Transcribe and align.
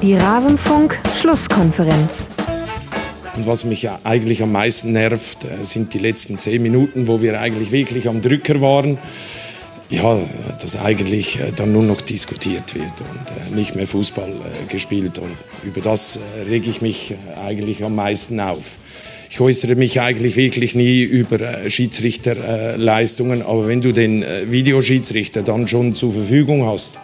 Die 0.00 0.14
Rasenfunk-Schlusskonferenz. 0.14 2.28
Und 3.34 3.48
was 3.48 3.64
mich 3.64 3.90
eigentlich 4.04 4.44
am 4.44 4.52
meisten 4.52 4.92
nervt, 4.92 5.44
äh, 5.44 5.64
sind 5.64 5.92
die 5.92 5.98
letzten 5.98 6.38
zehn 6.38 6.62
Minuten, 6.62 7.08
wo 7.08 7.20
wir 7.20 7.40
eigentlich 7.40 7.72
wirklich 7.72 8.06
am 8.06 8.22
Drücker 8.22 8.60
waren. 8.60 8.98
Ja, 9.90 10.16
dass 10.60 10.80
eigentlich 10.80 11.40
äh, 11.40 11.50
dann 11.54 11.72
nur 11.72 11.82
noch 11.82 12.00
diskutiert 12.00 12.76
wird 12.76 12.92
und 13.00 13.30
äh, 13.30 13.56
nicht 13.56 13.74
mehr 13.74 13.88
Fußball 13.88 14.32
gespielt. 14.68 15.18
Und 15.18 15.36
über 15.64 15.80
das 15.80 16.20
rege 16.48 16.70
ich 16.70 16.80
mich 16.80 17.14
eigentlich 17.44 17.82
am 17.82 17.96
meisten 17.96 18.38
auf. 18.38 18.78
Ich 19.30 19.40
äußere 19.40 19.74
mich 19.74 20.00
eigentlich 20.00 20.36
wirklich 20.36 20.76
nie 20.76 21.02
über 21.02 21.68
Schiedsrichterleistungen, 21.68 23.42
aber 23.42 23.66
wenn 23.66 23.80
du 23.80 23.90
den 23.92 24.24
Videoschiedsrichter 24.46 25.42
dann 25.42 25.66
schon 25.68 25.92
zur 25.92 26.14
Verfügung 26.14 26.64
hast, 26.64 26.98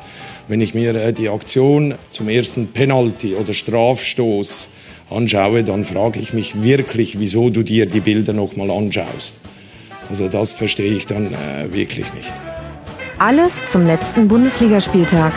wenn 0.48 0.60
ich 0.60 0.74
mir 0.74 1.12
die 1.12 1.28
Aktion 1.28 1.94
zum 2.10 2.28
ersten 2.28 2.68
Penalty 2.68 3.34
oder 3.34 3.52
Strafstoß 3.52 4.68
anschaue, 5.10 5.64
dann 5.64 5.84
frage 5.84 6.20
ich 6.20 6.32
mich 6.32 6.62
wirklich, 6.62 7.18
wieso 7.18 7.50
du 7.50 7.62
dir 7.62 7.86
die 7.86 8.00
Bilder 8.00 8.32
nochmal 8.32 8.70
anschaust. 8.70 9.36
Also 10.10 10.28
das 10.28 10.52
verstehe 10.52 10.92
ich 10.92 11.06
dann 11.06 11.32
äh, 11.32 11.72
wirklich 11.72 12.12
nicht. 12.14 12.32
Alles 13.18 13.52
zum 13.70 13.86
letzten 13.86 14.28
Bundesligaspieltag. 14.28 15.32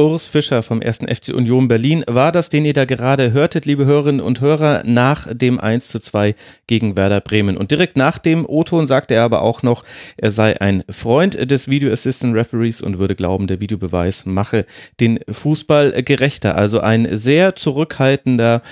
Urs 0.00 0.26
Fischer 0.26 0.62
vom 0.62 0.80
1. 0.80 1.00
FC 1.00 1.34
Union 1.34 1.68
Berlin 1.68 2.04
war 2.06 2.32
das, 2.32 2.48
den 2.48 2.64
ihr 2.64 2.72
da 2.72 2.86
gerade 2.86 3.32
hörtet, 3.32 3.66
liebe 3.66 3.84
Hörerinnen 3.84 4.22
und 4.22 4.40
Hörer, 4.40 4.82
nach 4.86 5.26
dem 5.30 5.60
1 5.60 5.88
zu 5.88 6.00
2 6.00 6.34
gegen 6.66 6.96
Werder 6.96 7.20
Bremen. 7.20 7.58
Und 7.58 7.70
direkt 7.70 7.98
nach 7.98 8.18
dem 8.18 8.46
O-Ton 8.46 8.86
sagte 8.86 9.14
er 9.14 9.24
aber 9.24 9.42
auch 9.42 9.62
noch, 9.62 9.84
er 10.16 10.30
sei 10.30 10.58
ein 10.58 10.84
Freund 10.90 11.50
des 11.50 11.68
Video 11.68 11.92
Assistant 11.92 12.34
Referees 12.34 12.80
und 12.80 12.98
würde 12.98 13.14
glauben, 13.14 13.46
der 13.46 13.60
Videobeweis 13.60 14.24
mache 14.24 14.64
den 15.00 15.20
Fußball 15.28 16.02
gerechter. 16.02 16.56
Also 16.56 16.80
ein 16.80 17.06
sehr 17.10 17.54
zurückhaltender 17.56 18.62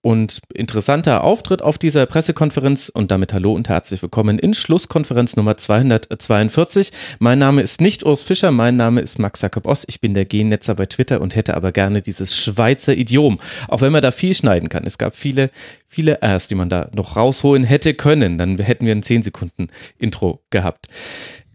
und 0.00 0.40
interessanter 0.54 1.24
Auftritt 1.24 1.60
auf 1.60 1.76
dieser 1.76 2.06
Pressekonferenz 2.06 2.88
und 2.88 3.10
damit 3.10 3.32
hallo 3.32 3.52
und 3.52 3.68
herzlich 3.68 4.00
willkommen 4.00 4.38
in 4.38 4.54
Schlusskonferenz 4.54 5.36
Nummer 5.36 5.56
242. 5.56 6.92
Mein 7.18 7.38
Name 7.38 7.62
ist 7.62 7.80
nicht 7.80 8.06
Urs 8.06 8.22
Fischer, 8.22 8.52
mein 8.52 8.76
Name 8.76 9.00
ist 9.00 9.18
Max 9.18 9.42
Jakob 9.42 9.66
Ost. 9.66 9.86
Ich 9.88 10.00
bin 10.00 10.14
der 10.14 10.24
Gennetzer 10.24 10.76
bei 10.76 10.86
Twitter 10.86 11.20
und 11.20 11.34
hätte 11.34 11.56
aber 11.56 11.72
gerne 11.72 12.00
dieses 12.00 12.36
Schweizer 12.36 12.96
Idiom, 12.96 13.40
auch 13.66 13.80
wenn 13.80 13.92
man 13.92 14.02
da 14.02 14.12
viel 14.12 14.34
schneiden 14.34 14.68
kann. 14.68 14.84
Es 14.86 14.98
gab 14.98 15.16
viele, 15.16 15.50
viele 15.86 16.20
Rs, 16.22 16.46
die 16.48 16.54
man 16.54 16.68
da 16.68 16.90
noch 16.94 17.16
rausholen 17.16 17.64
hätte 17.64 17.94
können. 17.94 18.38
Dann 18.38 18.56
hätten 18.58 18.86
wir 18.86 18.94
ein 18.94 19.02
10 19.02 19.22
Sekunden 19.22 19.68
Intro 19.98 20.40
gehabt. 20.50 20.86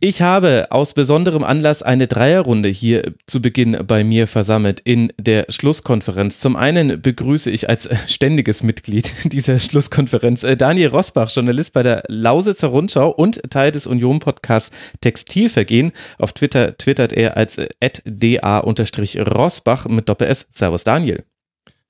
Ich 0.05 0.21
habe 0.21 0.67
aus 0.69 0.93
besonderem 0.93 1.45
Anlass 1.45 1.81
eine 1.81 2.07
Dreierrunde 2.07 2.67
hier 2.67 3.13
zu 3.25 3.41
Beginn 3.41 3.85
bei 3.87 4.03
mir 4.03 4.27
versammelt 4.27 4.81
in 4.81 5.13
der 5.17 5.45
Schlusskonferenz. 5.47 6.39
Zum 6.39 6.57
einen 6.57 7.01
begrüße 7.01 7.49
ich 7.49 7.69
als 7.69 7.89
ständiges 8.11 8.63
Mitglied 8.63 9.13
dieser 9.31 9.59
Schlusskonferenz 9.59 10.43
äh, 10.43 10.57
Daniel 10.57 10.89
Rosbach, 10.89 11.31
Journalist 11.33 11.71
bei 11.71 11.83
der 11.83 12.03
Lausitzer 12.09 12.67
Rundschau 12.67 13.11
und 13.11 13.49
Teil 13.49 13.71
des 13.71 13.87
Union-Podcasts 13.87 14.75
Textilvergehen. 14.99 15.93
Auf 16.19 16.33
Twitter 16.33 16.77
twittert 16.77 17.13
er 17.13 17.37
als 17.37 17.57
äh, 17.57 17.69
da-rosbach 18.03 19.87
mit 19.87 20.09
Doppel-S. 20.09 20.49
Servus 20.51 20.83
Daniel. 20.83 21.23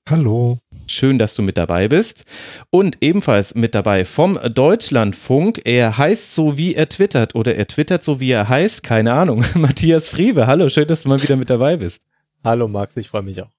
Hallo. 0.08 0.60
Schön, 0.86 1.18
dass 1.18 1.34
du 1.34 1.42
mit 1.42 1.58
dabei 1.58 1.88
bist. 1.88 2.24
Und 2.70 2.98
ebenfalls 3.00 3.54
mit 3.54 3.74
dabei 3.74 4.04
vom 4.04 4.38
Deutschlandfunk. 4.52 5.62
Er 5.64 5.98
heißt 5.98 6.34
so, 6.34 6.58
wie 6.58 6.74
er 6.74 6.88
twittert 6.88 7.34
oder 7.34 7.56
er 7.56 7.66
twittert 7.66 8.04
so, 8.04 8.20
wie 8.20 8.30
er 8.30 8.48
heißt. 8.48 8.82
Keine 8.82 9.12
Ahnung. 9.12 9.44
Matthias 9.54 10.08
Friebe. 10.08 10.46
Hallo, 10.46 10.68
schön, 10.68 10.86
dass 10.86 11.02
du 11.02 11.08
mal 11.08 11.22
wieder 11.22 11.36
mit 11.36 11.50
dabei 11.50 11.76
bist. 11.76 12.02
Hallo 12.42 12.68
Max, 12.68 12.96
ich 12.96 13.08
freue 13.08 13.22
mich 13.22 13.42
auch. 13.42 13.50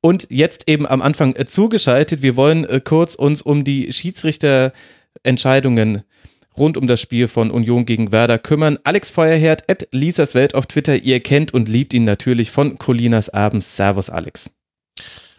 Und 0.00 0.26
jetzt 0.30 0.68
eben 0.68 0.86
am 0.86 1.02
Anfang 1.02 1.36
äh, 1.36 1.44
zugeschaltet. 1.46 2.22
Wir 2.22 2.36
wollen 2.36 2.64
äh, 2.64 2.80
kurz 2.80 3.14
uns 3.14 3.42
um 3.42 3.64
die 3.64 3.92
Schiedsrichterentscheidungen 3.92 6.02
rund 6.56 6.76
um 6.76 6.86
das 6.86 7.00
Spiel 7.00 7.28
von 7.28 7.50
Union 7.50 7.86
gegen 7.86 8.12
Werder 8.12 8.38
kümmern. 8.38 8.78
Alex 8.84 9.10
Feuerherd 9.10 9.70
at 9.70 9.88
Lisas 9.90 10.34
Welt 10.34 10.54
auf 10.54 10.66
Twitter. 10.66 10.96
Ihr 10.96 11.20
kennt 11.20 11.54
und 11.54 11.68
liebt 11.68 11.94
ihn 11.94 12.04
natürlich 12.04 12.50
von 12.50 12.78
Colinas 12.78 13.30
Abends. 13.30 13.76
Servus, 13.76 14.10
Alex. 14.10 14.50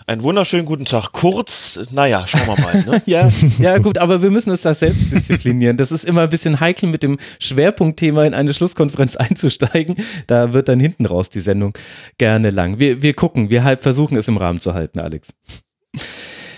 Einen 0.06 0.22
wunderschönen 0.24 0.66
guten 0.66 0.84
Tag. 0.84 1.14
Kurz, 1.14 1.80
naja, 1.92 2.28
schauen 2.28 2.46
wir 2.46 2.62
mal. 2.62 2.84
Ne? 2.86 3.02
ja, 3.06 3.32
ja, 3.58 3.78
gut, 3.78 3.98
aber 3.98 4.22
wir 4.22 4.32
müssen 4.32 4.50
uns 4.50 4.62
da 4.62 4.74
selbst 4.74 5.12
disziplinieren. 5.12 5.78
Das 5.78 5.94
ist 5.94 6.04
immer 6.04 6.24
ein 6.24 6.30
bisschen 6.30 6.60
heikel, 6.60 6.90
mit 6.90 7.04
dem 7.04 7.18
Schwerpunktthema 7.40 8.26
in 8.26 8.34
eine 8.34 8.54
Schlusskonferenz 8.54 9.16
einzusteigen. 9.16 9.96
Da 10.28 10.52
wird 10.52 10.68
dann 10.68 10.82
hinten 10.82 11.06
raus 11.06 11.30
die 11.30 11.40
Sendung 11.40 11.78
gerne 12.18 12.50
lang. 12.50 12.80
Wir, 12.80 13.02
wir 13.02 13.14
gucken, 13.14 13.50
wir 13.50 13.64
halt 13.64 13.80
versuchen 13.80 14.18
es 14.18 14.28
im 14.28 14.36
Rahmen 14.36 14.60
zu 14.60 14.74
halten, 14.74 15.00
Alex. 15.00 15.30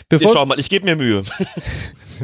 Bevor, 0.09 0.27
ich 0.27 0.33
schau 0.33 0.45
mal, 0.47 0.59
ich 0.59 0.69
gebe 0.69 0.85
mir 0.85 0.95
Mühe. 0.95 1.23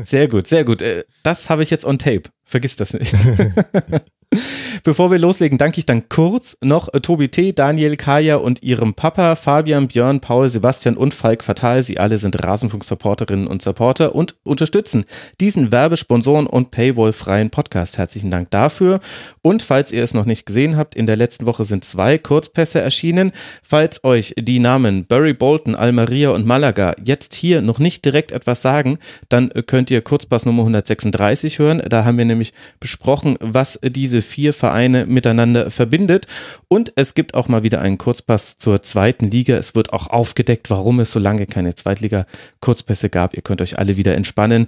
Sehr 0.05 0.27
gut, 0.27 0.47
sehr 0.47 0.63
gut. 0.63 0.81
Äh, 0.81 1.03
das 1.21 1.49
habe 1.49 1.61
ich 1.63 1.69
jetzt 1.69 1.85
on 1.85 1.99
tape. 1.99 2.23
Vergiss 2.51 2.75
das 2.75 2.93
nicht. 2.93 3.15
Bevor 4.83 5.11
wir 5.11 5.19
loslegen, 5.19 5.57
danke 5.57 5.79
ich 5.79 5.85
dann 5.85 6.09
kurz 6.09 6.57
noch 6.61 6.89
Tobi 7.01 7.27
T., 7.29 7.53
Daniel, 7.53 7.95
Kaya 7.95 8.37
und 8.37 8.63
ihrem 8.63 8.93
Papa, 8.93 9.35
Fabian, 9.35 9.87
Björn, 9.87 10.21
Paul, 10.21 10.49
Sebastian 10.49 10.97
und 10.97 11.13
Falk 11.13 11.43
Fatal. 11.43 11.83
Sie 11.83 11.99
alle 11.99 12.17
sind 12.17 12.43
Rasenfunk-Supporterinnen 12.43 13.47
und 13.47 13.61
Supporter 13.61 14.15
und 14.15 14.35
unterstützen 14.43 15.05
diesen 15.39 15.71
Werbesponsoren 15.71 16.47
und 16.47 16.71
Paywall-freien 16.71 17.51
Podcast. 17.51 17.97
Herzlichen 17.97 18.31
Dank 18.31 18.49
dafür. 18.51 19.01
Und 19.41 19.63
falls 19.63 19.91
ihr 19.91 20.03
es 20.03 20.13
noch 20.13 20.25
nicht 20.25 20.45
gesehen 20.45 20.77
habt, 20.77 20.95
in 20.95 21.05
der 21.05 21.15
letzten 21.17 21.45
Woche 21.45 21.63
sind 21.63 21.85
zwei 21.85 22.17
Kurzpässe 22.17 22.81
erschienen. 22.81 23.33
Falls 23.61 24.03
euch 24.03 24.33
die 24.37 24.59
Namen 24.59 25.05
Bury 25.05 25.33
Bolton, 25.33 25.75
Almeria 25.75 26.31
und 26.31 26.45
Malaga 26.45 26.95
jetzt 27.03 27.35
hier 27.35 27.61
noch 27.61 27.79
nicht 27.79 28.03
direkt 28.03 28.31
etwas 28.31 28.61
sagen, 28.61 28.97
dann 29.29 29.51
könnt 29.67 29.91
ihr 29.91 30.01
Kurzpass 30.01 30.45
Nummer 30.45 30.63
136 30.63 31.59
hören. 31.59 31.83
Da 31.87 32.03
haben 32.03 32.17
wir 32.17 32.25
nämlich 32.25 32.40
besprochen, 32.79 33.37
was 33.39 33.79
diese 33.83 34.21
vier 34.21 34.53
Vereine 34.53 35.05
miteinander 35.05 35.71
verbindet. 35.71 36.27
Und 36.67 36.91
es 36.95 37.13
gibt 37.13 37.33
auch 37.33 37.47
mal 37.47 37.63
wieder 37.63 37.81
einen 37.81 37.97
Kurzpass 37.97 38.57
zur 38.57 38.81
zweiten 38.81 39.25
Liga. 39.25 39.55
Es 39.55 39.75
wird 39.75 39.93
auch 39.93 40.07
aufgedeckt, 40.07 40.69
warum 40.69 40.99
es 40.99 41.11
so 41.11 41.19
lange 41.19 41.45
keine 41.45 41.75
Zweitliga-Kurzpässe 41.75 43.09
gab. 43.09 43.35
Ihr 43.35 43.41
könnt 43.41 43.61
euch 43.61 43.77
alle 43.77 43.97
wieder 43.97 44.15
entspannen. 44.15 44.67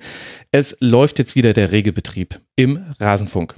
Es 0.52 0.78
läuft 0.80 1.20
jetzt 1.20 1.36
wieder 1.36 1.54
der 1.54 1.72
Regelbetrieb 1.72 2.40
im 2.56 2.80
Rasenfunk. 3.00 3.56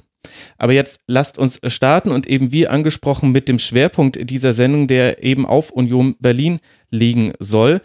Aber 0.58 0.74
jetzt 0.74 1.00
lasst 1.08 1.38
uns 1.38 1.60
starten 1.68 2.12
und 2.12 2.28
eben 2.28 2.52
wie 2.52 2.68
angesprochen 2.68 3.32
mit 3.32 3.48
dem 3.48 3.60
Schwerpunkt 3.60 4.30
dieser 4.30 4.54
Sendung, 4.54 4.88
der 4.88 5.24
eben 5.24 5.46
auf 5.46 5.70
Union 5.70 6.16
Berlin 6.20 6.60
liegen 6.90 7.34
soll. 7.40 7.82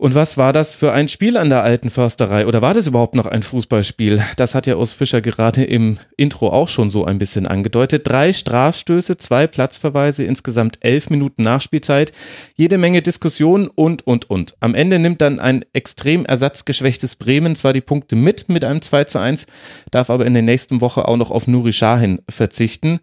Und 0.00 0.14
was 0.14 0.38
war 0.38 0.54
das 0.54 0.74
für 0.74 0.92
ein 0.92 1.08
Spiel 1.08 1.36
an 1.36 1.50
der 1.50 1.62
alten 1.62 1.90
Försterei? 1.90 2.46
Oder 2.46 2.62
war 2.62 2.72
das 2.72 2.86
überhaupt 2.86 3.14
noch 3.14 3.26
ein 3.26 3.42
Fußballspiel? 3.42 4.24
Das 4.36 4.54
hat 4.54 4.66
ja 4.66 4.76
Urs 4.76 4.94
Fischer 4.94 5.20
gerade 5.20 5.62
im 5.62 5.98
Intro 6.16 6.48
auch 6.48 6.68
schon 6.68 6.90
so 6.90 7.04
ein 7.04 7.18
bisschen 7.18 7.46
angedeutet. 7.46 8.08
Drei 8.08 8.32
Strafstöße, 8.32 9.18
zwei 9.18 9.46
Platzverweise, 9.46 10.24
insgesamt 10.24 10.78
elf 10.80 11.10
Minuten 11.10 11.42
Nachspielzeit, 11.42 12.12
jede 12.56 12.78
Menge 12.78 13.02
Diskussionen 13.02 13.66
und, 13.66 14.06
und, 14.06 14.30
und. 14.30 14.54
Am 14.60 14.74
Ende 14.74 14.98
nimmt 14.98 15.20
dann 15.20 15.38
ein 15.38 15.66
extrem 15.74 16.24
ersatzgeschwächtes 16.24 17.16
Bremen 17.16 17.54
zwar 17.54 17.74
die 17.74 17.82
Punkte 17.82 18.16
mit, 18.16 18.48
mit 18.48 18.64
einem 18.64 18.80
2 18.80 19.04
zu 19.04 19.18
1, 19.18 19.44
darf 19.90 20.08
aber 20.08 20.24
in 20.24 20.32
der 20.32 20.42
nächsten 20.42 20.80
Woche 20.80 21.06
auch 21.06 21.18
noch 21.18 21.30
auf 21.30 21.46
Nuri 21.46 21.72
Sahin 21.72 22.22
verzichten. 22.26 23.00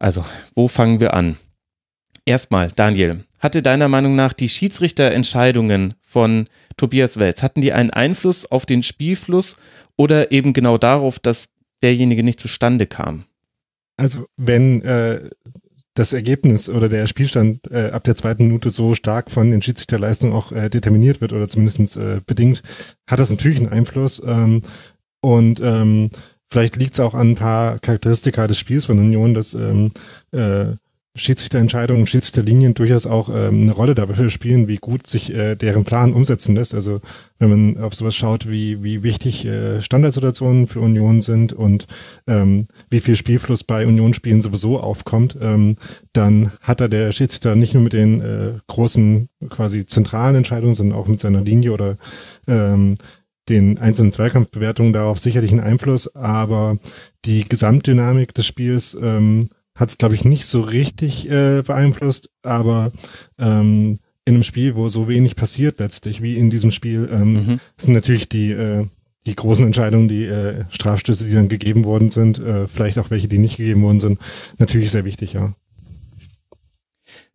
Also, 0.00 0.24
wo 0.56 0.66
fangen 0.66 0.98
wir 0.98 1.14
an? 1.14 1.36
Erstmal, 2.24 2.70
Daniel, 2.74 3.24
hatte 3.38 3.62
deiner 3.62 3.88
Meinung 3.88 4.16
nach 4.16 4.32
die 4.32 4.48
Schiedsrichterentscheidungen 4.48 5.94
von 6.00 6.46
Tobias 6.76 7.18
Welz, 7.18 7.42
hatten 7.42 7.60
die 7.60 7.72
einen 7.72 7.90
Einfluss 7.90 8.50
auf 8.50 8.66
den 8.66 8.82
Spielfluss 8.82 9.56
oder 9.96 10.32
eben 10.32 10.52
genau 10.52 10.78
darauf, 10.78 11.18
dass 11.18 11.50
derjenige 11.82 12.22
nicht 12.22 12.40
zustande 12.40 12.86
kam? 12.86 13.24
Also 13.96 14.26
wenn 14.36 14.82
äh, 14.82 15.30
das 15.94 16.12
Ergebnis 16.12 16.68
oder 16.68 16.88
der 16.88 17.06
Spielstand 17.06 17.70
äh, 17.70 17.90
ab 17.90 18.04
der 18.04 18.16
zweiten 18.16 18.46
Minute 18.46 18.70
so 18.70 18.94
stark 18.94 19.30
von 19.30 19.50
den 19.50 19.60
Schiedsrichterleistungen 19.60 20.34
auch 20.34 20.52
äh, 20.52 20.68
determiniert 20.70 21.20
wird 21.20 21.32
oder 21.32 21.48
zumindest 21.48 21.96
äh, 21.96 22.20
bedingt, 22.24 22.62
hat 23.06 23.18
das 23.18 23.30
natürlich 23.30 23.58
einen 23.58 23.68
Einfluss. 23.68 24.22
Ähm, 24.24 24.62
und 25.20 25.60
ähm, 25.60 26.08
vielleicht 26.48 26.76
liegt 26.76 26.94
es 26.94 27.00
auch 27.00 27.14
an 27.14 27.32
ein 27.32 27.34
paar 27.34 27.78
Charakteristika 27.80 28.46
des 28.46 28.58
Spiels 28.58 28.86
von 28.86 28.98
Union, 28.98 29.34
dass 29.34 29.54
ähm, 29.54 29.92
äh, 30.32 30.76
Schiedsrichterentscheidungen, 31.16 32.06
Schiedsrichterlinien 32.06 32.74
durchaus 32.74 33.04
auch 33.04 33.28
ähm, 33.30 33.62
eine 33.62 33.72
Rolle 33.72 33.96
dafür 33.96 34.30
spielen, 34.30 34.68
wie 34.68 34.76
gut 34.76 35.08
sich 35.08 35.34
äh, 35.34 35.56
deren 35.56 35.82
Plan 35.82 36.12
umsetzen 36.12 36.54
lässt. 36.54 36.72
Also 36.72 37.00
wenn 37.40 37.50
man 37.50 37.82
auf 37.82 37.94
sowas 37.94 38.14
schaut, 38.14 38.48
wie, 38.48 38.84
wie 38.84 39.02
wichtig 39.02 39.44
äh, 39.44 39.82
Standardsituationen 39.82 40.68
für 40.68 40.78
Union 40.78 41.20
sind 41.20 41.52
und 41.52 41.88
ähm, 42.28 42.68
wie 42.90 43.00
viel 43.00 43.16
Spielfluss 43.16 43.64
bei 43.64 43.86
Unionsspielen 43.86 44.40
sowieso 44.40 44.78
aufkommt, 44.78 45.36
ähm, 45.40 45.76
dann 46.12 46.52
hat 46.60 46.80
da 46.80 46.86
der 46.86 47.10
Schiedsrichter 47.10 47.56
nicht 47.56 47.74
nur 47.74 47.82
mit 47.82 47.92
den 47.92 48.20
äh, 48.20 48.52
großen 48.68 49.28
quasi 49.48 49.86
zentralen 49.86 50.36
Entscheidungen, 50.36 50.74
sondern 50.74 50.96
auch 50.96 51.08
mit 51.08 51.18
seiner 51.18 51.40
Linie 51.40 51.72
oder 51.72 51.96
ähm, 52.46 52.94
den 53.48 53.78
einzelnen 53.78 54.12
Zweikampfbewertungen 54.12 54.92
darauf 54.92 55.18
sicherlich 55.18 55.50
einen 55.50 55.60
Einfluss, 55.60 56.14
aber 56.14 56.78
die 57.24 57.48
Gesamtdynamik 57.48 58.32
des 58.32 58.46
Spiels 58.46 58.96
ähm, 59.00 59.48
hat 59.80 59.88
es, 59.88 59.98
glaube 59.98 60.14
ich, 60.14 60.24
nicht 60.24 60.44
so 60.44 60.60
richtig 60.60 61.28
äh, 61.30 61.62
beeinflusst, 61.62 62.30
aber 62.42 62.92
ähm, 63.38 63.98
in 64.26 64.34
einem 64.34 64.42
Spiel, 64.42 64.76
wo 64.76 64.88
so 64.88 65.08
wenig 65.08 65.34
passiert 65.34 65.80
letztlich, 65.80 66.22
wie 66.22 66.36
in 66.36 66.50
diesem 66.50 66.70
Spiel, 66.70 67.08
ähm, 67.10 67.32
mhm. 67.32 67.60
sind 67.78 67.94
natürlich 67.94 68.28
die, 68.28 68.52
äh, 68.52 68.86
die 69.26 69.34
großen 69.34 69.64
Entscheidungen, 69.64 70.08
die 70.08 70.26
äh, 70.26 70.64
Strafstöße, 70.70 71.26
die 71.26 71.34
dann 71.34 71.48
gegeben 71.48 71.84
worden 71.84 72.10
sind, 72.10 72.38
äh, 72.38 72.66
vielleicht 72.66 72.98
auch 72.98 73.10
welche, 73.10 73.28
die 73.28 73.38
nicht 73.38 73.56
gegeben 73.56 73.82
worden 73.82 74.00
sind, 74.00 74.20
natürlich 74.58 74.90
sehr 74.90 75.06
wichtig, 75.06 75.32
ja. 75.32 75.54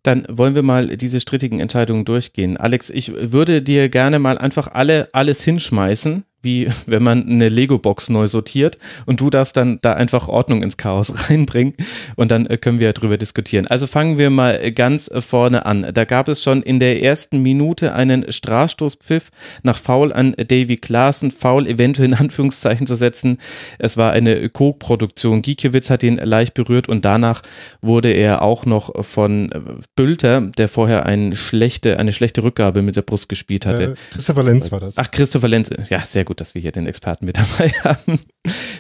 Dann 0.04 0.28
wollen 0.30 0.54
wir 0.54 0.62
mal 0.62 0.98
diese 0.98 1.20
strittigen 1.20 1.60
Entscheidungen 1.60 2.06
durchgehen. 2.06 2.58
Alex, 2.58 2.92
ich 2.92 3.12
würde 3.12 3.64
dir 3.64 3.90
gerne 3.90 4.20
mal 4.20 4.38
einfach 4.38 4.68
alle 4.68 5.10
alles 5.14 5.44
hinschmeißen, 5.44 6.26
wie 6.46 6.70
wenn 6.86 7.04
man 7.04 7.28
eine 7.28 7.50
Lego-Box 7.50 8.10
neu 8.10 8.28
sortiert 8.28 8.78
und 9.06 9.20
du 9.20 9.30
darfst 9.30 9.58
dann 9.58 9.80
da 9.82 9.94
einfach 9.94 10.30
Ordnung 10.30 10.64
ins 10.64 10.78
Chaos 10.78 11.12
reinbringen 11.30 11.74
und 12.16 12.32
dann 12.32 12.46
äh, 12.46 12.58
können 12.58 12.80
wir 12.80 12.94
darüber 12.94 13.18
diskutieren. 13.18 13.68
Also 13.68 13.88
fangen 13.88 14.18
wir 14.18 14.30
mal 14.30 14.72
ganz 14.72 15.12
vorne 15.20 15.66
an. 15.66 15.88
Da 15.94 16.06
gab 16.06 16.30
es 16.30 16.42
schon 16.42 16.62
in 16.62 16.80
der 16.80 17.04
ersten 17.04 17.40
Minute 17.40 17.94
einen 17.94 18.32
Strafstoßpfiff 18.32 19.32
nach 19.64 19.78
Foul 19.78 20.14
an 20.14 20.34
Davy 20.38 20.78
Klaassen, 20.78 21.32
Foul 21.32 21.68
eventuell 21.68 22.10
in 22.10 22.14
Anführungszeichen 22.26 22.88
zu 22.88 22.96
setzen. 22.96 23.40
Es 23.80 23.98
war 23.98 24.12
eine 24.12 24.48
Co-Produktion. 24.50 25.42
Giekewitz 25.42 25.90
hat 25.90 26.04
ihn 26.04 26.18
leicht 26.18 26.54
berührt 26.54 26.88
und 26.88 27.04
danach 27.04 27.42
wurde 27.82 28.12
er 28.12 28.42
auch 28.42 28.66
noch 28.66 29.04
von 29.04 29.50
Bülter, 29.96 30.42
der 30.42 30.70
vorher 30.70 31.06
eine 31.06 31.36
schlechte, 31.36 32.00
eine 32.00 32.12
schlechte 32.12 32.44
Rückgabe 32.44 32.82
mit 32.82 32.96
der 32.96 33.02
Brust 33.02 33.30
gespielt 33.30 33.66
hatte. 33.66 33.84
Äh, 33.84 33.96
Christopher 34.12 34.44
Lenz 34.44 34.72
war 34.72 34.80
das. 34.80 34.98
Ach, 34.98 35.10
Christopher 35.10 35.48
Lenz. 35.48 35.70
Ja, 35.90 36.00
sehr 36.02 36.24
gut 36.24 36.35
gut, 36.36 36.42
dass 36.42 36.54
wir 36.54 36.62
hier 36.62 36.72
den 36.72 36.86
Experten 36.86 37.26
mit 37.26 37.38
dabei 37.60 37.70
haben, 37.84 38.20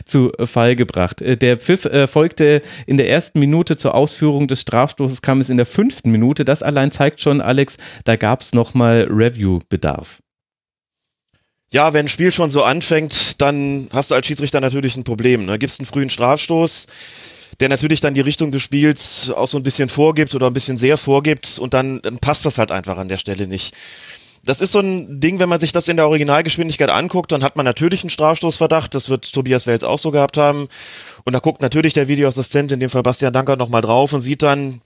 zu 0.05 0.31
Fall 0.43 0.75
gebracht. 0.75 1.21
Äh, 1.21 1.37
der 1.37 1.57
Pfiff 1.57 1.85
äh, 1.85 2.07
folgte 2.07 2.61
in 2.85 2.97
der 2.97 3.09
ersten 3.09 3.39
Minute 3.39 3.77
zur 3.77 3.95
Ausführung 3.95 4.47
des 4.47 4.61
Strafstoßes, 4.61 5.21
kam 5.21 5.39
es 5.39 5.49
in 5.49 5.57
der 5.57 5.65
fünften 5.65 6.11
Minute. 6.11 6.43
Das 6.45 6.63
allein 6.63 6.91
zeigt 6.91 7.21
schon, 7.21 7.41
Alex, 7.41 7.77
da 8.03 8.15
gab 8.15 8.41
es 8.41 8.53
nochmal 8.53 9.07
Review-Bedarf. 9.09 10.19
Ja, 11.71 11.93
wenn 11.93 12.05
ein 12.05 12.09
Spiel 12.09 12.31
schon 12.31 12.51
so 12.51 12.63
anfängt, 12.63 13.41
dann 13.41 13.87
hast 13.91 14.11
du 14.11 14.15
als 14.15 14.27
Schiedsrichter 14.27 14.61
natürlich 14.61 14.95
ein 14.95 15.03
Problem. 15.03 15.45
Ne? 15.45 15.57
Gibst 15.57 15.79
einen 15.79 15.87
frühen 15.87 16.09
Strafstoß, 16.09 16.87
der 17.59 17.69
natürlich 17.69 18.01
dann 18.01 18.13
die 18.13 18.21
Richtung 18.21 18.51
des 18.51 18.61
Spiels 18.61 19.31
auch 19.31 19.47
so 19.47 19.57
ein 19.57 19.63
bisschen 19.63 19.89
vorgibt 19.89 20.35
oder 20.35 20.47
ein 20.47 20.53
bisschen 20.53 20.77
sehr 20.77 20.97
vorgibt 20.97 21.57
und 21.57 21.73
dann, 21.73 22.01
dann 22.01 22.19
passt 22.19 22.45
das 22.45 22.57
halt 22.57 22.71
einfach 22.71 22.97
an 22.97 23.07
der 23.07 23.17
Stelle 23.17 23.47
nicht 23.47 23.73
das 24.45 24.61
ist 24.61 24.71
so 24.71 24.79
ein 24.79 25.19
Ding, 25.19 25.39
wenn 25.39 25.49
man 25.49 25.59
sich 25.59 25.71
das 25.71 25.87
in 25.87 25.97
der 25.97 26.07
Originalgeschwindigkeit 26.07 26.89
anguckt, 26.89 27.31
dann 27.31 27.43
hat 27.43 27.55
man 27.55 27.65
natürlich 27.65 28.03
einen 28.03 28.11
Strafstoßverdacht. 28.11 28.93
Das 28.93 29.09
wird 29.09 29.33
Tobias 29.33 29.65
Wels 29.65 29.83
auch 29.83 29.99
so 29.99 30.11
gehabt 30.11 30.37
haben. 30.37 30.67
Und 31.23 31.33
da 31.33 31.39
guckt 31.39 31.61
natürlich 31.61 31.93
der 31.93 32.07
Videoassistent, 32.07 32.71
in 32.71 32.79
dem 32.79 32.91
Fall 32.91 33.01
Bastian 33.01 33.33
Danker, 33.33 33.55
nochmal 33.55 33.81
drauf 33.81 34.13
und 34.13 34.21
sieht 34.21 34.43
dann, 34.43 34.81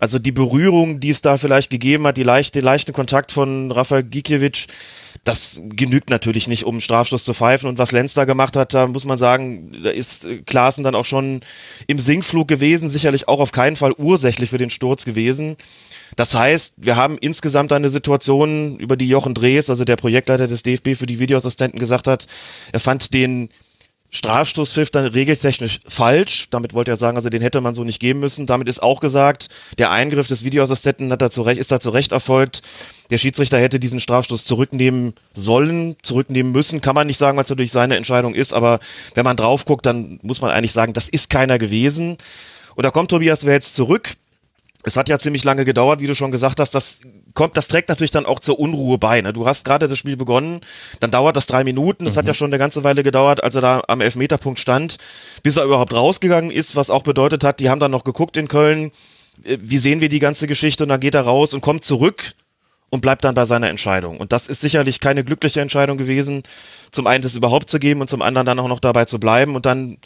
also 0.00 0.18
die 0.18 0.32
Berührung, 0.32 1.00
die 1.00 1.10
es 1.10 1.22
da 1.22 1.38
vielleicht 1.38 1.70
gegeben 1.70 2.06
hat, 2.06 2.16
die 2.16 2.22
leichte, 2.22 2.58
den 2.58 2.64
leichten 2.64 2.92
Kontakt 2.92 3.32
von 3.32 3.70
Rafael 3.70 4.02
Gikiewicz, 4.02 4.66
das 5.24 5.60
genügt 5.70 6.10
natürlich 6.10 6.48
nicht, 6.48 6.64
um 6.64 6.80
Strafstoß 6.80 7.24
zu 7.24 7.34
pfeifen. 7.34 7.68
Und 7.68 7.78
was 7.78 7.92
Lenz 7.92 8.14
da 8.14 8.24
gemacht 8.24 8.56
hat, 8.56 8.74
da 8.74 8.86
muss 8.86 9.04
man 9.04 9.18
sagen, 9.18 9.76
da 9.82 9.90
ist 9.90 10.26
Klaassen 10.46 10.84
dann 10.84 10.94
auch 10.94 11.04
schon 11.04 11.40
im 11.86 12.00
Sinkflug 12.00 12.48
gewesen, 12.48 12.88
sicherlich 12.88 13.28
auch 13.28 13.40
auf 13.40 13.52
keinen 13.52 13.76
Fall 13.76 13.92
ursächlich 13.96 14.50
für 14.50 14.58
den 14.58 14.70
Sturz 14.70 15.04
gewesen. 15.04 15.56
Das 16.16 16.34
heißt, 16.34 16.74
wir 16.78 16.96
haben 16.96 17.18
insgesamt 17.18 17.72
eine 17.72 17.90
Situation, 17.90 18.78
über 18.78 18.96
die 18.96 19.08
Jochen 19.08 19.34
Drees, 19.34 19.70
also 19.70 19.84
der 19.84 19.96
Projektleiter 19.96 20.46
des 20.46 20.62
DFB 20.62 20.94
für 20.94 21.06
die 21.06 21.18
Videoassistenten 21.18 21.78
gesagt 21.78 22.08
hat, 22.08 22.26
er 22.72 22.80
fand 22.80 23.14
den 23.14 23.50
Strafstoßpfiff 24.10 24.90
dann 24.90 25.04
regeltechnisch 25.04 25.80
falsch. 25.86 26.48
Damit 26.50 26.72
wollte 26.72 26.90
er 26.90 26.96
sagen, 26.96 27.16
also 27.16 27.28
den 27.28 27.42
hätte 27.42 27.60
man 27.60 27.74
so 27.74 27.84
nicht 27.84 28.00
geben 28.00 28.20
müssen. 28.20 28.46
Damit 28.46 28.68
ist 28.68 28.82
auch 28.82 29.00
gesagt, 29.00 29.50
der 29.76 29.90
Eingriff 29.90 30.28
des 30.28 30.44
Videoassistenten 30.44 31.12
hat 31.12 31.20
da 31.20 31.30
zu 31.30 31.42
Recht, 31.42 31.60
ist 31.60 31.70
da 31.70 31.78
zu 31.78 31.90
Recht 31.90 32.12
erfolgt. 32.12 32.62
Der 33.10 33.18
Schiedsrichter 33.18 33.58
hätte 33.58 33.78
diesen 33.78 34.00
Strafstoß 34.00 34.44
zurücknehmen 34.44 35.12
sollen, 35.34 35.96
zurücknehmen 36.02 36.52
müssen. 36.52 36.80
Kann 36.80 36.94
man 36.94 37.06
nicht 37.06 37.18
sagen, 37.18 37.36
weil 37.36 37.44
es 37.44 37.50
natürlich 37.50 37.72
seine 37.72 37.96
Entscheidung 37.96 38.34
ist. 38.34 38.54
Aber 38.54 38.80
wenn 39.14 39.24
man 39.24 39.36
drauf 39.36 39.66
guckt, 39.66 39.84
dann 39.84 40.18
muss 40.22 40.40
man 40.40 40.50
eigentlich 40.50 40.72
sagen, 40.72 40.94
das 40.94 41.08
ist 41.10 41.28
keiner 41.28 41.58
gewesen. 41.58 42.16
Und 42.76 42.84
da 42.84 42.90
kommt 42.90 43.10
Tobias 43.10 43.44
Wels 43.44 43.74
zurück 43.74 44.14
es 44.88 44.96
hat 44.96 45.08
ja 45.08 45.18
ziemlich 45.18 45.44
lange 45.44 45.64
gedauert, 45.64 46.00
wie 46.00 46.06
du 46.06 46.14
schon 46.14 46.32
gesagt 46.32 46.58
hast. 46.58 46.74
Das 46.74 47.00
kommt, 47.34 47.56
das 47.56 47.68
trägt 47.68 47.88
natürlich 47.88 48.10
dann 48.10 48.26
auch 48.26 48.40
zur 48.40 48.58
Unruhe 48.58 48.98
bei. 48.98 49.20
Ne? 49.20 49.32
Du 49.32 49.46
hast 49.46 49.64
gerade 49.64 49.86
das 49.86 49.98
Spiel 49.98 50.16
begonnen, 50.16 50.60
dann 51.00 51.10
dauert 51.10 51.36
das 51.36 51.46
drei 51.46 51.62
Minuten. 51.62 52.04
Das 52.04 52.14
mhm. 52.14 52.18
hat 52.18 52.26
ja 52.26 52.34
schon 52.34 52.50
eine 52.50 52.58
ganze 52.58 52.82
Weile 52.84 53.02
gedauert, 53.02 53.44
als 53.44 53.54
er 53.54 53.60
da 53.60 53.82
am 53.86 54.00
Elfmeterpunkt 54.00 54.58
stand, 54.58 54.98
bis 55.42 55.56
er 55.56 55.64
überhaupt 55.64 55.94
rausgegangen 55.94 56.50
ist, 56.50 56.74
was 56.74 56.90
auch 56.90 57.02
bedeutet 57.02 57.44
hat, 57.44 57.60
die 57.60 57.70
haben 57.70 57.80
dann 57.80 57.90
noch 57.90 58.04
geguckt 58.04 58.36
in 58.36 58.48
Köln, 58.48 58.90
äh, 59.44 59.58
wie 59.60 59.78
sehen 59.78 60.00
wir 60.00 60.08
die 60.08 60.18
ganze 60.18 60.46
Geschichte 60.46 60.82
und 60.82 60.88
dann 60.88 61.00
geht 61.00 61.14
er 61.14 61.22
raus 61.22 61.54
und 61.54 61.60
kommt 61.60 61.84
zurück 61.84 62.32
und 62.90 63.02
bleibt 63.02 63.24
dann 63.24 63.34
bei 63.34 63.44
seiner 63.44 63.68
Entscheidung. 63.68 64.16
Und 64.16 64.32
das 64.32 64.48
ist 64.48 64.60
sicherlich 64.60 65.00
keine 65.00 65.22
glückliche 65.22 65.60
Entscheidung 65.60 65.98
gewesen, 65.98 66.42
zum 66.90 67.06
einen 67.06 67.22
das 67.22 67.36
überhaupt 67.36 67.68
zu 67.68 67.78
geben 67.78 68.00
und 68.00 68.08
zum 68.08 68.22
anderen 68.22 68.46
dann 68.46 68.58
auch 68.58 68.68
noch 68.68 68.80
dabei 68.80 69.04
zu 69.04 69.20
bleiben 69.20 69.54
und 69.54 69.66
dann 69.66 69.98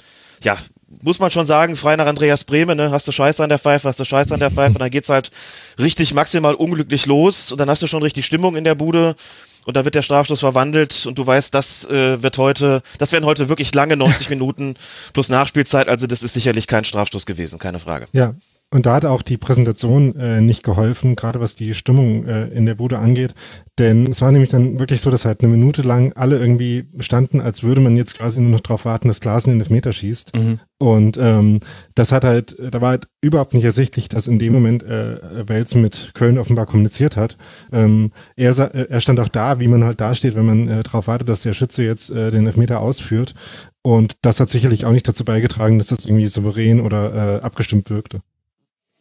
ja, 0.42 0.58
muss 1.00 1.18
man 1.18 1.30
schon 1.30 1.46
sagen, 1.46 1.76
frei 1.76 1.96
nach 1.96 2.06
Andreas 2.06 2.44
Brehme, 2.44 2.74
ne, 2.74 2.90
hast 2.90 3.08
du 3.08 3.12
Scheiße 3.12 3.42
an 3.42 3.48
der 3.48 3.58
Pfeife, 3.58 3.88
hast 3.88 4.00
du 4.00 4.04
Scheiße 4.04 4.34
an 4.34 4.40
der 4.40 4.50
Pfeife, 4.50 4.74
und 4.74 4.80
dann 4.80 4.90
geht's 4.90 5.08
halt 5.08 5.30
richtig 5.78 6.14
maximal 6.14 6.54
unglücklich 6.54 7.06
los 7.06 7.52
und 7.52 7.58
dann 7.58 7.70
hast 7.70 7.82
du 7.82 7.86
schon 7.86 8.02
richtig 8.02 8.26
Stimmung 8.26 8.56
in 8.56 8.64
der 8.64 8.74
Bude 8.74 9.16
und 9.64 9.76
dann 9.76 9.84
wird 9.84 9.94
der 9.94 10.02
Strafstoß 10.02 10.40
verwandelt 10.40 11.06
und 11.06 11.18
du 11.18 11.26
weißt, 11.26 11.54
das 11.54 11.84
äh, 11.88 12.22
wird 12.22 12.38
heute, 12.38 12.82
das 12.98 13.12
werden 13.12 13.24
heute 13.24 13.48
wirklich 13.48 13.74
lange 13.74 13.96
90 13.96 14.28
Minuten 14.30 14.74
plus 15.12 15.28
Nachspielzeit, 15.28 15.88
also 15.88 16.06
das 16.06 16.22
ist 16.22 16.34
sicherlich 16.34 16.66
kein 16.66 16.84
Strafstoß 16.84 17.26
gewesen, 17.26 17.58
keine 17.58 17.78
Frage. 17.78 18.08
Ja, 18.12 18.34
und 18.72 18.86
da 18.86 18.94
hat 18.94 19.04
auch 19.04 19.20
die 19.20 19.36
Präsentation 19.36 20.16
äh, 20.16 20.40
nicht 20.40 20.62
geholfen, 20.62 21.14
gerade 21.14 21.40
was 21.40 21.54
die 21.54 21.74
Stimmung 21.74 22.24
äh, 22.24 22.46
in 22.48 22.64
der 22.64 22.74
Bude 22.74 22.98
angeht. 22.98 23.34
Denn 23.78 24.06
es 24.06 24.22
war 24.22 24.32
nämlich 24.32 24.50
dann 24.50 24.78
wirklich 24.78 25.02
so, 25.02 25.10
dass 25.10 25.26
halt 25.26 25.40
eine 25.40 25.52
Minute 25.52 25.82
lang 25.82 26.14
alle 26.14 26.38
irgendwie 26.38 26.86
standen, 26.98 27.42
als 27.42 27.62
würde 27.62 27.82
man 27.82 27.98
jetzt 27.98 28.16
quasi 28.16 28.40
nur 28.40 28.50
noch 28.50 28.60
darauf 28.60 28.86
warten, 28.86 29.08
dass 29.08 29.20
Glasen 29.20 29.52
in 29.52 29.58
den 29.58 29.70
Meter 29.70 29.92
schießt. 29.92 30.34
Mhm. 30.34 30.60
Und 30.78 31.18
ähm, 31.20 31.60
das 31.94 32.12
hat 32.12 32.24
halt, 32.24 32.56
da 32.58 32.80
war 32.80 32.90
halt 32.90 33.08
überhaupt 33.20 33.52
nicht 33.52 33.64
ersichtlich, 33.64 34.08
dass 34.08 34.26
in 34.26 34.38
dem 34.38 34.54
Moment 34.54 34.82
äh, 34.84 35.46
Wels 35.46 35.74
mit 35.74 36.12
Köln 36.14 36.38
offenbar 36.38 36.64
kommuniziert 36.64 37.18
hat. 37.18 37.36
Ähm, 37.72 38.10
er, 38.36 38.58
er 38.58 39.00
stand 39.00 39.20
auch 39.20 39.28
da, 39.28 39.60
wie 39.60 39.68
man 39.68 39.84
halt 39.84 40.00
dasteht, 40.00 40.34
wenn 40.34 40.46
man 40.46 40.68
äh, 40.68 40.82
darauf 40.82 41.08
wartet, 41.08 41.28
dass 41.28 41.42
der 41.42 41.52
Schütze 41.52 41.84
jetzt 41.84 42.10
äh, 42.10 42.30
den 42.30 42.46
Elfmeter 42.46 42.80
ausführt. 42.80 43.34
Und 43.82 44.16
das 44.22 44.40
hat 44.40 44.48
sicherlich 44.48 44.86
auch 44.86 44.92
nicht 44.92 45.06
dazu 45.06 45.26
beigetragen, 45.26 45.76
dass 45.76 45.88
das 45.88 46.06
irgendwie 46.06 46.26
souverän 46.26 46.80
oder 46.80 47.40
äh, 47.40 47.40
abgestimmt 47.42 47.90
wirkte. 47.90 48.22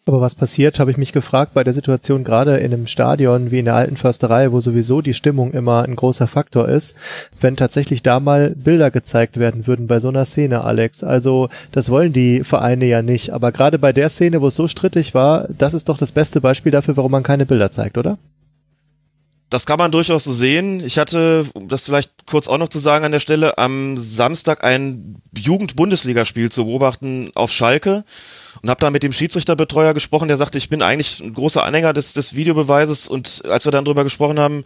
Aber 0.07 0.19
was 0.19 0.33
passiert, 0.33 0.79
habe 0.79 0.89
ich 0.89 0.97
mich 0.97 1.13
gefragt, 1.13 1.53
bei 1.53 1.63
der 1.63 1.73
Situation 1.73 2.23
gerade 2.23 2.57
in 2.57 2.73
einem 2.73 2.87
Stadion 2.87 3.51
wie 3.51 3.59
in 3.59 3.65
der 3.65 3.75
alten 3.75 3.97
Försterei, 3.97 4.51
wo 4.51 4.59
sowieso 4.59 5.01
die 5.01 5.13
Stimmung 5.13 5.53
immer 5.53 5.83
ein 5.83 5.95
großer 5.95 6.27
Faktor 6.27 6.67
ist, 6.67 6.95
wenn 7.39 7.55
tatsächlich 7.55 8.01
da 8.01 8.19
mal 8.19 8.55
Bilder 8.55 8.89
gezeigt 8.89 9.37
werden 9.37 9.67
würden 9.67 9.85
bei 9.85 9.99
so 9.99 10.07
einer 10.07 10.25
Szene, 10.25 10.63
Alex. 10.63 11.03
Also 11.03 11.49
das 11.71 11.91
wollen 11.91 12.13
die 12.13 12.43
Vereine 12.43 12.85
ja 12.85 13.03
nicht. 13.03 13.29
Aber 13.29 13.51
gerade 13.51 13.77
bei 13.77 13.93
der 13.93 14.09
Szene, 14.09 14.41
wo 14.41 14.47
es 14.47 14.55
so 14.55 14.67
strittig 14.67 15.13
war, 15.13 15.47
das 15.49 15.75
ist 15.75 15.87
doch 15.87 15.99
das 15.99 16.11
beste 16.11 16.41
Beispiel 16.41 16.71
dafür, 16.71 16.97
warum 16.97 17.11
man 17.11 17.23
keine 17.23 17.45
Bilder 17.45 17.71
zeigt, 17.71 17.99
oder? 17.99 18.17
Das 19.51 19.65
kann 19.65 19.77
man 19.77 19.91
durchaus 19.91 20.23
so 20.23 20.33
sehen. 20.33 20.83
Ich 20.83 20.97
hatte, 20.97 21.45
um 21.53 21.67
das 21.67 21.85
vielleicht 21.85 22.25
kurz 22.25 22.47
auch 22.47 22.57
noch 22.57 22.69
zu 22.69 22.79
sagen 22.79 23.05
an 23.05 23.11
der 23.11 23.19
Stelle, 23.19 23.57
am 23.57 23.97
Samstag 23.97 24.63
ein 24.63 25.21
Jugend-Bundesligaspiel 25.37 26.49
zu 26.49 26.65
beobachten 26.65 27.31
auf 27.35 27.51
Schalke 27.51 28.03
und 28.61 28.69
habe 28.69 28.79
da 28.79 28.89
mit 28.89 29.03
dem 29.03 29.13
Schiedsrichterbetreuer 29.13 29.93
gesprochen, 29.93 30.27
der 30.27 30.37
sagte, 30.37 30.57
ich 30.57 30.69
bin 30.69 30.81
eigentlich 30.81 31.19
ein 31.19 31.33
großer 31.33 31.63
Anhänger 31.63 31.93
des, 31.93 32.13
des 32.13 32.35
Videobeweises 32.35 33.07
und 33.07 33.43
als 33.45 33.65
wir 33.65 33.71
dann 33.71 33.85
drüber 33.85 34.03
gesprochen 34.03 34.39
haben, 34.39 34.63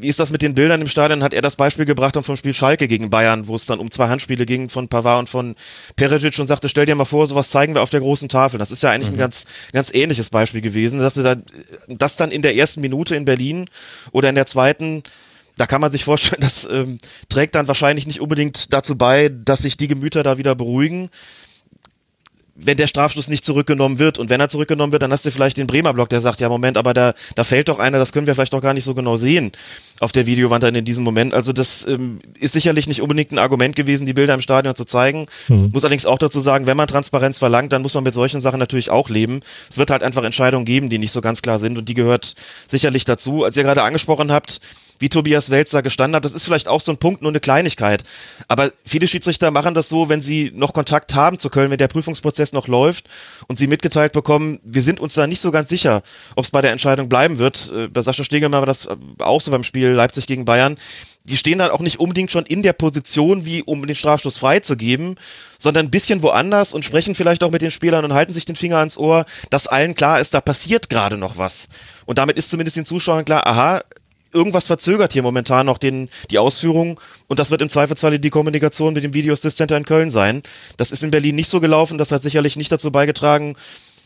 wie 0.00 0.08
ist 0.08 0.20
das 0.20 0.30
mit 0.30 0.42
den 0.42 0.54
Bildern 0.54 0.80
im 0.80 0.86
Stadion? 0.86 1.22
Hat 1.22 1.34
er 1.34 1.42
das 1.42 1.56
Beispiel 1.56 1.84
gebracht 1.84 2.16
vom 2.22 2.36
Spiel 2.36 2.54
Schalke 2.54 2.88
gegen 2.88 3.10
Bayern, 3.10 3.48
wo 3.48 3.54
es 3.54 3.66
dann 3.66 3.80
um 3.80 3.90
zwei 3.90 4.08
Handspiele 4.08 4.46
ging 4.46 4.68
von 4.68 4.88
Pavard 4.88 5.20
und 5.20 5.28
von 5.28 5.56
Perisic 5.96 6.38
und 6.38 6.46
sagte, 6.46 6.68
stell 6.68 6.86
dir 6.86 6.94
mal 6.94 7.04
vor, 7.04 7.26
sowas 7.26 7.50
zeigen 7.50 7.74
wir 7.74 7.82
auf 7.82 7.90
der 7.90 8.00
großen 8.00 8.28
Tafel. 8.28 8.58
Das 8.58 8.70
ist 8.70 8.82
ja 8.82 8.90
eigentlich 8.90 9.10
mhm. 9.10 9.16
ein 9.16 9.20
ganz, 9.20 9.46
ganz 9.72 9.92
ähnliches 9.92 10.30
Beispiel 10.30 10.60
gewesen. 10.60 11.00
Er 11.00 11.10
sagte, 11.10 11.22
da, 11.22 11.36
das 11.88 12.16
dann 12.16 12.30
in 12.30 12.42
der 12.42 12.54
ersten 12.54 12.80
Minute 12.80 13.16
in 13.16 13.24
Berlin 13.24 13.66
oder 14.12 14.28
in 14.28 14.36
der 14.36 14.46
zweiten, 14.46 15.02
da 15.56 15.66
kann 15.66 15.80
man 15.80 15.90
sich 15.90 16.04
vorstellen, 16.04 16.40
das 16.42 16.66
ähm, 16.70 16.98
trägt 17.28 17.54
dann 17.56 17.66
wahrscheinlich 17.66 18.06
nicht 18.06 18.20
unbedingt 18.20 18.72
dazu 18.72 18.96
bei, 18.96 19.28
dass 19.28 19.60
sich 19.60 19.76
die 19.76 19.88
Gemüter 19.88 20.22
da 20.22 20.38
wieder 20.38 20.54
beruhigen 20.54 21.10
wenn 22.60 22.76
der 22.76 22.88
Strafstoß 22.88 23.28
nicht 23.28 23.44
zurückgenommen 23.44 24.00
wird 24.00 24.18
und 24.18 24.30
wenn 24.30 24.40
er 24.40 24.48
zurückgenommen 24.48 24.90
wird, 24.90 25.02
dann 25.02 25.12
hast 25.12 25.24
du 25.24 25.30
vielleicht 25.30 25.56
den 25.56 25.68
Bremer 25.68 25.94
Block, 25.94 26.08
der 26.08 26.20
sagt, 26.20 26.40
ja 26.40 26.48
Moment, 26.48 26.76
aber 26.76 26.92
da, 26.92 27.14
da 27.36 27.44
fällt 27.44 27.68
doch 27.68 27.78
einer, 27.78 27.98
das 27.98 28.12
können 28.12 28.26
wir 28.26 28.34
vielleicht 28.34 28.52
doch 28.52 28.60
gar 28.60 28.74
nicht 28.74 28.84
so 28.84 28.94
genau 28.94 29.16
sehen 29.16 29.52
auf 30.00 30.10
der 30.10 30.26
Videowand 30.26 30.64
dann 30.64 30.74
in 30.74 30.84
diesem 30.84 31.04
Moment. 31.04 31.34
Also 31.34 31.52
das 31.52 31.86
ähm, 31.86 32.18
ist 32.38 32.52
sicherlich 32.52 32.88
nicht 32.88 33.00
unbedingt 33.00 33.30
ein 33.30 33.38
Argument 33.38 33.76
gewesen, 33.76 34.06
die 34.06 34.12
Bilder 34.12 34.34
im 34.34 34.40
Stadion 34.40 34.74
zu 34.74 34.84
zeigen. 34.84 35.26
Mhm. 35.48 35.70
Muss 35.72 35.84
allerdings 35.84 36.06
auch 36.06 36.18
dazu 36.18 36.40
sagen, 36.40 36.66
wenn 36.66 36.76
man 36.76 36.88
Transparenz 36.88 37.38
verlangt, 37.38 37.72
dann 37.72 37.82
muss 37.82 37.94
man 37.94 38.02
mit 38.04 38.14
solchen 38.14 38.40
Sachen 38.40 38.58
natürlich 38.58 38.90
auch 38.90 39.08
leben. 39.08 39.40
Es 39.70 39.78
wird 39.78 39.90
halt 39.90 40.02
einfach 40.02 40.24
Entscheidungen 40.24 40.64
geben, 40.64 40.88
die 40.88 40.98
nicht 40.98 41.12
so 41.12 41.20
ganz 41.20 41.42
klar 41.42 41.60
sind 41.60 41.78
und 41.78 41.88
die 41.88 41.94
gehört 41.94 42.34
sicherlich 42.66 43.04
dazu. 43.04 43.44
Als 43.44 43.56
ihr 43.56 43.62
gerade 43.62 43.82
angesprochen 43.82 44.32
habt, 44.32 44.60
wie 44.98 45.08
Tobias 45.08 45.50
Welzer 45.50 45.82
gestanden 45.82 46.16
hat. 46.16 46.24
Das 46.24 46.34
ist 46.34 46.44
vielleicht 46.44 46.68
auch 46.68 46.80
so 46.80 46.92
ein 46.92 46.98
Punkt, 46.98 47.22
nur 47.22 47.30
eine 47.30 47.40
Kleinigkeit. 47.40 48.04
Aber 48.48 48.72
viele 48.84 49.06
Schiedsrichter 49.06 49.50
machen 49.50 49.74
das 49.74 49.88
so, 49.88 50.08
wenn 50.08 50.20
sie 50.20 50.52
noch 50.54 50.72
Kontakt 50.72 51.14
haben 51.14 51.38
zu 51.38 51.50
Köln, 51.50 51.70
wenn 51.70 51.78
der 51.78 51.88
Prüfungsprozess 51.88 52.52
noch 52.52 52.68
läuft 52.68 53.06
und 53.46 53.58
sie 53.58 53.66
mitgeteilt 53.66 54.12
bekommen, 54.12 54.60
wir 54.64 54.82
sind 54.82 55.00
uns 55.00 55.14
da 55.14 55.26
nicht 55.26 55.40
so 55.40 55.50
ganz 55.50 55.68
sicher, 55.68 56.02
ob 56.36 56.44
es 56.44 56.50
bei 56.50 56.60
der 56.60 56.72
Entscheidung 56.72 57.08
bleiben 57.08 57.38
wird. 57.38 57.72
Äh, 57.74 57.88
bei 57.88 58.02
Sascha 58.02 58.24
Stegelmann 58.24 58.60
war 58.60 58.66
das 58.66 58.88
auch 59.18 59.40
so 59.40 59.50
beim 59.50 59.64
Spiel 59.64 59.88
Leipzig 59.88 60.26
gegen 60.26 60.44
Bayern 60.44 60.76
die 61.28 61.36
stehen 61.36 61.58
dann 61.58 61.70
auch 61.70 61.80
nicht 61.80 62.00
unbedingt 62.00 62.30
schon 62.30 62.46
in 62.46 62.62
der 62.62 62.72
Position, 62.72 63.44
wie 63.44 63.62
um 63.62 63.86
den 63.86 63.94
Strafstoß 63.94 64.38
freizugeben, 64.38 65.16
sondern 65.58 65.86
ein 65.86 65.90
bisschen 65.90 66.22
woanders 66.22 66.72
und 66.72 66.84
sprechen 66.84 67.14
vielleicht 67.14 67.42
auch 67.44 67.50
mit 67.50 67.62
den 67.62 67.70
Spielern 67.70 68.04
und 68.04 68.14
halten 68.14 68.32
sich 68.32 68.44
den 68.44 68.56
Finger 68.56 68.78
ans 68.78 68.96
Ohr, 68.96 69.26
dass 69.50 69.66
allen 69.66 69.94
klar 69.94 70.20
ist, 70.20 70.34
da 70.34 70.40
passiert 70.40 70.88
gerade 70.88 71.16
noch 71.16 71.36
was. 71.36 71.68
Und 72.06 72.18
damit 72.18 72.36
ist 72.38 72.50
zumindest 72.50 72.76
den 72.76 72.86
Zuschauern 72.86 73.24
klar, 73.24 73.46
aha, 73.46 73.82
irgendwas 74.32 74.66
verzögert 74.66 75.12
hier 75.12 75.22
momentan 75.22 75.66
noch 75.66 75.78
den, 75.78 76.08
die 76.30 76.38
Ausführung 76.38 77.00
und 77.28 77.38
das 77.38 77.50
wird 77.50 77.62
im 77.62 77.68
Zweifelsfall 77.68 78.18
die 78.18 78.30
Kommunikation 78.30 78.94
mit 78.94 79.04
dem 79.04 79.14
Video 79.14 79.32
Assist 79.32 79.56
Center 79.56 79.76
in 79.76 79.84
Köln 79.84 80.10
sein. 80.10 80.42
Das 80.76 80.90
ist 80.90 81.02
in 81.02 81.10
Berlin 81.10 81.36
nicht 81.36 81.48
so 81.48 81.60
gelaufen, 81.60 81.98
das 81.98 82.12
hat 82.12 82.22
sicherlich 82.22 82.56
nicht 82.56 82.70
dazu 82.70 82.90
beigetragen, 82.90 83.56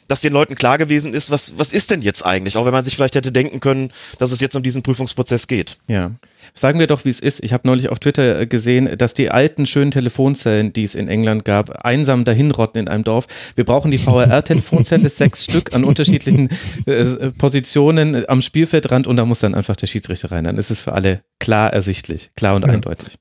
dass 0.09 0.21
den 0.21 0.33
Leuten 0.33 0.55
klar 0.55 0.79
gewesen 0.79 1.15
ist, 1.15 1.31
was, 1.31 1.59
was 1.59 1.73
ist 1.73 1.91
denn 1.91 2.03
jetzt 2.03 2.25
eigentlich, 2.25 2.57
auch 2.57 2.67
wenn 2.67 2.73
man 2.73 2.85
sich 2.85 2.97
vielleicht 2.97 3.15
hätte 3.15 3.33
denken 3.33 3.61
können, 3.61 3.93
dass 4.19 4.33
es 4.33 4.41
jetzt 4.41 4.57
um 4.57 4.63
diesen 4.63 4.83
Prüfungsprozess 4.83 5.47
geht. 5.47 5.79
Ja. 5.87 6.13
Sagen 6.55 6.79
wir 6.79 6.87
doch, 6.87 7.05
wie 7.05 7.09
es 7.09 7.21
ist. 7.21 7.43
Ich 7.43 7.53
habe 7.53 7.67
neulich 7.67 7.89
auf 7.89 7.99
Twitter 7.99 8.41
äh, 8.41 8.47
gesehen, 8.47 8.97
dass 8.99 9.15
die 9.15 9.31
alten 9.31 9.67
schönen 9.67 9.91
Telefonzellen, 9.91 10.73
die 10.73 10.85
es 10.85 10.95
in 10.95 11.09
England 11.09 11.45
gab, 11.45 11.85
einsam 11.85 12.25
dahinrotten 12.25 12.81
in 12.81 12.89
einem 12.89 13.05
Dorf. 13.05 13.27
Wir 13.55 13.65
brauchen 13.65 13.91
die 13.91 13.99
VRR-Telefonzelle, 13.99 15.09
sechs 15.09 15.45
Stück 15.45 15.75
an 15.75 15.85
unterschiedlichen 15.85 16.49
äh, 16.87 17.05
Positionen 17.39 18.29
am 18.29 18.43
Spielfeldrand 18.43 19.07
und 19.07 19.17
da 19.17 19.25
muss 19.25 19.41
dann 19.41 19.55
einfach 19.55 19.77
der 19.77 19.87
Schiedsrichter 19.87 20.31
rein. 20.31 20.45
Dann 20.45 20.59
ist 20.59 20.71
es 20.71 20.81
für 20.81 20.93
alle 20.93 21.23
klar 21.39 21.73
ersichtlich, 21.73 22.31
klar 22.37 22.57
und 22.57 22.67
ja. 22.67 22.73
eindeutig. 22.73 23.19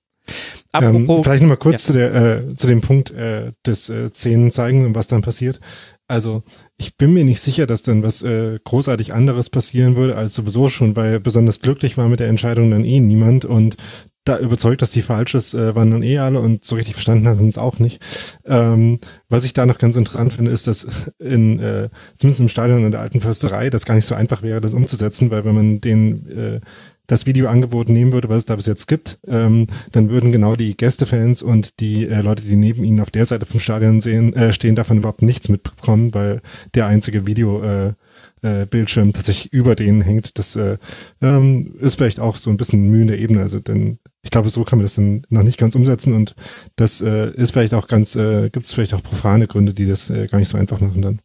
Apropos, 0.71 1.17
ähm, 1.17 1.23
vielleicht 1.23 1.41
nochmal 1.41 1.57
kurz 1.57 1.83
ja. 1.83 1.87
zu, 1.87 1.93
der, 1.93 2.15
äh, 2.15 2.53
zu 2.55 2.67
dem 2.67 2.81
Punkt 2.81 3.11
äh, 3.11 3.51
des 3.65 3.89
äh, 3.89 4.09
Szenen 4.09 4.51
zeigen 4.51 4.85
und 4.85 4.95
was 4.95 5.07
dann 5.07 5.21
passiert. 5.21 5.59
Also 6.11 6.43
ich 6.75 6.97
bin 6.97 7.13
mir 7.13 7.23
nicht 7.23 7.39
sicher, 7.39 7.65
dass 7.65 7.83
dann 7.83 8.03
was 8.03 8.21
äh, 8.21 8.59
großartig 8.61 9.13
anderes 9.13 9.49
passieren 9.49 9.95
würde, 9.95 10.17
als 10.17 10.35
sowieso 10.35 10.67
schon, 10.67 10.97
weil 10.97 11.21
besonders 11.21 11.61
glücklich 11.61 11.97
war 11.97 12.09
mit 12.09 12.19
der 12.19 12.27
Entscheidung 12.27 12.69
dann 12.69 12.83
eh 12.83 12.99
niemand 12.99 13.45
und 13.45 13.77
da 14.25 14.37
überzeugt, 14.37 14.81
dass 14.81 14.91
die 14.91 15.01
falsch 15.01 15.35
ist, 15.35 15.53
äh, 15.53 15.73
waren 15.73 15.89
dann 15.89 16.03
eh 16.03 16.19
alle 16.19 16.41
und 16.41 16.65
so 16.65 16.75
richtig 16.75 16.95
verstanden 16.95 17.29
haben 17.29 17.39
uns 17.39 17.57
auch 17.57 17.79
nicht. 17.79 18.01
Ähm, 18.45 18.99
was 19.29 19.45
ich 19.45 19.53
da 19.53 19.65
noch 19.65 19.77
ganz 19.77 19.95
interessant 19.95 20.33
finde, 20.33 20.51
ist, 20.51 20.67
dass 20.67 20.85
in 21.17 21.59
äh, 21.59 21.89
zumindest 22.17 22.41
im 22.41 22.49
Stadion 22.49 22.83
in 22.83 22.91
der 22.91 22.99
alten 22.99 23.21
Försterei 23.21 23.69
das 23.69 23.85
gar 23.85 23.95
nicht 23.95 24.05
so 24.05 24.13
einfach 24.13 24.43
wäre, 24.43 24.59
das 24.59 24.73
umzusetzen, 24.73 25.31
weil 25.31 25.45
wenn 25.45 25.55
man 25.55 25.79
den 25.79 26.27
äh, 26.27 26.59
das 27.07 27.25
Videoangebot 27.25 27.89
nehmen 27.89 28.13
würde, 28.13 28.29
was 28.29 28.39
es 28.39 28.45
da 28.45 28.55
bis 28.55 28.67
jetzt 28.67 28.87
gibt, 28.87 29.19
ähm, 29.27 29.67
dann 29.91 30.09
würden 30.09 30.31
genau 30.31 30.55
die 30.55 30.75
Gästefans 30.77 31.41
und 31.41 31.79
die 31.79 32.07
äh, 32.07 32.21
Leute, 32.21 32.43
die 32.43 32.55
neben 32.55 32.83
ihnen 32.83 33.01
auf 33.01 33.11
der 33.11 33.25
Seite 33.25 33.45
vom 33.45 33.59
Stadion 33.59 33.99
sehen, 34.01 34.33
äh, 34.33 34.53
stehen, 34.53 34.75
davon 34.75 34.97
überhaupt 34.97 35.21
nichts 35.21 35.49
mitbekommen, 35.49 36.13
weil 36.13 36.41
der 36.73 36.87
einzige 36.87 37.25
Video 37.25 37.61
äh, 37.61 37.93
äh, 38.41 38.65
Bildschirm 38.65 39.13
tatsächlich 39.13 39.51
über 39.53 39.75
denen 39.75 40.01
hängt. 40.01 40.37
Das 40.37 40.55
äh, 40.55 40.77
ähm, 41.21 41.75
ist 41.79 41.95
vielleicht 41.95 42.19
auch 42.19 42.37
so 42.37 42.49
ein 42.49 42.57
bisschen 42.57 42.89
Mühe 42.89 43.01
in 43.01 43.07
der 43.07 43.19
Ebene. 43.19 43.41
Also 43.41 43.59
denn 43.59 43.99
ich 44.23 44.31
glaube, 44.31 44.49
so 44.49 44.63
kann 44.63 44.79
man 44.79 44.85
das 44.85 44.95
dann 44.95 45.23
noch 45.29 45.43
nicht 45.43 45.57
ganz 45.57 45.75
umsetzen 45.75 46.13
und 46.13 46.35
das 46.75 47.01
äh, 47.01 47.31
ist 47.31 47.51
vielleicht 47.51 47.73
auch 47.73 47.87
ganz, 47.87 48.15
äh, 48.15 48.49
gibt 48.49 48.65
es 48.65 48.71
vielleicht 48.71 48.93
auch 48.93 49.03
profane 49.03 49.47
Gründe, 49.47 49.73
die 49.73 49.87
das 49.87 50.09
äh, 50.09 50.27
gar 50.27 50.37
nicht 50.37 50.49
so 50.49 50.57
einfach 50.57 50.79
machen 50.79 51.01
dann 51.01 51.19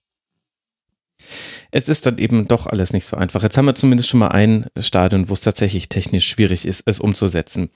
es 1.70 1.88
ist 1.88 2.06
dann 2.06 2.18
eben 2.18 2.48
doch 2.48 2.66
alles 2.66 2.92
nicht 2.92 3.04
so 3.04 3.16
einfach. 3.16 3.42
Jetzt 3.42 3.56
haben 3.58 3.66
wir 3.66 3.74
zumindest 3.74 4.08
schon 4.08 4.20
mal 4.20 4.28
ein 4.28 4.66
Stadion, 4.78 5.28
wo 5.28 5.32
es 5.32 5.40
tatsächlich 5.40 5.88
technisch 5.88 6.26
schwierig 6.28 6.66
ist, 6.66 6.82
es 6.86 7.00
umzusetzen. 7.00 7.70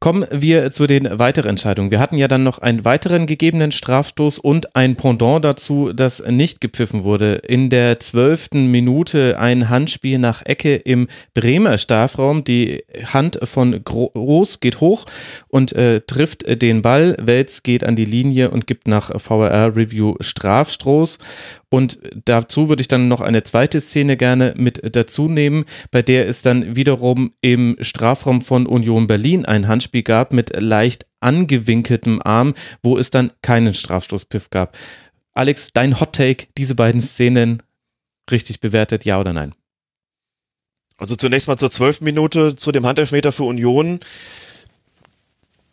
Kommen 0.00 0.26
wir 0.30 0.70
zu 0.70 0.86
den 0.86 1.18
weiteren 1.18 1.50
Entscheidungen. 1.50 1.90
Wir 1.90 2.00
hatten 2.00 2.16
ja 2.16 2.28
dann 2.28 2.44
noch 2.44 2.58
einen 2.58 2.84
weiteren 2.84 3.26
gegebenen 3.26 3.72
Strafstoß 3.72 4.38
und 4.38 4.76
ein 4.76 4.96
Pendant 4.96 5.44
dazu, 5.44 5.92
das 5.92 6.22
nicht 6.26 6.60
gepfiffen 6.60 7.04
wurde. 7.04 7.34
In 7.34 7.70
der 7.70 8.00
zwölften 8.00 8.70
Minute 8.70 9.38
ein 9.38 9.68
Handspiel 9.68 10.18
nach 10.18 10.44
Ecke 10.44 10.76
im 10.76 11.08
Bremer 11.34 11.78
Strafraum. 11.78 12.44
Die 12.44 12.84
Hand 13.04 13.38
von 13.42 13.82
Groß 13.82 14.60
geht 14.60 14.80
hoch 14.80 15.06
und 15.48 15.72
äh, 15.72 16.00
trifft 16.00 16.44
den 16.62 16.82
Ball. 16.82 17.16
Welz 17.20 17.62
geht 17.62 17.84
an 17.84 17.96
die 17.96 18.04
Linie 18.04 18.50
und 18.50 18.66
gibt 18.66 18.88
nach 18.88 19.18
VRR 19.20 19.76
Review 19.76 20.14
Strafstoß. 20.20 21.18
Und 21.68 21.98
dazu 22.24 22.68
würde 22.68 22.80
ich 22.80 22.88
dann 22.88 23.08
noch 23.08 23.20
eine 23.20 23.35
zweite 23.44 23.80
Szene 23.80 24.16
gerne 24.16 24.54
mit 24.56 24.94
dazu 24.96 25.28
nehmen, 25.28 25.64
bei 25.90 26.02
der 26.02 26.28
es 26.28 26.42
dann 26.42 26.76
wiederum 26.76 27.32
im 27.40 27.76
Strafraum 27.80 28.42
von 28.42 28.66
Union 28.66 29.06
Berlin 29.06 29.44
ein 29.44 29.68
Handspiel 29.68 30.02
gab 30.02 30.32
mit 30.32 30.60
leicht 30.60 31.06
angewinkeltem 31.20 32.20
Arm, 32.22 32.54
wo 32.82 32.98
es 32.98 33.10
dann 33.10 33.32
keinen 33.42 33.74
Strafstoßpiff 33.74 34.50
gab. 34.50 34.76
Alex, 35.32 35.72
dein 35.72 36.00
Hot 36.00 36.14
Take, 36.14 36.46
diese 36.56 36.74
beiden 36.74 37.00
Szenen 37.00 37.62
richtig 38.30 38.60
bewertet, 38.60 39.04
ja 39.04 39.20
oder 39.20 39.32
nein? 39.32 39.54
Also 40.98 41.14
zunächst 41.14 41.46
mal 41.46 41.58
zur 41.58 41.70
zwölften 41.70 42.04
Minute 42.04 42.56
zu 42.56 42.72
dem 42.72 42.86
Handelfmeter 42.86 43.32
für 43.32 43.44
Union. 43.44 44.00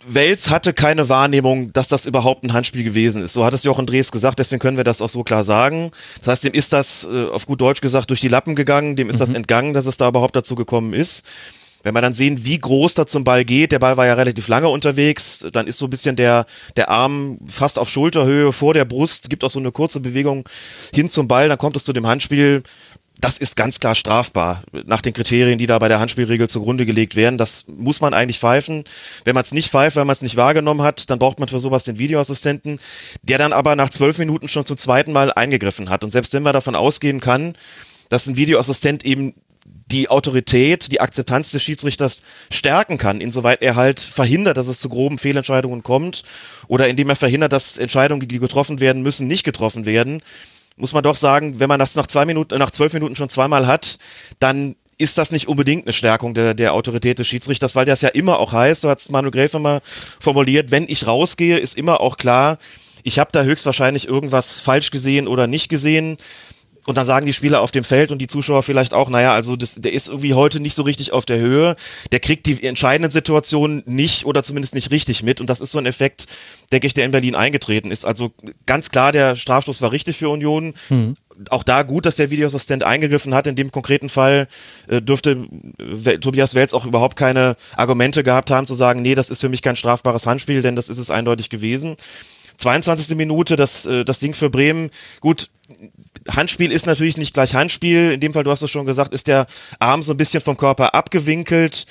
Wels 0.08 0.50
hatte 0.50 0.74
keine 0.74 1.10
Wahrnehmung, 1.10 1.72
dass 1.74 1.88
das 1.88 2.06
überhaupt 2.06 2.44
ein 2.44 2.54
Handspiel 2.54 2.84
gewesen 2.84 3.24
ist. 3.24 3.34
So 3.34 3.46
hat 3.46 3.54
es 3.54 3.64
Jochen 3.64 3.86
Drees 3.86 4.12
gesagt, 4.12 4.40
deswegen 4.40 4.60
können 4.60 4.78
wir 4.78 4.84
das 4.84 5.02
auch 5.02 5.10
so 5.10 5.24
klar 5.24 5.44
sagen. 5.44 5.92
Das 6.20 6.28
heißt, 6.28 6.44
dem 6.44 6.54
ist 6.54 6.74
das, 6.74 7.08
äh, 7.10 7.26
auf 7.28 7.46
gut 7.46 7.62
Deutsch 7.62 7.82
gesagt, 7.82 8.10
durch 8.10 8.22
die 8.22 8.28
Lappen 8.28 8.56
gegangen, 8.56 8.96
dem 8.96 9.10
ist 9.10 9.16
mhm. 9.16 9.20
das 9.20 9.30
entgangen, 9.32 9.74
dass 9.74 9.86
es 9.86 9.98
da 9.98 10.10
überhaupt 10.10 10.36
dazu 10.36 10.56
gekommen 10.56 10.94
ist. 10.94 11.26
Wenn 11.84 11.94
wir 11.94 12.02
dann 12.02 12.14
sehen, 12.14 12.46
wie 12.46 12.58
groß 12.58 12.94
da 12.96 13.06
zum 13.06 13.26
Ball 13.26 13.44
geht, 13.44 13.74
der 13.74 13.80
Ball 13.80 13.98
war 13.98 14.06
ja 14.06 14.14
relativ 14.14 14.48
lange 14.48 14.70
unterwegs, 14.70 15.46
dann 15.52 15.68
ist 15.68 15.78
so 15.78 15.88
ein 15.88 15.90
bisschen 15.90 16.16
der, 16.16 16.46
der 16.78 16.90
Arm 16.90 17.38
fast 17.46 17.78
auf 17.78 17.90
Schulterhöhe 17.90 18.54
vor 18.54 18.74
der 18.74 18.86
Brust, 18.86 19.30
gibt 19.30 19.44
auch 19.44 19.52
so 19.52 19.60
eine 19.60 19.74
kurze 19.74 20.00
Bewegung 20.00 20.48
hin 20.94 21.10
zum 21.10 21.28
Ball, 21.28 21.50
dann 21.50 21.58
kommt 21.58 21.76
es 21.76 21.84
zu 21.84 21.92
dem 21.92 22.08
Handspiel 22.08 22.64
das 23.24 23.38
ist 23.38 23.56
ganz 23.56 23.80
klar 23.80 23.96
strafbar 23.96 24.64
nach 24.86 25.00
den 25.00 25.14
Kriterien, 25.14 25.58
die 25.58 25.66
da 25.66 25.80
bei 25.80 25.88
der 25.88 26.02
Handspielregel 26.02 26.50
zugrunde 26.50 26.86
gelegt 26.86 27.16
werden. 27.16 27.38
Das 27.38 27.66
muss 27.68 28.02
man 28.02 28.14
eigentlich 28.14 28.40
pfeifen. 28.40 28.84
Wenn 29.24 29.34
man 29.34 29.44
es 29.44 29.54
nicht 29.54 29.70
pfeift, 29.70 29.96
weil 29.96 30.04
man 30.04 30.12
es 30.12 30.22
nicht 30.22 30.36
wahrgenommen 30.36 30.82
hat, 30.82 31.10
dann 31.10 31.20
braucht 31.20 31.40
man 31.40 31.48
für 31.48 31.62
sowas 31.62 31.86
den 31.86 31.98
Videoassistenten, 31.98 32.82
der 33.22 33.38
dann 33.38 33.54
aber 33.54 33.78
nach 33.78 33.90
zwölf 33.90 34.18
Minuten 34.18 34.50
schon 34.50 34.66
zum 34.66 34.76
zweiten 34.76 35.14
Mal 35.14 35.32
eingegriffen 35.32 35.90
hat. 35.90 36.04
Und 36.04 36.10
selbst 36.10 36.34
wenn 36.34 36.44
man 36.44 36.52
davon 36.52 36.76
ausgehen 36.76 37.22
kann, 37.22 37.56
dass 38.10 38.28
ein 38.28 38.36
Videoassistent 38.36 39.06
eben 39.06 39.34
die 39.66 40.10
Autorität, 40.10 40.92
die 40.92 41.00
Akzeptanz 41.00 41.52
des 41.52 41.64
Schiedsrichters 41.64 42.24
stärken 42.52 42.98
kann, 42.98 43.22
insoweit 43.22 43.62
er 43.62 43.76
halt 43.76 44.02
verhindert, 44.02 44.58
dass 44.58 44.68
es 44.68 44.80
zu 44.80 44.90
groben 44.90 45.18
Fehlentscheidungen 45.18 45.82
kommt 45.82 46.24
oder 46.68 46.90
indem 46.90 47.10
er 47.10 47.16
verhindert, 47.16 47.54
dass 47.54 47.78
Entscheidungen, 47.78 48.28
die 48.28 48.40
getroffen 48.40 48.82
werden 48.82 49.02
müssen, 49.02 49.28
nicht 49.28 49.46
getroffen 49.46 49.86
werden, 49.86 50.22
muss 50.76 50.94
man 50.94 51.04
doch 51.04 51.16
sagen, 51.16 51.60
wenn 51.60 51.70
man 51.70 51.80
das 51.80 51.96
nach 51.96 52.08
zwei 52.08 52.26
Minuten, 52.26 52.58
nach 52.58 52.72
zwölf 52.72 52.94
Minuten 52.94 53.16
schon 53.16 53.30
zweimal 53.30 53.68
hat, 53.68 54.00
dann 54.40 54.76
ist 54.98 55.18
das 55.18 55.32
nicht 55.32 55.48
unbedingt 55.48 55.86
eine 55.86 55.94
Stärkung 55.94 56.34
der, 56.34 56.54
der 56.54 56.74
Autorität 56.74 57.20
des 57.20 57.28
Schiedsrichters, 57.28 57.76
weil 57.76 57.86
das 57.86 58.02
ja 58.02 58.10
immer 58.10 58.40
auch 58.40 58.54
heißt, 58.54 58.82
so 58.82 58.90
hat 58.90 59.00
es 59.00 59.10
Manu 59.10 59.32
Gräfe 59.32 59.60
mal 59.60 59.82
formuliert, 60.20 60.72
wenn 60.72 60.88
ich 60.88 61.08
rausgehe, 61.08 61.58
ist 61.58 61.78
immer 61.78 62.00
auch 62.02 62.18
klar, 62.18 62.58
ich 63.04 63.20
habe 63.20 63.32
da 63.32 63.44
höchstwahrscheinlich 63.44 64.08
irgendwas 64.08 64.60
falsch 64.60 64.92
gesehen 64.92 65.28
oder 65.28 65.48
nicht 65.48 65.68
gesehen 65.68 66.18
und 66.86 66.98
dann 66.98 67.06
sagen 67.06 67.26
die 67.26 67.34
Spieler 67.34 67.62
auf 67.62 67.72
dem 67.72 67.84
Feld 67.84 68.12
und 68.12 68.20
die 68.20 68.28
Zuschauer 68.28 68.64
vielleicht 68.64 68.94
auch, 68.94 69.10
naja, 69.10 69.34
also 69.34 69.56
das, 69.56 69.76
der 69.76 69.94
ist 69.94 70.10
irgendwie 70.10 70.34
heute 70.34 70.60
nicht 70.60 70.76
so 70.76 70.84
richtig 70.84 71.14
auf 71.14 71.26
der 71.26 71.40
Höhe, 71.40 71.76
der 72.12 72.20
kriegt 72.20 72.46
die 72.46 72.64
entscheidenden 72.64 73.12
Situationen 73.12 73.84
nicht 73.86 74.26
oder 74.26 74.44
zumindest 74.44 74.76
nicht 74.76 74.92
richtig 74.92 75.24
mit 75.24 75.42
und 75.42 75.50
das 75.50 75.62
ist 75.62 75.72
so 75.72 75.80
ein 75.80 75.86
Effekt, 75.86 76.28
denke 76.72 76.88
ich, 76.88 76.94
der 76.94 77.06
in 77.06 77.12
Berlin 77.12 77.36
eingetreten 77.36 77.92
ist. 77.92 78.06
Also 78.06 78.32
ganz 78.66 78.90
klar, 78.90 79.12
der 79.12 79.36
Strafstoß 79.36 79.82
war 79.82 79.92
richtig 79.92 80.18
für 80.18 80.30
Union. 80.30 80.74
Mhm. 80.90 81.16
Auch 81.50 81.64
da 81.64 81.82
gut, 81.82 82.06
dass 82.06 82.16
der 82.16 82.30
Videoassistent 82.30 82.84
eingegriffen 82.84 83.34
hat. 83.34 83.48
In 83.48 83.56
dem 83.56 83.72
konkreten 83.72 84.10
Fall 84.10 84.48
äh, 84.88 85.02
dürfte 85.02 85.48
äh, 85.80 86.20
Tobias 86.20 86.54
Welz 86.54 86.74
auch 86.74 86.86
überhaupt 86.86 87.16
keine 87.16 87.56
Argumente 87.76 88.24
gehabt 88.24 88.52
haben 88.52 88.68
zu 88.68 88.76
sagen, 88.76 89.02
nee, 89.02 89.16
das 89.16 89.32
ist 89.32 89.42
für 89.42 89.50
mich 89.50 89.64
kein 89.64 89.76
strafbares 89.76 90.28
Handspiel, 90.28 90.62
denn 90.62 90.76
das 90.76 90.90
ist 90.90 91.00
es 91.00 91.10
eindeutig 91.10 91.50
gewesen. 91.50 91.96
22. 92.58 93.16
Minute, 93.18 93.56
das, 93.56 93.86
äh, 93.86 94.06
das 94.06 94.20
Ding 94.20 94.34
für 94.34 94.50
Bremen. 94.50 94.90
Gut, 95.20 95.50
Handspiel 96.30 96.72
ist 96.72 96.86
natürlich 96.86 97.18
nicht 97.18 97.34
gleich 97.34 97.56
Handspiel. 97.56 98.12
In 98.12 98.20
dem 98.20 98.34
Fall, 98.34 98.44
du 98.44 98.52
hast 98.52 98.62
es 98.62 98.72
schon 98.72 98.86
gesagt, 98.86 99.14
ist 99.14 99.28
der 99.28 99.48
Arm 99.80 100.04
so 100.04 100.14
ein 100.14 100.18
bisschen 100.18 100.42
vom 100.42 100.58
Körper 100.58 100.94
abgewinkelt. 100.94 101.86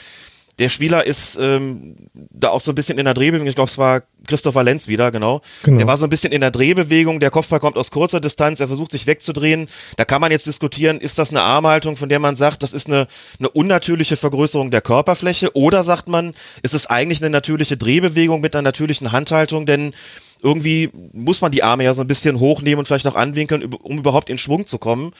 Der 0.58 0.68
Spieler 0.68 1.06
ist 1.06 1.38
ähm, 1.40 1.96
da 2.12 2.50
auch 2.50 2.60
so 2.60 2.72
ein 2.72 2.74
bisschen 2.74 2.98
in 2.98 3.06
der 3.06 3.14
Drehbewegung. 3.14 3.48
Ich 3.48 3.54
glaube, 3.54 3.70
es 3.70 3.78
war 3.78 4.02
Christopher 4.26 4.62
Lenz 4.62 4.86
wieder, 4.86 5.10
genau. 5.10 5.40
genau. 5.62 5.78
Der 5.78 5.86
war 5.86 5.96
so 5.96 6.04
ein 6.04 6.10
bisschen 6.10 6.30
in 6.30 6.42
der 6.42 6.50
Drehbewegung. 6.50 7.20
Der 7.20 7.30
Kopfball 7.30 7.58
kommt 7.58 7.76
aus 7.76 7.90
kurzer 7.90 8.20
Distanz. 8.20 8.60
Er 8.60 8.68
versucht 8.68 8.92
sich 8.92 9.06
wegzudrehen. 9.06 9.68
Da 9.96 10.04
kann 10.04 10.20
man 10.20 10.30
jetzt 10.30 10.46
diskutieren, 10.46 11.00
ist 11.00 11.18
das 11.18 11.30
eine 11.30 11.40
Armhaltung, 11.40 11.96
von 11.96 12.10
der 12.10 12.18
man 12.18 12.36
sagt, 12.36 12.62
das 12.62 12.74
ist 12.74 12.86
eine, 12.86 13.06
eine 13.38 13.48
unnatürliche 13.48 14.16
Vergrößerung 14.16 14.70
der 14.70 14.82
Körperfläche? 14.82 15.56
Oder 15.56 15.84
sagt 15.84 16.08
man, 16.08 16.34
ist 16.62 16.74
es 16.74 16.86
eigentlich 16.86 17.22
eine 17.22 17.30
natürliche 17.30 17.78
Drehbewegung 17.78 18.42
mit 18.42 18.54
einer 18.54 18.62
natürlichen 18.62 19.10
Handhaltung? 19.10 19.64
Denn 19.64 19.94
irgendwie 20.42 20.90
muss 21.12 21.40
man 21.40 21.52
die 21.52 21.62
Arme 21.62 21.84
ja 21.84 21.94
so 21.94 22.02
ein 22.02 22.08
bisschen 22.08 22.40
hochnehmen 22.40 22.80
und 22.80 22.86
vielleicht 22.86 23.06
auch 23.06 23.14
anwinkeln, 23.14 23.62
um 23.74 23.98
überhaupt 23.98 24.28
in 24.28 24.38
Schwung 24.38 24.66
zu 24.66 24.78
kommen. 24.78 25.12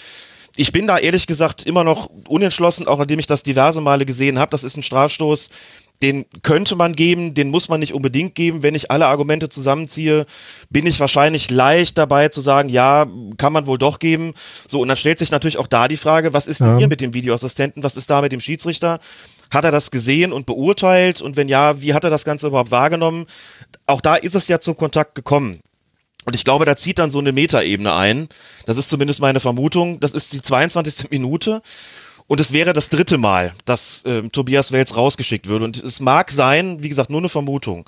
ich 0.57 0.73
bin 0.73 0.87
da 0.87 0.99
ehrlich 0.99 1.27
gesagt 1.27 1.65
immer 1.65 1.85
noch 1.85 2.11
unentschlossen, 2.29 2.87
auch 2.87 2.99
nachdem 2.99 3.19
ich 3.19 3.27
das 3.27 3.43
diverse 3.43 3.81
Male 3.81 4.05
gesehen 4.05 4.39
habe. 4.39 4.51
Das 4.51 4.65
ist 4.65 4.77
ein 4.77 4.83
Strafstoß, 4.83 5.51
den 6.03 6.27
könnte 6.43 6.77
man 6.77 6.95
geben, 6.95 7.33
den 7.35 7.49
muss 7.51 7.69
man 7.69 7.81
nicht 7.81 7.95
unbedingt 7.95 8.35
geben. 8.35 8.63
Wenn 8.63 8.75
ich 8.75 8.91
alle 8.91 9.07
Argumente 9.07 9.49
zusammenziehe, 9.49 10.27
bin 10.69 10.87
ich 10.87 10.99
wahrscheinlich 11.01 11.51
leicht 11.51 11.97
dabei 11.97 12.29
zu 12.29 12.41
sagen, 12.41 12.69
ja, 12.69 13.07
kann 13.39 13.53
man 13.53 13.67
wohl 13.67 13.79
doch 13.79 13.99
geben. 14.01 14.35
So, 14.67 14.81
und 14.81 14.89
dann 14.89 14.97
stellt 14.97 15.19
sich 15.21 15.31
natürlich 15.31 15.59
auch 15.59 15.69
da 15.69 15.89
die 15.89 15.97
Frage, 15.97 16.33
was 16.33 16.47
ist 16.47 16.61
denn 16.61 16.73
Ja. 16.73 16.79
hier 16.79 16.89
mit 16.89 17.01
dem 17.01 17.15
Videoassistenten, 17.15 17.83
was 17.83 17.97
ist 17.97 18.11
da 18.11 18.21
mit 18.21 18.33
dem 18.33 18.41
Schiedsrichter? 18.41 18.99
Hat 19.51 19.65
er 19.65 19.71
das 19.71 19.91
gesehen 19.91 20.33
und 20.33 20.47
beurteilt? 20.47 21.21
Und 21.23 21.37
wenn 21.37 21.49
ja, 21.49 21.81
wie 21.81 21.95
hat 21.95 22.05
er 22.05 22.11
das 22.11 22.25
Ganze 22.25 22.49
überhaupt 22.49 22.71
wahrgenommen? 22.71 23.27
Auch 23.87 24.01
da 24.01 24.17
ist 24.17 24.35
es 24.35 24.49
ja 24.49 24.59
zum 24.59 24.77
Kontakt 24.77 25.15
gekommen. 25.15 25.61
Und 26.25 26.35
ich 26.35 26.45
glaube, 26.45 26.65
da 26.65 26.77
zieht 26.77 26.99
dann 26.99 27.11
so 27.11 27.19
eine 27.19 27.33
Metaebene 27.33 27.93
ein. 27.95 28.29
Das 28.67 28.77
ist 28.77 28.89
zumindest 28.89 29.21
meine 29.21 29.41
Vermutung. 29.41 29.99
Das 30.01 30.13
ist 30.13 30.33
die 30.33 30.41
22. 30.41 31.11
Minute. 31.11 31.63
Und 32.33 32.41
es 32.41 32.55
wäre 32.55 32.73
das 32.73 32.89
dritte 32.89 33.19
Mal, 33.19 33.53
dass 33.67 34.05
ähm, 34.07 34.33
Tobias 34.33 34.73
Wels 34.73 34.97
rausgeschickt 34.97 35.49
würde. 35.49 35.67
Und 35.67 35.77
es 35.77 36.01
mag 36.01 36.31
sein, 36.31 36.83
wie 36.83 36.89
gesagt, 36.89 37.11
nur 37.11 37.21
eine 37.21 37.29
Vermutung, 37.29 37.85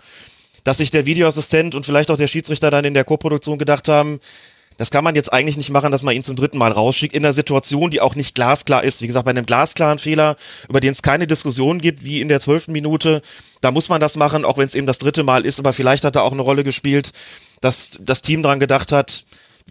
dass 0.65 0.77
sich 0.77 0.91
der 0.91 1.07
Videoassistent 1.07 1.75
und 1.75 1.87
vielleicht 1.87 2.11
auch 2.11 2.19
der 2.19 2.27
Schiedsrichter 2.27 2.71
dann 2.71 2.85
in 2.85 2.93
der 2.93 3.05
Co-Produktion 3.05 3.57
gedacht 3.57 3.89
haben, 3.89 4.21
das 4.77 4.91
kann 4.91 5.03
man 5.03 5.15
jetzt 5.15 5.33
eigentlich 5.33 5.57
nicht 5.57 5.71
machen, 5.71 5.91
dass 5.93 6.03
man 6.03 6.15
ihn 6.15 6.23
zum 6.23 6.37
dritten 6.37 6.59
Mal 6.59 6.73
rausschickt, 6.73 7.15
in 7.15 7.25
einer 7.25 7.33
Situation, 7.33 7.91
die 7.91 8.03
auch 8.03 8.17
nicht 8.17 8.35
glasklar 8.35 8.85
ist. 8.85 9.01
Wie 9.01 9.07
gesagt, 9.07 9.25
bei 9.25 9.31
einem 9.31 9.47
glasklaren 9.47 9.99
Fehler, 9.99 10.37
über 10.69 10.81
den 10.81 10.93
es 10.93 11.01
keine 11.01 11.27
Diskussion 11.27 11.81
gibt, 11.81 12.05
wie 12.05 12.21
in 12.21 12.29
der 12.29 12.41
zwölften 12.41 12.73
Minute, 12.73 13.23
da 13.63 13.71
muss 13.71 13.89
man 13.89 13.99
das 13.99 14.19
machen, 14.19 14.45
auch 14.45 14.59
wenn 14.59 14.67
es 14.67 14.75
eben 14.75 14.87
das 14.87 14.99
dritte 14.99 15.23
Mal 15.23 15.47
ist. 15.47 15.59
Aber 15.59 15.73
vielleicht 15.73 16.05
hat 16.05 16.17
da 16.17 16.21
auch 16.21 16.33
eine 16.33 16.43
Rolle 16.43 16.65
gespielt, 16.65 17.15
dass 17.63 17.99
das 17.99 18.21
Team 18.21 18.43
dran 18.43 18.61
gedacht 18.61 18.93
hat, 18.93 19.25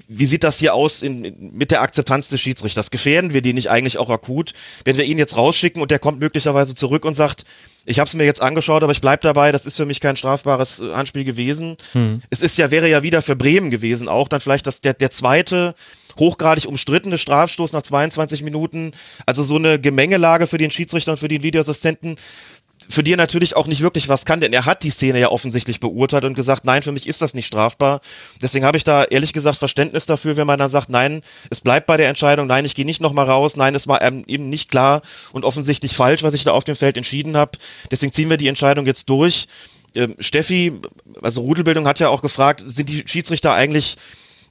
wie 0.08 0.26
sieht 0.26 0.44
das 0.44 0.58
hier 0.58 0.74
aus 0.74 1.02
in, 1.02 1.52
mit 1.54 1.72
der 1.72 1.82
Akzeptanz 1.82 2.30
des 2.30 2.42
Schiedsrichters? 2.42 2.92
Gefährden 2.92 3.34
wir 3.34 3.42
die 3.42 3.54
nicht 3.54 3.70
eigentlich 3.70 3.98
auch 3.98 4.10
akut, 4.10 4.54
wenn 4.86 4.98
wir 4.98 5.06
ihn 5.06 5.18
jetzt 5.18 5.38
rausschicken 5.38 5.82
und 5.82 5.92
der 5.92 6.00
kommt 6.00 6.20
möglicherweise 6.20 6.76
zurück 6.76 7.06
und 7.06 7.14
sagt, 7.14 7.46
ich 7.86 8.00
habe 8.00 8.08
es 8.08 8.14
mir 8.16 8.24
jetzt 8.24 8.42
angeschaut, 8.42 8.82
aber 8.84 8.92
ich 8.92 9.02
bleib 9.02 9.22
dabei, 9.22 9.52
das 9.52 9.66
ist 9.66 9.78
für 9.78 9.86
mich 9.86 10.00
kein 10.00 10.16
strafbares 10.16 10.80
äh, 10.80 10.94
Handspiel 10.94 11.26
gewesen. 11.26 11.78
Es 12.30 12.42
ist 12.42 12.58
ja, 12.58 12.72
wäre 12.72 12.90
ja 12.90 13.04
wieder 13.04 13.22
für 13.22 13.36
Bremen 13.36 13.72
gewesen 13.72 14.08
auch, 14.08 14.28
dann 14.28 14.40
vielleicht 14.40 14.68
das, 14.68 14.82
der, 14.82 14.94
der 14.94 15.12
zweite 15.12 15.76
hochgradig 16.18 16.68
umstrittene 16.68 17.18
Strafstoß 17.18 17.74
nach 17.74 17.82
22 17.82 18.44
Minuten. 18.44 18.92
Also 19.26 19.44
so 19.44 19.56
eine 19.56 19.80
Gemengelage 19.80 20.48
für 20.48 20.58
den 20.58 20.72
Schiedsrichter 20.72 21.12
und 21.12 21.18
für 21.18 21.28
den 21.28 21.44
Videoassistenten, 21.44 22.18
für 22.90 23.04
die 23.04 23.14
er 23.14 23.18
natürlich 23.18 23.56
auch 23.56 23.68
nicht 23.68 23.82
wirklich 23.82 24.10
was 24.10 24.26
kann, 24.26 24.40
denn 24.40 24.54
er 24.54 24.66
hat 24.66 24.84
die 24.84 24.90
Szene 24.90 25.20
ja 25.20 25.30
offensichtlich 25.30 25.80
beurteilt 25.80 26.26
und 26.26 26.34
gesagt, 26.34 26.66
nein, 26.66 26.84
für 26.84 26.92
mich 26.92 27.08
ist 27.08 27.22
das 27.22 27.34
nicht 27.34 27.48
strafbar. 27.48 28.02
Deswegen 28.42 28.66
habe 28.66 28.78
ich 28.78 28.84
da 28.84 29.04
ehrlich 29.04 29.34
gesagt 29.34 29.58
Verständnis 29.58 30.06
dafür, 30.06 30.38
wenn 30.38 30.48
man 30.48 30.60
dann 30.60 30.70
sagt, 30.70 30.90
nein, 30.90 31.22
es 31.50 31.62
bleibt 31.62 31.88
bei 31.88 31.98
der 31.98 32.10
Entscheidung, 32.10 32.48
nein, 32.48 32.66
ich 32.66 32.76
gehe 32.76 32.86
nicht 32.86 33.02
nochmal 33.02 33.26
raus, 33.26 33.56
nein, 33.56 33.76
es 33.76 33.88
war 33.88 34.02
ähm, 34.02 34.24
eben 34.28 34.50
nicht 34.50 34.70
klar 34.70 35.02
und 35.32 35.46
offensichtlich 35.46 35.96
falsch, 35.96 36.24
was 36.24 36.34
ich 36.34 36.44
da 36.44 36.52
auf 36.52 36.64
dem 36.64 36.76
Feld 36.76 36.98
entschieden 36.98 37.38
habe. 37.38 37.58
Deswegen 37.92 38.12
ziehen 38.12 38.30
wir 38.30 38.38
die 38.38 38.48
Entscheidung 38.48 38.86
jetzt 38.86 39.10
durch. 39.10 39.48
Ähm, 39.96 40.16
Steffi, 40.20 40.74
also 41.22 41.42
Rudelbildung 41.42 41.88
hat 41.88 42.00
ja 42.00 42.10
auch 42.10 42.22
gefragt, 42.22 42.64
sind 42.66 42.90
die 42.90 43.04
Schiedsrichter 43.06 43.54
eigentlich 43.54 43.98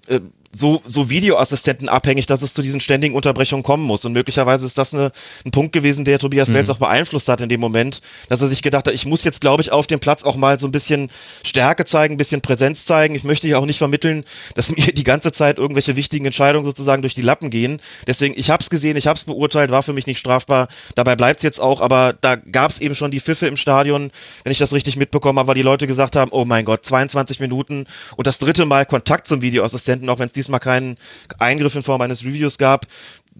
äh, 0.08 0.20
so, 0.54 0.82
so 0.84 1.08
Videoassistenten 1.08 1.88
abhängig, 1.88 2.26
dass 2.26 2.42
es 2.42 2.52
zu 2.52 2.60
diesen 2.60 2.80
ständigen 2.80 3.14
Unterbrechungen 3.14 3.62
kommen 3.62 3.84
muss. 3.84 4.04
Und 4.04 4.12
möglicherweise 4.12 4.66
ist 4.66 4.76
das 4.76 4.92
eine, 4.92 5.10
ein 5.46 5.50
Punkt 5.50 5.72
gewesen, 5.72 6.04
der 6.04 6.18
Tobias 6.18 6.52
Welz 6.52 6.68
auch 6.68 6.76
beeinflusst 6.76 7.28
hat 7.28 7.40
in 7.40 7.48
dem 7.48 7.60
Moment, 7.60 8.02
dass 8.28 8.42
er 8.42 8.48
sich 8.48 8.62
gedacht 8.62 8.86
hat, 8.86 8.92
ich 8.92 9.06
muss 9.06 9.24
jetzt, 9.24 9.40
glaube 9.40 9.62
ich, 9.62 9.72
auf 9.72 9.86
dem 9.86 9.98
Platz 9.98 10.24
auch 10.24 10.36
mal 10.36 10.58
so 10.58 10.66
ein 10.66 10.72
bisschen 10.72 11.08
Stärke 11.42 11.86
zeigen, 11.86 12.14
ein 12.14 12.18
bisschen 12.18 12.42
Präsenz 12.42 12.84
zeigen. 12.84 13.14
Ich 13.14 13.24
möchte 13.24 13.48
ja 13.48 13.58
auch 13.58 13.64
nicht 13.64 13.78
vermitteln, 13.78 14.24
dass 14.54 14.70
mir 14.76 14.92
die 14.92 15.04
ganze 15.04 15.32
Zeit 15.32 15.56
irgendwelche 15.56 15.96
wichtigen 15.96 16.26
Entscheidungen 16.26 16.66
sozusagen 16.66 17.00
durch 17.00 17.14
die 17.14 17.22
Lappen 17.22 17.48
gehen. 17.48 17.80
Deswegen, 18.06 18.34
ich 18.36 18.50
habe 18.50 18.62
es 18.62 18.68
gesehen, 18.68 18.96
ich 18.98 19.06
habe 19.06 19.16
es 19.16 19.24
beurteilt, 19.24 19.70
war 19.70 19.82
für 19.82 19.94
mich 19.94 20.06
nicht 20.06 20.18
strafbar. 20.18 20.68
Dabei 20.94 21.16
bleibt 21.16 21.38
es 21.38 21.42
jetzt 21.44 21.60
auch, 21.60 21.80
aber 21.80 22.14
da 22.20 22.36
gab 22.36 22.70
es 22.70 22.80
eben 22.80 22.94
schon 22.94 23.10
die 23.10 23.20
Pfiffe 23.20 23.46
im 23.46 23.56
Stadion, 23.56 24.10
wenn 24.44 24.52
ich 24.52 24.58
das 24.58 24.74
richtig 24.74 24.96
mitbekommen 24.96 25.38
habe, 25.38 25.48
weil 25.48 25.54
die 25.54 25.62
Leute 25.62 25.86
gesagt 25.86 26.14
haben, 26.14 26.30
oh 26.30 26.44
mein 26.44 26.66
Gott, 26.66 26.84
22 26.84 27.40
Minuten 27.40 27.86
und 28.16 28.26
das 28.26 28.38
dritte 28.38 28.66
Mal 28.66 28.84
Kontakt 28.84 29.26
zum 29.26 29.40
Videoassistenten, 29.40 30.08
auch 30.10 30.18
wenn 30.18 30.26
es 30.26 30.41
diesmal 30.42 30.60
keinen 30.60 30.96
Eingriff 31.38 31.74
in 31.74 31.82
Form 31.82 32.00
eines 32.00 32.24
Reviews 32.24 32.58
gab. 32.58 32.86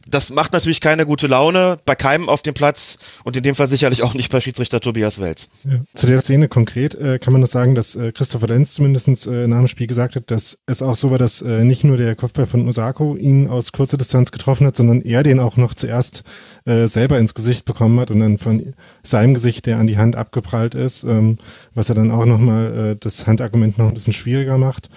Das 0.09 0.31
macht 0.31 0.53
natürlich 0.53 0.81
keine 0.81 1.07
gute 1.07 1.27
Laune 1.27 1.79
bei 1.85 1.95
keinem 1.95 2.29
auf 2.29 2.43
dem 2.43 2.55
Platz 2.55 2.99
und 3.25 3.37
in 3.37 3.43
dem 3.43 3.55
Fall 3.55 3.69
sicherlich 3.69 4.03
auch 4.03 4.15
nicht 4.15 4.33
bei 4.33 4.41
Schiedsrichter 4.41 4.81
Tobias 4.81 5.21
Welz. 5.21 5.49
Ja. 5.65 5.81
Zu 5.95 6.07
der 6.07 6.21
Szene 6.21 6.49
konkret 6.49 6.95
äh, 6.95 7.19
kann 7.19 7.33
man 7.33 7.43
das 7.43 7.53
sagen, 7.53 7.75
dass 7.75 7.95
äh, 7.95 8.11
Christopher 8.11 8.49
Lenz 8.49 8.75
zumindest 8.75 9.27
äh, 9.27 9.47
nach 9.47 9.59
dem 9.59 9.69
Spiel 9.69 9.87
gesagt 9.87 10.17
hat, 10.17 10.31
dass 10.31 10.59
es 10.67 10.83
auch 10.83 10.97
so 10.97 11.11
war, 11.11 11.19
dass 11.19 11.43
äh, 11.43 11.65
nicht 11.65 11.85
nur 11.85 11.99
der 11.99 12.17
Kopfball 12.17 12.47
von 12.47 12.67
Osako 12.67 13.17
ihn 13.17 13.49
aus 13.49 13.73
kurzer 13.73 13.97
Distanz 13.97 14.33
getroffen 14.33 14.67
hat, 14.67 14.77
sondern 14.77 15.03
er 15.03 15.23
den 15.23 15.39
auch 15.39 15.57
noch 15.57 15.75
zuerst 15.75 16.25
äh, 16.65 16.87
selber 16.87 17.19
ins 17.19 17.35
Gesicht 17.35 17.65
bekommen 17.65 18.01
hat 18.01 18.11
und 18.11 18.21
dann 18.21 18.39
von 18.39 18.75
seinem 19.03 19.35
Gesicht, 19.35 19.67
der 19.67 19.79
an 19.79 19.87
die 19.87 19.99
Hand 19.99 20.17
abgeprallt 20.17 20.75
ist, 20.75 21.05
ähm, 21.05 21.39
was 21.75 21.89
er 21.89 21.95
dann 21.95 22.11
auch 22.11 22.25
nochmal 22.25 22.93
äh, 22.93 22.97
das 22.99 23.27
Handargument 23.27 23.79
noch 23.79 23.89
ein 23.89 23.95
bisschen 23.95 24.13
schwieriger 24.13 24.59
macht. 24.59 24.89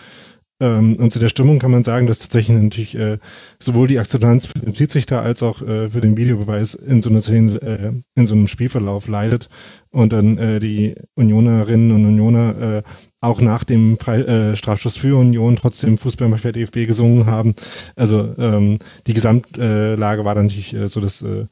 Ähm, 0.62 0.96
und 0.96 1.12
zu 1.12 1.20
der 1.20 1.28
Stimmung 1.28 1.60
kann 1.60 1.72
man 1.72 1.84
sagen, 1.84 2.08
dass 2.08 2.20
tatsächlich 2.20 2.58
natürlich 2.58 2.96
äh, 2.96 3.18
sowohl 3.60 3.88
die 3.88 4.00
Akzeptanz 4.00 4.46
für 4.46 4.54
den 4.54 4.74
Schiedsrichter 4.74 5.22
als 5.22 5.44
auch 5.44 5.62
äh, 5.62 5.89
für 5.89 6.00
den 6.00 6.15
Videobeweis 6.15 6.76
in 6.76 7.02
so 7.02 7.10
einer 7.10 7.20
Szene, 7.20 7.62
äh, 7.62 7.91
in 8.15 8.26
so 8.26 8.36
einem 8.36 8.48
Spielverlauf 8.48 9.08
leidet 9.10 9.50
und 9.91 10.13
dann 10.13 10.38
äh, 10.38 10.60
die 10.62 10.96
Unionerinnen 11.15 11.91
und 11.91 12.06
Unioner 12.06 12.78
äh, 12.78 12.84
auch 13.20 13.41
nach 13.41 13.63
dem 13.65 13.98
Pre 13.98 14.26
äh, 14.26 14.56
Strafschuss 14.56 14.96
für 14.96 15.18
Union 15.18 15.58
trotzdem 15.58 15.98
Fußballmafia 15.98 16.54
DFB 16.54 16.86
gesungen 16.86 17.26
haben. 17.26 17.54
Also 17.96 18.36
ähm, 18.38 18.80
die 19.08 19.13
Gesamtlage 19.13 20.24
war 20.24 20.36
dann 20.36 20.46
natürlich 20.46 20.74
äh, 20.74 20.88
so, 20.88 21.02
dass 21.02 21.22
äh, 21.22 21.48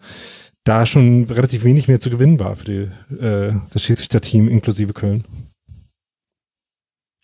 da 0.63 0.86
schon 0.86 1.26
relativ 1.26 1.66
wenig 1.66 1.89
mehr 1.89 2.00
zu 2.00 2.10
gewinnen 2.10 2.39
war 2.39 2.56
für 2.56 2.66
die, 2.66 3.16
äh, 3.16 3.54
das 3.74 3.84
Schiedsrichterteam 3.84 4.48
inklusive 4.48 4.94
Köln. 4.94 5.26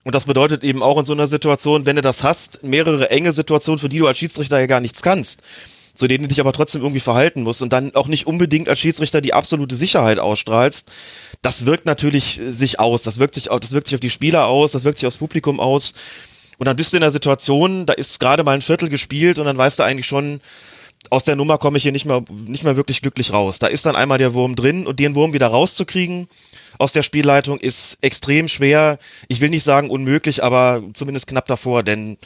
Und 0.06 0.16
das 0.16 0.26
bedeutet 0.26 0.64
eben 0.64 0.82
auch 0.82 0.98
in 0.98 1.06
so 1.06 1.14
einer 1.14 1.28
Situation, 1.28 1.86
wenn 1.86 1.98
du 1.98 2.02
das 2.02 2.24
hast, 2.24 2.64
mehrere 2.64 3.10
enge 3.10 3.34
Situationen, 3.34 3.80
für 3.80 3.90
die 3.90 4.00
du 4.00 4.08
als 4.08 4.18
Schiedsrichter 4.18 4.60
ja 4.60 4.66
gar 4.66 4.80
nichts 4.80 5.02
kannst, 5.02 5.42
zu 5.94 6.08
denen 6.08 6.24
du 6.24 6.28
dich 6.30 6.40
aber 6.40 6.54
trotzdem 6.54 6.82
irgendwie 6.82 7.02
verhalten 7.02 7.44
musst 7.44 7.62
und 7.62 7.74
dann 7.74 7.94
auch 7.96 8.08
nicht 8.08 8.26
unbedingt 8.26 8.70
als 8.70 8.80
Schiedsrichter 8.80 9.20
die 9.20 9.34
absolute 9.34 9.76
Sicherheit 9.76 10.20
ausstrahlst, 10.20 10.90
das 11.42 11.66
wirkt 11.66 11.86
natürlich 11.86 12.40
sich 12.44 12.80
aus. 12.80 13.02
Das 13.04 13.20
wirkt 13.20 13.36
sich, 13.36 13.46
das 13.46 13.72
wirkt 13.72 13.88
sich 13.88 13.96
auf 13.96 14.00
die 14.00 14.10
Spieler 14.10 14.48
aus, 14.48 14.72
das 14.72 14.86
wirkt 14.86 15.00
sich 15.00 15.08
aufs 15.08 15.18
Publikum 15.18 15.60
aus. 15.60 15.94
Und 16.58 16.66
dann 16.66 16.76
bist 16.76 16.94
du 16.94 16.98
in 16.98 17.04
einer 17.04 17.12
Situation, 17.12 17.86
da 17.86 17.94
ist 17.94 18.20
gerade 18.20 18.44
mal 18.44 18.54
ein 18.54 18.62
Viertel 18.62 18.90
gespielt 18.90 19.40
und 19.40 19.46
dann 19.46 19.58
weißt 19.58 19.80
du 19.80 19.84
eigentlich 19.84 20.08
schon, 20.08 20.40
aus 21.10 21.24
der 21.24 21.36
Nummer 21.36 21.58
komme 21.58 21.78
ich 21.78 21.84
hier 21.84 21.92
nicht 21.92 22.06
mehr, 22.06 22.24
nicht 22.30 22.64
mehr 22.64 22.76
wirklich 22.76 23.02
glücklich 23.02 23.32
raus. 23.32 23.60
Da 23.60 23.68
ist 23.68 23.86
dann 23.86 23.96
einmal 23.96 24.18
der 24.18 24.34
Wurm 24.34 24.56
drin 24.56 24.86
und 24.86 25.00
den 25.00 25.16
Wurm 25.16 25.34
wieder 25.34 25.48
rauszukriegen 25.48 26.28
aus 26.78 26.94
der 26.94 27.04
Spielleitung 27.04 27.60
ist 27.60 27.98
extrem 28.02 28.48
schwer. 28.48 29.00
Ich 29.28 29.42
will 29.42 29.50
nicht 29.50 29.64
sagen 29.64 29.90
unmöglich, 29.90 30.44
aber 30.44 30.84
zumindest 30.94 31.28
knapp 31.28 31.48
davor, 31.48 31.84
denn 31.84 32.18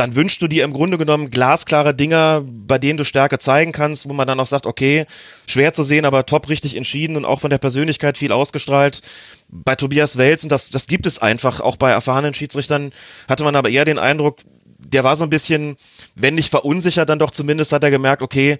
dann 0.00 0.14
wünschst 0.14 0.40
du 0.40 0.48
dir 0.48 0.64
im 0.64 0.72
Grunde 0.72 0.96
genommen 0.96 1.28
glasklare 1.28 1.94
Dinger, 1.94 2.42
bei 2.46 2.78
denen 2.78 2.96
du 2.96 3.04
Stärke 3.04 3.38
zeigen 3.38 3.72
kannst, 3.72 4.08
wo 4.08 4.14
man 4.14 4.26
dann 4.26 4.40
auch 4.40 4.46
sagt, 4.46 4.64
okay, 4.64 5.04
schwer 5.46 5.74
zu 5.74 5.84
sehen, 5.84 6.06
aber 6.06 6.24
top 6.24 6.48
richtig 6.48 6.74
entschieden 6.74 7.16
und 7.16 7.26
auch 7.26 7.40
von 7.40 7.50
der 7.50 7.58
Persönlichkeit 7.58 8.16
viel 8.16 8.32
ausgestrahlt. 8.32 9.02
Bei 9.50 9.74
Tobias 9.74 10.16
Welz, 10.16 10.42
und 10.42 10.50
das, 10.50 10.70
das 10.70 10.86
gibt 10.86 11.04
es 11.04 11.18
einfach, 11.18 11.60
auch 11.60 11.76
bei 11.76 11.90
erfahrenen 11.90 12.32
Schiedsrichtern, 12.32 12.92
hatte 13.28 13.44
man 13.44 13.56
aber 13.56 13.68
eher 13.68 13.84
den 13.84 13.98
Eindruck, 13.98 14.38
der 14.78 15.04
war 15.04 15.16
so 15.16 15.24
ein 15.24 15.30
bisschen, 15.30 15.76
wenn 16.14 16.34
nicht 16.34 16.50
verunsichert, 16.50 17.10
dann 17.10 17.18
doch 17.18 17.30
zumindest 17.30 17.72
hat 17.72 17.84
er 17.84 17.90
gemerkt, 17.90 18.22
okay, 18.22 18.58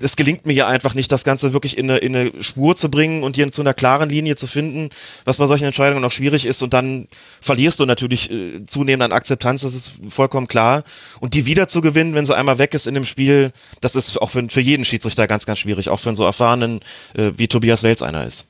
es 0.00 0.16
gelingt 0.16 0.46
mir 0.46 0.52
hier 0.52 0.66
einfach 0.66 0.94
nicht, 0.94 1.10
das 1.12 1.24
Ganze 1.24 1.52
wirklich 1.52 1.78
in 1.78 1.90
eine, 1.90 1.98
in 1.98 2.16
eine 2.16 2.42
Spur 2.42 2.76
zu 2.76 2.90
bringen 2.90 3.22
und 3.22 3.36
hier 3.36 3.50
zu 3.52 3.62
einer 3.62 3.74
klaren 3.74 4.08
Linie 4.08 4.36
zu 4.36 4.46
finden, 4.46 4.90
was 5.24 5.38
bei 5.38 5.46
solchen 5.46 5.64
Entscheidungen 5.64 6.04
auch 6.04 6.12
schwierig 6.12 6.46
ist. 6.46 6.62
Und 6.62 6.72
dann 6.72 7.08
verlierst 7.40 7.80
du 7.80 7.86
natürlich 7.86 8.30
äh, 8.30 8.64
zunehmend 8.66 9.02
an 9.02 9.12
Akzeptanz, 9.12 9.62
das 9.62 9.74
ist 9.74 10.00
vollkommen 10.08 10.48
klar. 10.48 10.84
Und 11.20 11.34
die 11.34 11.46
wieder 11.46 11.68
zu 11.68 11.80
gewinnen, 11.80 12.14
wenn 12.14 12.26
sie 12.26 12.36
einmal 12.36 12.58
weg 12.58 12.74
ist 12.74 12.86
in 12.86 12.94
dem 12.94 13.04
Spiel, 13.04 13.52
das 13.80 13.96
ist 13.96 14.20
auch 14.20 14.30
für, 14.30 14.48
für 14.48 14.60
jeden 14.60 14.84
Schiedsrichter 14.84 15.26
ganz, 15.26 15.46
ganz 15.46 15.60
schwierig, 15.60 15.88
auch 15.88 16.00
für 16.00 16.10
einen 16.10 16.16
so 16.16 16.24
erfahrenen, 16.24 16.80
äh, 17.14 17.32
wie 17.36 17.48
Tobias 17.48 17.82
Welz 17.82 18.02
einer 18.02 18.26
ist. 18.26 18.48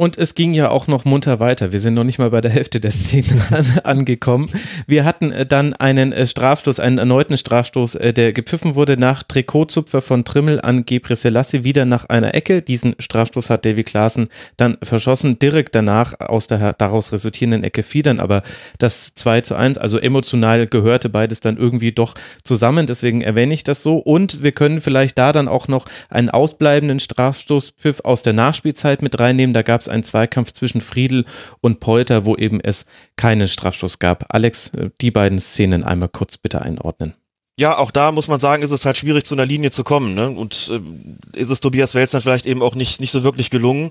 Und 0.00 0.16
es 0.16 0.34
ging 0.34 0.54
ja 0.54 0.70
auch 0.70 0.86
noch 0.86 1.04
munter 1.04 1.40
weiter. 1.40 1.72
Wir 1.72 1.80
sind 1.80 1.92
noch 1.92 2.04
nicht 2.04 2.18
mal 2.18 2.30
bei 2.30 2.40
der 2.40 2.50
Hälfte 2.50 2.80
der 2.80 2.90
Szene 2.90 3.44
an, 3.50 3.66
angekommen. 3.84 4.48
Wir 4.86 5.04
hatten 5.04 5.30
äh, 5.30 5.44
dann 5.44 5.74
einen 5.74 6.14
äh, 6.14 6.26
Strafstoß, 6.26 6.80
einen 6.80 6.96
erneuten 6.96 7.36
Strafstoß, 7.36 7.96
äh, 7.96 8.14
der 8.14 8.32
gepfiffen 8.32 8.76
wurde 8.76 8.96
nach 8.96 9.22
Trikotzupfer 9.22 10.00
von 10.00 10.24
Trimmel 10.24 10.58
an 10.58 10.86
Gebre 10.86 11.16
Selassie 11.16 11.64
wieder 11.64 11.84
nach 11.84 12.06
einer 12.06 12.34
Ecke. 12.34 12.62
Diesen 12.62 12.94
Strafstoß 12.98 13.50
hat 13.50 13.66
Davy 13.66 13.84
Klaassen 13.84 14.30
dann 14.56 14.78
verschossen. 14.82 15.38
Direkt 15.38 15.74
danach 15.74 16.18
aus 16.18 16.46
der 16.46 16.72
daraus 16.72 17.12
resultierenden 17.12 17.62
Ecke 17.62 17.82
fiel 17.82 18.02
dann 18.02 18.20
aber 18.20 18.42
das 18.78 19.14
2 19.16 19.42
zu 19.42 19.54
1. 19.54 19.76
Also 19.76 19.98
emotional 19.98 20.66
gehörte 20.66 21.10
beides 21.10 21.40
dann 21.40 21.58
irgendwie 21.58 21.92
doch 21.92 22.14
zusammen. 22.42 22.86
Deswegen 22.86 23.20
erwähne 23.20 23.52
ich 23.52 23.64
das 23.64 23.82
so. 23.82 23.98
Und 23.98 24.42
wir 24.42 24.52
können 24.52 24.80
vielleicht 24.80 25.18
da 25.18 25.32
dann 25.32 25.46
auch 25.46 25.68
noch 25.68 25.84
einen 26.08 26.30
ausbleibenden 26.30 27.00
Strafstoßpfiff 27.00 28.00
aus 28.02 28.22
der 28.22 28.32
Nachspielzeit 28.32 29.02
mit 29.02 29.20
reinnehmen. 29.20 29.52
Da 29.52 29.60
gab 29.60 29.82
es 29.82 29.89
einen 29.90 30.02
Zweikampf 30.02 30.52
zwischen 30.52 30.80
Friedel 30.80 31.24
und 31.60 31.80
Polter, 31.80 32.24
wo 32.24 32.36
eben 32.36 32.60
es 32.60 32.86
keinen 33.16 33.48
Strafstoß 33.48 33.98
gab. 33.98 34.26
Alex, 34.34 34.68
äh, 34.68 34.90
die 35.00 35.10
beiden 35.10 35.38
Szenen 35.38 35.84
einmal 35.84 36.08
kurz 36.08 36.38
bitte 36.38 36.62
einordnen. 36.62 37.14
ja, 37.58 37.76
auch 37.76 37.90
da 37.90 38.10
muss 38.10 38.28
man 38.28 38.40
sagen, 38.40 38.62
ist 38.62 38.70
es 38.70 38.86
halt 38.86 38.96
schwierig, 38.96 39.24
zu 39.24 39.34
einer 39.34 39.44
Linie 39.44 39.70
zu 39.70 39.84
kommen. 39.84 40.14
Ne? 40.14 40.30
Und 40.30 40.72
äh, 40.72 41.38
ist 41.38 41.50
es 41.50 41.60
Tobias 41.60 41.94
Welz 41.94 42.12
vielleicht 42.12 42.46
eben 42.46 42.62
auch 42.62 42.74
nicht, 42.74 43.00
nicht 43.00 43.12
so 43.12 43.22
wirklich 43.22 43.50
gelungen. 43.50 43.90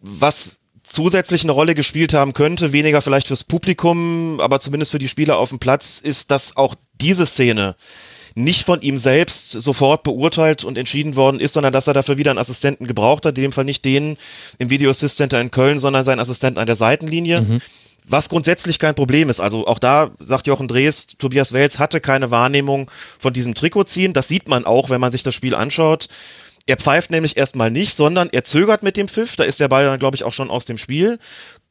Was 0.00 0.60
zusätzlich 0.84 1.42
eine 1.42 1.52
Rolle 1.52 1.74
gespielt 1.74 2.12
haben 2.12 2.34
könnte, 2.34 2.72
weniger 2.72 3.02
vielleicht 3.02 3.26
fürs 3.26 3.42
Publikum, 3.42 4.38
aber 4.40 4.60
zumindest 4.60 4.92
für 4.92 4.98
die 4.98 5.08
Spieler 5.08 5.38
auf 5.38 5.48
dem 5.48 5.58
Platz, 5.58 5.98
ist, 5.98 6.30
dass 6.30 6.56
auch 6.56 6.74
diese 7.00 7.26
Szene 7.26 7.74
nicht 8.34 8.64
von 8.64 8.80
ihm 8.80 8.98
selbst 8.98 9.52
sofort 9.52 10.02
beurteilt 10.02 10.64
und 10.64 10.76
entschieden 10.76 11.14
worden 11.14 11.40
ist, 11.40 11.52
sondern 11.52 11.72
dass 11.72 11.86
er 11.86 11.94
dafür 11.94 12.18
wieder 12.18 12.32
einen 12.32 12.38
Assistenten 12.38 12.86
gebraucht 12.86 13.26
hat, 13.26 13.38
in 13.38 13.44
dem 13.44 13.52
Fall 13.52 13.64
nicht 13.64 13.84
den 13.84 14.16
im 14.58 14.70
Video 14.70 14.90
Assist 14.90 15.16
Center 15.16 15.40
in 15.40 15.50
Köln, 15.50 15.78
sondern 15.78 16.04
seinen 16.04 16.20
Assistenten 16.20 16.58
an 16.58 16.66
der 16.66 16.76
Seitenlinie. 16.76 17.42
Mhm. 17.42 17.60
Was 18.06 18.28
grundsätzlich 18.28 18.78
kein 18.78 18.94
Problem 18.94 19.30
ist. 19.30 19.40
Also 19.40 19.66
auch 19.66 19.78
da 19.78 20.10
sagt 20.18 20.46
Jochen 20.46 20.68
Drees, 20.68 21.06
Tobias 21.18 21.54
Wels 21.54 21.78
hatte 21.78 22.00
keine 22.00 22.30
Wahrnehmung 22.30 22.90
von 23.18 23.32
diesem 23.32 23.54
Trikotziehen. 23.54 24.12
Das 24.12 24.28
sieht 24.28 24.46
man 24.46 24.66
auch, 24.66 24.90
wenn 24.90 25.00
man 25.00 25.10
sich 25.10 25.22
das 25.22 25.34
Spiel 25.34 25.54
anschaut. 25.54 26.08
Er 26.66 26.76
pfeift 26.76 27.10
nämlich 27.10 27.36
erstmal 27.36 27.70
nicht, 27.70 27.94
sondern 27.94 28.28
er 28.30 28.44
zögert 28.44 28.82
mit 28.82 28.96
dem 28.96 29.08
Pfiff. 29.08 29.36
Da 29.36 29.44
ist 29.44 29.60
der 29.60 29.68
Ball 29.68 29.84
dann, 29.84 29.98
glaube 29.98 30.16
ich, 30.16 30.24
auch 30.24 30.32
schon 30.32 30.50
aus 30.50 30.66
dem 30.66 30.76
Spiel. 30.76 31.18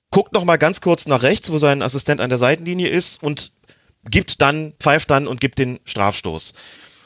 Guckt 0.10 0.34
noch 0.34 0.44
mal 0.44 0.58
ganz 0.58 0.82
kurz 0.82 1.08
nach 1.08 1.24
rechts, 1.24 1.52
wo 1.52 1.58
sein 1.58 1.82
Assistent 1.82 2.22
an 2.22 2.30
der 2.30 2.40
Seitenlinie 2.40 2.88
ist 2.88 3.22
und 3.22 3.52
gibt 4.10 4.42
dann, 4.42 4.74
pfeift 4.80 5.10
dann 5.10 5.28
und 5.28 5.42
gibt 5.42 5.60
den 5.60 5.80
Strafstoß. 5.86 6.54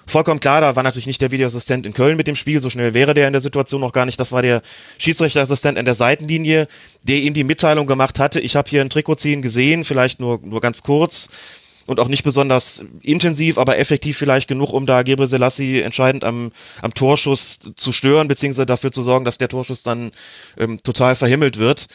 Vollkommen 0.10 0.40
klar, 0.40 0.62
da 0.62 0.76
war 0.78 0.84
natürlich 0.84 1.06
nicht 1.06 1.20
der 1.20 1.32
Videoassistent 1.32 1.86
in 1.86 1.94
Köln 1.94 2.16
mit 2.16 2.28
dem 2.28 2.36
Spiel, 2.36 2.62
so 2.62 2.70
schnell 2.70 2.94
wäre 2.94 3.14
der 3.14 3.28
in 3.28 3.34
der 3.34 3.42
Situation 3.42 3.82
noch 3.82 3.92
gar 3.92 4.06
nicht. 4.06 4.18
Das 4.18 4.32
war 4.32 4.42
der 4.42 4.62
Schiedsrichterassistent 5.00 5.78
an 5.78 5.84
der 5.84 5.96
Seitenlinie, 5.96 6.70
der 7.04 7.18
ihm 7.18 7.34
die 7.34 7.44
Mitteilung 7.44 7.88
gemacht 7.88 8.18
hatte, 8.18 8.40
ich 8.40 8.56
habe 8.56 8.70
hier 8.70 8.82
ein 8.82 8.90
Trikot 8.90 9.16
ziehen 9.16 9.42
gesehen, 9.42 9.84
vielleicht 9.84 10.22
nur, 10.22 10.40
nur 10.42 10.62
ganz 10.62 10.82
kurz 10.82 11.30
und 11.88 12.00
auch 12.00 12.08
nicht 12.08 12.24
besonders 12.24 12.86
intensiv, 13.02 13.58
aber 13.58 13.80
effektiv 13.80 14.18
vielleicht 14.18 14.48
genug, 14.48 14.72
um 14.72 14.86
da 14.86 15.04
Gebre 15.04 15.28
Selassie 15.28 15.82
entscheidend 15.82 16.24
am, 16.24 16.52
am 16.82 16.94
Torschuss 16.94 17.60
zu 17.76 17.92
stören, 17.92 18.30
beziehungsweise 18.30 18.66
dafür 18.66 18.94
zu 18.94 19.04
sorgen, 19.04 19.26
dass 19.26 19.38
der 19.38 19.50
Torschuss 19.50 19.84
dann 19.84 20.12
ähm, 20.58 20.82
total 20.84 21.16
verhimmelt 21.16 21.58
wird 21.58 21.88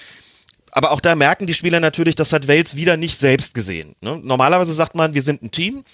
aber 0.73 0.91
auch 0.91 1.01
da 1.01 1.15
merken 1.15 1.47
die 1.47 1.55
Spieler 1.55 1.81
natürlich, 1.81 2.15
das 2.15 2.33
hat 2.33 2.49
Wales 2.49 2.77
wieder 2.77 2.97
nicht 2.97 3.19
selbst 3.19 3.55
gesehen. 3.55 3.95
Ne? 4.01 4.19
Normalerweise 4.23 4.73
sagt 4.73 4.95
man, 4.95 5.15
wir 5.15 5.23
sind 5.23 5.43
ein 5.43 5.51
Team. 5.51 5.85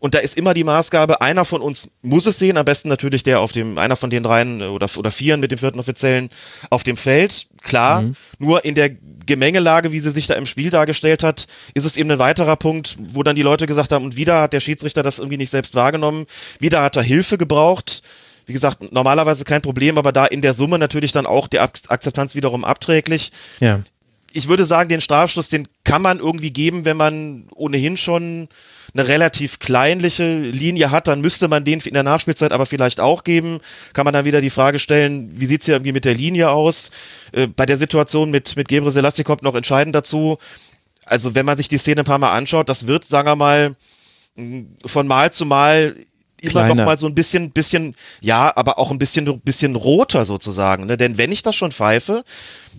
Und 0.00 0.14
da 0.14 0.18
ist 0.18 0.36
immer 0.36 0.54
die 0.54 0.64
Maßgabe, 0.64 1.20
einer 1.20 1.44
von 1.44 1.60
uns 1.60 1.90
muss 2.00 2.26
es 2.26 2.38
sehen, 2.38 2.56
am 2.56 2.64
besten 2.64 2.88
natürlich 2.88 3.22
der 3.22 3.40
auf 3.40 3.52
dem, 3.52 3.76
einer 3.76 3.96
von 3.96 4.08
den 4.08 4.22
dreien 4.22 4.62
oder, 4.62 4.88
oder 4.96 5.10
vieren 5.10 5.40
mit 5.40 5.50
dem 5.52 5.58
vierten 5.58 5.78
Offiziellen 5.78 6.30
auf 6.70 6.82
dem 6.82 6.96
Feld, 6.96 7.48
klar. 7.62 8.02
Mhm. 8.02 8.16
Nur 8.38 8.64
in 8.64 8.74
der 8.74 8.88
Gemengelage, 9.26 9.92
wie 9.92 10.00
sie 10.00 10.10
sich 10.10 10.26
da 10.26 10.34
im 10.34 10.46
Spiel 10.46 10.70
dargestellt 10.70 11.22
hat, 11.22 11.46
ist 11.74 11.84
es 11.84 11.98
eben 11.98 12.10
ein 12.10 12.18
weiterer 12.18 12.56
Punkt, 12.56 12.96
wo 12.98 13.22
dann 13.22 13.36
die 13.36 13.42
Leute 13.42 13.66
gesagt 13.66 13.92
haben, 13.92 14.06
und 14.06 14.16
wieder 14.16 14.40
hat 14.40 14.54
der 14.54 14.60
Schiedsrichter 14.60 15.02
das 15.02 15.18
irgendwie 15.18 15.36
nicht 15.36 15.50
selbst 15.50 15.74
wahrgenommen, 15.74 16.24
wieder 16.58 16.82
hat 16.82 16.96
er 16.96 17.02
Hilfe 17.02 17.36
gebraucht. 17.36 18.02
Wie 18.46 18.54
gesagt, 18.54 18.90
normalerweise 18.92 19.44
kein 19.44 19.60
Problem, 19.60 19.98
aber 19.98 20.12
da 20.12 20.24
in 20.24 20.40
der 20.40 20.54
Summe 20.54 20.78
natürlich 20.78 21.12
dann 21.12 21.26
auch 21.26 21.46
die 21.46 21.60
Akzeptanz 21.60 22.34
wiederum 22.34 22.64
abträglich. 22.64 23.32
Ja 23.60 23.80
ich 24.32 24.48
würde 24.48 24.64
sagen, 24.64 24.88
den 24.88 25.00
Strafstoß, 25.00 25.48
den 25.48 25.66
kann 25.84 26.02
man 26.02 26.18
irgendwie 26.18 26.50
geben, 26.50 26.84
wenn 26.84 26.96
man 26.96 27.48
ohnehin 27.54 27.96
schon 27.96 28.48
eine 28.94 29.06
relativ 29.06 29.58
kleinliche 29.58 30.38
Linie 30.38 30.90
hat, 30.90 31.08
dann 31.08 31.20
müsste 31.20 31.48
man 31.48 31.64
den 31.64 31.80
in 31.80 31.94
der 31.94 32.02
Nachspielzeit 32.02 32.52
aber 32.52 32.66
vielleicht 32.66 33.00
auch 33.00 33.24
geben. 33.24 33.60
Kann 33.92 34.04
man 34.04 34.14
dann 34.14 34.24
wieder 34.24 34.40
die 34.40 34.50
Frage 34.50 34.78
stellen, 34.78 35.30
wie 35.34 35.46
sieht's 35.46 35.66
hier 35.66 35.74
irgendwie 35.74 35.92
mit 35.92 36.04
der 36.04 36.14
Linie 36.14 36.50
aus? 36.50 36.90
Äh, 37.32 37.46
bei 37.46 37.66
der 37.66 37.78
Situation 37.78 38.30
mit, 38.30 38.56
mit 38.56 38.68
Gebre 38.68 38.90
Selassie 38.90 39.24
kommt 39.24 39.42
noch 39.42 39.54
entscheidend 39.54 39.94
dazu. 39.94 40.38
Also 41.06 41.34
wenn 41.34 41.46
man 41.46 41.56
sich 41.56 41.68
die 41.68 41.78
Szene 41.78 42.02
ein 42.02 42.04
paar 42.04 42.18
Mal 42.18 42.32
anschaut, 42.32 42.68
das 42.68 42.86
wird, 42.86 43.04
sagen 43.04 43.28
wir 43.28 43.36
mal, 43.36 43.76
von 44.84 45.06
Mal 45.06 45.32
zu 45.32 45.46
Mal 45.46 45.96
immer 46.42 46.66
noch 46.66 46.74
mal 46.74 46.98
so 46.98 47.06
ein 47.06 47.14
bisschen, 47.14 47.50
bisschen, 47.50 47.94
ja, 48.20 48.54
aber 48.56 48.78
auch 48.78 48.90
ein 48.90 48.98
bisschen, 48.98 49.40
bisschen 49.40 49.76
roter 49.76 50.24
sozusagen. 50.24 50.86
Ne? 50.86 50.96
Denn 50.96 51.18
wenn 51.18 51.32
ich 51.32 51.42
das 51.42 51.56
schon 51.56 51.72
pfeife, 51.72 52.24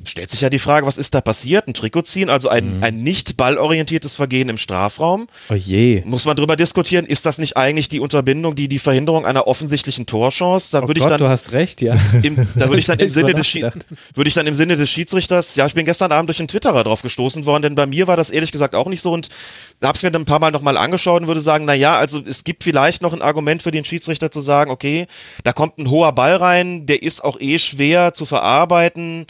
stellt 0.06 0.30
sich 0.30 0.42
ja 0.42 0.50
die 0.50 0.60
Frage, 0.60 0.88
was 0.88 0.98
ist 0.98 1.14
da 1.14 1.22
passiert? 1.22 1.68
Ein 1.68 1.74
Trikot 1.74 2.04
ziehen, 2.04 2.30
also 2.30 2.50
ein, 2.50 2.78
mhm. 2.78 2.84
ein 2.84 3.04
nicht 3.04 3.38
ballorientiertes 3.38 4.16
Vergehen 4.16 4.50
im 4.50 4.58
Strafraum. 4.58 5.28
Oh 5.50 5.54
je. 5.54 6.04
Muss 6.06 6.26
man 6.26 6.36
drüber 6.36 6.56
diskutieren, 6.56 7.06
ist 7.06 7.26
das 7.26 7.38
nicht 7.38 7.58
eigentlich 7.58 7.90
die 7.90 8.00
Unterbindung, 8.00 8.56
die 8.56 8.68
die 8.68 8.80
Verhinderung 8.80 9.26
einer 9.26 9.48
offensichtlichen 9.48 10.06
Torchance? 10.06 10.72
Da 10.72 10.84
oh 10.84 10.88
würde 10.88 11.00
ich 11.00 11.06
dann, 11.06 11.18
du 11.18 11.28
hast 11.28 11.52
recht, 11.52 11.82
ja. 11.82 11.98
Im, 12.24 12.36
da 12.56 12.68
würde 12.68 12.80
ich 12.80 12.86
dann 12.86 13.00
im 13.00 13.10
Sinne 13.10 13.34
des 13.34 13.54
würde 13.54 14.28
ich 14.28 14.34
dann 14.34 14.48
im 14.48 14.56
Sinne 14.56 14.76
des 14.76 14.90
Schiedsrichters, 14.90 15.56
ja, 15.56 15.66
ich 15.66 15.74
bin 15.74 15.86
gestern 15.86 16.12
Abend 16.12 16.30
durch 16.30 16.40
einen 16.40 16.48
Twitterer 16.48 16.84
drauf 16.84 17.02
gestoßen 17.02 17.46
worden, 17.46 17.64
denn 17.64 17.76
bei 17.76 17.86
mir 17.86 18.08
war 18.08 18.18
das 18.18 18.30
ehrlich 18.30 18.52
gesagt 18.52 18.76
auch 18.76 18.88
nicht 18.88 19.02
so 19.02 19.12
und 19.12 19.30
habe 19.84 19.96
es 19.96 20.04
mir 20.04 20.12
dann 20.12 20.24
ein 20.24 20.26
paar 20.26 20.40
Mal 20.40 20.52
nochmal 20.52 20.78
angeschaut 20.78 21.22
und 21.22 21.28
würde 21.28 21.42
sagen, 21.42 21.66
na 21.66 21.74
ja, 21.74 21.98
also 21.98 22.22
es 22.26 22.44
gibt 22.44 22.64
vielleicht 22.64 23.02
noch 23.02 23.14
ein 23.14 23.22
Argument 23.22 23.62
für 23.62 23.72
den 23.72 23.86
Schiedsrichter 23.86 24.32
zu 24.32 24.42
sagen, 24.42 24.72
okay, 24.72 25.08
da 25.44 25.54
kommt 25.54 25.78
ein 25.78 25.90
hoher 25.90 26.14
Ball 26.14 26.36
rein, 26.36 26.86
der 26.86 27.04
ist 27.04 27.24
auch 27.24 27.40
eh 27.40 27.60
schwer 27.60 28.14
zu 28.14 28.26
verarbeiten 28.26 29.26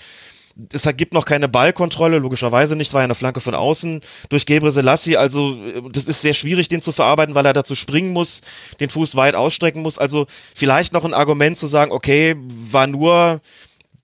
es 0.72 0.88
gibt 0.98 1.14
noch 1.14 1.26
keine 1.26 1.48
Ballkontrolle, 1.48 2.18
logischerweise 2.18 2.76
nicht, 2.76 2.94
war 2.94 3.02
ja 3.02 3.06
eine 3.06 3.16
Flanke 3.16 3.40
von 3.40 3.56
außen 3.56 4.02
durch 4.30 4.46
Gebre 4.46 4.72
Selassie. 4.72 5.18
Also 5.18 5.58
das 5.90 6.06
ist 6.08 6.22
sehr 6.22 6.34
schwierig, 6.34 6.68
den 6.68 6.82
zu 6.82 6.92
verarbeiten, 6.92 7.36
weil 7.36 7.46
er 7.46 7.54
dazu 7.54 7.76
springen 7.76 8.14
muss, 8.14 8.42
den 8.80 8.90
Fuß 8.90 9.16
weit 9.16 9.36
ausstrecken 9.36 9.82
muss. 9.82 9.98
Also 9.98 10.28
vielleicht 10.56 10.94
noch 10.94 11.06
ein 11.06 11.14
Argument 11.14 11.58
zu 11.58 11.68
sagen, 11.68 11.92
okay, 11.92 12.36
war 12.38 12.88
nur 12.88 13.42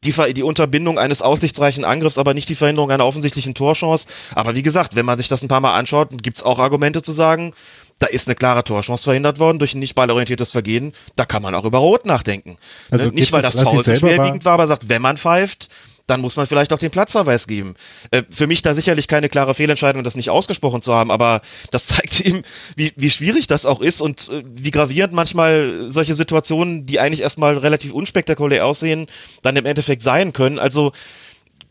die, 0.03 0.33
die 0.33 0.43
Unterbindung 0.43 0.99
eines 0.99 1.21
aussichtsreichen 1.21 1.83
Angriffs, 1.83 2.17
aber 2.17 2.33
nicht 2.33 2.49
die 2.49 2.55
Verhinderung 2.55 2.91
einer 2.91 3.05
offensichtlichen 3.05 3.53
Torchance. 3.53 4.07
Aber 4.33 4.55
wie 4.55 4.63
gesagt, 4.63 4.95
wenn 4.95 5.05
man 5.05 5.17
sich 5.17 5.27
das 5.27 5.41
ein 5.41 5.47
paar 5.47 5.61
Mal 5.61 5.75
anschaut, 5.75 6.09
gibt 6.21 6.37
es 6.37 6.43
auch 6.43 6.59
Argumente 6.59 7.01
zu 7.01 7.11
sagen, 7.11 7.53
da 7.99 8.05
ist 8.05 8.27
eine 8.27 8.35
klare 8.35 8.63
Torchance 8.63 9.03
verhindert 9.03 9.39
worden 9.39 9.57
durch 9.57 9.73
ein 9.73 9.79
nicht 9.79 9.95
ballorientiertes 9.95 10.51
Vergehen. 10.51 10.93
Da 11.15 11.25
kann 11.25 11.41
man 11.41 11.55
auch 11.55 11.65
über 11.65 11.79
Rot 11.79 12.05
nachdenken. 12.05 12.57
Also 12.91 13.05
ne? 13.05 13.13
Nicht, 13.13 13.31
weil 13.31 13.41
das 13.41 13.59
Foul 13.59 13.81
so 13.81 13.95
schwerwiegend 13.95 14.45
war, 14.45 14.53
aber 14.53 14.67
sagt, 14.67 14.87
wenn 14.87 15.01
man 15.01 15.17
pfeift, 15.17 15.69
dann 16.07 16.21
muss 16.21 16.37
man 16.37 16.47
vielleicht 16.47 16.73
auch 16.73 16.79
den 16.79 16.89
Platzverweis 16.89 17.47
geben. 17.47 17.75
Äh, 18.11 18.23
für 18.29 18.47
mich 18.47 18.61
da 18.61 18.73
sicherlich 18.73 19.07
keine 19.07 19.29
klare 19.29 19.53
Fehlentscheidung, 19.53 20.03
das 20.03 20.15
nicht 20.15 20.29
ausgesprochen 20.29 20.81
zu 20.81 20.93
haben, 20.93 21.11
aber 21.11 21.41
das 21.71 21.85
zeigt 21.87 22.21
ihm, 22.21 22.41
wie, 22.75 22.93
wie 22.95 23.09
schwierig 23.09 23.47
das 23.47 23.65
auch 23.65 23.81
ist 23.81 24.01
und 24.01 24.29
äh, 24.29 24.43
wie 24.45 24.71
gravierend 24.71 25.13
manchmal 25.13 25.91
solche 25.91 26.15
Situationen, 26.15 26.85
die 26.85 26.99
eigentlich 26.99 27.21
erstmal 27.21 27.57
relativ 27.57 27.93
unspektakulär 27.93 28.65
aussehen, 28.65 29.07
dann 29.43 29.55
im 29.57 29.65
Endeffekt 29.65 30.01
sein 30.01 30.33
können. 30.33 30.59
Also, 30.59 30.93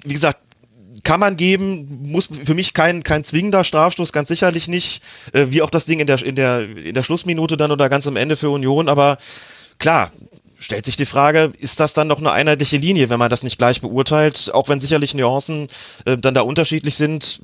wie 0.04 0.14
gesagt, 0.14 0.38
kann 1.02 1.20
man 1.20 1.36
geben, 1.36 2.10
muss 2.10 2.28
für 2.44 2.54
mich 2.54 2.74
kein, 2.74 3.02
kein 3.02 3.24
zwingender 3.24 3.64
Strafstoß, 3.64 4.12
ganz 4.12 4.28
sicherlich 4.28 4.68
nicht, 4.68 5.02
äh, 5.32 5.46
wie 5.48 5.62
auch 5.62 5.70
das 5.70 5.86
Ding 5.86 5.98
in 5.98 6.06
der, 6.06 6.22
in 6.22 6.36
der, 6.36 6.60
in 6.62 6.94
der 6.94 7.02
Schlussminute 7.02 7.56
dann 7.56 7.70
oder 7.70 7.88
ganz 7.88 8.06
am 8.06 8.16
Ende 8.16 8.36
für 8.36 8.50
Union, 8.50 8.88
aber 8.88 9.18
klar, 9.78 10.12
stellt 10.58 10.84
sich 10.84 10.96
die 10.96 11.06
Frage, 11.06 11.52
ist 11.58 11.80
das 11.80 11.94
dann 11.94 12.08
noch 12.08 12.18
eine 12.18 12.32
einheitliche 12.32 12.78
Linie, 12.78 13.08
wenn 13.08 13.18
man 13.18 13.30
das 13.30 13.42
nicht 13.42 13.58
gleich 13.58 13.80
beurteilt, 13.80 14.50
auch 14.52 14.68
wenn 14.68 14.80
sicherlich 14.80 15.14
Nuancen 15.14 15.68
äh, 16.04 16.16
dann 16.16 16.34
da 16.34 16.42
unterschiedlich 16.42 16.96
sind. 16.96 17.40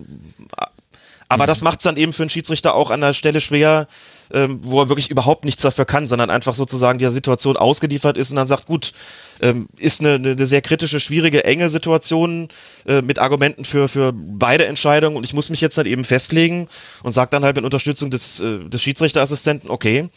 Aber 1.29 1.44
mhm. 1.44 1.48
das 1.48 1.62
macht 1.62 1.79
es 1.81 1.85
dann 1.85 1.96
eben 1.96 2.12
für 2.12 2.25
einen 2.25 2.31
Schiedsrichter 2.31 2.75
auch 2.75 2.90
an 2.90 3.01
der 3.01 3.14
Stelle 3.14 3.40
schwer, 3.40 3.87
ähm, 4.33 4.61
wo 4.62 4.81
er 4.81 4.88
wirklich 4.90 5.11
überhaupt 5.11 5.44
nichts 5.46 5.62
dafür 5.62 5.87
kann, 5.87 6.07
sondern 6.07 6.29
einfach 6.29 6.55
sozusagen 6.55 6.98
der 6.98 7.11
Situation 7.11 7.57
ausgeliefert 7.57 8.18
ist 8.18 8.31
und 8.31 8.37
dann 8.37 8.46
sagt, 8.46 8.66
gut, 8.66 8.92
ähm, 9.40 9.66
ist 9.79 10.01
eine, 10.01 10.14
eine 10.14 10.46
sehr 10.46 10.61
kritische, 10.61 11.01
schwierige, 11.01 11.44
enge 11.44 11.70
Situation 11.70 12.48
äh, 12.87 13.01
mit 13.01 13.18
Argumenten 13.18 13.64
für, 13.64 13.88
für 13.88 14.12
beide 14.14 14.66
Entscheidungen 14.66 15.16
und 15.16 15.25
ich 15.25 15.33
muss 15.33 15.48
mich 15.48 15.62
jetzt 15.62 15.79
dann 15.79 15.87
eben 15.87 16.05
festlegen 16.05 16.68
und 17.03 17.12
sage 17.12 17.31
dann 17.31 17.44
halt 17.44 17.57
mit 17.57 17.64
Unterstützung 17.64 18.11
des, 18.11 18.40
äh, 18.40 18.68
des 18.68 18.83
Schiedsrichterassistenten, 18.83 19.70
okay, 19.70 20.11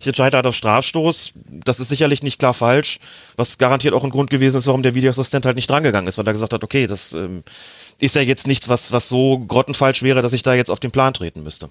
ich 0.00 0.06
entscheide 0.06 0.36
halt 0.36 0.46
auf 0.46 0.54
Strafstoß. 0.54 1.32
Das 1.64 1.80
ist 1.80 1.88
sicherlich 1.88 2.22
nicht 2.22 2.38
klar 2.38 2.54
falsch, 2.54 3.00
was 3.36 3.58
garantiert 3.58 3.94
auch 3.94 4.04
ein 4.04 4.10
Grund 4.10 4.30
gewesen 4.30 4.58
ist, 4.58 4.66
warum 4.66 4.82
der 4.82 4.94
Videoassistent 4.94 5.46
halt 5.46 5.56
nicht 5.56 5.68
drangegangen 5.68 6.08
ist, 6.08 6.18
weil 6.18 6.26
er 6.26 6.32
gesagt 6.32 6.52
hat, 6.52 6.64
okay, 6.64 6.86
das 6.86 7.12
ähm, 7.12 7.42
ist 7.98 8.16
ja 8.16 8.22
jetzt 8.22 8.46
nichts, 8.46 8.68
was, 8.68 8.92
was 8.92 9.08
so 9.08 9.38
grottenfalsch 9.38 10.02
wäre, 10.02 10.22
dass 10.22 10.32
ich 10.32 10.42
da 10.42 10.54
jetzt 10.54 10.70
auf 10.70 10.80
den 10.80 10.90
Plan 10.90 11.14
treten 11.14 11.42
müsste. 11.42 11.68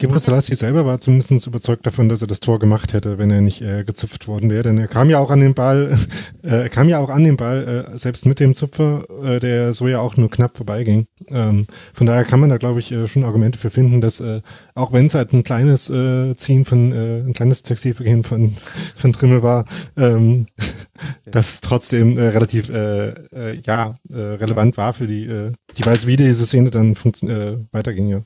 Gebre 0.00 0.20
Selassie 0.20 0.54
selber 0.54 0.86
war 0.86 1.00
zumindest 1.00 1.44
überzeugt 1.48 1.84
davon, 1.84 2.08
dass 2.08 2.22
er 2.22 2.28
das 2.28 2.38
Tor 2.38 2.60
gemacht 2.60 2.92
hätte, 2.92 3.18
wenn 3.18 3.32
er 3.32 3.40
nicht 3.40 3.62
äh, 3.62 3.82
gezupft 3.82 4.28
worden 4.28 4.48
wäre. 4.48 4.62
Denn 4.62 4.78
er 4.78 4.86
kam 4.86 5.10
ja 5.10 5.18
auch 5.18 5.32
an 5.32 5.40
den 5.40 5.54
Ball, 5.54 5.98
äh, 6.44 6.68
kam 6.68 6.88
ja 6.88 7.00
auch 7.00 7.08
an 7.08 7.24
den 7.24 7.36
Ball, 7.36 7.88
äh, 7.92 7.98
selbst 7.98 8.24
mit 8.24 8.38
dem 8.38 8.54
Zupfer, 8.54 9.06
äh, 9.24 9.40
der 9.40 9.72
so 9.72 9.88
ja 9.88 9.98
auch 9.98 10.16
nur 10.16 10.30
knapp 10.30 10.56
vorbeiging. 10.56 11.08
Ähm, 11.26 11.66
von 11.92 12.06
daher 12.06 12.24
kann 12.24 12.38
man 12.38 12.48
da, 12.48 12.58
glaube 12.58 12.78
ich, 12.78 12.92
äh, 12.92 13.08
schon 13.08 13.24
Argumente 13.24 13.58
für 13.58 13.70
finden, 13.70 14.00
dass 14.00 14.20
äh, 14.20 14.40
auch 14.76 14.92
wenn 14.92 15.06
es 15.06 15.16
halt 15.16 15.32
ein 15.32 15.42
kleines 15.42 15.90
äh, 15.90 16.36
Ziehen 16.36 16.64
von, 16.64 16.92
äh, 16.92 17.18
ein 17.26 17.32
kleines 17.32 17.64
Textilvergehen 17.64 18.22
von, 18.22 18.54
von 18.94 19.12
Trimmel 19.12 19.42
war, 19.42 19.64
ähm, 19.96 20.46
das 21.28 21.60
trotzdem 21.60 22.16
äh, 22.16 22.28
relativ 22.28 22.68
äh, 22.68 23.08
äh, 23.08 23.60
ja 23.66 23.96
äh, 24.10 24.14
relevant 24.16 24.76
war 24.76 24.92
für 24.92 25.08
die, 25.08 25.24
äh, 25.24 25.50
die 25.76 25.84
Weise, 25.84 26.06
wie 26.06 26.16
diese 26.16 26.46
Szene 26.46 26.70
dann 26.70 26.92
äh, 26.92 27.56
weiterging, 27.72 28.06
ja. 28.10 28.22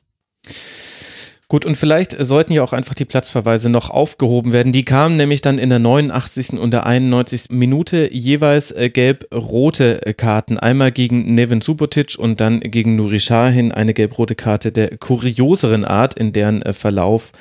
Gut, 1.53 1.67
und 1.67 1.77
vielleicht 1.77 2.17
sollten 2.19 2.55
ja 2.55 2.62
auch 2.62 2.73
einfach 2.73 2.95
die 2.95 3.05
Platzverweise 3.05 3.69
noch 3.69 3.91
aufgehoben 3.91 4.55
werden. 4.55 4.73
Die 4.73 4.87
kamen 4.87 5.19
nämlich 5.19 5.43
dann 5.43 5.59
in 5.59 5.69
der 5.69 5.81
89. 5.81 6.59
und 6.59 6.71
der 6.71 6.87
91. 6.87 7.51
Minute 7.51 8.11
jeweils 8.11 8.71
äh, 8.71 8.88
gelb-rote 8.88 10.07
äh, 10.07 10.15
Karten. 10.15 10.59
Einmal 10.59 10.93
gegen 10.93 11.35
Nevin 11.35 11.61
Subotic 11.61 12.17
und 12.19 12.41
dann 12.41 12.61
gegen 12.61 12.97
Nuri 12.97 13.19
Sahin 13.19 13.71
eine 13.71 13.93
gelb-rote 13.93 14.35
Karte 14.35 14.73
der 14.73 14.97
kurioseren 14.97 15.85
Art, 15.85 16.15
in 16.15 16.33
deren 16.33 16.62
äh, 16.62 16.73
Verlauf 16.73 17.33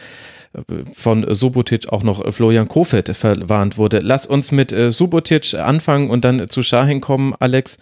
von 0.91 1.33
Subotic 1.33 1.87
auch 1.87 2.03
noch 2.03 2.33
Florian 2.33 2.67
Kofeld 2.67 3.15
verwarnt 3.15 3.77
wurde. 3.77 3.99
Lass 3.99 4.27
uns 4.27 4.51
mit 4.51 4.75
Subotic 4.89 5.53
anfangen 5.53 6.09
und 6.09 6.25
dann 6.25 6.49
zu 6.49 6.63
Schahin 6.63 6.99
kommen. 6.99 7.33
Alex, 7.39 7.77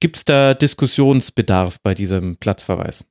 gibt 0.00 0.16
es 0.16 0.24
da 0.24 0.54
Diskussionsbedarf 0.54 1.76
bei 1.82 1.92
diesem 1.92 2.38
Platzverweis? 2.38 3.04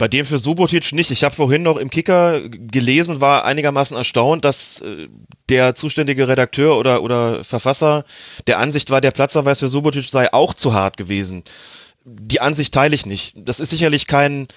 Bei 0.00 0.08
dem 0.08 0.24
für 0.24 0.38
Subotic 0.38 0.94
nicht. 0.94 1.10
Ich 1.10 1.24
habe 1.24 1.34
vorhin 1.34 1.62
noch 1.62 1.76
im 1.76 1.90
Kicker 1.90 2.40
gelesen, 2.48 3.20
war 3.20 3.44
einigermaßen 3.44 3.94
erstaunt, 3.94 4.46
dass 4.46 4.80
äh, 4.80 5.08
der 5.50 5.74
zuständige 5.74 6.26
Redakteur 6.26 6.78
oder, 6.78 7.02
oder 7.02 7.44
Verfasser 7.44 8.04
der 8.46 8.58
Ansicht 8.60 8.88
war, 8.88 9.02
der 9.02 9.10
Platzverweis 9.10 9.60
für 9.60 9.68
Subotic 9.68 10.04
sei 10.04 10.32
auch 10.32 10.54
zu 10.54 10.72
hart 10.72 10.96
gewesen 10.96 11.44
die 12.04 12.40
Ansicht 12.40 12.72
teile 12.72 12.94
ich 12.94 13.04
nicht. 13.04 13.34
Das 13.36 13.60
ist 13.60 13.70
sicherlich 13.70 14.06
kein, 14.06 14.48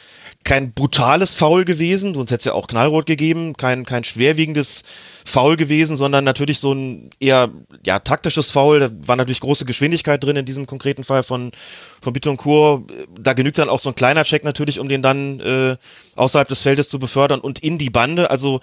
kein 0.43 0.73
brutales 0.73 1.35
Foul 1.35 1.65
gewesen, 1.65 2.13
sonst 2.13 2.31
hätte 2.31 2.39
es 2.39 2.45
ja 2.45 2.53
auch 2.53 2.67
Knallrot 2.67 3.05
gegeben, 3.05 3.55
kein, 3.55 3.85
kein 3.85 4.03
schwerwiegendes 4.03 4.83
Foul 5.25 5.55
gewesen, 5.55 5.95
sondern 5.95 6.23
natürlich 6.23 6.59
so 6.59 6.73
ein 6.73 7.09
eher 7.19 7.49
ja, 7.85 7.99
taktisches 7.99 8.51
Foul. 8.51 8.79
Da 8.79 8.89
war 9.07 9.15
natürlich 9.15 9.39
große 9.39 9.65
Geschwindigkeit 9.65 10.23
drin 10.23 10.35
in 10.35 10.45
diesem 10.45 10.65
konkreten 10.65 11.03
Fall 11.03 11.23
von, 11.23 11.51
von 12.01 12.13
Bitoncourt. 12.13 12.91
Da 13.19 13.33
genügt 13.33 13.57
dann 13.57 13.69
auch 13.69 13.79
so 13.79 13.89
ein 13.89 13.95
kleiner 13.95 14.23
Check 14.23 14.43
natürlich, 14.43 14.79
um 14.79 14.89
den 14.89 15.01
dann 15.01 15.39
äh, 15.39 15.77
außerhalb 16.15 16.47
des 16.47 16.61
Feldes 16.61 16.89
zu 16.89 16.99
befördern 16.99 17.39
und 17.39 17.59
in 17.59 17.77
die 17.77 17.89
Bande. 17.89 18.29
Also 18.29 18.59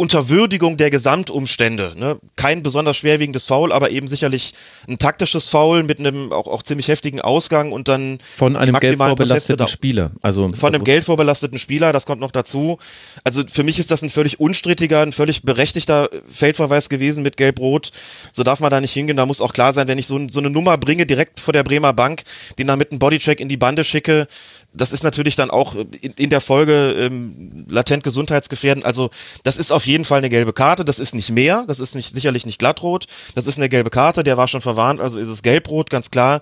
Unterwürdigung 0.00 0.78
der 0.78 0.88
Gesamtumstände. 0.88 1.92
Ne? 1.94 2.18
Kein 2.34 2.62
besonders 2.62 2.96
schwerwiegendes 2.96 3.46
Foul, 3.46 3.70
aber 3.70 3.90
eben 3.90 4.08
sicherlich 4.08 4.54
ein 4.88 4.98
taktisches 4.98 5.50
Foul 5.50 5.82
mit 5.82 5.98
einem 5.98 6.32
auch, 6.32 6.46
auch 6.46 6.62
ziemlich 6.62 6.88
heftigen 6.88 7.20
Ausgang 7.20 7.70
und 7.70 7.86
dann 7.86 8.18
von 8.34 8.56
einem 8.56 8.80
geldvorbelasteten 8.80 9.68
Spieler. 9.68 10.12
Also 10.22 10.50
von 10.54 10.74
einem 10.74 10.84
geldvorbelasteten 10.84 11.58
Spieler, 11.58 11.92
das 11.92 12.06
kommt 12.06 12.22
noch 12.22 12.30
dazu. 12.30 12.78
Also 13.24 13.42
für 13.46 13.62
mich 13.62 13.78
ist 13.78 13.90
das 13.90 14.00
ein 14.00 14.08
völlig 14.08 14.40
unstrittiger, 14.40 15.02
ein 15.02 15.12
völlig 15.12 15.42
berechtigter 15.42 16.08
Feldverweis 16.30 16.88
gewesen 16.88 17.22
mit 17.22 17.36
Gelb-Rot. 17.36 17.92
So 18.32 18.42
darf 18.42 18.60
man 18.60 18.70
da 18.70 18.80
nicht 18.80 18.94
hingehen. 18.94 19.18
Da 19.18 19.26
muss 19.26 19.42
auch 19.42 19.52
klar 19.52 19.74
sein, 19.74 19.86
wenn 19.86 19.98
ich 19.98 20.06
so, 20.06 20.18
so 20.30 20.40
eine 20.40 20.48
Nummer 20.48 20.78
bringe 20.78 21.04
direkt 21.04 21.40
vor 21.40 21.52
der 21.52 21.62
Bremer 21.62 21.92
Bank, 21.92 22.22
den 22.58 22.66
dann 22.68 22.78
mit 22.78 22.90
einem 22.90 23.00
Bodycheck 23.00 23.38
in 23.38 23.50
die 23.50 23.58
Bande 23.58 23.84
schicke, 23.84 24.28
das 24.72 24.92
ist 24.92 25.02
natürlich 25.02 25.36
dann 25.36 25.50
auch 25.50 25.74
in, 25.74 26.12
in 26.16 26.30
der 26.30 26.40
Folge 26.40 26.94
ähm, 26.98 27.66
latent 27.68 28.04
gesundheitsgefährdend. 28.04 28.84
Also 28.84 29.10
das 29.42 29.56
ist 29.56 29.72
auf 29.72 29.86
jeden 29.86 29.89
Fall 30.04 30.18
eine 30.18 30.30
gelbe 30.30 30.52
Karte. 30.52 30.84
Das 30.84 30.98
ist 30.98 31.14
nicht 31.14 31.30
mehr. 31.30 31.64
Das 31.66 31.80
ist 31.80 31.94
nicht 31.94 32.14
sicherlich 32.14 32.46
nicht 32.46 32.58
glattrot. 32.58 33.06
Das 33.34 33.46
ist 33.46 33.58
eine 33.58 33.68
gelbe 33.68 33.90
Karte. 33.90 34.24
Der 34.24 34.36
war 34.36 34.48
schon 34.48 34.60
verwarnt. 34.60 35.00
Also 35.00 35.18
ist 35.18 35.28
es 35.28 35.42
gelbrot, 35.42 35.90
ganz 35.90 36.10
klar 36.10 36.40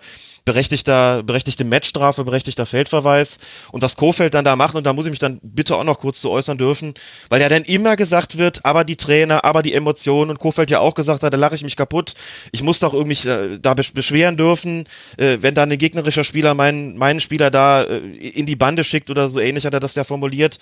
berechtigter, 0.49 1.23
berechtigte 1.25 1.63
Matchstrafe, 1.65 2.25
berechtigter 2.25 2.65
Feldverweis. 2.65 3.39
Und 3.71 3.83
was 3.83 3.97
Kofeld 3.97 4.33
dann 4.33 4.47
da 4.47 4.57
macht, 4.57 4.75
und 4.75 4.85
da 4.85 4.95
muss 4.95 5.05
ich 5.05 5.11
mich 5.11 5.19
dann 5.19 5.41
bitte 5.43 5.77
auch 5.77 5.85
noch 5.85 5.99
kurz 5.99 6.23
zu 6.23 6.31
äußern 6.31 6.57
dürfen, 6.57 6.95
weil 7.29 7.43
ja 7.43 7.51
dann 7.51 7.65
immer 7.65 7.97
gesagt 7.97 8.39
wird, 8.39 8.65
aber 8.65 8.85
die 8.85 8.97
Trainer, 8.97 9.45
aber 9.45 9.63
die 9.63 9.75
Emotionen 9.75 10.31
und 10.31 10.39
Kofeld 10.39 10.71
ja 10.71 10.81
auch 10.81 10.95
gesagt 10.95 11.23
hat, 11.23 11.35
da 11.35 11.37
lache 11.37 11.55
ich 11.55 11.65
mich 11.65 11.77
kaputt. 11.77 12.15
Ich 12.51 12.63
muss 12.63 12.81
doch 12.81 12.95
irgendwie 12.95 13.29
äh, 13.29 13.59
da 13.61 13.75
beschweren 13.75 14.39
dürfen, 14.39 14.87
äh, 15.19 15.37
wenn 15.43 15.55
da 15.55 15.65
ein 15.65 15.77
gegnerischer 15.77 16.25
Spieler 16.25 16.55
meinen, 16.55 16.97
meinen 16.97 17.21
Spieler 17.21 17.51
da 17.51 17.83
äh, 17.83 17.99
in 17.99 18.47
die 18.47 18.57
Bande 18.57 18.85
schickt 18.85 19.11
oder 19.11 19.29
so 19.29 19.41
ähnlich 19.41 19.67
hat 19.67 19.75
er 19.75 19.81
das 19.81 19.97
ja 19.97 20.05
formuliert. 20.05 20.59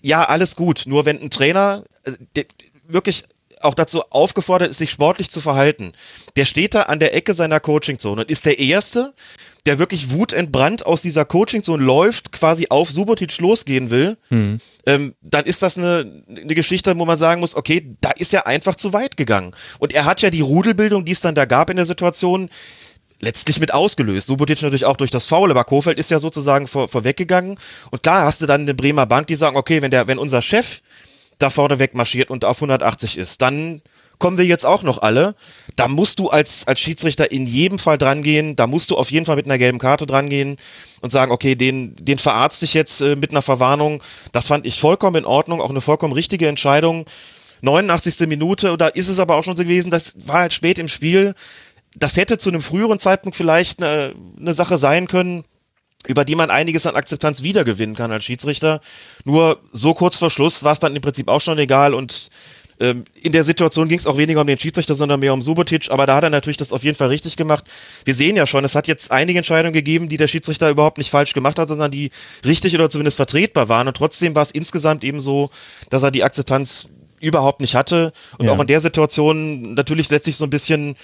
Ja, 0.00 0.24
alles 0.24 0.56
gut. 0.56 0.84
Nur 0.86 1.06
wenn 1.06 1.20
ein 1.20 1.30
Trainer 1.30 1.84
äh, 2.04 2.44
wirklich 2.86 3.24
auch 3.60 3.74
dazu 3.74 4.02
aufgefordert 4.10 4.70
ist, 4.70 4.78
sich 4.78 4.90
sportlich 4.90 5.30
zu 5.30 5.40
verhalten. 5.40 5.92
Der 6.36 6.44
steht 6.44 6.74
da 6.74 6.82
an 6.82 6.98
der 6.98 7.14
Ecke 7.14 7.34
seiner 7.34 7.60
Coachingzone 7.60 8.22
und 8.22 8.30
ist 8.30 8.46
der 8.46 8.58
Erste, 8.58 9.12
der 9.66 9.78
wirklich 9.78 10.10
wutentbrannt 10.12 10.86
aus 10.86 11.02
dieser 11.02 11.24
Coachingzone 11.24 11.82
läuft, 11.82 12.32
quasi 12.32 12.68
auf 12.70 12.90
Subotic 12.90 13.38
losgehen 13.38 13.90
will, 13.90 14.16
mhm. 14.30 14.58
ähm, 14.86 15.14
dann 15.20 15.44
ist 15.44 15.62
das 15.62 15.76
eine, 15.76 16.24
eine 16.28 16.54
Geschichte, 16.54 16.98
wo 16.98 17.04
man 17.04 17.18
sagen 17.18 17.40
muss, 17.40 17.54
okay, 17.54 17.94
da 18.00 18.10
ist 18.12 18.32
er 18.32 18.46
einfach 18.46 18.76
zu 18.76 18.92
weit 18.92 19.18
gegangen. 19.18 19.54
Und 19.78 19.92
er 19.92 20.06
hat 20.06 20.22
ja 20.22 20.30
die 20.30 20.40
Rudelbildung, 20.40 21.04
die 21.04 21.12
es 21.12 21.20
dann 21.20 21.34
da 21.34 21.44
gab 21.44 21.68
in 21.68 21.76
der 21.76 21.86
Situation, 21.86 22.48
letztlich 23.20 23.60
mit 23.60 23.72
ausgelöst. 23.72 24.26
Subotic 24.26 24.62
natürlich 24.62 24.84
auch 24.84 24.96
durch 24.96 25.10
das 25.10 25.28
Foul, 25.28 25.50
aber 25.50 25.64
Kofeld 25.64 25.98
ist 25.98 26.10
ja 26.10 26.18
sozusagen 26.18 26.66
vor, 26.66 26.88
vorweggegangen. 26.88 27.58
Und 27.90 28.02
klar 28.02 28.24
hast 28.24 28.40
du 28.40 28.46
dann 28.46 28.62
eine 28.62 28.74
Bremer 28.74 29.06
Bank, 29.06 29.26
die 29.26 29.34
sagen, 29.34 29.56
okay, 29.56 29.82
wenn 29.82 29.90
der, 29.90 30.08
wenn 30.08 30.18
unser 30.18 30.42
Chef 30.42 30.80
da 31.38 31.50
vorne 31.50 31.78
wegmarschiert 31.78 32.30
und 32.30 32.44
auf 32.44 32.58
180 32.58 33.18
ist, 33.18 33.40
dann 33.42 33.82
kommen 34.18 34.38
wir 34.38 34.44
jetzt 34.44 34.66
auch 34.66 34.82
noch 34.82 35.02
alle. 35.02 35.34
Da 35.76 35.88
musst 35.88 36.18
du 36.18 36.28
als, 36.28 36.66
als 36.68 36.80
Schiedsrichter 36.80 37.32
in 37.32 37.46
jedem 37.46 37.78
Fall 37.78 37.98
drangehen. 37.98 38.54
Da 38.54 38.66
musst 38.66 38.90
du 38.90 38.96
auf 38.96 39.10
jeden 39.10 39.26
Fall 39.26 39.36
mit 39.36 39.46
einer 39.46 39.58
gelben 39.58 39.78
Karte 39.78 40.06
drangehen 40.06 40.56
und 41.00 41.10
sagen, 41.10 41.32
okay, 41.32 41.54
den, 41.54 41.96
den 41.96 42.18
verarzt 42.18 42.62
ich 42.62 42.74
jetzt 42.74 43.00
äh, 43.00 43.16
mit 43.16 43.30
einer 43.30 43.42
Verwarnung. 43.42 44.02
Das 44.32 44.46
fand 44.46 44.66
ich 44.66 44.78
vollkommen 44.78 45.16
in 45.16 45.24
Ordnung, 45.24 45.60
auch 45.60 45.70
eine 45.70 45.80
vollkommen 45.80 46.12
richtige 46.12 46.48
Entscheidung. 46.48 47.06
89. 47.62 48.26
Minute, 48.28 48.76
da 48.78 48.88
ist 48.88 49.08
es 49.08 49.18
aber 49.18 49.36
auch 49.36 49.44
schon 49.44 49.56
so 49.56 49.62
gewesen, 49.62 49.90
das 49.90 50.14
war 50.26 50.40
halt 50.40 50.54
spät 50.54 50.78
im 50.78 50.88
Spiel. 50.88 51.34
Das 51.94 52.16
hätte 52.16 52.38
zu 52.38 52.50
einem 52.50 52.62
früheren 52.62 52.98
Zeitpunkt 52.98 53.36
vielleicht 53.36 53.82
eine, 53.82 54.14
eine 54.38 54.54
Sache 54.54 54.78
sein 54.78 55.08
können 55.08 55.44
über 56.06 56.24
die 56.24 56.34
man 56.34 56.50
einiges 56.50 56.86
an 56.86 56.96
Akzeptanz 56.96 57.42
wiedergewinnen 57.42 57.94
kann 57.94 58.10
als 58.10 58.24
Schiedsrichter. 58.24 58.80
Nur 59.24 59.60
so 59.70 59.94
kurz 59.94 60.16
vor 60.16 60.30
Schluss 60.30 60.62
war 60.62 60.72
es 60.72 60.78
dann 60.78 60.96
im 60.96 61.02
Prinzip 61.02 61.28
auch 61.28 61.40
schon 61.40 61.58
egal 61.58 61.92
und 61.92 62.30
ähm, 62.80 63.04
in 63.20 63.32
der 63.32 63.44
Situation 63.44 63.88
ging 63.88 63.98
es 63.98 64.06
auch 64.06 64.16
weniger 64.16 64.40
um 64.40 64.46
den 64.46 64.58
Schiedsrichter, 64.58 64.94
sondern 64.94 65.20
mehr 65.20 65.34
um 65.34 65.42
Subotic, 65.42 65.90
aber 65.90 66.06
da 66.06 66.16
hat 66.16 66.24
er 66.24 66.30
natürlich 66.30 66.56
das 66.56 66.72
auf 66.72 66.82
jeden 66.82 66.96
Fall 66.96 67.08
richtig 67.08 67.36
gemacht. 67.36 67.64
Wir 68.06 68.14
sehen 68.14 68.36
ja 68.36 68.46
schon, 68.46 68.64
es 68.64 68.74
hat 68.74 68.88
jetzt 68.88 69.12
einige 69.12 69.38
Entscheidungen 69.38 69.74
gegeben, 69.74 70.08
die 70.08 70.16
der 70.16 70.28
Schiedsrichter 70.28 70.70
überhaupt 70.70 70.96
nicht 70.96 71.10
falsch 71.10 71.34
gemacht 71.34 71.58
hat, 71.58 71.68
sondern 71.68 71.90
die 71.90 72.10
richtig 72.46 72.74
oder 72.74 72.88
zumindest 72.88 73.18
vertretbar 73.18 73.68
waren 73.68 73.86
und 73.86 73.96
trotzdem 73.96 74.34
war 74.34 74.42
es 74.42 74.50
insgesamt 74.50 75.04
eben 75.04 75.20
so, 75.20 75.50
dass 75.90 76.02
er 76.02 76.10
die 76.10 76.24
Akzeptanz 76.24 76.88
überhaupt 77.20 77.60
nicht 77.60 77.74
hatte 77.74 78.12
und 78.38 78.46
ja. 78.46 78.52
auch 78.52 78.60
in 78.60 78.66
der 78.66 78.80
Situation 78.80 79.74
natürlich 79.74 80.08
letztlich 80.08 80.36
so 80.36 80.46
ein 80.46 80.50
bisschen 80.50 80.96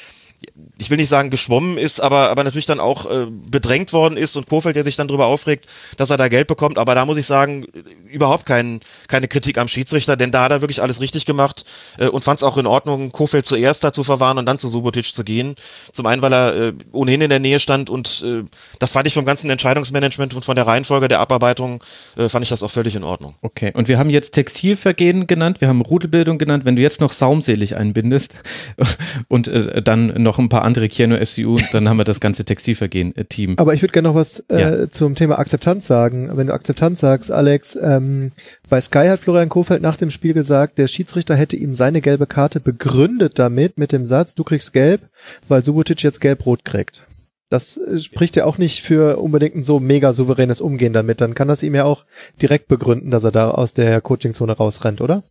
ich 0.79 0.91
will 0.91 0.99
nicht 0.99 1.09
sagen 1.09 1.31
geschwommen 1.31 1.79
ist, 1.79 2.01
aber, 2.01 2.31
aber 2.31 2.45
natürlich 2.45 2.67
dann 2.67 2.81
auch 2.81 3.11
äh, 3.11 3.27
bedrängt 3.31 3.93
worden 3.93 4.17
ist 4.17 4.37
und 4.37 4.47
Kofeld, 4.49 4.77
der 4.77 4.85
sich 4.85 4.97
dann 4.97 5.09
darüber 5.09 5.27
aufregt, 5.27 5.67
dass 5.97 6.11
er 6.11 6.17
da 6.17 6.29
Geld 6.29 6.49
bekommt. 6.49 6.79
Aber 6.79 6.95
da 6.95 7.07
muss 7.07 7.17
ich 7.17 7.27
sagen, 7.27 7.67
überhaupt 8.11 8.45
kein, 8.47 8.81
keine 9.09 9.29
Kritik 9.29 9.59
am 9.59 9.69
Schiedsrichter, 9.69 10.17
denn 10.17 10.33
da 10.33 10.45
hat 10.45 10.53
er 10.53 10.61
wirklich 10.61 10.83
alles 10.83 11.01
richtig 11.01 11.25
gemacht 11.25 11.65
äh, 11.99 12.09
und 12.09 12.25
fand 12.25 12.41
es 12.41 12.43
auch 12.43 12.59
in 12.59 12.67
Ordnung, 12.67 13.13
Kofeld 13.13 13.47
zuerst 13.47 13.85
dazu 13.85 14.05
verwahren 14.05 14.39
und 14.39 14.47
dann 14.47 14.59
zu 14.59 14.69
Subotic 14.69 15.15
zu 15.15 15.25
gehen. 15.25 15.57
Zum 15.93 16.07
einen, 16.07 16.21
weil 16.21 16.33
er 16.33 16.55
äh, 16.55 16.73
ohnehin 16.93 17.23
in 17.23 17.31
der 17.31 17.41
Nähe 17.41 17.59
stand 17.59 17.89
und 17.89 18.23
äh, 18.27 18.45
das 18.79 18.93
fand 18.93 19.07
ich 19.07 19.15
vom 19.15 19.25
ganzen 19.25 19.49
Entscheidungsmanagement 19.49 20.35
und 20.35 20.45
von 20.45 20.57
der 20.57 20.67
Reihenfolge 20.67 21.09
der 21.09 21.21
Abarbeitung, 21.21 21.83
äh, 22.17 22.29
fand 22.29 22.43
ich 22.43 22.51
das 22.51 22.63
auch 22.63 22.71
völlig 22.71 22.95
in 22.95 23.05
Ordnung. 23.05 23.35
Okay, 23.41 23.73
und 23.75 23.89
wir 23.89 23.99
haben 23.99 24.11
jetzt 24.11 24.33
Textilvergehen 24.33 25.27
genannt, 25.27 25.61
wir 25.61 25.69
haben 25.69 25.81
Rudelbildung 25.81 26.37
genannt. 26.37 26.65
Wenn 26.67 26.77
du 26.77 26.83
jetzt 26.83 27.01
noch 27.01 27.13
saumselig 27.13 27.77
einbindest 27.77 28.43
und 29.29 29.49
äh, 29.49 29.83
dann 29.83 30.23
noch 30.23 30.36
ein 30.45 30.49
paar 30.49 30.63
andere 30.63 30.89
Kiano 30.89 31.17
FCU, 31.17 31.57
dann 31.73 31.89
haben 31.89 31.99
wir 31.99 32.05
das 32.05 32.21
ganze 32.21 32.45
Textilvergehen-Team. 32.45 33.55
Aber 33.59 33.75
ich 33.75 33.83
würde 33.83 33.93
gerne 33.93 34.09
noch 34.09 34.15
was 34.15 34.41
äh, 34.51 34.61
ja. 34.61 34.91
zum 34.91 35.15
Thema 35.15 35.39
Akzeptanz 35.39 35.87
sagen. 35.87 36.31
Wenn 36.35 36.49
du 36.49 36.55
Akzeptanz 36.55 37.01
sagst, 37.01 37.31
Alex, 37.31 37.79
ähm, 37.81 38.33
bei 38.69 38.81
Sky 38.81 39.07
hat 39.09 39.21
Florian 39.21 39.49
Kofeld 39.49 39.83
nach 39.83 39.97
dem 39.97 40.11
Spiel 40.11 40.35
gesagt, 40.35 40.79
der 40.79 40.89
Schiedsrichter 40.89 41.35
hätte 41.37 41.57
ihm 41.57 41.75
seine 41.75 42.01
gelbe 42.01 42.27
Karte 42.27 42.61
begründet 42.61 43.39
damit, 43.39 43.79
mit 43.79 43.93
dem 43.93 44.07
Satz, 44.07 44.35
du 44.35 44.45
kriegst 44.45 44.73
gelb, 44.73 45.03
weil 45.49 45.65
Subotic 45.65 46.03
jetzt 46.03 46.21
gelb-rot 46.21 46.65
kriegt. 46.65 47.07
Das 47.49 47.77
äh, 47.77 47.99
spricht 48.01 48.37
ja 48.37 48.45
auch 48.45 48.59
nicht 48.59 48.83
für 48.83 49.19
unbedingt 49.19 49.57
ein 49.57 49.63
so 49.63 49.79
mega 49.79 50.13
souveränes 50.13 50.61
Umgehen 50.61 50.93
damit. 50.93 51.21
Dann 51.21 51.35
kann 51.35 51.49
das 51.49 51.63
ihm 51.63 51.75
ja 51.75 51.85
auch 51.85 52.05
direkt 52.43 52.69
begründen, 52.69 53.11
dass 53.11 53.25
er 53.25 53.33
da 53.33 53.51
aus 53.51 53.73
der 53.73 54.01
Coachingzone 54.01 54.53
rausrennt, 54.53 55.01
oder? 55.01 55.23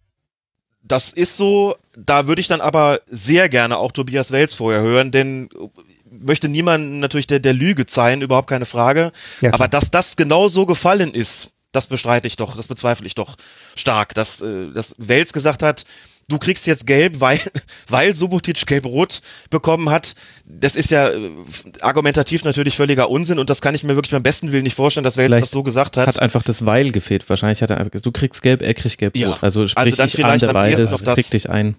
Das 0.87 1.11
ist 1.11 1.37
so, 1.37 1.75
da 1.97 2.27
würde 2.27 2.39
ich 2.39 2.47
dann 2.47 2.61
aber 2.61 3.01
sehr 3.07 3.49
gerne 3.49 3.77
auch 3.77 3.91
Tobias 3.91 4.31
Wels 4.31 4.55
vorher 4.55 4.81
hören, 4.81 5.11
denn 5.11 5.49
möchte 6.09 6.47
niemand 6.47 6.99
natürlich 6.99 7.27
der, 7.27 7.39
der 7.39 7.53
Lüge 7.53 7.85
zeigen, 7.85 8.21
überhaupt 8.21 8.49
keine 8.49 8.65
Frage. 8.65 9.11
Ja, 9.41 9.53
aber 9.53 9.67
dass 9.67 9.91
das 9.91 10.15
genau 10.15 10.47
so 10.47 10.65
gefallen 10.65 11.13
ist, 11.13 11.51
das 11.71 11.87
bestreite 11.87 12.27
ich 12.27 12.37
doch, 12.37 12.55
das 12.55 12.67
bezweifle 12.67 13.05
ich 13.05 13.15
doch 13.15 13.35
stark, 13.75 14.13
dass, 14.13 14.41
äh, 14.41 14.71
dass 14.71 14.95
Wels 14.97 15.33
gesagt 15.33 15.61
hat, 15.61 15.85
du 16.27 16.39
kriegst 16.39 16.67
jetzt 16.67 16.87
gelb, 16.87 17.19
weil, 17.19 17.39
weil 17.89 18.15
Subotic 18.15 18.65
gelb-rot 18.65 19.21
bekommen 19.49 19.89
hat. 19.89 20.15
Das 20.45 20.75
ist 20.75 20.91
ja 20.91 21.09
äh, 21.09 21.31
argumentativ 21.81 22.43
natürlich 22.43 22.75
völliger 22.75 23.09
Unsinn 23.09 23.39
und 23.39 23.49
das 23.49 23.61
kann 23.61 23.75
ich 23.75 23.83
mir 23.83 23.95
wirklich 23.95 24.11
beim 24.11 24.23
besten 24.23 24.51
Willen 24.51 24.63
nicht 24.63 24.75
vorstellen, 24.75 25.03
dass 25.03 25.17
wer 25.17 25.29
jetzt 25.29 25.41
das 25.41 25.51
so 25.51 25.63
gesagt 25.63 25.97
hat. 25.97 26.07
Hat 26.07 26.19
einfach 26.19 26.43
das 26.43 26.65
Weil 26.65 26.91
gefehlt. 26.91 27.27
Wahrscheinlich 27.29 27.61
hat 27.61 27.69
er 27.69 27.77
einfach, 27.77 27.99
du 27.99 28.11
kriegst 28.11 28.41
gelb, 28.41 28.61
er 28.61 28.73
kriegt 28.73 28.97
gelb-rot. 28.97 29.21
Ja. 29.21 29.37
Also 29.41 29.67
sprich, 29.67 29.99
also 29.99 30.17
ich 30.17 30.25
ahne 30.25 30.53
beides, 30.53 31.03
krieg 31.03 31.29
dich 31.29 31.49
ein. 31.49 31.75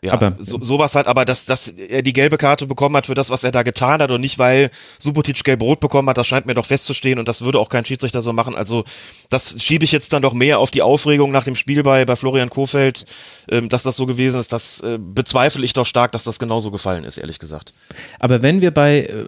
Ja, 0.00 0.12
aber 0.12 0.36
so, 0.38 0.62
sowas 0.62 0.94
halt, 0.94 1.08
aber 1.08 1.24
dass, 1.24 1.44
dass 1.44 1.68
er 1.68 2.02
die 2.02 2.12
gelbe 2.12 2.38
Karte 2.38 2.66
bekommen 2.66 2.96
hat 2.96 3.06
für 3.06 3.14
das, 3.14 3.30
was 3.30 3.42
er 3.42 3.50
da 3.50 3.62
getan 3.62 4.00
hat 4.00 4.10
und 4.12 4.20
nicht, 4.20 4.38
weil 4.38 4.70
Subotic 4.98 5.42
gelb-rot 5.42 5.80
bekommen 5.80 6.08
hat, 6.08 6.18
das 6.18 6.28
scheint 6.28 6.46
mir 6.46 6.54
doch 6.54 6.66
festzustehen 6.66 7.18
und 7.18 7.26
das 7.26 7.42
würde 7.42 7.58
auch 7.58 7.68
kein 7.68 7.84
Schiedsrichter 7.84 8.22
so 8.22 8.32
machen. 8.32 8.54
Also 8.54 8.84
das 9.28 9.60
schiebe 9.62 9.84
ich 9.84 9.90
jetzt 9.90 10.12
dann 10.12 10.22
doch 10.22 10.34
mehr 10.34 10.60
auf 10.60 10.70
die 10.70 10.82
Aufregung 10.82 11.32
nach 11.32 11.44
dem 11.44 11.56
Spiel 11.56 11.82
bei, 11.82 12.04
bei 12.04 12.14
Florian 12.14 12.48
Kofeld, 12.48 13.06
ähm, 13.50 13.68
dass 13.68 13.82
das 13.82 13.96
so 13.96 14.06
gewesen 14.06 14.38
ist. 14.38 14.52
Das 14.52 14.80
äh, 14.80 14.98
bezweifle 15.00 15.64
ich 15.64 15.72
doch 15.72 15.86
stark, 15.86 16.12
dass 16.12 16.24
das 16.24 16.38
genauso 16.38 16.70
gefallen 16.70 17.02
ist, 17.02 17.18
ehrlich 17.18 17.40
gesagt. 17.40 17.72
Aber 18.20 18.42
wenn 18.42 18.60
wir 18.60 18.72
bei 18.72 19.00
äh, 19.00 19.24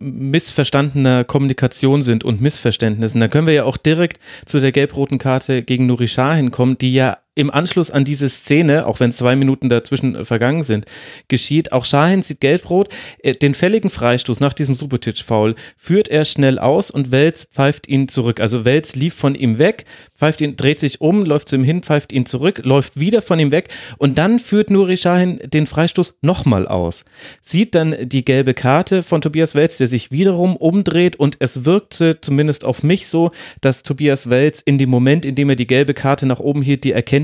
missverstandener 0.00 1.22
Kommunikation 1.22 2.02
sind 2.02 2.24
und 2.24 2.40
Missverständnissen, 2.40 3.20
dann 3.20 3.30
können 3.30 3.46
wir 3.46 3.54
ja 3.54 3.64
auch 3.64 3.76
direkt 3.76 4.20
zu 4.44 4.58
der 4.58 4.72
gelb-roten 4.72 5.18
Karte 5.18 5.62
gegen 5.62 5.86
Nuri 5.86 6.08
Sahin 6.08 6.50
kommen, 6.50 6.78
die 6.78 6.92
ja 6.94 7.18
im 7.36 7.50
Anschluss 7.50 7.90
an 7.90 8.04
diese 8.04 8.28
Szene, 8.28 8.86
auch 8.86 9.00
wenn 9.00 9.12
zwei 9.12 9.36
Minuten 9.36 9.68
dazwischen 9.68 10.14
äh, 10.14 10.24
vergangen 10.24 10.62
sind, 10.62 10.84
geschieht. 11.28 11.72
Auch 11.72 11.84
Schahin 11.84 12.22
sieht 12.22 12.40
gelb-rot. 12.40 12.88
Äh, 13.22 13.32
den 13.32 13.54
fälligen 13.54 13.88
Freistoß 13.88 14.40
nach 14.40 14.52
diesem 14.52 14.74
Subotic-Foul 14.74 15.54
führt 15.76 16.08
er 16.08 16.24
schnell 16.24 16.58
aus 16.58 16.90
und 16.90 17.12
Welz 17.12 17.44
pfeift 17.44 17.88
ihn 17.88 18.08
zurück. 18.08 18.40
Also 18.40 18.64
Welz 18.64 18.96
lief 18.96 19.14
von 19.14 19.34
ihm 19.34 19.58
weg, 19.58 19.84
pfeift 20.16 20.40
ihn, 20.40 20.56
dreht 20.56 20.80
sich 20.80 21.00
um, 21.00 21.24
läuft 21.24 21.48
zu 21.48 21.56
ihm 21.56 21.64
hin, 21.64 21.82
pfeift 21.82 22.12
ihn 22.12 22.26
zurück, 22.26 22.62
läuft 22.64 22.98
wieder 22.98 23.22
von 23.22 23.38
ihm 23.38 23.52
weg 23.52 23.68
und 23.98 24.18
dann 24.18 24.40
führt 24.40 24.70
Nuri 24.70 24.96
Sahin 24.96 25.40
den 25.44 25.66
Freistoß 25.66 26.18
nochmal 26.22 26.66
aus. 26.66 27.04
Sieht 27.42 27.74
dann 27.76 27.96
die 28.02 28.24
gelbe 28.24 28.54
Karte 28.54 29.02
von 29.02 29.20
Tobias 29.20 29.54
Welz, 29.54 29.78
der 29.78 29.86
sich 29.86 30.10
wiederum 30.10 30.56
umdreht 30.56 31.16
und 31.16 31.36
es 31.38 31.64
wirkte 31.64 32.20
zumindest 32.20 32.64
auf 32.64 32.82
mich 32.82 33.06
so, 33.06 33.30
dass 33.60 33.84
Tobias 33.84 34.28
Welz 34.28 34.60
in 34.60 34.78
dem 34.78 34.90
Moment, 34.90 35.24
in 35.24 35.36
dem 35.36 35.48
er 35.48 35.56
die 35.56 35.68
gelbe 35.68 35.94
Karte 35.94 36.26
nach 36.26 36.40
oben 36.40 36.60
hielt, 36.60 36.84
die 36.84 36.92
Erkenntnis 36.92 37.19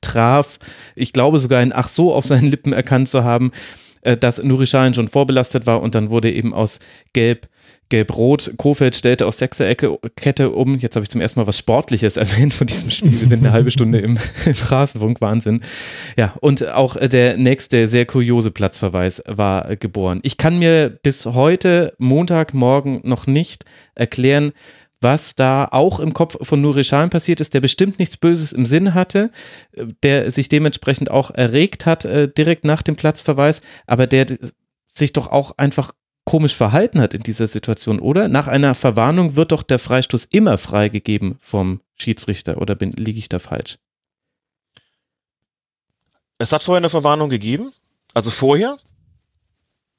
traf, 0.00 0.58
ich 0.94 1.12
glaube 1.12 1.38
sogar 1.38 1.60
ein 1.60 1.72
Ach 1.74 1.88
so 1.88 2.12
auf 2.12 2.24
seinen 2.24 2.46
Lippen 2.46 2.72
erkannt 2.72 3.08
zu 3.08 3.24
haben, 3.24 3.52
äh, 4.02 4.16
dass 4.16 4.42
Nuri 4.42 4.66
schon 4.66 5.08
vorbelastet 5.08 5.66
war 5.66 5.80
und 5.82 5.94
dann 5.94 6.10
wurde 6.10 6.30
eben 6.32 6.54
aus 6.54 6.80
Gelb 7.12 7.48
Gelb-Rot. 7.88 8.52
Kofeld 8.56 8.94
stellte 8.96 9.26
aus 9.26 9.38
Sechser-Kette 9.38 10.50
um. 10.50 10.76
Jetzt 10.76 10.96
habe 10.96 11.04
ich 11.04 11.10
zum 11.10 11.20
ersten 11.20 11.40
Mal 11.40 11.46
was 11.46 11.58
Sportliches 11.58 12.16
erwähnt 12.18 12.52
von 12.52 12.66
diesem 12.66 12.90
Spiel. 12.90 13.20
Wir 13.20 13.28
sind 13.28 13.40
eine 13.44 13.52
halbe 13.52 13.70
Stunde 13.70 13.98
im, 13.98 14.18
im 14.46 14.54
Rasenfunk. 14.54 15.20
Wahnsinn. 15.20 15.62
Ja, 16.16 16.34
und 16.40 16.68
auch 16.68 16.96
der 16.96 17.36
nächste 17.36 17.86
sehr 17.86 18.06
kuriose 18.06 18.50
Platzverweis 18.50 19.22
war 19.26 19.76
geboren. 19.76 20.20
Ich 20.22 20.36
kann 20.36 20.58
mir 20.58 20.90
bis 20.90 21.26
heute, 21.26 21.94
Montagmorgen, 21.98 23.00
noch 23.04 23.26
nicht 23.26 23.64
erklären, 23.94 24.52
was 25.00 25.36
da 25.36 25.68
auch 25.70 26.00
im 26.00 26.12
Kopf 26.12 26.36
von 26.40 26.60
Nuri 26.60 26.82
Sahin 26.82 27.10
passiert 27.10 27.40
ist, 27.40 27.54
der 27.54 27.60
bestimmt 27.60 27.98
nichts 27.98 28.16
Böses 28.16 28.52
im 28.52 28.66
Sinn 28.66 28.94
hatte, 28.94 29.30
der 30.02 30.30
sich 30.30 30.48
dementsprechend 30.48 31.10
auch 31.10 31.30
erregt 31.30 31.86
hat 31.86 32.04
äh, 32.04 32.28
direkt 32.28 32.64
nach 32.64 32.82
dem 32.82 32.96
Platzverweis, 32.96 33.60
aber 33.86 34.06
der 34.06 34.26
sich 34.88 35.12
doch 35.12 35.28
auch 35.28 35.56
einfach 35.56 35.92
komisch 36.24 36.54
verhalten 36.54 37.00
hat 37.00 37.14
in 37.14 37.22
dieser 37.22 37.46
Situation, 37.46 38.00
oder? 38.00 38.28
Nach 38.28 38.48
einer 38.48 38.74
Verwarnung 38.74 39.36
wird 39.36 39.52
doch 39.52 39.62
der 39.62 39.78
Freistoß 39.78 40.26
immer 40.26 40.58
freigegeben 40.58 41.36
vom 41.40 41.80
Schiedsrichter, 41.94 42.60
oder 42.60 42.74
bin, 42.74 42.92
liege 42.92 43.18
ich 43.18 43.28
da 43.28 43.38
falsch? 43.38 43.78
Es 46.38 46.52
hat 46.52 46.62
vorher 46.62 46.78
eine 46.78 46.90
Verwarnung 46.90 47.30
gegeben, 47.30 47.72
also 48.14 48.30
vorher 48.30 48.78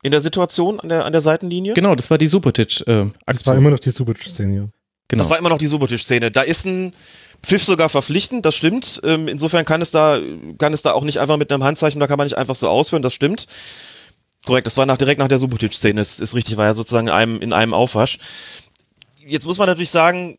in 0.04 0.12
der 0.12 0.22
Situation 0.22 0.80
an 0.80 0.90
der, 0.90 1.06
an 1.06 1.12
der 1.12 1.22
Seitenlinie. 1.22 1.74
Genau, 1.74 1.96
das 1.96 2.10
war 2.10 2.18
die 2.18 2.28
Subotic-Aktion. 2.28 3.10
Äh, 3.10 3.14
das 3.26 3.48
war 3.48 3.58
immer 3.58 3.72
noch 3.72 3.80
die 3.80 3.90
Subotic-Szene, 3.90 4.56
ja. 4.56 4.68
Genau. 5.10 5.24
Das 5.24 5.30
war 5.30 5.38
immer 5.38 5.50
noch 5.50 5.58
die 5.58 5.68
Subotic-Szene. 5.68 6.32
Da 6.32 6.42
ist 6.42 6.66
ein 6.66 6.94
Pfiff 7.44 7.64
sogar 7.64 7.90
verpflichtend, 7.90 8.46
das 8.46 8.56
stimmt. 8.56 9.02
Ähm, 9.04 9.28
insofern 9.28 9.66
kann 9.66 9.82
es 9.82 9.92
da, 9.92 10.20
kann 10.58 10.74
es 10.74 10.82
da 10.82 10.94
auch 10.94 11.04
nicht 11.04 11.20
einfach 11.20 11.38
mit 11.38 11.52
einem 11.52 11.64
Handzeichen, 11.64 12.00
da 12.00 12.08
kann 12.08 12.18
man 12.18 12.26
nicht 12.26 12.38
einfach 12.38 12.56
so 12.56 12.70
ausführen, 12.70 13.02
das 13.02 13.14
stimmt. 13.14 13.48
Korrekt, 14.46 14.68
das 14.68 14.78
war 14.78 14.86
nach, 14.86 14.98
direkt 14.98 15.20
nach 15.20 15.28
der 15.28 15.40
Subotic-Szene, 15.40 16.00
ist, 16.00 16.20
ist 16.20 16.36
richtig, 16.36 16.58
war 16.58 16.66
ja 16.66 16.74
sozusagen 16.74 17.08
in 17.08 17.14
einem, 17.14 17.42
in 17.42 17.54
einem 17.54 17.74
Aufwasch. 17.74 18.20
Jetzt 19.26 19.46
muss 19.46 19.58
man 19.58 19.68
natürlich 19.68 19.90
sagen, 19.90 20.38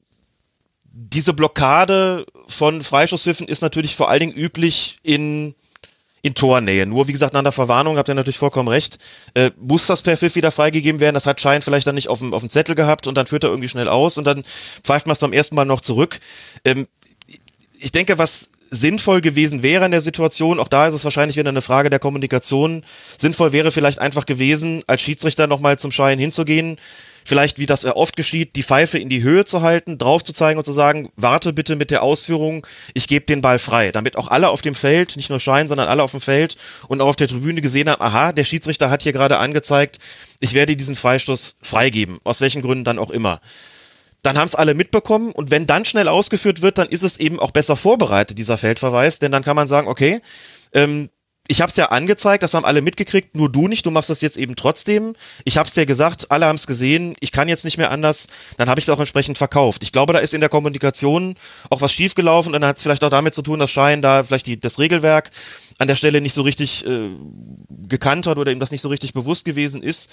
diese 0.92 1.32
Blockade 1.32 2.26
von 2.48 2.82
Freischusspfiffen 2.82 3.48
ist 3.48 3.62
natürlich 3.62 3.96
vor 3.96 4.08
allen 4.08 4.20
Dingen 4.20 4.32
üblich 4.32 4.98
in 5.02 5.54
in 6.22 6.34
Tornähe. 6.34 6.86
Nur 6.86 7.08
wie 7.08 7.12
gesagt, 7.12 7.34
nach 7.34 7.42
der 7.42 7.52
Verwarnung 7.52 7.96
habt 7.96 8.08
ihr 8.08 8.14
natürlich 8.14 8.38
vollkommen 8.38 8.68
recht. 8.68 8.98
Äh, 9.34 9.50
muss 9.58 9.86
das 9.86 10.02
per 10.02 10.16
Pfiff 10.16 10.34
wieder 10.34 10.50
freigegeben 10.50 11.00
werden? 11.00 11.14
Das 11.14 11.26
hat 11.26 11.40
Schein 11.40 11.62
vielleicht 11.62 11.86
dann 11.86 11.94
nicht 11.94 12.08
auf 12.08 12.18
dem, 12.18 12.34
auf 12.34 12.42
dem 12.42 12.50
Zettel 12.50 12.74
gehabt 12.74 13.06
und 13.06 13.14
dann 13.14 13.26
führt 13.26 13.44
er 13.44 13.50
irgendwie 13.50 13.68
schnell 13.68 13.88
aus 13.88 14.18
und 14.18 14.24
dann 14.24 14.44
pfeift 14.82 15.06
man 15.06 15.14
es 15.14 15.20
beim 15.20 15.32
ersten 15.32 15.54
Mal 15.54 15.64
noch 15.64 15.80
zurück. 15.80 16.20
Ähm, 16.64 16.86
ich 17.78 17.92
denke, 17.92 18.18
was 18.18 18.50
sinnvoll 18.70 19.20
gewesen 19.20 19.62
wäre 19.62 19.84
in 19.84 19.90
der 19.90 20.00
Situation, 20.00 20.60
auch 20.60 20.68
da 20.68 20.86
ist 20.86 20.94
es 20.94 21.04
wahrscheinlich 21.04 21.36
wieder 21.36 21.48
eine 21.48 21.60
Frage 21.60 21.90
der 21.90 21.98
Kommunikation, 21.98 22.84
sinnvoll 23.18 23.52
wäre 23.52 23.72
vielleicht 23.72 23.98
einfach 23.98 24.26
gewesen, 24.26 24.84
als 24.86 25.02
Schiedsrichter 25.02 25.48
nochmal 25.48 25.78
zum 25.78 25.90
Schein 25.90 26.18
hinzugehen, 26.18 26.78
vielleicht, 27.24 27.58
wie 27.58 27.66
das 27.66 27.84
oft 27.84 28.16
geschieht, 28.16 28.56
die 28.56 28.62
Pfeife 28.62 28.98
in 28.98 29.08
die 29.08 29.22
Höhe 29.22 29.44
zu 29.44 29.62
halten, 29.62 29.98
drauf 29.98 30.22
zu 30.22 30.32
zeigen 30.32 30.58
und 30.58 30.64
zu 30.64 30.72
sagen, 30.72 31.10
warte 31.16 31.52
bitte 31.52 31.76
mit 31.76 31.90
der 31.90 32.02
Ausführung, 32.02 32.66
ich 32.94 33.08
gebe 33.08 33.26
den 33.26 33.40
Ball 33.40 33.58
frei, 33.58 33.90
damit 33.92 34.16
auch 34.16 34.28
alle 34.28 34.48
auf 34.48 34.62
dem 34.62 34.74
Feld, 34.74 35.16
nicht 35.16 35.30
nur 35.30 35.40
Schein, 35.40 35.68
sondern 35.68 35.88
alle 35.88 36.02
auf 36.02 36.12
dem 36.12 36.20
Feld 36.20 36.56
und 36.88 37.00
auch 37.00 37.08
auf 37.08 37.16
der 37.16 37.28
Tribüne 37.28 37.60
gesehen 37.60 37.88
haben, 37.88 38.02
aha, 38.02 38.32
der 38.32 38.44
Schiedsrichter 38.44 38.90
hat 38.90 39.02
hier 39.02 39.12
gerade 39.12 39.38
angezeigt, 39.38 39.98
ich 40.40 40.54
werde 40.54 40.76
diesen 40.76 40.96
Freistoß 40.96 41.58
freigeben, 41.62 42.18
aus 42.24 42.40
welchen 42.40 42.62
Gründen 42.62 42.84
dann 42.84 42.98
auch 42.98 43.10
immer. 43.10 43.40
Dann 44.22 44.36
haben 44.36 44.46
es 44.46 44.54
alle 44.54 44.74
mitbekommen 44.74 45.32
und 45.32 45.50
wenn 45.50 45.66
dann 45.66 45.84
schnell 45.84 46.08
ausgeführt 46.08 46.60
wird, 46.60 46.76
dann 46.78 46.88
ist 46.88 47.02
es 47.02 47.18
eben 47.18 47.40
auch 47.40 47.52
besser 47.52 47.76
vorbereitet, 47.76 48.38
dieser 48.38 48.58
Feldverweis, 48.58 49.18
denn 49.18 49.32
dann 49.32 49.44
kann 49.44 49.56
man 49.56 49.68
sagen, 49.68 49.88
okay, 49.88 50.20
ähm, 50.72 51.08
ich 51.50 51.60
habe 51.60 51.68
es 51.68 51.74
ja 51.74 51.86
angezeigt, 51.86 52.44
das 52.44 52.54
haben 52.54 52.64
alle 52.64 52.80
mitgekriegt, 52.80 53.34
nur 53.34 53.50
du 53.50 53.66
nicht, 53.66 53.84
du 53.84 53.90
machst 53.90 54.08
das 54.08 54.20
jetzt 54.20 54.36
eben 54.36 54.54
trotzdem. 54.54 55.14
Ich 55.44 55.58
habe 55.58 55.66
es 55.66 55.74
dir 55.74 55.84
gesagt, 55.84 56.30
alle 56.30 56.46
haben 56.46 56.54
es 56.54 56.68
gesehen, 56.68 57.16
ich 57.18 57.32
kann 57.32 57.48
jetzt 57.48 57.64
nicht 57.64 57.76
mehr 57.76 57.90
anders, 57.90 58.28
dann 58.56 58.68
habe 58.68 58.78
ich 58.78 58.86
es 58.86 58.88
auch 58.88 59.00
entsprechend 59.00 59.36
verkauft. 59.36 59.82
Ich 59.82 59.90
glaube, 59.90 60.12
da 60.12 60.20
ist 60.20 60.32
in 60.32 60.38
der 60.38 60.48
Kommunikation 60.48 61.34
auch 61.68 61.80
was 61.80 61.92
schiefgelaufen 61.92 62.54
und 62.54 62.60
dann 62.60 62.68
hat 62.68 62.76
es 62.76 62.84
vielleicht 62.84 63.02
auch 63.02 63.10
damit 63.10 63.34
zu 63.34 63.42
tun, 63.42 63.58
dass 63.58 63.72
Schein 63.72 64.00
da 64.00 64.22
vielleicht 64.22 64.46
die, 64.46 64.60
das 64.60 64.78
Regelwerk 64.78 65.32
an 65.80 65.88
der 65.88 65.96
Stelle 65.96 66.20
nicht 66.20 66.34
so 66.34 66.42
richtig 66.42 66.86
äh, 66.86 67.10
gekannt 67.88 68.28
hat 68.28 68.38
oder 68.38 68.52
ihm 68.52 68.60
das 68.60 68.70
nicht 68.70 68.82
so 68.82 68.88
richtig 68.88 69.12
bewusst 69.12 69.44
gewesen 69.44 69.82
ist. 69.82 70.08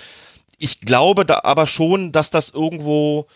Ich 0.58 0.82
glaube 0.82 1.23
da 1.23 1.41
aber 1.43 1.67
schon, 1.67 2.12
dass 2.12 2.32
das 2.32 2.50
irgendwo 2.50 3.28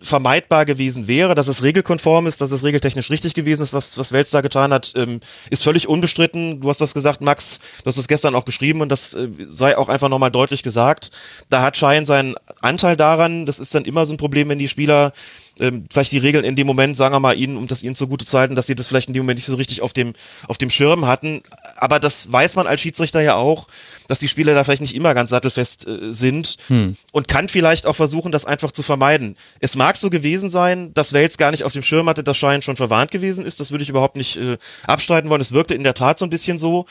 vermeidbar 0.00 0.64
gewesen 0.64 1.08
wäre, 1.08 1.34
dass 1.34 1.48
es 1.48 1.62
regelkonform 1.62 2.26
ist, 2.26 2.40
dass 2.40 2.50
es 2.50 2.64
regeltechnisch 2.64 3.10
richtig 3.10 3.34
gewesen 3.34 3.62
ist, 3.62 3.72
was, 3.72 3.98
was 3.98 4.12
Welz 4.12 4.30
da 4.30 4.40
getan 4.40 4.72
hat, 4.72 4.92
ähm, 4.96 5.20
ist 5.50 5.64
völlig 5.64 5.88
unbestritten. 5.88 6.60
Du 6.60 6.68
hast 6.68 6.80
das 6.80 6.94
gesagt, 6.94 7.20
Max, 7.20 7.60
du 7.82 7.86
hast 7.86 7.96
es 7.96 8.08
gestern 8.08 8.34
auch 8.34 8.44
geschrieben 8.44 8.80
und 8.80 8.90
das 8.90 9.14
äh, 9.14 9.28
sei 9.50 9.76
auch 9.76 9.88
einfach 9.88 10.08
nochmal 10.08 10.30
deutlich 10.30 10.62
gesagt. 10.62 11.10
Da 11.48 11.62
hat 11.62 11.76
Schein 11.76 12.06
seinen 12.06 12.34
Anteil 12.60 12.96
daran. 12.96 13.46
Das 13.46 13.58
ist 13.58 13.74
dann 13.74 13.84
immer 13.84 14.06
so 14.06 14.14
ein 14.14 14.18
Problem, 14.18 14.48
wenn 14.48 14.58
die 14.58 14.68
Spieler 14.68 15.12
ähm, 15.60 15.84
vielleicht 15.90 16.12
die 16.12 16.18
Regeln 16.18 16.44
in 16.44 16.56
dem 16.56 16.66
Moment, 16.66 16.96
sagen 16.96 17.14
wir 17.14 17.20
mal, 17.20 17.36
ihnen, 17.36 17.56
um 17.56 17.66
das 17.66 17.82
ihnen 17.82 17.94
zugute 17.94 18.24
zu 18.24 18.38
halten, 18.38 18.54
dass 18.54 18.66
sie 18.66 18.74
das 18.74 18.88
vielleicht 18.88 19.08
in 19.08 19.14
dem 19.14 19.22
Moment 19.22 19.38
nicht 19.38 19.46
so 19.46 19.56
richtig 19.56 19.82
auf 19.82 19.92
dem, 19.92 20.14
auf 20.48 20.58
dem 20.58 20.70
Schirm 20.70 21.06
hatten. 21.06 21.42
Aber 21.76 22.00
das 22.00 22.30
weiß 22.30 22.56
man 22.56 22.66
als 22.66 22.80
Schiedsrichter 22.80 23.20
ja 23.20 23.36
auch, 23.36 23.68
dass 24.08 24.18
die 24.18 24.28
Spieler 24.28 24.54
da 24.54 24.64
vielleicht 24.64 24.82
nicht 24.82 24.94
immer 24.94 25.14
ganz 25.14 25.30
sattelfest 25.30 25.86
äh, 25.86 26.12
sind 26.12 26.56
hm. 26.68 26.96
und 27.12 27.28
kann 27.28 27.48
vielleicht 27.48 27.86
auch 27.86 27.96
versuchen, 27.96 28.32
das 28.32 28.44
einfach 28.44 28.72
zu 28.72 28.82
vermeiden. 28.82 29.36
Es 29.60 29.76
mag 29.76 29.96
so 29.96 30.10
gewesen 30.10 30.50
sein, 30.50 30.92
dass 30.94 31.12
Wales 31.12 31.38
gar 31.38 31.50
nicht 31.50 31.64
auf 31.64 31.72
dem 31.72 31.82
Schirm 31.82 32.08
hatte, 32.08 32.24
dass 32.24 32.36
Schein 32.36 32.62
schon 32.62 32.76
verwarnt 32.76 33.10
gewesen 33.10 33.44
ist. 33.46 33.60
Das 33.60 33.70
würde 33.70 33.82
ich 33.82 33.90
überhaupt 33.90 34.16
nicht 34.16 34.36
äh, 34.36 34.58
abstreiten 34.86 35.30
wollen. 35.30 35.40
Es 35.40 35.52
wirkte 35.52 35.74
in 35.74 35.84
der 35.84 35.94
Tat 35.94 36.18
so 36.18 36.26
ein 36.26 36.30
bisschen 36.30 36.58
so. 36.58 36.86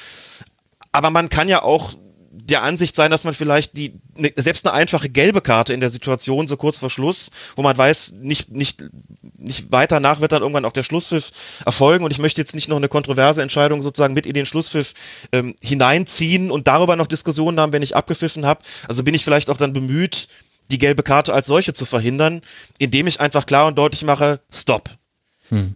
Aber 0.92 1.10
man 1.10 1.30
kann 1.30 1.50
ja 1.50 1.62
auch 1.62 1.94
der 2.38 2.64
Ansicht 2.64 2.96
sein, 2.96 3.12
dass 3.12 3.24
man 3.24 3.34
vielleicht 3.34 3.78
die 3.78 3.94
ne, 4.18 4.32
selbst 4.36 4.66
eine 4.66 4.74
einfache 4.74 5.10
gelbe 5.10 5.42
Karte 5.42 5.74
in 5.74 5.80
der 5.80 5.90
Situation 5.90 6.48
so 6.48 6.58
kurz 6.58 6.80
vor 6.80 6.90
Schluss, 6.90 7.32
wo 7.56 7.62
man 7.62 7.78
weiß, 7.78 8.16
nicht 8.22 8.52
nicht 8.52 8.84
nicht 9.38 9.72
weiter 9.72 10.00
nach 10.00 10.22
wird 10.22 10.32
dann 10.32 10.42
irgendwann 10.42 10.66
auch 10.66 10.74
der 10.74 10.84
Schlusspfiff 10.84 11.32
erfolgen 11.66 12.04
und 12.04 12.12
ich 12.12 12.20
möchte 12.20 12.42
jetzt 12.42 12.56
nicht 12.56 12.68
noch 12.68 12.78
eine 12.78 12.88
kontroverse 12.88 13.42
Entscheidung 13.42 13.82
sozusagen 13.82 14.14
mit 14.14 14.26
in 14.26 14.34
den 14.34 14.46
Schlusspfiff 14.46 14.94
ähm, 15.32 15.56
hineinziehen 15.62 16.52
und 16.52 16.68
darüber 16.68 16.96
noch 16.96 17.08
Diskussionen 17.08 17.60
haben, 17.60 17.74
wenn 17.74 17.82
ich 17.82 17.96
abgepfiffen 17.96 18.46
habe. 18.46 18.62
Also 18.88 19.04
bin 19.04 19.14
ich 19.14 19.24
vielleicht 19.24 19.50
auch 19.50 19.58
dann 19.58 19.74
bemüht, 19.74 20.28
die 20.72 20.78
gelbe 20.78 21.04
Karte 21.04 21.34
als 21.34 21.48
solche 21.48 21.74
zu 21.74 21.86
verhindern, 21.86 22.42
indem 22.78 23.08
ich 23.08 23.20
einfach 23.20 23.46
klar 23.46 23.68
und 23.68 23.78
deutlich 23.78 24.04
mache, 24.04 24.42
Stop. 24.52 24.90
Hm. 25.50 25.76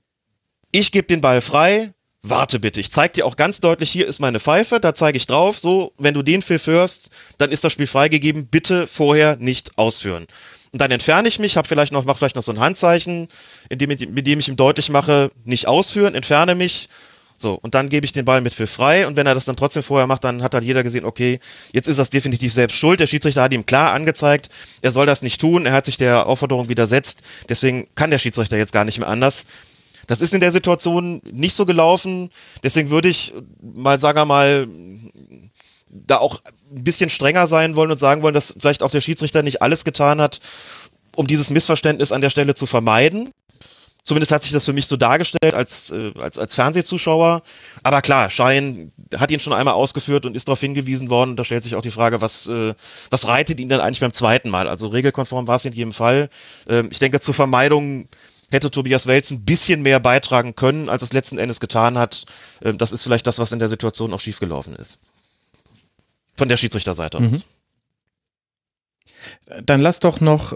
Ich 0.71 0.91
gebe 0.91 1.07
den 1.07 1.21
Ball 1.21 1.41
frei, 1.41 1.93
warte 2.21 2.59
bitte, 2.59 2.79
ich 2.79 2.91
zeig 2.91 3.13
dir 3.13 3.25
auch 3.25 3.35
ganz 3.35 3.61
deutlich, 3.61 3.91
hier 3.91 4.07
ist 4.07 4.19
meine 4.19 4.39
Pfeife, 4.39 4.79
da 4.79 4.93
zeige 4.93 5.17
ich 5.17 5.27
drauf, 5.27 5.57
so, 5.57 5.93
wenn 5.97 6.13
du 6.13 6.21
den 6.21 6.41
Pfiff 6.41 6.67
hörst, 6.67 7.09
dann 7.37 7.51
ist 7.51 7.63
das 7.63 7.73
Spiel 7.73 7.87
freigegeben, 7.87 8.47
bitte 8.47 8.87
vorher 8.87 9.37
nicht 9.37 9.77
ausführen. 9.77 10.27
Und 10.71 10.81
dann 10.81 10.91
entferne 10.91 11.27
ich 11.27 11.39
mich, 11.39 11.57
hab 11.57 11.65
vielleicht 11.65 11.91
noch, 11.91 12.05
mach 12.05 12.17
vielleicht 12.17 12.35
noch 12.35 12.43
so 12.43 12.51
ein 12.51 12.59
Handzeichen, 12.59 13.27
indem 13.69 13.89
mit 13.89 14.27
dem 14.27 14.39
ich 14.39 14.49
ihm 14.49 14.55
deutlich 14.55 14.89
mache, 14.89 15.31
nicht 15.43 15.67
ausführen, 15.67 16.13
entferne 16.13 16.55
mich, 16.55 16.89
so, 17.41 17.53
und 17.53 17.73
dann 17.73 17.87
gebe 17.87 18.05
ich 18.05 18.11
den 18.11 18.25
Ball 18.25 18.41
mit 18.41 18.53
für 18.53 18.67
frei. 18.67 19.07
Und 19.07 19.15
wenn 19.15 19.25
er 19.25 19.33
das 19.33 19.45
dann 19.45 19.55
trotzdem 19.55 19.81
vorher 19.81 20.07
macht, 20.07 20.25
dann 20.25 20.43
hat 20.43 20.53
halt 20.53 20.65
jeder 20.65 20.83
gesehen, 20.83 21.05
okay, 21.05 21.39
jetzt 21.71 21.87
ist 21.87 21.97
das 21.97 22.09
definitiv 22.09 22.51
selbst 22.51 22.75
schuld. 22.75 22.99
Der 22.99 23.07
Schiedsrichter 23.07 23.41
hat 23.41 23.53
ihm 23.53 23.65
klar 23.65 23.93
angezeigt, 23.93 24.49
er 24.81 24.91
soll 24.91 25.05
das 25.05 25.21
nicht 25.21 25.39
tun, 25.39 25.65
er 25.65 25.71
hat 25.71 25.85
sich 25.85 25.95
der 25.95 26.27
Aufforderung 26.27 26.67
widersetzt, 26.67 27.21
deswegen 27.47 27.87
kann 27.95 28.11
der 28.11 28.19
Schiedsrichter 28.19 28.57
jetzt 28.57 28.73
gar 28.73 28.83
nicht 28.83 28.99
mehr 28.99 29.07
anders 29.07 29.45
Das 30.09 30.21
ist 30.21 30.33
in 30.33 30.39
der 30.39 30.51
Situation 30.51 31.21
nicht 31.23 31.53
so 31.53 31.67
gelaufen. 31.67 32.31
Deswegen 32.63 32.89
würde 32.89 33.09
ich 33.09 33.31
mal, 33.61 33.99
sagen 33.99 34.17
wir 34.17 34.25
mal, 34.25 34.67
da 35.87 36.17
auch 36.17 36.41
ein 36.71 36.83
bisschen 36.83 37.11
strenger 37.11 37.45
sein 37.45 37.75
wollen 37.75 37.91
und 37.91 37.99
sagen 37.99 38.23
wollen, 38.23 38.33
dass 38.33 38.55
vielleicht 38.59 38.81
auch 38.81 38.89
der 38.89 39.01
Schiedsrichter 39.01 39.43
nicht 39.43 39.61
alles 39.61 39.85
getan 39.85 40.19
hat, 40.19 40.39
um 41.15 41.27
dieses 41.27 41.51
Missverständnis 41.51 42.11
an 42.11 42.21
der 42.21 42.31
Stelle 42.31 42.55
zu 42.55 42.65
vermeiden. 42.65 43.29
Zumindest 44.03 44.31
hat 44.31 44.41
sich 44.41 44.51
das 44.51 44.65
für 44.65 44.73
mich 44.73 44.87
so 44.87 44.97
dargestellt 44.97 45.53
als, 45.53 45.91
äh, 45.91 46.11
als, 46.19 46.39
als 46.39 46.55
Fernsehzuschauer. 46.55 47.43
Aber 47.83 48.01
klar, 48.01 48.31
Schein 48.31 48.91
hat 49.15 49.29
ihn 49.29 49.39
schon 49.39 49.53
einmal 49.53 49.75
ausgeführt 49.75 50.25
und 50.25 50.35
ist 50.35 50.47
darauf 50.47 50.59
hingewiesen 50.59 51.11
worden. 51.11 51.35
Da 51.35 51.43
stellt 51.43 51.63
sich 51.63 51.75
auch 51.75 51.83
die 51.83 51.91
Frage, 51.91 52.19
was, 52.19 52.47
äh, 52.47 52.73
was 53.11 53.27
reitet 53.27 53.59
ihn 53.59 53.69
denn 53.69 53.79
eigentlich 53.79 53.99
beim 53.99 54.13
zweiten 54.13 54.49
Mal? 54.49 54.67
Also 54.67 54.87
regelkonform 54.87 55.47
war 55.47 55.57
es 55.57 55.65
in 55.65 55.73
jedem 55.73 55.93
Fall. 55.93 56.29
Ähm, 56.67 56.87
ich 56.89 56.97
denke, 56.97 57.19
zur 57.19 57.35
Vermeidung 57.35 58.07
hätte 58.51 58.71
Tobias 58.71 59.07
Welz 59.07 59.31
ein 59.31 59.45
bisschen 59.45 59.81
mehr 59.81 59.99
beitragen 59.99 60.55
können, 60.55 60.89
als 60.89 61.03
es 61.03 61.13
letzten 61.13 61.37
Endes 61.37 61.59
getan 61.59 61.97
hat. 61.97 62.25
Ähm, 62.63 62.77
das 62.77 62.91
ist 62.91 63.03
vielleicht 63.03 63.27
das, 63.27 63.39
was 63.39 63.51
in 63.51 63.59
der 63.59 63.69
Situation 63.69 64.13
auch 64.13 64.19
schiefgelaufen 64.19 64.75
ist. 64.75 64.99
Von 66.35 66.49
der 66.49 66.57
Schiedsrichterseite 66.57 67.19
mhm. 67.19 67.33
aus. 67.33 67.45
Dann 69.63 69.79
lass 69.79 69.99
doch 69.99 70.21
noch 70.21 70.53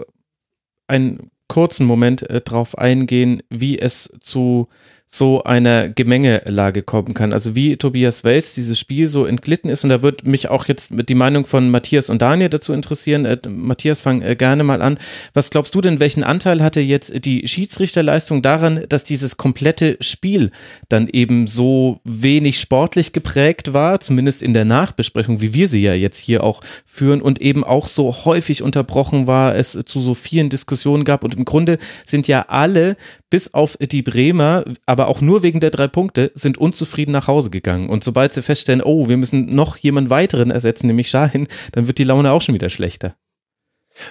einen 0.86 1.30
kurzen 1.48 1.86
Moment 1.86 2.28
äh, 2.28 2.40
drauf 2.40 2.78
eingehen, 2.78 3.42
wie 3.50 3.78
es 3.78 4.10
zu 4.20 4.68
so 5.16 5.44
einer 5.44 5.88
Gemengelage 5.88 6.82
kommen 6.82 7.14
kann. 7.14 7.32
Also 7.32 7.54
wie 7.54 7.76
Tobias 7.76 8.24
Wels 8.24 8.54
dieses 8.54 8.80
Spiel 8.80 9.06
so 9.06 9.26
entglitten 9.26 9.70
ist 9.70 9.84
und 9.84 9.90
da 9.90 10.02
wird 10.02 10.26
mich 10.26 10.48
auch 10.48 10.66
jetzt 10.66 10.90
die 11.08 11.14
Meinung 11.14 11.46
von 11.46 11.70
Matthias 11.70 12.10
und 12.10 12.20
Daniel 12.20 12.48
dazu 12.48 12.72
interessieren. 12.72 13.24
Äh, 13.24 13.38
Matthias, 13.48 14.00
fang 14.00 14.22
äh, 14.22 14.34
gerne 14.34 14.64
mal 14.64 14.82
an. 14.82 14.98
Was 15.32 15.50
glaubst 15.50 15.72
du 15.76 15.80
denn, 15.80 16.00
welchen 16.00 16.24
Anteil 16.24 16.60
hatte 16.60 16.80
jetzt 16.80 17.24
die 17.24 17.46
Schiedsrichterleistung 17.46 18.42
daran, 18.42 18.86
dass 18.88 19.04
dieses 19.04 19.36
komplette 19.36 19.98
Spiel 20.00 20.50
dann 20.88 21.06
eben 21.06 21.46
so 21.46 22.00
wenig 22.02 22.58
sportlich 22.58 23.12
geprägt 23.12 23.72
war, 23.72 24.00
zumindest 24.00 24.42
in 24.42 24.52
der 24.52 24.64
Nachbesprechung, 24.64 25.40
wie 25.40 25.54
wir 25.54 25.68
sie 25.68 25.80
ja 25.80 25.94
jetzt 25.94 26.18
hier 26.18 26.42
auch 26.42 26.60
führen 26.84 27.22
und 27.22 27.40
eben 27.40 27.62
auch 27.62 27.86
so 27.86 28.12
häufig 28.24 28.62
unterbrochen 28.62 29.28
war, 29.28 29.54
es 29.54 29.78
zu 29.86 30.00
so 30.00 30.14
vielen 30.14 30.48
Diskussionen 30.48 31.04
gab 31.04 31.22
und 31.22 31.36
im 31.36 31.44
Grunde 31.44 31.78
sind 32.04 32.26
ja 32.26 32.46
alle 32.48 32.96
bis 33.34 33.52
auf 33.52 33.76
die 33.80 34.02
Bremer, 34.02 34.64
aber 34.86 35.03
auch 35.06 35.20
nur 35.20 35.42
wegen 35.42 35.60
der 35.60 35.70
drei 35.70 35.88
Punkte, 35.88 36.30
sind 36.34 36.58
unzufrieden 36.58 37.12
nach 37.12 37.28
Hause 37.28 37.50
gegangen. 37.50 37.88
Und 37.88 38.04
sobald 38.04 38.32
sie 38.32 38.42
feststellen, 38.42 38.82
oh, 38.82 39.08
wir 39.08 39.16
müssen 39.16 39.54
noch 39.54 39.76
jemand 39.76 40.10
weiteren 40.10 40.50
ersetzen, 40.50 40.86
nämlich 40.86 41.08
Shahin, 41.08 41.48
dann 41.72 41.86
wird 41.86 41.98
die 41.98 42.04
Laune 42.04 42.32
auch 42.32 42.42
schon 42.42 42.54
wieder 42.54 42.70
schlechter. 42.70 43.14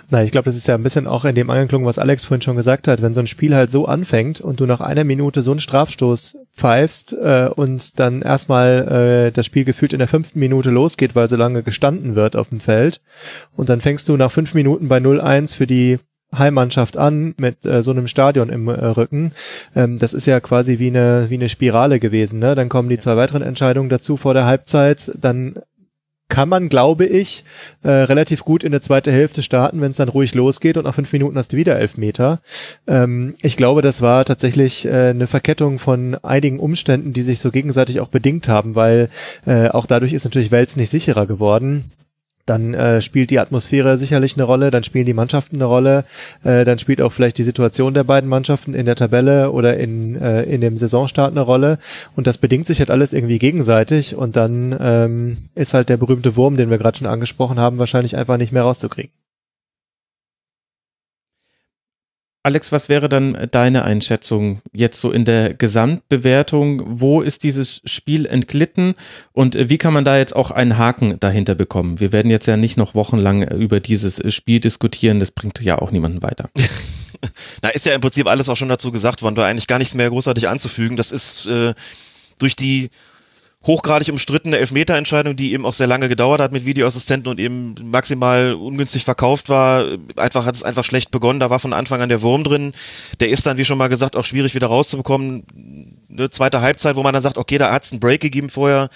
Na, 0.09 0.23
ich 0.23 0.31
glaube, 0.31 0.45
das 0.45 0.55
ist 0.55 0.67
ja 0.67 0.75
ein 0.75 0.83
bisschen 0.83 1.07
auch 1.07 1.25
in 1.25 1.35
dem 1.35 1.49
angeklungen, 1.49 1.85
was 1.85 1.99
Alex 1.99 2.25
vorhin 2.25 2.41
schon 2.41 2.55
gesagt 2.55 2.87
hat. 2.87 3.01
Wenn 3.01 3.13
so 3.13 3.19
ein 3.19 3.27
Spiel 3.27 3.53
halt 3.53 3.69
so 3.69 3.85
anfängt 3.85 4.39
und 4.39 4.59
du 4.59 4.65
nach 4.65 4.79
einer 4.79 5.03
Minute 5.03 5.41
so 5.41 5.51
einen 5.51 5.59
Strafstoß 5.59 6.37
pfeifst 6.55 7.13
äh, 7.13 7.49
und 7.53 7.99
dann 7.99 8.21
erstmal 8.21 9.27
äh, 9.27 9.31
das 9.31 9.45
Spiel 9.45 9.65
gefühlt 9.65 9.91
in 9.91 9.99
der 9.99 10.07
fünften 10.07 10.39
Minute 10.39 10.69
losgeht, 10.69 11.15
weil 11.15 11.27
so 11.27 11.35
lange 11.35 11.63
gestanden 11.63 12.15
wird 12.15 12.37
auf 12.37 12.49
dem 12.49 12.61
Feld 12.61 13.01
und 13.55 13.67
dann 13.69 13.81
fängst 13.81 14.07
du 14.07 14.15
nach 14.15 14.31
fünf 14.31 14.53
Minuten 14.53 14.87
bei 14.87 14.99
0-1 14.99 15.55
für 15.55 15.67
die 15.67 15.99
Heimmannschaft 16.37 16.97
an 16.97 17.35
mit 17.37 17.65
äh, 17.65 17.83
so 17.83 17.91
einem 17.91 18.07
Stadion 18.07 18.49
im 18.49 18.67
äh, 18.67 18.71
Rücken. 18.71 19.31
Ähm, 19.75 19.99
das 19.99 20.13
ist 20.13 20.27
ja 20.27 20.39
quasi 20.39 20.79
wie 20.79 20.87
eine 20.87 21.27
wie 21.29 21.35
eine 21.35 21.49
Spirale 21.49 21.99
gewesen. 21.99 22.39
Ne? 22.39 22.55
Dann 22.55 22.69
kommen 22.69 22.89
die 22.89 22.99
zwei 22.99 23.15
weiteren 23.15 23.41
Entscheidungen 23.41 23.89
dazu 23.89 24.17
vor 24.17 24.33
der 24.33 24.45
Halbzeit. 24.45 25.11
Dann 25.19 25.55
kann 26.33 26.49
man, 26.49 26.67
glaube 26.67 27.05
ich, 27.05 27.43
äh, 27.83 27.89
relativ 27.89 28.43
gut 28.43 28.63
in 28.63 28.71
der 28.71 28.81
zweiten 28.81 29.11
Hälfte 29.11 29.43
starten, 29.43 29.81
wenn 29.81 29.91
es 29.91 29.97
dann 29.97 30.09
ruhig 30.09 30.33
losgeht 30.33 30.77
und 30.77 30.85
nach 30.85 30.95
fünf 30.95 31.13
Minuten 31.13 31.37
hast 31.37 31.53
du 31.53 31.57
wieder 31.57 31.77
elf 31.77 31.95
Meter. 31.95 32.39
Ähm, 32.87 33.35
ich 33.43 33.55
glaube, 33.55 33.83
das 33.83 34.01
war 34.01 34.25
tatsächlich 34.25 34.85
äh, 34.85 35.09
eine 35.09 35.27
Verkettung 35.27 35.77
von 35.77 36.15
einigen 36.23 36.59
Umständen, 36.59 37.13
die 37.13 37.21
sich 37.21 37.37
so 37.37 37.51
gegenseitig 37.51 37.99
auch 37.99 38.07
bedingt 38.07 38.47
haben, 38.47 38.73
weil 38.73 39.09
äh, 39.45 39.67
auch 39.67 39.85
dadurch 39.85 40.13
ist 40.13 40.23
natürlich 40.23 40.51
Wels 40.51 40.75
nicht 40.75 40.89
sicherer 40.89 41.27
geworden 41.27 41.91
dann 42.45 42.73
äh, 42.73 43.01
spielt 43.01 43.29
die 43.29 43.39
Atmosphäre 43.39 43.97
sicherlich 43.97 44.35
eine 44.35 44.43
Rolle, 44.43 44.71
dann 44.71 44.83
spielen 44.83 45.05
die 45.05 45.13
Mannschaften 45.13 45.57
eine 45.57 45.65
Rolle, 45.65 46.05
äh, 46.43 46.65
dann 46.65 46.79
spielt 46.79 47.01
auch 47.01 47.13
vielleicht 47.13 47.37
die 47.37 47.43
Situation 47.43 47.93
der 47.93 48.03
beiden 48.03 48.29
Mannschaften 48.29 48.73
in 48.73 48.85
der 48.85 48.95
Tabelle 48.95 49.51
oder 49.51 49.77
in, 49.77 50.19
äh, 50.21 50.43
in 50.43 50.61
dem 50.61 50.77
Saisonstart 50.77 51.31
eine 51.31 51.41
Rolle 51.41 51.79
und 52.15 52.27
das 52.27 52.37
bedingt 52.37 52.67
sich 52.67 52.79
halt 52.79 52.91
alles 52.91 53.13
irgendwie 53.13 53.39
gegenseitig 53.39 54.15
und 54.15 54.35
dann 54.35 54.75
ähm, 54.79 55.37
ist 55.55 55.73
halt 55.73 55.89
der 55.89 55.97
berühmte 55.97 56.35
Wurm, 56.35 56.57
den 56.57 56.69
wir 56.69 56.77
gerade 56.77 56.97
schon 56.97 57.07
angesprochen 57.07 57.59
haben, 57.59 57.77
wahrscheinlich 57.77 58.17
einfach 58.17 58.37
nicht 58.37 58.51
mehr 58.51 58.63
rauszukriegen. 58.63 59.11
Alex, 62.45 62.73
was 62.73 62.89
wäre 62.89 63.07
dann 63.07 63.47
deine 63.51 63.85
Einschätzung 63.85 64.61
jetzt 64.73 64.99
so 64.99 65.11
in 65.11 65.23
der 65.23 65.53
Gesamtbewertung? 65.53 66.83
Wo 66.85 67.21
ist 67.21 67.43
dieses 67.43 67.81
Spiel 67.85 68.25
entglitten 68.25 68.95
und 69.31 69.69
wie 69.69 69.77
kann 69.77 69.93
man 69.93 70.03
da 70.03 70.17
jetzt 70.17 70.35
auch 70.35 70.51
einen 70.51 70.77
Haken 70.77 71.17
dahinter 71.21 71.55
bekommen? 71.55 72.01
Wir 72.01 72.11
werden 72.11 72.29
jetzt 72.29 72.45
ja 72.45 72.57
nicht 72.57 72.75
noch 72.75 72.95
wochenlang 72.95 73.43
über 73.43 73.79
dieses 73.79 74.21
Spiel 74.33 74.59
diskutieren, 74.59 75.21
das 75.21 75.31
bringt 75.31 75.61
ja 75.61 75.79
auch 75.79 75.91
niemanden 75.91 76.21
weiter. 76.21 76.49
Na, 77.61 77.69
ist 77.69 77.85
ja 77.85 77.95
im 77.95 78.01
Prinzip 78.01 78.27
alles 78.27 78.49
auch 78.49 78.57
schon 78.57 78.67
dazu 78.67 78.91
gesagt 78.91 79.21
worden, 79.21 79.35
da 79.35 79.45
eigentlich 79.45 79.67
gar 79.67 79.79
nichts 79.79 79.95
mehr 79.95 80.09
großartig 80.09 80.49
anzufügen. 80.49 80.97
Das 80.97 81.11
ist 81.11 81.45
äh, 81.45 81.73
durch 82.39 82.57
die 82.57 82.89
hochgradig 83.65 84.09
umstrittene 84.09 84.57
Elfmeterentscheidung, 84.57 85.35
die 85.35 85.53
eben 85.53 85.65
auch 85.65 85.73
sehr 85.73 85.87
lange 85.87 86.09
gedauert 86.09 86.41
hat 86.41 86.51
mit 86.51 86.65
Videoassistenten 86.65 87.31
und 87.31 87.39
eben 87.39 87.75
maximal 87.83 88.53
ungünstig 88.53 89.05
verkauft 89.05 89.49
war. 89.49 89.85
Einfach 90.17 90.45
hat 90.45 90.55
es 90.55 90.63
einfach 90.63 90.83
schlecht 90.83 91.11
begonnen. 91.11 91.39
Da 91.39 91.49
war 91.49 91.59
von 91.59 91.73
Anfang 91.73 92.01
an 92.01 92.09
der 92.09 92.21
Wurm 92.21 92.43
drin. 92.43 92.73
Der 93.19 93.29
ist 93.29 93.45
dann, 93.45 93.57
wie 93.57 93.65
schon 93.65 93.77
mal 93.77 93.87
gesagt, 93.87 94.15
auch 94.15 94.25
schwierig 94.25 94.53
wieder 94.53 94.67
rauszubekommen. 94.67 95.43
Eine 96.11 96.29
zweite 96.29 96.61
Halbzeit, 96.61 96.95
wo 96.95 97.03
man 97.03 97.13
dann 97.13 97.23
sagt, 97.23 97.37
okay, 97.37 97.57
da 97.57 97.71
hat 97.71 97.85
es 97.85 97.91
einen 97.91 98.01
Break 98.01 98.21
gegeben 98.21 98.49
vorher. 98.49 98.89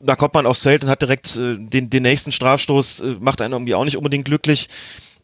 Da 0.00 0.16
kommt 0.16 0.34
man 0.34 0.46
aufs 0.46 0.62
Feld 0.62 0.82
und 0.82 0.90
hat 0.90 1.02
direkt 1.02 1.36
äh, 1.36 1.56
den, 1.58 1.88
den 1.88 2.02
nächsten 2.02 2.32
Strafstoß, 2.32 3.00
äh, 3.00 3.16
macht 3.20 3.40
einen 3.40 3.52
irgendwie 3.52 3.74
auch 3.74 3.84
nicht 3.84 3.96
unbedingt 3.96 4.24
glücklich 4.24 4.68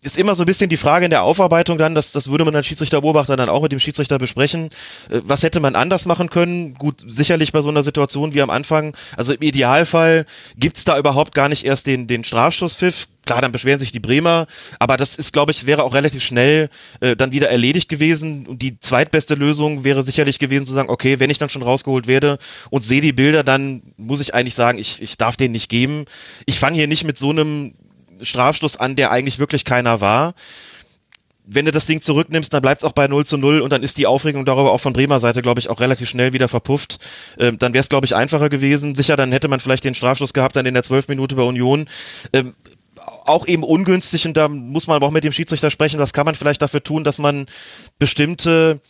ist 0.02 0.16
immer 0.16 0.34
so 0.34 0.44
ein 0.44 0.46
bisschen 0.46 0.70
die 0.70 0.76
Frage 0.76 1.06
in 1.06 1.10
der 1.10 1.24
Aufarbeitung 1.24 1.76
dann, 1.76 1.94
das, 1.94 2.12
das 2.12 2.30
würde 2.30 2.44
man 2.44 2.54
als 2.54 2.66
Schiedsrichterbeobachter 2.66 3.36
dann 3.36 3.48
auch 3.48 3.62
mit 3.62 3.72
dem 3.72 3.80
Schiedsrichter 3.80 4.18
besprechen. 4.18 4.70
Äh, 5.10 5.20
was 5.24 5.42
hätte 5.42 5.60
man 5.60 5.74
anders 5.74 6.06
machen 6.06 6.30
können? 6.30 6.74
Gut, 6.74 7.02
sicherlich 7.06 7.52
bei 7.52 7.60
so 7.60 7.68
einer 7.68 7.82
Situation 7.82 8.32
wie 8.34 8.42
am 8.42 8.50
Anfang. 8.50 8.96
Also 9.16 9.32
im 9.32 9.42
Idealfall 9.42 10.24
gibt's 10.56 10.84
da 10.84 10.98
überhaupt 10.98 11.34
gar 11.34 11.48
nicht 11.48 11.64
erst 11.64 11.86
den, 11.86 12.06
den 12.06 12.24
Strafschusspfiff. 12.24 13.08
Klar, 13.26 13.42
dann 13.42 13.52
beschweren 13.52 13.78
sich 13.78 13.92
die 13.92 14.00
Bremer, 14.00 14.46
aber 14.78 14.96
das 14.96 15.16
ist, 15.16 15.34
glaube 15.34 15.52
ich, 15.52 15.66
wäre 15.66 15.82
auch 15.82 15.92
relativ 15.92 16.24
schnell 16.24 16.70
äh, 17.00 17.14
dann 17.14 17.30
wieder 17.32 17.50
erledigt 17.50 17.90
gewesen. 17.90 18.46
Und 18.46 18.62
die 18.62 18.80
zweitbeste 18.80 19.34
Lösung 19.34 19.84
wäre 19.84 20.02
sicherlich 20.02 20.38
gewesen 20.38 20.64
zu 20.64 20.72
sagen, 20.72 20.88
okay, 20.88 21.20
wenn 21.20 21.28
ich 21.28 21.36
dann 21.38 21.50
schon 21.50 21.62
rausgeholt 21.62 22.06
werde 22.06 22.38
und 22.70 22.84
sehe 22.84 23.02
die 23.02 23.12
Bilder, 23.12 23.42
dann 23.42 23.82
muss 23.98 24.20
ich 24.20 24.32
eigentlich 24.32 24.54
sagen, 24.54 24.78
ich, 24.78 25.02
ich 25.02 25.18
darf 25.18 25.36
den 25.36 25.52
nicht 25.52 25.68
geben. 25.68 26.06
Ich 26.46 26.58
fange 26.58 26.76
hier 26.76 26.86
nicht 26.86 27.04
mit 27.04 27.18
so 27.18 27.30
einem 27.30 27.74
Strafstoß 28.20 28.76
an, 28.78 28.96
der 28.96 29.10
eigentlich 29.10 29.38
wirklich 29.38 29.64
keiner 29.64 30.00
war. 30.00 30.34
Wenn 31.50 31.64
du 31.64 31.70
das 31.70 31.86
Ding 31.86 32.02
zurücknimmst, 32.02 32.52
dann 32.52 32.60
bleibt 32.60 32.82
es 32.82 32.84
auch 32.84 32.92
bei 32.92 33.06
0 33.06 33.24
zu 33.24 33.38
0 33.38 33.62
und 33.62 33.72
dann 33.72 33.82
ist 33.82 33.96
die 33.96 34.06
Aufregung 34.06 34.44
darüber 34.44 34.72
auch 34.72 34.80
von 34.80 34.92
Bremer 34.92 35.18
Seite, 35.18 35.40
glaube 35.40 35.60
ich, 35.60 35.70
auch 35.70 35.80
relativ 35.80 36.08
schnell 36.08 36.34
wieder 36.34 36.46
verpufft. 36.46 36.98
Ähm, 37.38 37.58
dann 37.58 37.72
wäre 37.72 37.80
es, 37.80 37.88
glaube 37.88 38.04
ich, 38.04 38.14
einfacher 38.14 38.50
gewesen. 38.50 38.94
Sicher, 38.94 39.16
dann 39.16 39.32
hätte 39.32 39.48
man 39.48 39.60
vielleicht 39.60 39.84
den 39.84 39.94
Strafstoß 39.94 40.34
gehabt, 40.34 40.56
dann 40.56 40.66
in 40.66 40.74
der 40.74 40.82
12 40.82 41.08
Minute 41.08 41.36
bei 41.36 41.42
Union. 41.42 41.88
Ähm, 42.34 42.54
auch 43.24 43.46
eben 43.46 43.62
ungünstig 43.62 44.26
und 44.26 44.36
da 44.36 44.48
muss 44.48 44.86
man 44.86 44.96
aber 44.96 45.06
auch 45.06 45.10
mit 45.10 45.24
dem 45.24 45.32
Schiedsrichter 45.32 45.70
sprechen. 45.70 46.00
Was 46.00 46.12
kann 46.12 46.26
man 46.26 46.34
vielleicht 46.34 46.60
dafür 46.60 46.82
tun, 46.82 47.04
dass 47.04 47.18
man 47.18 47.46
bestimmte 47.98 48.80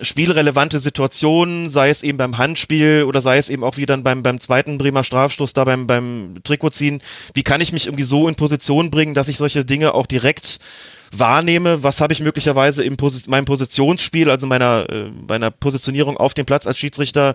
spielrelevante 0.00 0.80
Situationen, 0.80 1.68
sei 1.68 1.88
es 1.88 2.02
eben 2.02 2.18
beim 2.18 2.36
Handspiel 2.36 3.04
oder 3.06 3.20
sei 3.20 3.38
es 3.38 3.48
eben 3.48 3.62
auch 3.62 3.76
wie 3.76 3.86
dann 3.86 4.02
beim, 4.02 4.22
beim 4.22 4.40
zweiten 4.40 4.76
Bremer 4.76 5.04
Strafstoß 5.04 5.52
da 5.52 5.64
beim, 5.64 5.86
beim 5.86 6.34
Trikotziehen. 6.42 7.00
Wie 7.34 7.44
kann 7.44 7.60
ich 7.60 7.72
mich 7.72 7.86
irgendwie 7.86 8.04
so 8.04 8.28
in 8.28 8.34
Position 8.34 8.90
bringen, 8.90 9.14
dass 9.14 9.28
ich 9.28 9.36
solche 9.36 9.64
Dinge 9.64 9.94
auch 9.94 10.06
direkt 10.06 10.58
wahrnehme? 11.12 11.84
Was 11.84 12.00
habe 12.00 12.12
ich 12.12 12.20
möglicherweise 12.20 12.82
in 12.82 12.96
Posi 12.96 13.30
meinem 13.30 13.44
Positionsspiel, 13.44 14.30
also 14.30 14.48
meiner, 14.48 14.86
äh, 14.90 15.10
meiner 15.28 15.52
Positionierung 15.52 16.16
auf 16.16 16.34
dem 16.34 16.46
Platz 16.46 16.66
als 16.66 16.78
Schiedsrichter 16.78 17.34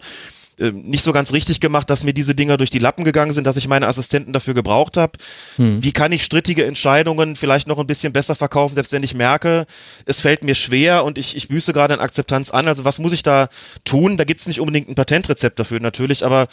äh, 0.60 0.72
nicht 0.72 1.04
so 1.04 1.14
ganz 1.14 1.34
richtig 1.34 1.60
gemacht, 1.60 1.90
dass 1.90 2.04
mir 2.04 2.14
diese 2.14 2.36
Dinger 2.36 2.58
durch 2.58 2.70
die 2.70 2.80
Lappen 2.80 3.04
gegangen 3.04 3.34
sind, 3.34 3.46
dass 3.46 3.58
ich 3.58 3.68
meine 3.68 3.88
Assistenten 3.88 4.34
dafür 4.34 4.54
gebraucht 4.54 4.98
habe. 4.98 5.14
Hm. 5.56 5.84
Wie 5.84 5.92
kann 5.92 6.12
ich 6.12 6.24
strittige 6.24 6.66
Entscheidungen 6.66 7.36
vielleicht 7.36 7.68
noch 7.68 7.80
ein 7.80 7.88
bisschen 7.88 8.14
besser 8.14 8.36
verkaufen, 8.36 8.76
selbst 8.76 8.92
wenn 8.92 9.04
ich 9.04 9.14
merke, 9.14 9.66
es 10.06 10.22
fällt 10.22 10.44
mir 10.44 10.56
schwer 10.56 11.04
und 11.04 11.18
ich, 11.18 11.36
ich 11.36 11.48
büße 11.48 11.74
gerade 11.74 11.94
an 11.94 12.00
Akzeptanz 12.00 12.50
an. 12.52 12.68
Also 12.68 12.86
was 12.86 13.00
muss 13.00 13.14
ich 13.14 13.24
da 13.24 13.50
tun? 13.86 14.18
Da 14.18 14.24
gibt's 14.24 14.48
nicht 14.48 14.60
unbedingt 14.60 14.90
ein 14.90 14.96
Patentrezept 14.96 15.60
dafür 15.60 15.80
natürlich, 15.80 16.26
aber 16.26 16.48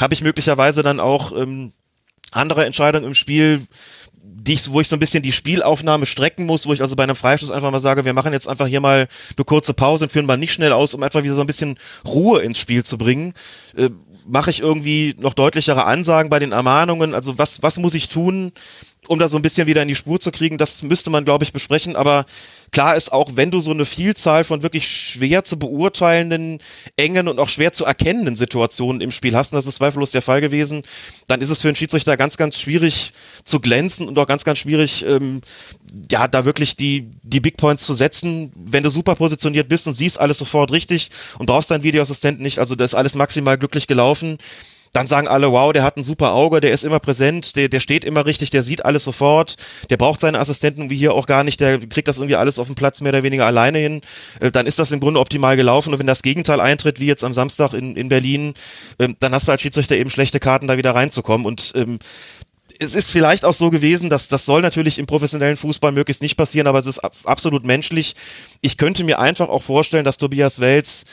habe 0.00 0.14
ich 0.14 0.22
möglicherweise 0.22 0.82
dann 0.82 1.00
auch 1.00 1.32
ähm, 1.32 1.72
andere 2.32 2.64
Entscheidungen 2.64 3.06
im 3.06 3.14
Spiel, 3.14 3.66
die 4.46 4.54
ich, 4.54 4.72
wo 4.72 4.80
ich 4.80 4.88
so 4.88 4.96
ein 4.96 5.00
bisschen 5.00 5.22
die 5.22 5.32
Spielaufnahme 5.32 6.06
strecken 6.06 6.46
muss, 6.46 6.66
wo 6.66 6.72
ich 6.72 6.80
also 6.80 6.96
bei 6.96 7.02
einem 7.02 7.16
Freistoß 7.16 7.50
einfach 7.50 7.70
mal 7.70 7.80
sage, 7.80 8.04
wir 8.04 8.14
machen 8.14 8.32
jetzt 8.32 8.48
einfach 8.48 8.66
hier 8.66 8.80
mal 8.80 9.06
eine 9.36 9.44
kurze 9.44 9.74
Pause 9.74 10.06
und 10.06 10.10
führen 10.10 10.26
mal 10.26 10.38
nicht 10.38 10.52
schnell 10.52 10.72
aus, 10.72 10.94
um 10.94 11.02
einfach 11.02 11.22
wieder 11.22 11.34
so 11.34 11.42
ein 11.42 11.46
bisschen 11.46 11.78
Ruhe 12.06 12.40
ins 12.40 12.58
Spiel 12.58 12.84
zu 12.84 12.96
bringen. 12.96 13.34
Äh, 13.76 13.90
Mache 14.26 14.50
ich 14.50 14.60
irgendwie 14.60 15.16
noch 15.18 15.34
deutlichere 15.34 15.86
Ansagen 15.86 16.30
bei 16.30 16.38
den 16.38 16.52
Ermahnungen? 16.52 17.14
Also 17.14 17.38
was, 17.38 17.62
was 17.62 17.78
muss 17.78 17.94
ich 17.94 18.08
tun, 18.08 18.52
um 19.10 19.18
da 19.18 19.28
so 19.28 19.36
ein 19.36 19.42
bisschen 19.42 19.66
wieder 19.66 19.82
in 19.82 19.88
die 19.88 19.96
Spur 19.96 20.20
zu 20.20 20.30
kriegen, 20.30 20.56
das 20.56 20.84
müsste 20.84 21.10
man, 21.10 21.24
glaube 21.24 21.42
ich, 21.42 21.52
besprechen. 21.52 21.96
Aber 21.96 22.26
klar 22.70 22.94
ist 22.94 23.10
auch, 23.10 23.30
wenn 23.34 23.50
du 23.50 23.58
so 23.58 23.72
eine 23.72 23.84
Vielzahl 23.84 24.44
von 24.44 24.62
wirklich 24.62 24.86
schwer 24.86 25.42
zu 25.42 25.58
beurteilenden, 25.58 26.60
engen 26.94 27.26
und 27.26 27.40
auch 27.40 27.48
schwer 27.48 27.72
zu 27.72 27.84
erkennenden 27.84 28.36
Situationen 28.36 29.00
im 29.00 29.10
Spiel 29.10 29.34
hast, 29.34 29.52
und 29.52 29.56
das 29.56 29.66
ist 29.66 29.74
zweifellos 29.74 30.12
der 30.12 30.22
Fall 30.22 30.40
gewesen, 30.40 30.84
dann 31.26 31.40
ist 31.40 31.50
es 31.50 31.60
für 31.60 31.66
einen 31.66 31.74
Schiedsrichter 31.74 32.16
ganz, 32.16 32.36
ganz 32.36 32.60
schwierig 32.60 33.12
zu 33.42 33.58
glänzen 33.58 34.06
und 34.06 34.16
auch 34.16 34.28
ganz, 34.28 34.44
ganz 34.44 34.60
schwierig, 34.60 35.04
ähm, 35.04 35.40
ja, 36.08 36.28
da 36.28 36.44
wirklich 36.44 36.76
die, 36.76 37.10
die 37.24 37.40
Big 37.40 37.56
Points 37.56 37.86
zu 37.86 37.94
setzen, 37.94 38.52
wenn 38.54 38.84
du 38.84 38.90
super 38.90 39.16
positioniert 39.16 39.68
bist 39.68 39.88
und 39.88 39.94
siehst 39.94 40.20
alles 40.20 40.38
sofort 40.38 40.70
richtig 40.70 41.10
und 41.40 41.46
brauchst 41.46 41.72
deinen 41.72 41.82
Videoassistenten 41.82 42.44
nicht, 42.44 42.60
also 42.60 42.76
das 42.76 42.92
ist 42.92 42.94
alles 42.94 43.16
maximal 43.16 43.58
glücklich 43.58 43.88
gelaufen 43.88 44.38
dann 44.92 45.06
sagen 45.06 45.28
alle, 45.28 45.52
wow, 45.52 45.72
der 45.72 45.82
hat 45.82 45.96
ein 45.96 46.02
super 46.02 46.32
Auge, 46.32 46.60
der 46.60 46.72
ist 46.72 46.84
immer 46.84 46.98
präsent, 46.98 47.54
der, 47.56 47.68
der 47.68 47.80
steht 47.80 48.04
immer 48.04 48.26
richtig, 48.26 48.50
der 48.50 48.62
sieht 48.62 48.84
alles 48.84 49.04
sofort, 49.04 49.56
der 49.88 49.96
braucht 49.96 50.20
seine 50.20 50.40
Assistenten 50.40 50.90
wie 50.90 50.96
hier 50.96 51.14
auch 51.14 51.26
gar 51.26 51.44
nicht, 51.44 51.60
der 51.60 51.78
kriegt 51.78 52.08
das 52.08 52.18
irgendwie 52.18 52.36
alles 52.36 52.58
auf 52.58 52.66
dem 52.66 52.74
Platz 52.74 53.00
mehr 53.00 53.10
oder 53.10 53.22
weniger 53.22 53.46
alleine 53.46 53.78
hin, 53.78 54.00
äh, 54.40 54.50
dann 54.50 54.66
ist 54.66 54.78
das 54.78 54.90
im 54.92 55.00
Grunde 55.00 55.20
optimal 55.20 55.56
gelaufen. 55.56 55.92
Und 55.92 55.98
wenn 55.98 56.06
das 56.06 56.22
Gegenteil 56.22 56.60
eintritt, 56.60 57.00
wie 57.00 57.06
jetzt 57.06 57.24
am 57.24 57.34
Samstag 57.34 57.72
in, 57.72 57.96
in 57.96 58.08
Berlin, 58.08 58.54
ähm, 58.98 59.16
dann 59.20 59.32
hast 59.32 59.46
du 59.46 59.52
als 59.52 59.62
Schiedsrichter 59.62 59.96
eben 59.96 60.10
schlechte 60.10 60.40
Karten, 60.40 60.66
da 60.66 60.76
wieder 60.76 60.94
reinzukommen. 60.94 61.46
Und 61.46 61.72
ähm, 61.76 61.98
es 62.80 62.94
ist 62.94 63.10
vielleicht 63.10 63.44
auch 63.44 63.54
so 63.54 63.70
gewesen, 63.70 64.08
dass 64.08 64.28
das 64.28 64.46
soll 64.46 64.62
natürlich 64.62 64.98
im 64.98 65.06
professionellen 65.06 65.56
Fußball 65.56 65.92
möglichst 65.92 66.22
nicht 66.22 66.36
passieren, 66.36 66.66
aber 66.66 66.78
es 66.78 66.86
ist 66.86 66.98
absolut 67.26 67.64
menschlich. 67.64 68.16
Ich 68.62 68.78
könnte 68.78 69.04
mir 69.04 69.18
einfach 69.18 69.50
auch 69.50 69.62
vorstellen, 69.62 70.04
dass 70.04 70.16
Tobias 70.16 70.60
Wels 70.60 71.04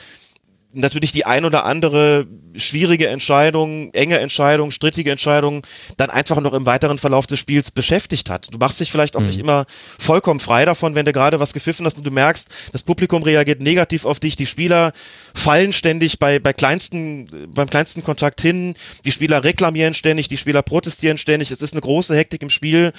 natürlich 0.74 1.12
die 1.12 1.24
ein 1.24 1.44
oder 1.44 1.64
andere 1.64 2.26
schwierige 2.54 3.08
Entscheidung, 3.08 3.92
enge 3.94 4.18
Entscheidung, 4.18 4.70
strittige 4.70 5.10
Entscheidung 5.10 5.66
dann 5.96 6.10
einfach 6.10 6.40
noch 6.40 6.52
im 6.52 6.66
weiteren 6.66 6.98
Verlauf 6.98 7.26
des 7.26 7.38
Spiels 7.38 7.70
beschäftigt 7.70 8.28
hat. 8.28 8.52
Du 8.52 8.58
machst 8.58 8.78
dich 8.80 8.90
vielleicht 8.90 9.16
auch 9.16 9.20
mhm. 9.20 9.26
nicht 9.28 9.38
immer 9.38 9.64
vollkommen 9.98 10.40
frei 10.40 10.64
davon, 10.64 10.94
wenn 10.94 11.06
du 11.06 11.12
gerade 11.12 11.40
was 11.40 11.52
gepfiffen 11.52 11.86
hast 11.86 11.96
und 11.96 12.06
du 12.06 12.10
merkst, 12.10 12.48
das 12.72 12.82
Publikum 12.82 13.22
reagiert 13.22 13.60
negativ 13.60 14.04
auf 14.04 14.20
dich, 14.20 14.36
die 14.36 14.46
Spieler 14.46 14.92
fallen 15.34 15.72
ständig 15.72 16.18
bei, 16.18 16.38
bei 16.38 16.52
kleinsten, 16.52 17.48
beim 17.54 17.70
kleinsten 17.70 18.02
Kontakt 18.02 18.40
hin, 18.40 18.74
die 19.04 19.12
Spieler 19.12 19.44
reklamieren 19.44 19.94
ständig, 19.94 20.28
die 20.28 20.36
Spieler 20.36 20.62
protestieren 20.62 21.16
ständig, 21.16 21.50
es 21.50 21.62
ist 21.62 21.72
eine 21.72 21.80
große 21.80 22.14
Hektik 22.14 22.42
im 22.42 22.50
Spiel 22.50 22.92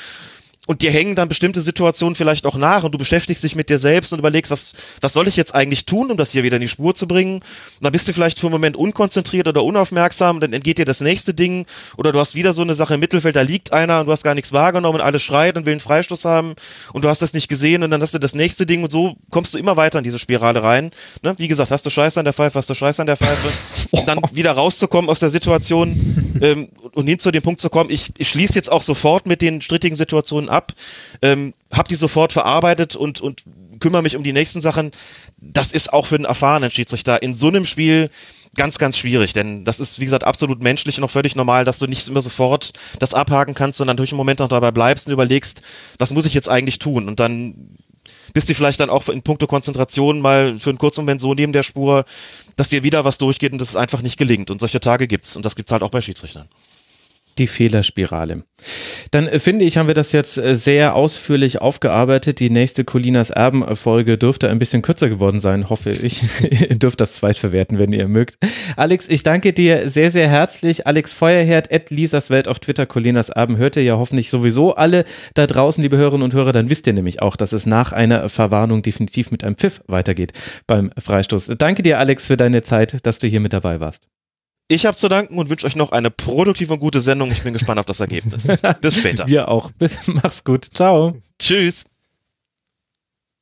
und 0.70 0.84
dir 0.84 0.92
hängen 0.92 1.16
dann 1.16 1.28
bestimmte 1.28 1.62
Situationen 1.62 2.14
vielleicht 2.14 2.46
auch 2.46 2.56
nach 2.56 2.84
und 2.84 2.92
du 2.92 3.00
beschäftigst 3.00 3.44
dich 3.44 3.56
mit 3.56 3.72
dir 3.72 3.80
selbst 3.80 4.14
und 4.14 4.20
überlegst, 4.20 4.52
was, 4.52 4.74
was 5.02 5.14
soll 5.14 5.28
ich 5.28 5.36
jetzt 5.36 5.56
eigentlich 5.56 5.88
tun, 5.88 6.12
um 6.12 6.18
das 6.18 6.30
hier 6.30 6.44
wieder 6.44 6.58
in 6.58 6.62
die 6.62 6.68
Spur 6.68 6.94
zu 6.94 7.08
bringen? 7.08 7.38
Und 7.38 7.44
dann 7.82 7.92
bist 7.92 8.08
du 8.08 8.14
vielleicht 8.14 8.38
für 8.38 8.46
einen 8.46 8.52
Moment 8.52 8.78
unkonzentriert 8.78 9.48
oder 9.48 9.64
unaufmerksam, 9.64 10.40
dann 10.40 10.54
entgeht 10.54 10.78
dir 10.78 10.86
das 10.86 11.02
nächste 11.02 11.34
Ding 11.34 11.66
oder 11.98 12.12
du 12.12 12.20
hast 12.20 12.36
wieder 12.36 12.54
so 12.54 12.62
eine 12.62 12.76
Sache 12.76 12.94
im 12.94 13.00
Mittelfeld, 13.00 13.36
da 13.36 13.42
liegt 13.42 13.74
einer 13.74 14.02
und 14.02 14.06
du 14.06 14.12
hast 14.12 14.24
gar 14.24 14.36
nichts 14.36 14.54
wahrgenommen 14.54 15.00
und 15.00 15.02
alles 15.02 15.24
schreit 15.24 15.58
und 15.58 15.66
will 15.66 15.72
einen 15.74 15.80
Freistoß 15.80 16.26
haben 16.26 16.54
und 16.94 17.04
du 17.04 17.10
hast 17.10 17.24
das 17.24 17.34
nicht 17.34 17.48
gesehen 17.48 17.82
und 17.82 17.90
dann 17.90 18.04
hast 18.04 18.14
du 18.14 18.20
das 18.20 18.36
nächste 18.36 18.68
Ding 18.68 18.84
und 18.84 18.92
so 18.92 19.16
kommst 19.32 19.56
du 19.56 19.58
immer 19.58 19.76
weiter 19.76 19.98
in 19.98 20.04
diese 20.04 20.20
Spirale 20.20 20.62
rein. 20.62 20.92
Ne? 21.24 21.34
Wie 21.40 21.48
gesagt, 21.48 21.72
hast 21.72 21.88
du 21.88 21.90
Scheiße 21.90 22.20
an 22.20 22.26
der 22.26 22.34
Pfeife, 22.34 22.60
hast 22.60 22.70
du 22.70 22.76
Scheiße 22.76 23.02
an 23.02 23.08
der 23.08 23.18
Pfeife. 23.18 23.50
Und 23.90 24.08
dann 24.08 24.20
wieder 24.34 24.52
rauszukommen 24.52 25.10
aus 25.10 25.20
der 25.20 25.32
Situation 25.32 26.38
ähm, 26.42 26.68
und 26.94 27.08
hin 27.08 27.18
zu 27.18 27.32
dem 27.32 27.42
Punkt 27.42 27.60
zu 27.60 27.72
kommen, 27.72 27.90
ich, 27.90 28.12
ich 28.20 28.30
schließe 28.30 28.54
jetzt 28.54 28.72
auch 28.72 28.84
sofort 28.84 29.26
mit 29.26 29.42
den 29.42 29.64
strittigen 29.64 29.96
Situationen 29.96 30.48
ab, 30.50 30.59
ab, 30.60 30.74
ähm, 31.22 31.53
habe 31.72 31.88
die 31.88 31.95
sofort 31.95 32.34
verarbeitet 32.34 32.95
und, 32.95 33.22
und 33.22 33.43
kümmere 33.80 34.01
mich 34.01 34.18
um 34.18 34.24
die 34.24 34.34
nächsten 34.34 34.60
Sachen. 34.60 34.91
Das 35.38 35.72
ist 35.72 35.93
auch 35.93 36.05
für 36.05 36.16
einen 36.16 36.26
erfahrenen 36.26 36.70
Schiedsrichter 36.70 37.24
in 37.24 37.34
so 37.34 37.47
einem 37.47 37.64
Spiel 37.64 38.10
ganz, 38.55 38.78
ganz 38.78 38.97
schwierig, 38.97 39.32
denn 39.32 39.64
das 39.64 39.80
ist, 39.80 39.99
wie 39.99 40.05
gesagt, 40.05 40.24
absolut 40.26 40.62
menschlich 40.62 40.97
und 40.97 41.03
auch 41.03 41.12
völlig 41.12 41.36
normal, 41.36 41.66
dass 41.66 41.80
du 41.80 41.88
nicht 41.88 42.07
immer 42.07 42.22
sofort 42.22 42.74
das 42.99 43.14
abhaken 43.14 43.53
kannst, 43.53 43.78
sondern 43.78 43.95
durch 43.95 44.12
einen 44.12 44.18
Moment 44.18 44.39
noch 44.39 44.49
dabei 44.49 44.72
bleibst 44.72 45.07
und 45.07 45.14
überlegst, 45.14 45.62
was 45.97 46.12
muss 46.12 46.26
ich 46.26 46.34
jetzt 46.34 46.49
eigentlich 46.49 46.80
tun? 46.80 47.07
Und 47.07 47.20
dann 47.20 47.78
bist 48.34 48.49
du 48.49 48.55
vielleicht 48.55 48.80
dann 48.80 48.89
auch 48.89 49.07
in 49.07 49.22
puncto 49.22 49.47
Konzentration 49.47 50.20
mal 50.20 50.60
für 50.60 50.72
einen 50.72 50.80
kurzen 50.80 51.01
Moment 51.01 51.22
so 51.22 51.34
neben 51.34 51.53
der 51.53 51.64
Spur, 51.64 52.05
dass 52.55 52.70
dir 52.70 52.84
wieder 52.84 53.05
was 53.05 53.18
durchgeht 53.18 53.53
und 53.53 53.60
das 53.60 53.76
einfach 53.76 54.01
nicht 54.01 54.18
gelingt. 54.18 54.51
Und 54.51 54.60
solche 54.60 54.80
Tage 54.80 55.07
gibt's. 55.07 55.36
Und 55.36 55.45
das 55.45 55.55
gibt's 55.55 55.72
halt 55.72 55.84
auch 55.84 55.91
bei 55.91 56.01
Schiedsrichtern 56.01 56.49
die 57.38 57.48
Fehlerspirale. 57.48 58.44
Dann 59.12 59.28
äh, 59.28 59.40
finde 59.40 59.66
ich, 59.66 59.78
haben 59.78 59.88
wir 59.88 59.94
das 59.94 60.12
jetzt 60.12 60.38
äh, 60.38 60.56
sehr 60.56 60.96
ausführlich 60.96 61.62
aufgearbeitet. 61.62 62.40
Die 62.40 62.50
nächste 62.50 62.84
Colinas 62.84 63.30
Erben-Folge 63.30 64.18
dürfte 64.18 64.50
ein 64.50 64.60
bisschen 64.60 64.82
kürzer 64.82 65.10
geworden 65.10 65.40
sein, 65.40 65.70
hoffe 65.70 65.92
ich. 65.92 66.22
ihr 66.70 66.78
dürft 66.78 67.02
das 67.02 67.14
zweitverwerten, 67.14 67.80
wenn 67.80 67.94
ihr 67.94 68.08
mögt. 68.08 68.36
Alex, 68.76 69.08
ich 69.08 69.24
danke 69.24 69.54
dir 69.54 69.90
sehr, 69.90 70.12
sehr 70.12 70.28
herzlich. 70.28 70.86
Alex 70.88 71.14
Feuerherd, 71.14 71.72
at 71.74 71.90
Lisas 71.90 72.30
Welt 72.30 72.48
auf 72.48 72.60
Twitter, 72.60 72.86
Colinas 72.86 73.30
Erben, 73.30 73.58
hört 73.58 73.76
ihr 73.76 73.84
ja 73.84 73.98
hoffentlich 73.98 74.30
sowieso 74.30 74.74
alle 74.76 75.06
da 75.34 75.48
draußen, 75.48 75.82
liebe 75.82 75.98
Hörerinnen 75.98 76.24
und 76.24 76.34
Hörer. 76.34 76.52
Dann 76.52 76.70
wisst 76.70 76.88
ihr 76.88 76.94
nämlich 76.94 77.22
auch, 77.22 77.36
dass 77.36 77.54
es 77.54 77.66
nach 77.66 77.92
einer 77.92 78.30
Verwarnung 78.30 78.82
definitiv 78.82 79.32
mit 79.32 79.44
einem 79.44 79.56
Pfiff 79.56 79.82
weitergeht 79.88 80.34
beim 80.68 80.92
Freistoß. 80.98 81.54
Danke 81.58 81.84
dir, 81.84 82.00
Alex, 82.00 82.28
für 82.28 82.38
deine 82.38 82.62
Zeit, 82.62 83.06
dass 83.06 83.20
du 83.20 83.28
hier 83.28 83.40
mit 83.40 83.54
dabei 83.54 83.80
warst. 83.80 84.19
Ich 84.72 84.86
habe 84.86 84.96
zu 84.96 85.08
danken 85.08 85.40
und 85.40 85.50
wünsche 85.50 85.66
euch 85.66 85.76
noch 85.76 85.92
eine 85.92 86.12
produktive 86.12 86.74
und 86.74 86.80
gute 86.80 87.02
Sendung. 87.02 87.32
Ich 87.32 87.42
bin 87.42 87.54
gespannt 87.54 87.80
auf 87.80 87.88
das 87.88 88.00
Ergebnis. 88.00 88.48
Bis 88.82 88.96
später. 88.96 89.26
Wir 89.26 89.50
auch. 89.50 89.72
Mach's 90.06 90.44
gut. 90.44 90.66
Ciao. 90.72 91.16
Tschüss. 91.40 91.86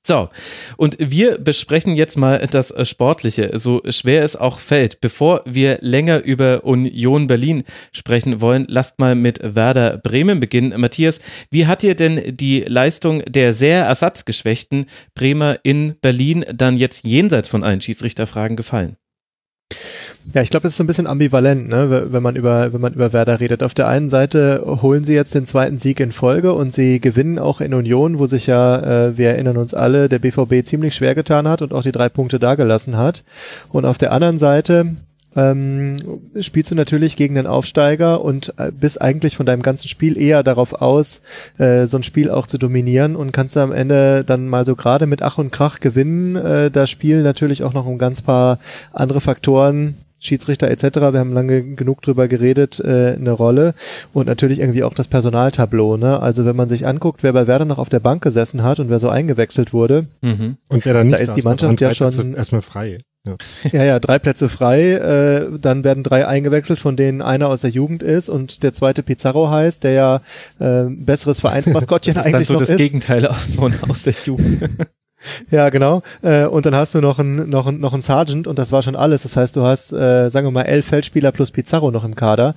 So, 0.06 0.30
und 0.78 0.96
wir 1.02 1.38
besprechen 1.38 1.94
jetzt 1.98 2.16
mal 2.16 2.48
das 2.50 2.74
Sportliche, 2.88 3.52
so 3.56 3.82
schwer 3.90 4.24
es 4.24 4.38
auch 4.38 4.60
fällt. 4.60 5.02
Bevor 5.02 5.42
wir 5.44 5.80
länger 5.82 6.24
über 6.24 6.64
Union 6.64 7.28
Berlin 7.28 7.66
sprechen 7.92 8.40
wollen, 8.40 8.66
lasst 8.70 9.00
mal 9.00 9.16
mit 9.16 9.42
Werder 9.44 9.98
Bremen 9.98 10.40
beginnen. 10.40 10.80
Matthias, 10.80 11.20
wie 11.52 11.68
hat 11.68 11.82
dir 11.82 11.94
denn 11.94 12.38
die 12.38 12.62
Leistung 12.62 13.22
der 13.28 13.52
sehr 13.52 13.84
ersatzgeschwächten 13.84 14.86
Bremer 15.14 15.60
in 15.64 15.98
Berlin 16.00 16.46
dann 16.54 16.78
jetzt 16.78 17.04
jenseits 17.04 17.50
von 17.50 17.66
allen 17.66 17.82
Schiedsrichterfragen 17.82 18.56
gefallen? 18.56 18.96
Ja, 20.34 20.42
ich 20.42 20.50
glaube, 20.50 20.68
es 20.68 20.74
ist 20.74 20.78
so 20.78 20.84
ein 20.84 20.88
bisschen 20.88 21.08
ambivalent, 21.08 21.70
ne, 21.70 22.08
wenn 22.12 22.22
man 22.22 22.36
über 22.36 22.74
wenn 22.74 22.82
man 22.82 22.94
über 22.94 23.14
Werder 23.14 23.40
redet. 23.40 23.64
Auf 23.64 23.74
der 23.74 23.88
einen 23.88 24.10
Seite 24.10 24.62
holen 24.82 25.06
sie 25.06 25.14
jetzt 25.14 25.34
den 25.34 25.46
zweiten 25.46 25.80
Sieg 25.80 26.02
in 26.02 26.12
Folge 26.12 26.54
und 26.54 26.74
sie 26.74 27.00
gewinnen 27.00 27.40
auch 27.40 27.62
in 27.62 27.74
Union, 27.74 28.20
wo 28.20 28.28
sich 28.28 28.46
ja, 28.46 29.08
äh, 29.08 29.18
wir 29.18 29.30
erinnern 29.30 29.56
uns 29.56 29.74
alle, 29.74 30.10
der 30.10 30.20
BVB 30.20 30.66
ziemlich 30.66 30.96
schwer 30.96 31.16
getan 31.16 31.48
hat 31.48 31.62
und 31.62 31.74
auch 31.74 31.84
die 31.84 31.94
drei 31.94 32.10
Punkte 32.10 32.40
dagelassen 32.40 32.98
hat. 32.98 33.24
Und 33.70 33.86
auf 33.86 33.98
der 33.98 34.12
anderen 34.12 34.38
Seite 34.38 34.98
ähm, 35.38 35.96
spielst 36.42 36.72
du 36.72 36.76
natürlich 36.76 37.16
gegen 37.16 37.36
den 37.36 37.48
Aufsteiger 37.48 38.22
und 38.22 38.54
äh, 38.58 38.72
bist 38.72 39.02
eigentlich 39.02 39.38
von 39.38 39.46
deinem 39.46 39.62
ganzen 39.62 39.88
Spiel 39.88 40.18
eher 40.18 40.44
darauf 40.44 40.74
aus, 40.74 41.22
äh, 41.58 41.86
so 41.86 41.98
ein 41.98 42.04
Spiel 42.04 42.30
auch 42.30 42.48
zu 42.48 42.58
dominieren 42.58 43.16
und 43.16 43.32
kannst 43.32 43.56
am 43.56 43.72
Ende 43.72 44.26
dann 44.26 44.50
mal 44.50 44.66
so 44.66 44.76
gerade 44.76 45.06
mit 45.06 45.22
Ach 45.22 45.38
und 45.38 45.52
Krach 45.52 45.80
gewinnen. 45.80 46.36
Äh, 46.36 46.70
da 46.70 46.86
spielen 46.86 47.24
natürlich 47.24 47.64
auch 47.64 47.74
noch 47.74 47.88
ein 47.88 47.98
ganz 47.98 48.22
paar 48.22 48.60
andere 48.92 49.22
Faktoren 49.22 49.96
Schiedsrichter 50.20 50.70
etc., 50.70 50.84
wir 51.12 51.20
haben 51.20 51.34
lange 51.34 51.76
genug 51.76 52.02
drüber 52.02 52.28
geredet, 52.28 52.80
äh, 52.80 53.16
eine 53.16 53.32
Rolle 53.32 53.74
und 54.14 54.28
natürlich 54.28 54.60
irgendwie 54.60 54.84
auch 54.84 54.94
das 54.94 55.08
Personaltableau. 55.08 55.98
Ne? 55.98 56.20
Also 56.20 56.46
wenn 56.46 56.56
man 56.56 56.70
sich 56.70 56.88
anguckt, 56.88 57.24
wer 57.24 57.34
bei 57.34 57.48
Werder 57.48 57.66
noch 57.66 57.78
auf 57.78 57.90
der 57.90 58.00
Bank 58.00 58.24
gesessen 58.24 58.64
hat 58.64 58.80
und 58.80 58.90
wer 58.90 59.00
so 59.00 59.10
eingewechselt 59.10 59.74
wurde, 59.74 60.08
mhm. 60.22 60.58
und 60.70 60.86
wer 60.86 60.94
da 60.94 61.04
nicht 61.04 61.20
da 61.20 61.24
ist 61.24 61.36
die 61.36 61.42
Mannschaft 61.42 61.82
ja 61.82 61.94
schon 61.94 62.34
erstmal 62.34 62.62
frei. 62.62 63.00
Ja. 63.28 63.36
ja, 63.72 63.84
ja, 63.84 64.00
drei 64.00 64.20
Plätze 64.20 64.48
frei, 64.48 64.94
äh, 64.94 65.60
dann 65.60 65.84
werden 65.84 66.04
drei 66.04 66.26
eingewechselt, 66.26 66.80
von 66.80 66.96
denen 66.96 67.22
einer 67.22 67.50
aus 67.50 67.62
der 67.62 67.70
Jugend 67.72 68.02
ist 68.02 68.30
und 68.30 68.64
der 68.64 68.74
zweite 68.74 69.04
Pizarro 69.04 69.50
heißt, 69.50 69.84
der 69.84 69.92
ja 69.92 70.22
äh, 70.60 70.86
besseres 70.90 71.42
Vereinsmaskottchen 71.42 72.16
eigentlich 72.18 72.50
noch 72.50 72.62
ist. 72.62 72.70
Das 72.70 72.70
ist 72.70 72.70
dann 72.70 72.70
so 72.70 72.74
das 72.74 72.78
Gegenteil 72.78 73.30
von 73.56 73.74
aus 73.90 74.04
der 74.04 74.14
Jugend. 74.26 74.70
Ja, 75.50 75.70
genau. 75.70 76.04
Äh, 76.22 76.46
und 76.46 76.66
dann 76.66 76.76
hast 76.76 76.94
du 76.94 77.02
noch 77.02 77.20
einen 77.20 77.50
noch 77.50 77.68
ein, 77.68 77.80
noch 77.80 77.94
ein 77.94 78.02
Sergeant 78.02 78.48
und 78.48 78.60
das 78.60 78.72
war 78.72 78.82
schon 78.84 78.96
alles. 78.96 79.24
Das 79.24 79.36
heißt, 79.36 79.56
du 79.56 79.64
hast, 79.64 79.92
äh, 79.92 80.30
sagen 80.30 80.48
wir 80.48 80.52
mal, 80.52 80.64
elf 80.64 80.86
Feldspieler 80.86 81.32
plus 81.32 81.52
Pizarro 81.52 81.92
noch 81.92 82.04
im 82.04 82.16
Kader. 82.16 82.56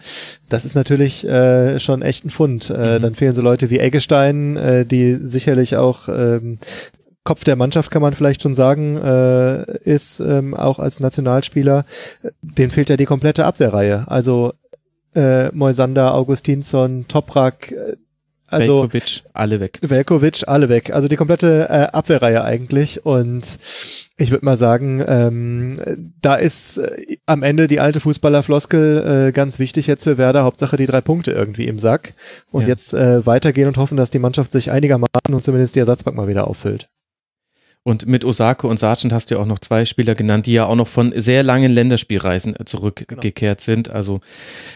Das 0.48 0.64
ist 0.64 0.74
natürlich 0.74 1.26
äh, 1.26 1.80
schon 1.80 2.02
echt 2.02 2.24
ein 2.24 2.30
Fund. 2.30 2.70
Äh, 2.70 2.98
mhm. 2.98 3.02
Dann 3.02 3.14
fehlen 3.14 3.32
so 3.32 3.42
Leute 3.42 3.70
wie 3.70 3.78
Eggestein, 3.78 4.56
äh, 4.56 4.84
die 4.84 5.18
sicherlich 5.22 5.76
auch 5.76 6.08
ähm, 6.08 6.58
Kopf 7.24 7.44
der 7.44 7.56
Mannschaft 7.56 7.90
kann 7.90 8.02
man 8.02 8.14
vielleicht 8.14 8.42
schon 8.42 8.54
sagen, 8.54 8.96
äh, 8.96 9.78
ist 9.84 10.20
ähm, 10.20 10.54
auch 10.54 10.78
als 10.78 11.00
Nationalspieler. 11.00 11.84
Den 12.40 12.70
fehlt 12.70 12.88
ja 12.88 12.96
die 12.96 13.04
komplette 13.04 13.44
Abwehrreihe. 13.44 14.04
Also 14.06 14.54
äh, 15.14 15.50
Moisander, 15.52 16.14
Augustinsson, 16.14 17.06
Toprak, 17.08 17.72
äh, 17.72 17.96
also 18.50 18.82
Velkovic, 18.82 19.22
alle 19.32 19.60
weg. 19.60 19.78
Velkovic, 19.80 20.44
alle 20.46 20.68
weg. 20.68 20.92
Also 20.92 21.08
die 21.08 21.16
komplette 21.16 21.68
äh, 21.68 21.96
Abwehrreihe 21.96 22.42
eigentlich. 22.42 23.06
Und 23.06 23.58
ich 24.16 24.30
würde 24.30 24.44
mal 24.44 24.56
sagen, 24.56 25.02
ähm, 25.06 26.12
da 26.20 26.34
ist 26.34 26.78
äh, 26.78 27.16
am 27.26 27.42
Ende 27.42 27.68
die 27.68 27.80
alte 27.80 28.00
Fußballerfloskel 28.00 29.28
äh, 29.28 29.32
ganz 29.32 29.58
wichtig 29.58 29.86
jetzt 29.86 30.04
für 30.04 30.18
Werder. 30.18 30.44
Hauptsache 30.44 30.76
die 30.76 30.86
drei 30.86 31.00
Punkte 31.00 31.32
irgendwie 31.32 31.66
im 31.66 31.78
Sack. 31.78 32.14
Und 32.50 32.62
ja. 32.62 32.68
jetzt 32.68 32.92
äh, 32.92 33.24
weitergehen 33.24 33.68
und 33.68 33.76
hoffen, 33.76 33.96
dass 33.96 34.10
die 34.10 34.18
Mannschaft 34.18 34.52
sich 34.52 34.70
einigermaßen 34.70 35.32
und 35.32 35.44
zumindest 35.44 35.74
die 35.76 35.80
Ersatzbank 35.80 36.16
mal 36.16 36.28
wieder 36.28 36.46
auffüllt. 36.46 36.88
Und 37.82 38.06
mit 38.06 38.26
Osako 38.26 38.68
und 38.68 38.78
Sargent 38.78 39.10
hast 39.10 39.30
du 39.30 39.36
ja 39.36 39.40
auch 39.40 39.46
noch 39.46 39.58
zwei 39.58 39.86
Spieler 39.86 40.14
genannt, 40.14 40.44
die 40.44 40.52
ja 40.52 40.66
auch 40.66 40.74
noch 40.74 40.86
von 40.86 41.14
sehr 41.16 41.42
langen 41.42 41.72
Länderspielreisen 41.72 42.54
äh, 42.54 42.66
zurückgekehrt 42.66 43.34
genau. 43.34 43.64
sind. 43.64 43.88
Also 43.88 44.20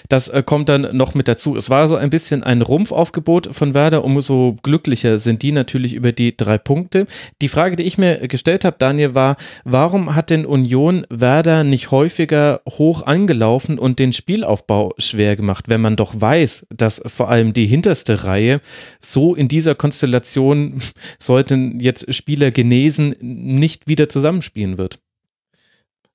das 0.09 0.29
äh, 0.29 0.43
kommt 0.43 0.71
dann 0.71 0.89
noch 0.97 1.15
mit 1.15 1.29
dazu. 1.29 1.55
Es 1.55 1.69
war 1.69 1.87
so 1.87 1.97
ein 1.97 2.09
bisschen 2.09 2.43
ein 2.43 2.63
Rumpfaufgebot 2.63 3.55
von 3.55 3.75
Werder. 3.75 4.05
Umso 4.05 4.57
glücklicher 4.63 5.19
sind 5.19 5.43
die 5.43 5.53
natürlich 5.53 5.93
über 5.93 6.13
die 6.13 6.35
drei 6.35 6.57
Punkte. 6.57 7.05
Die 7.43 7.49
Frage, 7.49 7.77
die 7.77 7.83
ich 7.83 7.99
mir 7.99 8.27
gestellt 8.27 8.65
habe, 8.65 8.77
Daniel, 8.79 9.15
war, 9.15 9.37
warum 9.65 10.15
hat 10.15 10.31
denn 10.31 10.47
Union 10.47 11.07
Werder 11.11 11.63
nicht 11.63 11.91
häufiger 11.91 12.63
hoch 12.71 13.03
angelaufen 13.03 13.79
und 13.79 13.99
den 13.99 14.15
Spielaufbau 14.15 14.95
schwer 14.97 15.37
gemacht, 15.37 15.69
wenn 15.69 15.83
man 15.83 15.97
doch 15.97 16.19
weiß, 16.19 16.69
dass 16.71 17.03
vor 17.07 17.29
allem 17.29 17.53
die 17.53 17.67
hinterste 17.67 18.25
Reihe 18.25 18.63
so 18.99 19.35
in 19.35 19.49
dieser 19.49 19.75
Konstellation 19.75 20.81
sollten 21.19 21.81
jetzt 21.81 22.15
Spieler 22.15 22.51
genesen 22.51 22.94
Wesen 22.95 23.15
nicht 23.21 23.89
wieder 23.89 24.09
zusammenspielen 24.09 24.79
wird? 24.79 25.01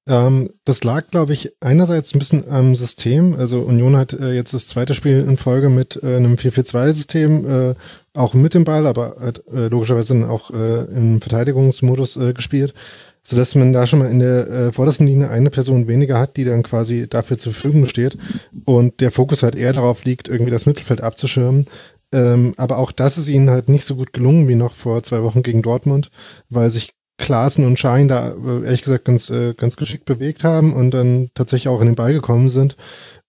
Ähm, 0.08 0.50
das 0.66 0.84
lag, 0.84 1.12
glaube 1.12 1.34
ich, 1.34 1.52
einerseits 1.60 2.16
ein 2.16 2.20
bisschen 2.20 2.50
am 2.50 2.74
System. 2.76 3.36
Also 3.36 3.60
Union 3.60 3.98
hat 3.98 4.14
äh, 4.14 4.32
jetzt 4.32 4.54
das 4.54 4.68
zweite 4.68 4.94
Spiel 4.94 5.20
in 5.20 5.38
Folge 5.38 5.70
mit 5.70 6.00
äh, 6.02 6.16
einem 6.16 6.36
4-4-2-System, 6.36 7.72
äh, 7.72 7.76
auch 8.16 8.34
mit 8.34 8.54
dem 8.54 8.64
Ball, 8.64 8.88
aber 8.88 9.18
hat 9.20 9.44
äh, 9.54 9.68
logischerweise 9.68 10.14
dann 10.14 10.30
auch 10.30 10.52
äh, 10.52 10.86
im 10.86 11.22
Verteidigungsmodus 11.22 12.18
äh, 12.18 12.34
gespielt, 12.34 12.74
sodass 13.22 13.54
man 13.54 13.74
da 13.74 13.86
schon 13.86 14.00
mal 14.00 14.10
in 14.10 14.20
der 14.20 14.72
vordersten 14.74 15.06
Linie 15.06 15.30
eine 15.30 15.50
Person 15.50 15.88
weniger 15.88 16.18
hat, 16.18 16.38
die 16.38 16.46
dann 16.46 16.64
quasi 16.64 17.08
dafür 17.08 17.38
zur 17.38 17.54
Verfügung 17.54 17.86
steht 17.86 18.18
und 18.66 19.02
der 19.02 19.12
Fokus 19.12 19.44
halt 19.44 19.56
eher 19.56 19.74
darauf 19.74 20.06
liegt, 20.06 20.30
irgendwie 20.30 20.52
das 20.52 20.66
Mittelfeld 20.66 21.02
abzuschirmen. 21.02 21.68
Ähm, 22.12 22.54
aber 22.58 22.78
auch 22.78 22.92
das 22.92 23.18
ist 23.18 23.28
ihnen 23.28 23.50
halt 23.50 23.70
nicht 23.70 23.86
so 23.86 23.96
gut 23.96 24.14
gelungen 24.14 24.48
wie 24.48 24.56
noch 24.56 24.74
vor 24.74 25.04
zwei 25.04 25.22
Wochen 25.24 25.44
gegen 25.44 25.62
Dortmund, 25.62 26.10
weil 26.50 26.70
sich 26.70 26.94
Klaassen 27.18 27.66
und 27.66 27.78
Schein 27.78 28.08
da 28.08 28.32
äh, 28.32 28.64
ehrlich 28.64 28.82
gesagt 28.82 29.06
ganz, 29.06 29.30
äh, 29.30 29.54
ganz 29.54 29.76
geschickt 29.76 30.06
bewegt 30.06 30.44
haben 30.44 30.74
und 30.74 30.92
dann 30.92 31.30
tatsächlich 31.36 31.68
auch 31.68 31.82
in 31.82 31.88
den 31.88 31.96
Ball 31.96 32.14
gekommen 32.14 32.50
sind 32.50 32.78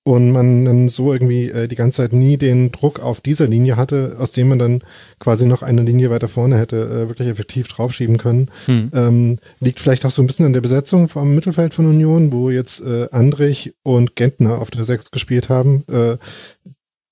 und 0.03 0.31
man 0.31 0.64
dann 0.64 0.89
so 0.89 1.12
irgendwie 1.12 1.51
äh, 1.51 1.68
die 1.68 1.74
ganze 1.74 2.03
Zeit 2.03 2.12
nie 2.12 2.39
den 2.39 2.72
Druck 2.72 3.01
auf 3.01 3.20
dieser 3.20 3.47
Linie 3.47 3.76
hatte, 3.76 4.16
aus 4.18 4.33
dem 4.33 4.49
man 4.49 4.59
dann 4.59 4.83
quasi 5.18 5.45
noch 5.45 5.62
eine 5.62 5.83
Linie 5.83 6.11
weiter 6.11 6.28
vorne 6.28 6.59
hätte 6.59 6.76
äh, 6.76 7.09
wirklich 7.09 7.28
effektiv 7.28 7.68
draufschieben 7.68 8.16
können. 8.16 8.51
Hm. 8.66 8.91
Ähm, 8.95 9.39
liegt 9.61 9.81
vielleicht 9.81 10.07
auch 10.07 10.11
so 10.11 10.22
ein 10.22 10.26
bisschen 10.26 10.47
an 10.47 10.55
der 10.55 10.62
Besetzung 10.62 11.09
vom 11.09 11.35
Mittelfeld 11.35 11.74
von 11.74 11.87
Union, 11.87 12.33
wo 12.33 12.51
jetzt 12.51 12.81
äh, 12.81 13.09
Andrich 13.11 13.74
und 13.83 14.16
Gentner 14.16 14.59
auf 14.61 14.70
der 14.70 14.85
Sechs 14.85 15.11
gespielt 15.11 15.49
haben. 15.49 15.85
Äh, 15.89 16.16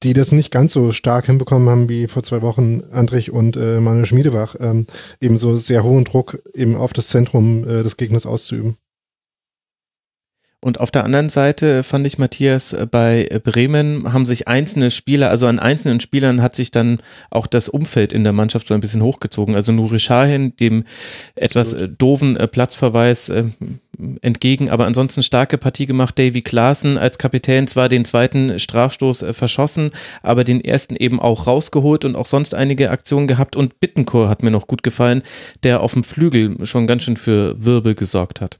die 0.03 0.13
das 0.13 0.33
nicht 0.33 0.51
ganz 0.51 0.73
so 0.73 0.93
stark 0.93 1.27
hinbekommen 1.27 1.69
haben 1.69 1.89
wie 1.89 2.07
vor 2.07 2.23
zwei 2.23 2.43
Wochen 2.43 2.83
Andrich 2.93 3.31
und 3.31 3.57
äh, 3.57 3.81
Manuel 3.81 4.07
Schmiedewach, 4.07 4.57
ähm, 4.61 4.87
eben 5.21 5.37
so 5.37 5.57
sehr 5.57 5.83
hohen 5.83 6.05
Druck 6.05 6.43
eben 6.55 6.77
auf 6.77 6.93
das 6.93 7.09
Zentrum 7.09 7.65
äh, 7.65 7.83
des 7.83 7.97
Gegners 7.97 8.27
auszuüben. 8.27 8.77
Und 10.61 10.81
auf 10.81 10.91
der 10.91 11.05
anderen 11.05 11.29
Seite 11.29 11.85
fand 11.85 12.05
ich 12.05 12.19
Matthias 12.19 12.73
äh, 12.73 12.85
bei 12.91 13.29
Bremen 13.45 14.13
haben 14.13 14.27
sich 14.27 14.49
einzelne 14.49 14.91
Spieler, 14.91 15.31
also 15.31 15.47
an 15.47 15.61
einzelnen 15.61 16.01
Spielern 16.01 16.43
hat 16.43 16.57
sich 16.57 16.73
dann 16.73 16.99
auch 17.31 17.47
das 17.47 17.69
Umfeld 17.69 18.13
in 18.13 18.25
der 18.25 18.33
Mannschaft 18.33 18.67
so 18.67 18.75
ein 18.75 18.81
bisschen 18.81 19.03
hochgezogen. 19.03 19.55
Also 19.55 19.71
Nuri 19.71 20.01
Sahin, 20.01 20.57
dem 20.57 20.83
etwas 21.37 21.75
äh, 21.75 21.89
doofen 21.89 22.37
äh, 22.37 22.49
Platzverweis 22.49 23.33
entgegen, 24.23 24.71
aber 24.71 24.87
ansonsten 24.87 25.23
starke 25.23 25.59
Partie 25.59 25.87
gemacht. 25.87 26.19
Davy 26.19 26.43
Klaassen 26.43 26.99
als 26.99 27.19
Kapitän 27.19 27.67
zwar 27.67 27.89
den 27.89 28.05
zweiten 28.05 28.59
Strafstoß 28.59 29.27
verschossen, 29.33 29.91
aber 30.23 30.45
den 30.45 30.65
ersten 30.65 30.97
eben 30.97 31.21
auch 31.21 31.47
rausgeholt 31.47 32.05
und 32.05 32.17
auch 32.17 32.27
sonst 32.27 32.55
einige 32.55 32.91
Aktionen 32.91 33.27
gehabt. 33.27 33.57
Und 33.57 33.81
Bittenkur 33.81 34.29
hat 34.29 34.43
mir 34.43 34.51
noch 34.51 34.67
gut 34.67 34.83
gefallen, 34.83 35.23
der 35.63 35.81
auf 35.81 35.95
dem 35.95 36.05
Flügel 36.05 36.65
schon 36.67 36.87
ganz 36.87 37.05
schön 37.05 37.17
für 37.17 37.65
Wirbel 37.65 37.95
gesorgt 37.95 38.41
hat. 38.41 38.59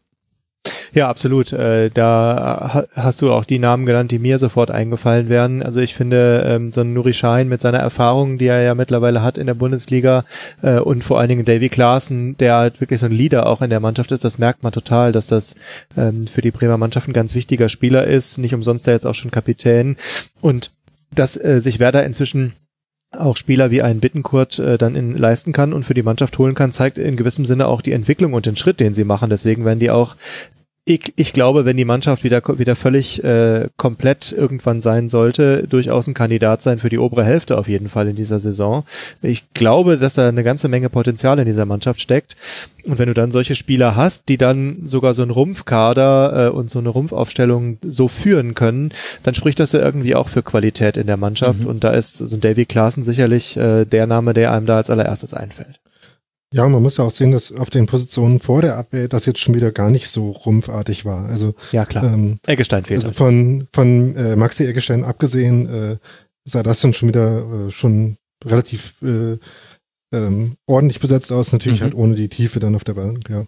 Ja, 0.93 1.09
absolut. 1.09 1.53
Äh, 1.53 1.91
da 1.91 2.87
hast 2.95 3.23
du 3.23 3.33
auch 3.33 3.45
die 3.45 3.59
Namen 3.59 3.87
genannt, 3.87 4.11
die 4.11 4.19
mir 4.19 4.39
sofort 4.39 4.71
eingefallen 4.71 5.29
wären. 5.29 5.63
Also 5.63 5.81
ich 5.81 5.95
finde, 5.95 6.45
ähm, 6.47 6.73
so 6.73 6.81
ein 6.81 6.93
Nuri 6.93 7.15
Schein 7.15 7.49
mit 7.49 7.61
seiner 7.61 7.79
Erfahrung, 7.79 8.39
die 8.39 8.47
er 8.47 8.63
ja 8.63 8.75
mittlerweile 8.75 9.23
hat 9.23 9.39
in 9.39 9.47
der 9.47 9.55
Bundesliga 9.55 10.25
äh, 10.63 10.79
und 10.79 11.05
vor 11.05 11.19
allen 11.19 11.29
Dingen 11.29 11.45
Davy 11.45 11.69
Klaassen, 11.69 12.37
der 12.39 12.57
halt 12.57 12.81
wirklich 12.81 13.01
so 13.01 13.07
ein 13.07 13.13
Leader 13.13 13.47
auch 13.47 13.63
in 13.63 13.71
der 13.71 13.81
Mannschaft 13.81 14.13
ist, 14.13 14.25
das 14.25 14.39
merkt 14.39 14.63
man 14.63 14.73
total, 14.73 15.13
dass 15.13 15.27
das 15.27 15.55
ähm, 15.97 16.27
für 16.27 16.43
die 16.43 16.51
Bremer 16.51 16.79
Mannschaft 16.79 17.09
ein 17.09 17.13
ganz 17.13 17.35
wichtiger 17.35 17.69
Spieler 17.69 18.07
ist. 18.07 18.39
Nicht 18.39 18.55
umsonst 18.55 18.87
der 18.87 18.95
jetzt 18.95 19.07
auch 19.07 19.15
schon 19.15 19.31
Kapitän. 19.31 19.97
Und 20.41 20.73
dass 21.15 21.43
äh, 21.43 21.61
sich 21.61 21.79
Werder 21.79 22.05
inzwischen 22.05 22.53
auch 23.11 23.37
Spieler 23.37 23.71
wie 23.71 23.83
ein 23.83 24.01
Bittenkurt 24.01 24.59
äh, 24.59 24.77
dann 24.77 24.95
in, 24.95 25.17
leisten 25.17 25.53
kann 25.53 25.73
und 25.73 25.85
für 25.85 25.95
die 25.95 26.03
Mannschaft 26.03 26.37
holen 26.39 26.55
kann, 26.55 26.73
zeigt 26.73 26.99
in 26.99 27.17
gewissem 27.17 27.47
Sinne 27.47 27.67
auch 27.67 27.81
die 27.81 27.93
Entwicklung 27.93 28.35
und 28.35 28.47
den 28.47 28.57
Schritt, 28.57 28.81
den 28.81 28.95
sie 28.95 29.05
machen. 29.05 29.31
Deswegen 29.31 29.65
werden 29.65 29.79
die 29.79 29.91
auch 29.91 30.17
ich, 30.89 31.13
ich 31.17 31.35
glaube, 31.35 31.67
wenn 31.67 31.77
die 31.77 31.85
Mannschaft 31.85 32.25
wieder, 32.25 32.43
wieder 32.59 32.75
völlig 32.75 33.23
äh, 33.23 33.69
komplett 33.77 34.33
irgendwann 34.33 34.81
sein 34.81 35.11
sollte, 35.11 35.69
durchaus 35.69 36.07
ein 36.07 36.15
Kandidat 36.15 36.63
sein 36.63 36.79
für 36.79 36.89
die 36.89 36.99
obere 36.99 37.25
Hälfte 37.25 37.59
auf 37.59 37.69
jeden 37.69 37.91
Fall 37.91 38.09
in 38.09 38.17
dieser 38.17 38.41
Saison. 38.41 38.85
Ich 39.21 39.53
glaube, 39.53 39.99
dass 39.99 40.15
da 40.15 40.27
eine 40.27 40.43
ganze 40.43 40.69
Menge 40.69 40.89
Potenzial 40.89 41.39
in 41.39 41.45
dieser 41.45 41.67
Mannschaft 41.67 42.01
steckt. 42.01 42.37
Und 42.87 42.99
wenn 42.99 43.09
du 43.09 43.13
dann 43.13 43.33
solche 43.33 43.55
Spieler 43.55 43.97
hast, 43.97 44.31
die 44.31 44.39
dann 44.39 44.79
sogar 44.85 45.13
so 45.13 45.21
einen 45.21 45.31
Rumpfkader 45.31 46.47
äh, 46.47 46.51
und 46.51 46.71
so 46.71 46.79
eine 46.79 46.89
Rumpfaufstellung 46.89 47.77
so 47.83 48.09
führen 48.09 48.55
können, 48.55 48.93
dann 49.25 49.35
spricht 49.35 49.61
das 49.61 49.73
ja 49.73 49.81
irgendwie 49.81 50.15
auch 50.15 50.31
für 50.31 50.43
Qualität 50.43 50.97
in 50.97 51.07
der 51.07 51.19
Mannschaft. 51.19 51.61
Mhm. 51.61 51.67
Und 51.67 51.85
da 51.85 51.91
ist 51.91 52.17
so 52.17 52.35
ein 52.35 52.41
Davy 52.41 52.65
Klaassen 52.65 53.05
sicherlich 53.05 53.59
äh, 53.59 53.85
der 53.85 54.07
Name, 54.07 54.33
der 54.33 54.53
einem 54.53 54.65
da 54.65 54.79
als 54.79 54.89
allererstes 54.89 55.35
einfällt. 55.35 55.81
Ja, 56.53 56.67
man 56.67 56.83
muss 56.83 56.97
ja 56.97 57.05
auch 57.05 57.11
sehen, 57.11 57.31
dass 57.31 57.53
auf 57.53 57.69
den 57.69 57.87
Positionen 57.87 58.41
vor 58.41 58.63
der 58.63 58.77
Abwehr 58.77 59.09
das 59.09 59.27
jetzt 59.27 59.41
schon 59.41 59.55
wieder 59.55 59.71
gar 59.71 59.91
nicht 59.91 60.09
so 60.09 60.31
rumpfartig 60.31 61.05
war. 61.05 61.27
Also 61.27 61.55
ja 61.73 61.85
klar. 61.85 62.05
Ähm, 62.05 62.39
Eggestein 62.47 62.85
fehlt. 62.85 63.01
Also 63.01 63.13
von 63.13 63.69
von 63.75 64.17
äh, 64.17 64.35
Maxi 64.35 64.65
Eggestein 64.67 65.05
abgesehen 65.05 65.69
äh, 65.69 65.97
sah 66.45 66.63
das 66.63 66.81
dann 66.81 66.95
schon 66.95 67.09
wieder 67.09 67.67
äh, 67.67 67.71
schon 67.71 68.17
relativ 68.45 68.95
äh, 69.03 69.37
ähm, 70.11 70.57
ordentlich 70.67 71.01
besetzt 71.01 71.33
aus. 71.33 71.53
Natürlich 71.53 71.81
mhm. 71.81 71.85
halt 71.85 71.95
ohne 71.95 72.15
die 72.15 72.29
Tiefe 72.29 72.61
dann 72.61 72.75
auf 72.75 72.85
der 72.85 72.95
Bank. 72.95 73.29
Ja. 73.29 73.45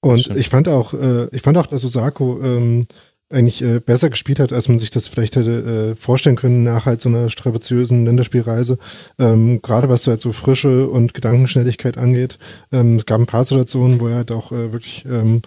Und 0.00 0.28
ich 0.36 0.48
fand 0.48 0.68
auch, 0.68 0.94
äh, 0.94 1.28
ich 1.32 1.42
fand 1.42 1.58
auch, 1.58 1.66
dass 1.66 1.84
Osako 1.84 2.40
ähm, 2.42 2.86
eigentlich 3.30 3.62
äh, 3.62 3.78
besser 3.78 4.10
gespielt 4.10 4.40
hat, 4.40 4.52
als 4.52 4.68
man 4.68 4.78
sich 4.78 4.90
das 4.90 5.06
vielleicht 5.08 5.36
hätte 5.36 5.92
äh, 5.92 5.94
vorstellen 5.94 6.36
können 6.36 6.64
nach 6.64 6.86
halt 6.86 7.00
so 7.00 7.08
einer 7.08 7.30
strapaziösen 7.30 8.04
Länderspielreise. 8.04 8.78
Ähm, 9.18 9.62
Gerade 9.62 9.88
was 9.88 10.02
so 10.02 10.10
halt 10.10 10.20
so 10.20 10.32
Frische 10.32 10.88
und 10.88 11.14
Gedankenschnelligkeit 11.14 11.96
angeht. 11.96 12.38
Ähm, 12.72 12.96
es 12.96 13.06
gab 13.06 13.20
ein 13.20 13.26
paar 13.26 13.44
Situationen, 13.44 14.00
wo 14.00 14.08
er 14.08 14.16
halt 14.16 14.32
auch 14.32 14.50
äh, 14.50 14.72
wirklich 14.72 15.04
ähm, 15.06 15.42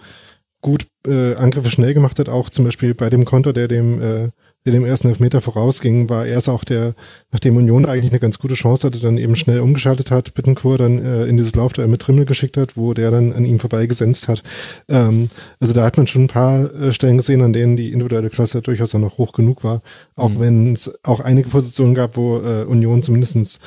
gut 0.62 0.86
äh, 1.06 1.34
Angriffe 1.34 1.68
schnell 1.68 1.92
gemacht 1.92 2.18
hat, 2.18 2.30
auch 2.30 2.48
zum 2.48 2.64
Beispiel 2.64 2.94
bei 2.94 3.10
dem 3.10 3.26
Konter, 3.26 3.52
der 3.52 3.68
dem 3.68 4.00
äh, 4.00 4.30
der 4.64 4.72
dem 4.72 4.84
ersten 4.84 5.08
Elfmeter 5.08 5.42
vorausging, 5.42 6.08
war 6.08 6.26
er 6.26 6.38
es 6.38 6.48
auch 6.48 6.64
der, 6.64 6.94
nachdem 7.32 7.56
Union 7.56 7.84
eigentlich 7.84 8.10
eine 8.10 8.20
ganz 8.20 8.38
gute 8.38 8.54
Chance 8.54 8.86
hatte, 8.86 8.98
dann 8.98 9.18
eben 9.18 9.36
schnell 9.36 9.60
umgeschaltet 9.60 10.10
hat, 10.10 10.32
Bittencourt 10.32 10.80
dann 10.80 11.04
äh, 11.04 11.26
in 11.26 11.36
dieses 11.36 11.54
Laufduell 11.54 11.88
mit 11.88 12.00
Trimmel 12.00 12.24
geschickt 12.24 12.56
hat, 12.56 12.76
wo 12.76 12.94
der 12.94 13.10
dann 13.10 13.34
an 13.34 13.44
ihm 13.44 13.58
vorbeigesenzt 13.58 14.28
hat. 14.28 14.42
Ähm, 14.88 15.28
also 15.60 15.74
da 15.74 15.84
hat 15.84 15.98
man 15.98 16.06
schon 16.06 16.24
ein 16.24 16.28
paar 16.28 16.72
äh, 16.74 16.92
Stellen 16.92 17.18
gesehen, 17.18 17.42
an 17.42 17.52
denen 17.52 17.76
die 17.76 17.92
individuelle 17.92 18.30
Klasse 18.30 18.62
durchaus 18.62 18.94
auch 18.94 19.00
noch 19.00 19.18
hoch 19.18 19.32
genug 19.32 19.64
war, 19.64 19.82
auch 20.16 20.30
mhm. 20.30 20.40
wenn 20.40 20.72
es 20.72 20.92
auch 21.02 21.20
einige 21.20 21.50
Positionen 21.50 21.94
gab, 21.94 22.16
wo 22.16 22.38
äh, 22.38 22.64
Union 22.64 23.02
zumindestens 23.02 23.60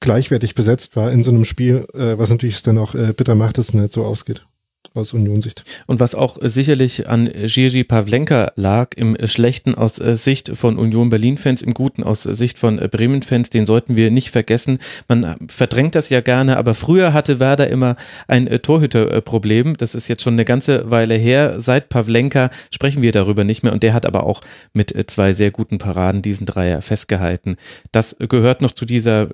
gleichwertig 0.00 0.54
besetzt 0.54 0.96
war 0.96 1.12
in 1.12 1.22
so 1.22 1.30
einem 1.30 1.44
Spiel, 1.44 1.86
äh, 1.92 2.18
was 2.18 2.30
natürlich 2.30 2.62
dann 2.62 2.78
auch 2.78 2.94
äh, 2.94 3.12
bitter 3.12 3.34
macht, 3.34 3.58
dass 3.58 3.68
es 3.68 3.74
nicht 3.74 3.92
so 3.92 4.04
ausgeht 4.04 4.46
aus 4.94 5.12
Union-Sicht. 5.12 5.64
Und 5.86 6.00
was 6.00 6.14
auch 6.14 6.38
sicherlich 6.40 7.08
an 7.08 7.30
Gigi 7.46 7.84
Pavlenka 7.84 8.52
lag, 8.56 8.90
im 8.96 9.16
Schlechten 9.26 9.74
aus 9.74 9.98
äh, 9.98 10.16
Sicht 10.16 10.56
von 10.56 10.78
Union 10.78 11.10
Berlin-Fans, 11.10 11.62
im 11.62 11.74
Guten 11.74 12.02
aus 12.02 12.22
Sicht 12.22 12.58
von 12.58 12.78
äh, 12.78 12.88
Bremen-Fans, 12.88 13.50
den 13.50 13.66
sollten 13.66 13.96
wir 13.96 14.10
nicht 14.10 14.30
vergessen. 14.30 14.78
Man 15.08 15.36
verdrängt 15.48 15.94
das 15.94 16.10
ja 16.10 16.20
gerne, 16.20 16.56
aber 16.56 16.74
früher 16.74 17.12
hatte 17.12 17.40
Werder 17.40 17.68
immer 17.68 17.96
ein 18.28 18.46
äh, 18.46 18.58
Torhüterproblem. 18.60 19.76
Das 19.76 19.94
ist 19.94 20.08
jetzt 20.08 20.22
schon 20.22 20.34
eine 20.34 20.44
ganze 20.44 20.90
Weile 20.90 21.14
her. 21.14 21.60
Seit 21.60 21.88
Pavlenka 21.88 22.50
sprechen 22.70 23.02
wir 23.02 23.12
darüber 23.12 23.44
nicht 23.44 23.62
mehr 23.62 23.72
und 23.72 23.82
der 23.82 23.94
hat 23.94 24.06
aber 24.06 24.24
auch 24.24 24.40
mit 24.72 24.94
zwei 25.10 25.32
sehr 25.32 25.50
guten 25.50 25.78
Paraden 25.78 26.22
diesen 26.22 26.46
Dreier 26.46 26.82
festgehalten. 26.82 27.56
Das 27.92 28.16
gehört 28.18 28.60
noch 28.60 28.72
zu 28.72 28.84
dieser 28.84 29.28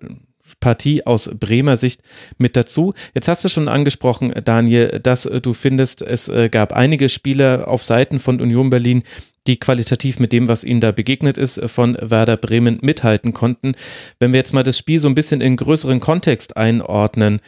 Partie 0.58 1.06
aus 1.06 1.30
Bremer 1.38 1.76
Sicht 1.76 2.02
mit 2.38 2.56
dazu. 2.56 2.94
Jetzt 3.14 3.28
hast 3.28 3.44
du 3.44 3.48
schon 3.48 3.68
angesprochen, 3.68 4.32
Daniel, 4.44 5.00
dass 5.02 5.26
äh, 5.26 5.40
du 5.40 5.52
findest, 5.52 6.02
es 6.02 6.28
äh, 6.28 6.48
gab 6.48 6.72
einige 6.72 7.08
Spieler 7.08 7.68
auf 7.68 7.84
Seiten 7.84 8.18
von 8.18 8.40
Union 8.40 8.70
Berlin, 8.70 9.02
die 9.46 9.58
qualitativ 9.58 10.18
mit 10.18 10.32
dem, 10.32 10.48
was 10.48 10.64
ihnen 10.64 10.80
da 10.80 10.92
begegnet 10.92 11.38
ist, 11.38 11.58
äh, 11.58 11.68
von 11.68 11.96
Werder 12.00 12.36
Bremen 12.36 12.78
mithalten 12.82 13.32
konnten. 13.32 13.74
Wenn 14.18 14.32
wir 14.32 14.38
jetzt 14.38 14.52
mal 14.52 14.62
das 14.62 14.78
Spiel 14.78 14.98
so 14.98 15.08
ein 15.08 15.14
bisschen 15.14 15.40
in 15.40 15.56
größeren 15.56 16.00
Kontext 16.00 16.56
einordnen, 16.56 17.40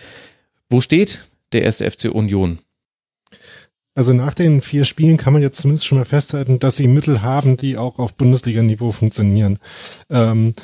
wo 0.71 0.81
steht 0.81 1.25
der 1.53 1.63
erste 1.63 1.91
FC 1.91 2.07
Union? 2.07 2.59
Also 3.95 4.15
nach 4.15 4.33
den 4.33 4.63
vier 4.63 4.85
Spielen 4.85 5.19
kann 5.19 5.35
man 5.35 5.43
jetzt 5.43 5.61
zumindest 5.61 5.87
schon 5.87 5.99
mal 5.99 6.07
festhalten, 6.07 6.59
dass 6.59 6.77
sie 6.77 6.87
Mittel 6.87 7.21
haben, 7.21 7.59
die 7.59 7.77
auch 7.77 7.99
auf 7.99 8.15
Bundesliga-Niveau 8.15 8.91
funktionieren. 8.91 9.59
Ähm, 10.09 10.55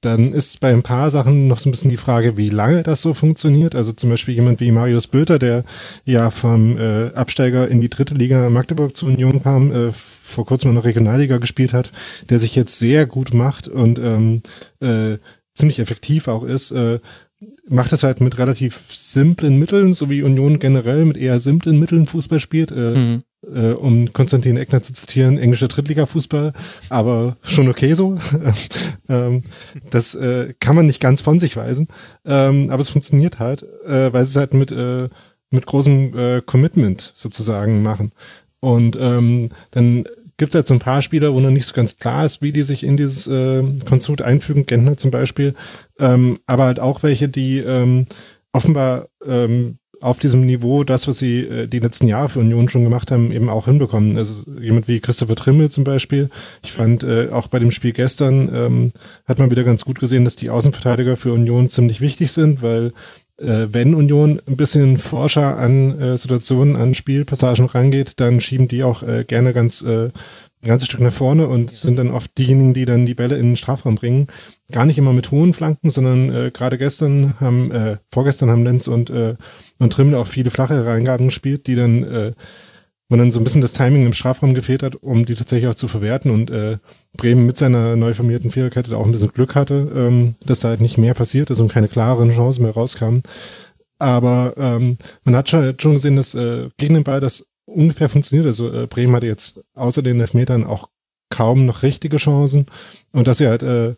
dann 0.00 0.32
ist 0.32 0.60
bei 0.60 0.72
ein 0.72 0.84
paar 0.84 1.10
Sachen 1.10 1.48
noch 1.48 1.58
so 1.58 1.68
ein 1.68 1.72
bisschen 1.72 1.90
die 1.90 1.96
Frage, 1.96 2.36
wie 2.36 2.50
lange 2.50 2.84
das 2.84 3.02
so 3.02 3.14
funktioniert. 3.14 3.74
Also 3.74 3.92
zum 3.92 4.10
Beispiel 4.10 4.34
jemand 4.34 4.60
wie 4.60 4.70
Marius 4.70 5.08
Böter, 5.08 5.38
der 5.38 5.64
ja 6.04 6.30
vom 6.30 6.78
äh, 6.78 7.08
Absteiger 7.14 7.68
in 7.68 7.80
die 7.80 7.88
dritte 7.88 8.14
Liga 8.14 8.48
Magdeburg 8.48 8.96
zur 8.96 9.08
Union 9.08 9.42
kam, 9.42 9.72
äh, 9.72 9.92
vor 9.92 10.46
kurzem 10.46 10.72
noch 10.72 10.84
Regionalliga 10.84 11.38
gespielt 11.38 11.72
hat, 11.72 11.90
der 12.30 12.38
sich 12.38 12.54
jetzt 12.54 12.78
sehr 12.78 13.06
gut 13.06 13.34
macht 13.34 13.66
und 13.66 13.98
ähm, 13.98 14.42
äh, 14.80 15.18
ziemlich 15.54 15.80
effektiv 15.80 16.28
auch 16.28 16.44
ist. 16.44 16.70
Äh, 16.70 17.00
macht 17.68 17.92
es 17.92 18.02
halt 18.02 18.20
mit 18.20 18.38
relativ 18.38 18.84
simplen 18.92 19.58
Mitteln, 19.58 19.92
so 19.92 20.08
wie 20.10 20.22
Union 20.22 20.58
generell 20.58 21.04
mit 21.04 21.16
eher 21.16 21.38
simplen 21.38 21.78
Mitteln 21.78 22.06
Fußball 22.06 22.40
spielt. 22.40 22.70
Äh, 22.70 22.94
mhm. 22.94 23.22
Äh, 23.46 23.72
um 23.72 24.12
Konstantin 24.12 24.56
Eckner 24.56 24.82
zu 24.82 24.92
zitieren, 24.92 25.38
englischer 25.38 25.68
Drittliga-Fußball, 25.68 26.52
aber 26.88 27.36
schon 27.42 27.68
okay 27.68 27.92
so. 27.94 28.18
ähm, 29.08 29.42
das 29.90 30.14
äh, 30.14 30.54
kann 30.60 30.76
man 30.76 30.86
nicht 30.86 31.00
ganz 31.00 31.20
von 31.20 31.38
sich 31.38 31.56
weisen, 31.56 31.88
ähm, 32.24 32.70
aber 32.70 32.80
es 32.80 32.88
funktioniert 32.88 33.38
halt, 33.38 33.62
äh, 33.86 34.12
weil 34.12 34.24
sie 34.24 34.30
es 34.30 34.36
halt 34.36 34.54
mit, 34.54 34.72
äh, 34.72 35.08
mit 35.50 35.66
großem 35.66 36.18
äh, 36.18 36.42
Commitment 36.42 37.12
sozusagen 37.14 37.82
machen. 37.82 38.12
Und 38.60 38.96
ähm, 39.00 39.50
dann 39.70 40.04
gibt 40.36 40.54
es 40.54 40.58
halt 40.58 40.66
so 40.66 40.74
ein 40.74 40.80
paar 40.80 41.02
Spieler, 41.02 41.34
wo 41.34 41.40
noch 41.40 41.50
nicht 41.50 41.66
so 41.66 41.74
ganz 41.74 41.98
klar 41.98 42.24
ist, 42.24 42.42
wie 42.42 42.52
die 42.52 42.62
sich 42.62 42.84
in 42.84 42.96
dieses 42.96 43.26
äh, 43.26 43.62
Konstrukt 43.84 44.22
einfügen, 44.22 44.66
Gentner 44.66 44.96
zum 44.96 45.10
Beispiel, 45.10 45.54
ähm, 45.98 46.38
aber 46.46 46.64
halt 46.64 46.80
auch 46.80 47.02
welche, 47.02 47.28
die 47.28 47.58
ähm, 47.58 48.06
offenbar 48.52 49.08
ähm, 49.24 49.78
auf 50.00 50.18
diesem 50.18 50.46
Niveau 50.46 50.84
das, 50.84 51.08
was 51.08 51.18
sie 51.18 51.40
äh, 51.40 51.66
die 51.66 51.80
letzten 51.80 52.08
Jahre 52.08 52.28
für 52.28 52.40
Union 52.40 52.68
schon 52.68 52.84
gemacht 52.84 53.10
haben, 53.10 53.32
eben 53.32 53.48
auch 53.48 53.66
hinbekommen. 53.66 54.16
Also 54.16 54.50
jemand 54.60 54.88
wie 54.88 55.00
Christopher 55.00 55.36
Trimmel 55.36 55.70
zum 55.70 55.84
Beispiel. 55.84 56.30
Ich 56.62 56.72
fand 56.72 57.02
äh, 57.02 57.28
auch 57.30 57.48
bei 57.48 57.58
dem 57.58 57.70
Spiel 57.70 57.92
gestern 57.92 58.50
ähm, 58.54 58.92
hat 59.26 59.38
man 59.38 59.50
wieder 59.50 59.64
ganz 59.64 59.84
gut 59.84 59.98
gesehen, 59.98 60.24
dass 60.24 60.36
die 60.36 60.50
Außenverteidiger 60.50 61.16
für 61.16 61.32
Union 61.32 61.68
ziemlich 61.68 62.00
wichtig 62.00 62.32
sind, 62.32 62.62
weil 62.62 62.92
äh, 63.38 63.68
wenn 63.70 63.94
Union 63.94 64.40
ein 64.46 64.56
bisschen 64.56 64.98
forscher 64.98 65.56
an 65.56 65.98
äh, 66.00 66.16
Situationen, 66.16 66.76
an 66.76 66.94
Spielpassagen 66.94 67.66
rangeht, 67.66 68.14
dann 68.20 68.40
schieben 68.40 68.68
die 68.68 68.82
auch 68.82 69.02
äh, 69.02 69.24
gerne 69.24 69.52
ganz 69.52 69.82
äh, 69.82 70.10
ein 70.62 70.68
ganzes 70.68 70.88
Stück 70.88 71.00
nach 71.00 71.12
vorne 71.12 71.46
und 71.46 71.70
sind 71.70 71.96
dann 71.96 72.10
oft 72.10 72.36
diejenigen, 72.36 72.74
die 72.74 72.84
dann 72.84 73.06
die 73.06 73.14
Bälle 73.14 73.36
in 73.36 73.50
den 73.50 73.56
Strafraum 73.56 73.94
bringen. 73.94 74.26
Gar 74.72 74.86
nicht 74.86 74.98
immer 74.98 75.12
mit 75.12 75.30
hohen 75.30 75.52
Flanken, 75.52 75.90
sondern 75.90 76.34
äh, 76.34 76.50
gerade 76.52 76.78
gestern 76.78 77.34
haben, 77.40 77.70
äh, 77.70 77.98
vorgestern 78.12 78.50
haben 78.50 78.64
Lenz 78.64 78.88
und, 78.88 79.10
äh, 79.10 79.36
und 79.78 79.92
Trimmel 79.92 80.16
auch 80.16 80.26
viele 80.26 80.50
flache 80.50 80.84
Reingaben 80.84 81.28
gespielt, 81.28 81.66
die 81.66 81.76
dann 81.76 82.02
äh, 82.04 82.32
wo 83.08 83.16
dann 83.16 83.30
so 83.30 83.40
ein 83.40 83.44
bisschen 83.44 83.62
das 83.62 83.72
Timing 83.72 84.04
im 84.04 84.12
Strafraum 84.12 84.52
gefehlt 84.52 84.82
hat, 84.82 84.96
um 84.96 85.24
die 85.24 85.34
tatsächlich 85.34 85.68
auch 85.68 85.74
zu 85.74 85.88
verwerten 85.88 86.30
und 86.30 86.50
äh, 86.50 86.76
Bremen 87.16 87.46
mit 87.46 87.56
seiner 87.56 87.96
neu 87.96 88.12
formierten 88.12 88.50
Viererkette 88.50 88.96
auch 88.96 89.06
ein 89.06 89.12
bisschen 89.12 89.32
Glück 89.32 89.54
hatte, 89.54 89.90
ähm, 89.94 90.34
dass 90.44 90.60
da 90.60 90.68
halt 90.68 90.82
nicht 90.82 90.98
mehr 90.98 91.14
passiert 91.14 91.50
ist 91.50 91.60
und 91.60 91.72
keine 91.72 91.88
klareren 91.88 92.30
Chancen 92.30 92.64
mehr 92.64 92.72
rauskamen. 92.72 93.22
Aber 93.98 94.54
ähm, 94.58 94.98
man 95.24 95.34
hat 95.34 95.48
schon, 95.48 95.74
schon 95.80 95.94
gesehen, 95.94 96.16
dass 96.16 96.34
äh, 96.34 96.68
gegen 96.76 96.94
den 96.94 97.04
Ball 97.04 97.20
das 97.20 97.46
ungefähr 97.68 98.08
funktioniert. 98.08 98.46
Also 98.46 98.72
äh, 98.72 98.86
Bremen 98.86 99.14
hatte 99.14 99.26
jetzt 99.26 99.60
außer 99.74 100.02
den 100.02 100.20
Elfmetern 100.20 100.64
auch 100.64 100.88
kaum 101.30 101.66
noch 101.66 101.82
richtige 101.82 102.16
Chancen 102.16 102.66
und 103.12 103.28
dass 103.28 103.38
sie 103.38 103.48
halt 103.48 103.62
äh, 103.62 103.94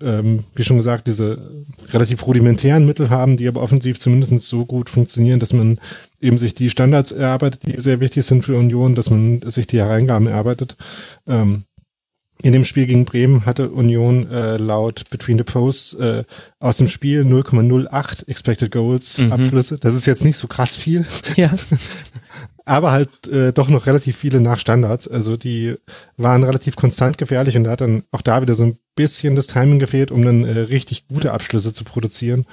ähm, 0.00 0.44
wie 0.54 0.62
schon 0.62 0.78
gesagt, 0.78 1.06
diese 1.06 1.64
relativ 1.90 2.26
rudimentären 2.26 2.86
Mittel 2.86 3.10
haben, 3.10 3.36
die 3.36 3.48
aber 3.48 3.62
offensiv 3.62 3.98
zumindest 3.98 4.40
so 4.46 4.64
gut 4.64 4.88
funktionieren, 4.88 5.40
dass 5.40 5.52
man 5.52 5.78
eben 6.20 6.38
sich 6.38 6.54
die 6.54 6.70
Standards 6.70 7.12
erarbeitet, 7.12 7.66
die 7.66 7.80
sehr 7.80 8.00
wichtig 8.00 8.24
sind 8.24 8.44
für 8.44 8.56
Union, 8.56 8.94
dass 8.94 9.10
man 9.10 9.42
sich 9.42 9.66
die 9.66 9.78
Hereingaben 9.78 10.28
erarbeitet. 10.28 10.76
Ähm, 11.26 11.64
in 12.42 12.52
dem 12.52 12.64
Spiel 12.64 12.86
gegen 12.86 13.06
Bremen 13.06 13.46
hatte 13.46 13.70
Union 13.70 14.30
äh, 14.30 14.58
laut 14.58 15.08
Between 15.10 15.38
the 15.38 15.44
Posts 15.44 15.94
äh, 15.94 16.24
aus 16.58 16.76
dem 16.76 16.86
Spiel 16.86 17.22
0,08 17.22 18.28
Expected 18.28 18.70
Goals 18.70 19.18
mhm. 19.18 19.32
Abschlüsse. 19.32 19.78
Das 19.78 19.94
ist 19.94 20.06
jetzt 20.06 20.24
nicht 20.24 20.36
so 20.36 20.46
krass 20.46 20.76
viel. 20.76 21.06
Ja. 21.36 21.54
aber 22.66 22.90
halt 22.92 23.28
äh, 23.28 23.52
doch 23.52 23.68
noch 23.68 23.86
relativ 23.86 24.16
viele 24.16 24.40
nach 24.40 24.58
Standards. 24.58 25.08
Also 25.08 25.36
die 25.36 25.76
waren 26.16 26.44
relativ 26.44 26.76
konstant 26.76 27.16
gefährlich 27.16 27.56
und 27.56 27.64
da 27.64 27.70
hat 27.70 27.80
dann 27.80 28.02
auch 28.10 28.22
da 28.22 28.42
wieder 28.42 28.54
so 28.54 28.64
ein 28.64 28.78
bisschen 28.96 29.36
das 29.36 29.46
Timing 29.46 29.78
gefehlt, 29.78 30.10
um 30.10 30.22
dann 30.22 30.44
äh, 30.44 30.58
richtig 30.58 31.06
gute 31.08 31.32
Abschlüsse 31.32 31.72
zu 31.72 31.84
produzieren. 31.84 32.44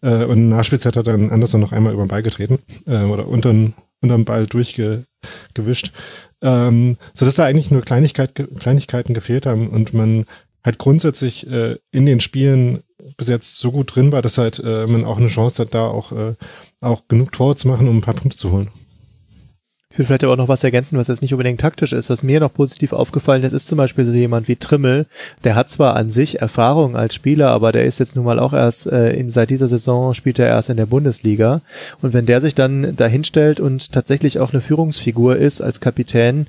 Äh, 0.00 0.24
und 0.24 0.48
Nachspielzeit 0.48 0.96
hat 0.96 1.06
dann 1.06 1.30
Anderson 1.30 1.60
noch 1.60 1.72
einmal 1.72 1.92
über 1.92 2.04
den 2.04 2.08
Ball 2.08 2.22
getreten 2.22 2.58
äh, 2.86 3.02
oder 3.04 3.28
unter 3.28 3.54
unterm 4.00 4.24
Ball 4.24 4.46
durchgewischt. 4.46 5.92
Ähm, 6.40 6.96
so 7.14 7.26
dass 7.26 7.34
da 7.34 7.44
eigentlich 7.44 7.70
nur 7.70 7.82
Kleinigkeit, 7.82 8.34
Kleinigkeiten 8.58 9.12
gefehlt 9.12 9.44
haben 9.44 9.68
und 9.68 9.92
man 9.92 10.24
halt 10.64 10.78
grundsätzlich 10.78 11.50
äh, 11.50 11.76
in 11.90 12.06
den 12.06 12.20
Spielen 12.20 12.84
bis 13.16 13.28
jetzt 13.28 13.58
so 13.58 13.72
gut 13.72 13.94
drin 13.94 14.12
war, 14.12 14.22
dass 14.22 14.38
halt 14.38 14.62
äh, 14.64 14.86
man 14.86 15.04
auch 15.04 15.18
eine 15.18 15.28
Chance 15.28 15.62
hat, 15.62 15.74
da 15.74 15.86
auch, 15.86 16.12
äh, 16.12 16.34
auch 16.80 17.08
genug 17.08 17.32
Tore 17.32 17.56
zu 17.56 17.68
machen, 17.68 17.88
um 17.88 17.98
ein 17.98 18.02
paar 18.02 18.14
Punkte 18.14 18.36
zu 18.36 18.52
holen. 18.52 18.70
Ich 19.98 20.00
will 20.00 20.06
vielleicht 20.06 20.22
aber 20.22 20.34
auch 20.34 20.38
noch 20.38 20.46
was 20.46 20.62
ergänzen, 20.62 20.96
was 20.96 21.08
jetzt 21.08 21.22
nicht 21.22 21.34
unbedingt 21.34 21.60
taktisch 21.60 21.92
ist. 21.92 22.08
Was 22.08 22.22
mir 22.22 22.38
noch 22.38 22.54
positiv 22.54 22.92
aufgefallen 22.92 23.42
ist, 23.42 23.52
ist 23.52 23.66
zum 23.66 23.78
Beispiel 23.78 24.04
so 24.04 24.12
jemand 24.12 24.46
wie 24.46 24.54
Trimmel. 24.54 25.06
Der 25.42 25.56
hat 25.56 25.70
zwar 25.70 25.96
an 25.96 26.12
sich 26.12 26.40
Erfahrung 26.40 26.94
als 26.94 27.16
Spieler, 27.16 27.48
aber 27.48 27.72
der 27.72 27.82
ist 27.82 27.98
jetzt 27.98 28.14
nun 28.14 28.24
mal 28.24 28.38
auch 28.38 28.52
erst 28.52 28.86
äh, 28.86 29.10
in, 29.14 29.32
seit 29.32 29.50
dieser 29.50 29.66
Saison 29.66 30.14
spielt 30.14 30.38
er 30.38 30.46
erst 30.46 30.70
in 30.70 30.76
der 30.76 30.86
Bundesliga. 30.86 31.62
Und 32.00 32.12
wenn 32.12 32.26
der 32.26 32.40
sich 32.40 32.54
dann 32.54 32.94
dahinstellt 32.94 33.58
und 33.58 33.90
tatsächlich 33.90 34.38
auch 34.38 34.52
eine 34.52 34.62
Führungsfigur 34.62 35.34
ist 35.34 35.60
als 35.60 35.80
Kapitän, 35.80 36.46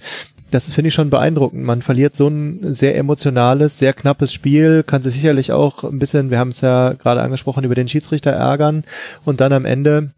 das 0.52 0.72
finde 0.72 0.90
ich 0.90 0.94
schon 0.94 1.10
beeindruckend. 1.10 1.64
Man 1.64 1.82
verliert 1.82 2.16
so 2.16 2.28
ein 2.28 2.60
sehr 2.76 2.96
emotionales, 2.98 3.80
sehr 3.80 3.94
knappes 3.94 4.32
Spiel, 4.32 4.84
kann 4.84 5.02
sich 5.02 5.16
sicherlich 5.16 5.54
auch 5.54 5.84
ein 5.84 5.98
bisschen, 5.98 6.30
wir 6.30 6.38
haben 6.38 6.50
es 6.50 6.62
ja 6.62 6.94
gerade 6.94 7.24
angesprochen, 7.24 7.64
über 7.64 7.74
den 7.74 7.90
Schiedsrichter 7.90 8.30
ärgern 8.30 8.84
und 9.26 9.42
dann 9.42 9.54
am 9.54 9.66
Ende 9.66 10.12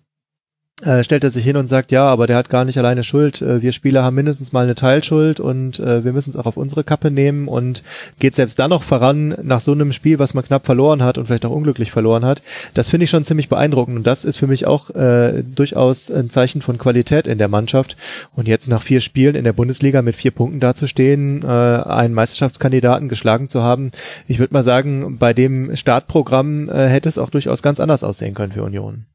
äh, 0.84 1.04
stellt 1.04 1.24
er 1.24 1.32
sich 1.32 1.44
hin 1.44 1.58
und 1.58 1.68
sagt, 1.68 1.92
ja, 1.92 2.06
aber 2.06 2.28
der 2.28 2.36
hat 2.36 2.50
gar 2.50 2.66
nicht 2.66 2.78
alleine 2.78 3.04
Schuld. 3.04 3.42
Äh, 3.42 3.62
wir 3.62 3.72
Spieler 3.72 4.04
haben 4.04 4.16
mindestens 4.16 4.52
mal 4.52 4.64
eine 4.64 4.76
Teilschuld 4.76 5.40
und 5.40 5.80
äh, 5.80 6.04
wir 6.04 6.14
müssen 6.14 6.32
es 6.32 6.36
auch 6.36 6.46
auf 6.46 6.58
unsere 6.58 6.84
Kappe 6.84 7.12
nehmen 7.12 7.48
und 7.48 7.84
geht 8.20 8.36
selbst 8.36 8.58
dann 8.60 8.72
noch 8.72 8.84
voran 8.84 9.36
nach 9.44 9.62
so 9.62 9.74
einem 9.74 9.94
Spiel, 9.94 10.20
was 10.20 10.34
man 10.34 10.44
knapp 10.44 10.66
verloren 10.66 11.04
hat 11.04 11.18
und 11.18 11.28
vielleicht 11.28 11.46
auch 11.46 11.52
unglücklich 11.52 11.92
verloren 11.92 12.26
hat. 12.26 12.42
Das 12.74 12.90
finde 12.90 13.04
ich 13.04 13.10
schon 13.10 13.24
ziemlich 13.24 13.50
beeindruckend 13.50 13.98
und 13.98 14.08
das 14.08 14.26
ist 14.26 14.38
für 14.38 14.48
mich 14.48 14.66
auch 14.66 14.90
äh, 14.92 15.44
durchaus 15.44 16.10
ein 16.10 16.30
Zeichen 16.30 16.62
von 16.62 16.78
Qualität 16.78 17.28
in 17.28 17.38
der 17.38 17.48
Mannschaft. 17.48 17.96
Und 18.36 18.48
jetzt 18.48 18.70
nach 18.70 18.82
vier 18.82 19.02
Spielen 19.02 19.36
in 19.36 19.44
der 19.44 19.54
Bundesliga 19.54 20.02
mit 20.02 20.16
vier 20.16 20.32
Punkten 20.32 20.60
dazustehen, 20.60 21.44
äh, 21.44 21.48
einen 21.48 22.14
Meisterschaftskandidaten 22.14 23.08
geschlagen 23.08 23.50
zu 23.50 23.62
haben, 23.62 23.92
ich 24.28 24.40
würde 24.40 24.54
mal 24.54 24.64
sagen, 24.64 25.18
bei 25.18 25.34
dem 25.34 25.76
Startprogramm 25.76 26.70
äh, 26.70 26.88
hätte 26.88 27.10
es 27.10 27.18
auch 27.18 27.30
durchaus 27.30 27.62
ganz 27.62 27.80
anders 27.80 28.04
aussehen 28.04 28.34
können 28.34 28.54
für 28.54 28.64
Union. 28.64 29.06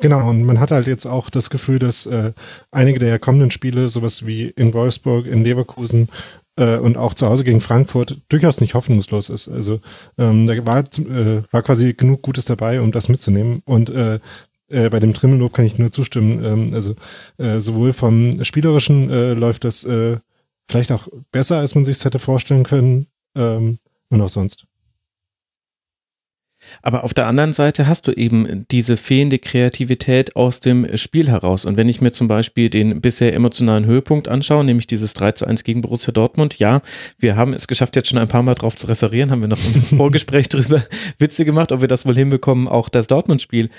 Genau, 0.00 0.30
und 0.30 0.44
man 0.44 0.60
hat 0.60 0.70
halt 0.70 0.86
jetzt 0.86 1.06
auch 1.06 1.28
das 1.28 1.50
Gefühl, 1.50 1.78
dass 1.78 2.06
äh, 2.06 2.32
einige 2.70 2.98
der 2.98 3.18
kommenden 3.18 3.50
Spiele, 3.50 3.90
sowas 3.90 4.26
wie 4.26 4.44
in 4.44 4.72
Wolfsburg, 4.72 5.26
in 5.26 5.44
Leverkusen 5.44 6.08
äh, 6.56 6.76
und 6.76 6.96
auch 6.96 7.12
zu 7.14 7.26
Hause 7.26 7.44
gegen 7.44 7.60
Frankfurt, 7.60 8.16
durchaus 8.28 8.60
nicht 8.60 8.74
hoffnungslos 8.74 9.28
ist. 9.28 9.48
Also 9.48 9.80
ähm, 10.18 10.46
da 10.46 10.64
war, 10.64 10.80
äh, 10.80 11.42
war 11.50 11.62
quasi 11.62 11.92
genug 11.92 12.22
Gutes 12.22 12.46
dabei, 12.46 12.80
um 12.80 12.92
das 12.92 13.08
mitzunehmen. 13.08 13.62
Und 13.66 13.90
äh, 13.90 14.20
äh, 14.68 14.88
bei 14.88 15.00
dem 15.00 15.12
Trimmellob 15.12 15.52
kann 15.52 15.66
ich 15.66 15.78
nur 15.78 15.90
zustimmen. 15.90 16.44
Ähm, 16.44 16.74
also 16.74 16.94
äh, 17.38 17.60
sowohl 17.60 17.92
vom 17.92 18.42
Spielerischen 18.42 19.10
äh, 19.10 19.34
läuft 19.34 19.64
das 19.64 19.84
äh, 19.84 20.16
vielleicht 20.70 20.92
auch 20.92 21.08
besser, 21.32 21.58
als 21.58 21.74
man 21.74 21.84
sich 21.84 22.02
hätte 22.04 22.18
vorstellen 22.18 22.62
können 22.62 23.06
ähm, 23.36 23.78
und 24.08 24.20
auch 24.22 24.30
sonst. 24.30 24.66
Aber 26.82 27.04
auf 27.04 27.14
der 27.14 27.26
anderen 27.26 27.52
Seite 27.52 27.86
hast 27.86 28.06
du 28.08 28.12
eben 28.12 28.66
diese 28.70 28.96
fehlende 28.96 29.38
Kreativität 29.38 30.36
aus 30.36 30.60
dem 30.60 30.96
Spiel 30.96 31.28
heraus. 31.28 31.64
Und 31.64 31.76
wenn 31.76 31.88
ich 31.88 32.00
mir 32.00 32.12
zum 32.12 32.28
Beispiel 32.28 32.70
den 32.70 33.00
bisher 33.00 33.34
emotionalen 33.34 33.86
Höhepunkt 33.86 34.28
anschaue, 34.28 34.64
nämlich 34.64 34.86
dieses 34.86 35.14
3 35.14 35.32
zu 35.32 35.46
1 35.46 35.64
gegen 35.64 35.80
Borussia 35.80 36.12
Dortmund, 36.12 36.58
ja, 36.58 36.82
wir 37.18 37.36
haben 37.36 37.52
es 37.52 37.68
geschafft, 37.68 37.96
jetzt 37.96 38.08
schon 38.08 38.18
ein 38.18 38.28
paar 38.28 38.42
Mal 38.42 38.54
drauf 38.54 38.76
zu 38.76 38.86
referieren, 38.86 39.30
haben 39.30 39.42
wir 39.42 39.48
noch 39.48 39.64
im 39.64 39.82
Vorgespräch 39.96 40.48
drüber 40.48 40.82
Witze 41.18 41.44
gemacht, 41.44 41.72
ob 41.72 41.80
wir 41.80 41.88
das 41.88 42.06
wohl 42.06 42.16
hinbekommen, 42.16 42.68
auch 42.68 42.88
das 42.88 43.06
Dortmund-Spiel 43.06 43.70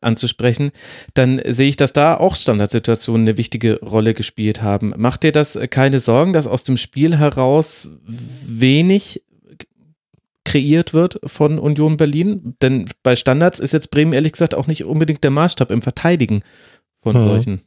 anzusprechen, 0.00 0.70
dann 1.14 1.40
sehe 1.44 1.68
ich, 1.68 1.76
dass 1.76 1.92
da 1.92 2.16
auch 2.16 2.36
Standardsituationen 2.36 3.26
eine 3.26 3.38
wichtige 3.38 3.80
Rolle 3.80 4.14
gespielt 4.14 4.62
haben. 4.62 4.94
Macht 4.96 5.22
dir 5.22 5.32
das 5.32 5.58
keine 5.70 6.00
Sorgen, 6.00 6.32
dass 6.32 6.46
aus 6.46 6.64
dem 6.64 6.76
Spiel 6.76 7.16
heraus 7.16 7.90
wenig 8.06 9.22
kreiert 10.46 10.94
wird 10.94 11.20
von 11.24 11.58
Union 11.58 11.98
Berlin. 11.98 12.56
Denn 12.62 12.88
bei 13.02 13.14
Standards 13.16 13.60
ist 13.60 13.72
jetzt 13.72 13.90
Bremen 13.90 14.14
ehrlich 14.14 14.32
gesagt 14.32 14.54
auch 14.54 14.66
nicht 14.66 14.84
unbedingt 14.84 15.22
der 15.22 15.30
Maßstab 15.30 15.70
im 15.70 15.82
Verteidigen 15.82 16.42
von 17.02 17.16
hm. 17.16 17.22
solchen. 17.22 17.60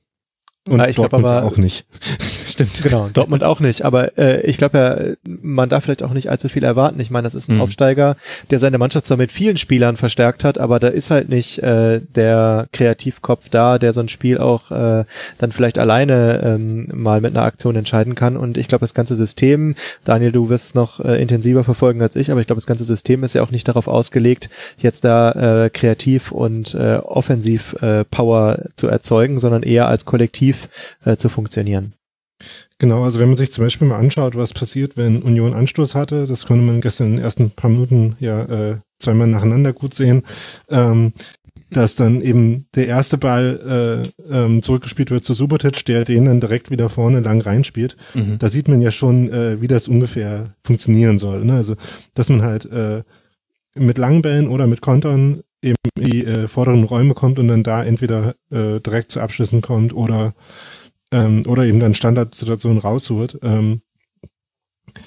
Und 0.69 0.79
ja, 0.79 0.87
ich 0.87 0.95
glaube 0.95 1.15
aber 1.17 1.43
auch 1.43 1.57
nicht. 1.57 1.85
Stimmt. 2.45 2.81
Genau, 2.81 3.09
Dortmund 3.13 3.43
auch 3.43 3.59
nicht. 3.59 3.85
Aber 3.85 4.17
äh, 4.17 4.41
ich 4.41 4.57
glaube 4.57 4.77
ja, 4.77 5.31
man 5.41 5.69
darf 5.69 5.83
vielleicht 5.83 6.03
auch 6.03 6.13
nicht 6.13 6.29
allzu 6.29 6.49
viel 6.49 6.63
erwarten. 6.63 6.99
Ich 6.99 7.11
meine, 7.11 7.23
das 7.23 7.35
ist 7.35 7.47
ein 7.49 7.55
Mhm. 7.55 7.61
Aufsteiger, 7.61 8.15
der 8.49 8.59
seine 8.59 8.77
Mannschaft 8.77 9.05
zwar 9.05 9.17
mit 9.17 9.31
vielen 9.31 9.57
Spielern 9.57 9.97
verstärkt 9.97 10.43
hat, 10.43 10.57
aber 10.57 10.79
da 10.79 10.87
ist 10.87 11.11
halt 11.11 11.29
nicht 11.29 11.59
äh, 11.59 12.01
der 12.15 12.67
Kreativkopf 12.71 13.49
da, 13.49 13.77
der 13.77 13.93
so 13.93 13.99
ein 14.01 14.09
Spiel 14.09 14.37
auch 14.37 14.71
äh, 14.71 15.05
dann 15.37 15.51
vielleicht 15.51 15.77
alleine 15.77 16.41
ähm, 16.43 16.87
mal 16.93 17.21
mit 17.21 17.35
einer 17.35 17.45
Aktion 17.45 17.75
entscheiden 17.75 18.15
kann. 18.15 18.37
Und 18.37 18.57
ich 18.57 18.67
glaube, 18.67 18.81
das 18.81 18.93
ganze 18.93 19.15
System, 19.15 19.75
Daniel, 20.05 20.31
du 20.31 20.49
wirst 20.49 20.65
es 20.65 20.73
noch 20.75 20.99
äh, 20.99 21.21
intensiver 21.21 21.63
verfolgen 21.63 22.01
als 22.01 22.15
ich, 22.15 22.31
aber 22.31 22.41
ich 22.41 22.47
glaube, 22.47 22.59
das 22.59 22.67
ganze 22.67 22.83
System 22.83 23.23
ist 23.23 23.35
ja 23.35 23.43
auch 23.43 23.51
nicht 23.51 23.67
darauf 23.67 23.87
ausgelegt, 23.87 24.49
jetzt 24.77 25.03
da 25.03 25.65
äh, 25.65 25.69
kreativ 25.69 26.31
und 26.31 26.73
äh, 26.75 26.97
offensiv 27.03 27.73
äh, 27.81 28.05
Power 28.05 28.65
zu 28.75 28.87
erzeugen, 28.87 29.39
sondern 29.39 29.63
eher 29.63 29.87
als 29.87 30.05
Kollektiv 30.05 30.58
äh, 31.05 31.15
zu 31.17 31.29
funktionieren. 31.29 31.93
Genau, 32.77 33.03
also 33.03 33.19
wenn 33.19 33.27
man 33.27 33.37
sich 33.37 33.51
zum 33.51 33.65
Beispiel 33.65 33.87
mal 33.87 33.99
anschaut, 33.99 34.35
was 34.35 34.53
passiert, 34.53 34.95
wenn 34.95 35.21
Union 35.21 35.53
Anstoß 35.53 35.95
hatte, 35.95 36.25
das 36.25 36.45
konnte 36.45 36.63
man 36.63 36.79
gestern 36.79 37.07
in 37.07 37.15
den 37.17 37.23
ersten 37.23 37.51
paar 37.51 37.69
Minuten 37.69 38.15
ja 38.19 38.43
äh, 38.43 38.77
zweimal 38.99 39.27
nacheinander 39.27 39.73
gut 39.73 39.93
sehen, 39.93 40.23
ähm, 40.69 41.13
dass 41.71 41.95
dann 41.95 42.21
eben 42.21 42.65
der 42.75 42.87
erste 42.87 43.17
Ball 43.17 44.11
äh, 44.29 44.33
ähm, 44.33 44.61
zurückgespielt 44.61 45.11
wird 45.11 45.23
zu 45.23 45.33
Subotic, 45.33 45.85
der 45.85 46.05
den 46.05 46.25
dann 46.25 46.39
direkt 46.39 46.71
wieder 46.71 46.89
vorne 46.89 47.19
lang 47.19 47.41
reinspielt. 47.41 47.95
Mhm. 48.13 48.39
Da 48.39 48.49
sieht 48.49 48.67
man 48.67 48.81
ja 48.81 48.91
schon, 48.91 49.31
äh, 49.31 49.61
wie 49.61 49.67
das 49.67 49.87
ungefähr 49.87 50.55
funktionieren 50.63 51.17
soll. 51.17 51.45
Ne? 51.45 51.53
Also, 51.53 51.75
dass 52.15 52.29
man 52.29 52.41
halt 52.41 52.65
äh, 52.65 53.03
mit 53.75 53.97
langen 53.97 54.21
Bällen 54.21 54.47
oder 54.47 54.65
mit 54.65 54.81
Kontern 54.81 55.41
eben 55.61 55.75
in 55.97 56.03
die 56.03 56.25
äh, 56.25 56.47
vorderen 56.47 56.83
Räume 56.83 57.13
kommt 57.13 57.39
und 57.39 57.47
dann 57.47 57.63
da 57.63 57.83
entweder 57.83 58.35
äh, 58.51 58.79
direkt 58.79 59.11
zu 59.11 59.19
Abschlüssen 59.19 59.61
kommt 59.61 59.93
oder 59.93 60.33
ähm, 61.11 61.43
oder 61.47 61.63
eben 61.63 61.79
dann 61.79 61.93
Standardsituationen 61.93 62.79
rausholt. 62.79 63.39
Ähm, 63.41 63.81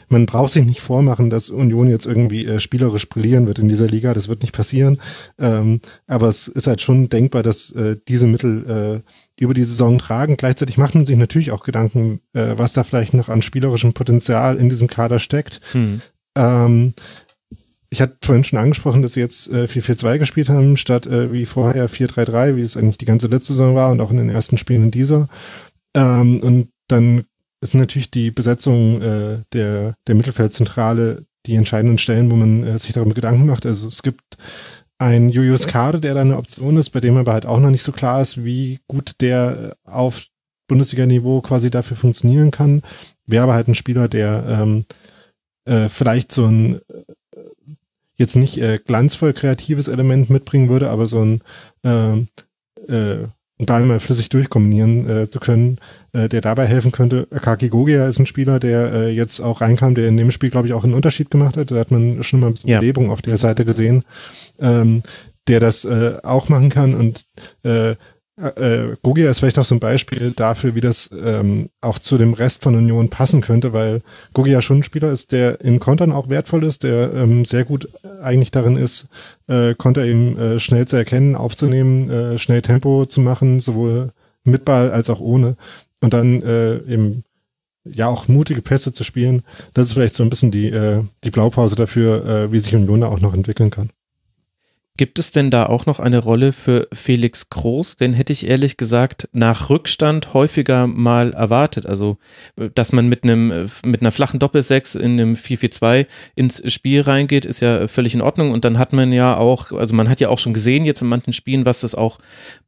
man 0.08 0.26
braucht 0.26 0.52
sich 0.52 0.64
nicht 0.64 0.80
vormachen, 0.80 1.30
dass 1.30 1.50
Union 1.50 1.88
jetzt 1.88 2.06
irgendwie 2.06 2.46
äh, 2.46 2.60
spielerisch 2.60 3.08
brillieren 3.08 3.46
wird 3.46 3.58
in 3.58 3.68
dieser 3.68 3.86
Liga. 3.86 4.14
Das 4.14 4.28
wird 4.28 4.42
nicht 4.42 4.54
passieren. 4.54 5.00
Ähm, 5.38 5.80
aber 6.06 6.28
es 6.28 6.48
ist 6.48 6.66
halt 6.66 6.80
schon 6.80 7.08
denkbar, 7.08 7.42
dass 7.42 7.72
äh, 7.72 7.96
diese 8.08 8.26
Mittel 8.26 9.02
äh, 9.04 9.42
über 9.42 9.54
die 9.54 9.64
Saison 9.64 9.98
tragen. 9.98 10.36
Gleichzeitig 10.36 10.78
macht 10.78 10.94
man 10.94 11.04
sich 11.04 11.16
natürlich 11.16 11.50
auch 11.50 11.64
Gedanken, 11.64 12.20
äh, 12.32 12.54
was 12.56 12.72
da 12.72 12.84
vielleicht 12.84 13.14
noch 13.14 13.28
an 13.28 13.42
spielerischem 13.42 13.92
Potenzial 13.92 14.56
in 14.56 14.68
diesem 14.68 14.88
Kader 14.88 15.18
steckt. 15.18 15.60
Mhm. 15.74 16.00
Ähm, 16.34 16.94
ich 17.92 18.00
hatte 18.00 18.16
vorhin 18.22 18.42
schon 18.42 18.58
angesprochen, 18.58 19.02
dass 19.02 19.12
sie 19.12 19.20
jetzt 19.20 19.50
äh, 19.52 19.64
4-4-2 19.64 20.18
gespielt 20.18 20.48
haben, 20.48 20.78
statt 20.78 21.06
äh, 21.06 21.30
wie 21.30 21.44
vorher 21.44 21.90
4-3-3, 21.90 22.56
wie 22.56 22.62
es 22.62 22.74
eigentlich 22.74 22.96
die 22.96 23.04
ganze 23.04 23.26
letzte 23.26 23.52
Saison 23.52 23.74
war 23.74 23.90
und 23.90 24.00
auch 24.00 24.10
in 24.10 24.16
den 24.16 24.30
ersten 24.30 24.56
Spielen 24.56 24.84
in 24.84 24.90
dieser. 24.90 25.28
Ähm, 25.94 26.40
und 26.40 26.70
dann 26.88 27.24
ist 27.60 27.74
natürlich 27.74 28.10
die 28.10 28.30
Besetzung 28.30 29.02
äh, 29.02 29.38
der, 29.52 29.94
der 30.06 30.14
Mittelfeldzentrale 30.14 31.26
die 31.44 31.54
entscheidenden 31.54 31.98
Stellen, 31.98 32.30
wo 32.30 32.36
man 32.36 32.64
äh, 32.64 32.78
sich 32.78 32.94
darüber 32.94 33.12
Gedanken 33.12 33.44
macht. 33.44 33.66
Also 33.66 33.88
es 33.88 34.02
gibt 34.02 34.38
einen 34.96 35.28
Julius 35.28 35.66
Kade, 35.66 36.00
der 36.00 36.14
da 36.14 36.22
eine 36.22 36.38
Option 36.38 36.78
ist, 36.78 36.90
bei 36.90 37.00
dem 37.00 37.18
aber 37.18 37.34
halt 37.34 37.44
auch 37.44 37.60
noch 37.60 37.70
nicht 37.70 37.82
so 37.82 37.92
klar 37.92 38.22
ist, 38.22 38.42
wie 38.42 38.80
gut 38.88 39.20
der 39.20 39.76
auf 39.84 40.24
Bundesliga-Niveau 40.66 41.42
quasi 41.42 41.70
dafür 41.70 41.98
funktionieren 41.98 42.52
kann. 42.52 42.80
Wäre 43.26 43.42
aber 43.42 43.52
halt 43.52 43.68
ein 43.68 43.74
Spieler, 43.74 44.08
der 44.08 44.46
ähm, 44.48 44.86
äh, 45.66 45.90
vielleicht 45.90 46.32
so 46.32 46.46
ein 46.46 46.80
jetzt 48.22 48.36
nicht 48.36 48.58
äh, 48.58 48.78
glanzvoll 48.78 49.32
kreatives 49.32 49.88
Element 49.88 50.30
mitbringen 50.30 50.68
würde, 50.70 50.88
aber 50.88 51.06
so 51.06 51.22
ein 51.22 51.42
ähm, 51.84 52.28
äh, 52.88 53.26
einen 53.68 53.88
Ball 53.88 54.00
flüssig 54.00 54.28
durchkombinieren 54.28 55.08
äh, 55.08 55.30
zu 55.30 55.40
können, 55.40 55.78
äh, 56.12 56.28
der 56.28 56.40
dabei 56.40 56.66
helfen 56.66 56.92
könnte. 56.92 57.26
Akaki 57.30 57.68
Gogia 57.68 58.08
ist 58.08 58.18
ein 58.18 58.26
Spieler, 58.26 58.58
der 58.58 58.92
äh, 58.92 59.08
jetzt 59.10 59.40
auch 59.40 59.60
reinkam, 59.60 59.94
der 59.94 60.08
in 60.08 60.16
dem 60.16 60.30
Spiel, 60.30 60.50
glaube 60.50 60.66
ich, 60.66 60.72
auch 60.72 60.84
einen 60.84 60.94
Unterschied 60.94 61.30
gemacht 61.30 61.56
hat. 61.56 61.70
Da 61.70 61.76
hat 61.76 61.90
man 61.90 62.22
schon 62.22 62.40
mal 62.40 62.48
ein 62.48 62.54
bisschen 62.54 62.70
Ja. 62.70 62.80
Belebung 62.80 63.10
auf 63.10 63.22
der 63.22 63.36
Seite 63.36 63.64
gesehen, 63.64 64.04
ähm, 64.58 65.02
der 65.48 65.60
das 65.60 65.84
äh, 65.84 66.18
auch 66.22 66.48
machen 66.48 66.70
kann 66.70 66.94
und 66.94 67.24
äh, 67.64 67.96
äh, 68.42 68.96
Gogia 69.02 69.30
ist 69.30 69.40
vielleicht 69.40 69.58
auch 69.58 69.64
so 69.64 69.74
ein 69.74 69.80
Beispiel 69.80 70.32
dafür, 70.32 70.74
wie 70.74 70.80
das 70.80 71.10
ähm, 71.12 71.70
auch 71.80 71.98
zu 71.98 72.18
dem 72.18 72.34
Rest 72.34 72.62
von 72.62 72.74
Union 72.74 73.08
passen 73.08 73.40
könnte, 73.40 73.72
weil 73.72 74.02
Gogia 74.34 74.62
schon 74.62 74.78
ein 74.78 74.82
Spieler 74.82 75.10
ist, 75.10 75.32
der 75.32 75.60
in 75.60 75.78
Kontern 75.78 76.12
auch 76.12 76.28
wertvoll 76.28 76.64
ist, 76.64 76.82
der 76.82 77.12
ähm, 77.14 77.44
sehr 77.44 77.64
gut 77.64 77.88
eigentlich 78.22 78.50
darin 78.50 78.76
ist, 78.76 79.08
äh, 79.48 79.74
Konter 79.74 80.04
eben 80.04 80.36
äh, 80.38 80.58
schnell 80.58 80.86
zu 80.86 80.96
erkennen, 80.96 81.36
aufzunehmen, 81.36 82.10
äh, 82.10 82.38
schnell 82.38 82.62
Tempo 82.62 83.06
zu 83.06 83.20
machen, 83.20 83.60
sowohl 83.60 84.10
mit 84.44 84.64
Ball 84.64 84.90
als 84.90 85.08
auch 85.08 85.20
ohne. 85.20 85.56
Und 86.00 86.12
dann 86.12 86.42
äh, 86.42 86.76
eben 86.78 87.24
ja 87.84 88.08
auch 88.08 88.28
mutige 88.28 88.62
Pässe 88.62 88.92
zu 88.92 89.04
spielen. 89.04 89.42
Das 89.74 89.86
ist 89.86 89.92
vielleicht 89.94 90.14
so 90.14 90.22
ein 90.22 90.30
bisschen 90.30 90.50
die, 90.50 90.68
äh, 90.68 91.02
die 91.24 91.30
Blaupause 91.30 91.76
dafür, 91.76 92.26
äh, 92.26 92.52
wie 92.52 92.58
sich 92.58 92.74
Union 92.74 93.00
da 93.00 93.08
auch 93.08 93.20
noch 93.20 93.34
entwickeln 93.34 93.70
kann. 93.70 93.90
Gibt 94.98 95.18
es 95.18 95.30
denn 95.30 95.50
da 95.50 95.64
auch 95.66 95.86
noch 95.86 96.00
eine 96.00 96.18
Rolle 96.18 96.52
für 96.52 96.86
Felix 96.92 97.48
Groß? 97.48 97.96
Den 97.96 98.12
hätte 98.12 98.34
ich 98.34 98.46
ehrlich 98.46 98.76
gesagt 98.76 99.26
nach 99.32 99.70
Rückstand 99.70 100.34
häufiger 100.34 100.86
mal 100.86 101.32
erwartet. 101.32 101.86
Also, 101.86 102.18
dass 102.74 102.92
man 102.92 103.08
mit 103.08 103.24
einem, 103.24 103.70
mit 103.86 104.02
einer 104.02 104.12
flachen 104.12 104.38
Doppelsechs 104.38 104.94
in 104.94 105.12
einem 105.12 105.32
4-4-2 105.32 106.06
ins 106.34 106.70
Spiel 106.70 107.00
reingeht, 107.00 107.46
ist 107.46 107.60
ja 107.60 107.88
völlig 107.88 108.12
in 108.14 108.20
Ordnung. 108.20 108.50
Und 108.50 108.66
dann 108.66 108.78
hat 108.78 108.92
man 108.92 109.12
ja 109.12 109.34
auch, 109.36 109.72
also 109.72 109.94
man 109.94 110.10
hat 110.10 110.20
ja 110.20 110.28
auch 110.28 110.38
schon 110.38 110.52
gesehen 110.52 110.84
jetzt 110.84 111.00
in 111.00 111.08
manchen 111.08 111.32
Spielen, 111.32 111.64
was 111.64 111.80
das 111.80 111.94
auch 111.94 112.18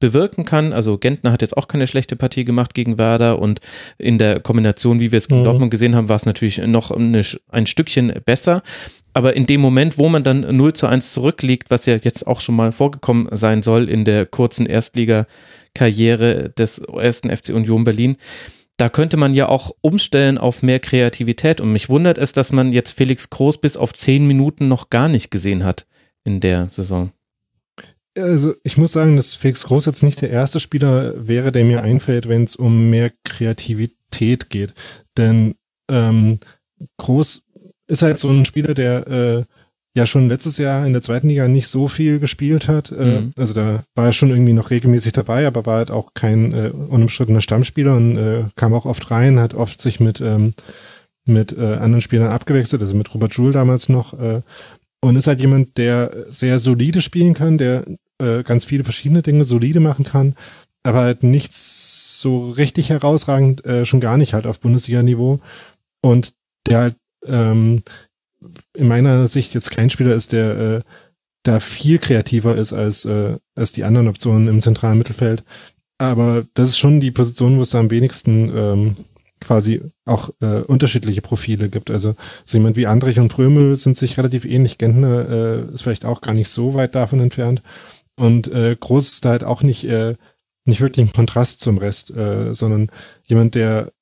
bewirken 0.01 0.47
kann. 0.47 0.73
Also 0.73 0.97
Gentner 0.97 1.31
hat 1.31 1.43
jetzt 1.43 1.59
auch 1.59 1.69
keine 1.69 1.87
schlechte 1.87 2.17
Partie 2.17 2.47
gemacht 2.47 2.73
gegen 2.73 2.97
Werder 2.97 3.39
und 3.39 3.61
in 3.99 4.17
der 4.17 4.41
Kombination, 4.41 4.99
wie 4.99 5.13
wir 5.13 5.19
es 5.19 5.29
gegen 5.29 5.41
Mhm. 5.43 5.45
Dortmund 5.45 5.71
gesehen 5.71 5.95
haben, 5.95 6.09
war 6.09 6.17
es 6.17 6.25
natürlich 6.25 6.57
noch 6.59 6.91
eine, 6.91 7.23
ein 7.51 7.67
Stückchen 7.67 8.15
besser. 8.25 8.63
Aber 9.15 9.37
in 9.37 9.47
dem 9.47 9.61
Moment, 9.61 9.97
wo 9.97 10.09
man 10.09 10.25
dann 10.25 10.57
0 10.57 10.73
zu 10.73 10.89
1 10.89 11.13
zurückliegt, 11.13 11.71
was 11.71 11.87
ja 11.87 11.97
jetzt 11.97 12.27
auch 12.27 12.41
schon 12.41 12.57
mal 12.57 12.73
vorgekommen 12.73 13.29
sein 13.31 13.63
soll 13.63 13.89
in 13.89 14.05
der 14.05 14.27
kurzen 14.27 14.67
Erstliga-Karriere 14.67 16.51
des 16.51 16.79
ersten 16.81 17.35
FC 17.35 17.51
Union 17.51 17.85
Berlin, 17.85 18.17
da 18.77 18.89
könnte 18.89 19.17
man 19.17 19.33
ja 19.33 19.49
auch 19.49 19.71
umstellen 19.83 20.37
auf 20.37 20.63
mehr 20.63 20.81
Kreativität. 20.81 21.61
Und 21.61 21.73
mich 21.73 21.89
wundert 21.89 22.19
es, 22.19 22.33
dass 22.33 22.51
man 22.51 22.73
jetzt 22.73 22.91
Felix 22.91 23.31
Groß 23.31 23.59
bis 23.59 23.77
auf 23.77 23.95
10 23.95 24.27
Minuten 24.27 24.67
noch 24.67 24.91
gar 24.91 25.09
nicht 25.09 25.31
gesehen 25.31 25.63
hat 25.63 25.87
in 26.25 26.41
der 26.41 26.69
Saison. 26.73 27.13
Also 28.17 28.55
ich 28.65 28.77
muss 28.77 28.93
sagen, 28.93 29.15
dass 29.15 29.37
Felix 29.37 29.65
Groß 29.65 29.87
jetzt 29.87 30.03
nicht 30.03 30.23
der 30.23 30.31
erste 30.31 30.59
Spieler 30.59 31.15
wäre, 31.29 31.53
der 31.53 31.65
mir 31.65 31.83
einfällt, 31.83 32.29
wenn 32.29 32.45
es 32.45 32.57
um 32.57 32.91
mehr 32.91 33.13
Kreativität 33.25 34.51
geht. 34.51 34.75
Denn 35.17 35.55
ähm, 35.89 36.41
Groß 36.99 37.44
ist 37.87 38.03
halt 38.03 38.19
so 38.19 38.29
ein 38.31 38.45
Spieler, 38.45 38.75
der 38.75 39.07
äh, 39.07 39.45
ja 39.97 40.07
schon 40.07 40.29
letztes 40.29 40.59
Jahr 40.59 40.87
in 40.87 40.93
der 40.93 41.03
zweiten 41.03 41.29
Liga 41.29 41.47
nicht 41.47 41.69
so 41.69 41.89
viel 41.89 42.19
gespielt 42.19 42.69
hat. 42.69 42.91
Äh, 42.91 43.21
Mhm. 43.21 43.33
Also 43.37 43.55
da 43.55 43.85
war 43.95 44.07
er 44.07 44.13
schon 44.13 44.31
irgendwie 44.31 44.53
noch 44.53 44.71
regelmäßig 44.71 45.13
dabei, 45.13 45.47
aber 45.47 45.67
war 45.67 45.77
halt 45.79 45.91
auch 45.91 46.15
kein 46.15 46.53
äh, 46.53 46.71
unumstrittener 46.71 47.41
Stammspieler 47.41 47.97
und 47.97 48.17
äh, 48.17 48.45
kam 48.57 48.75
auch 48.75 48.87
oft 48.87 49.11
rein, 49.11 49.39
hat 49.39 49.55
oft 49.55 49.81
sich 49.81 50.01
mit 50.01 50.21
ähm, 50.21 50.55
mit 51.27 51.57
äh, 51.57 51.77
anderen 51.77 52.03
Spielern 52.03 52.33
abgewechselt, 52.33 52.83
also 52.83 52.95
mit 52.95 53.15
Robert 53.15 53.33
Joule 53.35 53.53
damals 53.53 53.89
noch. 53.89 54.13
Äh, 54.19 54.43
und 55.01 55.17
ist 55.17 55.27
halt 55.27 55.41
jemand, 55.41 55.77
der 55.79 56.27
sehr 56.29 56.59
solide 56.59 57.01
spielen 57.01 57.35
kann, 57.35 57.59
der 57.59 57.85
äh, 58.19 58.43
ganz 58.43 58.65
viele 58.65 58.85
verschiedene 58.85 59.23
Dinge 59.23 59.45
solide 59.45 59.81
machen 59.81 60.05
kann, 60.05 60.35
aber 60.83 61.01
halt 61.01 61.23
nichts 61.23 62.21
so 62.21 62.51
richtig 62.51 62.91
herausragend, 62.91 63.65
äh, 63.65 63.85
schon 63.85 64.01
gar 64.01 64.17
nicht 64.17 64.35
halt 64.35 64.47
auf 64.47 64.61
Bundesliga-Niveau. 64.61 65.41
Und 66.03 66.35
der 66.67 66.79
halt 66.79 66.97
ähm, 67.27 67.83
in 68.75 68.89
meiner 68.89 69.27
Sicht 69.27 69.55
jetzt 69.55 69.71
kein 69.71 69.91
Spieler 69.91 70.15
ist, 70.15 70.33
der 70.33 70.59
äh, 70.59 70.81
da 71.45 71.61
viel 71.61 71.99
kreativer 71.99 72.57
ist 72.57 72.73
als, 72.73 73.05
äh, 73.05 73.37
als 73.55 73.73
die 73.73 73.85
anderen 73.85 74.09
Optionen 74.09 74.49
im 74.49 74.61
zentralen 74.61 74.99
Mittelfeld. 74.99 75.45
Aber 75.99 76.47
das 76.55 76.71
ist 76.71 76.79
schon 76.79 77.01
die 77.01 77.11
Position, 77.11 77.59
wo 77.59 77.63
es 77.63 77.71
da 77.71 77.81
am 77.81 77.91
wenigsten 77.91 78.51
ähm, 78.55 78.97
quasi 79.41 79.83
auch 80.05 80.31
äh, 80.41 80.63
unterschiedliche 80.63 81.23
Profile 81.23 81.69
gibt. 81.69 81.91
Also 81.91 82.17
so 82.45 82.59
jemand 82.59 82.77
wie 82.77 82.87
Andrich 82.87 83.19
und 83.21 83.29
Prömel 83.29 83.77
sind 83.77 83.97
sich 83.97 84.17
relativ 84.19 84.45
ähnlich. 84.45 84.79
Gentner 84.79 85.29
äh, 85.29 85.73
ist 85.73 85.83
vielleicht 85.83 86.05
auch 86.05 86.21
gar 86.21 86.35
nicht 86.35 86.49
so 86.49 86.75
weit 86.75 86.95
davon 86.95 87.21
entfernt. 87.21 87.63
Und 88.17 88.49
äh, 88.49 88.77
Groß 88.79 89.13
ist 89.13 89.25
da 89.25 89.31
halt 89.31 89.45
auch 89.45 89.63
nicht, 89.63 89.85
äh, 89.85 90.17
nicht 90.65 90.81
wirklich 90.81 91.07
ein 91.07 91.13
Kontrast 91.13 91.61
zum 91.61 91.79
Rest, 91.79 92.17
äh, 92.17 92.55
sondern 92.55 92.91
jemand, 93.25 93.55
der 93.55 93.93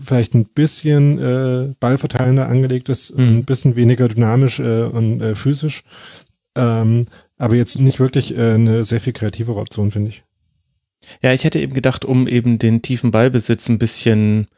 vielleicht 0.00 0.34
ein 0.34 0.46
bisschen 0.46 1.18
äh, 1.18 1.74
ballverteilender 1.78 2.48
angelegt 2.48 2.88
ist, 2.88 3.16
Mhm. 3.16 3.38
ein 3.38 3.44
bisschen 3.44 3.76
weniger 3.76 4.08
dynamisch 4.08 4.60
äh, 4.60 4.82
und 4.84 5.20
äh, 5.20 5.34
physisch, 5.34 5.82
ähm, 6.56 7.04
aber 7.36 7.54
jetzt 7.56 7.78
nicht 7.80 8.00
wirklich 8.00 8.36
äh, 8.36 8.54
eine 8.54 8.84
sehr 8.84 9.00
viel 9.00 9.12
kreativere 9.12 9.60
Option, 9.60 9.90
finde 9.90 10.10
ich. 10.10 10.24
Ja, 11.20 11.32
ich 11.34 11.44
hätte 11.44 11.60
eben 11.60 11.74
gedacht, 11.74 12.04
um 12.04 12.26
eben 12.26 12.58
den 12.58 12.80
tiefen 12.80 13.10
Ballbesitz 13.10 13.68
ein 13.68 13.78
bisschen 13.78 14.48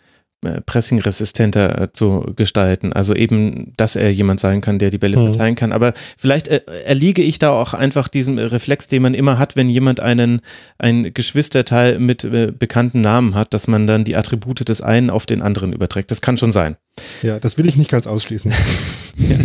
pressingresistenter 0.64 1.82
äh, 1.82 1.92
zu 1.92 2.32
gestalten. 2.36 2.92
Also 2.92 3.14
eben, 3.14 3.72
dass 3.76 3.96
er 3.96 4.12
jemand 4.12 4.40
sein 4.40 4.60
kann, 4.60 4.78
der 4.78 4.90
die 4.90 4.98
Bälle 4.98 5.18
mhm. 5.18 5.26
verteilen 5.26 5.54
kann. 5.54 5.72
Aber 5.72 5.92
vielleicht 6.16 6.48
äh, 6.48 6.60
erliege 6.84 7.22
ich 7.22 7.38
da 7.38 7.50
auch 7.50 7.74
einfach 7.74 8.08
diesem 8.08 8.38
Reflex, 8.38 8.86
den 8.86 9.02
man 9.02 9.14
immer 9.14 9.38
hat, 9.38 9.56
wenn 9.56 9.68
jemand 9.68 10.00
einen 10.00 10.40
ein 10.78 11.12
Geschwisterteil 11.14 11.98
mit 11.98 12.24
äh, 12.24 12.52
bekannten 12.56 13.00
Namen 13.00 13.34
hat, 13.34 13.54
dass 13.54 13.66
man 13.66 13.86
dann 13.86 14.04
die 14.04 14.16
Attribute 14.16 14.68
des 14.68 14.80
einen 14.80 15.10
auf 15.10 15.26
den 15.26 15.42
anderen 15.42 15.72
überträgt. 15.72 16.10
Das 16.10 16.20
kann 16.20 16.36
schon 16.36 16.52
sein. 16.52 16.76
Ja, 17.22 17.38
das 17.38 17.58
will 17.58 17.66
ich 17.66 17.76
nicht 17.76 17.90
ganz 17.90 18.06
ausschließen. 18.06 18.52
ja. 19.16 19.36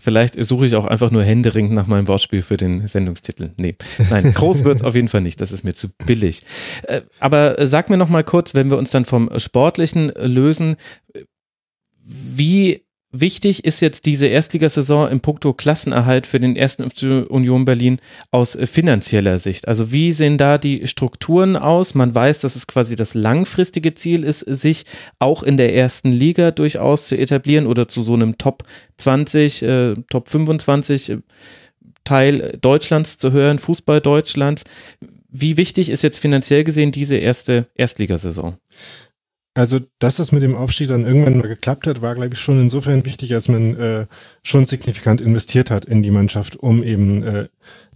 Vielleicht 0.00 0.42
suche 0.44 0.66
ich 0.66 0.76
auch 0.76 0.86
einfach 0.86 1.10
nur 1.10 1.22
händeringend 1.22 1.72
nach 1.72 1.86
meinem 1.86 2.08
Wortspiel 2.08 2.42
für 2.42 2.56
den 2.56 2.86
Sendungstitel. 2.86 3.50
Nee, 3.56 3.76
nein, 4.10 4.32
groß 4.34 4.64
wird 4.64 4.76
es 4.76 4.82
auf 4.82 4.94
jeden 4.94 5.08
Fall 5.08 5.20
nicht. 5.20 5.40
Das 5.40 5.52
ist 5.52 5.64
mir 5.64 5.74
zu 5.74 5.88
billig. 6.06 6.42
Äh, 6.84 7.02
aber 7.20 7.66
sag 7.66 7.90
mir 7.90 7.96
noch 7.96 8.08
mal 8.08 8.24
kurz, 8.24 8.54
wenn 8.54 8.70
wir 8.70 8.78
uns 8.78 8.90
dann 8.90 9.04
vom 9.04 9.30
Sportlichen 9.38 10.08
lösen, 10.16 10.76
wie 12.02 12.84
Wichtig 13.10 13.64
ist 13.64 13.80
jetzt 13.80 14.04
diese 14.04 14.26
Erstligasaison 14.26 15.08
im 15.08 15.20
Punkto 15.20 15.54
Klassenerhalt 15.54 16.26
für 16.26 16.40
den 16.40 16.56
ersten 16.56 16.82
Union 16.82 17.64
Berlin 17.64 18.00
aus 18.30 18.58
finanzieller 18.64 19.38
Sicht. 19.38 19.66
Also 19.66 19.90
wie 19.92 20.12
sehen 20.12 20.36
da 20.36 20.58
die 20.58 20.86
Strukturen 20.86 21.56
aus? 21.56 21.94
Man 21.94 22.14
weiß, 22.14 22.42
dass 22.42 22.54
es 22.54 22.66
quasi 22.66 22.96
das 22.96 23.14
langfristige 23.14 23.94
Ziel 23.94 24.24
ist, 24.24 24.40
sich 24.40 24.84
auch 25.18 25.42
in 25.42 25.56
der 25.56 25.74
ersten 25.74 26.12
Liga 26.12 26.50
durchaus 26.50 27.06
zu 27.06 27.16
etablieren 27.16 27.66
oder 27.66 27.88
zu 27.88 28.02
so 28.02 28.12
einem 28.12 28.36
Top 28.36 28.64
20, 28.98 29.62
äh, 29.62 29.94
Top 30.10 30.28
25 30.28 31.08
äh, 31.08 31.18
Teil 32.04 32.58
Deutschlands 32.60 33.16
zu 33.16 33.32
hören, 33.32 33.58
Fußball 33.58 34.02
Deutschlands. 34.02 34.64
Wie 35.30 35.56
wichtig 35.56 35.88
ist 35.88 36.02
jetzt 36.02 36.18
finanziell 36.18 36.62
gesehen 36.62 36.92
diese 36.92 37.16
erste 37.16 37.68
Erstligasaison? 37.74 38.58
Also, 39.58 39.80
dass 39.98 40.20
es 40.20 40.30
mit 40.30 40.44
dem 40.44 40.54
Aufstieg 40.54 40.86
dann 40.86 41.04
irgendwann 41.04 41.38
mal 41.38 41.48
geklappt 41.48 41.88
hat, 41.88 42.00
war, 42.00 42.14
glaube 42.14 42.32
ich, 42.32 42.38
schon 42.38 42.60
insofern 42.60 43.04
wichtig, 43.04 43.34
als 43.34 43.48
man 43.48 43.74
äh, 43.74 44.06
schon 44.44 44.66
signifikant 44.66 45.20
investiert 45.20 45.72
hat 45.72 45.84
in 45.84 46.00
die 46.00 46.12
Mannschaft, 46.12 46.54
um 46.54 46.84
eben 46.84 47.24
äh, 47.24 47.48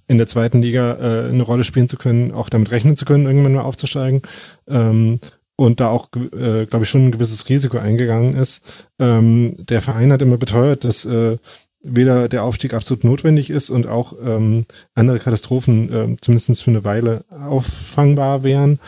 in 0.08 0.18
der 0.18 0.26
zweiten 0.26 0.60
Liga 0.60 0.94
äh, 0.94 1.28
eine 1.28 1.44
Rolle 1.44 1.62
spielen 1.62 1.86
zu 1.86 1.96
können, 1.96 2.32
auch 2.32 2.48
damit 2.48 2.72
rechnen 2.72 2.96
zu 2.96 3.04
können, 3.04 3.26
irgendwann 3.26 3.52
mal 3.52 3.62
aufzusteigen. 3.62 4.22
Ähm, 4.66 5.20
und 5.54 5.78
da 5.78 5.90
auch, 5.90 6.08
äh, 6.16 6.66
glaube 6.66 6.82
ich, 6.82 6.88
schon 6.88 7.06
ein 7.06 7.12
gewisses 7.12 7.48
Risiko 7.48 7.78
eingegangen 7.78 8.34
ist. 8.34 8.88
Ähm, 8.98 9.54
der 9.58 9.82
Verein 9.82 10.10
hat 10.10 10.20
immer 10.20 10.38
beteuert, 10.38 10.82
dass 10.82 11.04
äh, 11.04 11.36
weder 11.80 12.28
der 12.28 12.42
Aufstieg 12.42 12.74
absolut 12.74 13.04
notwendig 13.04 13.50
ist 13.50 13.70
und 13.70 13.86
auch 13.86 14.14
ähm, 14.20 14.66
andere 14.96 15.20
Katastrophen 15.20 15.92
äh, 15.92 16.16
zumindest 16.20 16.60
für 16.64 16.72
eine 16.72 16.84
Weile 16.84 17.24
auffangbar 17.30 18.42
wären. 18.42 18.80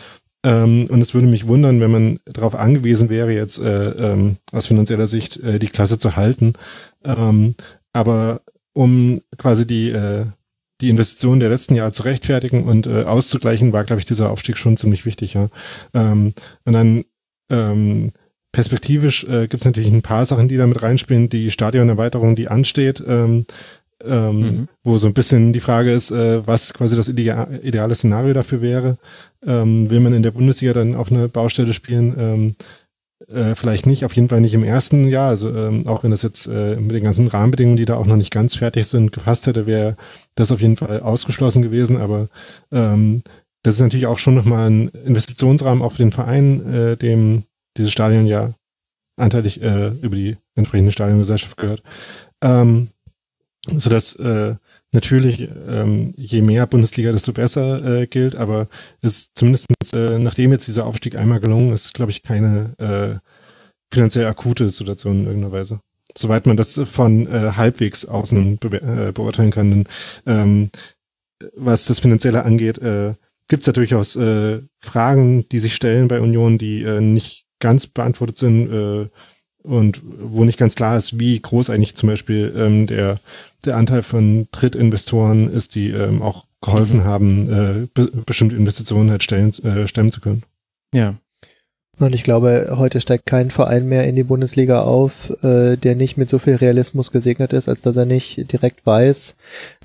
Ähm, 0.45 0.87
und 0.91 1.01
es 1.01 1.15
würde 1.15 1.27
mich 1.27 1.47
wundern, 1.47 1.81
wenn 1.81 1.91
man 1.91 2.19
darauf 2.25 2.53
angewiesen 2.53 3.09
wäre, 3.09 3.33
jetzt 3.33 3.59
äh, 3.59 3.89
ähm, 3.89 4.37
aus 4.51 4.67
finanzieller 4.67 5.07
Sicht 5.07 5.37
äh, 5.37 5.57
die 5.57 5.67
Klasse 5.67 5.97
zu 5.97 6.15
halten. 6.15 6.53
Ähm, 7.03 7.55
aber 7.93 8.41
um 8.73 9.21
quasi 9.37 9.65
die, 9.65 9.89
äh, 9.89 10.25
die 10.81 10.89
Investitionen 10.89 11.39
der 11.39 11.49
letzten 11.49 11.73
Jahre 11.73 11.93
zu 11.93 12.03
rechtfertigen 12.03 12.63
und 12.63 12.85
äh, 12.85 13.03
auszugleichen, 13.03 13.73
war, 13.73 13.85
glaube 13.85 14.01
ich, 14.01 14.05
dieser 14.05 14.29
Aufstieg 14.29 14.57
schon 14.57 14.77
ziemlich 14.77 15.05
wichtig. 15.05 15.33
Ja. 15.33 15.49
Ähm, 15.95 16.33
und 16.63 16.73
dann 16.73 17.05
ähm, 17.49 18.11
perspektivisch 18.51 19.23
äh, 19.23 19.47
gibt 19.47 19.61
es 19.61 19.65
natürlich 19.65 19.91
ein 19.91 20.03
paar 20.03 20.25
Sachen, 20.25 20.47
die 20.47 20.57
da 20.57 20.67
mit 20.67 20.83
reinspielen. 20.83 21.27
Die 21.27 21.49
Stadionerweiterung, 21.49 22.35
die 22.35 22.49
ansteht, 22.49 23.03
ähm, 23.07 23.47
ähm, 24.03 24.39
mhm. 24.39 24.67
wo 24.83 24.97
so 24.97 25.07
ein 25.07 25.13
bisschen 25.13 25.53
die 25.53 25.59
Frage 25.59 25.91
ist, 25.91 26.11
äh, 26.11 26.45
was 26.45 26.73
quasi 26.73 26.95
das 26.95 27.09
ideale, 27.09 27.59
ideale 27.61 27.95
Szenario 27.95 28.33
dafür 28.33 28.61
wäre. 28.61 28.97
Ähm, 29.45 29.89
will 29.89 29.99
man 29.99 30.13
in 30.13 30.23
der 30.23 30.31
Bundesliga 30.31 30.73
dann 30.73 30.95
auf 30.95 31.11
eine 31.11 31.27
Baustelle 31.27 31.73
spielen? 31.73 32.15
Ähm, 32.17 32.55
äh, 33.27 33.55
vielleicht 33.55 33.85
nicht, 33.85 34.05
auf 34.05 34.13
jeden 34.15 34.29
Fall 34.29 34.41
nicht 34.41 34.53
im 34.53 34.63
ersten 34.63 35.07
Jahr. 35.07 35.29
Also 35.29 35.49
ähm, 35.49 35.87
auch 35.87 36.03
wenn 36.03 36.11
das 36.11 36.21
jetzt 36.21 36.47
äh, 36.47 36.75
mit 36.75 36.91
den 36.91 37.03
ganzen 37.03 37.27
Rahmenbedingungen, 37.27 37.77
die 37.77 37.85
da 37.85 37.95
auch 37.95 38.05
noch 38.05 38.17
nicht 38.17 38.31
ganz 38.31 38.55
fertig 38.55 38.87
sind, 38.87 39.11
gepasst 39.11 39.47
hätte, 39.47 39.65
wäre 39.65 39.95
das 40.35 40.51
auf 40.51 40.61
jeden 40.61 40.77
Fall 40.77 40.99
ausgeschlossen 40.99 41.61
gewesen. 41.61 41.97
Aber 41.97 42.27
ähm, 42.71 43.23
das 43.63 43.75
ist 43.75 43.81
natürlich 43.81 44.07
auch 44.07 44.19
schon 44.19 44.35
nochmal 44.35 44.69
ein 44.69 44.89
Investitionsrahmen 44.89 45.83
auch 45.83 45.93
für 45.93 46.03
den 46.03 46.11
Verein, 46.11 46.73
äh, 46.73 46.97
dem 46.97 47.43
dieses 47.77 47.91
Stadion 47.91 48.27
ja 48.27 48.53
anteilig 49.17 49.61
äh, 49.61 49.87
über 50.01 50.15
die 50.15 50.37
entsprechende 50.55 50.91
Stadiongesellschaft 50.91 51.57
gehört. 51.57 51.83
Ähm, 52.41 52.89
so 53.75 53.89
dass 53.89 54.15
äh, 54.15 54.55
natürlich 54.91 55.47
ähm, 55.67 56.13
je 56.17 56.41
mehr 56.41 56.67
Bundesliga, 56.67 57.11
desto 57.11 57.33
besser 57.33 58.01
äh, 58.01 58.07
gilt, 58.07 58.35
aber 58.35 58.67
ist 59.01 59.31
zumindest 59.35 59.67
äh, 59.93 60.19
nachdem 60.19 60.51
jetzt 60.51 60.67
dieser 60.67 60.85
Aufstieg 60.85 61.15
einmal 61.15 61.39
gelungen 61.39 61.73
ist, 61.73 61.93
glaube 61.93 62.11
ich, 62.11 62.23
keine 62.23 62.73
äh, 62.77 63.19
finanziell 63.93 64.25
akute 64.25 64.69
Situation 64.69 65.21
in 65.21 65.25
irgendeiner 65.25 65.51
Weise. 65.51 65.79
Soweit 66.17 66.45
man 66.45 66.57
das 66.57 66.79
von 66.85 67.27
äh, 67.27 67.51
halbwegs 67.55 68.05
außen 68.05 68.57
be 68.57 68.81
äh, 68.81 69.11
beurteilen 69.11 69.51
kann. 69.51 69.69
Denn, 69.69 69.87
ähm, 70.25 70.69
was 71.55 71.85
das 71.85 71.99
Finanzielle 71.99 72.43
angeht, 72.43 72.77
äh, 72.77 73.15
gibt 73.47 73.61
es 73.61 73.65
da 73.65 73.71
durchaus 73.73 74.15
äh, 74.15 74.61
Fragen, 74.79 75.47
die 75.49 75.59
sich 75.59 75.75
stellen 75.75 76.07
bei 76.07 76.21
Union, 76.21 76.57
die 76.57 76.83
äh, 76.83 77.01
nicht 77.01 77.45
ganz 77.59 77.87
beantwortet 77.87 78.37
sind. 78.37 78.71
Äh, 78.71 79.09
und 79.65 80.01
wo 80.03 80.43
nicht 80.43 80.59
ganz 80.59 80.75
klar 80.75 80.97
ist, 80.97 81.19
wie 81.19 81.39
groß 81.39 81.69
eigentlich 81.69 81.95
zum 81.95 82.09
Beispiel 82.09 82.53
ähm, 82.55 82.87
der, 82.87 83.19
der 83.65 83.77
Anteil 83.77 84.03
von 84.03 84.47
Drittinvestoren 84.51 85.51
ist, 85.51 85.75
die 85.75 85.89
ähm, 85.89 86.21
auch 86.21 86.45
geholfen 86.61 86.99
mhm. 86.99 87.03
haben, 87.03 87.49
äh, 87.49 87.87
be 87.93 88.11
bestimmte 88.25 88.55
Investitionen 88.55 89.11
halt 89.11 89.23
stellen, 89.23 89.51
äh, 89.63 89.87
stemmen 89.87 90.11
zu 90.11 90.21
können. 90.21 90.43
Ja. 90.93 91.15
Und 91.97 92.13
ich 92.13 92.23
glaube, 92.23 92.75
heute 92.77 92.99
steigt 92.99 93.25
kein 93.25 93.51
Verein 93.51 93.87
mehr 93.87 94.05
in 94.05 94.17
die 94.17 94.23
Bundesliga 94.23 94.81
auf, 94.81 95.31
äh, 95.43 95.77
der 95.77 95.95
nicht 95.95 96.17
mit 96.17 96.29
so 96.29 96.39
viel 96.39 96.55
Realismus 96.55 97.11
gesegnet 97.11 97.53
ist, 97.53 97.69
als 97.69 97.81
dass 97.81 97.95
er 97.95 98.05
nicht 98.05 98.51
direkt 98.51 98.85
weiß, 98.85 99.35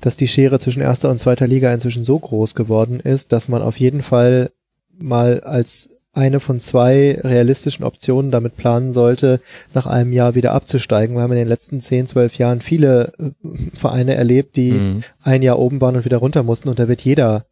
dass 0.01 0.17
die 0.17 0.27
Schere 0.27 0.59
zwischen 0.59 0.81
erster 0.81 1.09
und 1.09 1.19
zweiter 1.19 1.47
Liga 1.47 1.73
inzwischen 1.73 2.03
so 2.03 2.19
groß 2.19 2.53
geworden 2.53 2.99
ist, 2.99 3.31
dass 3.31 3.47
man 3.47 3.61
auf 3.61 3.79
jeden 3.79 4.03
Fall 4.03 4.51
mal 4.99 5.39
als 5.39 5.89
eine 6.13 6.39
von 6.39 6.59
zwei 6.59 7.19
realistischen 7.23 7.85
Optionen 7.85 8.31
damit 8.31 8.57
planen 8.57 8.91
sollte, 8.91 9.39
nach 9.73 9.85
einem 9.85 10.11
Jahr 10.11 10.35
wieder 10.35 10.51
abzusteigen. 10.51 11.15
Wir 11.15 11.21
haben 11.21 11.31
in 11.31 11.37
den 11.37 11.47
letzten 11.47 11.79
10, 11.79 12.07
12 12.07 12.35
Jahren 12.35 12.61
viele 12.61 13.13
äh, 13.17 13.31
Vereine 13.73 14.15
erlebt, 14.15 14.55
die 14.55 14.71
mhm. 14.71 15.03
ein 15.23 15.41
Jahr 15.41 15.59
oben 15.59 15.79
waren 15.79 15.95
und 15.95 16.05
wieder 16.05 16.17
runter 16.17 16.43
mussten 16.43 16.69
und 16.69 16.79
da 16.79 16.87
wird 16.87 17.01
jeder 17.01 17.45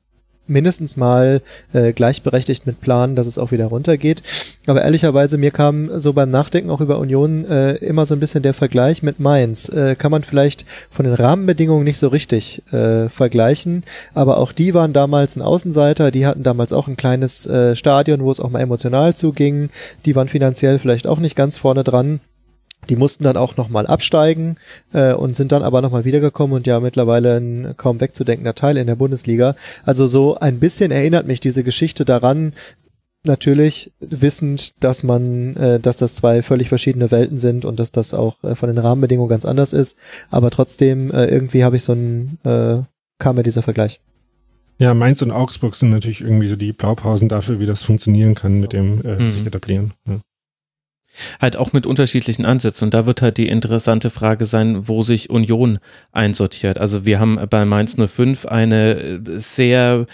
mindestens 0.49 0.97
mal 0.97 1.41
äh, 1.73 1.93
gleichberechtigt 1.93 2.67
mit 2.67 2.81
planen, 2.81 3.15
dass 3.15 3.27
es 3.27 3.37
auch 3.37 3.51
wieder 3.51 3.67
runtergeht. 3.67 4.21
Aber 4.67 4.81
ehrlicherweise, 4.81 5.37
mir 5.37 5.51
kam 5.51 5.99
so 5.99 6.13
beim 6.13 6.29
Nachdenken 6.29 6.69
auch 6.69 6.81
über 6.81 6.99
Union 6.99 7.45
äh, 7.45 7.75
immer 7.75 8.05
so 8.05 8.13
ein 8.13 8.19
bisschen 8.19 8.43
der 8.43 8.53
Vergleich 8.53 9.03
mit 9.03 9.19
Mainz. 9.19 9.69
Äh, 9.69 9.95
kann 9.95 10.11
man 10.11 10.23
vielleicht 10.23 10.65
von 10.91 11.05
den 11.05 11.13
Rahmenbedingungen 11.13 11.83
nicht 11.83 11.99
so 11.99 12.07
richtig 12.09 12.61
äh, 12.71 13.09
vergleichen, 13.09 13.83
aber 14.13 14.37
auch 14.37 14.51
die 14.51 14.73
waren 14.73 14.93
damals 14.93 15.35
ein 15.35 15.41
Außenseiter, 15.41 16.11
die 16.11 16.25
hatten 16.25 16.43
damals 16.43 16.73
auch 16.73 16.87
ein 16.87 16.97
kleines 16.97 17.45
äh, 17.47 17.75
Stadion, 17.75 18.21
wo 18.21 18.31
es 18.31 18.39
auch 18.39 18.49
mal 18.49 18.61
emotional 18.61 19.15
zuging. 19.15 19.69
Die 20.05 20.15
waren 20.15 20.27
finanziell 20.27 20.79
vielleicht 20.79 21.07
auch 21.07 21.19
nicht 21.19 21.35
ganz 21.35 21.57
vorne 21.57 21.83
dran. 21.83 22.19
Die 22.87 22.95
mussten 22.95 23.23
dann 23.23 23.37
auch 23.37 23.57
nochmal 23.57 23.85
absteigen 23.85 24.57
äh, 24.93 25.13
und 25.13 25.35
sind 25.35 25.51
dann 25.51 25.63
aber 25.63 25.81
nochmal 25.81 26.05
wiedergekommen 26.05 26.55
und 26.55 26.65
ja 26.65 26.79
mittlerweile 26.79 27.37
ein 27.37 27.75
kaum 27.77 27.99
wegzudenkender 27.99 28.55
Teil 28.55 28.77
in 28.77 28.87
der 28.87 28.95
Bundesliga. 28.95 29.55
Also 29.83 30.07
so 30.07 30.35
ein 30.37 30.59
bisschen 30.59 30.91
erinnert 30.91 31.27
mich 31.27 31.39
diese 31.39 31.63
Geschichte 31.63 32.05
daran, 32.05 32.53
natürlich 33.23 33.91
wissend, 33.99 34.73
dass 34.83 35.03
man, 35.03 35.55
äh, 35.57 35.79
dass 35.79 35.97
das 35.97 36.15
zwei 36.15 36.41
völlig 36.41 36.69
verschiedene 36.69 37.11
Welten 37.11 37.37
sind 37.37 37.65
und 37.65 37.79
dass 37.79 37.91
das 37.91 38.13
auch 38.13 38.43
äh, 38.43 38.55
von 38.55 38.69
den 38.69 38.77
Rahmenbedingungen 38.77 39.29
ganz 39.29 39.45
anders 39.45 39.73
ist. 39.73 39.97
Aber 40.29 40.49
trotzdem 40.49 41.11
äh, 41.11 41.25
irgendwie 41.25 41.63
habe 41.63 41.75
ich 41.75 41.83
so 41.83 41.93
ein, 41.93 42.37
äh, 42.43 42.77
kam 43.19 43.35
mir 43.35 43.43
dieser 43.43 43.63
Vergleich. 43.63 43.99
Ja, 44.79 44.93
Mainz 44.93 45.21
und 45.21 45.31
Augsburg 45.31 45.75
sind 45.75 45.89
natürlich 45.89 46.21
irgendwie 46.21 46.47
so 46.47 46.55
die 46.55 46.71
Blaupausen 46.71 47.27
dafür, 47.27 47.59
wie 47.59 47.65
das 47.65 47.83
funktionieren 47.83 48.33
kann 48.33 48.61
mit 48.61 48.71
dem 48.71 49.03
äh, 49.03 49.19
mhm. 49.19 49.27
sich 49.27 49.45
etablieren. 49.45 49.91
Ja. 50.07 50.19
Halt 51.41 51.57
auch 51.57 51.73
mit 51.73 51.85
unterschiedlichen 51.85 52.45
Ansätzen. 52.45 52.85
Und 52.85 52.93
da 52.93 53.05
wird 53.05 53.21
halt 53.21 53.37
die 53.37 53.49
interessante 53.49 54.09
Frage 54.09 54.45
sein, 54.45 54.87
wo 54.87 55.01
sich 55.01 55.29
Union 55.29 55.79
einsortiert. 56.11 56.79
Also 56.79 57.05
wir 57.05 57.19
haben 57.19 57.39
bei 57.49 57.65
Mainz 57.65 57.97
05 57.97 58.45
eine 58.45 59.21
sehr 59.37 60.05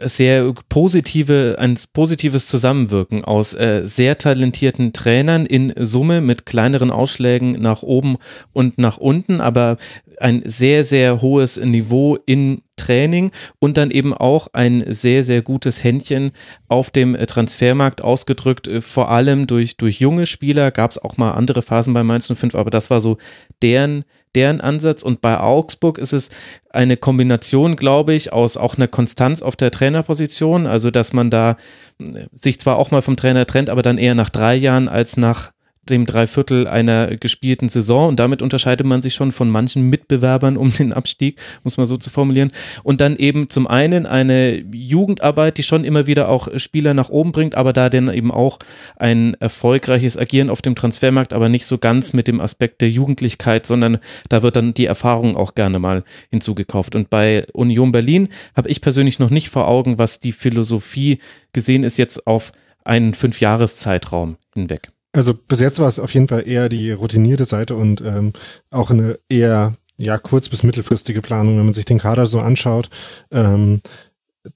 sehr 0.00 0.52
positive, 0.68 1.56
ein 1.58 1.78
positives 1.92 2.46
Zusammenwirken 2.48 3.24
aus 3.24 3.54
äh, 3.54 3.82
sehr 3.84 4.18
talentierten 4.18 4.92
Trainern 4.92 5.46
in 5.46 5.72
Summe 5.76 6.20
mit 6.20 6.44
kleineren 6.44 6.90
Ausschlägen 6.90 7.52
nach 7.52 7.82
oben 7.82 8.16
und 8.52 8.78
nach 8.78 8.98
unten, 8.98 9.40
aber 9.40 9.76
ein 10.20 10.42
sehr, 10.44 10.84
sehr 10.84 11.22
hohes 11.22 11.56
Niveau 11.58 12.18
in 12.26 12.62
Training 12.76 13.30
und 13.58 13.76
dann 13.76 13.90
eben 13.90 14.12
auch 14.12 14.48
ein 14.52 14.84
sehr, 14.88 15.22
sehr 15.22 15.42
gutes 15.42 15.84
Händchen 15.84 16.32
auf 16.68 16.90
dem 16.90 17.14
Transfermarkt 17.14 18.02
ausgedrückt, 18.02 18.66
äh, 18.66 18.80
vor 18.80 19.10
allem 19.10 19.46
durch, 19.46 19.76
durch 19.76 20.00
junge 20.00 20.26
Spieler, 20.26 20.70
gab 20.70 20.90
es 20.90 20.98
auch 20.98 21.16
mal 21.16 21.32
andere 21.32 21.62
Phasen 21.62 21.94
bei 21.94 22.02
Mainz 22.02 22.32
05, 22.32 22.54
aber 22.54 22.70
das 22.70 22.90
war 22.90 23.00
so 23.00 23.16
deren, 23.62 24.04
deren 24.34 24.60
Ansatz. 24.60 25.02
Und 25.02 25.20
bei 25.20 25.38
Augsburg 25.38 25.98
ist 25.98 26.12
es 26.12 26.30
eine 26.70 26.96
Kombination, 26.96 27.76
glaube 27.76 28.14
ich, 28.14 28.32
aus 28.32 28.56
auch 28.56 28.76
einer 28.76 28.88
Konstanz 28.88 29.40
auf 29.42 29.56
der 29.56 29.70
Trainerposition, 29.70 30.66
also 30.66 30.90
dass 30.90 31.12
man 31.12 31.30
da 31.30 31.56
äh, 32.00 32.26
sich 32.32 32.58
zwar 32.58 32.76
auch 32.76 32.90
mal 32.90 33.02
vom 33.02 33.16
Trainer 33.16 33.46
trennt, 33.46 33.70
aber 33.70 33.82
dann 33.82 33.98
eher 33.98 34.14
nach 34.14 34.30
drei 34.30 34.56
Jahren 34.56 34.88
als 34.88 35.16
nach 35.16 35.53
dem 35.88 36.06
Dreiviertel 36.06 36.66
einer 36.66 37.16
gespielten 37.16 37.68
Saison 37.68 38.08
und 38.08 38.20
damit 38.20 38.42
unterscheidet 38.42 38.86
man 38.86 39.02
sich 39.02 39.14
schon 39.14 39.32
von 39.32 39.50
manchen 39.50 39.88
Mitbewerbern 39.90 40.56
um 40.56 40.72
den 40.72 40.92
Abstieg, 40.92 41.38
muss 41.62 41.76
man 41.76 41.86
so 41.86 41.96
zu 41.96 42.10
formulieren. 42.10 42.50
Und 42.82 43.00
dann 43.00 43.16
eben 43.16 43.48
zum 43.48 43.66
einen 43.66 44.06
eine 44.06 44.64
Jugendarbeit, 44.72 45.58
die 45.58 45.62
schon 45.62 45.84
immer 45.84 46.06
wieder 46.06 46.28
auch 46.28 46.48
Spieler 46.56 46.94
nach 46.94 47.10
oben 47.10 47.32
bringt, 47.32 47.54
aber 47.54 47.72
da 47.72 47.88
dann 47.90 48.12
eben 48.12 48.30
auch 48.30 48.58
ein 48.96 49.34
erfolgreiches 49.40 50.18
Agieren 50.18 50.50
auf 50.50 50.62
dem 50.62 50.74
Transfermarkt, 50.74 51.32
aber 51.32 51.48
nicht 51.48 51.66
so 51.66 51.78
ganz 51.78 52.12
mit 52.12 52.28
dem 52.28 52.40
Aspekt 52.40 52.80
der 52.80 52.90
Jugendlichkeit, 52.90 53.66
sondern 53.66 53.98
da 54.28 54.42
wird 54.42 54.56
dann 54.56 54.74
die 54.74 54.86
Erfahrung 54.86 55.36
auch 55.36 55.54
gerne 55.54 55.78
mal 55.78 56.04
hinzugekauft. 56.30 56.94
Und 56.94 57.10
bei 57.10 57.46
Union 57.52 57.92
Berlin 57.92 58.28
habe 58.56 58.68
ich 58.68 58.80
persönlich 58.80 59.18
noch 59.18 59.30
nicht 59.30 59.48
vor 59.48 59.68
Augen, 59.68 59.98
was 59.98 60.20
die 60.20 60.32
Philosophie 60.32 61.18
gesehen 61.52 61.84
ist 61.84 61.98
jetzt 61.98 62.26
auf 62.26 62.52
einen 62.84 63.14
Fünfjahreszeitraum 63.14 64.36
hinweg. 64.54 64.93
Also 65.14 65.32
bis 65.32 65.60
jetzt 65.60 65.78
war 65.78 65.88
es 65.88 66.00
auf 66.00 66.12
jeden 66.12 66.28
Fall 66.28 66.46
eher 66.46 66.68
die 66.68 66.90
routinierte 66.90 67.44
Seite 67.44 67.76
und 67.76 68.00
ähm, 68.00 68.32
auch 68.70 68.90
eine 68.90 69.18
eher 69.28 69.74
ja 69.96 70.18
kurz- 70.18 70.48
bis 70.48 70.64
mittelfristige 70.64 71.22
Planung, 71.22 71.56
wenn 71.56 71.64
man 71.64 71.72
sich 71.72 71.84
den 71.84 72.00
Kader 72.00 72.26
so 72.26 72.40
anschaut. 72.40 72.90
Ähm, 73.30 73.80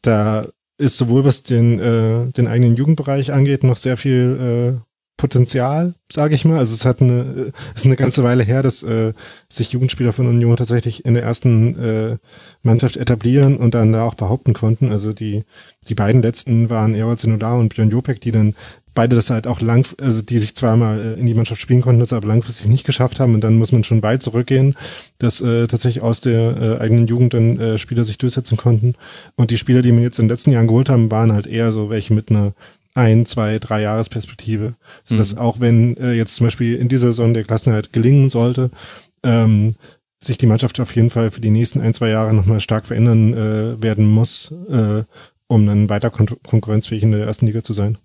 da 0.02 0.48
ist 0.76 0.98
sowohl 0.98 1.24
was 1.24 1.44
den, 1.44 1.78
äh, 1.78 2.32
den 2.32 2.48
eigenen 2.48 2.76
Jugendbereich 2.76 3.32
angeht, 3.32 3.62
noch 3.62 3.76
sehr 3.76 3.96
viel 3.96 4.74
äh, 4.76 4.88
Potenzial, 5.16 5.94
sage 6.11 6.34
ich 6.36 6.44
mal. 6.44 6.59
Also 6.59 6.74
es 6.74 6.84
hat 6.84 7.00
eine, 7.02 7.52
es 7.74 7.80
ist 7.80 7.86
eine 7.86 7.96
ganze 7.96 8.22
Weile 8.22 8.44
her, 8.44 8.62
dass 8.62 8.84
äh, 8.84 9.12
sich 9.48 9.72
Jugendspieler 9.72 10.12
von 10.12 10.28
Union 10.28 10.56
tatsächlich 10.56 11.04
in 11.04 11.14
der 11.14 11.24
ersten 11.24 11.76
äh, 11.76 12.16
Mannschaft 12.62 12.96
etablieren 12.96 13.56
und 13.56 13.74
dann 13.74 13.92
da 13.92 14.04
auch 14.04 14.14
behaupten 14.14 14.54
konnten. 14.54 14.90
Also 14.90 15.12
die 15.12 15.44
die 15.88 15.94
beiden 15.94 16.22
letzten 16.22 16.70
waren 16.70 16.94
Erol 16.94 17.18
Zenolar 17.18 17.59
und 17.59 17.74
Björn 17.74 17.90
Jopek, 17.90 18.20
die 18.20 18.30
dann 18.30 18.54
beide 18.99 19.14
das 19.14 19.30
halt 19.30 19.46
auch 19.46 19.61
lang, 19.61 19.86
also 20.01 20.22
die 20.22 20.38
sich 20.38 20.57
zweimal 20.57 20.99
äh, 20.99 21.20
in 21.20 21.26
die 21.26 21.34
Mannschaft 21.34 21.61
spielen 21.61 21.82
konnten, 21.82 22.01
das 22.01 22.12
aber 22.12 22.26
langfristig 22.26 22.66
nicht 22.66 22.84
geschafft 22.84 23.20
haben 23.20 23.32
und 23.32 23.44
dann 23.44 23.57
muss 23.57 23.70
man 23.70 23.84
schon 23.84 24.03
weit 24.03 24.24
zurückgehen, 24.24 24.74
dass 25.18 25.40
äh, 25.40 25.68
tatsächlich 25.68 26.03
aus 26.03 26.20
der 26.20 26.57
äh, 26.57 26.78
eigenen 26.80 27.07
Jugend 27.07 27.32
dann 27.32 27.61
äh, 27.61 27.78
Spieler 27.78 28.03
sich 28.03 28.18
durchsetzen 28.18 28.57
konnten 28.57 28.96
und 29.36 29.53
die 29.53 29.57
Spieler, 29.57 29.82
die 29.82 29.92
man 29.92 30.03
jetzt 30.03 30.18
in 30.18 30.24
den 30.24 30.30
letzten 30.30 30.51
Jahren 30.51 30.66
geholt 30.66 30.88
haben, 30.88 31.12
waren 31.12 31.32
halt 31.32 31.46
eher 31.46 31.70
so 31.70 31.90
welche 31.90 32.12
mit 32.12 32.30
einer 32.30 32.55
ein, 32.94 33.24
zwei, 33.24 33.61
drei 33.61 33.82
Jahresperspektive, 33.82 34.74
so 35.05 35.16
dass 35.16 35.36
mhm. 35.36 35.40
auch 35.42 35.61
wenn 35.61 35.96
äh, 35.99 36.14
jetzt 36.14 36.34
zum 36.34 36.49
Beispiel 36.49 36.74
in 36.74 36.88
dieser 36.88 37.12
Saison 37.12 37.34
der 37.34 37.44
Klassenheit 37.44 37.92
gelingen 37.92 38.28
sollte, 38.28 38.68
ähm, 39.22 39.76
sich 40.18 40.38
die 40.38 40.46
Mannschaft 40.46 40.80
auf 40.80 40.96
jeden 40.96 41.11
Fall 41.11 41.30
für 41.30 41.40
die 41.40 41.51
nächsten 41.51 41.80
ein, 41.80 41.94
zwei 41.94 42.09
Jahre 42.09 42.34
nochmal 42.34 42.59
stark 42.59 42.86
verändern 42.86 43.32
äh, 43.32 43.80
werden 43.80 44.09
muss, 44.09 44.53
äh, 44.68 45.05
um 45.46 45.66
dann 45.66 45.88
weiter 45.88 46.11
kon 46.11 46.26
konkurrenzfähig 46.44 47.05
in 47.05 47.12
der 47.12 47.26
ersten 47.26 47.46
Liga 47.46 47.62
zu 47.62 47.72
sein. 47.72 47.96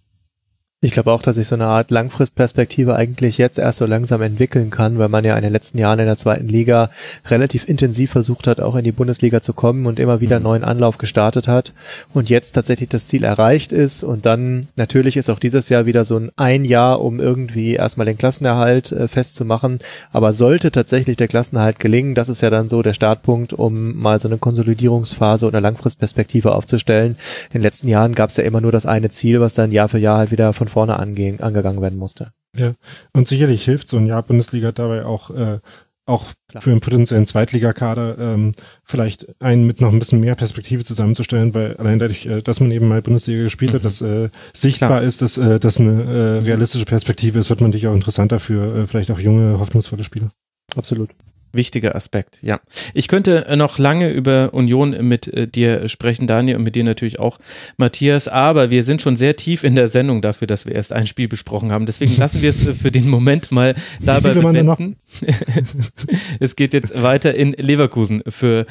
Ich 0.84 0.92
glaube 0.92 1.14
auch, 1.14 1.22
dass 1.22 1.38
sich 1.38 1.48
so 1.48 1.56
eine 1.56 1.68
Art 1.68 1.92
Langfristperspektive 1.92 2.94
eigentlich 2.98 3.38
jetzt 3.38 3.58
erst 3.58 3.78
so 3.78 3.86
langsam 3.86 4.22
entwickeln 4.22 4.70
kann, 4.70 5.00
weil 5.00 5.08
man 5.08 5.24
ja 5.24 5.38
in 5.38 5.42
den 5.42 5.54
letzten 5.54 5.78
Jahren 5.78 6.00
in 6.00 6.08
der 6.08 6.18
zweiten 6.18 6.50
Liga 6.50 6.90
relativ 7.26 7.70
intensiv 7.70 8.12
versucht 8.12 8.48
hat, 8.48 8.60
auch 8.60 8.76
in 8.76 8.84
die 8.84 8.92
Bundesliga 8.92 9.42
zu 9.42 9.54
kommen 9.54 9.86
und 9.86 9.98
immer 9.98 10.20
wieder 10.20 10.40
mhm. 10.40 10.44
neuen 10.44 10.64
Anlauf 10.66 10.98
gestartet 10.98 11.48
hat 11.48 11.72
und 12.14 12.30
jetzt 12.30 12.52
tatsächlich 12.52 12.90
das 12.90 13.08
Ziel 13.08 13.24
erreicht 13.24 13.72
ist 13.72 14.04
und 14.04 14.26
dann 14.26 14.68
natürlich 14.76 15.16
ist 15.16 15.30
auch 15.30 15.40
dieses 15.40 15.70
Jahr 15.70 15.86
wieder 15.86 16.04
so 16.04 16.18
ein 16.18 16.32
ein 16.36 16.66
Jahr, 16.66 17.00
um 17.00 17.22
irgendwie 17.22 17.76
erstmal 17.76 18.06
den 18.06 18.18
Klassenerhalt 18.18 18.92
äh, 18.92 19.08
festzumachen, 19.08 19.80
aber 20.12 20.34
sollte 20.34 20.70
tatsächlich 20.70 21.16
der 21.16 21.30
Klassenerhalt 21.30 21.80
gelingen, 21.80 22.14
das 22.14 22.28
ist 22.28 22.42
ja 22.42 22.50
dann 22.50 22.68
so 22.68 22.82
der 22.82 22.94
Startpunkt, 22.94 23.54
um 23.54 23.98
mal 24.02 24.20
so 24.20 24.28
eine 24.28 24.38
Konsolidierungsphase 24.38 25.48
oder 25.48 25.62
Langfristperspektive 25.62 26.54
aufzustellen. 26.54 27.16
In 27.54 27.60
den 27.60 27.62
letzten 27.62 27.88
Jahren 27.88 28.16
gab 28.16 28.32
es 28.32 28.36
ja 28.36 28.44
immer 28.44 28.60
nur 28.60 28.74
das 28.74 28.86
eine 28.86 29.10
Ziel, 29.10 29.40
was 29.40 29.54
dann 29.54 29.72
Jahr 29.72 29.88
für 29.88 29.98
Jahr 29.98 30.18
halt 30.18 30.32
wieder 30.32 30.52
von 30.52 30.68
vorne 30.74 31.00
angehen, 31.00 31.40
angegangen 31.40 31.82
werden 31.82 32.00
musste. 32.00 32.34
Ja, 32.58 32.74
und 33.14 33.28
sicherlich 33.28 33.64
hilft 33.66 33.90
so 33.90 33.98
ein 33.98 34.06
Jahr 34.06 34.24
Bundesliga 34.24 34.72
dabei 34.72 35.06
auch, 35.06 35.30
äh, 35.32 35.60
auch 36.06 36.34
Klar. 36.50 36.62
für 36.62 36.72
einen 36.72 36.82
potenziellen 36.82 37.26
Zweitligakader 37.26 38.18
ähm, 38.20 38.52
vielleicht 38.84 39.42
einen 39.42 39.66
mit 39.66 39.82
noch 39.82 39.92
ein 39.92 40.00
bisschen 40.00 40.20
mehr 40.20 40.36
Perspektive 40.36 40.84
zusammenzustellen, 40.84 41.54
weil 41.54 41.78
allein 41.78 41.98
dadurch, 41.98 42.26
äh, 42.26 42.42
dass 42.42 42.60
man 42.60 42.72
eben 42.72 42.88
mal 42.88 43.02
Bundesliga 43.02 43.42
gespielt 43.42 43.72
mhm. 43.72 43.76
hat, 43.78 43.86
dass 43.86 44.02
äh, 44.02 44.30
sichtbar 44.54 44.90
Klar. 44.90 45.04
ist, 45.04 45.22
dass 45.22 45.38
äh, 45.38 45.60
das 45.60 45.80
eine 45.80 46.04
äh, 46.04 46.40
realistische 46.44 46.86
Perspektive 46.86 47.40
ist, 47.40 47.50
wird 47.50 47.62
man 47.62 47.70
natürlich 47.70 47.88
auch 47.88 47.96
interessanter 47.96 48.40
für 48.40 48.84
äh, 48.84 48.88
vielleicht 48.88 49.12
auch 49.12 49.20
junge, 49.20 49.60
hoffnungsvolle 49.60 50.04
Spieler. 50.04 50.30
Absolut. 50.76 51.10
Wichtiger 51.54 51.96
Aspekt, 51.96 52.40
ja. 52.42 52.60
Ich 52.96 53.08
könnte 53.08 53.46
äh, 53.46 53.56
noch 53.56 53.78
lange 53.78 54.10
über 54.10 54.54
Union 54.54 55.08
mit 55.08 55.28
äh, 55.28 55.48
dir 55.48 55.88
sprechen, 55.88 56.26
Daniel, 56.26 56.58
und 56.58 56.64
mit 56.64 56.74
dir 56.74 56.84
natürlich 56.84 57.20
auch, 57.20 57.38
Matthias, 57.78 58.28
aber 58.28 58.72
wir 58.72 58.84
sind 58.84 59.04
schon 59.04 59.16
sehr 59.16 59.36
tief 59.36 59.64
in 59.64 59.76
der 59.76 59.88
Sendung 59.88 60.24
dafür, 60.24 60.48
dass 60.48 60.66
wir 60.66 60.74
erst 60.74 60.94
ein 60.94 61.06
Spiel 61.06 61.28
besprochen 61.28 61.72
haben. 61.72 61.86
Deswegen 61.86 62.18
lassen 62.18 62.42
wir 62.42 62.50
es 62.50 62.66
äh, 62.66 62.74
für 62.74 62.90
den 62.90 63.08
Moment 63.08 63.52
mal 63.52 63.76
dabei 64.02 64.34
bewenden. 64.34 64.96
es 66.40 66.56
geht 66.56 66.74
jetzt 66.74 67.00
weiter 67.02 67.36
in 67.36 67.52
Leverkusen 67.52 68.24
für 68.28 68.66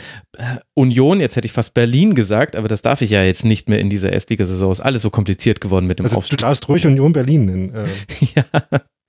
Union. 0.75 1.21
Jetzt 1.21 1.37
hätte 1.37 1.47
ich 1.47 1.53
fast 1.53 1.75
Berlin 1.75 2.15
gesagt, 2.15 2.57
aber 2.57 2.67
das 2.67 2.83
darf 2.83 3.01
ich 3.01 3.11
ja 3.11 3.23
jetzt 3.23 3.45
nicht 3.45 3.69
mehr 3.69 3.79
in 3.79 3.91
dieser 3.91 4.13
Erstligasaison. 4.13 4.73
Ist 4.73 4.81
alles 4.81 5.03
so 5.03 5.11
kompliziert 5.11 5.61
geworden 5.61 5.87
mit 5.87 6.01
dem 6.01 6.07
also, 6.07 6.17
Aufstieg. 6.17 6.39
Du 6.39 6.45
darfst 6.45 6.69
ruhig 6.69 6.85
Union 6.85 7.13
Berlin 7.13 7.45
nennen. 7.45 7.73
ja. 8.35 8.45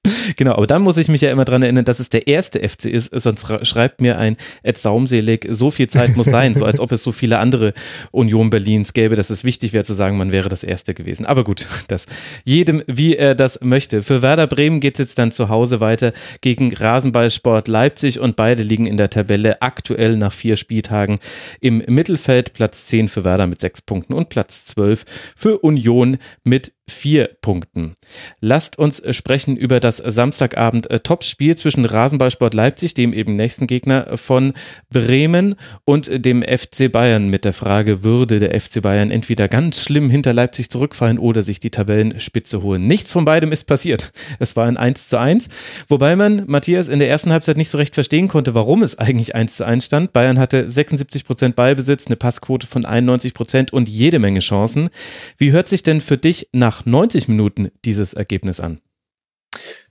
Genau, 0.35 0.53
aber 0.53 0.67
dann 0.67 0.81
muss 0.81 0.97
ich 0.97 1.07
mich 1.07 1.21
ja 1.21 1.31
immer 1.31 1.45
dran 1.45 1.63
erinnern, 1.63 1.85
dass 1.85 1.99
es 1.99 2.09
der 2.09 2.27
erste 2.27 2.67
FC 2.67 2.85
ist, 2.85 3.11
sonst 3.13 3.47
schreibt 3.65 4.01
mir 4.01 4.17
ein 4.17 4.37
Ed 4.63 4.77
Saumselig, 4.77 5.47
so 5.49 5.71
viel 5.71 5.87
Zeit 5.87 6.15
muss 6.15 6.27
sein, 6.27 6.55
so 6.55 6.65
als 6.65 6.79
ob 6.79 6.91
es 6.91 7.03
so 7.03 7.11
viele 7.11 7.39
andere 7.39 7.73
Union 8.11 8.49
Berlins 8.49 8.93
gäbe, 8.93 9.15
dass 9.15 9.29
es 9.29 9.43
wichtig 9.43 9.73
wäre 9.73 9.83
zu 9.83 9.93
sagen, 9.93 10.17
man 10.17 10.31
wäre 10.31 10.49
das 10.49 10.63
erste 10.63 10.93
gewesen. 10.93 11.25
Aber 11.25 11.43
gut, 11.43 11.67
das 11.87 12.05
jedem, 12.43 12.83
wie 12.87 13.15
er 13.15 13.35
das 13.35 13.59
möchte. 13.61 14.03
Für 14.03 14.21
Werder 14.21 14.47
Bremen 14.47 14.79
geht 14.79 14.95
es 14.95 15.05
jetzt 15.05 15.19
dann 15.19 15.31
zu 15.31 15.49
Hause 15.49 15.79
weiter 15.79 16.13
gegen 16.41 16.73
Rasenballsport 16.73 17.67
Leipzig 17.67 18.19
und 18.19 18.35
beide 18.35 18.63
liegen 18.63 18.85
in 18.85 18.97
der 18.97 19.09
Tabelle 19.09 19.61
aktuell 19.61 20.17
nach 20.17 20.33
vier 20.33 20.55
Spieltagen 20.55 21.19
im 21.61 21.83
Mittelfeld. 21.87 22.53
Platz 22.53 22.87
10 22.87 23.07
für 23.07 23.23
Werder 23.23 23.47
mit 23.47 23.61
sechs 23.61 23.81
Punkten 23.81 24.13
und 24.13 24.29
Platz 24.29 24.65
12 24.65 25.05
für 25.35 25.59
Union 25.59 26.17
mit 26.43 26.73
vier 26.89 27.29
Punkten. 27.41 27.95
Lasst 28.41 28.77
uns 28.77 29.01
sprechen 29.15 29.55
über 29.55 29.79
das 29.79 29.97
Samstagabend 29.97 30.91
äh, 30.91 30.99
Topspiel 30.99 31.55
zwischen 31.55 31.85
Rasenballsport 31.85 32.53
Leipzig, 32.53 32.93
dem 32.93 33.13
eben 33.13 33.35
nächsten 33.35 33.67
Gegner 33.67 34.17
von 34.17 34.53
Bremen 34.89 35.55
und 35.85 36.25
dem 36.25 36.43
FC 36.43 36.91
Bayern 36.91 37.29
mit 37.29 37.45
der 37.45 37.53
Frage, 37.53 38.03
würde 38.03 38.39
der 38.39 38.59
FC 38.59 38.81
Bayern 38.81 39.11
entweder 39.11 39.47
ganz 39.47 39.81
schlimm 39.81 40.09
hinter 40.09 40.33
Leipzig 40.33 40.69
zurückfallen 40.69 41.19
oder 41.19 41.41
sich 41.41 41.61
die 41.61 41.69
Tabellenspitze 41.69 42.61
holen. 42.61 42.85
Nichts 42.85 43.13
von 43.13 43.23
beidem 43.23 43.53
ist 43.53 43.63
passiert. 43.63 44.11
Es 44.39 44.55
war 44.57 44.67
ein 44.67 44.77
1 44.77 45.07
zu 45.07 45.17
1, 45.17 45.47
wobei 45.87 46.17
man 46.17 46.43
Matthias 46.47 46.89
in 46.89 46.99
der 46.99 47.09
ersten 47.09 47.31
Halbzeit 47.31 47.55
nicht 47.55 47.69
so 47.69 47.77
recht 47.77 47.93
verstehen 47.93 48.27
konnte, 48.27 48.55
warum 48.55 48.83
es 48.83 48.99
eigentlich 48.99 49.35
1 49.35 49.57
zu 49.57 49.65
1 49.65 49.85
stand. 49.85 50.11
Bayern 50.11 50.37
hatte 50.37 50.69
76 50.69 51.23
Prozent 51.23 51.55
Ballbesitz, 51.55 52.07
eine 52.07 52.17
Passquote 52.17 52.67
von 52.67 52.85
91 52.85 53.33
Prozent 53.33 53.71
und 53.71 53.87
jede 53.87 54.19
Menge 54.19 54.41
Chancen. 54.41 54.89
Wie 55.37 55.51
hört 55.51 55.67
sich 55.67 55.83
denn 55.83 56.01
für 56.01 56.17
dich 56.17 56.49
nach 56.51 56.72
nach 56.73 56.85
90 56.87 57.27
Minuten 57.27 57.69
dieses 57.85 58.15
Ergebnis 58.15 58.59
an? 58.59 58.81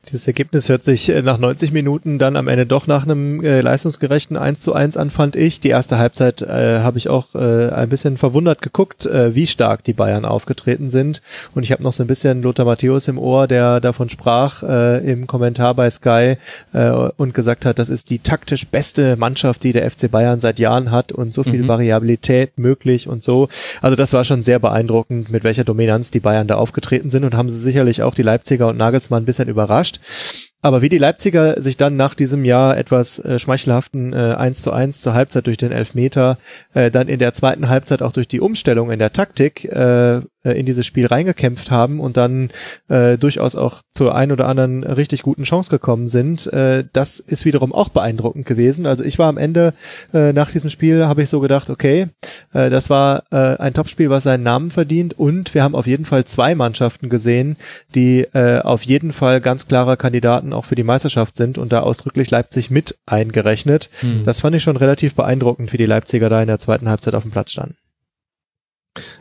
Dieses 0.09 0.27
Ergebnis 0.27 0.69
hört 0.69 0.83
sich 0.83 1.09
äh, 1.11 1.23
nach 1.23 1.39
90 1.39 1.71
Minuten 1.71 2.19
dann 2.19 2.35
am 2.35 2.49
Ende 2.49 2.67
doch 2.67 2.89
nach 2.89 3.05
einem 3.05 3.41
äh, 3.45 3.61
leistungsgerechten 3.61 4.37
1 4.37 4.61
zu 4.61 4.75
1 4.75 4.97
an, 4.97 5.11
fand 5.11 5.37
ich. 5.37 5.61
Die 5.61 5.69
erste 5.69 5.97
Halbzeit 5.97 6.43
äh, 6.43 6.81
habe 6.81 6.99
ich 6.99 7.09
auch 7.09 7.37
äh, 7.37 7.69
ein 7.69 7.89
bisschen 7.89 8.19
verwundert 8.19 8.63
geguckt, 8.63 9.07
äh, 9.07 9.37
wie 9.37 9.47
stark 9.47 9.85
die 9.85 9.93
Bayern 9.93 10.25
aufgetreten 10.25 10.91
sind. 10.91 11.23
Und 11.55 11.63
ich 11.63 11.71
habe 11.71 11.85
noch 11.85 11.93
so 11.93 12.03
ein 12.03 12.09
bisschen 12.09 12.43
Lothar 12.43 12.67
Matthäus 12.67 13.07
im 13.07 13.17
Ohr, 13.17 13.47
der 13.47 13.79
davon 13.79 14.11
sprach 14.11 14.65
äh, 14.65 15.09
im 15.09 15.29
Kommentar 15.29 15.75
bei 15.75 15.89
Sky 15.89 16.35
äh, 16.73 16.91
und 16.91 17.33
gesagt 17.33 17.65
hat, 17.65 17.79
das 17.79 17.89
ist 17.89 18.11
die 18.11 18.19
taktisch 18.19 18.67
beste 18.67 19.15
Mannschaft, 19.15 19.63
die 19.63 19.73
der 19.73 19.89
FC 19.89 20.11
Bayern 20.11 20.41
seit 20.41 20.59
Jahren 20.59 20.91
hat 20.91 21.13
und 21.13 21.33
so 21.33 21.45
viel 21.45 21.63
mhm. 21.63 21.69
Variabilität 21.69 22.59
möglich 22.59 23.07
und 23.07 23.23
so. 23.23 23.49
Also 23.81 23.95
das 23.95 24.13
war 24.13 24.25
schon 24.25 24.43
sehr 24.43 24.59
beeindruckend, 24.59 25.31
mit 25.31 25.45
welcher 25.45 25.63
Dominanz 25.63 26.11
die 26.11 26.21
Bayern 26.21 26.49
da 26.49 26.57
aufgetreten 26.57 27.09
sind 27.09 27.23
und 27.23 27.37
haben 27.37 27.51
sie 27.51 27.59
sicherlich 27.59 28.03
auch 28.03 28.17
die 28.17 28.23
Leipziger 28.23 28.67
und 28.67 28.77
Nagelsmann 28.77 29.23
ein 29.23 29.27
bisschen 29.27 29.49
überrascht 29.49 29.92
überrascht. 29.93 30.53
Aber 30.65 30.81
wie 30.81 30.89
die 30.89 30.99
Leipziger 30.99 31.61
sich 31.61 31.77
dann 31.77 31.97
nach 31.97 32.15
diesem 32.15 32.45
Jahr 32.45 32.79
etwas 32.79 33.19
äh, 33.19 33.41
schmeichelhaften 33.41 34.13
äh, 34.13 34.35
1 34.39 34.63
zu 34.63 34.73
1 34.73 35.01
zur 35.01 35.13
Halbzeit 35.13 35.49
durch 35.49 35.57
den 35.57 35.73
Elfmeter, 35.73 36.39
äh, 36.73 36.91
dann 36.91 37.09
in 37.09 37.19
der 37.19 37.35
zweiten 37.35 37.69
Halbzeit 37.69 38.01
auch 38.01 38.13
durch 38.13 38.29
die 38.29 38.41
Umstellung 38.41 38.93
in 38.93 39.01
der 39.01 39.13
Taktik 39.13 39.65
äh, 39.65 40.21
äh, 40.45 40.53
in 40.53 40.67
dieses 40.67 40.87
Spiel 40.87 41.07
reingekämpft 41.07 41.71
haben 41.71 42.01
und 42.01 42.17
dann 42.17 42.51
äh, 42.89 43.19
durchaus 43.19 43.57
auch 43.57 43.83
zur 43.93 44.15
ein 44.15 44.33
oder 44.33 44.49
anderen 44.49 44.85
richtig 44.85 45.23
guten 45.23 45.45
Chance 45.45 45.71
gekommen 45.71 46.09
sind, 46.09 46.53
äh, 46.53 46.85
das 46.93 47.21
ist 47.21 47.45
wiederum 47.45 47.73
auch 47.73 47.89
beeindruckend 47.89 48.47
gewesen. 48.47 48.87
Also 48.87 49.05
ich 49.05 49.19
war 49.19 49.29
am 49.29 49.39
Ende 49.39 49.75
äh, 50.13 50.33
nach 50.33 50.51
diesem 50.51 50.71
Spiel, 50.71 51.07
habe 51.07 51.23
ich 51.23 51.29
so 51.29 51.41
gedacht, 51.41 51.71
okay, 51.71 52.09
äh, 52.53 52.71
das 52.71 52.91
war 52.91 53.25
äh, 53.31 53.57
ein 53.59 53.75
Topspiel, 53.75 54.11
was 54.11 54.25
seinen 54.25 54.43
Namen 54.43 54.71
verdient 54.71 55.19
und 55.19 55.55
wir 55.55 55.63
haben 55.63 55.75
auf 55.75 55.87
jeden 55.87 56.05
Fall 56.05 56.25
zwei 56.25 56.55
Mannschaften 56.55 57.09
gesehen, 57.09 57.57
die 57.95 58.27
äh, 58.33 58.61
auf 58.61 58.83
jeden 58.83 59.13
Fall 59.13 59.41
ganz 59.41 59.69
klare 59.69 59.97
Kandidaten 59.97 60.53
auch 60.53 60.65
für 60.65 60.75
die 60.75 60.85
Meisterschaft 60.85 61.37
sind 61.37 61.59
und 61.59 61.73
da 61.73 61.81
ausdrücklich 61.81 62.31
Leipzig 62.31 62.71
mit 62.71 62.99
eingerechnet. 63.07 63.91
Mhm. 64.03 64.25
Das 64.25 64.41
fand 64.41 64.57
ich 64.57 64.63
schon 64.63 64.77
relativ 64.77 65.15
beeindruckend, 65.15 65.73
wie 65.73 65.79
die 65.79 65.87
Leipziger 65.87 66.29
da 66.29 66.41
in 66.41 66.49
der 66.49 66.59
zweiten 66.59 66.89
Halbzeit 66.89 67.15
auf 67.15 67.23
dem 67.23 67.33
Platz 67.33 67.53
standen. 67.53 67.77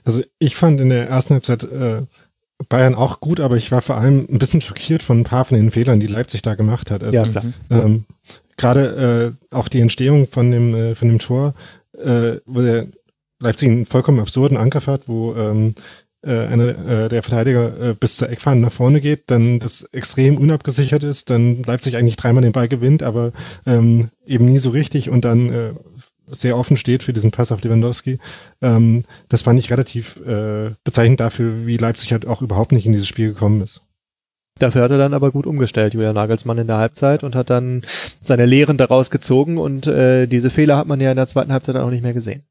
Also 0.04 0.22
ich 0.40 0.56
fand 0.56 0.82
in 0.82 0.90
der 0.90 1.08
ersten 1.08 1.34
Halbzeit 1.34 1.64
äh, 1.64 2.02
Bayern 2.70 2.96
auch 2.96 3.20
gut, 3.20 3.40
aber 3.40 3.58
ich 3.58 3.72
war 3.72 3.82
vor 3.82 3.98
allem 3.98 4.28
ein 4.30 4.40
bisschen 4.40 4.62
schockiert 4.62 5.04
von 5.04 5.22
ein 5.22 5.24
paar 5.24 5.46
von 5.46 5.58
den 5.58 5.72
Fehlern, 5.72 6.00
die 6.00 6.08
Leipzig 6.08 6.42
da 6.42 6.56
gemacht 6.56 6.92
hat. 6.92 7.04
Also, 7.04 7.16
ja, 7.16 7.28
klar. 7.28 7.46
Ähm, 7.70 8.06
Gerade 8.58 9.36
äh, 9.52 9.56
auch 9.56 9.68
die 9.68 9.82
Entstehung 9.82 10.28
von 10.28 10.52
dem 10.52 10.76
äh, 10.76 10.96
von 10.96 11.08
dem 11.08 11.20
Tor, 11.20 11.56
äh, 11.98 12.38
wo 12.46 12.62
der 12.62 12.88
Leipzig 13.40 13.70
einen 13.70 13.86
vollkommen 13.86 14.20
absurden 14.20 14.58
Angriff 14.58 14.86
hat, 14.86 15.08
wo 15.08 15.34
ähm, 15.36 15.74
äh, 16.24 16.46
einer 16.46 16.88
äh, 16.88 17.10
der 17.10 17.24
Verteidiger 17.24 17.90
äh, 17.90 17.94
bis 17.96 18.18
zur 18.18 18.30
Eckfahne 18.30 18.62
nach 18.62 18.72
vorne 18.72 19.02
geht, 19.02 19.32
dann 19.32 19.60
das 19.60 19.84
extrem 19.92 20.38
unabgesichert 20.38 21.04
ist, 21.04 21.32
dann 21.32 21.64
Leipzig 21.64 21.98
eigentlich 21.98 22.18
dreimal 22.18 22.44
den 22.44 22.52
Ball 22.52 22.68
gewinnt, 22.68 23.02
aber 23.02 23.32
ähm, 23.66 24.10
eben 24.26 24.46
nie 24.46 24.60
so 24.60 24.70
richtig 24.70 25.10
und 25.10 25.26
dann 25.26 25.50
äh, 25.50 25.74
sehr 26.32 26.58
offen 26.58 26.78
steht 26.78 27.04
für 27.04 27.14
diesen 27.14 27.32
Pass 27.32 27.52
auf 27.52 27.64
Lewandowski. 27.64 28.20
Ähm, 28.62 29.04
das 29.30 29.44
fand 29.44 29.60
ich 29.60 29.72
relativ 29.72 30.18
äh, 30.26 30.72
bezeichnend 30.84 31.20
dafür, 31.20 31.66
wie 31.66 31.78
Leipzig 31.78 32.12
halt 32.12 32.28
auch 32.28 32.42
überhaupt 32.42 32.72
nicht 32.72 32.86
in 32.86 32.94
dieses 32.94 33.08
Spiel 33.08 33.30
gekommen 33.30 33.62
ist. 33.62 33.82
Dafür 34.60 34.84
hat 34.84 34.92
er 34.92 34.98
dann 34.98 35.14
aber 35.14 35.32
gut 35.32 35.48
umgestellt, 35.48 35.94
Julian 35.94 36.14
Nagelsmann 36.14 36.58
in 36.58 36.68
der 36.68 36.78
Halbzeit 36.78 37.24
und 37.24 37.36
hat 37.36 37.50
dann 37.50 37.84
seine 38.22 38.46
Lehren 38.46 38.78
daraus 38.78 39.10
gezogen 39.10 39.58
und 39.58 39.88
äh, 39.88 40.28
diese 40.28 40.50
Fehler 40.50 40.78
hat 40.78 40.88
man 40.88 41.02
ja 41.02 41.10
in 41.10 41.18
der 41.18 41.28
zweiten 41.28 41.52
Halbzeit 41.52 41.78
auch 41.78 41.90
nicht 41.90 42.04
mehr 42.04 42.14
gesehen. 42.14 42.44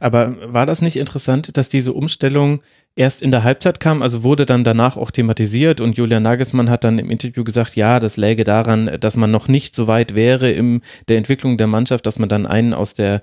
Aber 0.00 0.36
war 0.52 0.66
das 0.66 0.82
nicht 0.82 0.96
interessant, 0.96 1.56
dass 1.56 1.68
diese 1.68 1.92
Umstellung 1.92 2.60
erst 2.96 3.22
in 3.22 3.30
der 3.30 3.44
Halbzeit 3.44 3.78
kam, 3.78 4.02
also 4.02 4.22
wurde 4.22 4.46
dann 4.46 4.64
danach 4.64 4.96
auch 4.96 5.10
thematisiert 5.10 5.80
und 5.80 5.96
Julian 5.96 6.22
Nagelsmann 6.22 6.70
hat 6.70 6.84
dann 6.84 6.98
im 6.98 7.10
Interview 7.10 7.44
gesagt, 7.44 7.76
ja, 7.76 8.00
das 8.00 8.16
läge 8.16 8.44
daran, 8.44 8.96
dass 9.00 9.16
man 9.16 9.30
noch 9.30 9.48
nicht 9.48 9.74
so 9.74 9.86
weit 9.86 10.14
wäre 10.14 10.50
in 10.50 10.80
der 11.08 11.18
Entwicklung 11.18 11.58
der 11.58 11.66
Mannschaft, 11.66 12.06
dass 12.06 12.18
man 12.18 12.28
dann 12.28 12.46
einen 12.46 12.72
aus 12.72 12.94
der 12.94 13.20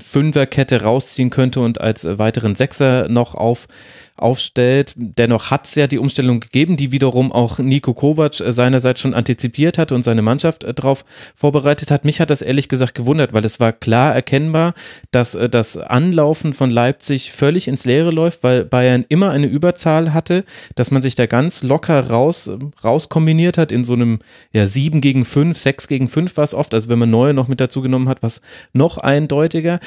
Fünferkette 0.00 0.82
rausziehen 0.82 1.30
könnte 1.30 1.60
und 1.60 1.80
als 1.80 2.04
weiteren 2.18 2.54
Sechser 2.54 3.08
noch 3.08 3.34
auf 3.34 3.68
aufstellt. 4.16 4.94
Dennoch 4.96 5.50
hat 5.50 5.66
es 5.66 5.74
ja 5.74 5.86
die 5.86 5.98
Umstellung 5.98 6.38
gegeben, 6.40 6.76
die 6.76 6.92
wiederum 6.92 7.32
auch 7.32 7.58
Nico 7.58 7.94
Kovac 7.94 8.40
äh, 8.40 8.52
seinerseits 8.52 9.00
schon 9.00 9.12
antizipiert 9.12 9.76
hat 9.76 9.90
und 9.90 10.04
seine 10.04 10.22
Mannschaft 10.22 10.62
äh, 10.62 10.72
darauf 10.72 11.04
vorbereitet 11.34 11.90
hat. 11.90 12.04
Mich 12.04 12.20
hat 12.20 12.30
das 12.30 12.40
ehrlich 12.40 12.68
gesagt 12.68 12.94
gewundert, 12.94 13.32
weil 13.32 13.44
es 13.44 13.58
war 13.58 13.72
klar 13.72 14.14
erkennbar, 14.14 14.74
dass 15.10 15.34
äh, 15.34 15.48
das 15.48 15.76
Anlaufen 15.76 16.54
von 16.54 16.70
Leipzig 16.70 17.32
völlig 17.32 17.66
ins 17.66 17.84
Leere 17.84 18.10
läuft, 18.10 18.44
weil 18.44 18.64
Bayern 18.64 19.04
immer 19.08 19.30
eine 19.30 19.46
Überzahl 19.46 20.12
hatte, 20.12 20.44
dass 20.76 20.92
man 20.92 21.02
sich 21.02 21.16
da 21.16 21.26
ganz 21.26 21.64
locker 21.64 22.08
raus, 22.08 22.48
raus 22.84 23.08
kombiniert 23.08 23.58
hat 23.58 23.72
in 23.72 23.82
so 23.82 23.94
einem 23.94 24.20
ja, 24.52 24.66
7 24.66 25.00
gegen 25.00 25.24
5, 25.24 25.58
6 25.58 25.88
gegen 25.88 26.08
5 26.08 26.36
war 26.36 26.44
es 26.44 26.54
oft, 26.54 26.72
also 26.72 26.88
wenn 26.88 27.00
man 27.00 27.10
neue 27.10 27.34
noch 27.34 27.48
mit 27.48 27.60
dazu 27.60 27.82
genommen 27.82 28.08
hat, 28.08 28.22
was 28.22 28.42
noch 28.72 28.98
eindeutiger. 28.98 29.80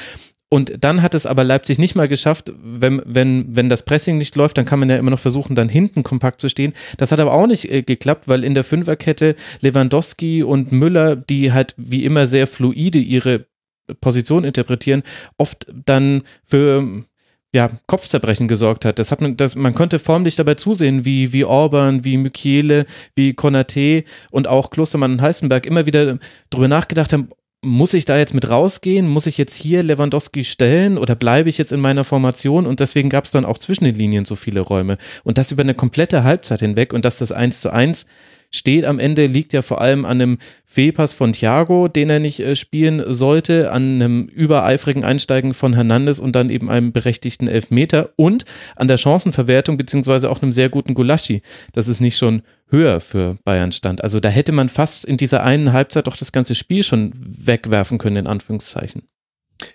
Und 0.50 0.82
dann 0.82 1.02
hat 1.02 1.14
es 1.14 1.26
aber 1.26 1.44
Leipzig 1.44 1.78
nicht 1.78 1.94
mal 1.94 2.08
geschafft, 2.08 2.52
wenn, 2.62 3.02
wenn, 3.04 3.54
wenn 3.54 3.68
das 3.68 3.84
Pressing 3.84 4.16
nicht 4.16 4.34
läuft, 4.34 4.56
dann 4.56 4.64
kann 4.64 4.78
man 4.78 4.88
ja 4.88 4.96
immer 4.96 5.10
noch 5.10 5.18
versuchen, 5.18 5.54
dann 5.54 5.68
hinten 5.68 6.02
kompakt 6.02 6.40
zu 6.40 6.48
stehen. 6.48 6.72
Das 6.96 7.12
hat 7.12 7.20
aber 7.20 7.34
auch 7.34 7.46
nicht 7.46 7.70
äh, 7.70 7.82
geklappt, 7.82 8.28
weil 8.28 8.44
in 8.44 8.54
der 8.54 8.64
Fünferkette 8.64 9.36
Lewandowski 9.60 10.42
und 10.42 10.72
Müller, 10.72 11.16
die 11.16 11.52
halt 11.52 11.74
wie 11.76 12.04
immer 12.04 12.26
sehr 12.26 12.46
fluide 12.46 12.98
ihre 12.98 13.46
Position 14.00 14.44
interpretieren, 14.44 15.02
oft 15.36 15.66
dann 15.84 16.22
für 16.44 17.04
ja, 17.52 17.70
Kopfzerbrechen 17.86 18.48
gesorgt 18.48 18.84
hat. 18.84 18.98
Das 18.98 19.10
hat 19.10 19.20
man, 19.20 19.36
das, 19.36 19.54
man 19.54 19.74
konnte 19.74 19.98
formlich 19.98 20.36
dabei 20.36 20.54
zusehen, 20.54 21.04
wie, 21.04 21.32
wie 21.32 21.44
Orban, 21.44 22.04
wie 22.04 22.16
Mykiele, 22.16 22.86
wie 23.14 23.34
Konate 23.34 24.04
und 24.30 24.46
auch 24.46 24.70
Klostermann 24.70 25.12
und 25.12 25.22
Heißenberg 25.22 25.66
immer 25.66 25.86
wieder 25.86 26.18
drüber 26.50 26.68
nachgedacht 26.68 27.12
haben, 27.12 27.30
muss 27.62 27.94
ich 27.94 28.04
da 28.04 28.16
jetzt 28.16 28.34
mit 28.34 28.48
rausgehen? 28.48 29.08
Muss 29.08 29.26
ich 29.26 29.36
jetzt 29.36 29.54
hier 29.54 29.82
Lewandowski 29.82 30.44
stellen 30.44 30.96
oder 30.96 31.14
bleibe 31.14 31.48
ich 31.48 31.58
jetzt 31.58 31.72
in 31.72 31.80
meiner 31.80 32.04
Formation? 32.04 32.66
Und 32.66 32.80
deswegen 32.80 33.10
gab 33.10 33.24
es 33.24 33.30
dann 33.30 33.44
auch 33.44 33.58
zwischen 33.58 33.84
den 33.84 33.96
Linien 33.96 34.24
so 34.24 34.36
viele 34.36 34.60
Räume. 34.60 34.96
Und 35.24 35.38
das 35.38 35.50
über 35.50 35.62
eine 35.62 35.74
komplette 35.74 36.22
Halbzeit 36.22 36.60
hinweg 36.60 36.92
und 36.92 37.04
dass 37.04 37.16
das 37.16 37.32
eins 37.32 37.60
zu 37.60 37.72
eins 37.72 38.06
steht 38.50 38.84
am 38.84 38.98
Ende, 38.98 39.26
liegt 39.26 39.52
ja 39.52 39.62
vor 39.62 39.80
allem 39.80 40.04
an 40.04 40.20
einem 40.20 40.38
Fehlpass 40.64 41.12
von 41.12 41.32
Thiago, 41.32 41.88
den 41.88 42.08
er 42.08 42.18
nicht 42.18 42.40
äh, 42.40 42.56
spielen 42.56 43.02
sollte, 43.12 43.72
an 43.72 44.00
einem 44.00 44.24
übereifrigen 44.26 45.04
Einsteigen 45.04 45.52
von 45.52 45.74
Hernandez 45.74 46.18
und 46.18 46.34
dann 46.34 46.48
eben 46.48 46.70
einem 46.70 46.92
berechtigten 46.92 47.46
Elfmeter 47.46 48.10
und 48.16 48.44
an 48.76 48.88
der 48.88 48.96
Chancenverwertung 48.96 49.76
beziehungsweise 49.76 50.30
auch 50.30 50.40
einem 50.40 50.52
sehr 50.52 50.70
guten 50.70 50.94
Gulaschi, 50.94 51.42
dass 51.72 51.88
es 51.88 52.00
nicht 52.00 52.16
schon 52.16 52.42
höher 52.70 53.00
für 53.00 53.38
Bayern 53.44 53.72
stand. 53.72 54.02
Also 54.02 54.20
da 54.20 54.28
hätte 54.28 54.52
man 54.52 54.68
fast 54.68 55.04
in 55.04 55.16
dieser 55.16 55.42
einen 55.42 55.72
Halbzeit 55.72 56.06
doch 56.06 56.16
das 56.16 56.32
ganze 56.32 56.54
Spiel 56.54 56.82
schon 56.82 57.12
wegwerfen 57.16 57.98
können, 57.98 58.16
in 58.16 58.26
Anführungszeichen. 58.26 59.08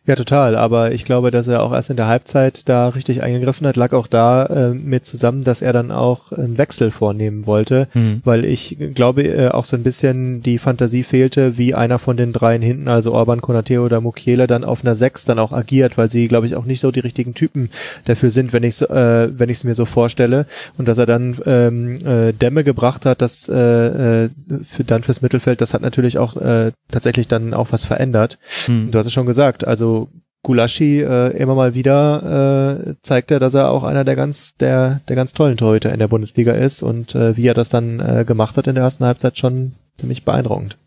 Ja, 0.05 0.15
total. 0.15 0.55
Aber 0.55 0.91
ich 0.91 1.05
glaube, 1.05 1.31
dass 1.31 1.47
er 1.47 1.61
auch 1.61 1.73
erst 1.73 1.89
in 1.89 1.97
der 1.97 2.07
Halbzeit 2.07 2.67
da 2.69 2.89
richtig 2.89 3.21
eingegriffen 3.21 3.67
hat, 3.67 3.75
lag 3.75 3.93
auch 3.93 4.07
da 4.07 4.45
äh, 4.45 4.73
mit 4.73 5.05
zusammen, 5.05 5.43
dass 5.43 5.61
er 5.61 5.73
dann 5.73 5.91
auch 5.91 6.31
einen 6.31 6.57
Wechsel 6.57 6.91
vornehmen 6.91 7.45
wollte, 7.45 7.87
mhm. 7.93 8.21
weil 8.23 8.45
ich 8.45 8.77
glaube 8.93 9.23
äh, 9.23 9.49
auch 9.49 9.65
so 9.65 9.75
ein 9.75 9.83
bisschen 9.83 10.41
die 10.41 10.57
Fantasie 10.57 11.03
fehlte, 11.03 11.57
wie 11.57 11.73
einer 11.73 11.99
von 11.99 12.15
den 12.15 12.31
dreien 12.31 12.61
hinten, 12.61 12.87
also 12.87 13.13
Orban, 13.13 13.41
Konate 13.41 13.81
oder 13.81 13.99
Mukiele, 13.99 14.47
dann 14.47 14.63
auf 14.63 14.83
einer 14.83 14.95
Sechs 14.95 15.25
dann 15.25 15.39
auch 15.39 15.51
agiert, 15.51 15.97
weil 15.97 16.09
sie, 16.09 16.27
glaube 16.27 16.47
ich, 16.47 16.55
auch 16.55 16.65
nicht 16.65 16.79
so 16.79 16.91
die 16.91 17.01
richtigen 17.01 17.33
Typen 17.33 17.69
dafür 18.05 18.31
sind, 18.31 18.53
wenn 18.53 18.63
ich 18.63 18.81
äh, 18.81 19.37
wenn 19.37 19.49
ich 19.49 19.57
es 19.57 19.63
mir 19.63 19.75
so 19.75 19.85
vorstelle. 19.85 20.45
Und 20.77 20.87
dass 20.87 20.97
er 20.97 21.05
dann 21.05 21.37
ähm, 21.45 22.05
äh, 22.05 22.31
Dämme 22.31 22.63
gebracht 22.63 23.05
hat, 23.05 23.21
das 23.21 23.49
äh, 23.49 24.25
äh, 24.25 24.29
für 24.69 24.83
dann 24.83 25.03
fürs 25.03 25.21
Mittelfeld, 25.21 25.59
das 25.59 25.73
hat 25.73 25.81
natürlich 25.81 26.17
auch 26.17 26.37
äh, 26.37 26.71
tatsächlich 26.91 27.27
dann 27.27 27.53
auch 27.53 27.67
was 27.71 27.85
verändert. 27.85 28.37
Mhm. 28.67 28.91
Du 28.91 28.99
hast 28.99 29.07
es 29.07 29.13
schon 29.13 29.25
gesagt 29.25 29.67
also 29.73 30.09
Gulaschi 30.43 31.01
äh, 31.01 31.35
immer 31.37 31.55
mal 31.55 31.73
wieder 31.73 32.77
äh, 32.77 32.95
zeigt 33.01 33.31
er, 33.31 33.39
dass 33.39 33.55
er 33.55 33.71
auch 33.71 33.83
einer 33.83 34.03
der 34.03 34.15
ganz 34.15 34.55
der 34.57 34.99
der 35.07 35.15
ganz 35.15 35.33
tollen 35.33 35.57
Torhüter 35.57 35.91
in 35.91 35.99
der 35.99 36.09
Bundesliga 36.09 36.51
ist 36.53 36.83
und 36.83 37.15
äh, 37.15 37.35
wie 37.35 37.47
er 37.47 37.55
das 37.55 37.69
dann 37.69 37.99
äh, 37.99 38.23
gemacht 38.23 38.55
hat 38.55 38.67
in 38.67 38.75
der 38.75 38.83
ersten 38.83 39.05
Halbzeit 39.05 39.37
schon 39.37 39.73
ziemlich 39.95 40.25
beeindruckend. 40.25 40.77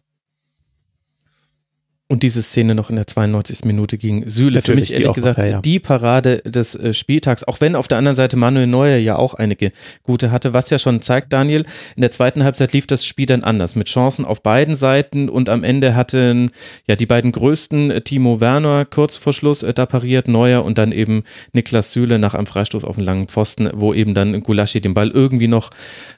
Und 2.08 2.22
diese 2.22 2.40
Szene 2.40 2.76
noch 2.76 2.88
in 2.88 2.94
der 2.94 3.08
92. 3.08 3.64
Minute 3.64 3.98
gegen 3.98 4.30
Süle. 4.30 4.62
Für 4.62 4.76
mich 4.76 4.92
ehrlich 4.92 5.12
gesagt 5.12 5.38
ja. 5.40 5.60
die 5.60 5.80
Parade 5.80 6.38
des 6.42 6.76
äh, 6.76 6.94
Spieltags, 6.94 7.42
auch 7.42 7.60
wenn 7.60 7.74
auf 7.74 7.88
der 7.88 7.98
anderen 7.98 8.14
Seite 8.14 8.36
Manuel 8.36 8.68
Neuer 8.68 8.98
ja 8.98 9.16
auch 9.16 9.34
einige 9.34 9.72
gute 10.04 10.30
hatte, 10.30 10.54
was 10.54 10.70
ja 10.70 10.78
schon 10.78 11.02
zeigt, 11.02 11.32
Daniel, 11.32 11.64
in 11.96 12.02
der 12.02 12.12
zweiten 12.12 12.44
Halbzeit 12.44 12.72
lief 12.72 12.86
das 12.86 13.04
Spiel 13.04 13.26
dann 13.26 13.42
anders, 13.42 13.74
mit 13.74 13.88
Chancen 13.88 14.24
auf 14.24 14.40
beiden 14.40 14.76
Seiten 14.76 15.28
und 15.28 15.48
am 15.48 15.64
Ende 15.64 15.96
hatten 15.96 16.52
ja 16.86 16.94
die 16.94 17.06
beiden 17.06 17.32
größten, 17.32 17.90
äh, 17.90 18.00
Timo 18.02 18.40
Werner 18.40 18.84
kurz 18.84 19.16
vor 19.16 19.32
Schluss 19.32 19.64
äh, 19.64 19.74
da 19.74 19.84
pariert, 19.84 20.28
Neuer 20.28 20.64
und 20.64 20.78
dann 20.78 20.92
eben 20.92 21.24
Niklas 21.54 21.92
Süle 21.92 22.20
nach 22.20 22.34
einem 22.34 22.46
Freistoß 22.46 22.84
auf 22.84 22.94
den 22.94 23.04
langen 23.04 23.26
Pfosten, 23.26 23.68
wo 23.74 23.92
eben 23.92 24.14
dann 24.14 24.44
Gulaschi 24.44 24.80
den 24.80 24.94
Ball 24.94 25.10
irgendwie 25.10 25.48
noch 25.48 25.72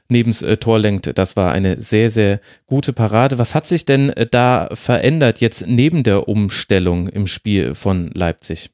nebens 0.09 0.43
äh, 0.43 0.56
Tor 0.56 0.78
lenkt. 0.78 1.19
Das 1.19 1.36
war 1.36 1.52
eine 1.52 1.81
sehr, 1.81 2.10
sehr 2.10 2.40
gute 2.66 2.93
Parade. 2.93 3.39
Was 3.39 3.55
hat 3.55 3.66
sich 3.66 3.85
denn 3.85 4.10
äh, 4.10 4.27
da 4.27 4.69
verändert 4.73 5.40
jetzt 5.40 5.66
neben 5.78 6.02
der 6.02 6.28
Umstellung 6.28 7.09
im 7.09 7.28
Spiel 7.28 7.76
von 7.76 8.10
Leipzig? 8.12 8.70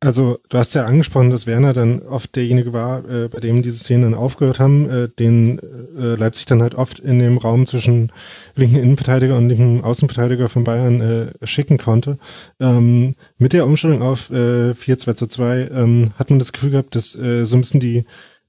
Also 0.00 0.38
du 0.48 0.58
hast 0.58 0.74
ja 0.74 0.84
angesprochen, 0.84 1.30
dass 1.30 1.46
Werner 1.46 1.72
dann 1.72 2.02
oft 2.02 2.34
derjenige 2.36 2.72
war, 2.72 3.08
äh, 3.08 3.28
bei 3.28 3.40
dem 3.40 3.62
diese 3.62 3.78
Szenen 3.78 4.02
dann 4.02 4.14
aufgehört 4.14 4.58
haben, 4.58 4.88
äh, 4.90 5.08
den 5.08 5.58
äh, 5.58 6.16
Leipzig 6.16 6.46
dann 6.46 6.60
halt 6.60 6.74
oft 6.74 6.98
in 6.98 7.18
dem 7.18 7.38
Raum 7.38 7.64
zwischen 7.64 8.10
linken 8.54 8.76
Innenverteidiger 8.76 9.36
und 9.36 9.48
linken 9.48 9.82
Außenverteidiger 9.82 10.48
von 10.48 10.64
Bayern 10.64 11.00
äh, 11.00 11.46
schicken 11.46 11.78
konnte. 11.78 12.18
Ähm, 12.60 13.14
mit 13.38 13.52
der 13.52 13.66
Umstellung 13.66 14.02
auf 14.02 14.30
äh, 14.30 14.72
4-2 14.72 15.14
zu 15.14 15.26
2 15.26 15.68
ähm, 15.72 16.10
hat 16.18 16.28
man 16.28 16.38
das 16.38 16.52
Gefühl 16.52 16.70
gehabt, 16.70 16.94
dass 16.94 17.16
äh, 17.16 17.44
so 17.44 17.56
ein 17.56 17.60
bisschen 17.60 17.80
die 17.80 18.04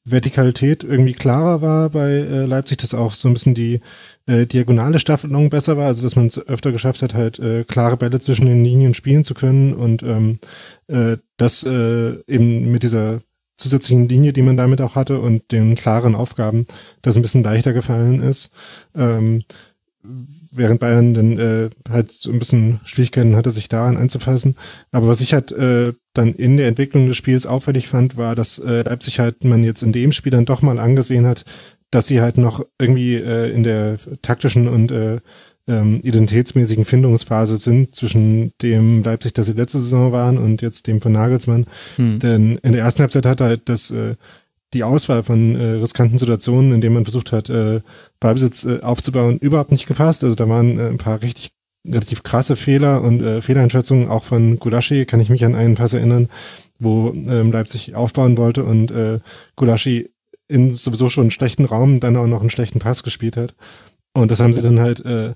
Vertikalität 0.05 0.83
irgendwie 0.83 1.13
klarer 1.13 1.61
war 1.61 1.89
bei 1.89 2.09
äh, 2.09 2.45
Leipzig, 2.45 2.77
dass 2.77 2.93
auch 2.93 3.13
so 3.13 3.27
ein 3.27 3.33
bisschen 3.33 3.55
die 3.55 3.81
äh, 4.27 4.45
diagonale 4.45 4.99
Staffelung 4.99 5.49
besser 5.49 5.77
war, 5.77 5.87
also 5.87 6.03
dass 6.03 6.15
man 6.15 6.27
es 6.27 6.39
öfter 6.47 6.71
geschafft 6.71 7.01
hat, 7.01 7.13
halt 7.13 7.39
äh, 7.39 7.63
klare 7.63 7.97
Bälle 7.97 8.19
zwischen 8.19 8.45
den 8.45 8.63
Linien 8.63 8.93
spielen 8.93 9.23
zu 9.23 9.33
können 9.33 9.73
und 9.73 10.03
ähm, 10.03 10.39
äh, 10.87 11.17
das 11.37 11.63
äh, 11.63 12.15
eben 12.27 12.71
mit 12.71 12.83
dieser 12.83 13.21
zusätzlichen 13.57 14.09
Linie, 14.09 14.33
die 14.33 14.41
man 14.41 14.57
damit 14.57 14.81
auch 14.81 14.95
hatte 14.95 15.19
und 15.19 15.51
den 15.51 15.75
klaren 15.75 16.15
Aufgaben, 16.15 16.67
das 17.01 17.15
ein 17.15 17.21
bisschen 17.21 17.43
leichter 17.43 17.73
gefallen 17.73 18.21
ist. 18.21 18.51
Ähm, 18.95 19.43
während 20.51 20.79
Bayern 20.79 21.13
dann 21.13 21.37
äh, 21.37 21.69
halt 21.89 22.11
so 22.11 22.31
ein 22.31 22.39
bisschen 22.39 22.79
Schwierigkeiten 22.85 23.35
hatte, 23.35 23.51
sich 23.51 23.69
daran 23.69 23.97
einzufassen. 23.97 24.55
Aber 24.91 25.07
was 25.07 25.21
ich 25.21 25.33
halt 25.33 25.51
äh, 25.51 25.93
dann 26.13 26.33
in 26.33 26.57
der 26.57 26.67
Entwicklung 26.67 27.07
des 27.07 27.17
Spiels 27.17 27.45
auffällig 27.45 27.87
fand, 27.87 28.17
war, 28.17 28.35
dass 28.35 28.59
äh, 28.59 28.83
Leipzig 28.83 29.19
halt 29.19 29.43
man 29.43 29.63
jetzt 29.63 29.83
in 29.83 29.91
dem 29.91 30.11
Spiel 30.11 30.31
dann 30.31 30.45
doch 30.45 30.61
mal 30.61 30.79
angesehen 30.79 31.25
hat, 31.25 31.45
dass 31.95 32.07
sie 32.07 32.19
halt 32.19 32.37
noch 32.37 32.65
irgendwie 32.77 33.15
äh, 33.15 33.49
in 33.51 33.63
der 33.63 33.97
taktischen 34.21 34.67
und 34.67 34.91
äh, 34.91 35.19
ähm, 35.67 36.01
identitätsmäßigen 36.03 36.85
Findungsphase 36.85 37.57
sind 37.57 37.95
zwischen 37.95 38.51
dem 38.61 39.01
Leipzig, 39.01 39.33
das 39.33 39.45
sie 39.45 39.53
letzte 39.53 39.79
Saison 39.79 40.11
waren 40.11 40.37
und 40.37 40.61
jetzt 40.61 40.87
dem 40.87 41.01
von 41.01 41.13
Nagelsmann. 41.13 41.65
Hm. 41.95 42.19
Denn 42.19 42.57
in 42.57 42.73
der 42.73 42.81
ersten 42.81 43.01
Halbzeit 43.01 43.25
hat 43.25 43.41
halt 43.41 43.69
das 43.69 43.91
äh, 43.91 44.15
die 44.73 44.83
Auswahl 44.83 45.23
von 45.23 45.55
äh, 45.55 45.63
riskanten 45.75 46.17
Situationen, 46.17 46.73
in 46.73 46.81
denen 46.81 46.95
man 46.95 47.05
versucht 47.05 47.31
hat, 47.31 47.49
äh, 47.49 47.79
Ballbesitz 48.19 48.65
äh, 48.65 48.81
aufzubauen, 48.81 49.39
überhaupt 49.39 49.71
nicht 49.71 49.87
gefasst. 49.87 50.23
Also 50.23 50.35
da 50.35 50.49
waren 50.49 50.77
äh, 50.77 50.87
ein 50.89 50.97
paar 50.97 51.21
richtig 51.21 51.51
relativ 51.87 52.23
krasse 52.23 52.57
Fehler 52.57 53.01
und 53.03 53.21
äh, 53.21 53.41
Fehleinschätzungen 53.41 54.09
auch 54.09 54.23
von 54.23 54.59
Gulaschi, 54.59 55.05
kann 55.05 55.21
ich 55.21 55.29
mich 55.29 55.45
an 55.45 55.55
einen 55.55 55.75
Pass 55.75 55.93
erinnern, 55.93 56.27
wo 56.77 57.13
ähm, 57.13 57.51
Leipzig 57.51 57.95
aufbauen 57.95 58.37
wollte 58.37 58.65
und 58.65 58.91
äh, 58.91 59.19
Gulaschi 59.55 60.09
in 60.47 60.73
sowieso 60.73 61.09
schon 61.09 61.23
einen 61.23 61.31
schlechten 61.31 61.65
Raum 61.65 61.99
dann 61.99 62.15
auch 62.17 62.27
noch 62.27 62.41
einen 62.41 62.49
schlechten 62.49 62.79
Pass 62.79 63.03
gespielt 63.03 63.37
hat. 63.37 63.55
Und 64.13 64.31
das 64.31 64.39
haben 64.39 64.53
sie 64.53 64.61
dann 64.61 64.79
halt 64.79 65.03
äh, 65.05 65.33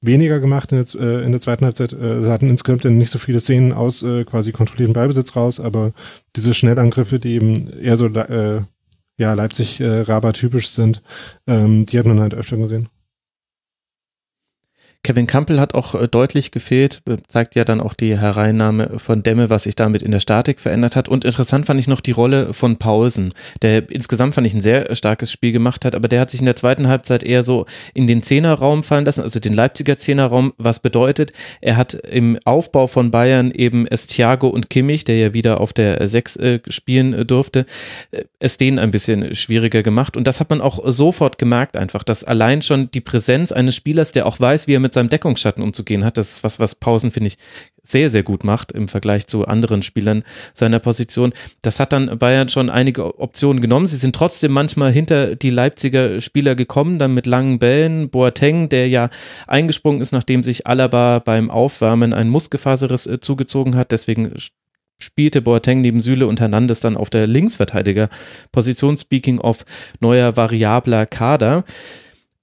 weniger 0.00 0.40
gemacht 0.40 0.72
in 0.72 0.84
der, 0.84 1.00
äh, 1.00 1.24
in 1.24 1.32
der 1.32 1.40
zweiten 1.40 1.64
Halbzeit. 1.64 1.92
Äh, 1.92 2.20
sie 2.20 2.30
hatten 2.30 2.50
insgesamt 2.50 2.84
dann 2.84 2.98
nicht 2.98 3.10
so 3.10 3.18
viele 3.18 3.40
Szenen 3.40 3.72
aus 3.72 4.02
äh, 4.02 4.24
quasi 4.24 4.52
kontrollierten 4.52 4.94
Ballbesitz 4.94 5.36
raus, 5.36 5.60
aber 5.60 5.92
diese 6.36 6.54
Schnellangriffe, 6.54 7.18
die 7.18 7.34
eben 7.34 7.72
eher 7.80 7.96
so 7.96 8.06
äh, 8.06 8.60
ja 9.18 9.34
Leipzig-Raber 9.34 10.32
typisch 10.32 10.68
sind, 10.68 11.02
ähm, 11.46 11.86
die 11.86 11.98
hat 11.98 12.06
man 12.06 12.20
halt 12.20 12.34
öfter 12.34 12.56
gesehen. 12.56 12.88
Kevin 15.04 15.26
Campbell 15.26 15.58
hat 15.58 15.74
auch 15.74 15.96
äh, 15.96 16.06
deutlich 16.06 16.52
gefehlt, 16.52 17.02
zeigt 17.26 17.56
ja 17.56 17.64
dann 17.64 17.80
auch 17.80 17.94
die 17.94 18.16
Hereinnahme 18.16 19.00
von 19.00 19.24
Demme, 19.24 19.50
was 19.50 19.64
sich 19.64 19.74
damit 19.74 20.00
in 20.00 20.12
der 20.12 20.20
Statik 20.20 20.60
verändert 20.60 20.94
hat. 20.94 21.08
Und 21.08 21.24
interessant 21.24 21.66
fand 21.66 21.80
ich 21.80 21.88
noch 21.88 22.00
die 22.00 22.12
Rolle 22.12 22.54
von 22.54 22.76
Paulsen, 22.76 23.34
der 23.62 23.90
insgesamt 23.90 24.34
fand 24.34 24.46
ich 24.46 24.54
ein 24.54 24.60
sehr 24.60 24.94
starkes 24.94 25.32
Spiel 25.32 25.50
gemacht 25.50 25.84
hat, 25.84 25.96
aber 25.96 26.06
der 26.06 26.20
hat 26.20 26.30
sich 26.30 26.38
in 26.38 26.46
der 26.46 26.54
zweiten 26.54 26.86
Halbzeit 26.86 27.24
eher 27.24 27.42
so 27.42 27.66
in 27.94 28.06
den 28.06 28.22
Zehnerraum 28.22 28.84
fallen 28.84 29.04
lassen, 29.04 29.22
also 29.22 29.40
den 29.40 29.54
Leipziger 29.54 29.98
Zehnerraum, 29.98 30.52
was 30.56 30.78
bedeutet, 30.78 31.32
er 31.60 31.76
hat 31.76 31.94
im 31.94 32.38
Aufbau 32.44 32.86
von 32.86 33.10
Bayern 33.10 33.50
eben 33.50 33.88
es 33.88 34.06
Thiago 34.06 34.46
und 34.46 34.70
Kimmich, 34.70 35.02
der 35.02 35.18
ja 35.18 35.34
wieder 35.34 35.60
auf 35.60 35.72
der 35.72 36.06
Sechs 36.06 36.36
äh, 36.36 36.60
spielen 36.68 37.12
äh, 37.12 37.24
durfte, 37.24 37.66
es 38.38 38.56
denen 38.56 38.78
ein 38.78 38.92
bisschen 38.92 39.34
schwieriger 39.34 39.82
gemacht. 39.82 40.16
Und 40.16 40.28
das 40.28 40.38
hat 40.38 40.50
man 40.50 40.60
auch 40.60 40.78
sofort 40.86 41.38
gemerkt 41.38 41.76
einfach, 41.76 42.04
dass 42.04 42.22
allein 42.22 42.62
schon 42.62 42.90
die 42.92 43.00
Präsenz 43.00 43.50
eines 43.50 43.74
Spielers, 43.74 44.12
der 44.12 44.26
auch 44.26 44.38
weiß, 44.38 44.68
wie 44.68 44.74
er 44.74 44.80
mit 44.80 44.91
mit 44.92 44.94
seinem 44.94 45.08
Deckungsschatten 45.08 45.62
umzugehen 45.62 46.04
hat. 46.04 46.18
Das 46.18 46.30
ist 46.32 46.44
was, 46.44 46.60
was 46.60 46.74
Pausen, 46.74 47.10
finde 47.10 47.28
ich, 47.28 47.38
sehr, 47.82 48.10
sehr 48.10 48.22
gut 48.22 48.44
macht 48.44 48.72
im 48.72 48.88
Vergleich 48.88 49.26
zu 49.26 49.46
anderen 49.48 49.82
Spielern 49.82 50.22
seiner 50.52 50.80
Position. 50.80 51.32
Das 51.62 51.80
hat 51.80 51.94
dann 51.94 52.18
Bayern 52.18 52.50
schon 52.50 52.68
einige 52.68 53.18
Optionen 53.18 53.62
genommen. 53.62 53.86
Sie 53.86 53.96
sind 53.96 54.14
trotzdem 54.14 54.52
manchmal 54.52 54.92
hinter 54.92 55.34
die 55.34 55.48
Leipziger 55.48 56.20
Spieler 56.20 56.54
gekommen, 56.54 56.98
dann 56.98 57.14
mit 57.14 57.26
langen 57.26 57.58
Bällen. 57.58 58.10
Boateng, 58.10 58.68
der 58.68 58.88
ja 58.88 59.08
eingesprungen 59.46 60.02
ist, 60.02 60.12
nachdem 60.12 60.42
sich 60.42 60.66
Alaba 60.66 61.20
beim 61.20 61.50
Aufwärmen 61.50 62.12
ein 62.12 62.28
Muskelfaserriss 62.28 63.06
äh, 63.06 63.20
zugezogen 63.20 63.76
hat. 63.76 63.92
Deswegen 63.92 64.34
spielte 65.02 65.40
Boateng 65.40 65.80
neben 65.80 66.02
Süle 66.02 66.26
und 66.26 66.38
Hernandez 66.38 66.80
dann 66.80 66.98
auf 66.98 67.08
der 67.08 67.26
Linksverteidiger-Position. 67.26 68.98
Speaking 68.98 69.40
of 69.40 69.64
neuer 70.00 70.36
variabler 70.36 71.06
Kader 71.06 71.64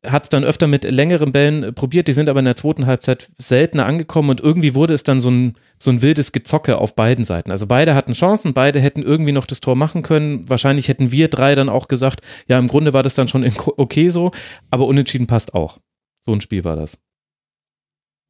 hat 0.06 0.24
es 0.24 0.30
dann 0.30 0.44
öfter 0.44 0.68
mit 0.68 0.86
längeren 0.86 1.32
Bällen 1.32 1.74
probiert, 1.74 2.08
die 2.08 2.14
sind 2.14 2.30
aber 2.30 2.40
in 2.40 2.46
der 2.46 2.56
zweiten 2.56 2.86
Halbzeit 2.86 3.32
seltener 3.38 3.86
angekommen 3.86 4.30
und 4.30 4.40
irgendwie 4.40 4.74
wurde 4.74 4.94
es 4.94 5.04
dann 5.04 5.20
so 5.20 5.30
ein, 5.30 5.56
so 5.78 5.92
ein 5.92 6.02
wildes 6.02 6.32
Gezocke 6.32 6.78
auf 6.78 6.96
beiden 6.96 7.26
Seiten. 7.26 7.52
Also 7.52 7.68
beide 7.68 7.96
hatten 7.96 8.14
Chancen, 8.14 8.54
beide 8.54 8.80
hätten 8.80 9.04
irgendwie 9.04 9.34
noch 9.34 9.46
das 9.46 9.60
Tor 9.60 9.76
machen 9.76 10.02
können. 10.02 10.48
Wahrscheinlich 10.50 10.88
hätten 10.88 11.12
wir 11.12 11.28
drei 11.28 11.54
dann 11.54 11.68
auch 11.68 11.90
gesagt, 11.90 12.22
ja, 12.48 12.58
im 12.58 12.68
Grunde 12.68 12.94
war 12.94 13.04
das 13.04 13.16
dann 13.16 13.28
schon 13.28 13.50
okay 13.58 14.10
so, 14.10 14.32
aber 14.72 14.88
unentschieden 14.88 15.28
passt 15.28 15.54
auch. 15.54 15.80
So 16.26 16.32
ein 16.32 16.42
Spiel 16.42 16.64
war 16.64 16.78
das. 16.78 16.98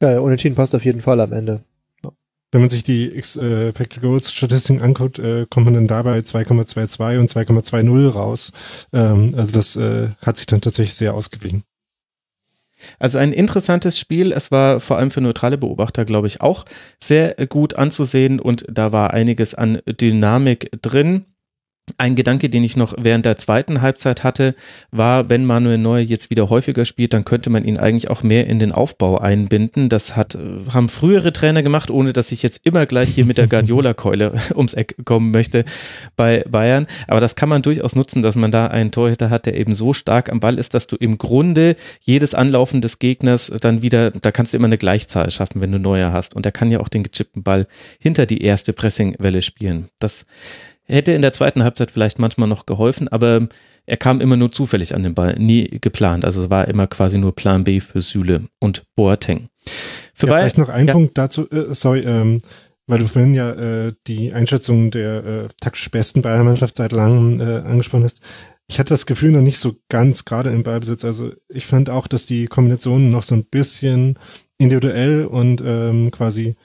Ja, 0.01 0.19
unentschieden 0.19 0.55
passt 0.55 0.73
auf 0.73 0.85
jeden 0.85 1.01
Fall 1.01 1.19
am 1.19 1.33
Ende 1.33 1.63
wenn 2.51 2.61
man 2.61 2.69
sich 2.69 2.83
die 2.83 3.13
Expected 3.13 4.01
Goals 4.01 4.33
Statistiken 4.33 4.81
anguckt, 4.81 5.19
äh, 5.19 5.45
kommt 5.49 5.65
man 5.65 5.75
dann 5.75 5.87
dabei 5.87 6.19
2,22 6.19 7.19
und 7.19 7.29
2,20 7.29 8.09
raus. 8.09 8.51
Ähm, 8.91 9.33
also 9.35 9.51
das 9.51 9.75
äh, 9.75 10.09
hat 10.25 10.37
sich 10.37 10.47
dann 10.47 10.61
tatsächlich 10.61 10.95
sehr 10.95 11.13
ausgeglichen. 11.13 11.63
Also 12.97 13.17
ein 13.17 13.33
interessantes 13.33 13.99
Spiel. 13.99 14.31
Es 14.31 14.51
war 14.51 14.79
vor 14.79 14.97
allem 14.97 15.11
für 15.11 15.21
neutrale 15.21 15.57
Beobachter, 15.57 16.05
glaube 16.05 16.27
ich, 16.27 16.41
auch 16.41 16.65
sehr 16.99 17.35
gut 17.47 17.75
anzusehen 17.75 18.39
und 18.39 18.65
da 18.69 18.91
war 18.91 19.13
einiges 19.13 19.53
an 19.53 19.81
Dynamik 19.85 20.71
drin. 20.81 21.25
Ein 21.97 22.15
Gedanke, 22.15 22.49
den 22.49 22.63
ich 22.63 22.75
noch 22.75 22.93
während 22.97 23.25
der 23.25 23.37
zweiten 23.37 23.81
Halbzeit 23.81 24.23
hatte, 24.23 24.55
war, 24.91 25.29
wenn 25.29 25.45
Manuel 25.45 25.77
Neuer 25.77 26.01
jetzt 26.01 26.29
wieder 26.29 26.49
häufiger 26.49 26.85
spielt, 26.85 27.13
dann 27.13 27.25
könnte 27.25 27.49
man 27.49 27.65
ihn 27.65 27.77
eigentlich 27.77 28.09
auch 28.09 28.23
mehr 28.23 28.47
in 28.47 28.59
den 28.59 28.71
Aufbau 28.71 29.17
einbinden. 29.17 29.89
Das 29.89 30.15
hat, 30.15 30.37
haben 30.73 30.89
frühere 30.89 31.33
Trainer 31.33 31.63
gemacht, 31.63 31.91
ohne 31.91 32.13
dass 32.13 32.31
ich 32.31 32.43
jetzt 32.43 32.61
immer 32.65 32.85
gleich 32.85 33.09
hier 33.09 33.25
mit 33.25 33.37
der 33.37 33.47
Guardiola-Keule 33.47 34.33
ums 34.55 34.73
Eck 34.73 34.95
kommen 35.05 35.31
möchte 35.31 35.65
bei 36.15 36.43
Bayern. 36.49 36.87
Aber 37.07 37.19
das 37.19 37.35
kann 37.35 37.49
man 37.49 37.61
durchaus 37.61 37.95
nutzen, 37.95 38.21
dass 38.21 38.35
man 38.35 38.51
da 38.51 38.67
einen 38.67 38.91
Torhüter 38.91 39.29
hat, 39.29 39.45
der 39.45 39.55
eben 39.55 39.73
so 39.73 39.93
stark 39.93 40.31
am 40.31 40.39
Ball 40.39 40.57
ist, 40.57 40.73
dass 40.73 40.87
du 40.87 40.95
im 40.95 41.17
Grunde 41.17 41.75
jedes 42.01 42.33
Anlaufen 42.33 42.81
des 42.81 42.99
Gegners 42.99 43.51
dann 43.61 43.81
wieder, 43.81 44.11
da 44.11 44.31
kannst 44.31 44.53
du 44.53 44.57
immer 44.57 44.67
eine 44.67 44.77
Gleichzahl 44.77 45.31
schaffen, 45.31 45.61
wenn 45.61 45.71
du 45.71 45.79
Neuer 45.79 46.11
hast. 46.11 46.35
Und 46.35 46.45
er 46.45 46.51
kann 46.51 46.71
ja 46.71 46.79
auch 46.79 46.89
den 46.89 47.03
gechippten 47.03 47.43
Ball 47.43 47.67
hinter 47.99 48.25
die 48.25 48.41
erste 48.41 48.73
Pressingwelle 48.73 49.41
spielen. 49.41 49.89
Das 49.99 50.25
hätte 50.89 51.11
in 51.11 51.21
der 51.21 51.33
zweiten 51.33 51.63
Halbzeit 51.63 51.91
vielleicht 51.91 52.19
manchmal 52.19 52.47
noch 52.47 52.65
geholfen, 52.65 53.07
aber 53.07 53.47
er 53.85 53.97
kam 53.97 54.21
immer 54.21 54.37
nur 54.37 54.51
zufällig 54.51 54.93
an 54.93 55.03
den 55.03 55.15
Ball, 55.15 55.35
nie 55.37 55.79
geplant. 55.81 56.25
Also 56.25 56.49
war 56.49 56.67
immer 56.67 56.87
quasi 56.87 57.17
nur 57.17 57.33
Plan 57.33 57.63
B 57.63 57.79
für 57.79 58.01
Süle 58.01 58.43
und 58.59 58.83
Boateng. 58.95 59.49
Für 60.13 60.27
ja, 60.27 60.37
vielleicht 60.37 60.57
noch 60.57 60.69
ein 60.69 60.87
ja. 60.87 60.93
Punkt 60.93 61.17
dazu, 61.17 61.49
äh, 61.49 61.73
sorry, 61.73 62.01
ähm, 62.01 62.39
weil 62.87 62.99
du 62.99 63.07
vorhin 63.07 63.33
ja 63.33 63.51
äh, 63.51 63.93
die 64.07 64.33
Einschätzung 64.33 64.91
der 64.91 65.25
äh, 65.25 65.47
taktisch 65.61 65.89
besten 65.91 66.21
Bayern-Mannschaft 66.21 66.75
seit 66.77 66.91
langem 66.91 67.39
äh, 67.39 67.59
angesprochen 67.59 68.03
hast. 68.03 68.21
Ich 68.67 68.79
hatte 68.79 68.89
das 68.89 69.05
Gefühl 69.05 69.31
noch 69.31 69.41
nicht 69.41 69.57
so 69.57 69.75
ganz, 69.89 70.25
gerade 70.25 70.51
im 70.51 70.63
Ballbesitz. 70.63 71.03
Also 71.03 71.31
ich 71.49 71.65
fand 71.65 71.89
auch, 71.89 72.07
dass 72.07 72.25
die 72.25 72.45
Kombinationen 72.45 73.09
noch 73.09 73.23
so 73.23 73.35
ein 73.35 73.45
bisschen 73.45 74.19
individuell 74.59 75.25
und 75.25 75.63
ähm, 75.65 76.11
quasi 76.11 76.55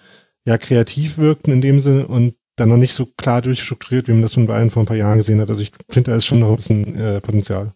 ja 0.46 0.58
kreativ 0.58 1.16
wirkten 1.16 1.52
in 1.52 1.60
dem 1.62 1.78
Sinne 1.78 2.06
und 2.06 2.34
dann 2.56 2.68
noch 2.68 2.76
nicht 2.76 2.94
so 2.94 3.06
klar 3.06 3.42
durchstrukturiert, 3.42 4.08
wie 4.08 4.12
man 4.12 4.22
das 4.22 4.34
von 4.34 4.46
Bayern 4.46 4.70
vor 4.70 4.82
ein 4.82 4.86
paar 4.86 4.96
Jahren 4.96 5.18
gesehen 5.18 5.40
hat. 5.40 5.48
Also 5.48 5.62
ich 5.62 5.72
finde, 5.88 6.10
da 6.10 6.16
ist 6.16 6.26
schon 6.26 6.40
noch 6.40 6.50
ein 6.50 6.56
bisschen 6.56 6.96
äh, 6.96 7.20
Potenzial. 7.20 7.72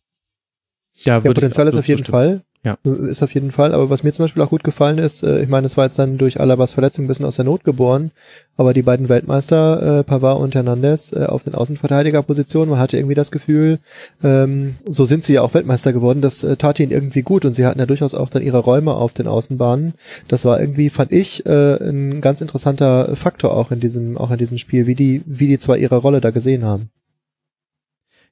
Ja, 0.95 1.19
ja 1.19 1.21
Potenzial 1.21 1.69
ist 1.69 1.75
auf 1.75 1.89
jeden 1.89 2.05
Fall. 2.05 2.45
Ja. 2.65 2.77
Ist 2.83 3.23
auf 3.23 3.33
jeden 3.33 3.53
Fall. 3.53 3.73
Aber 3.73 3.89
was 3.89 4.03
mir 4.03 4.13
zum 4.13 4.25
Beispiel 4.25 4.43
auch 4.43 4.51
gut 4.51 4.65
gefallen 4.65 4.99
ist, 4.99 5.23
äh, 5.23 5.43
ich 5.43 5.49
meine, 5.49 5.67
es 5.67 5.77
war 5.77 5.85
jetzt 5.85 5.99
dann 5.99 6.19
durch 6.19 6.41
Alabas 6.41 6.73
Verletzung 6.73 7.05
ein 7.05 7.09
bisschen 7.09 7.25
aus 7.25 7.37
der 7.37 7.45
Not 7.45 7.63
geboren, 7.63 8.11
aber 8.57 8.75
die 8.75 8.83
beiden 8.83 9.09
Weltmeister, 9.09 10.01
äh, 10.01 10.05
Pavard 10.05 10.41
und 10.41 10.55
Hernandez, 10.55 11.13
äh, 11.13 11.27
auf 11.27 11.45
den 11.45 11.55
Außenverteidigerpositionen, 11.55 12.71
man 12.71 12.81
hatte 12.81 12.97
irgendwie 12.97 13.15
das 13.15 13.31
Gefühl, 13.31 13.79
ähm, 14.25 14.75
so 14.85 15.07
sind 15.07 15.25
sie 15.25 15.35
ja 15.35 15.43
auch 15.43 15.55
Weltmeister 15.55 15.93
geworden, 15.93 16.21
das 16.21 16.43
äh, 16.43 16.57
tat 16.57 16.81
ihnen 16.81 16.91
irgendwie 16.91 17.23
gut 17.23 17.45
und 17.45 17.55
sie 17.55 17.65
hatten 17.65 17.79
ja 17.79 17.87
durchaus 17.87 18.15
auch 18.15 18.29
dann 18.29 18.43
ihre 18.43 18.59
Räume 18.59 18.93
auf 18.95 19.13
den 19.13 19.29
Außenbahnen. 19.29 19.95
Das 20.27 20.45
war 20.45 20.61
irgendwie, 20.61 20.91
fand 20.91 21.13
ich, 21.13 21.47
äh, 21.47 21.77
ein 21.77 22.21
ganz 22.21 22.41
interessanter 22.41 23.15
Faktor 23.15 23.57
auch 23.57 23.71
in 23.71 23.79
diesem, 23.79 24.19
auch 24.19 24.33
in 24.33 24.39
diesem 24.39 24.59
Spiel, 24.59 24.87
wie 24.87 24.97
die, 24.97 25.23
wie 25.27 25.47
die 25.47 25.59
zwar 25.59 25.79
ihre 25.79 25.97
Rolle 25.97 26.21
da 26.21 26.31
gesehen 26.31 26.65
haben. 26.65 26.91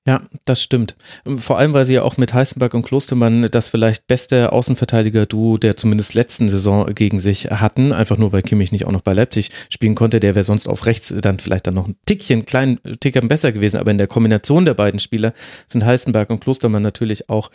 Ja, 0.06 0.22
das 0.44 0.62
stimmt. 0.62 0.94
Vor 1.36 1.58
allem, 1.58 1.74
weil 1.74 1.84
sie 1.84 1.94
ja 1.94 2.02
auch 2.02 2.16
mit 2.16 2.32
Heißenberg 2.32 2.74
und 2.74 2.82
Klostermann 2.82 3.48
das 3.50 3.68
vielleicht 3.68 4.06
beste 4.06 4.52
Außenverteidiger-Duo 4.52 5.58
der 5.58 5.76
zumindest 5.76 6.14
letzten 6.14 6.48
Saison 6.48 6.86
gegen 6.94 7.18
sich 7.18 7.46
hatten. 7.46 7.92
Einfach 7.92 8.16
nur, 8.16 8.30
weil 8.30 8.42
Kimmich 8.42 8.70
nicht 8.70 8.86
auch 8.86 8.92
noch 8.92 9.00
bei 9.00 9.14
Leipzig 9.14 9.50
spielen 9.68 9.96
konnte. 9.96 10.20
Der 10.20 10.36
wäre 10.36 10.44
sonst 10.44 10.68
auf 10.68 10.86
rechts 10.86 11.12
dann 11.20 11.40
vielleicht 11.40 11.66
dann 11.66 11.74
noch 11.74 11.88
ein 11.88 11.96
Tickchen, 12.06 12.44
kleinen 12.44 12.78
Tickern 13.00 13.26
besser 13.26 13.50
gewesen. 13.50 13.80
Aber 13.80 13.90
in 13.90 13.98
der 13.98 14.06
Kombination 14.06 14.64
der 14.64 14.74
beiden 14.74 15.00
Spieler 15.00 15.32
sind 15.66 15.84
Heißenberg 15.84 16.30
und 16.30 16.38
Klostermann 16.38 16.84
natürlich 16.84 17.28
auch 17.28 17.50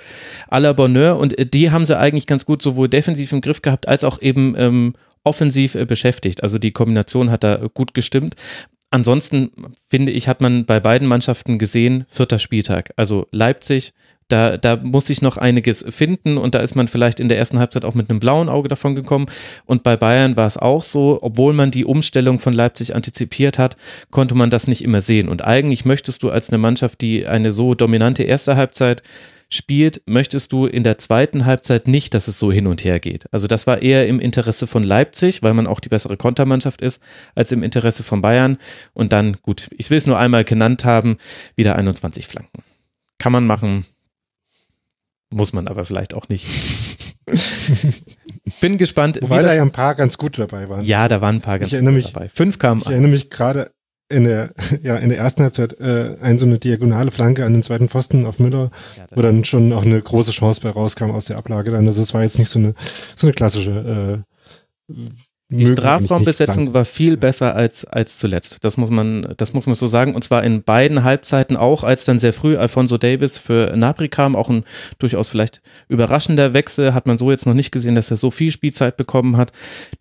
à 0.50 0.60
la 0.60 0.74
Bonheur. 0.74 1.18
Und 1.18 1.54
die 1.54 1.72
haben 1.72 1.86
sie 1.86 1.98
eigentlich 1.98 2.28
ganz 2.28 2.46
gut 2.46 2.62
sowohl 2.62 2.90
defensiv 2.90 3.32
im 3.32 3.40
Griff 3.40 3.62
gehabt, 3.62 3.88
als 3.88 4.04
auch 4.04 4.22
eben 4.22 4.56
ähm, 4.58 4.94
offensiv 5.24 5.76
äh, 5.76 5.86
beschäftigt. 5.86 6.44
Also 6.44 6.58
die 6.58 6.72
Kombination 6.72 7.32
hat 7.32 7.46
da 7.46 7.62
gut 7.74 7.94
gestimmt. 7.94 8.36
Ansonsten 8.92 9.52
finde 9.88 10.12
ich, 10.12 10.28
hat 10.28 10.42
man 10.42 10.66
bei 10.66 10.80
beiden 10.82 11.08
Mannschaften 11.08 11.58
gesehen, 11.58 12.06
vierter 12.10 12.40
Spieltag. 12.40 12.92
Also 12.98 13.28
Leipzig, 13.32 13.94
da, 14.28 14.58
da 14.58 14.78
muss 14.78 15.08
sich 15.08 15.22
noch 15.22 15.38
einiges 15.38 15.86
finden 15.90 16.38
und 16.38 16.56
da 16.56 16.60
ist 16.60 16.76
man 16.76 16.88
vielleicht 16.88 17.20
in 17.20 17.30
der 17.30 17.38
ersten 17.38 17.60
Halbzeit 17.60 17.86
auch 17.86 17.96
mit 17.96 18.10
einem 18.10 18.20
blauen 18.20 18.50
Auge 18.50 18.70
davon 18.70 18.96
gekommen. 18.96 19.26
Und 19.66 19.84
bei 19.84 19.98
Bayern 19.98 20.38
war 20.38 20.48
es 20.48 20.58
auch 20.58 20.84
so, 20.84 21.20
obwohl 21.22 21.54
man 21.54 21.72
die 21.72 21.86
Umstellung 21.86 22.40
von 22.40 22.54
Leipzig 22.54 22.96
antizipiert 22.96 23.60
hat, 23.60 23.78
konnte 24.10 24.36
man 24.36 24.50
das 24.50 24.68
nicht 24.68 24.84
immer 24.84 25.02
sehen. 25.02 25.30
Und 25.30 25.44
eigentlich 25.44 25.86
möchtest 25.86 26.24
du 26.24 26.30
als 26.30 26.50
eine 26.50 26.58
Mannschaft, 26.58 27.02
die 27.02 27.26
eine 27.26 27.52
so 27.52 27.76
dominante 27.76 28.24
erste 28.24 28.56
Halbzeit 28.56 29.04
spielt, 29.52 30.02
möchtest 30.06 30.54
du 30.54 30.66
in 30.66 30.84
der 30.84 30.98
zweiten 30.98 31.46
Halbzeit 31.46 31.88
nicht, 31.88 32.14
dass 32.14 32.28
es 32.28 32.40
so 32.40 32.52
hin 32.52 32.68
und 32.68 32.84
her 32.84 33.00
geht. 33.00 33.32
Also 33.34 33.48
das 33.48 33.68
war 33.68 33.82
eher 33.82 34.08
im 34.08 34.20
Interesse 34.20 34.66
von 34.66 34.82
Leipzig, 34.82 35.44
weil 35.44 35.54
man 35.54 35.68
auch 35.68 35.82
die 35.82 35.90
bessere 35.90 36.18
Kontermannschaft 36.18 36.82
ist, 36.82 37.02
als 37.36 37.52
im 37.52 37.62
Interesse 37.62 38.04
von 38.04 38.22
Bayern. 38.22 38.58
Und 38.94 39.12
dann, 39.12 39.38
gut, 39.42 39.70
ich 39.78 39.90
will 39.90 39.98
es 39.98 40.08
nur 40.08 40.18
einmal 40.18 40.46
genannt 40.46 40.86
haben, 40.86 41.18
wieder 41.56 41.76
21 41.76 42.28
Flanken. 42.28 42.64
Kann 43.20 43.34
man 43.34 43.46
machen, 43.46 43.86
muss 45.30 45.54
man 45.54 45.68
aber 45.68 45.84
vielleicht 45.86 46.14
auch 46.14 46.30
nicht. 46.30 46.46
Bin 48.62 48.78
gespannt. 48.78 49.20
Wobei 49.22 49.44
da 49.44 49.54
ja 49.54 49.62
ein 49.62 49.72
paar 49.72 49.96
ganz 49.96 50.18
gut 50.18 50.40
dabei 50.40 50.70
waren. 50.70 50.84
Ja, 50.84 51.08
da 51.08 51.22
waren 51.22 51.36
ein 51.36 51.42
paar 51.42 51.60
ganz 51.60 51.74
ich 51.74 51.80
gut 51.80 51.90
mich, 51.92 52.12
dabei. 52.14 52.30
Fünf 52.30 52.58
kamen. 52.58 52.82
Ich 52.82 52.90
erinnere 52.90 53.12
mich 53.12 53.30
gerade 53.30 53.72
in 54.12 54.26
der, 54.26 54.52
ja, 54.84 54.98
in 54.98 55.10
der 55.10 55.18
ersten 55.18 55.44
Halbzeit 55.44 55.80
äh, 55.80 56.18
ein 56.22 56.38
so 56.38 56.46
eine 56.46 56.60
diagonale 56.60 57.12
Flanke 57.12 57.46
an 57.46 57.54
den 57.54 57.64
zweiten 57.64 57.90
Pfosten 57.90 58.26
auf 58.26 58.40
Müller, 58.40 58.72
ja, 58.98 59.06
wo 59.16 59.22
dann 59.22 59.44
schon 59.44 59.74
auch 59.74 59.86
eine 59.86 60.02
große 60.02 60.32
Chance 60.32 60.62
bei 60.62 60.70
rauskam 60.70 61.12
aus 61.12 61.26
der 61.26 61.38
Ablage. 61.38 61.72
Dann, 61.72 61.88
also 61.88 62.02
es 62.02 62.14
war 62.14 62.24
jetzt 62.24 62.40
nicht 62.40 62.50
so 62.50 62.60
eine, 62.60 62.74
so 63.16 63.28
eine 63.28 63.34
klassische 63.34 64.24
äh, 64.90 64.94
die 65.52 65.68
Strafraumbesetzung 65.68 66.74
war 66.74 66.86
viel 66.86 67.18
besser 67.18 67.56
als, 67.56 67.84
als 67.86 68.18
zuletzt. 68.18 68.64
Das 68.64 68.78
muss 68.78 68.90
man, 68.90 69.34
das 69.36 69.54
muss 69.54 69.68
man 69.68 69.76
so 69.76 69.86
sagen. 69.86 70.16
Und 70.16 70.24
zwar 70.24 70.44
in 70.44 70.64
beiden 70.64 71.04
Halbzeiten 71.04 71.58
auch, 71.58 71.84
als 71.84 72.06
dann 72.06 72.20
sehr 72.20 72.32
früh 72.32 72.56
Alfonso 72.56 72.98
Davis 72.98 73.38
für 73.38 73.76
Napri 73.76 74.08
kam, 74.08 74.38
auch 74.38 74.50
ein 74.50 74.64
durchaus 74.98 75.28
vielleicht 75.28 75.62
überraschender 75.90 76.54
Wechsel, 76.54 76.94
hat 76.94 77.06
man 77.06 77.18
so 77.18 77.32
jetzt 77.32 77.46
noch 77.46 77.54
nicht 77.54 77.72
gesehen, 77.72 77.96
dass 77.96 78.12
er 78.12 78.18
so 78.18 78.32
viel 78.32 78.52
Spielzeit 78.52 78.96
bekommen 78.96 79.36
hat. 79.36 79.52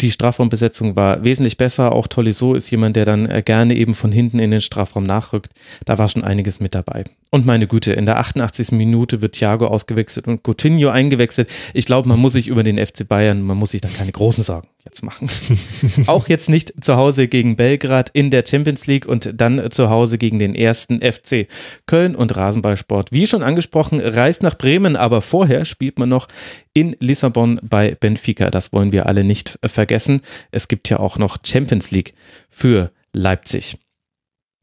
Die 0.00 0.12
Strafraumbesetzung 0.12 0.94
war 0.94 1.24
wesentlich 1.24 1.56
besser. 1.56 1.92
Auch 1.92 2.06
Tolisso 2.06 2.54
ist 2.54 2.70
jemand, 2.70 2.94
der 2.94 3.04
dann 3.04 3.26
äh, 3.26 3.42
gerne 3.44 3.74
eben 3.74 3.94
von 3.94 4.12
hinten 4.12 4.38
in 4.38 4.52
den 4.52 4.60
Strafraum 4.60 5.02
nachrückt. 5.02 5.52
Da 5.84 5.98
war 5.98 6.06
schon 6.06 6.22
einiges 6.22 6.60
mit 6.60 6.76
dabei. 6.76 7.04
Und 7.32 7.46
meine 7.46 7.68
Güte, 7.68 7.92
in 7.92 8.06
der 8.06 8.18
88. 8.18 8.72
Minute 8.72 9.22
wird 9.22 9.36
Thiago 9.36 9.68
ausgewechselt 9.68 10.26
und 10.26 10.42
Coutinho 10.42 10.90
eingewechselt. 10.90 11.48
Ich 11.74 11.84
glaube, 11.84 12.08
man 12.08 12.18
muss 12.18 12.32
sich 12.32 12.48
über 12.48 12.64
den 12.64 12.84
FC 12.84 13.06
Bayern, 13.06 13.42
man 13.42 13.56
muss 13.56 13.70
sich 13.70 13.80
da 13.80 13.88
keine 13.88 14.10
großen 14.10 14.42
Sorgen 14.42 14.66
jetzt 14.84 15.04
machen. 15.04 15.30
auch 16.06 16.26
jetzt 16.26 16.48
nicht 16.48 16.82
zu 16.82 16.96
Hause 16.96 17.28
gegen 17.28 17.54
Belgrad 17.54 18.10
in 18.12 18.30
der 18.30 18.44
Champions 18.44 18.88
League 18.88 19.06
und 19.06 19.30
dann 19.34 19.70
zu 19.70 19.90
Hause 19.90 20.18
gegen 20.18 20.40
den 20.40 20.56
ersten 20.56 21.00
FC 21.00 21.46
Köln 21.86 22.16
und 22.16 22.34
Rasenballsport. 22.34 23.12
Wie 23.12 23.28
schon 23.28 23.44
angesprochen, 23.44 24.00
reist 24.00 24.42
nach 24.42 24.58
Bremen, 24.58 24.96
aber 24.96 25.22
vorher 25.22 25.64
spielt 25.64 26.00
man 26.00 26.08
noch 26.08 26.26
in 26.74 26.96
Lissabon 26.98 27.60
bei 27.62 27.94
Benfica. 27.94 28.50
Das 28.50 28.72
wollen 28.72 28.90
wir 28.90 29.06
alle 29.06 29.22
nicht 29.22 29.56
vergessen. 29.64 30.20
Es 30.50 30.66
gibt 30.66 30.88
ja 30.88 30.98
auch 30.98 31.16
noch 31.16 31.38
Champions 31.44 31.92
League 31.92 32.14
für 32.48 32.90
Leipzig. 33.12 33.78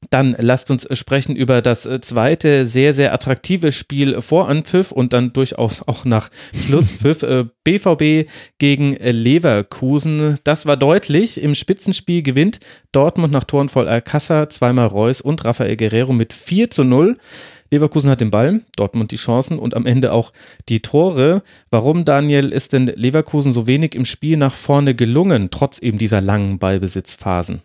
Dann 0.09 0.35
lasst 0.39 0.71
uns 0.71 0.87
sprechen 0.97 1.35
über 1.35 1.61
das 1.61 1.85
äh, 1.85 1.99
zweite 2.01 2.65
sehr, 2.65 2.93
sehr 2.93 3.13
attraktive 3.13 3.71
Spiel 3.71 4.21
vor 4.21 4.49
Anpfiff 4.49 4.91
und 4.91 5.13
dann 5.13 5.33
durchaus 5.33 5.87
auch 5.87 6.05
nach 6.05 6.29
Schlusspfiff. 6.53 7.25
BVB 7.63 8.01
äh, 8.01 8.25
gegen 8.57 8.93
Leverkusen. 8.93 10.37
Das 10.43 10.65
war 10.65 10.77
deutlich. 10.77 11.41
Im 11.41 11.55
Spitzenspiel 11.55 12.21
gewinnt 12.21 12.59
Dortmund 12.91 13.33
nach 13.33 13.43
Toren 13.43 13.69
voll 13.69 13.87
Alcázar, 13.87 14.49
zweimal 14.49 14.87
Reus 14.87 15.21
und 15.21 15.43
Rafael 15.43 15.75
Guerrero 15.75 16.13
mit 16.13 16.33
4 16.33 16.69
zu 16.69 16.83
0. 16.83 17.17
Leverkusen 17.69 18.09
hat 18.09 18.21
den 18.21 18.31
Ball, 18.31 18.61
Dortmund 18.77 19.11
die 19.11 19.17
Chancen 19.17 19.59
und 19.59 19.75
am 19.75 19.85
Ende 19.85 20.13
auch 20.13 20.31
die 20.69 20.81
Tore. 20.81 21.43
Warum, 21.69 22.05
Daniel, 22.05 22.49
ist 22.49 22.73
denn 22.73 22.87
Leverkusen 22.87 23.51
so 23.51 23.67
wenig 23.67 23.93
im 23.93 24.05
Spiel 24.05 24.37
nach 24.37 24.53
vorne 24.53 24.95
gelungen, 24.95 25.49
trotz 25.51 25.79
eben 25.79 25.97
dieser 25.97 26.21
langen 26.21 26.59
Ballbesitzphasen? 26.59 27.61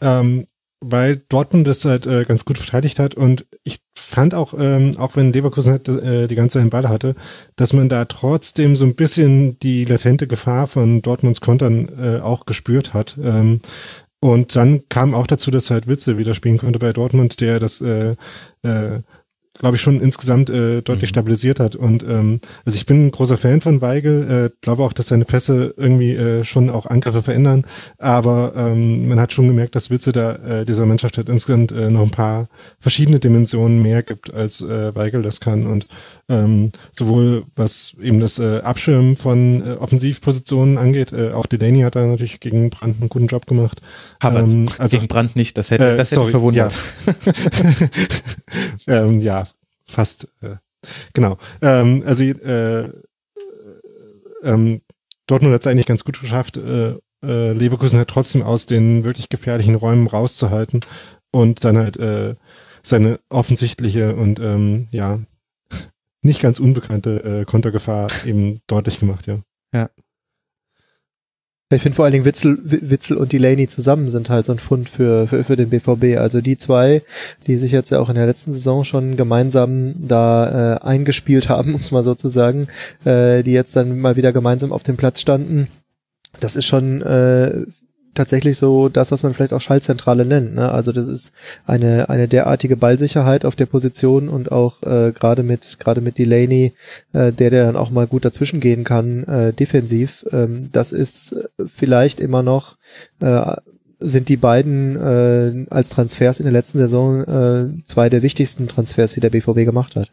Ähm, 0.00 0.46
weil 0.80 1.16
Dortmund 1.28 1.66
das 1.66 1.84
halt 1.84 2.06
äh, 2.06 2.24
ganz 2.24 2.44
gut 2.44 2.58
verteidigt 2.58 2.98
hat 2.98 3.14
und 3.14 3.46
ich 3.64 3.80
fand 3.94 4.34
auch, 4.34 4.54
ähm, 4.58 4.96
auch 4.96 5.16
wenn 5.16 5.32
Leverkusen 5.32 5.72
halt, 5.72 5.88
äh, 5.88 6.26
die 6.28 6.34
ganze 6.34 6.54
Zeit 6.54 6.64
den 6.64 6.70
Ball 6.70 6.88
hatte, 6.88 7.14
dass 7.56 7.72
man 7.72 7.88
da 7.88 8.04
trotzdem 8.04 8.76
so 8.76 8.84
ein 8.84 8.94
bisschen 8.94 9.58
die 9.60 9.84
latente 9.84 10.26
Gefahr 10.26 10.66
von 10.66 11.02
Dortmunds 11.02 11.40
Kontern 11.40 11.88
äh, 11.98 12.20
auch 12.20 12.46
gespürt 12.46 12.94
hat. 12.94 13.16
Ähm, 13.22 13.60
und 14.20 14.56
dann 14.56 14.88
kam 14.88 15.14
auch 15.14 15.26
dazu, 15.26 15.50
dass 15.50 15.70
halt 15.70 15.86
Witze 15.86 16.18
wieder 16.18 16.34
spielen 16.34 16.58
konnte 16.58 16.78
bei 16.78 16.92
Dortmund, 16.92 17.40
der 17.40 17.60
das 17.60 17.80
äh, 17.80 18.16
äh, 18.62 19.00
glaube 19.54 19.76
ich, 19.76 19.82
schon 19.82 20.00
insgesamt 20.00 20.50
äh, 20.50 20.82
deutlich 20.82 21.10
mhm. 21.10 21.14
stabilisiert 21.14 21.60
hat. 21.60 21.76
Und 21.76 22.02
ähm, 22.02 22.40
also 22.64 22.76
ich 22.76 22.86
bin 22.86 23.06
ein 23.06 23.10
großer 23.10 23.36
Fan 23.36 23.60
von 23.60 23.80
Weigel, 23.80 24.50
äh, 24.52 24.56
glaube 24.60 24.84
auch, 24.84 24.92
dass 24.92 25.08
seine 25.08 25.24
Pässe 25.24 25.74
irgendwie 25.76 26.14
äh, 26.14 26.44
schon 26.44 26.70
auch 26.70 26.86
Angriffe 26.86 27.22
verändern. 27.22 27.64
Aber 27.98 28.52
ähm, 28.56 29.08
man 29.08 29.20
hat 29.20 29.32
schon 29.32 29.48
gemerkt, 29.48 29.74
dass 29.74 29.90
Witze 29.90 30.12
da 30.12 30.36
äh, 30.36 30.64
dieser 30.64 30.86
Mannschaft 30.86 31.16
halt 31.16 31.28
insgesamt 31.28 31.72
äh, 31.72 31.90
noch 31.90 32.02
ein 32.02 32.10
paar 32.10 32.48
verschiedene 32.78 33.18
Dimensionen 33.18 33.82
mehr 33.82 34.02
gibt, 34.02 34.32
als 34.32 34.60
äh, 34.60 34.94
Weigel 34.94 35.22
das 35.22 35.40
kann. 35.40 35.66
Und 35.66 35.86
ähm, 36.28 36.72
sowohl 36.92 37.44
was 37.56 37.96
eben 38.00 38.20
das 38.20 38.38
äh, 38.38 38.58
Abschirmen 38.60 39.16
von 39.16 39.66
äh, 39.66 39.72
Offensivpositionen 39.74 40.76
angeht, 40.76 41.12
äh, 41.12 41.32
auch 41.32 41.46
Delaney 41.46 41.80
hat 41.80 41.96
da 41.96 42.04
natürlich 42.04 42.40
gegen 42.40 42.70
Brandt 42.70 43.00
einen 43.00 43.08
guten 43.08 43.28
Job 43.28 43.46
gemacht. 43.46 43.80
Aber 44.20 44.40
ähm, 44.40 44.68
also, 44.78 44.98
gegen 44.98 45.08
Brandt 45.08 45.36
nicht, 45.36 45.56
das 45.56 45.70
hätte, 45.70 45.94
äh, 45.94 45.96
das 45.96 46.10
hätte 46.10 46.20
sorry, 46.20 46.30
verwundert. 46.30 46.74
Ja, 48.86 49.04
ähm, 49.04 49.20
ja 49.20 49.46
fast, 49.86 50.28
äh, 50.42 50.56
genau. 51.14 51.38
Ähm, 51.62 52.02
also 52.04 52.24
äh, 52.24 52.90
ähm, 54.42 54.82
Dortmund 55.26 55.54
hat 55.54 55.62
es 55.62 55.66
eigentlich 55.66 55.86
ganz 55.86 56.04
gut 56.04 56.20
geschafft, 56.20 56.56
äh, 56.56 56.94
äh, 57.22 57.52
Leverkusen 57.52 57.98
halt 57.98 58.08
trotzdem 58.08 58.42
aus 58.42 58.66
den 58.66 59.04
wirklich 59.04 59.28
gefährlichen 59.28 59.74
Räumen 59.74 60.06
rauszuhalten 60.06 60.80
und 61.30 61.64
dann 61.64 61.78
halt 61.78 61.96
äh, 61.96 62.34
seine 62.82 63.18
offensichtliche 63.28 64.14
und 64.14 64.40
ähm, 64.40 64.88
ja 64.90 65.18
nicht 66.22 66.40
ganz 66.40 66.58
unbekannte 66.58 67.40
äh, 67.40 67.44
Kontergefahr 67.44 68.08
eben 68.24 68.60
deutlich 68.66 69.00
gemacht, 69.00 69.26
ja. 69.26 69.40
Ja. 69.72 69.90
Ich 71.70 71.82
finde 71.82 71.96
vor 71.96 72.06
allen 72.06 72.12
Dingen 72.12 72.24
Witzel, 72.24 72.58
Witzel 72.62 73.18
und 73.18 73.30
Delaney 73.30 73.68
zusammen 73.68 74.08
sind 74.08 74.30
halt 74.30 74.46
so 74.46 74.52
ein 74.52 74.58
Fund 74.58 74.88
für, 74.88 75.26
für, 75.26 75.44
für 75.44 75.54
den 75.54 75.68
BVB. 75.68 76.18
Also 76.18 76.40
die 76.40 76.56
zwei, 76.56 77.02
die 77.46 77.58
sich 77.58 77.72
jetzt 77.72 77.90
ja 77.90 78.00
auch 78.00 78.08
in 78.08 78.14
der 78.14 78.24
letzten 78.24 78.54
Saison 78.54 78.84
schon 78.84 79.18
gemeinsam 79.18 79.94
da 79.98 80.76
äh, 80.76 80.80
eingespielt 80.80 81.50
haben, 81.50 81.74
um 81.74 81.80
es 81.80 81.90
mal 81.90 82.02
so 82.02 82.14
zu 82.14 82.30
sagen, 82.30 82.68
äh, 83.04 83.42
die 83.42 83.52
jetzt 83.52 83.76
dann 83.76 83.98
mal 84.00 84.16
wieder 84.16 84.32
gemeinsam 84.32 84.72
auf 84.72 84.82
dem 84.82 84.96
Platz 84.96 85.20
standen. 85.20 85.68
Das 86.40 86.56
ist 86.56 86.64
schon 86.64 87.02
äh, 87.02 87.66
tatsächlich 88.18 88.58
so 88.58 88.88
das, 88.88 89.10
was 89.12 89.22
man 89.22 89.32
vielleicht 89.32 89.52
auch 89.52 89.60
Schallzentrale 89.60 90.24
nennt. 90.24 90.54
Ne? 90.54 90.70
Also 90.70 90.92
das 90.92 91.06
ist 91.06 91.32
eine 91.64 92.08
eine 92.10 92.28
derartige 92.28 92.76
Ballsicherheit 92.76 93.44
auf 93.44 93.56
der 93.56 93.66
Position 93.66 94.28
und 94.28 94.52
auch 94.52 94.82
äh, 94.82 95.12
gerade 95.12 95.42
mit 95.42 95.78
gerade 95.78 96.00
mit 96.00 96.18
Delaney, 96.18 96.74
äh, 97.12 97.32
der 97.32 97.50
der 97.50 97.64
dann 97.64 97.76
auch 97.76 97.90
mal 97.90 98.06
gut 98.06 98.24
dazwischen 98.24 98.60
gehen 98.60 98.84
kann 98.84 99.24
äh, 99.24 99.52
defensiv. 99.52 100.26
Ähm, 100.32 100.68
das 100.72 100.92
ist 100.92 101.36
vielleicht 101.74 102.20
immer 102.20 102.42
noch 102.42 102.76
äh, 103.20 103.56
sind 104.00 104.28
die 104.28 104.36
beiden 104.36 104.96
äh, 104.96 105.66
als 105.70 105.90
Transfers 105.90 106.40
in 106.40 106.44
der 106.44 106.52
letzten 106.52 106.78
Saison 106.78 107.24
äh, 107.24 107.84
zwei 107.84 108.08
der 108.08 108.22
wichtigsten 108.22 108.68
Transfers, 108.68 109.14
die 109.14 109.20
der 109.20 109.30
BVB 109.30 109.64
gemacht 109.64 109.96
hat. 109.96 110.10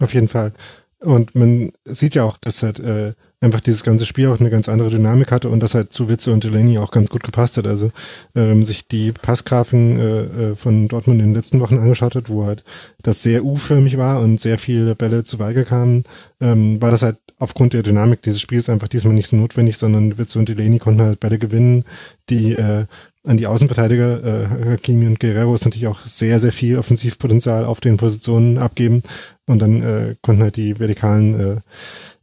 Auf 0.00 0.14
jeden 0.14 0.28
Fall. 0.28 0.52
Und 1.00 1.34
man 1.34 1.72
sieht 1.84 2.14
ja 2.14 2.24
auch, 2.24 2.38
dass 2.38 2.62
halt 2.62 2.80
äh, 2.80 3.12
einfach 3.44 3.60
dieses 3.60 3.84
ganze 3.84 4.06
Spiel 4.06 4.28
auch 4.28 4.40
eine 4.40 4.50
ganz 4.50 4.68
andere 4.68 4.90
Dynamik 4.90 5.30
hatte 5.30 5.48
und 5.48 5.60
das 5.60 5.74
halt 5.74 5.92
zu 5.92 6.08
Witze 6.08 6.32
und 6.32 6.42
Delaney 6.42 6.78
auch 6.78 6.90
ganz 6.90 7.10
gut 7.10 7.22
gepasst 7.22 7.56
hat. 7.56 7.66
Also 7.66 7.92
ähm, 8.34 8.64
sich 8.64 8.88
die 8.88 9.12
Passgrafen 9.12 10.00
äh, 10.00 10.22
äh, 10.22 10.54
von 10.56 10.88
Dortmund 10.88 11.20
in 11.20 11.28
den 11.28 11.34
letzten 11.34 11.60
Wochen 11.60 11.78
angeschaut 11.78 12.14
hat, 12.14 12.28
wo 12.28 12.44
halt 12.44 12.64
das 13.02 13.22
sehr 13.22 13.44
U-förmig 13.44 13.98
war 13.98 14.20
und 14.20 14.40
sehr 14.40 14.58
viele 14.58 14.94
Bälle 14.94 15.24
zu 15.24 15.38
Weige 15.38 15.64
kamen, 15.64 16.04
ähm, 16.40 16.80
war 16.80 16.90
das 16.90 17.02
halt 17.02 17.18
aufgrund 17.38 17.74
der 17.74 17.82
Dynamik 17.82 18.22
dieses 18.22 18.40
Spiels 18.40 18.68
einfach 18.68 18.88
diesmal 18.88 19.14
nicht 19.14 19.28
so 19.28 19.36
notwendig, 19.36 19.76
sondern 19.76 20.16
Witze 20.18 20.38
und 20.38 20.48
Delaney 20.48 20.78
konnten 20.78 21.02
halt 21.02 21.20
Bälle 21.20 21.38
gewinnen, 21.38 21.84
die 22.30 22.52
äh, 22.52 22.86
an 23.26 23.36
die 23.38 23.46
Außenverteidiger, 23.46 24.22
äh, 24.24 24.70
Hakimi 24.72 25.06
und 25.06 25.18
Guerrero 25.18 25.54
ist 25.54 25.64
natürlich 25.64 25.88
auch 25.88 26.00
sehr, 26.04 26.38
sehr 26.38 26.52
viel 26.52 26.78
Offensivpotenzial 26.78 27.64
auf 27.64 27.80
den 27.80 27.96
Positionen 27.96 28.58
abgeben 28.58 29.02
und 29.46 29.60
dann 29.60 29.82
äh, 29.82 30.14
konnten 30.20 30.42
halt 30.42 30.56
die 30.56 30.78
vertikalen 30.78 31.40
äh, 31.40 31.56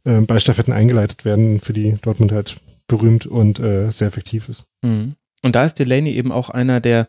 äh, 0.04 0.20
Ballstaffetten 0.20 0.72
eingeleitet 0.72 1.24
werden, 1.24 1.60
für 1.60 1.72
die 1.72 1.98
Dortmund 2.02 2.32
halt 2.32 2.60
berühmt 2.86 3.26
und 3.26 3.58
äh, 3.58 3.90
sehr 3.90 4.08
effektiv 4.08 4.48
ist. 4.48 4.64
Mhm. 4.82 5.16
Und 5.44 5.56
da 5.56 5.64
ist 5.64 5.78
Delaney 5.78 6.12
eben 6.12 6.30
auch 6.30 6.50
einer, 6.50 6.80
der 6.80 7.08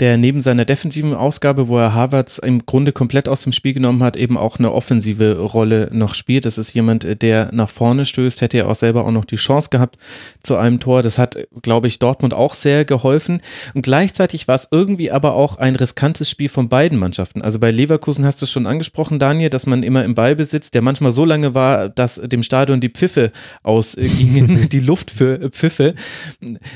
der 0.00 0.16
neben 0.16 0.40
seiner 0.40 0.64
defensiven 0.64 1.14
Ausgabe, 1.14 1.68
wo 1.68 1.78
er 1.78 1.94
Harvards 1.94 2.38
im 2.38 2.66
Grunde 2.66 2.90
komplett 2.90 3.28
aus 3.28 3.42
dem 3.42 3.52
Spiel 3.52 3.74
genommen 3.74 4.02
hat, 4.02 4.16
eben 4.16 4.36
auch 4.36 4.58
eine 4.58 4.72
offensive 4.72 5.38
Rolle 5.38 5.88
noch 5.92 6.14
spielt. 6.14 6.46
Das 6.46 6.58
ist 6.58 6.74
jemand, 6.74 7.22
der 7.22 7.50
nach 7.52 7.68
vorne 7.68 8.04
stößt, 8.04 8.40
hätte 8.40 8.58
ja 8.58 8.66
auch 8.66 8.74
selber 8.74 9.06
auch 9.06 9.12
noch 9.12 9.24
die 9.24 9.36
Chance 9.36 9.68
gehabt 9.70 9.96
zu 10.42 10.56
einem 10.56 10.80
Tor. 10.80 11.02
Das 11.02 11.16
hat, 11.16 11.38
glaube 11.62 11.86
ich, 11.86 12.00
Dortmund 12.00 12.34
auch 12.34 12.54
sehr 12.54 12.84
geholfen. 12.84 13.40
Und 13.74 13.82
gleichzeitig 13.82 14.48
war 14.48 14.56
es 14.56 14.66
irgendwie 14.72 15.12
aber 15.12 15.34
auch 15.34 15.58
ein 15.58 15.76
riskantes 15.76 16.28
Spiel 16.28 16.48
von 16.48 16.68
beiden 16.68 16.98
Mannschaften. 16.98 17.40
Also 17.40 17.60
bei 17.60 17.70
Leverkusen 17.70 18.24
hast 18.24 18.42
du 18.42 18.46
es 18.46 18.50
schon 18.50 18.66
angesprochen, 18.66 19.20
Daniel, 19.20 19.50
dass 19.50 19.64
man 19.64 19.84
immer 19.84 20.04
im 20.04 20.16
Ballbesitz, 20.16 20.72
der 20.72 20.82
manchmal 20.82 21.12
so 21.12 21.24
lange 21.24 21.54
war, 21.54 21.88
dass 21.88 22.16
dem 22.16 22.42
Stadion 22.42 22.80
die 22.80 22.88
Pfiffe 22.88 23.30
ausgingen, 23.62 24.68
die 24.72 24.80
Luft 24.80 25.12
für 25.12 25.50
Pfiffe. 25.50 25.94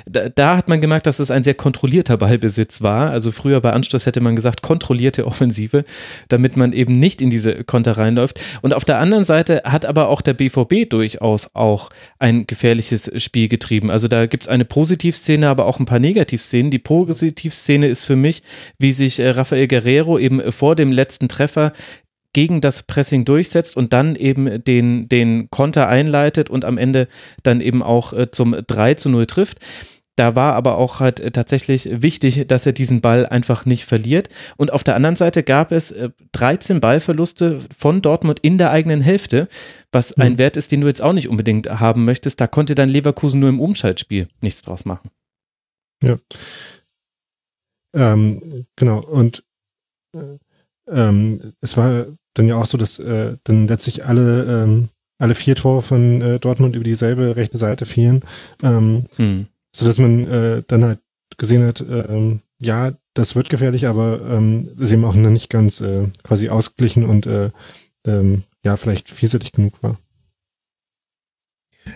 Da, 0.07 0.29
da 0.29 0.57
hat 0.57 0.69
man 0.69 0.81
gemerkt, 0.81 1.09
dass 1.09 1.19
es 1.19 1.33
ein 1.33 1.43
sehr 1.43 1.55
kontrollierter 1.55 2.17
Ballbesitz 2.17 2.81
war 2.81 3.08
Also 3.11 3.33
früher 3.33 3.61
bei 3.61 3.73
Anstoß 3.73 4.07
hätte 4.07 4.21
man 4.21 4.37
gesagt, 4.37 4.63
kontrollierte 4.63 5.27
Offensive, 5.27 5.85
damit 6.29 6.57
man 6.57 6.73
eben 6.73 6.99
nicht 6.99 7.21
in 7.21 7.31
diese 7.31 7.65
Konter 7.65 7.97
reinläuft. 7.97 8.41
Und 8.63 8.75
auf 8.75 8.85
der 8.85 8.99
anderen 8.99 9.25
Seite 9.25 9.63
hat 9.65 9.87
aber 9.87 10.09
auch 10.09 10.21
der 10.21 10.35
BVB 10.35 10.89
durchaus 10.89 11.51
auch 11.55 11.91
ein 12.19 12.47
gefährliches 12.47 13.11
Spiel 13.23 13.49
getrieben. 13.49 13.91
Also 13.91 14.09
da 14.09 14.27
gibt 14.27 14.45
es 14.45 14.49
eine 14.49 14.65
Positivszene, 14.65 15.49
aber 15.49 15.67
auch 15.67 15.79
ein 15.79 15.87
paar 15.87 15.99
Negativszenen. 15.99 16.71
Die 16.71 16.79
Positivszene 16.79 17.89
ist 17.89 18.05
für 18.05 18.17
mich, 18.17 18.43
wie 18.79 18.93
sich 18.93 19.19
äh, 19.19 19.31
Rafael 19.31 19.69
Guerrero 19.69 20.19
eben 20.19 20.53
vor 20.53 20.77
dem 20.77 20.93
letzten 20.93 21.29
Treffer 21.29 21.73
gegen 22.33 22.61
das 22.61 22.83
Pressing 22.83 23.25
durchsetzt 23.25 23.77
und 23.77 23.93
dann 23.93 24.15
eben 24.15 24.63
den, 24.63 25.09
den 25.09 25.51
Konter 25.51 25.89
einleitet 25.89 26.51
und 26.51 26.65
am 26.65 26.79
Ende 26.79 27.09
dann 27.43 27.61
eben 27.61 27.83
auch 27.83 28.13
äh, 28.13 28.31
zum 28.31 28.55
3 28.67 28.95
zu 28.95 29.09
0 29.09 29.27
trifft. 29.27 29.59
Da 30.19 30.35
war 30.35 30.55
aber 30.55 30.79
auch 30.79 30.99
halt 30.99 31.21
äh, 31.21 31.31
tatsächlich 31.31 32.03
wichtig, 32.03 32.49
dass 32.49 32.67
er 32.67 32.73
diesen 32.73 33.01
Ball 33.01 33.25
einfach 33.25 33.67
nicht 33.67 33.85
verliert. 33.85 34.29
Und 34.57 34.73
auf 34.73 34.83
der 34.83 34.97
anderen 34.97 35.15
Seite 35.15 35.45
gab 35.45 35.71
es 35.71 35.95
13 36.33 36.81
Ballverluste 36.81 37.61
von 37.77 38.03
Dortmund 38.03 38.41
in 38.41 38.59
der 38.59 38.73
eigenen 38.73 39.01
Hälfte, 39.01 39.49
was 39.93 40.17
mhm. 40.17 40.23
ein 40.25 40.39
Wert 40.39 40.57
ist, 40.57 40.73
den 40.73 40.81
du 40.81 40.89
jetzt 40.89 41.03
auch 41.03 41.13
nicht 41.13 41.29
unbedingt 41.29 41.69
haben 41.69 42.05
möchtest. 42.05 42.41
Da 42.41 42.49
konnte 42.49 42.75
dann 42.75 42.89
Leverkusen 42.89 43.39
nur 43.39 43.49
im 43.49 43.61
Umschaltspiel 43.61 44.29
nichts 44.41 44.63
draus 44.63 44.85
machen. 44.85 45.09
Ja. 46.03 46.19
Ähm, 47.95 48.67
genau. 48.75 48.99
Und 48.99 49.45
äh, 50.17 50.39
ähm, 50.89 51.53
es 51.61 51.77
war 51.77 52.07
dann 52.35 52.49
ja 52.49 52.57
auch 52.57 52.67
so, 52.67 52.77
dass 52.77 52.99
äh, 52.99 53.37
dann 53.45 53.69
letztlich 53.69 54.05
alle, 54.05 54.65
ähm, 54.65 54.89
alle 55.19 55.37
vier 55.37 55.55
Tore 55.55 55.83
von 55.83 56.21
äh, 56.23 56.41
Dortmund 56.41 56.75
über 56.75 56.85
dieselbe 56.85 57.37
rechte 57.37 57.57
Seite 57.57 57.87
fielen. 57.87 58.25
Ähm, 58.65 59.07
hm. 59.15 59.47
So 59.73 59.87
dass 59.87 59.99
man 59.99 60.27
äh, 60.27 60.63
dann 60.67 60.85
halt 60.85 61.01
gesehen 61.37 61.67
hat, 61.67 61.81
äh, 61.81 62.01
ähm, 62.01 62.41
ja, 62.61 62.93
das 63.15 63.37
wird 63.37 63.51
gefährlich, 63.51 63.87
aber 63.87 64.21
ähm, 64.29 64.71
sie 64.77 64.95
haben 64.95 65.05
auch 65.05 65.15
noch 65.15 65.31
nicht 65.31 65.51
ganz 65.51 65.81
äh, 65.81 66.07
quasi 66.23 66.49
ausgeglichen 66.49 67.05
und 67.05 67.27
äh, 67.27 67.51
ähm, 68.07 68.45
ja, 68.65 68.77
vielleicht 68.77 69.09
vielseitig 69.09 69.53
genug 69.53 69.83
war. 69.83 69.99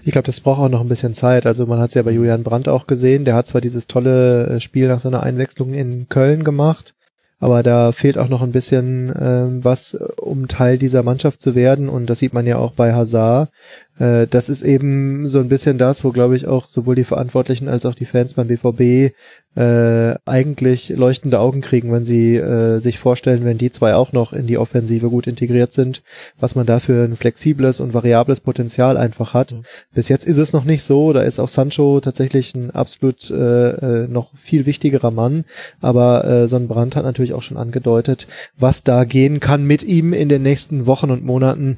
Ich 0.05 0.13
glaube, 0.13 0.27
das 0.27 0.41
braucht 0.41 0.61
auch 0.61 0.69
noch 0.69 0.81
ein 0.81 0.89
bisschen 0.89 1.15
Zeit. 1.15 1.45
Also 1.47 1.67
man 1.67 1.79
hat 1.79 1.91
es 1.91 1.95
ja 1.95 2.03
bei 2.03 2.13
Julian 2.13 2.45
Brandt 2.45 2.69
auch 2.69 2.87
gesehen. 2.87 3.25
Der 3.25 3.35
hat 3.35 3.47
zwar 3.47 3.61
dieses 3.61 3.87
tolle 3.87 4.47
äh, 4.47 4.61
Spiel 4.61 4.89
nach 4.89 5.01
so 5.01 5.09
einer 5.09 5.23
Einwechslung 5.23 5.75
in 5.75 6.09
Köln 6.09 6.45
gemacht, 6.45 6.95
aber 7.39 7.63
da 7.63 7.93
fehlt 7.93 8.19
auch 8.19 8.29
noch 8.29 8.43
ein 8.43 8.53
bisschen 8.53 9.13
ähm, 9.21 9.65
was, 9.65 9.95
um 9.95 10.49
Teil 10.49 10.79
dieser 10.79 11.03
Mannschaft 11.03 11.41
zu 11.41 11.55
werden. 11.55 11.89
Und 11.89 12.07
das 12.07 12.21
sieht 12.21 12.33
man 12.33 12.47
ja 12.47 12.57
auch 12.57 12.73
bei 12.73 12.95
Hazard. 12.95 13.51
Äh, 13.99 14.27
das 14.27 14.49
ist 14.49 14.63
eben 14.63 15.27
so 15.27 15.39
ein 15.39 15.49
bisschen 15.49 15.79
das, 15.79 16.05
wo, 16.05 16.11
glaube 16.11 16.37
ich, 16.37 16.47
auch 16.47 16.67
sowohl 16.67 16.95
die 16.95 17.05
Verantwortlichen 17.05 17.69
als 17.69 17.87
auch 17.87 17.95
die 17.95 18.07
Fans 18.07 18.35
beim 18.35 18.49
BVB 18.49 19.15
äh, 19.55 20.15
eigentlich 20.25 20.89
leuchtende 20.89 21.39
Augen 21.39 21.61
kriegen, 21.61 21.93
wenn 21.93 22.07
sie 22.07 22.37
äh, 22.37 22.79
sich 22.79 22.99
vorstellen, 22.99 23.45
wenn 23.45 23.59
die 23.59 23.71
zwei 23.71 23.95
auch 23.95 24.13
noch 24.13 24.33
in 24.33 24.47
die 24.47 24.57
Offensive 24.57 25.11
gut 25.11 25.27
integriert 25.27 25.75
sind, 25.75 26.03
was 26.41 26.55
man 26.55 26.65
da 26.65 26.81
für 26.81 27.05
ein 27.05 27.17
flexibles 27.17 27.79
und 27.81 27.93
variables 27.93 28.41
Potenzial 28.41 28.97
einfach 28.97 29.35
hat. 29.35 29.53
Mhm. 29.53 29.63
Bis 29.95 30.09
jetzt 30.09 30.25
ist 30.25 30.39
es 30.39 30.55
noch 30.55 30.65
nicht 30.65 30.83
so, 30.85 31.13
da 31.13 31.21
ist 31.21 31.39
auch 31.39 31.51
Sancho 31.51 32.01
tatsächlich 32.01 32.55
ein 32.55 32.71
absolut 32.71 33.31
äh, 33.31 34.05
äh, 34.05 34.09
noch 34.09 34.31
viel 34.37 34.65
wichtigerer 34.65 35.11
Mann, 35.11 35.45
aber 35.83 36.25
äh, 36.25 36.49
so 36.49 36.57
ein 36.57 36.69
Brand 36.69 36.97
hat 36.97 37.05
natürlich 37.05 37.35
auch 37.35 37.43
schon 37.43 37.59
angedeutet, 37.59 38.27
was 38.57 38.83
da 38.83 39.05
gehen 39.05 39.39
kann 39.39 39.67
mit 39.67 39.83
ihm 39.83 40.15
in 40.15 40.31
den 40.31 40.43
nächsten 40.43 40.87
Wochen 40.87 41.11
und 41.11 41.27
Monaten 41.27 41.77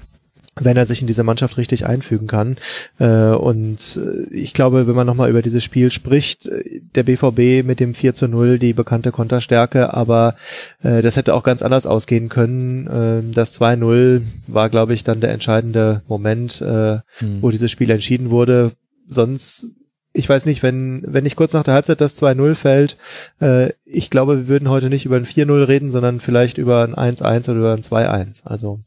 wenn 0.61 0.77
er 0.77 0.87
sich 0.87 1.01
in 1.01 1.07
diese 1.07 1.25
Mannschaft 1.25 1.57
richtig 1.57 1.87
einfügen 1.87 2.27
kann. 2.27 2.57
Äh, 2.99 3.31
und 3.31 3.99
äh, 3.99 4.33
ich 4.33 4.55
glaube, 4.55 4.87
wenn 4.87 4.95
man 4.95 5.07
nochmal 5.07 5.31
über 5.31 5.43
dieses 5.43 5.65
Spiel 5.65 5.91
spricht, 5.91 6.47
äh, 6.47 6.81
der 6.95 7.03
BVB 7.03 7.67
mit 7.67 7.81
dem 7.81 7.95
4 7.95 8.15
zu 8.15 8.29
0, 8.29 8.59
die 8.59 8.73
bekannte 8.73 9.13
Konterstärke, 9.13 9.95
aber 9.95 10.37
das 10.83 11.17
hätte 11.17 11.35
auch 11.35 11.43
ganz 11.43 11.63
anders 11.63 11.87
ausgehen 11.87 12.29
können. 12.29 12.89
Ähm, 12.93 13.33
das 13.33 13.59
2-0 13.61 14.23
war, 14.47 14.71
glaube 14.71 14.95
ich, 14.95 15.05
dann 15.05 15.21
der 15.21 15.33
entscheidende 15.33 16.03
Moment, 16.09 16.63
hm. 16.65 17.03
wo 17.41 17.51
dieses 17.51 17.71
Spiel 17.71 17.91
entschieden 17.91 18.31
wurde. 18.31 18.73
Sonst 19.09 19.69
ich 20.17 20.29
weiß 20.29 20.47
nicht, 20.47 20.63
wenn, 20.63 21.03
wenn 21.07 21.25
nicht 21.25 21.37
kurz 21.37 21.53
nach 21.53 21.65
der 21.65 21.75
Halbzeit 21.75 22.01
das 22.01 22.21
2-0 22.23 22.55
fällt, 22.55 22.97
äh, 23.41 23.71
ich 23.85 24.11
glaube, 24.11 24.39
wir 24.39 24.49
würden 24.49 24.71
heute 24.71 24.89
nicht 24.89 25.05
über 25.05 25.17
ein 25.17 25.27
4-0 25.27 25.67
reden, 25.67 25.91
sondern 25.91 26.21
vielleicht 26.21 26.57
über 26.57 26.85
ein 26.85 26.95
1-1 26.95 27.51
oder 27.51 27.59
über 27.59 27.73
ein 27.73 27.83
2-1. 27.83 28.45
Also 28.45 28.81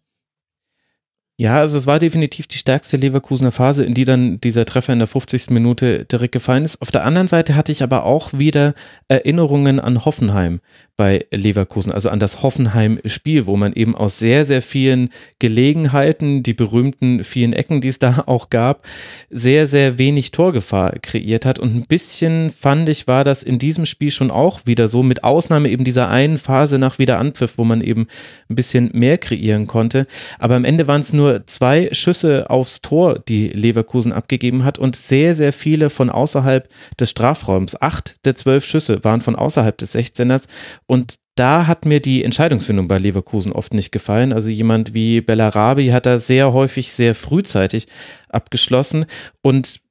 ja, 1.39 1.59
also 1.59 1.77
es 1.77 1.85
war 1.85 1.99
definitiv 1.99 2.47
die 2.47 2.57
stärkste 2.57 2.97
Leverkusener 2.97 3.51
Phase, 3.51 3.83
in 3.85 3.93
die 3.93 4.05
dann 4.05 4.41
dieser 4.41 4.65
Treffer 4.65 4.93
in 4.93 4.99
der 4.99 5.07
50. 5.07 5.51
Minute 5.51 6.03
direkt 6.05 6.31
gefallen 6.31 6.65
ist. 6.65 6.81
Auf 6.81 6.89
der 6.89 7.05
anderen 7.05 7.27
Seite 7.27 7.55
hatte 7.55 7.71
ich 7.71 7.83
aber 7.83 8.05
auch 8.05 8.33
wieder 8.33 8.73
Erinnerungen 9.07 9.79
an 9.79 10.03
Hoffenheim 10.03 10.61
bei 10.97 11.27
Leverkusen, 11.31 11.91
also 11.91 12.09
an 12.09 12.19
das 12.19 12.41
Hoffenheim-Spiel, 12.41 13.45
wo 13.45 13.55
man 13.55 13.73
eben 13.73 13.95
aus 13.95 14.17
sehr, 14.17 14.45
sehr 14.45 14.63
vielen 14.63 15.09
Gelegenheiten, 15.37 16.41
die 16.41 16.55
berühmten 16.55 17.23
vielen 17.23 17.53
Ecken, 17.53 17.81
die 17.81 17.89
es 17.89 17.99
da 17.99 18.23
auch 18.25 18.49
gab, 18.49 18.83
sehr, 19.29 19.67
sehr 19.67 19.99
wenig 19.99 20.31
Torgefahr 20.31 20.93
kreiert 20.99 21.45
hat. 21.45 21.59
Und 21.59 21.75
ein 21.75 21.85
bisschen 21.85 22.49
fand 22.49 22.89
ich, 22.89 23.07
war 23.07 23.23
das 23.23 23.43
in 23.43 23.59
diesem 23.59 23.85
Spiel 23.85 24.09
schon 24.09 24.31
auch 24.31 24.61
wieder 24.65 24.87
so, 24.87 25.03
mit 25.03 25.23
Ausnahme 25.23 25.69
eben 25.69 25.83
dieser 25.83 26.09
einen 26.09 26.37
Phase 26.37 26.79
nach 26.79 26.97
Wiederanpfiff, 26.97 27.59
wo 27.59 27.63
man 27.63 27.81
eben 27.81 28.07
ein 28.49 28.55
bisschen 28.55 28.89
mehr 28.93 29.19
kreieren 29.19 29.67
konnte. 29.67 30.07
Aber 30.39 30.55
am 30.55 30.65
Ende 30.65 30.87
waren 30.87 31.01
es 31.01 31.13
nur 31.13 31.45
zwei 31.45 31.89
Schüsse 31.91 32.49
aufs 32.49 32.81
Tor, 32.81 33.19
die 33.19 33.49
Leverkusen 33.49 34.11
abgegeben 34.11 34.63
hat 34.63 34.79
und 34.79 34.95
sehr, 34.95 35.35
sehr 35.35 35.53
viele 35.53 35.91
von 35.91 36.09
außerhalb 36.09 36.67
des 36.99 37.11
Strafraums. 37.11 37.79
Acht 37.79 38.25
der 38.25 38.35
zwölf 38.35 38.65
Schüsse 38.65 39.03
waren 39.03 39.21
von 39.21 39.35
außerhalb 39.35 39.77
des 39.77 39.93
16ers 39.93 40.45
und 40.87 41.15
da 41.35 41.67
hat 41.67 41.85
mir 41.85 41.99
die 41.99 42.23
Entscheidungsfindung 42.23 42.87
bei 42.87 42.97
Leverkusen 42.97 43.51
oft 43.51 43.73
nicht 43.73 43.91
gefallen. 43.91 44.33
Also 44.33 44.49
jemand 44.49 44.95
wie 44.95 45.21
Bellarabi 45.21 45.89
hat 45.89 46.07
da 46.07 46.17
sehr 46.17 46.51
häufig 46.51 46.91
sehr 46.91 47.13
frühzeitig 47.13 47.87
abgeschlossen 48.29 49.05
und 49.43 49.81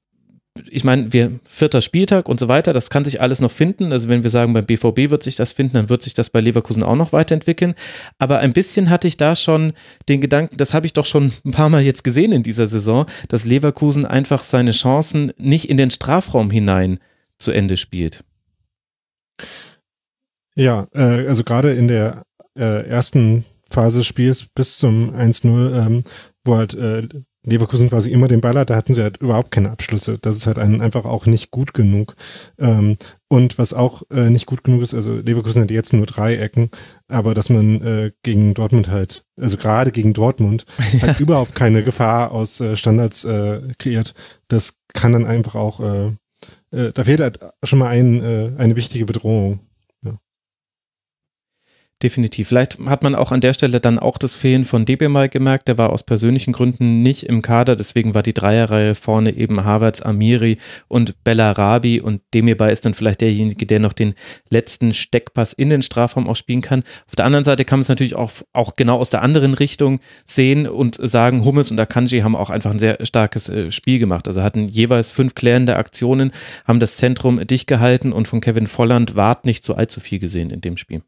ich 0.70 0.84
meine, 0.84 1.12
wir 1.12 1.38
vierter 1.44 1.80
Spieltag 1.80 2.28
und 2.28 2.40
so 2.40 2.48
weiter, 2.48 2.72
das 2.72 2.90
kann 2.90 3.04
sich 3.04 3.20
alles 3.20 3.40
noch 3.40 3.50
finden. 3.50 3.92
Also 3.92 4.08
wenn 4.08 4.22
wir 4.22 4.30
sagen, 4.30 4.52
beim 4.52 4.64
BVB 4.64 5.10
wird 5.10 5.22
sich 5.22 5.36
das 5.36 5.52
finden, 5.52 5.74
dann 5.74 5.88
wird 5.88 6.02
sich 6.02 6.14
das 6.14 6.30
bei 6.30 6.40
Leverkusen 6.40 6.82
auch 6.82 6.96
noch 6.96 7.12
weiterentwickeln. 7.12 7.74
Aber 8.18 8.38
ein 8.38 8.52
bisschen 8.52 8.90
hatte 8.90 9.08
ich 9.08 9.16
da 9.16 9.36
schon 9.36 9.74
den 10.08 10.20
Gedanken, 10.20 10.56
das 10.56 10.74
habe 10.74 10.86
ich 10.86 10.92
doch 10.92 11.04
schon 11.04 11.32
ein 11.44 11.50
paar 11.50 11.68
Mal 11.68 11.82
jetzt 11.82 12.04
gesehen 12.04 12.32
in 12.32 12.42
dieser 12.42 12.66
Saison, 12.66 13.06
dass 13.28 13.44
Leverkusen 13.44 14.06
einfach 14.06 14.42
seine 14.42 14.72
Chancen 14.72 15.32
nicht 15.36 15.68
in 15.68 15.76
den 15.76 15.90
Strafraum 15.90 16.50
hinein 16.50 16.98
zu 17.38 17.52
Ende 17.52 17.76
spielt. 17.76 18.24
Ja, 20.56 20.88
äh, 20.94 21.26
also 21.26 21.44
gerade 21.44 21.72
in 21.72 21.86
der 21.86 22.24
äh, 22.58 22.86
ersten 22.88 23.44
Phase 23.70 23.98
des 23.98 24.06
Spiels 24.06 24.46
bis 24.46 24.78
zum 24.78 25.14
1-0, 25.14 25.86
ähm, 25.86 26.04
wo 26.44 26.56
halt 26.56 26.74
äh, 26.74 27.06
Leverkusen 27.46 27.88
quasi 27.88 28.10
immer 28.10 28.26
den 28.26 28.40
Ball 28.40 28.58
hat, 28.58 28.70
da 28.70 28.76
hatten 28.76 28.92
sie 28.92 29.02
halt 29.02 29.18
überhaupt 29.18 29.52
keine 29.52 29.70
Abschlüsse. 29.70 30.18
Das 30.20 30.36
ist 30.36 30.46
halt 30.48 30.58
einen 30.58 30.80
einfach 30.80 31.04
auch 31.04 31.26
nicht 31.26 31.52
gut 31.52 31.74
genug. 31.74 32.16
Ähm, 32.58 32.96
und 33.28 33.56
was 33.56 33.72
auch 33.72 34.02
äh, 34.10 34.30
nicht 34.30 34.46
gut 34.46 34.64
genug 34.64 34.82
ist, 34.82 34.94
also 34.94 35.14
Leverkusen 35.16 35.62
hat 35.62 35.70
jetzt 35.70 35.92
nur 35.92 36.06
drei 36.06 36.36
Ecken, 36.36 36.70
aber 37.06 37.34
dass 37.34 37.48
man 37.48 37.80
äh, 37.82 38.10
gegen 38.22 38.54
Dortmund 38.54 38.88
halt, 38.88 39.24
also 39.40 39.56
gerade 39.56 39.92
gegen 39.92 40.12
Dortmund, 40.12 40.66
halt 41.00 41.20
überhaupt 41.20 41.54
keine 41.54 41.84
Gefahr 41.84 42.32
aus 42.32 42.60
äh, 42.60 42.74
Standards 42.74 43.24
äh, 43.24 43.60
kreiert, 43.78 44.14
das 44.48 44.78
kann 44.92 45.12
dann 45.12 45.26
einfach 45.26 45.54
auch, 45.54 45.80
äh, 45.80 46.06
äh, 46.72 46.92
da 46.92 47.04
fehlt 47.04 47.20
halt 47.20 47.38
schon 47.62 47.78
mal 47.78 47.88
ein, 47.88 48.22
äh, 48.22 48.52
eine 48.58 48.74
wichtige 48.74 49.06
Bedrohung. 49.06 49.60
Definitiv. 52.02 52.48
Vielleicht 52.48 52.78
hat 52.84 53.02
man 53.02 53.14
auch 53.14 53.32
an 53.32 53.40
der 53.40 53.54
Stelle 53.54 53.80
dann 53.80 53.98
auch 53.98 54.18
das 54.18 54.34
Fehlen 54.34 54.66
von 54.66 54.84
DB 54.84 55.08
mal 55.08 55.30
gemerkt. 55.30 55.66
Der 55.66 55.78
war 55.78 55.88
aus 55.88 56.02
persönlichen 56.02 56.52
Gründen 56.52 57.00
nicht 57.00 57.22
im 57.22 57.40
Kader. 57.40 57.74
Deswegen 57.74 58.14
war 58.14 58.22
die 58.22 58.34
Dreierreihe 58.34 58.94
vorne 58.94 59.34
eben 59.34 59.64
Havertz, 59.64 60.02
Amiri 60.02 60.58
und 60.88 61.24
Bellarabi. 61.24 62.02
Und 62.02 62.20
Demirbay 62.34 62.70
ist 62.70 62.84
dann 62.84 62.92
vielleicht 62.92 63.22
derjenige, 63.22 63.64
der 63.64 63.80
noch 63.80 63.94
den 63.94 64.14
letzten 64.50 64.92
Steckpass 64.92 65.54
in 65.54 65.70
den 65.70 65.80
Strafraum 65.80 66.28
auch 66.28 66.36
spielen 66.36 66.60
kann. 66.60 66.84
Auf 67.08 67.16
der 67.16 67.24
anderen 67.24 67.46
Seite 67.46 67.64
kann 67.64 67.78
man 67.78 67.82
es 67.82 67.88
natürlich 67.88 68.14
auch, 68.14 68.30
auch 68.52 68.76
genau 68.76 68.98
aus 68.98 69.08
der 69.08 69.22
anderen 69.22 69.54
Richtung 69.54 70.00
sehen 70.26 70.68
und 70.68 70.98
sagen, 71.00 71.46
Hummels 71.46 71.70
und 71.70 71.80
Akanji 71.80 72.20
haben 72.20 72.36
auch 72.36 72.50
einfach 72.50 72.72
ein 72.72 72.78
sehr 72.78 72.98
starkes 73.06 73.48
äh, 73.48 73.70
Spiel 73.70 73.98
gemacht. 73.98 74.28
Also 74.28 74.42
hatten 74.42 74.68
jeweils 74.68 75.12
fünf 75.12 75.34
klärende 75.34 75.76
Aktionen, 75.76 76.32
haben 76.66 76.78
das 76.78 76.98
Zentrum 76.98 77.46
dicht 77.46 77.66
gehalten 77.68 78.12
und 78.12 78.28
von 78.28 78.42
Kevin 78.42 78.66
Volland 78.66 79.16
ward 79.16 79.46
nicht 79.46 79.64
so 79.64 79.74
allzu 79.74 80.00
viel 80.00 80.18
gesehen 80.18 80.50
in 80.50 80.60
dem 80.60 80.76
Spiel. 80.76 81.00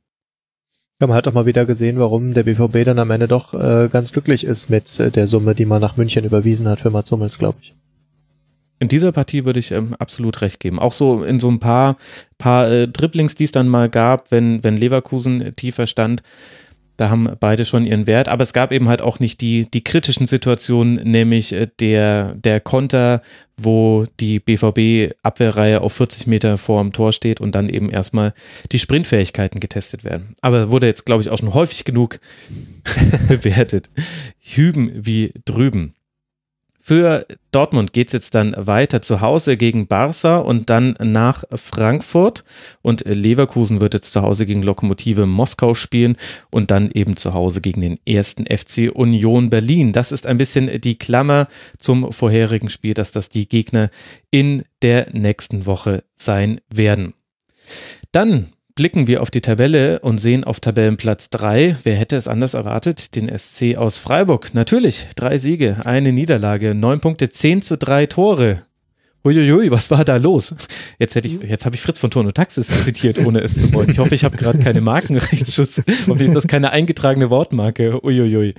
Haben 1.00 1.12
halt 1.12 1.28
auch 1.28 1.32
mal 1.32 1.46
wieder 1.46 1.64
gesehen, 1.64 2.00
warum 2.00 2.34
der 2.34 2.42
BVB 2.42 2.84
dann 2.84 2.98
am 2.98 3.12
Ende 3.12 3.28
doch 3.28 3.54
äh, 3.54 3.88
ganz 3.92 4.12
glücklich 4.12 4.42
ist 4.42 4.68
mit 4.68 4.98
äh, 4.98 5.12
der 5.12 5.28
Summe, 5.28 5.54
die 5.54 5.64
man 5.64 5.80
nach 5.80 5.96
München 5.96 6.24
überwiesen 6.24 6.66
hat 6.66 6.80
für 6.80 6.90
Mats 6.90 7.12
Hummels, 7.12 7.38
glaube 7.38 7.58
ich. 7.62 7.74
In 8.80 8.88
dieser 8.88 9.12
Partie 9.12 9.44
würde 9.44 9.60
ich 9.60 9.70
ähm, 9.70 9.94
absolut 9.98 10.40
recht 10.40 10.58
geben. 10.58 10.80
Auch 10.80 10.92
so 10.92 11.22
in 11.22 11.38
so 11.38 11.48
ein 11.48 11.60
paar, 11.60 11.96
paar 12.36 12.68
äh, 12.68 12.88
Dribblings, 12.88 13.36
die 13.36 13.44
es 13.44 13.52
dann 13.52 13.68
mal 13.68 13.88
gab, 13.88 14.32
wenn, 14.32 14.64
wenn 14.64 14.76
Leverkusen 14.76 15.54
tiefer 15.54 15.86
stand. 15.86 16.22
Da 16.98 17.10
haben 17.10 17.30
beide 17.38 17.64
schon 17.64 17.86
ihren 17.86 18.08
Wert, 18.08 18.28
aber 18.28 18.42
es 18.42 18.52
gab 18.52 18.72
eben 18.72 18.88
halt 18.88 19.02
auch 19.02 19.20
nicht 19.20 19.40
die, 19.40 19.70
die 19.70 19.84
kritischen 19.84 20.26
Situationen, 20.26 20.96
nämlich 20.96 21.52
äh, 21.52 21.68
der, 21.78 22.34
der 22.34 22.60
Konter, 22.60 23.22
wo 23.56 24.04
die 24.18 24.40
BVB-Abwehrreihe 24.40 25.80
auf 25.80 25.92
40 25.92 26.26
Meter 26.26 26.58
vor 26.58 26.82
dem 26.82 26.92
Tor 26.92 27.12
steht 27.12 27.40
und 27.40 27.54
dann 27.54 27.68
eben 27.68 27.88
erstmal 27.88 28.34
die 28.72 28.80
Sprintfähigkeiten 28.80 29.60
getestet 29.60 30.02
werden. 30.02 30.34
Aber 30.40 30.70
wurde 30.70 30.86
jetzt, 30.88 31.06
glaube 31.06 31.22
ich, 31.22 31.30
auch 31.30 31.38
schon 31.38 31.54
häufig 31.54 31.84
genug 31.84 32.18
bewertet. 33.28 33.90
Hüben 34.40 34.90
wie 34.94 35.32
drüben. 35.44 35.94
Für 36.88 37.26
Dortmund 37.50 37.92
geht 37.92 38.06
es 38.06 38.12
jetzt 38.14 38.34
dann 38.34 38.54
weiter 38.56 39.02
zu 39.02 39.20
Hause 39.20 39.58
gegen 39.58 39.88
Barca 39.88 40.38
und 40.38 40.70
dann 40.70 40.94
nach 41.02 41.44
Frankfurt. 41.54 42.44
Und 42.80 43.02
Leverkusen 43.04 43.82
wird 43.82 43.92
jetzt 43.92 44.14
zu 44.14 44.22
Hause 44.22 44.46
gegen 44.46 44.62
Lokomotive 44.62 45.26
Moskau 45.26 45.74
spielen 45.74 46.16
und 46.50 46.70
dann 46.70 46.90
eben 46.90 47.18
zu 47.18 47.34
Hause 47.34 47.60
gegen 47.60 47.82
den 47.82 47.98
ersten 48.06 48.46
FC 48.46 48.90
Union 48.90 49.50
Berlin. 49.50 49.92
Das 49.92 50.12
ist 50.12 50.26
ein 50.26 50.38
bisschen 50.38 50.80
die 50.80 50.96
Klammer 50.96 51.48
zum 51.78 52.10
vorherigen 52.10 52.70
Spiel, 52.70 52.94
dass 52.94 53.12
das 53.12 53.28
die 53.28 53.46
Gegner 53.46 53.90
in 54.30 54.64
der 54.80 55.10
nächsten 55.12 55.66
Woche 55.66 56.04
sein 56.16 56.58
werden. 56.70 57.12
Dann 58.12 58.46
blicken 58.78 59.08
wir 59.08 59.22
auf 59.22 59.32
die 59.32 59.40
Tabelle 59.40 59.98
und 59.98 60.18
sehen 60.18 60.44
auf 60.44 60.60
Tabellenplatz 60.60 61.30
3, 61.30 61.78
wer 61.82 61.96
hätte 61.96 62.14
es 62.14 62.28
anders 62.28 62.54
erwartet, 62.54 63.16
den 63.16 63.28
SC 63.36 63.76
aus 63.76 63.98
Freiburg. 63.98 64.54
Natürlich, 64.54 65.08
drei 65.16 65.36
Siege, 65.36 65.78
eine 65.84 66.12
Niederlage, 66.12 66.76
neun 66.76 67.00
Punkte, 67.00 67.28
zehn 67.28 67.60
zu 67.60 67.76
drei 67.76 68.06
Tore. 68.06 68.62
Uiuiui, 69.24 69.72
was 69.72 69.90
war 69.90 70.04
da 70.04 70.14
los? 70.14 70.54
Jetzt 71.00 71.16
hätte 71.16 71.26
ich, 71.26 71.40
jetzt 71.40 71.66
habe 71.66 71.74
ich 71.74 71.82
Fritz 71.82 71.98
von 71.98 72.12
Turn 72.12 72.28
und 72.28 72.36
Taxis 72.36 72.68
zitiert, 72.84 73.18
ohne 73.18 73.40
es 73.40 73.54
zu 73.54 73.72
wollen. 73.72 73.90
Ich 73.90 73.98
hoffe, 73.98 74.14
ich 74.14 74.22
habe 74.22 74.36
gerade 74.36 74.58
keine 74.58 74.80
Markenrechtsschutz. 74.80 75.82
Hoffentlich 76.06 76.28
ist 76.28 76.36
das 76.36 76.46
keine 76.46 76.70
eingetragene 76.70 77.30
Wortmarke. 77.30 78.04
Uiuiui. 78.04 78.54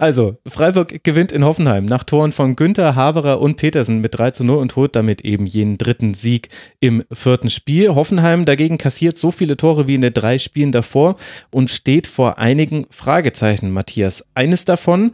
Also, 0.00 0.38
Freiburg 0.46 1.04
gewinnt 1.04 1.30
in 1.30 1.44
Hoffenheim 1.44 1.84
nach 1.84 2.04
Toren 2.04 2.32
von 2.32 2.56
Günther, 2.56 2.94
Haberer 2.94 3.38
und 3.38 3.56
Petersen 3.56 4.00
mit 4.00 4.16
3 4.16 4.30
zu 4.30 4.44
0 4.44 4.56
und 4.56 4.74
holt 4.74 4.96
damit 4.96 5.20
eben 5.26 5.44
jenen 5.44 5.76
dritten 5.76 6.14
Sieg 6.14 6.48
im 6.80 7.04
vierten 7.12 7.50
Spiel. 7.50 7.94
Hoffenheim 7.94 8.46
dagegen 8.46 8.78
kassiert 8.78 9.18
so 9.18 9.30
viele 9.30 9.58
Tore 9.58 9.88
wie 9.88 9.96
in 9.96 10.00
den 10.00 10.14
drei 10.14 10.38
Spielen 10.38 10.72
davor 10.72 11.16
und 11.50 11.68
steht 11.68 12.06
vor 12.06 12.38
einigen 12.38 12.86
Fragezeichen, 12.88 13.72
Matthias. 13.72 14.24
Eines 14.34 14.64
davon 14.64 15.12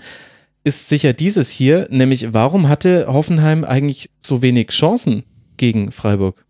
ist 0.62 0.88
sicher 0.88 1.12
dieses 1.12 1.50
hier, 1.50 1.88
nämlich 1.90 2.32
warum 2.32 2.68
hatte 2.68 3.06
Hoffenheim 3.08 3.64
eigentlich 3.64 4.10
so 4.20 4.40
wenig 4.40 4.68
Chancen 4.68 5.24
gegen 5.56 5.90
Freiburg? 5.90 6.45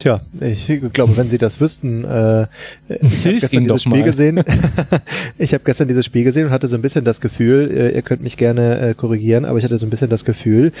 Tja, 0.00 0.22
ich 0.40 0.66
glaube, 0.94 1.14
wenn 1.18 1.28
Sie 1.28 1.36
das 1.36 1.60
wüssten, 1.60 2.04
äh, 2.04 2.46
ich 2.88 3.26
habe 3.26 3.38
gestern 3.38 3.64
dieses 3.64 3.82
Spiel 3.82 4.02
gesehen. 4.02 4.42
ich 5.38 5.52
habe 5.52 5.62
gestern 5.62 5.88
dieses 5.88 6.06
Spiel 6.06 6.24
gesehen 6.24 6.46
und 6.46 6.52
hatte 6.52 6.68
so 6.68 6.76
ein 6.76 6.80
bisschen 6.80 7.04
das 7.04 7.20
Gefühl, 7.20 7.70
äh, 7.70 7.94
ihr 7.94 8.00
könnt 8.00 8.22
mich 8.22 8.38
gerne 8.38 8.80
äh, 8.80 8.94
korrigieren, 8.94 9.44
aber 9.44 9.58
ich 9.58 9.64
hatte 9.64 9.76
so 9.76 9.84
ein 9.84 9.90
bisschen 9.90 10.08
das 10.08 10.24
Gefühl, 10.24 10.72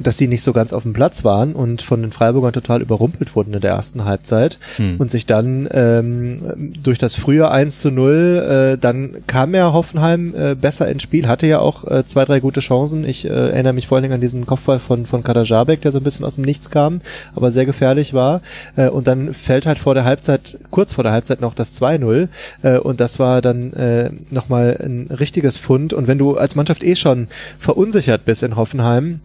dass 0.00 0.18
sie 0.18 0.28
nicht 0.28 0.42
so 0.42 0.52
ganz 0.52 0.72
auf 0.72 0.82
dem 0.82 0.92
Platz 0.92 1.24
waren 1.24 1.54
und 1.54 1.82
von 1.82 2.02
den 2.02 2.12
Freiburgern 2.12 2.52
total 2.52 2.82
überrumpelt 2.82 3.34
wurden 3.34 3.54
in 3.54 3.60
der 3.60 3.72
ersten 3.72 4.04
Halbzeit 4.04 4.58
hm. 4.76 4.96
und 4.98 5.10
sich 5.10 5.26
dann 5.26 5.68
ähm, 5.72 6.72
durch 6.82 6.98
das 6.98 7.14
frühe 7.14 7.50
1 7.50 7.80
zu 7.80 7.90
0, 7.90 8.74
äh, 8.74 8.78
dann 8.78 9.16
kam 9.26 9.54
ja 9.54 9.72
Hoffenheim 9.72 10.34
äh, 10.36 10.54
besser 10.54 10.88
ins 10.88 11.02
Spiel, 11.02 11.26
hatte 11.26 11.46
ja 11.46 11.60
auch 11.60 11.84
äh, 11.84 12.04
zwei, 12.06 12.24
drei 12.24 12.40
gute 12.40 12.60
Chancen. 12.60 13.04
Ich 13.04 13.24
äh, 13.24 13.28
erinnere 13.28 13.72
mich 13.72 13.86
vor 13.86 13.96
allen 13.96 14.02
Dingen 14.02 14.14
an 14.14 14.20
diesen 14.20 14.46
Kopfball 14.46 14.78
von, 14.78 15.06
von 15.06 15.22
Kadajabek, 15.22 15.80
der 15.80 15.92
so 15.92 15.98
ein 15.98 16.04
bisschen 16.04 16.24
aus 16.24 16.36
dem 16.36 16.44
Nichts 16.44 16.70
kam, 16.70 17.00
aber 17.34 17.50
sehr 17.50 17.66
gefährlich 17.66 18.14
war. 18.14 18.40
Äh, 18.76 18.88
und 18.88 19.06
dann 19.06 19.34
fällt 19.34 19.66
halt 19.66 19.78
vor 19.78 19.94
der 19.94 20.04
Halbzeit, 20.04 20.58
kurz 20.70 20.94
vor 20.94 21.04
der 21.04 21.12
Halbzeit 21.12 21.40
noch 21.40 21.54
das 21.54 21.80
2-0 21.80 22.28
äh, 22.62 22.78
und 22.78 23.00
das 23.00 23.18
war 23.18 23.42
dann 23.42 23.72
äh, 23.72 24.10
nochmal 24.30 24.78
ein 24.82 25.08
richtiges 25.10 25.56
Fund. 25.56 25.92
Und 25.92 26.06
wenn 26.06 26.18
du 26.18 26.36
als 26.36 26.54
Mannschaft 26.54 26.82
eh 26.82 26.94
schon 26.94 27.28
verunsichert 27.58 28.24
bist 28.24 28.42
in 28.42 28.56
Hoffenheim, 28.56 29.20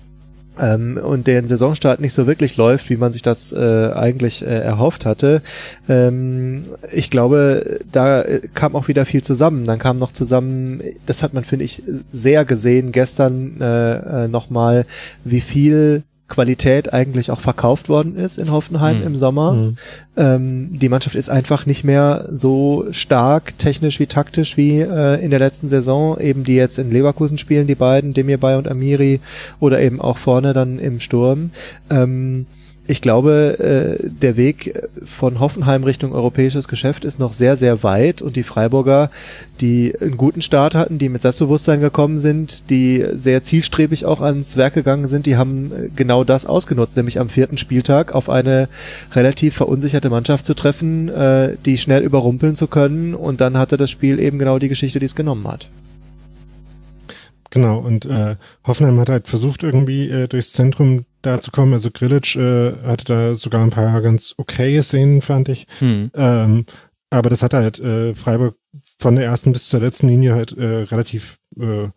ähm, 0.60 0.98
und 0.98 1.28
deren 1.28 1.48
Saisonstart 1.48 2.00
nicht 2.00 2.14
so 2.14 2.28
wirklich 2.28 2.58
läuft, 2.58 2.90
wie 2.90 2.98
man 2.98 3.12
sich 3.12 3.22
das 3.22 3.52
äh, 3.52 3.92
eigentlich 3.94 4.42
äh, 4.42 4.60
erhofft 4.60 5.06
hatte. 5.06 5.42
Ähm, 5.90 6.66
ich 6.92 7.10
glaube, 7.10 7.80
da 7.92 8.24
kam 8.54 8.76
auch 8.76 8.88
wieder 8.88 9.06
viel 9.06 9.24
zusammen. 9.24 9.64
Dann 9.66 9.80
kam 9.80 9.98
noch 9.98 10.12
zusammen, 10.12 10.82
das 11.06 11.24
hat 11.24 11.34
man, 11.34 11.44
finde 11.44 11.66
ich, 11.66 11.84
sehr 12.12 12.46
gesehen 12.46 12.92
gestern 12.92 13.60
äh, 13.62 14.26
äh, 14.26 14.28
nochmal, 14.28 14.86
wie 15.24 15.42
viel 15.42 16.04
Qualität 16.30 16.94
eigentlich 16.94 17.32
auch 17.32 17.42
verkauft 17.42 17.90
worden 17.90 18.16
ist 18.16 18.38
in 18.38 18.52
Hoffenheim 18.52 19.00
mhm. 19.00 19.08
im 19.08 19.16
Sommer. 19.16 19.54
Mhm. 19.54 19.78
Ähm, 20.16 20.80
die 20.80 20.90
Mannschaft 20.90 21.16
ist 21.16 21.30
einfach 21.30 21.66
nicht 21.66 21.84
mehr 21.84 22.28
so 22.32 22.86
stark 22.92 23.58
technisch 23.60 24.00
wie 24.00 24.08
taktisch 24.08 24.58
wie 24.58 24.80
äh, 24.80 25.24
in 25.24 25.30
der 25.30 25.40
letzten 25.40 25.68
Saison, 25.68 26.20
eben 26.20 26.44
die 26.44 26.56
jetzt 26.56 26.80
in 26.80 26.92
Leverkusen 26.92 27.38
spielen, 27.38 27.68
die 27.68 27.76
beiden, 27.76 28.14
Demir 28.14 28.38
Bay 28.38 28.58
und 28.58 28.70
Amiri 28.70 29.20
oder 29.60 29.82
eben 29.82 30.02
auch 30.02 30.18
vorne 30.18 30.54
dann 30.54 30.80
im 30.80 31.00
Sturm. 31.00 31.52
Ähm, 31.90 32.48
ich 32.86 33.02
glaube, 33.02 33.98
äh, 34.02 34.10
der 34.10 34.36
Weg 34.36 34.88
von 35.06 35.40
Hoffenheim 35.40 35.86
Richtung 35.86 36.12
europäisches 36.12 36.68
Geschäft 36.68 37.06
ist 37.06 37.18
noch 37.18 37.32
sehr, 37.32 37.56
sehr 37.56 37.82
weit. 37.82 38.22
Und 38.22 38.36
die 38.36 38.44
Freiburger, 38.44 39.10
die 39.62 39.94
einen 40.02 40.18
guten 40.18 40.42
Start 40.42 40.76
hatten, 40.76 40.98
die 40.98 41.08
mit 41.08 41.22
Selbstbewusstsein 41.22 41.80
gekommen 41.80 42.18
sind, 42.18 42.70
die 42.70 43.06
sehr 43.14 43.44
zielstrebig 43.44 44.06
auch 44.06 44.20
ans 44.20 44.58
Werk 44.58 44.74
gegangen 44.74 45.08
sind, 45.08 45.26
die 45.26 45.38
haben 45.38 45.72
genau 45.96 46.26
das 46.26 46.46
ausgenutzt, 46.46 46.98
nämlich 46.98 47.20
am 47.22 47.30
vierten 47.30 47.58
Spieltag 47.58 48.14
auf 48.14 48.30
eine 48.30 48.68
relativ 49.14 49.56
verunsicherte 49.56 50.10
Mannschaft 50.10 50.46
zu 50.46 50.54
treffen, 50.54 51.08
äh, 51.08 51.56
die 51.66 51.78
schnell 51.78 52.04
überrumpeln 52.04 52.58
zu 52.58 52.68
können. 52.68 53.16
Und 53.16 53.40
dann 53.40 53.58
hatte 53.58 53.78
das 53.78 53.92
Spiel 53.92 54.20
eben 54.20 54.40
genau 54.40 54.60
die 54.60 54.70
Geschichte, 54.70 55.00
die 55.00 55.06
es 55.06 55.16
genommen 55.16 55.48
hat. 55.48 55.70
Genau, 57.50 57.78
und 57.78 58.06
äh, 58.06 58.36
Hoffenheim 58.66 59.00
hat 59.00 59.10
halt 59.10 59.28
versucht, 59.28 59.64
irgendwie 59.64 60.10
äh, 60.10 60.28
durchs 60.28 60.54
Zentrum 60.54 61.06
da 61.24 61.42
zu 61.42 61.52
kommen. 61.52 61.74
Also 61.74 61.90
Grilic 61.92 62.36
äh, 62.36 62.74
hatte 62.86 63.06
da 63.06 63.36
sogar 63.36 63.62
ein 63.62 63.72
paar 63.72 64.02
ganz 64.02 64.36
okay 64.38 64.82
Szenen, 64.82 65.22
fand 65.22 65.50
ich. 65.50 65.66
Hm. 65.80 66.12
Ähm, 66.14 66.66
aber 67.10 67.30
das 67.30 67.44
hat 67.44 67.54
halt 67.54 67.80
äh, 67.80 68.16
Freiburg 68.16 68.56
von 69.00 69.16
der 69.16 69.26
ersten 69.26 69.52
bis 69.52 69.70
zur 69.70 69.82
letzten 69.82 70.08
Linie 70.08 70.34
halt 70.34 70.58
äh, 70.58 70.84
relativ 70.84 71.38
äh, 71.60 71.90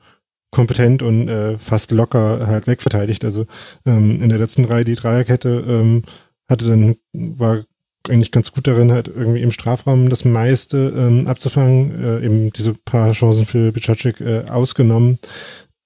kompetent 0.50 1.02
und 1.02 1.28
äh, 1.28 1.58
fast 1.58 1.90
locker 1.90 2.46
halt 2.46 2.66
wegverteidigt. 2.66 3.24
Also 3.24 3.46
ähm, 3.84 4.22
in 4.22 4.28
der 4.28 4.38
letzten 4.38 4.64
Reihe 4.64 4.84
die 4.84 4.94
Dreierkette 4.94 5.64
ähm, 5.66 6.02
hatte 6.48 6.66
dann, 6.66 6.96
war 7.12 7.64
eigentlich 8.08 8.32
ganz 8.32 8.52
gut 8.52 8.66
darin, 8.66 8.92
halt 8.92 9.08
irgendwie 9.08 9.42
im 9.42 9.50
Strafraum 9.50 10.08
das 10.08 10.24
meiste 10.24 10.94
ähm, 10.96 11.26
abzufangen, 11.26 12.02
äh, 12.02 12.24
eben 12.24 12.52
diese 12.52 12.74
paar 12.74 13.12
Chancen 13.12 13.46
für 13.46 13.72
Bicacek 13.72 14.20
äh, 14.20 14.44
ausgenommen, 14.48 15.18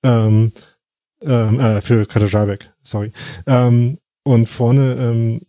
ähm, 0.05 0.53
ähm, 1.23 1.61
äh, 1.61 1.81
für 1.81 2.07
Kadajabek, 2.07 2.70
sorry. 2.83 3.13
Ähm, 3.47 3.99
und 4.23 4.49
vorne 4.49 4.95
ähm, 4.95 5.41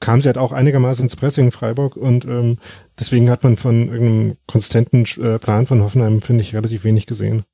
kam 0.00 0.20
sie 0.20 0.28
halt 0.28 0.38
auch 0.38 0.52
einigermaßen 0.52 1.04
ins 1.04 1.16
Pressing 1.16 1.50
Freiburg 1.50 1.96
und 1.96 2.24
ähm, 2.24 2.58
deswegen 2.98 3.30
hat 3.30 3.44
man 3.44 3.56
von 3.56 3.88
irgendeinem 3.88 4.36
konsistenten 4.46 5.04
äh, 5.22 5.38
Plan 5.38 5.66
von 5.66 5.82
Hoffenheim, 5.82 6.20
finde 6.20 6.42
ich, 6.42 6.54
relativ 6.54 6.84
wenig 6.84 7.06
gesehen. 7.06 7.44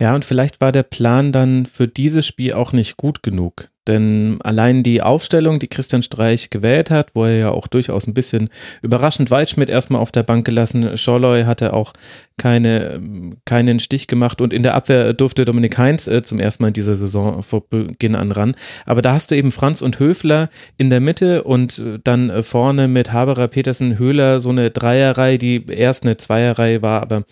Ja, 0.00 0.14
und 0.14 0.24
vielleicht 0.24 0.60
war 0.60 0.72
der 0.72 0.82
Plan 0.82 1.32
dann 1.32 1.64
für 1.66 1.88
dieses 1.88 2.26
Spiel 2.26 2.52
auch 2.52 2.72
nicht 2.72 2.96
gut 2.96 3.22
genug. 3.22 3.70
Denn 3.86 4.38
allein 4.42 4.82
die 4.82 5.00
Aufstellung, 5.00 5.60
die 5.60 5.68
Christian 5.68 6.02
Streich 6.02 6.50
gewählt 6.50 6.90
hat, 6.90 7.14
wo 7.14 7.24
er 7.24 7.36
ja 7.36 7.50
auch 7.50 7.68
durchaus 7.68 8.08
ein 8.08 8.14
bisschen 8.14 8.50
überraschend 8.82 9.30
Waldschmidt 9.30 9.68
erstmal 9.68 10.00
auf 10.00 10.10
der 10.10 10.24
Bank 10.24 10.44
gelassen, 10.44 10.98
Scholloy 10.98 11.44
hatte 11.44 11.72
auch 11.72 11.92
keine, 12.36 13.00
keinen 13.44 13.78
Stich 13.78 14.08
gemacht 14.08 14.40
und 14.40 14.52
in 14.52 14.64
der 14.64 14.74
Abwehr 14.74 15.12
durfte 15.12 15.44
Dominik 15.44 15.78
Heinz 15.78 16.08
äh, 16.08 16.22
zum 16.22 16.40
ersten 16.40 16.64
Mal 16.64 16.68
in 16.68 16.74
dieser 16.74 16.96
Saison 16.96 17.44
vor 17.44 17.68
Beginn 17.68 18.16
an 18.16 18.32
ran. 18.32 18.56
Aber 18.86 19.02
da 19.02 19.12
hast 19.12 19.30
du 19.30 19.36
eben 19.36 19.52
Franz 19.52 19.82
und 19.82 20.00
Höfler 20.00 20.50
in 20.76 20.90
der 20.90 21.00
Mitte 21.00 21.44
und 21.44 21.78
äh, 21.78 22.00
dann 22.02 22.28
äh, 22.28 22.42
vorne 22.42 22.88
mit 22.88 23.12
Haberer, 23.12 23.46
Petersen, 23.46 23.98
Höhler 23.98 24.40
so 24.40 24.50
eine 24.50 24.72
Dreierreihe, 24.72 25.38
die 25.38 25.64
erst 25.64 26.02
eine 26.02 26.16
Zweierreihe 26.16 26.82
war, 26.82 27.02
aber 27.02 27.22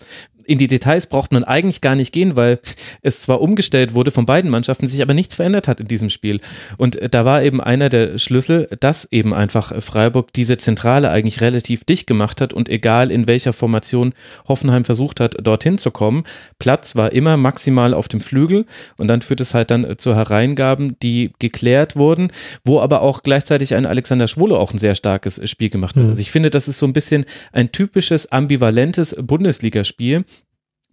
in 0.45 0.57
die 0.57 0.67
Details 0.67 1.07
braucht 1.07 1.31
man 1.31 1.43
eigentlich 1.43 1.81
gar 1.81 1.95
nicht 1.95 2.11
gehen, 2.11 2.35
weil 2.35 2.59
es 3.01 3.21
zwar 3.21 3.41
umgestellt 3.41 3.93
wurde 3.93 4.11
von 4.11 4.25
beiden 4.25 4.49
Mannschaften, 4.51 4.87
sich 4.87 5.01
aber 5.01 5.13
nichts 5.13 5.35
verändert 5.35 5.67
hat 5.67 5.79
in 5.79 5.87
diesem 5.87 6.09
Spiel. 6.09 6.39
Und 6.77 6.95
äh, 6.97 7.09
da 7.09 7.25
war 7.25 7.43
eben 7.43 7.61
einer 7.61 7.89
der 7.89 8.17
Schlüssel, 8.17 8.67
dass 8.79 9.07
eben 9.11 9.33
einfach 9.33 9.81
Freiburg 9.81 10.33
diese 10.33 10.57
Zentrale 10.57 11.09
eigentlich 11.09 11.41
relativ 11.41 11.83
dicht 11.83 12.07
gemacht 12.07 12.41
hat 12.41 12.53
und 12.53 12.69
egal 12.69 13.11
in 13.11 13.27
welcher 13.27 13.53
Formation 13.53 14.13
Hoffenheim 14.47 14.85
versucht 14.85 15.19
hat, 15.19 15.35
dorthin 15.41 15.77
zu 15.77 15.91
kommen, 15.91 16.23
Platz 16.59 16.95
war 16.95 17.11
immer 17.11 17.37
maximal 17.37 17.93
auf 17.93 18.07
dem 18.07 18.21
Flügel 18.21 18.65
und 18.97 19.07
dann 19.07 19.21
führt 19.21 19.41
es 19.41 19.53
halt 19.53 19.71
dann 19.71 19.83
äh, 19.83 19.97
zu 19.97 20.15
Hereingaben, 20.15 20.97
die 21.01 21.33
geklärt 21.39 21.95
wurden, 21.95 22.31
wo 22.63 22.79
aber 22.79 23.01
auch 23.01 23.23
gleichzeitig 23.23 23.75
ein 23.75 23.85
Alexander 23.85 24.27
Schwolo 24.27 24.57
auch 24.57 24.73
ein 24.73 24.79
sehr 24.79 24.95
starkes 24.95 25.41
Spiel 25.49 25.69
gemacht 25.69 25.95
hat. 25.95 26.03
Mhm. 26.03 26.09
Also 26.09 26.21
ich 26.21 26.31
finde, 26.31 26.49
das 26.49 26.67
ist 26.67 26.79
so 26.79 26.85
ein 26.85 26.93
bisschen 26.93 27.25
ein 27.51 27.71
typisches 27.71 28.31
ambivalentes 28.31 29.15
Bundesligaspiel 29.21 30.25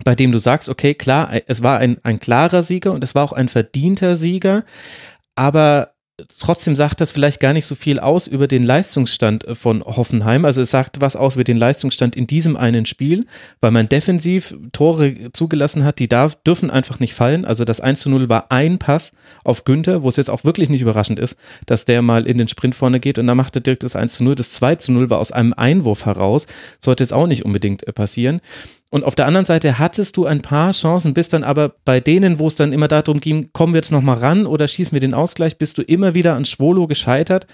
bei 0.04 0.14
dem 0.14 0.32
du 0.32 0.38
sagst, 0.38 0.68
okay, 0.68 0.94
klar, 0.94 1.30
es 1.46 1.62
war 1.62 1.78
ein, 1.78 1.98
ein 2.02 2.20
klarer 2.20 2.62
Sieger 2.62 2.92
und 2.92 3.04
es 3.04 3.14
war 3.14 3.24
auch 3.24 3.32
ein 3.32 3.48
verdienter 3.48 4.16
Sieger, 4.16 4.64
aber 5.34 5.92
trotzdem 6.38 6.76
sagt 6.76 7.00
das 7.00 7.10
vielleicht 7.10 7.40
gar 7.40 7.52
nicht 7.52 7.66
so 7.66 7.74
viel 7.74 7.98
aus 7.98 8.26
über 8.26 8.46
den 8.46 8.62
Leistungsstand 8.62 9.46
von 9.52 9.82
Hoffenheim. 9.82 10.44
Also 10.44 10.62
es 10.62 10.70
sagt 10.70 11.00
was 11.00 11.16
aus 11.16 11.34
über 11.34 11.44
den 11.44 11.56
Leistungsstand 11.56 12.16
in 12.16 12.26
diesem 12.26 12.56
einen 12.56 12.86
Spiel, 12.86 13.26
weil 13.60 13.70
man 13.70 13.88
defensiv 13.88 14.54
Tore 14.72 15.32
zugelassen 15.32 15.84
hat, 15.84 15.98
die 15.98 16.08
darf, 16.08 16.36
dürfen 16.42 16.70
einfach 16.70 17.00
nicht 17.00 17.14
fallen. 17.14 17.44
Also 17.44 17.64
das 17.64 17.80
1 17.80 18.00
zu 18.02 18.10
0 18.10 18.28
war 18.28 18.52
ein 18.52 18.78
Pass 18.78 19.12
auf 19.44 19.64
Günther, 19.64 20.02
wo 20.02 20.08
es 20.08 20.16
jetzt 20.16 20.30
auch 20.30 20.44
wirklich 20.44 20.70
nicht 20.70 20.82
überraschend 20.82 21.18
ist, 21.18 21.36
dass 21.66 21.84
der 21.84 22.02
mal 22.02 22.26
in 22.26 22.38
den 22.38 22.48
Sprint 22.48 22.74
vorne 22.74 23.00
geht 23.00 23.18
und 23.18 23.26
dann 23.26 23.36
macht 23.36 23.56
er 23.56 23.62
direkt 23.62 23.82
das 23.82 23.96
1 23.96 24.14
zu 24.14 24.24
0. 24.24 24.34
Das 24.34 24.50
2 24.52 24.76
zu 24.76 24.92
0 24.92 25.10
war 25.10 25.18
aus 25.18 25.32
einem 25.32 25.54
Einwurf 25.54 26.06
heraus. 26.06 26.46
Sollte 26.80 27.02
jetzt 27.02 27.12
auch 27.12 27.26
nicht 27.26 27.44
unbedingt 27.44 27.86
äh, 27.86 27.92
passieren. 27.92 28.40
Und 28.93 29.05
auf 29.05 29.14
der 29.14 29.27
anderen 29.27 29.47
Seite 29.47 29.78
hattest 29.78 30.19
du 30.19 30.27
ein 30.27 30.43
paar 30.43 30.73
Chancen, 30.73 31.14
bist 31.14 31.32
dann 31.32 31.44
aber 31.44 31.70
bei 31.86 31.98
denen, 31.98 32.39
wo 32.39 32.47
es 32.47 32.56
dann 32.56 32.74
immer 32.74 32.89
darum 32.89 33.20
ging, 33.20 33.48
kommen 33.55 33.73
wir 33.73 33.78
jetzt 33.78 33.90
nochmal 33.90 34.19
ran 34.19 34.44
oder 34.44 34.69
schießen 34.69 34.93
wir 34.93 35.01
den 35.01 35.14
Ausgleich, 35.14 35.56
bist 35.56 35.78
du 35.78 35.82
immer 35.82 36.12
wieder 36.12 36.35
an 36.35 36.44
Schwolo 36.44 36.86
gescheitert. 36.86 37.47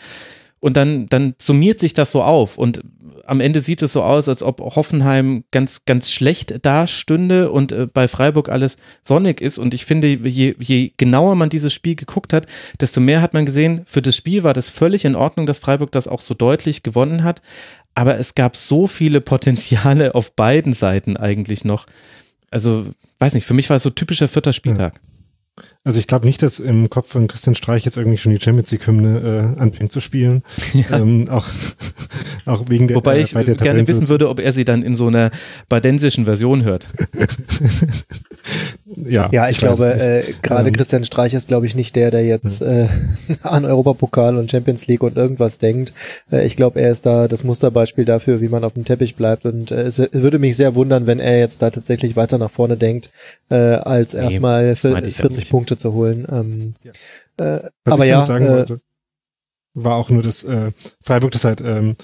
Und 0.59 0.77
dann, 0.77 1.07
dann 1.07 1.37
summiert 1.39 1.79
sich 1.79 1.95
das 1.95 2.11
so 2.11 2.25
auf. 2.25 2.59
Und 2.59 2.83
am 3.29 3.41
Ende 3.41 3.61
sieht 3.61 3.83
es 3.83 3.93
so 3.93 4.03
aus, 4.03 4.29
als 4.29 4.43
ob 4.43 4.61
Hoffenheim 4.61 5.45
ganz, 5.51 5.85
ganz 5.85 6.11
schlecht 6.11 6.65
dastünde 6.65 7.51
und 7.51 7.73
äh, 7.73 7.87
bei 7.87 8.09
Freiburg 8.09 8.49
alles 8.49 8.77
sonnig 9.03 9.41
ist. 9.41 9.59
Und 9.59 9.75
ich 9.75 9.85
finde, 9.85 10.09
je, 10.09 10.55
je 10.59 10.93
genauer 10.97 11.35
man 11.35 11.49
dieses 11.49 11.73
Spiel 11.73 11.95
geguckt 11.95 12.33
hat, 12.33 12.47
desto 12.81 13.01
mehr 13.01 13.23
hat 13.23 13.35
man 13.35 13.47
gesehen, 13.47 13.83
für 13.85 14.03
das 14.03 14.17
Spiel 14.17 14.43
war 14.43 14.55
das 14.55 14.69
völlig 14.69 15.05
in 15.05 15.15
Ordnung, 15.15 15.47
dass 15.47 15.59
Freiburg 15.59 15.93
das 15.93 16.09
auch 16.09 16.21
so 16.21 16.35
deutlich 16.35 16.83
gewonnen 16.83 17.25
hat 17.25 17.43
aber 17.99 18.17
es 18.17 18.37
gab 18.37 18.55
so 18.55 18.87
viele 18.87 19.21
Potenziale 19.21 20.15
auf 20.15 20.31
beiden 20.31 20.73
Seiten 20.73 21.17
eigentlich 21.17 21.65
noch. 21.65 21.87
Also, 22.49 22.87
weiß 23.19 23.35
nicht, 23.35 23.45
für 23.45 23.55
mich 23.55 23.71
war 23.71 23.77
es 23.77 23.83
so 23.83 23.91
typischer 23.91 24.29
vierter 24.29 24.53
Spieltag. 24.53 24.95
Ja. 24.95 25.18
Also 25.85 25.99
ich 25.99 26.07
glaube 26.07 26.27
nicht, 26.27 26.43
dass 26.43 26.61
im 26.61 26.91
Kopf 26.91 27.13
von 27.13 27.29
Christian 27.29 27.55
Streich 27.55 27.85
jetzt 27.85 27.97
irgendwie 27.97 28.19
schon 28.19 28.33
die 28.33 28.41
Champions 28.41 28.71
League 28.71 28.87
Hymne 28.87 29.55
äh, 29.57 29.61
anfängt 29.61 29.93
zu 29.93 30.01
spielen. 30.01 30.43
Ja. 30.75 30.99
Ähm, 30.99 31.29
auch, 31.29 31.47
auch 32.45 32.69
wegen 32.69 32.89
der 32.89 32.97
Wobei 32.97 33.19
äh, 33.19 33.23
ich 33.23 33.33
der 33.33 33.55
gerne 33.57 33.89
wissen 33.89 34.09
würde, 34.09 34.29
ob 34.29 34.39
er 34.39 34.53
sie 34.53 34.65
dann 34.65 34.83
in 34.83 34.95
so 34.95 35.07
einer 35.07 35.31
badensischen 35.69 36.25
Version 36.27 36.63
hört. 36.63 36.89
ja, 38.97 39.29
ja, 39.33 39.49
ich 39.49 39.59
glaube, 39.59 39.87
äh, 39.87 40.33
gerade 40.43 40.69
ähm, 40.69 40.75
Christian 40.75 41.05
Streich 41.05 41.35
ist, 41.35 41.49
glaube 41.49 41.67
ich, 41.67 41.75
nicht 41.75 41.95
der, 41.97 42.11
der 42.11 42.25
jetzt 42.25 42.63
äh, 42.63 42.89
an 43.43 43.65
Europapokal 43.65 44.37
und 44.37 44.51
Champions 44.51 44.87
League 44.87 45.03
und 45.03 45.17
irgendwas 45.17 45.59
denkt. 45.59 45.93
Äh, 46.31 46.47
ich 46.47 46.57
glaube, 46.57 46.81
er 46.81 46.91
ist 46.91 47.05
da 47.05 47.29
das 47.29 47.45
Musterbeispiel 47.45 48.05
dafür, 48.05 48.41
wie 48.41 48.49
man 48.49 48.65
auf 48.65 48.75
dem 48.75 48.85
Teppich 48.85 49.17
bleibt. 49.17 49.45
Und 49.45 49.71
äh, 49.71 49.83
es 49.83 49.99
würde 49.99 50.39
mich 50.39 50.57
sehr 50.57 50.75
wundern, 50.75 51.07
wenn 51.07 51.21
er 51.21 51.39
jetzt 51.39 51.61
da 51.61 51.71
tatsächlich 51.71 52.17
weiter 52.17 52.39
nach 52.39 52.51
vorne 52.51 52.77
denkt, 52.77 53.11
äh, 53.51 53.57
als 53.57 54.15
nee, 54.15 54.21
erstmal 54.21 54.77
40 54.77 55.51
Punkte 55.51 55.77
zu 55.77 55.93
holen. 55.93 56.27
Ähm, 56.31 56.75
ja. 56.83 56.93
äh, 57.45 57.71
Was 57.85 57.95
aber 57.95 58.05
ich 58.05 58.11
ja, 58.11 58.25
sagen 58.25 58.47
äh, 58.47 58.51
wollte, 58.51 58.81
war 59.75 59.97
auch 59.97 60.11
nur, 60.11 60.23
dass 60.23 60.45
äh, 60.45 60.73
Freiburg 61.03 61.33
das 61.33 61.45
halt 61.45 61.61
ähm, 61.61 61.97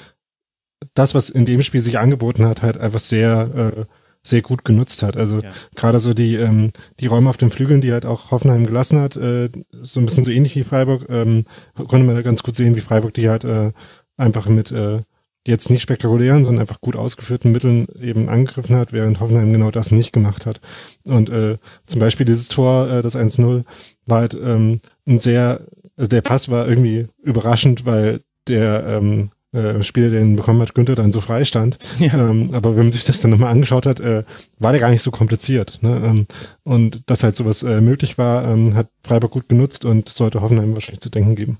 das, 0.92 1.14
was 1.14 1.30
in 1.30 1.46
dem 1.46 1.62
Spiel 1.62 1.80
sich 1.80 1.98
angeboten 1.98 2.46
hat, 2.46 2.62
halt 2.62 2.76
einfach 2.76 2.98
sehr 2.98 3.74
äh, 3.76 3.84
sehr 4.26 4.42
gut 4.42 4.64
genutzt 4.64 5.02
hat. 5.02 5.16
Also 5.16 5.40
ja. 5.40 5.52
gerade 5.76 5.98
so 6.00 6.14
die 6.14 6.34
ähm, 6.34 6.72
die 7.00 7.06
Räume 7.06 7.30
auf 7.30 7.36
den 7.36 7.50
Flügeln, 7.50 7.80
die 7.80 7.92
halt 7.92 8.06
auch 8.06 8.30
Hoffenheim 8.30 8.66
gelassen 8.66 9.00
hat, 9.00 9.16
äh, 9.16 9.50
so 9.72 10.00
ein 10.00 10.06
bisschen 10.06 10.24
so 10.24 10.30
ähnlich 10.30 10.56
wie 10.56 10.64
Freiburg, 10.64 11.06
ähm, 11.08 11.44
konnte 11.74 12.04
man 12.04 12.20
ganz 12.22 12.42
gut 12.42 12.56
sehen, 12.56 12.74
wie 12.74 12.80
Freiburg 12.80 13.14
die 13.14 13.28
halt 13.28 13.44
äh, 13.44 13.72
einfach 14.16 14.46
mit 14.46 14.72
äh, 14.72 15.02
jetzt 15.46 15.70
nicht 15.70 15.82
spektakulären, 15.82 16.44
sondern 16.44 16.62
einfach 16.62 16.80
gut 16.80 16.96
ausgeführten 16.96 17.52
Mitteln 17.52 17.86
eben 18.00 18.28
angegriffen 18.28 18.76
hat, 18.76 18.92
während 18.92 19.20
Hoffenheim 19.20 19.52
genau 19.52 19.70
das 19.70 19.90
nicht 19.90 20.12
gemacht 20.12 20.46
hat. 20.46 20.60
Und 21.04 21.28
äh, 21.28 21.58
zum 21.86 22.00
Beispiel 22.00 22.24
dieses 22.24 22.48
Tor, 22.48 22.90
äh, 22.90 23.02
das 23.02 23.16
1-0, 23.16 23.64
war 24.06 24.20
halt 24.20 24.34
ähm, 24.34 24.80
ein 25.06 25.18
sehr, 25.18 25.60
also 25.96 26.08
der 26.08 26.22
Pass 26.22 26.48
war 26.48 26.66
irgendwie 26.66 27.08
überraschend, 27.22 27.84
weil 27.84 28.22
der 28.48 28.84
ähm, 28.86 29.30
äh, 29.54 29.82
Spieler, 29.82 30.10
den 30.10 30.36
bekommen 30.36 30.60
hat, 30.60 30.74
Günther 30.74 30.94
dann 30.94 31.12
so 31.12 31.20
frei 31.20 31.44
stand. 31.44 31.78
Ja. 31.98 32.14
Ähm, 32.14 32.50
aber 32.52 32.76
wenn 32.76 32.84
man 32.84 32.92
sich 32.92 33.04
das 33.04 33.20
dann 33.20 33.30
nochmal 33.30 33.52
angeschaut 33.52 33.86
hat, 33.86 34.00
äh, 34.00 34.24
war 34.58 34.72
der 34.72 34.80
gar 34.80 34.90
nicht 34.90 35.02
so 35.02 35.10
kompliziert. 35.10 35.78
Ne? 35.82 36.02
Ähm, 36.04 36.26
und 36.64 37.02
dass 37.06 37.22
halt 37.22 37.36
sowas 37.36 37.62
äh, 37.62 37.80
möglich 37.80 38.18
war, 38.18 38.46
ähm, 38.46 38.74
hat 38.74 38.88
Freiburg 39.02 39.30
gut 39.30 39.48
genutzt 39.48 39.84
und 39.84 40.08
sollte 40.08 40.40
Hoffenheim 40.42 40.74
wahrscheinlich 40.74 41.00
zu 41.00 41.10
denken 41.10 41.36
geben. 41.36 41.58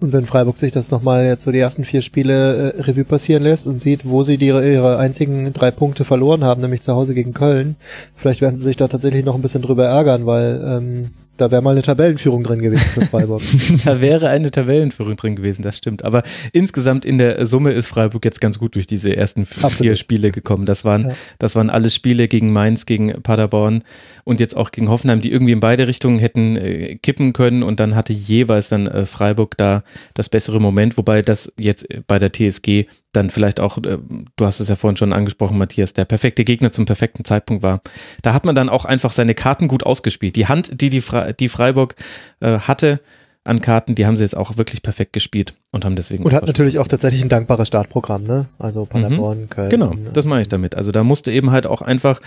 Und 0.00 0.14
wenn 0.14 0.24
Freiburg 0.24 0.56
sich 0.56 0.72
das 0.72 0.90
nochmal 0.90 1.26
jetzt 1.26 1.44
so 1.44 1.52
die 1.52 1.58
ersten 1.58 1.84
vier 1.84 2.00
Spiele 2.00 2.72
äh, 2.72 2.80
Revue 2.82 3.04
passieren 3.04 3.42
lässt 3.42 3.66
und 3.66 3.82
sieht, 3.82 4.08
wo 4.08 4.24
sie 4.24 4.38
die, 4.38 4.46
ihre 4.46 4.96
einzigen 4.96 5.52
drei 5.52 5.70
Punkte 5.70 6.04
verloren 6.04 6.44
haben, 6.44 6.62
nämlich 6.62 6.80
zu 6.80 6.94
Hause 6.94 7.14
gegen 7.14 7.34
Köln, 7.34 7.76
vielleicht 8.16 8.40
werden 8.40 8.56
sie 8.56 8.62
sich 8.62 8.76
da 8.76 8.88
tatsächlich 8.88 9.24
noch 9.24 9.34
ein 9.34 9.42
bisschen 9.42 9.62
drüber 9.62 9.84
ärgern, 9.84 10.24
weil 10.24 10.62
ähm, 10.64 11.10
da 11.40 11.50
wäre 11.50 11.62
mal 11.62 11.70
eine 11.70 11.82
Tabellenführung 11.82 12.44
drin 12.44 12.60
gewesen 12.60 12.84
für 12.84 13.00
Freiburg. 13.06 13.42
da 13.84 14.00
wäre 14.00 14.28
eine 14.28 14.50
Tabellenführung 14.50 15.16
drin 15.16 15.36
gewesen, 15.36 15.62
das 15.62 15.78
stimmt. 15.78 16.04
Aber 16.04 16.22
insgesamt 16.52 17.04
in 17.04 17.16
der 17.16 17.46
Summe 17.46 17.72
ist 17.72 17.86
Freiburg 17.86 18.24
jetzt 18.24 18.40
ganz 18.40 18.58
gut 18.58 18.74
durch 18.74 18.86
diese 18.86 19.16
ersten 19.16 19.42
Absolut. 19.42 19.76
vier 19.76 19.96
Spiele 19.96 20.32
gekommen. 20.32 20.66
Das 20.66 20.84
waren, 20.84 21.08
ja. 21.08 21.14
das 21.38 21.56
waren 21.56 21.70
alles 21.70 21.94
Spiele 21.94 22.28
gegen 22.28 22.52
Mainz, 22.52 22.84
gegen 22.84 23.22
Paderborn 23.22 23.84
und 24.24 24.38
jetzt 24.40 24.56
auch 24.56 24.70
gegen 24.70 24.90
Hoffenheim, 24.90 25.22
die 25.22 25.32
irgendwie 25.32 25.52
in 25.52 25.60
beide 25.60 25.86
Richtungen 25.86 26.18
hätten 26.18 26.56
äh, 26.56 26.96
kippen 26.96 27.32
können 27.32 27.62
und 27.62 27.80
dann 27.80 27.94
hatte 27.94 28.12
jeweils 28.12 28.68
dann 28.68 28.86
äh, 28.86 29.06
Freiburg 29.06 29.56
da 29.56 29.82
das 30.14 30.28
bessere 30.28 30.60
Moment, 30.60 30.98
wobei 30.98 31.22
das 31.22 31.52
jetzt 31.58 31.86
bei 32.06 32.18
der 32.18 32.32
TSG 32.32 32.86
dann 33.12 33.30
vielleicht 33.30 33.60
auch, 33.60 33.78
äh, 33.78 33.98
du 34.36 34.46
hast 34.46 34.60
es 34.60 34.68
ja 34.68 34.76
vorhin 34.76 34.96
schon 34.96 35.12
angesprochen, 35.12 35.58
Matthias, 35.58 35.92
der 35.92 36.04
perfekte 36.04 36.44
Gegner 36.44 36.72
zum 36.72 36.86
perfekten 36.86 37.24
Zeitpunkt 37.24 37.62
war. 37.62 37.80
Da 38.22 38.34
hat 38.34 38.44
man 38.44 38.54
dann 38.54 38.68
auch 38.68 38.84
einfach 38.84 39.12
seine 39.12 39.34
Karten 39.34 39.68
gut 39.68 39.84
ausgespielt. 39.84 40.36
Die 40.36 40.46
Hand, 40.46 40.80
die 40.80 40.90
die, 40.90 41.00
Fre 41.00 41.34
die 41.34 41.48
Freiburg 41.48 41.96
äh, 42.40 42.58
hatte, 42.58 43.00
an 43.42 43.62
Karten, 43.62 43.94
die 43.94 44.04
haben 44.04 44.18
sie 44.18 44.22
jetzt 44.22 44.36
auch 44.36 44.58
wirklich 44.58 44.82
perfekt 44.82 45.14
gespielt 45.14 45.54
und 45.70 45.86
haben 45.86 45.96
deswegen. 45.96 46.24
Und 46.24 46.34
hat 46.34 46.46
natürlich 46.46 46.78
auch 46.78 46.88
tatsächlich 46.88 47.22
ein 47.22 47.30
dankbares 47.30 47.68
Startprogramm, 47.68 48.24
ne? 48.24 48.48
Also 48.58 48.84
Paderborn, 48.84 49.42
mhm. 49.42 49.48
Köln. 49.48 49.70
Genau, 49.70 49.94
ne? 49.94 50.10
das 50.12 50.26
meine 50.26 50.42
ich 50.42 50.48
damit. 50.48 50.74
Also 50.74 50.92
da 50.92 51.04
musst 51.04 51.26
du 51.26 51.32
eben 51.32 51.50
halt 51.50 51.66
auch 51.66 51.80
einfach, 51.80 52.20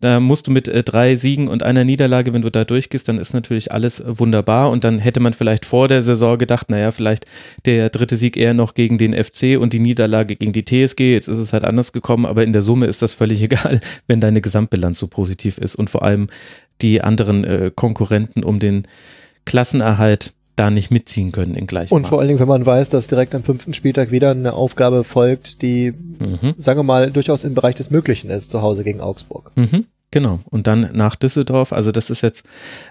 da 0.00 0.18
musst 0.18 0.48
du 0.48 0.50
mit 0.50 0.66
äh, 0.66 0.82
drei 0.82 1.14
Siegen 1.14 1.46
und 1.46 1.62
einer 1.62 1.84
Niederlage, 1.84 2.32
wenn 2.32 2.42
du 2.42 2.50
da 2.50 2.64
durchgehst, 2.64 3.08
dann 3.08 3.18
ist 3.18 3.32
natürlich 3.32 3.70
alles 3.70 4.02
wunderbar 4.04 4.70
und 4.70 4.82
dann 4.82 4.98
hätte 4.98 5.20
man 5.20 5.34
vielleicht 5.34 5.66
vor 5.66 5.86
der 5.86 6.02
Saison 6.02 6.36
gedacht, 6.36 6.68
naja, 6.68 6.90
vielleicht 6.90 7.26
der 7.64 7.88
dritte 7.88 8.16
Sieg 8.16 8.36
eher 8.36 8.52
noch 8.52 8.74
gegen 8.74 8.98
den 8.98 9.12
FC 9.12 9.60
und 9.60 9.72
die 9.72 9.78
Niederlage 9.78 10.34
gegen 10.34 10.52
die 10.52 10.64
TSG. 10.64 11.12
Jetzt 11.12 11.28
ist 11.28 11.38
es 11.38 11.52
halt 11.52 11.64
anders 11.64 11.92
gekommen, 11.92 12.26
aber 12.26 12.42
in 12.42 12.52
der 12.52 12.62
Summe 12.62 12.86
ist 12.86 13.02
das 13.02 13.12
völlig 13.12 13.40
egal, 13.42 13.80
wenn 14.08 14.20
deine 14.20 14.40
Gesamtbilanz 14.40 14.98
so 14.98 15.06
positiv 15.06 15.58
ist 15.58 15.76
und 15.76 15.90
vor 15.90 16.02
allem 16.02 16.26
die 16.82 17.02
anderen 17.02 17.44
äh, 17.44 17.70
Konkurrenten 17.72 18.42
um 18.42 18.58
den 18.58 18.82
Klassenerhalt 19.44 20.34
da 20.56 20.70
nicht 20.70 20.90
mitziehen 20.90 21.32
können 21.32 21.54
in 21.54 21.66
gleichem 21.66 21.94
Und 21.94 22.06
vor 22.06 22.18
allen 22.18 22.28
Dingen, 22.28 22.40
wenn 22.40 22.48
man 22.48 22.64
weiß, 22.64 22.88
dass 22.88 23.06
direkt 23.06 23.34
am 23.34 23.42
fünften 23.42 23.74
Spieltag 23.74 24.10
wieder 24.10 24.30
eine 24.30 24.54
Aufgabe 24.54 25.04
folgt, 25.04 25.62
die, 25.62 25.92
mhm. 25.92 26.54
sagen 26.56 26.80
wir 26.80 26.84
mal, 26.84 27.10
durchaus 27.10 27.44
im 27.44 27.54
Bereich 27.54 27.74
des 27.74 27.90
Möglichen 27.90 28.30
ist, 28.30 28.50
zu 28.50 28.62
Hause 28.62 28.82
gegen 28.82 29.00
Augsburg. 29.00 29.52
Mhm. 29.54 29.84
Genau. 30.10 30.40
Und 30.50 30.66
dann 30.66 30.90
nach 30.94 31.16
Düsseldorf. 31.16 31.72
Also 31.72 31.92
das 31.92 32.10
ist 32.10 32.22
jetzt 32.22 32.44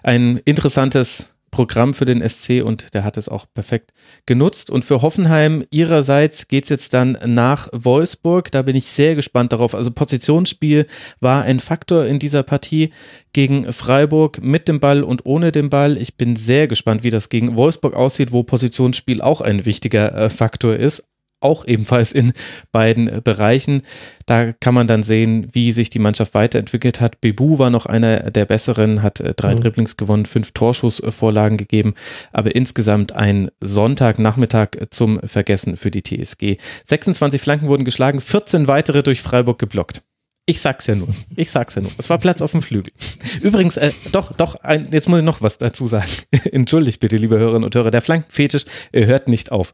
ein 0.03 0.39
interessantes 0.45 1.34
Programm 1.55 1.93
für 1.93 2.03
den 2.03 2.21
SC 2.27 2.61
und 2.61 2.93
der 2.93 3.05
hat 3.05 3.15
es 3.15 3.29
auch 3.29 3.45
perfekt 3.53 3.93
genutzt. 4.25 4.69
Und 4.69 4.83
für 4.83 5.01
Hoffenheim 5.01 5.63
ihrerseits 5.71 6.49
geht 6.49 6.65
es 6.65 6.69
jetzt 6.69 6.93
dann 6.93 7.17
nach 7.25 7.69
Wolfsburg. 7.71 8.51
Da 8.51 8.61
bin 8.61 8.75
ich 8.75 8.87
sehr 8.87 9.15
gespannt 9.15 9.53
darauf. 9.53 9.73
Also 9.73 9.91
Positionsspiel 9.91 10.85
war 11.21 11.43
ein 11.43 11.61
Faktor 11.61 12.07
in 12.07 12.19
dieser 12.19 12.43
Partie 12.43 12.91
gegen 13.31 13.71
Freiburg 13.71 14.43
mit 14.43 14.67
dem 14.67 14.81
Ball 14.81 15.01
und 15.01 15.25
ohne 15.25 15.53
den 15.53 15.69
Ball. 15.69 15.97
Ich 15.97 16.17
bin 16.17 16.35
sehr 16.35 16.67
gespannt, 16.67 17.03
wie 17.03 17.09
das 17.09 17.29
gegen 17.29 17.55
Wolfsburg 17.55 17.93
aussieht, 17.93 18.33
wo 18.33 18.43
Positionsspiel 18.43 19.21
auch 19.21 19.39
ein 19.39 19.63
wichtiger 19.63 20.13
äh, 20.13 20.29
Faktor 20.29 20.75
ist 20.75 21.05
auch 21.45 21.65
ebenfalls 21.65 22.11
in 22.11 22.33
beiden 22.71 23.21
Bereichen. 23.23 23.83
Da 24.25 24.51
kann 24.51 24.73
man 24.73 24.87
dann 24.87 25.03
sehen, 25.03 25.47
wie 25.51 25.71
sich 25.71 25.89
die 25.89 25.99
Mannschaft 25.99 26.33
weiterentwickelt 26.33 26.99
hat. 26.99 27.21
Bebu 27.21 27.59
war 27.59 27.69
noch 27.69 27.85
einer 27.85 28.31
der 28.31 28.45
besseren, 28.45 29.03
hat 29.03 29.19
äh, 29.19 29.33
drei 29.35 29.53
mhm. 29.53 29.61
Dribblings 29.61 29.97
gewonnen, 29.97 30.25
fünf 30.25 30.51
Torschussvorlagen 30.51 31.57
gegeben, 31.57 31.93
aber 32.33 32.55
insgesamt 32.55 33.15
ein 33.15 33.51
Sonntagnachmittag 33.61 34.69
zum 34.89 35.19
Vergessen 35.23 35.77
für 35.77 35.91
die 35.91 36.01
TSG. 36.01 36.57
26 36.85 37.41
Flanken 37.41 37.67
wurden 37.67 37.85
geschlagen, 37.85 38.19
14 38.19 38.67
weitere 38.67 39.03
durch 39.03 39.21
Freiburg 39.21 39.59
geblockt. 39.59 40.01
Ich 40.47 40.61
sag's 40.61 40.85
ja 40.85 40.93
nur. 40.93 41.07
Ich 41.35 41.49
sag's 41.49 41.73
ja 41.73 41.81
nur. 41.81 41.91
Es 41.97 42.07
war 42.11 42.19
Platz 42.19 42.39
auf 42.43 42.51
dem 42.51 42.61
Flügel. 42.61 42.93
Übrigens, 43.41 43.77
äh, 43.77 43.91
doch, 44.11 44.31
doch, 44.31 44.53
ein, 44.57 44.89
jetzt 44.91 45.09
muss 45.09 45.17
ich 45.17 45.25
noch 45.25 45.41
was 45.41 45.57
dazu 45.57 45.87
sagen. 45.87 46.07
Entschuldigt 46.51 46.99
bitte, 46.99 47.15
liebe 47.15 47.39
Hörerinnen 47.39 47.63
und 47.63 47.73
Hörer. 47.73 47.89
Der 47.89 48.01
Flankenfetisch 48.01 48.65
äh, 48.91 49.07
hört 49.07 49.27
nicht 49.27 49.51
auf. 49.51 49.73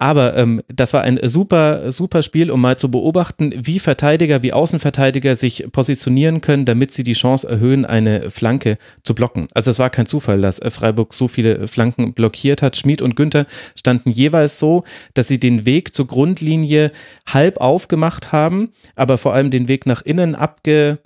Aber 0.00 0.36
ähm, 0.36 0.60
das 0.66 0.92
war 0.92 1.02
ein 1.02 1.20
super, 1.28 1.92
super 1.92 2.22
Spiel, 2.22 2.50
um 2.50 2.60
mal 2.60 2.76
zu 2.76 2.90
beobachten, 2.90 3.52
wie 3.56 3.78
Verteidiger, 3.78 4.42
wie 4.42 4.52
Außenverteidiger 4.52 5.36
sich 5.36 5.66
positionieren 5.70 6.40
können, 6.40 6.64
damit 6.64 6.90
sie 6.90 7.04
die 7.04 7.12
Chance 7.12 7.48
erhöhen, 7.48 7.86
eine 7.86 8.28
Flanke 8.32 8.78
zu 9.04 9.14
blocken. 9.14 9.46
Also 9.54 9.70
es 9.70 9.78
war 9.78 9.90
kein 9.90 10.06
Zufall, 10.06 10.40
dass 10.40 10.58
äh, 10.58 10.72
Freiburg 10.72 11.14
so 11.14 11.28
viele 11.28 11.68
Flanken 11.68 12.12
blockiert 12.12 12.60
hat. 12.60 12.76
Schmid 12.76 13.02
und 13.02 13.14
Günther 13.14 13.46
standen 13.76 14.10
jeweils 14.10 14.58
so, 14.58 14.82
dass 15.14 15.28
sie 15.28 15.38
den 15.38 15.64
Weg 15.64 15.94
zur 15.94 16.08
Grundlinie 16.08 16.90
halb 17.24 17.58
aufgemacht 17.58 18.32
haben, 18.32 18.70
aber 18.96 19.16
vor 19.16 19.32
allem 19.32 19.52
den 19.52 19.68
Weg 19.68 19.86
nach 19.86 19.91
nach 19.92 20.02
innen 20.02 20.34
abge, 20.34 21.00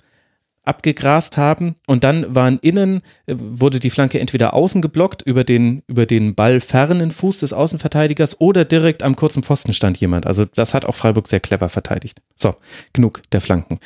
abgegrast 0.63 1.35
haben 1.35 1.75
und 1.87 2.05
dann 2.05 2.33
waren 2.33 2.57
innen, 2.59 3.01
äh, 3.25 3.35
wurde 3.37 3.79
die 3.79 3.89
Flanke 3.89 4.19
entweder 4.19 4.53
außen 4.53 4.81
geblockt 4.81 5.21
über 5.21 5.43
den, 5.43 5.83
über 5.87 6.05
den 6.05 6.35
ballfernen 6.35 7.11
Fuß 7.11 7.39
des 7.39 7.51
Außenverteidigers 7.51 8.39
oder 8.39 8.63
direkt 8.63 9.03
am 9.03 9.17
kurzen 9.17 9.43
Pfosten 9.43 9.73
stand 9.73 9.99
jemand. 9.99 10.25
Also 10.25 10.45
das 10.45 10.73
hat 10.73 10.85
auch 10.85 10.95
Freiburg 10.95 11.27
sehr 11.27 11.41
clever 11.41 11.67
verteidigt. 11.67 12.21
So, 12.35 12.55
genug 12.93 13.21
der 13.31 13.41
Flanken. 13.41 13.79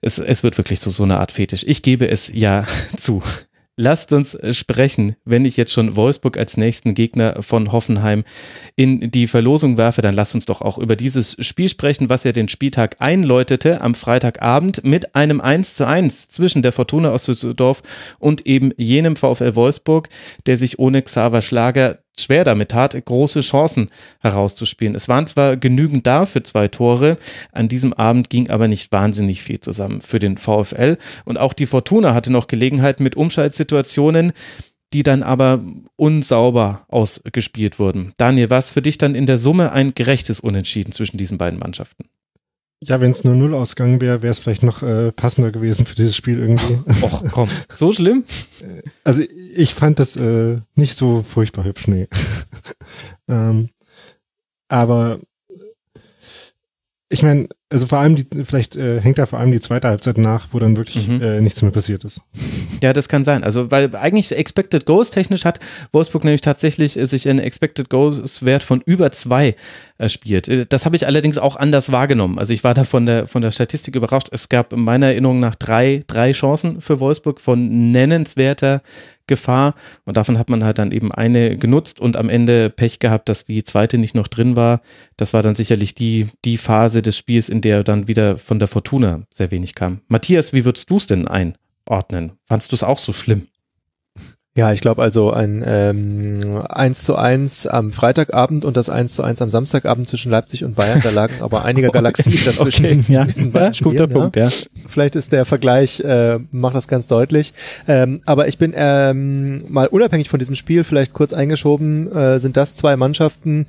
Es, 0.00 0.18
es 0.18 0.42
wird 0.42 0.56
wirklich 0.56 0.80
zu 0.80 0.88
so 0.88 1.02
einer 1.02 1.20
Art 1.20 1.32
Fetisch. 1.32 1.64
Ich 1.66 1.82
gebe 1.82 2.08
es 2.08 2.30
ja 2.32 2.66
zu. 2.96 3.22
Lasst 3.76 4.12
uns 4.12 4.34
äh, 4.34 4.54
sprechen, 4.54 5.16
wenn 5.24 5.44
ich 5.44 5.56
jetzt 5.56 5.72
schon 5.72 5.96
Wolfsburg 5.96 6.38
als 6.38 6.56
nächsten 6.56 6.94
Gegner 6.94 7.42
von 7.42 7.72
Hoffenheim 7.72 8.22
in 8.76 9.10
die 9.10 9.26
Verlosung 9.26 9.78
werfe, 9.78 10.00
dann 10.00 10.14
lasst 10.14 10.36
uns 10.36 10.46
doch 10.46 10.62
auch 10.62 10.78
über 10.78 10.94
dieses 10.94 11.36
Spiel 11.44 11.68
sprechen, 11.68 12.08
was 12.08 12.22
ja 12.22 12.30
den 12.30 12.48
Spieltag 12.48 12.96
einläutete 13.00 13.80
am 13.80 13.96
Freitagabend 13.96 14.84
mit 14.84 15.16
einem 15.16 15.40
1 15.40 15.74
zu 15.74 15.88
1 15.88 16.28
zwischen 16.28 16.62
der 16.62 16.70
Fortuna 16.70 17.10
aus 17.10 17.24
Düsseldorf 17.24 17.82
und 18.20 18.46
eben 18.46 18.70
jenem 18.76 19.16
VfL 19.16 19.56
Wolfsburg, 19.56 20.08
der 20.46 20.56
sich 20.56 20.78
ohne 20.78 21.02
Xaver 21.02 21.42
Schlager 21.42 22.03
schwer 22.18 22.44
damit 22.44 22.70
tat, 22.70 22.96
große 23.04 23.40
Chancen 23.40 23.88
herauszuspielen. 24.20 24.94
Es 24.94 25.08
waren 25.08 25.26
zwar 25.26 25.56
genügend 25.56 26.06
da 26.06 26.26
für 26.26 26.42
zwei 26.42 26.68
Tore, 26.68 27.16
an 27.52 27.68
diesem 27.68 27.92
Abend 27.92 28.30
ging 28.30 28.50
aber 28.50 28.68
nicht 28.68 28.92
wahnsinnig 28.92 29.42
viel 29.42 29.60
zusammen 29.60 30.00
für 30.00 30.18
den 30.18 30.38
VfL 30.38 30.96
und 31.24 31.38
auch 31.38 31.52
die 31.52 31.66
Fortuna 31.66 32.14
hatte 32.14 32.32
noch 32.32 32.46
Gelegenheit 32.46 33.00
mit 33.00 33.16
Umschaltsituationen, 33.16 34.32
die 34.92 35.02
dann 35.02 35.24
aber 35.24 35.60
unsauber 35.96 36.86
ausgespielt 36.88 37.78
wurden. 37.78 38.14
Daniel, 38.16 38.50
was 38.50 38.70
für 38.70 38.80
dich 38.80 38.96
dann 38.96 39.16
in 39.16 39.26
der 39.26 39.38
Summe 39.38 39.72
ein 39.72 39.94
gerechtes 39.94 40.38
Unentschieden 40.38 40.92
zwischen 40.92 41.16
diesen 41.16 41.36
beiden 41.36 41.58
Mannschaften? 41.58 42.04
Ja, 42.86 43.00
wenn 43.00 43.10
es 43.10 43.24
nur 43.24 43.34
Null 43.34 43.54
ausgegangen 43.54 44.00
wäre, 44.00 44.22
wäre 44.22 44.30
es 44.30 44.38
vielleicht 44.38 44.62
noch 44.62 44.82
äh, 44.82 45.10
passender 45.12 45.50
gewesen 45.50 45.86
für 45.86 45.94
dieses 45.94 46.14
Spiel 46.14 46.38
irgendwie. 46.38 46.78
Och, 47.02 47.24
komm, 47.30 47.48
so 47.74 47.92
schlimm? 47.92 48.24
Also 49.04 49.22
ich 49.54 49.74
fand 49.74 49.98
das 49.98 50.16
äh, 50.16 50.58
nicht 50.74 50.94
so 50.94 51.22
furchtbar 51.22 51.64
hübsch, 51.64 51.88
nee. 51.88 52.08
ähm, 53.28 53.70
aber 54.68 55.20
ich 57.08 57.22
meine, 57.22 57.48
also 57.74 57.88
vor 57.88 57.98
allem 57.98 58.14
die, 58.14 58.24
vielleicht 58.44 58.76
äh, 58.76 59.00
hängt 59.00 59.18
da 59.18 59.26
vor 59.26 59.40
allem 59.40 59.50
die 59.50 59.58
zweite 59.58 59.88
Halbzeit 59.88 60.16
nach, 60.16 60.46
wo 60.52 60.60
dann 60.60 60.76
wirklich 60.76 61.08
mhm. 61.08 61.20
äh, 61.20 61.40
nichts 61.40 61.60
mehr 61.60 61.72
passiert 61.72 62.04
ist. 62.04 62.22
Ja, 62.80 62.92
das 62.92 63.08
kann 63.08 63.24
sein. 63.24 63.42
Also, 63.42 63.72
weil 63.72 63.94
eigentlich 63.96 64.30
Expected 64.30 64.86
Goals 64.86 65.10
technisch 65.10 65.44
hat 65.44 65.58
Wolfsburg 65.90 66.22
nämlich 66.22 66.40
tatsächlich 66.40 66.96
äh, 66.96 67.04
sich 67.04 67.28
einen 67.28 67.40
Expected 67.40 67.90
Goals 67.90 68.44
Wert 68.44 68.62
von 68.62 68.80
über 68.86 69.10
zwei 69.10 69.56
erspielt. 69.98 70.46
Äh, 70.46 70.66
das 70.68 70.86
habe 70.86 70.94
ich 70.94 71.06
allerdings 71.06 71.36
auch 71.36 71.56
anders 71.56 71.90
wahrgenommen. 71.90 72.38
Also 72.38 72.54
ich 72.54 72.62
war 72.62 72.74
da 72.74 72.84
von 72.84 73.06
der, 73.06 73.26
von 73.26 73.42
der 73.42 73.50
Statistik 73.50 73.96
überrascht. 73.96 74.28
Es 74.30 74.48
gab 74.48 74.74
meiner 74.76 75.06
Erinnerung 75.06 75.40
nach 75.40 75.56
drei, 75.56 76.04
drei 76.06 76.30
Chancen 76.30 76.80
für 76.80 77.00
Wolfsburg 77.00 77.40
von 77.40 77.90
nennenswerter 77.90 78.82
Gefahr 79.26 79.74
und 80.04 80.18
davon 80.18 80.38
hat 80.38 80.50
man 80.50 80.64
halt 80.64 80.78
dann 80.78 80.92
eben 80.92 81.10
eine 81.10 81.56
genutzt 81.56 81.98
und 81.98 82.16
am 82.16 82.28
Ende 82.28 82.68
Pech 82.68 82.98
gehabt, 82.98 83.30
dass 83.30 83.44
die 83.44 83.64
zweite 83.64 83.96
nicht 83.96 84.14
noch 84.14 84.28
drin 84.28 84.54
war. 84.54 84.82
Das 85.16 85.32
war 85.32 85.42
dann 85.42 85.54
sicherlich 85.54 85.94
die, 85.94 86.28
die 86.44 86.58
Phase 86.58 87.00
des 87.00 87.16
Spiels, 87.16 87.48
in 87.48 87.62
der 87.64 87.82
dann 87.82 88.06
wieder 88.06 88.38
von 88.38 88.58
der 88.58 88.68
Fortuna 88.68 89.22
sehr 89.30 89.50
wenig 89.50 89.74
kam. 89.74 90.00
Matthias, 90.08 90.52
wie 90.52 90.64
würdest 90.64 90.90
du 90.90 90.96
es 90.96 91.06
denn 91.06 91.26
einordnen? 91.26 92.32
Fandst 92.44 92.72
du 92.72 92.76
es 92.76 92.82
auch 92.82 92.98
so 92.98 93.12
schlimm? 93.12 93.48
Ja, 94.56 94.72
ich 94.72 94.80
glaube 94.80 95.02
also 95.02 95.32
ein 95.32 95.64
ähm, 95.66 96.62
1 96.68 97.02
zu 97.02 97.16
1 97.16 97.66
am 97.66 97.92
Freitagabend 97.92 98.64
und 98.64 98.76
das 98.76 98.88
1 98.88 99.16
zu 99.16 99.24
1 99.24 99.42
am 99.42 99.50
Samstagabend 99.50 100.06
zwischen 100.06 100.30
Leipzig 100.30 100.62
und 100.62 100.76
Bayern. 100.76 101.00
Da 101.02 101.10
lagen 101.10 101.34
aber 101.40 101.64
einige 101.64 101.90
Galaxien 101.90 102.38
dazwischen. 102.44 102.86
Okay, 102.86 103.04
ja, 103.08 103.26
ja 103.52 103.72
guter 103.82 104.06
Punkt, 104.06 104.36
ja. 104.36 104.50
Vielleicht 104.86 105.16
ist 105.16 105.32
der 105.32 105.44
Vergleich, 105.44 105.98
äh, 105.98 106.38
macht 106.52 106.76
das 106.76 106.86
ganz 106.86 107.08
deutlich. 107.08 107.52
Ähm, 107.88 108.20
aber 108.26 108.46
ich 108.46 108.56
bin 108.56 108.72
ähm, 108.76 109.64
mal 109.68 109.88
unabhängig 109.88 110.28
von 110.28 110.38
diesem 110.38 110.54
Spiel, 110.54 110.84
vielleicht 110.84 111.14
kurz 111.14 111.32
eingeschoben, 111.32 112.12
äh, 112.12 112.38
sind 112.38 112.56
das 112.56 112.76
zwei 112.76 112.94
Mannschaften, 112.94 113.66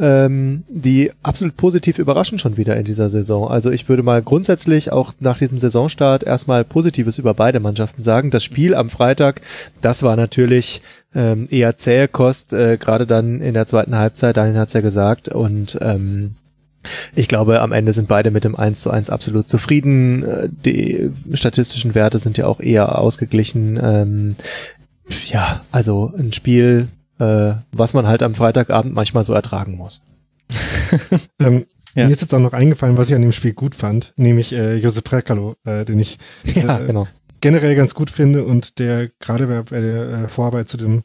ähm, 0.00 0.64
die 0.68 1.12
absolut 1.22 1.56
positiv 1.56 2.00
überraschen 2.00 2.40
schon 2.40 2.56
wieder 2.56 2.76
in 2.76 2.84
dieser 2.84 3.08
Saison. 3.08 3.48
Also 3.48 3.70
ich 3.70 3.88
würde 3.88 4.02
mal 4.02 4.20
grundsätzlich 4.20 4.90
auch 4.90 5.12
nach 5.20 5.38
diesem 5.38 5.58
Saisonstart 5.58 6.24
erstmal 6.24 6.64
Positives 6.64 7.18
über 7.18 7.34
beide 7.34 7.60
Mannschaften 7.60 8.02
sagen. 8.02 8.32
Das 8.32 8.42
Spiel 8.42 8.74
am 8.74 8.90
Freitag, 8.90 9.40
das 9.80 10.02
war 10.02 10.23
natürlich 10.24 10.80
ähm, 11.14 11.46
eher 11.50 11.76
zähe 11.76 12.08
Kost, 12.08 12.52
äh, 12.52 12.78
gerade 12.78 13.06
dann 13.06 13.40
in 13.40 13.52
der 13.54 13.66
zweiten 13.66 13.94
Halbzeit, 13.94 14.36
Daniel 14.36 14.60
hat 14.60 14.68
es 14.68 14.74
ja 14.74 14.80
gesagt, 14.80 15.28
und 15.28 15.78
ähm, 15.82 16.36
ich 17.14 17.28
glaube, 17.28 17.60
am 17.60 17.72
Ende 17.72 17.92
sind 17.92 18.08
beide 18.08 18.30
mit 18.30 18.44
dem 18.44 18.56
1 18.56 18.80
zu 18.80 18.90
1 18.90 19.10
absolut 19.10 19.48
zufrieden. 19.48 20.22
Äh, 20.22 20.48
die 20.50 21.10
statistischen 21.34 21.94
Werte 21.94 22.18
sind 22.18 22.38
ja 22.38 22.46
auch 22.46 22.60
eher 22.60 22.98
ausgeglichen. 22.98 23.78
Ähm, 23.82 24.36
ja, 25.26 25.62
also 25.70 26.12
ein 26.18 26.32
Spiel, 26.32 26.88
äh, 27.18 27.52
was 27.72 27.92
man 27.92 28.06
halt 28.06 28.22
am 28.22 28.34
Freitagabend 28.34 28.94
manchmal 28.94 29.24
so 29.24 29.34
ertragen 29.34 29.76
muss. 29.76 30.02
ähm, 31.38 31.66
ja. 31.94 32.06
Mir 32.06 32.10
ist 32.10 32.22
jetzt 32.22 32.34
auch 32.34 32.40
noch 32.40 32.54
eingefallen, 32.54 32.96
was 32.96 33.08
ich 33.08 33.14
an 33.14 33.22
dem 33.22 33.32
Spiel 33.32 33.52
gut 33.52 33.74
fand, 33.74 34.12
nämlich 34.16 34.52
äh, 34.52 34.76
Josep 34.76 35.04
Prekalo, 35.04 35.54
äh, 35.64 35.84
den 35.84 36.00
ich 36.00 36.18
ja, 36.54 36.80
äh, 36.80 36.86
genau 36.86 37.06
generell 37.44 37.74
ganz 37.74 37.92
gut 37.94 38.10
finde 38.10 38.42
und 38.44 38.78
der 38.78 39.10
gerade 39.18 39.46
bei 39.46 39.80
der 39.80 40.08
äh, 40.08 40.28
Vorarbeit 40.28 40.66
zu 40.66 40.78
dem 40.78 41.04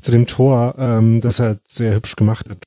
zu 0.00 0.12
dem 0.12 0.28
Tor, 0.28 0.76
ähm, 0.78 1.20
das 1.20 1.40
er 1.40 1.58
sehr 1.66 1.94
hübsch 1.94 2.14
gemacht 2.14 2.48
hat. 2.48 2.58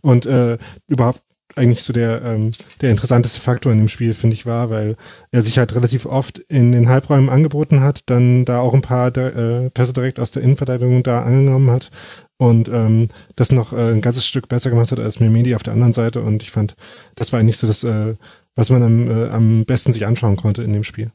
Und 0.00 0.26
äh, 0.26 0.58
überhaupt 0.88 1.22
eigentlich 1.54 1.84
so 1.84 1.92
der 1.92 2.20
ähm, 2.22 2.50
der 2.80 2.90
interessanteste 2.90 3.40
Faktor 3.40 3.70
in 3.70 3.78
dem 3.78 3.86
Spiel 3.86 4.12
finde 4.14 4.34
ich 4.34 4.44
war, 4.44 4.70
weil 4.70 4.96
er 5.30 5.42
sich 5.42 5.56
halt 5.56 5.72
relativ 5.76 6.04
oft 6.04 6.38
in 6.38 6.72
den 6.72 6.88
Halbräumen 6.88 7.28
angeboten 7.28 7.80
hat, 7.80 8.10
dann 8.10 8.44
da 8.44 8.58
auch 8.58 8.74
ein 8.74 8.82
paar 8.82 9.16
äh, 9.16 9.70
Pässe 9.70 9.92
direkt 9.92 10.18
aus 10.18 10.32
der 10.32 10.42
Innenverteidigung 10.42 11.04
da 11.04 11.22
angenommen 11.22 11.70
hat 11.70 11.90
und 12.38 12.68
ähm, 12.70 13.06
das 13.36 13.52
noch 13.52 13.72
äh, 13.72 13.92
ein 13.92 14.00
ganzes 14.00 14.26
Stück 14.26 14.48
besser 14.48 14.70
gemacht 14.70 14.90
hat 14.90 14.98
als 14.98 15.20
Memedi 15.20 15.54
auf 15.54 15.62
der 15.62 15.74
anderen 15.74 15.92
Seite 15.92 16.22
und 16.22 16.42
ich 16.42 16.50
fand, 16.50 16.74
das 17.14 17.32
war 17.32 17.38
eigentlich 17.38 17.58
so 17.58 17.68
das, 17.68 17.84
äh, 17.84 18.16
was 18.56 18.70
man 18.70 18.82
am, 18.82 19.08
äh, 19.08 19.28
am 19.28 19.64
besten 19.64 19.92
sich 19.92 20.06
anschauen 20.06 20.34
konnte 20.34 20.64
in 20.64 20.72
dem 20.72 20.82
Spiel. 20.82 21.12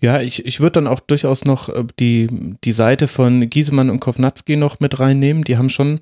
Ja, 0.00 0.20
ich, 0.20 0.44
ich 0.44 0.60
würde 0.60 0.72
dann 0.72 0.86
auch 0.86 1.00
durchaus 1.00 1.44
noch 1.44 1.68
äh, 1.68 1.84
die, 1.98 2.56
die 2.64 2.72
Seite 2.72 3.08
von 3.08 3.48
Giesemann 3.48 3.90
und 3.90 4.00
Kovnatski 4.00 4.56
noch 4.56 4.80
mit 4.80 4.98
reinnehmen. 5.00 5.44
Die 5.44 5.56
haben 5.56 5.70
schon 5.70 6.00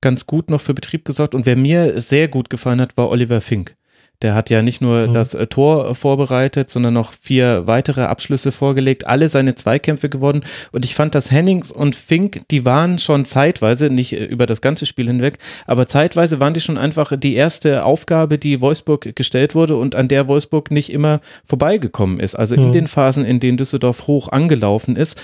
ganz 0.00 0.26
gut 0.26 0.50
noch 0.50 0.60
für 0.60 0.74
Betrieb 0.74 1.04
gesorgt. 1.04 1.34
Und 1.34 1.46
wer 1.46 1.56
mir 1.56 2.00
sehr 2.00 2.28
gut 2.28 2.50
gefallen 2.50 2.80
hat, 2.80 2.96
war 2.96 3.10
Oliver 3.10 3.40
Fink. 3.40 3.76
Der 4.22 4.34
hat 4.34 4.50
ja 4.50 4.60
nicht 4.60 4.80
nur 4.80 5.08
mhm. 5.08 5.12
das 5.12 5.34
äh, 5.34 5.46
Tor 5.46 5.94
vorbereitet, 5.94 6.68
sondern 6.68 6.94
noch 6.94 7.12
vier 7.12 7.66
weitere 7.66 8.02
Abschlüsse 8.02 8.52
vorgelegt, 8.52 9.06
alle 9.06 9.28
seine 9.28 9.54
Zweikämpfe 9.54 10.08
gewonnen. 10.08 10.44
Und 10.72 10.84
ich 10.84 10.94
fand, 10.94 11.14
dass 11.14 11.30
Hennings 11.30 11.72
und 11.72 11.96
Fink, 11.96 12.42
die 12.50 12.64
waren 12.64 12.98
schon 12.98 13.24
zeitweise, 13.24 13.88
nicht 13.88 14.12
äh, 14.12 14.24
über 14.24 14.46
das 14.46 14.60
ganze 14.60 14.84
Spiel 14.84 15.06
hinweg, 15.06 15.38
aber 15.66 15.86
zeitweise 15.86 16.38
waren 16.40 16.54
die 16.54 16.60
schon 16.60 16.78
einfach 16.78 17.16
die 17.16 17.34
erste 17.34 17.84
Aufgabe, 17.84 18.38
die 18.38 18.60
Wolfsburg 18.60 19.16
gestellt 19.16 19.54
wurde 19.54 19.76
und 19.76 19.94
an 19.94 20.08
der 20.08 20.28
Wolfsburg 20.28 20.70
nicht 20.70 20.92
immer 20.92 21.20
vorbeigekommen 21.44 22.20
ist. 22.20 22.34
Also 22.34 22.56
mhm. 22.56 22.66
in 22.66 22.72
den 22.72 22.86
Phasen, 22.86 23.24
in 23.24 23.40
denen 23.40 23.56
Düsseldorf 23.56 24.06
hoch 24.06 24.28
angelaufen 24.28 24.96
ist, 24.96 25.16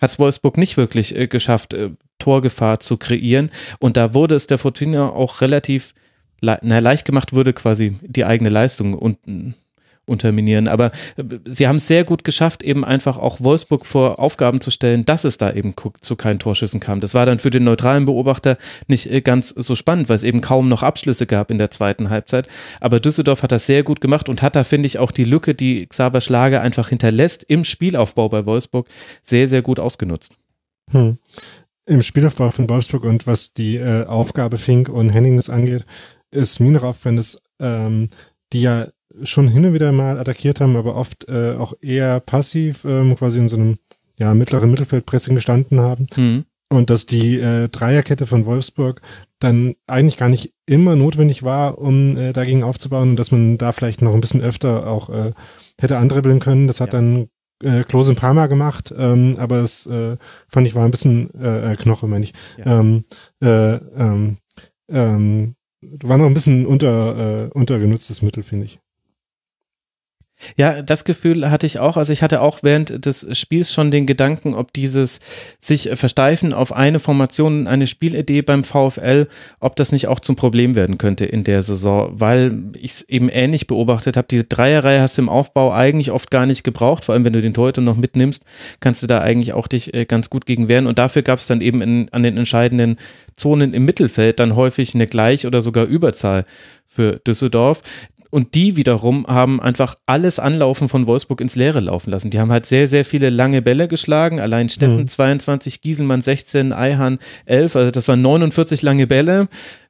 hat 0.00 0.10
es 0.10 0.18
Wolfsburg 0.18 0.58
nicht 0.58 0.76
wirklich 0.76 1.16
äh, 1.16 1.26
geschafft, 1.26 1.76
Torgefahr 2.18 2.80
zu 2.80 2.96
kreieren. 2.96 3.50
Und 3.80 3.96
da 3.96 4.14
wurde 4.14 4.34
es 4.34 4.46
der 4.46 4.58
Fortuna 4.58 5.10
auch 5.10 5.40
relativ 5.40 5.94
na, 6.44 6.78
leicht 6.78 7.04
gemacht 7.04 7.32
würde, 7.32 7.52
quasi 7.52 7.98
die 8.02 8.24
eigene 8.24 8.50
Leistung 8.50 8.94
und, 8.94 9.18
unterminieren. 10.06 10.68
Aber 10.68 10.90
äh, 11.16 11.22
sie 11.44 11.68
haben 11.68 11.76
es 11.76 11.88
sehr 11.88 12.04
gut 12.04 12.24
geschafft, 12.24 12.62
eben 12.62 12.84
einfach 12.84 13.18
auch 13.18 13.40
Wolfsburg 13.40 13.86
vor 13.86 14.18
Aufgaben 14.18 14.60
zu 14.60 14.70
stellen, 14.70 15.04
dass 15.04 15.24
es 15.24 15.38
da 15.38 15.52
eben 15.52 15.74
zu 16.00 16.16
keinen 16.16 16.38
Torschüssen 16.38 16.80
kam. 16.80 17.00
Das 17.00 17.14
war 17.14 17.26
dann 17.26 17.38
für 17.38 17.50
den 17.50 17.64
neutralen 17.64 18.04
Beobachter 18.04 18.58
nicht 18.86 19.10
äh, 19.10 19.20
ganz 19.20 19.48
so 19.48 19.74
spannend, 19.74 20.08
weil 20.08 20.16
es 20.16 20.24
eben 20.24 20.40
kaum 20.40 20.68
noch 20.68 20.82
Abschlüsse 20.82 21.26
gab 21.26 21.50
in 21.50 21.58
der 21.58 21.70
zweiten 21.70 22.10
Halbzeit. 22.10 22.48
Aber 22.80 23.00
Düsseldorf 23.00 23.42
hat 23.42 23.52
das 23.52 23.66
sehr 23.66 23.82
gut 23.82 24.00
gemacht 24.00 24.28
und 24.28 24.42
hat 24.42 24.56
da, 24.56 24.64
finde 24.64 24.86
ich, 24.86 24.98
auch 24.98 25.10
die 25.10 25.24
Lücke, 25.24 25.54
die 25.54 25.86
Xaver 25.86 26.20
Schlager 26.20 26.60
einfach 26.60 26.88
hinterlässt 26.88 27.44
im 27.44 27.64
Spielaufbau 27.64 28.28
bei 28.28 28.46
Wolfsburg, 28.46 28.88
sehr, 29.22 29.48
sehr 29.48 29.62
gut 29.62 29.80
ausgenutzt. 29.80 30.36
Hm. 30.90 31.18
Im 31.86 32.02
Spielaufbau 32.02 32.50
von 32.50 32.68
Wolfsburg 32.68 33.04
und 33.04 33.26
was 33.26 33.52
die 33.52 33.76
äh, 33.76 34.04
Aufgabe 34.06 34.56
Fink 34.56 34.88
und 34.88 35.10
Henning 35.10 35.38
angeht, 35.48 35.84
ist 36.34 36.60
auf, 36.60 37.04
wenn 37.04 37.18
es, 37.18 37.40
ähm, 37.60 38.10
die 38.52 38.62
ja 38.62 38.88
schon 39.22 39.48
hin 39.48 39.64
und 39.64 39.74
wieder 39.74 39.92
mal 39.92 40.18
attackiert 40.18 40.60
haben, 40.60 40.76
aber 40.76 40.96
oft 40.96 41.28
äh, 41.28 41.54
auch 41.54 41.74
eher 41.80 42.20
passiv 42.20 42.84
ähm, 42.84 43.14
quasi 43.16 43.38
in 43.38 43.48
so 43.48 43.56
einem 43.56 43.78
ja, 44.16 44.34
mittleren 44.34 44.70
Mittelfeldpressing 44.70 45.34
gestanden 45.34 45.80
haben. 45.80 46.06
Mhm. 46.16 46.44
Und 46.70 46.90
dass 46.90 47.06
die 47.06 47.38
äh, 47.38 47.68
Dreierkette 47.68 48.26
von 48.26 48.46
Wolfsburg 48.46 49.00
dann 49.38 49.74
eigentlich 49.86 50.16
gar 50.16 50.28
nicht 50.28 50.54
immer 50.66 50.96
notwendig 50.96 51.42
war, 51.42 51.78
um 51.78 52.16
äh, 52.16 52.32
dagegen 52.32 52.64
aufzubauen 52.64 53.10
und 53.10 53.16
dass 53.16 53.30
man 53.30 53.58
da 53.58 53.72
vielleicht 53.72 54.02
noch 54.02 54.14
ein 54.14 54.20
bisschen 54.20 54.40
öfter 54.40 54.86
auch 54.88 55.10
äh, 55.10 55.32
hätte 55.78 55.98
andribbeln 55.98 56.40
können. 56.40 56.66
Das 56.66 56.80
hat 56.80 56.92
ja. 56.92 57.00
dann 57.00 57.28
äh, 57.62 57.84
Klose 57.84 58.12
ein 58.12 58.16
paar 58.16 58.34
Mal 58.34 58.46
gemacht, 58.46 58.92
ähm, 58.96 59.36
aber 59.38 59.58
es 59.58 59.86
äh, 59.86 60.16
fand 60.48 60.66
ich 60.66 60.74
war 60.74 60.84
ein 60.84 60.90
bisschen 60.90 61.30
äh, 61.38 61.72
äh 61.72 61.76
Knoche, 61.76 62.06
meine 62.06 62.24
ich. 62.24 62.32
Ja. 62.56 62.80
Ähm, 62.80 63.04
äh, 63.40 63.74
ähm, 63.74 64.38
ähm, 64.88 65.54
war 66.02 66.18
noch 66.18 66.26
ein 66.26 66.34
bisschen 66.34 66.66
unter, 66.66 67.46
äh, 67.46 67.50
untergenutztes 67.50 68.22
Mittel, 68.22 68.42
finde 68.42 68.66
ich. 68.66 68.80
Ja, 70.56 70.82
das 70.82 71.04
Gefühl 71.04 71.50
hatte 71.50 71.66
ich 71.66 71.78
auch. 71.78 71.96
Also 71.96 72.12
ich 72.12 72.22
hatte 72.22 72.40
auch 72.40 72.60
während 72.62 73.04
des 73.04 73.26
Spiels 73.38 73.72
schon 73.72 73.90
den 73.90 74.06
Gedanken, 74.06 74.54
ob 74.54 74.72
dieses 74.72 75.20
sich 75.58 75.90
versteifen 75.94 76.52
auf 76.52 76.72
eine 76.72 76.98
Formation, 76.98 77.66
eine 77.66 77.86
Spielidee 77.86 78.42
beim 78.42 78.64
VfL, 78.64 79.28
ob 79.60 79.76
das 79.76 79.92
nicht 79.92 80.08
auch 80.08 80.20
zum 80.20 80.36
Problem 80.36 80.76
werden 80.76 80.98
könnte 80.98 81.24
in 81.24 81.44
der 81.44 81.62
Saison, 81.62 82.12
weil 82.14 82.62
ich 82.76 82.92
es 82.92 83.02
eben 83.02 83.28
ähnlich 83.28 83.66
beobachtet 83.66 84.16
habe. 84.16 84.28
Diese 84.30 84.44
Dreierreihe 84.44 85.00
hast 85.00 85.18
du 85.18 85.22
im 85.22 85.28
Aufbau 85.28 85.72
eigentlich 85.72 86.10
oft 86.10 86.30
gar 86.30 86.46
nicht 86.46 86.64
gebraucht, 86.64 87.04
vor 87.04 87.14
allem 87.14 87.24
wenn 87.24 87.32
du 87.32 87.40
den 87.40 87.54
Torhüter 87.54 87.80
noch 87.80 87.96
mitnimmst, 87.96 88.42
kannst 88.80 89.02
du 89.02 89.06
da 89.06 89.20
eigentlich 89.20 89.52
auch 89.52 89.66
dich 89.66 89.94
äh, 89.94 90.04
ganz 90.04 90.30
gut 90.30 90.46
gegen 90.46 90.68
wehren 90.68 90.86
und 90.86 90.98
dafür 90.98 91.22
gab 91.22 91.38
es 91.38 91.46
dann 91.46 91.60
eben 91.60 91.82
in, 91.82 92.08
an 92.12 92.22
den 92.22 92.36
entscheidenden 92.36 92.98
Zonen 93.36 93.74
im 93.74 93.84
Mittelfeld 93.84 94.40
dann 94.40 94.56
häufig 94.56 94.94
eine 94.94 95.06
Gleich- 95.06 95.46
oder 95.46 95.60
sogar 95.60 95.86
Überzahl 95.86 96.44
für 96.86 97.16
Düsseldorf. 97.26 97.82
Und 98.34 98.56
die 98.56 98.76
wiederum 98.76 99.28
haben 99.28 99.60
einfach 99.60 99.94
alles 100.06 100.40
Anlaufen 100.40 100.88
von 100.88 101.06
Wolfsburg 101.06 101.40
ins 101.40 101.54
Leere 101.54 101.78
laufen 101.78 102.10
lassen. 102.10 102.30
Die 102.32 102.40
haben 102.40 102.50
halt 102.50 102.66
sehr, 102.66 102.88
sehr 102.88 103.04
viele 103.04 103.30
lange 103.30 103.62
Bälle 103.62 103.86
geschlagen. 103.86 104.40
Allein 104.40 104.68
Steffen 104.68 105.02
mhm. 105.02 105.06
22, 105.06 105.82
Gieselmann 105.82 106.20
16, 106.20 106.72
Eihan 106.72 107.20
11. 107.46 107.76
Also 107.76 107.90
das 107.92 108.08
waren 108.08 108.22
49 108.22 108.82
lange 108.82 109.06
Bälle. 109.06 109.46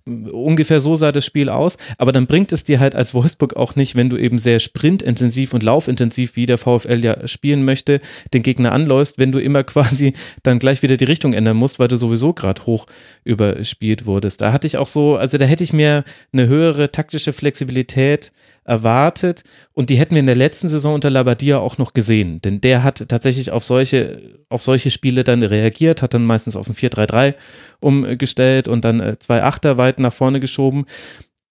Ungefähr 0.07 0.81
so 0.81 0.97
sah 0.97 1.13
das 1.13 1.25
Spiel 1.25 1.49
aus, 1.49 1.79
aber 1.97 2.13
dann 2.13 2.27
bringt 2.27 2.53
es 2.53 2.63
dir 2.63 2.79
halt 2.79 2.95
als 2.95 3.15
Wolfsburg 3.15 3.57
auch 3.57 3.75
nicht, 3.75 3.97
wenn 3.97 4.11
du 4.11 4.19
eben 4.19 4.37
sehr 4.37 4.61
sprintintensiv 4.61 5.55
und 5.55 5.63
laufintensiv, 5.63 6.37
wie 6.37 6.45
der 6.45 6.59
VfL 6.59 7.03
ja 7.03 7.27
spielen 7.27 7.65
möchte, 7.65 8.03
den 8.35 8.43
Gegner 8.43 8.73
anläufst, 8.73 9.17
wenn 9.17 9.33
du 9.33 9.39
immer 9.39 9.65
quasi 9.65 10.13
dann 10.43 10.59
gleich 10.59 10.83
wieder 10.83 10.99
die 10.99 11.07
Richtung 11.07 11.33
ändern 11.33 11.57
musst, 11.57 11.79
weil 11.79 11.89
du 11.89 11.97
sowieso 11.97 12.35
gerade 12.35 12.67
hoch 12.67 12.85
überspielt 13.25 14.05
wurdest. 14.05 14.43
Da 14.43 14.53
hatte 14.53 14.67
ich 14.67 14.77
auch 14.77 14.87
so, 14.87 15.17
also 15.17 15.39
da 15.39 15.47
hätte 15.47 15.65
ich 15.65 15.73
mir 15.73 16.05
eine 16.35 16.49
höhere 16.49 16.93
taktische 16.93 17.33
Flexibilität 17.33 18.31
erwartet. 18.65 19.45
Und 19.73 19.91
die 19.91 19.97
hätten 19.97 20.15
wir 20.15 20.21
in 20.21 20.27
der 20.27 20.35
letzten 20.35 20.69
Saison 20.69 20.95
unter 20.95 21.11
Labadia 21.11 21.59
auch 21.59 21.79
noch 21.79 21.93
gesehen, 21.93 22.41
denn 22.43 22.61
der 22.61 22.83
hat 22.83 23.09
tatsächlich 23.09 23.51
auf 23.51 23.65
solche, 23.65 24.41
auf 24.49 24.63
solche 24.63 24.91
Spiele 24.91 25.25
dann 25.25 25.43
reagiert, 25.43 26.03
hat 26.03 26.15
dann 26.15 26.25
meistens 26.25 26.57
auf 26.57 26.69
ein 26.69 26.75
4-3-3 26.75 27.35
umgestellt 27.81 28.69
und 28.69 28.85
dann 28.85 29.01
äh, 29.01 29.19
zwei 29.19 29.43
Achter 29.43 29.79
weit 29.79 29.99
nach 29.99 30.13
vorne 30.13 30.41
geschoben. 30.41 30.87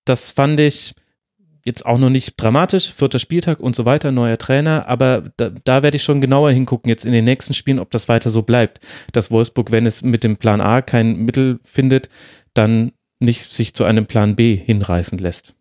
Das 0.05 0.31
fand 0.31 0.59
ich 0.59 0.95
jetzt 1.65 1.85
auch 1.85 1.97
noch 1.97 2.09
nicht 2.09 2.33
dramatisch, 2.37 2.91
vierter 2.91 3.19
Spieltag 3.19 3.59
und 3.59 3.75
so 3.75 3.85
weiter, 3.85 4.11
neuer 4.11 4.37
Trainer, 4.37 4.87
aber 4.87 5.23
da, 5.37 5.49
da 5.63 5.81
werde 5.81 5.97
ich 5.97 6.03
schon 6.03 6.19
genauer 6.19 6.51
hingucken 6.51 6.89
jetzt 6.89 7.05
in 7.05 7.13
den 7.13 7.23
nächsten 7.23 7.53
Spielen, 7.53 7.79
ob 7.79 7.89
das 7.91 8.09
weiter 8.09 8.29
so 8.29 8.41
bleibt, 8.41 8.79
dass 9.13 9.31
Wolfsburg, 9.31 9.71
wenn 9.71 9.85
es 9.85 10.01
mit 10.01 10.23
dem 10.23 10.37
Plan 10.37 10.59
A 10.59 10.81
kein 10.81 11.17
Mittel 11.17 11.59
findet, 11.63 12.09
dann 12.53 12.91
nicht 13.19 13.53
sich 13.53 13.73
zu 13.73 13.85
einem 13.85 14.05
Plan 14.05 14.35
B 14.35 14.57
hinreißen 14.57 15.17
lässt. 15.17 15.55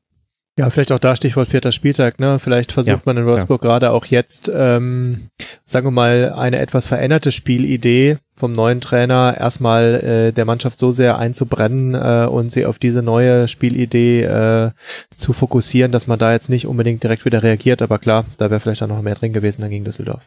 Ja, 0.58 0.68
vielleicht 0.68 0.92
auch 0.92 0.98
da 0.98 1.16
Stichwort 1.16 1.48
vierter 1.48 1.72
Spieltag, 1.72 2.20
ne? 2.20 2.38
Vielleicht 2.38 2.72
versucht 2.72 2.94
ja, 2.94 3.02
man 3.06 3.16
in 3.16 3.24
Wolfsburg 3.24 3.62
ja. 3.62 3.68
gerade 3.68 3.90
auch 3.90 4.04
jetzt, 4.04 4.50
ähm, 4.54 5.28
sagen 5.64 5.86
wir 5.86 5.92
mal, 5.92 6.34
eine 6.36 6.58
etwas 6.58 6.86
veränderte 6.86 7.32
Spielidee 7.32 8.18
vom 8.36 8.52
neuen 8.52 8.82
Trainer 8.82 9.34
erstmal 9.38 9.94
äh, 9.94 10.32
der 10.32 10.44
Mannschaft 10.44 10.78
so 10.78 10.92
sehr 10.92 11.16
einzubrennen 11.16 11.94
äh, 11.94 12.26
und 12.28 12.52
sie 12.52 12.66
auf 12.66 12.78
diese 12.78 13.02
neue 13.02 13.48
Spielidee 13.48 14.24
äh, 14.24 14.70
zu 15.14 15.32
fokussieren, 15.32 15.90
dass 15.90 16.06
man 16.06 16.18
da 16.18 16.32
jetzt 16.32 16.50
nicht 16.50 16.66
unbedingt 16.66 17.02
direkt 17.02 17.24
wieder 17.24 17.42
reagiert. 17.42 17.80
Aber 17.80 17.98
klar, 17.98 18.26
da 18.36 18.50
wäre 18.50 18.60
vielleicht 18.60 18.82
auch 18.82 18.88
noch 18.88 19.00
mehr 19.00 19.14
drin 19.14 19.32
gewesen 19.32 19.62
dann 19.62 19.70
gegen 19.70 19.84
Düsseldorf. 19.84 20.22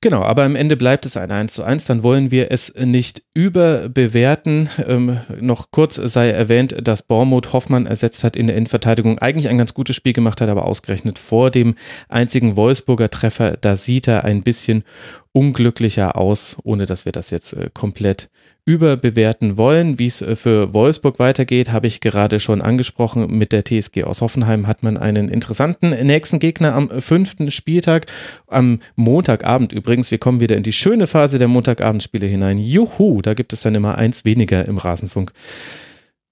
Genau, 0.00 0.22
aber 0.22 0.44
am 0.44 0.56
Ende 0.56 0.76
bleibt 0.76 1.06
es 1.06 1.16
ein 1.16 1.30
1 1.30 1.54
zu 1.54 1.64
1, 1.64 1.84
dann 1.86 2.02
wollen 2.02 2.30
wir 2.30 2.50
es 2.50 2.72
nicht 2.76 3.22
überbewerten. 3.34 4.68
Ähm, 4.86 5.18
noch 5.40 5.70
kurz 5.70 5.96
sei 5.96 6.30
erwähnt, 6.30 6.76
dass 6.82 7.02
Bormuth 7.02 7.52
Hoffmann 7.52 7.86
ersetzt 7.86 8.24
hat 8.24 8.36
in 8.36 8.46
der 8.46 8.56
Innenverteidigung, 8.56 9.18
eigentlich 9.18 9.48
ein 9.48 9.58
ganz 9.58 9.74
gutes 9.74 9.96
Spiel 9.96 10.12
gemacht 10.12 10.40
hat, 10.40 10.48
aber 10.48 10.66
ausgerechnet 10.66 11.18
vor 11.18 11.50
dem 11.50 11.74
einzigen 12.08 12.56
Wolfsburger 12.56 13.10
Treffer, 13.10 13.56
da 13.60 13.76
sieht 13.76 14.08
er 14.08 14.24
ein 14.24 14.42
bisschen 14.42 14.84
unglücklicher 15.32 16.16
aus, 16.16 16.56
ohne 16.62 16.86
dass 16.86 17.04
wir 17.04 17.12
das 17.12 17.30
jetzt 17.30 17.52
äh, 17.54 17.70
komplett 17.72 18.28
überbewerten 18.64 19.56
wollen. 19.56 19.98
Wie 19.98 20.06
es 20.06 20.22
äh, 20.22 20.36
für 20.36 20.72
Wolfsburg 20.72 21.18
weitergeht, 21.18 21.70
habe 21.70 21.86
ich 21.86 22.00
gerade 22.00 22.40
schon 22.40 22.62
angesprochen. 22.62 23.36
Mit 23.36 23.52
der 23.52 23.64
TSG 23.64 24.04
aus 24.04 24.20
Hoffenheim 24.20 24.66
hat 24.66 24.82
man 24.82 24.96
einen 24.96 25.28
interessanten 25.28 25.90
nächsten 25.90 26.38
Gegner 26.38 26.74
am 26.74 26.90
fünften 27.00 27.50
Spieltag. 27.50 28.06
Am 28.46 28.80
Montagabend 28.96 29.72
übrigens. 29.72 30.10
Wir 30.10 30.18
kommen 30.18 30.40
wieder 30.40 30.56
in 30.56 30.62
die 30.62 30.72
schöne 30.72 31.06
Phase 31.06 31.38
der 31.38 31.48
Montagabendspiele 31.48 32.26
hinein. 32.26 32.58
Juhu, 32.58 33.20
da 33.20 33.34
gibt 33.34 33.52
es 33.52 33.60
dann 33.60 33.74
immer 33.74 33.98
eins 33.98 34.24
weniger 34.24 34.64
im 34.66 34.78
Rasenfunk 34.78 35.32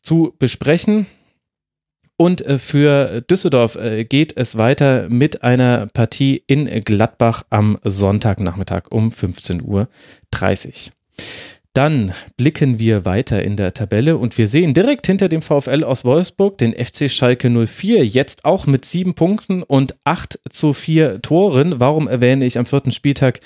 zu 0.02 0.34
besprechen. 0.38 1.06
Und 2.16 2.40
äh, 2.46 2.58
für 2.58 3.20
Düsseldorf 3.22 3.76
äh, 3.76 4.04
geht 4.04 4.36
es 4.36 4.56
weiter 4.56 5.08
mit 5.10 5.42
einer 5.42 5.86
Partie 5.86 6.42
in 6.46 6.66
Gladbach 6.84 7.44
am 7.50 7.78
Sonntagnachmittag 7.84 8.84
um 8.90 9.10
15.30 9.10 9.64
Uhr. 9.64 9.88
Dann 11.74 12.12
blicken 12.36 12.78
wir 12.78 13.06
weiter 13.06 13.42
in 13.42 13.56
der 13.56 13.72
Tabelle 13.72 14.18
und 14.18 14.36
wir 14.36 14.46
sehen 14.46 14.74
direkt 14.74 15.06
hinter 15.06 15.30
dem 15.30 15.40
VfL 15.40 15.84
aus 15.84 16.04
Wolfsburg 16.04 16.58
den 16.58 16.74
FC 16.74 17.10
Schalke 17.10 17.48
04, 17.48 18.04
jetzt 18.04 18.44
auch 18.44 18.66
mit 18.66 18.84
sieben 18.84 19.14
Punkten 19.14 19.62
und 19.62 19.96
acht 20.04 20.38
zu 20.50 20.74
vier 20.74 21.22
Toren. 21.22 21.80
Warum 21.80 22.08
erwähne 22.08 22.44
ich 22.44 22.58
am 22.58 22.66
vierten 22.66 22.92
Spieltag 22.92 23.40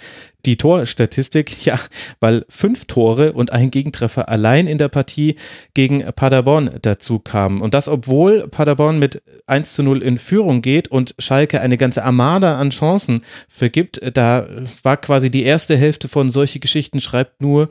die 0.45 0.57
Torstatistik? 0.57 1.65
Ja, 1.65 1.79
weil 2.19 2.45
fünf 2.49 2.87
Tore 2.87 3.33
und 3.33 3.53
ein 3.53 3.71
Gegentreffer 3.71 4.29
allein 4.29 4.67
in 4.67 4.79
der 4.79 4.89
Partie 4.89 5.37
gegen 5.75 6.01
Paderborn 6.01 6.71
dazu 6.83 7.21
kamen. 7.21 7.61
Und 7.61 7.75
das, 7.75 7.89
obwohl 7.89 8.49
Paderborn 8.49 8.99
mit 8.99 9.23
1 9.47 9.75
zu 9.75 9.85
0 9.85 10.03
in 10.03 10.19
Führung 10.19 10.63
geht 10.63 10.89
und 10.89 11.15
Schalke 11.21 11.61
eine 11.61 11.77
ganze 11.77 12.03
Armada 12.03 12.59
an 12.59 12.71
Chancen 12.71 13.23
vergibt. 13.49 14.01
Da 14.15 14.49
war 14.83 14.97
quasi 14.97 15.31
die 15.31 15.45
erste 15.45 15.77
Hälfte 15.77 16.09
von 16.09 16.33
solche 16.33 16.59
Geschichten 16.59 17.01
schreibt 17.01 17.41
nur 17.41 17.69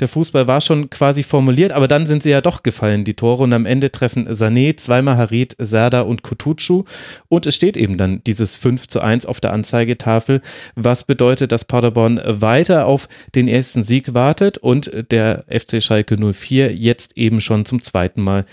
der 0.00 0.08
Fußball 0.08 0.48
war 0.48 0.60
schon 0.60 0.90
quasi 0.90 1.22
formuliert, 1.22 1.70
aber 1.70 1.86
dann 1.86 2.06
sind 2.06 2.22
sie 2.22 2.30
ja 2.30 2.40
doch 2.40 2.64
gefallen, 2.64 3.04
die 3.04 3.14
Tore. 3.14 3.44
Und 3.44 3.52
am 3.52 3.64
Ende 3.64 3.92
treffen 3.92 4.28
Sané, 4.28 4.76
zweimal 4.76 5.16
Harit, 5.16 5.54
Serda 5.58 6.00
und 6.00 6.22
Kutucu. 6.22 6.84
Und 7.28 7.46
es 7.46 7.54
steht 7.54 7.76
eben 7.76 7.96
dann 7.96 8.20
dieses 8.24 8.56
5 8.56 8.88
zu 8.88 9.00
1 9.00 9.24
auf 9.24 9.40
der 9.40 9.52
Anzeigetafel, 9.52 10.40
was 10.74 11.04
bedeutet, 11.04 11.52
dass 11.52 11.64
Paderborn 11.64 12.20
weiter 12.24 12.86
auf 12.86 13.08
den 13.36 13.46
ersten 13.46 13.84
Sieg 13.84 14.14
wartet 14.14 14.58
und 14.58 14.90
der 15.12 15.44
FC 15.48 15.80
Schalke 15.80 16.16
04 16.16 16.74
jetzt 16.74 17.16
eben 17.16 17.40
schon 17.40 17.64
zum 17.64 17.80
zweiten 17.80 18.20
Mal 18.20 18.46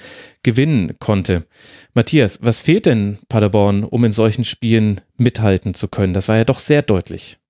gewinnen 0.43 0.95
konnte. 0.99 1.45
Matthias, 1.93 2.39
was 2.41 2.59
fehlt 2.59 2.85
denn 2.85 3.18
Paderborn, 3.30 3.84
um 3.84 4.03
in 4.03 4.13
solchen 4.13 4.43
Spielen 4.43 5.01
mithalten 5.18 5.73
zu 5.73 5.88
können? 5.88 6.13
Das 6.13 6.27
war 6.27 6.38
ja 6.38 6.45
doch 6.45 6.59
sehr 6.59 6.84
deutlich. 6.84 7.40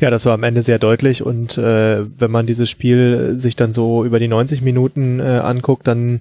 Ja, 0.00 0.10
das 0.10 0.26
war 0.26 0.34
am 0.34 0.42
Ende 0.42 0.62
sehr 0.62 0.78
deutlich 0.78 1.24
und 1.24 1.58
äh, 1.58 2.04
wenn 2.18 2.30
man 2.30 2.46
dieses 2.46 2.70
Spiel 2.70 3.32
sich 3.34 3.56
dann 3.56 3.72
so 3.72 4.04
über 4.04 4.18
die 4.18 4.28
90 4.28 4.62
Minuten 4.62 5.20
äh, 5.20 5.24
anguckt, 5.24 5.86
dann 5.86 6.20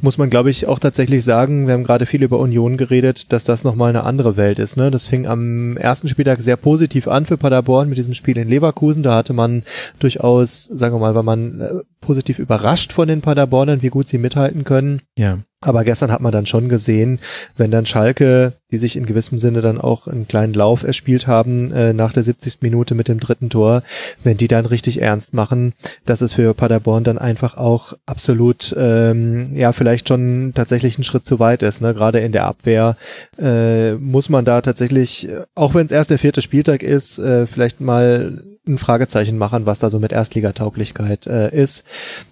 muss 0.00 0.18
man, 0.18 0.30
glaube 0.30 0.50
ich, 0.50 0.66
auch 0.66 0.78
tatsächlich 0.78 1.24
sagen, 1.24 1.66
wir 1.66 1.74
haben 1.74 1.84
gerade 1.84 2.06
viel 2.06 2.22
über 2.22 2.38
Union 2.38 2.76
geredet, 2.76 3.32
dass 3.32 3.44
das 3.44 3.64
nochmal 3.64 3.90
eine 3.90 4.04
andere 4.04 4.36
Welt 4.36 4.58
ist. 4.58 4.76
Ne? 4.76 4.90
Das 4.90 5.06
fing 5.06 5.26
am 5.26 5.76
ersten 5.76 6.08
Spieltag 6.08 6.40
sehr 6.40 6.56
positiv 6.56 7.08
an 7.08 7.26
für 7.26 7.36
Paderborn 7.36 7.88
mit 7.88 7.98
diesem 7.98 8.14
Spiel 8.14 8.36
in 8.36 8.48
Leverkusen. 8.48 9.02
Da 9.02 9.14
hatte 9.14 9.32
man 9.32 9.62
durchaus, 9.98 10.66
sagen 10.66 10.94
wir 10.94 11.00
mal, 11.00 11.14
war 11.14 11.22
man 11.22 11.60
äh, 11.60 11.70
positiv 12.06 12.38
überrascht 12.38 12.92
von 12.92 13.08
den 13.08 13.20
Paderbornern, 13.20 13.82
wie 13.82 13.88
gut 13.88 14.08
sie 14.08 14.18
mithalten 14.18 14.64
können. 14.64 15.02
Ja. 15.18 15.38
Aber 15.60 15.82
gestern 15.82 16.12
hat 16.12 16.20
man 16.20 16.32
dann 16.32 16.46
schon 16.46 16.68
gesehen, 16.68 17.18
wenn 17.56 17.72
dann 17.72 17.86
Schalke, 17.86 18.52
die 18.70 18.76
sich 18.76 18.94
in 18.94 19.04
gewissem 19.04 19.36
Sinne 19.38 19.62
dann 19.62 19.80
auch 19.80 20.06
einen 20.06 20.28
kleinen 20.28 20.54
Lauf 20.54 20.84
erspielt 20.84 21.26
haben, 21.26 21.72
äh, 21.72 21.92
nach 21.92 22.12
der 22.12 22.22
70. 22.22 22.58
Minute 22.60 22.94
mit 22.94 23.08
dem 23.08 23.18
dritten 23.18 23.50
Tor, 23.50 23.82
wenn 24.22 24.36
die 24.36 24.48
dann 24.48 24.66
richtig 24.66 25.02
ernst 25.02 25.34
machen, 25.34 25.72
dass 26.04 26.20
es 26.20 26.34
für 26.34 26.54
Paderborn 26.54 27.04
dann 27.04 27.18
einfach 27.18 27.56
auch 27.56 27.94
absolut, 28.06 28.76
ähm, 28.78 29.56
ja, 29.56 29.72
vielleicht 29.72 30.08
schon 30.08 30.52
tatsächlich 30.54 30.98
ein 30.98 31.04
Schritt 31.04 31.26
zu 31.26 31.40
weit 31.40 31.62
ist. 31.62 31.80
Ne? 31.80 31.94
Gerade 31.94 32.20
in 32.20 32.32
der 32.32 32.44
Abwehr 32.44 32.96
äh, 33.38 33.94
muss 33.94 34.28
man 34.28 34.44
da 34.44 34.60
tatsächlich, 34.60 35.28
auch 35.56 35.74
wenn 35.74 35.86
es 35.86 35.92
erst 35.92 36.10
der 36.10 36.18
vierte 36.18 36.42
Spieltag 36.42 36.82
ist, 36.82 37.18
äh, 37.18 37.46
vielleicht 37.46 37.80
mal 37.80 38.42
ein 38.66 38.78
Fragezeichen 38.78 39.38
machen, 39.38 39.66
was 39.66 39.78
da 39.78 39.90
so 39.90 39.98
mit 39.98 40.12
Erstligatauglichkeit 40.12 41.26
äh, 41.26 41.54
ist. 41.54 41.84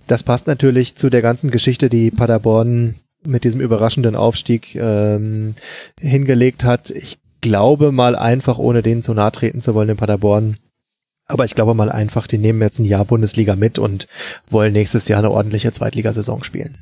Das 0.06 0.22
passt 0.22 0.46
natürlich 0.46 0.96
zu 0.96 1.10
der 1.10 1.22
ganzen 1.22 1.50
Geschichte, 1.50 1.88
die 1.88 2.10
Paderborn 2.10 2.96
mit 3.26 3.44
diesem 3.44 3.60
überraschenden 3.60 4.16
Aufstieg 4.16 4.74
ähm, 4.74 5.54
hingelegt 6.00 6.64
hat. 6.64 6.90
Ich 6.90 7.18
glaube 7.40 7.92
mal 7.92 8.16
einfach, 8.16 8.58
ohne 8.58 8.82
denen 8.82 9.02
zu 9.02 9.14
nahe 9.14 9.32
treten 9.32 9.60
zu 9.60 9.74
wollen 9.74 9.88
in 9.88 9.96
Paderborn, 9.96 10.58
aber 11.26 11.44
ich 11.44 11.54
glaube 11.54 11.74
mal 11.74 11.90
einfach, 11.90 12.26
die 12.26 12.38
nehmen 12.38 12.60
jetzt 12.60 12.78
ein 12.78 12.84
Jahr 12.84 13.04
Bundesliga 13.04 13.56
mit 13.56 13.78
und 13.78 14.08
wollen 14.50 14.72
nächstes 14.72 15.08
Jahr 15.08 15.20
eine 15.20 15.30
ordentliche 15.30 15.72
Zweitligasaison 15.72 16.44
spielen. 16.44 16.78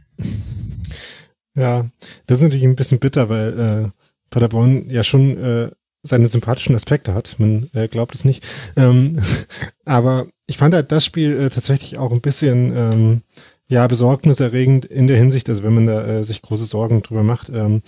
Ja, 1.54 1.86
das 2.26 2.38
ist 2.38 2.44
natürlich 2.44 2.64
ein 2.64 2.76
bisschen 2.76 2.98
bitter, 2.98 3.28
weil 3.28 3.58
äh, 3.58 3.90
Paderborn 4.30 4.88
ja 4.88 5.04
schon 5.04 5.36
äh, 5.38 5.70
seine 6.02 6.26
sympathischen 6.26 6.74
Aspekte 6.74 7.14
hat. 7.14 7.36
Man 7.38 7.68
äh, 7.74 7.88
glaubt 7.88 8.14
es 8.14 8.24
nicht. 8.24 8.44
Ähm, 8.76 9.18
aber 9.84 10.26
ich 10.46 10.56
fand 10.56 10.74
halt 10.74 10.92
das 10.92 11.04
Spiel 11.04 11.38
äh, 11.38 11.50
tatsächlich 11.50 11.98
auch 11.98 12.12
ein 12.12 12.20
bisschen 12.20 12.76
ähm, 12.76 13.22
ja 13.68 13.86
besorgniserregend 13.86 14.84
in 14.84 15.06
der 15.06 15.16
Hinsicht, 15.16 15.48
also 15.48 15.62
wenn 15.62 15.74
man 15.74 15.86
da 15.86 16.06
äh, 16.06 16.24
sich 16.24 16.42
große 16.42 16.66
Sorgen 16.66 17.02
drüber 17.02 17.22
macht, 17.22 17.48
ähm, 17.48 17.82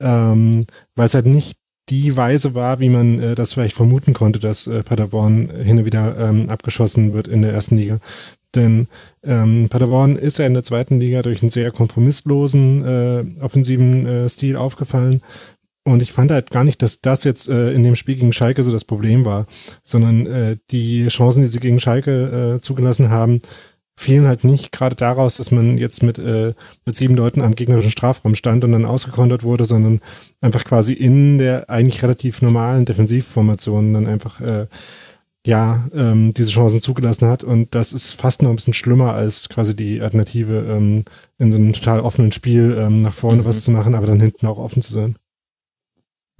ähm, 0.00 0.64
weil 0.96 1.06
es 1.06 1.14
halt 1.14 1.26
nicht 1.26 1.56
die 1.88 2.16
Weise 2.16 2.54
war, 2.54 2.80
wie 2.80 2.88
man 2.88 3.18
äh, 3.18 3.34
das 3.34 3.54
vielleicht 3.54 3.74
vermuten 3.74 4.12
konnte, 4.12 4.38
dass 4.38 4.66
äh, 4.66 4.82
Paderborn 4.82 5.50
hin 5.50 5.78
und 5.78 5.84
wieder 5.84 6.16
ähm, 6.18 6.48
abgeschossen 6.48 7.12
wird 7.12 7.26
in 7.26 7.42
der 7.42 7.52
ersten 7.52 7.76
Liga. 7.76 7.98
Denn 8.54 8.88
ähm, 9.22 9.68
Paderborn 9.68 10.16
ist 10.16 10.38
ja 10.38 10.46
in 10.46 10.54
der 10.54 10.62
zweiten 10.62 11.00
Liga 11.00 11.22
durch 11.22 11.42
einen 11.42 11.50
sehr 11.50 11.70
kompromisslosen 11.70 12.84
äh, 12.84 13.24
offensiven 13.42 14.06
äh, 14.06 14.28
Stil 14.28 14.56
aufgefallen. 14.56 15.22
Und 15.84 16.02
ich 16.02 16.12
fand 16.12 16.30
halt 16.30 16.50
gar 16.50 16.64
nicht, 16.64 16.82
dass 16.82 17.00
das 17.00 17.24
jetzt 17.24 17.48
äh, 17.48 17.72
in 17.72 17.82
dem 17.82 17.96
Spiel 17.96 18.16
gegen 18.16 18.32
Schalke 18.32 18.62
so 18.62 18.70
das 18.70 18.84
Problem 18.84 19.24
war, 19.24 19.46
sondern 19.82 20.26
äh, 20.26 20.56
die 20.70 21.08
Chancen, 21.08 21.42
die 21.42 21.48
sie 21.48 21.58
gegen 21.58 21.80
Schalke 21.80 22.56
äh, 22.56 22.60
zugelassen 22.60 23.08
haben, 23.08 23.40
fielen 24.00 24.26
halt 24.26 24.44
nicht 24.44 24.72
gerade 24.72 24.96
daraus, 24.96 25.36
dass 25.36 25.50
man 25.50 25.76
jetzt 25.76 26.02
mit, 26.02 26.18
äh, 26.18 26.54
mit 26.86 26.96
sieben 26.96 27.16
Leuten 27.16 27.42
am 27.42 27.54
gegnerischen 27.54 27.90
Strafraum 27.90 28.34
stand 28.34 28.64
und 28.64 28.72
dann 28.72 28.86
ausgekontert 28.86 29.42
wurde, 29.42 29.66
sondern 29.66 30.00
einfach 30.40 30.64
quasi 30.64 30.94
in 30.94 31.36
der 31.36 31.68
eigentlich 31.68 32.02
relativ 32.02 32.40
normalen 32.40 32.86
Defensivformation 32.86 33.92
dann 33.92 34.06
einfach 34.06 34.40
äh, 34.40 34.66
ja 35.44 35.86
ähm, 35.94 36.32
diese 36.34 36.50
Chancen 36.50 36.80
zugelassen 36.80 37.28
hat. 37.28 37.44
Und 37.44 37.74
das 37.74 37.92
ist 37.92 38.12
fast 38.12 38.42
noch 38.42 38.50
ein 38.50 38.56
bisschen 38.56 38.74
schlimmer 38.74 39.12
als 39.14 39.50
quasi 39.50 39.76
die 39.76 40.00
Alternative, 40.00 40.64
ähm, 40.68 41.04
in 41.38 41.52
so 41.52 41.58
einem 41.58 41.74
total 41.74 42.00
offenen 42.00 42.32
Spiel 42.32 42.76
ähm, 42.78 43.02
nach 43.02 43.14
vorne 43.14 43.42
mhm. 43.42 43.46
was 43.46 43.62
zu 43.62 43.70
machen, 43.70 43.94
aber 43.94 44.06
dann 44.06 44.20
hinten 44.20 44.46
auch 44.46 44.58
offen 44.58 44.80
zu 44.80 44.94
sein. 44.94 45.16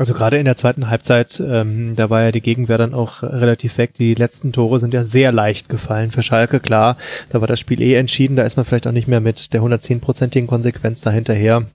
Also 0.01 0.15
gerade 0.15 0.39
in 0.39 0.47
der 0.47 0.57
zweiten 0.57 0.89
Halbzeit, 0.89 1.43
ähm, 1.47 1.95
da 1.95 2.09
war 2.09 2.23
ja 2.23 2.33
die 2.33 2.41
Gegenwehr 2.41 2.79
dann 2.79 2.95
auch 2.95 3.23
relativ 3.23 3.77
weg. 3.77 3.93
Die 3.93 4.15
letzten 4.15 4.51
Tore 4.51 4.81
sind 4.81 4.95
ja 4.95 5.05
sehr 5.05 5.31
leicht 5.31 5.69
gefallen 5.69 6.11
für 6.11 6.23
Schalke, 6.23 6.59
klar. 6.59 6.97
Da 7.29 7.43
war 7.43 7.47
das 7.47 7.61
Spiel 7.61 7.83
eh 7.83 7.97
entschieden, 7.97 8.35
da 8.35 8.45
ist 8.45 8.57
man 8.57 8.65
vielleicht 8.65 8.87
auch 8.87 8.93
nicht 8.93 9.09
mehr 9.09 9.21
mit 9.21 9.53
der 9.53 9.61
110-prozentigen 9.61 10.47
Konsequenz 10.47 11.03
dahinterher. 11.03 11.67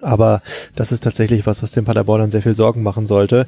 Aber 0.00 0.42
das 0.74 0.90
ist 0.90 1.04
tatsächlich 1.04 1.46
was, 1.46 1.62
was 1.62 1.70
dem 1.70 1.84
Paderborn 1.84 2.32
sehr 2.32 2.42
viel 2.42 2.56
Sorgen 2.56 2.82
machen 2.82 3.06
sollte. 3.06 3.46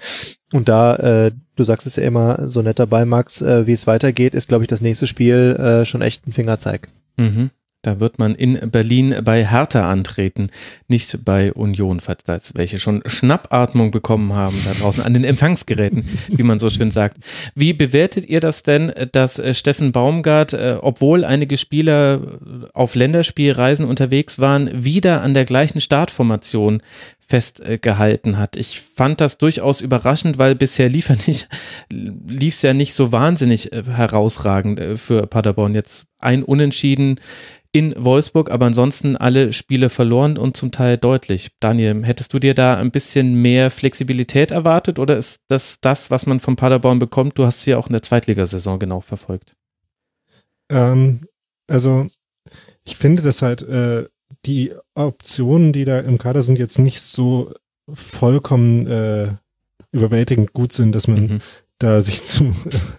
Und 0.52 0.68
da, 0.68 0.94
äh, 0.94 1.32
du 1.56 1.64
sagst 1.64 1.88
es 1.88 1.96
ja 1.96 2.04
immer 2.04 2.48
so 2.48 2.62
nett 2.62 2.78
dabei, 2.78 3.04
Max, 3.04 3.42
äh, 3.42 3.66
wie 3.66 3.72
es 3.72 3.88
weitergeht, 3.88 4.34
ist, 4.34 4.46
glaube 4.46 4.62
ich, 4.62 4.68
das 4.68 4.82
nächste 4.82 5.08
Spiel 5.08 5.56
äh, 5.58 5.84
schon 5.84 6.00
echt 6.00 6.28
ein 6.28 6.32
Fingerzeig. 6.32 6.86
Mhm. 7.16 7.50
Da 7.82 7.98
wird 7.98 8.20
man 8.20 8.36
in 8.36 8.70
Berlin 8.70 9.12
bei 9.24 9.44
Hertha 9.44 9.90
antreten, 9.90 10.50
nicht 10.86 11.24
bei 11.24 11.52
Union, 11.52 11.98
falls 11.98 12.54
welche 12.54 12.78
schon 12.78 13.02
Schnappatmung 13.06 13.90
bekommen 13.90 14.34
haben 14.34 14.56
da 14.64 14.72
draußen 14.72 15.02
an 15.02 15.14
den 15.14 15.24
Empfangsgeräten, 15.24 16.04
wie 16.28 16.44
man 16.44 16.60
so 16.60 16.70
schön 16.70 16.92
sagt. 16.92 17.18
Wie 17.56 17.72
bewertet 17.72 18.26
ihr 18.26 18.38
das 18.38 18.62
denn, 18.62 18.92
dass 19.10 19.40
äh, 19.40 19.52
Steffen 19.52 19.90
Baumgart, 19.90 20.52
äh, 20.52 20.78
obwohl 20.80 21.24
einige 21.24 21.56
Spieler 21.56 22.20
auf 22.72 22.94
Länderspielreisen 22.94 23.84
unterwegs 23.84 24.38
waren, 24.38 24.84
wieder 24.84 25.22
an 25.22 25.34
der 25.34 25.44
gleichen 25.44 25.80
Startformation 25.80 26.82
festgehalten 27.18 28.38
hat. 28.38 28.56
Ich 28.56 28.80
fand 28.80 29.20
das 29.20 29.38
durchaus 29.38 29.80
überraschend, 29.80 30.38
weil 30.38 30.54
bisher 30.54 30.88
lief 30.88 31.08
er 31.08 31.16
nicht, 31.26 31.48
lief 31.90 32.54
es 32.54 32.62
ja 32.62 32.74
nicht 32.74 32.94
so 32.94 33.10
wahnsinnig 33.10 33.72
äh, 33.72 33.82
herausragend 33.84 34.80
für 35.00 35.26
Paderborn. 35.26 35.74
Jetzt 35.74 36.06
ein 36.20 36.44
Unentschieden 36.44 37.18
in 37.72 37.94
Wolfsburg, 37.96 38.50
aber 38.50 38.66
ansonsten 38.66 39.16
alle 39.16 39.52
Spiele 39.54 39.88
verloren 39.88 40.36
und 40.36 40.56
zum 40.56 40.72
Teil 40.72 40.98
deutlich. 40.98 41.50
Daniel, 41.58 42.04
hättest 42.04 42.34
du 42.34 42.38
dir 42.38 42.54
da 42.54 42.76
ein 42.76 42.90
bisschen 42.90 43.34
mehr 43.40 43.70
Flexibilität 43.70 44.50
erwartet 44.50 44.98
oder 44.98 45.16
ist 45.16 45.42
das 45.48 45.80
das, 45.80 46.10
was 46.10 46.26
man 46.26 46.38
von 46.38 46.56
Paderborn 46.56 46.98
bekommt? 46.98 47.38
Du 47.38 47.46
hast 47.46 47.62
sie 47.62 47.70
ja 47.70 47.78
auch 47.78 47.86
in 47.86 47.94
der 47.94 48.02
Zweitligasaison 48.02 48.78
genau 48.78 49.00
verfolgt. 49.00 49.56
Ähm, 50.68 51.20
also 51.66 52.06
ich 52.84 52.96
finde, 52.96 53.22
dass 53.22 53.40
halt 53.40 53.62
äh, 53.62 54.06
die 54.44 54.74
Optionen, 54.94 55.72
die 55.72 55.86
da 55.86 55.98
im 56.00 56.18
Kader 56.18 56.42
sind, 56.42 56.58
jetzt 56.58 56.78
nicht 56.78 57.00
so 57.00 57.54
vollkommen 57.90 58.86
äh, 58.86 59.32
überwältigend 59.92 60.52
gut 60.52 60.72
sind, 60.74 60.94
dass 60.94 61.08
man 61.08 61.20
mhm 61.20 61.40
da 61.82 62.00
sich 62.00 62.22
zu 62.24 62.52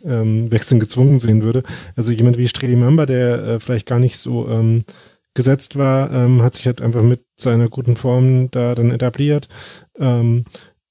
ähm, 0.05 0.51
Wechseln 0.51 0.79
gezwungen 0.79 1.19
sehen 1.19 1.43
würde. 1.43 1.63
Also 1.95 2.11
jemand 2.11 2.37
wie 2.37 2.47
Streli 2.47 2.75
Mamba, 2.75 3.05
der 3.05 3.43
äh, 3.43 3.59
vielleicht 3.59 3.87
gar 3.87 3.99
nicht 3.99 4.17
so 4.17 4.47
ähm, 4.49 4.85
gesetzt 5.33 5.77
war, 5.77 6.11
ähm, 6.11 6.41
hat 6.41 6.55
sich 6.55 6.65
halt 6.65 6.81
einfach 6.81 7.01
mit 7.01 7.21
seiner 7.35 7.69
guten 7.69 7.95
Form 7.95 8.51
da 8.51 8.75
dann 8.75 8.91
etabliert. 8.91 9.49
Ähm, 9.97 10.45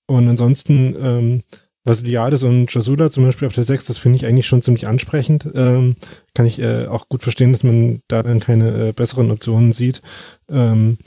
und 0.07 0.29
ansonsten 0.29 0.97
ähm, 1.01 1.43
Vasiliades 1.85 2.43
und 2.45 2.73
Jasula 2.73 3.11
zum 3.11 3.25
Beispiel 3.25 3.47
auf 3.47 3.55
der 3.55 3.65
6, 3.65 3.87
das 3.87 3.99
finde 3.99 4.17
ich 4.17 4.27
eigentlich 4.27 4.47
schon 4.47 4.63
ziemlich 4.63 4.87
ansprechend. 4.87 5.49
Ähm, 5.55 5.97
kann 6.35 6.47
ich 6.47 6.61
äh, 6.61 6.87
auch 6.87 7.09
gut 7.09 7.23
verstehen, 7.23 7.53
dass 7.53 7.65
man 7.65 8.01
da 8.09 8.23
dann 8.23 8.41
keine 8.41 8.89
äh, 8.89 8.93
besseren 8.93 9.31
Optionen 9.31 9.73
sieht. 9.73 10.01
Ähm, 10.49 10.99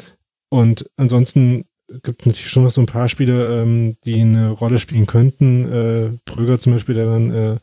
und 0.49 0.89
ansonsten 0.97 1.65
gibt 2.03 2.25
natürlich 2.25 2.49
schon 2.49 2.63
noch 2.63 2.71
so 2.71 2.81
ein 2.81 2.87
paar 2.87 3.09
Spiele, 3.09 3.61
ähm, 3.61 3.97
die 4.05 4.21
eine 4.21 4.51
Rolle 4.51 4.79
spielen 4.79 5.05
könnten. 5.05 5.71
Äh, 5.71 6.17
Brügger 6.25 6.59
zum 6.59 6.73
Beispiel, 6.73 6.95
der 6.95 7.05
dann 7.05 7.31
äh, 7.31 7.57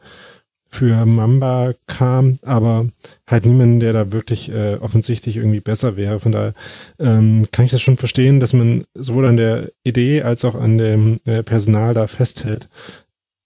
für 0.72 1.04
Mamba 1.04 1.74
kam, 1.86 2.38
aber 2.42 2.88
halt 3.26 3.44
niemanden, 3.44 3.78
der 3.78 3.92
da 3.92 4.10
wirklich 4.10 4.50
äh, 4.50 4.76
offensichtlich 4.76 5.36
irgendwie 5.36 5.60
besser 5.60 5.96
wäre. 5.96 6.18
Von 6.18 6.32
daher 6.32 6.54
ähm, 6.98 7.46
kann 7.52 7.66
ich 7.66 7.70
das 7.70 7.82
schon 7.82 7.98
verstehen, 7.98 8.40
dass 8.40 8.54
man 8.54 8.84
sowohl 8.94 9.26
an 9.26 9.36
der 9.36 9.70
Idee 9.84 10.22
als 10.22 10.44
auch 10.46 10.54
an 10.54 10.78
dem 10.78 11.20
äh, 11.26 11.42
Personal 11.42 11.92
da 11.92 12.06
festhält. 12.06 12.70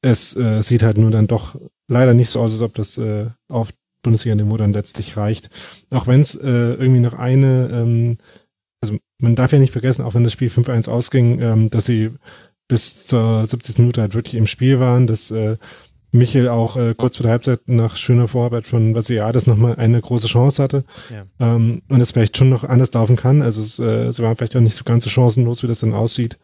Es 0.02 0.36
äh, 0.36 0.62
sieht 0.62 0.84
halt 0.84 0.98
nur 0.98 1.10
dann 1.10 1.26
doch 1.26 1.58
leider 1.88 2.14
nicht 2.14 2.30
so 2.30 2.40
aus, 2.40 2.52
als 2.52 2.62
ob 2.62 2.74
das 2.74 2.96
äh, 2.96 3.26
auf 3.48 3.72
Bundesliga-Niveau 4.02 4.56
dann 4.56 4.72
letztlich 4.72 5.16
reicht. 5.16 5.50
Auch 5.90 6.06
wenn 6.06 6.20
es 6.20 6.36
äh, 6.36 6.46
irgendwie 6.46 7.00
noch 7.00 7.14
eine 7.14 7.70
ähm, 7.72 8.18
man 9.18 9.34
darf 9.34 9.52
ja 9.52 9.58
nicht 9.58 9.72
vergessen, 9.72 10.04
auch 10.04 10.14
wenn 10.14 10.24
das 10.24 10.32
Spiel 10.32 10.48
5-1 10.48 10.88
ausging, 10.88 11.40
ähm, 11.40 11.70
dass 11.70 11.86
sie 11.86 12.10
bis 12.68 13.06
zur 13.06 13.46
70. 13.46 13.78
Minute 13.78 14.00
halt 14.00 14.14
wirklich 14.14 14.34
im 14.34 14.46
Spiel 14.46 14.80
waren, 14.80 15.06
dass 15.06 15.30
äh, 15.30 15.56
Michel 16.12 16.48
auch 16.48 16.76
äh, 16.76 16.94
kurz 16.96 17.16
vor 17.16 17.24
der 17.24 17.32
Halbzeit 17.32 17.60
nach 17.66 17.96
schöner 17.96 18.28
Vorarbeit 18.28 18.66
von 18.66 18.94
Vasiliades 18.94 19.46
nochmal 19.46 19.76
eine 19.76 20.00
große 20.00 20.28
Chance 20.28 20.62
hatte 20.62 20.84
ja. 21.10 21.24
ähm, 21.40 21.82
und 21.88 22.00
es 22.00 22.12
vielleicht 22.12 22.36
schon 22.36 22.48
noch 22.48 22.64
anders 22.64 22.92
laufen 22.92 23.16
kann. 23.16 23.42
Also 23.42 23.60
es, 23.60 23.78
äh, 23.78 24.10
sie 24.10 24.22
waren 24.22 24.36
vielleicht 24.36 24.56
auch 24.56 24.60
nicht 24.60 24.74
so 24.74 24.84
ganz 24.84 25.04
so 25.04 25.10
chancenlos, 25.10 25.62
wie 25.62 25.66
das 25.66 25.80
dann 25.80 25.94
aussieht. 25.94 26.38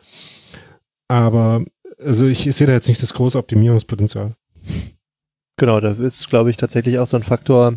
Aber 1.08 1.64
also 1.98 2.26
ich, 2.26 2.46
ich 2.46 2.56
sehe 2.56 2.66
da 2.66 2.72
jetzt 2.72 2.88
nicht 2.88 3.02
das 3.02 3.14
große 3.14 3.38
Optimierungspotenzial. 3.38 4.34
Genau, 5.56 5.80
da 5.80 5.92
ist, 5.92 6.28
glaube 6.28 6.50
ich, 6.50 6.56
tatsächlich 6.56 6.98
auch 6.98 7.06
so 7.06 7.16
ein 7.16 7.22
Faktor, 7.22 7.74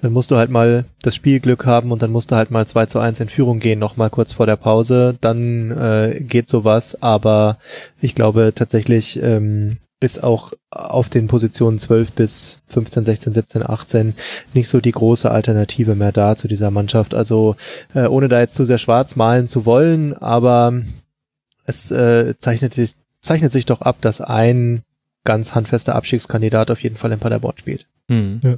dann 0.00 0.12
musst 0.12 0.30
du 0.30 0.36
halt 0.36 0.50
mal 0.50 0.84
das 1.02 1.14
Spielglück 1.14 1.66
haben 1.66 1.92
und 1.92 2.02
dann 2.02 2.12
musst 2.12 2.30
du 2.30 2.36
halt 2.36 2.50
mal 2.50 2.66
2 2.66 2.86
zu 2.86 2.98
1 2.98 3.20
in 3.20 3.28
Führung 3.28 3.60
gehen, 3.60 3.78
nochmal 3.78 4.10
kurz 4.10 4.32
vor 4.32 4.46
der 4.46 4.56
Pause. 4.56 5.16
Dann 5.20 5.70
äh, 5.70 6.20
geht 6.20 6.48
sowas, 6.48 7.00
aber 7.02 7.58
ich 8.00 8.14
glaube 8.14 8.52
tatsächlich 8.54 9.22
ähm, 9.22 9.78
ist 10.00 10.22
auch 10.22 10.52
auf 10.70 11.08
den 11.08 11.26
Positionen 11.26 11.78
12 11.78 12.12
bis 12.12 12.60
15, 12.68 13.04
16, 13.04 13.32
17, 13.32 13.62
18 13.68 14.14
nicht 14.52 14.68
so 14.68 14.80
die 14.80 14.92
große 14.92 15.30
Alternative 15.30 15.94
mehr 15.94 16.12
da 16.12 16.36
zu 16.36 16.48
dieser 16.48 16.70
Mannschaft. 16.70 17.14
Also 17.14 17.56
äh, 17.94 18.06
ohne 18.06 18.28
da 18.28 18.40
jetzt 18.40 18.54
zu 18.54 18.66
sehr 18.66 18.78
schwarz 18.78 19.16
malen 19.16 19.48
zu 19.48 19.64
wollen, 19.64 20.14
aber 20.14 20.82
es 21.64 21.90
äh, 21.90 22.36
zeichnet, 22.38 22.74
sich, 22.74 22.94
zeichnet 23.20 23.52
sich 23.52 23.66
doch 23.66 23.80
ab, 23.80 23.96
dass 24.00 24.20
ein 24.20 24.82
ganz 25.24 25.54
handfester 25.54 25.94
Abstiegskandidat 25.94 26.70
auf 26.70 26.82
jeden 26.82 26.96
Fall 26.96 27.12
in 27.12 27.18
Paderborn 27.18 27.58
spielt. 27.58 27.86
Hm. 28.08 28.40
Ja. 28.42 28.56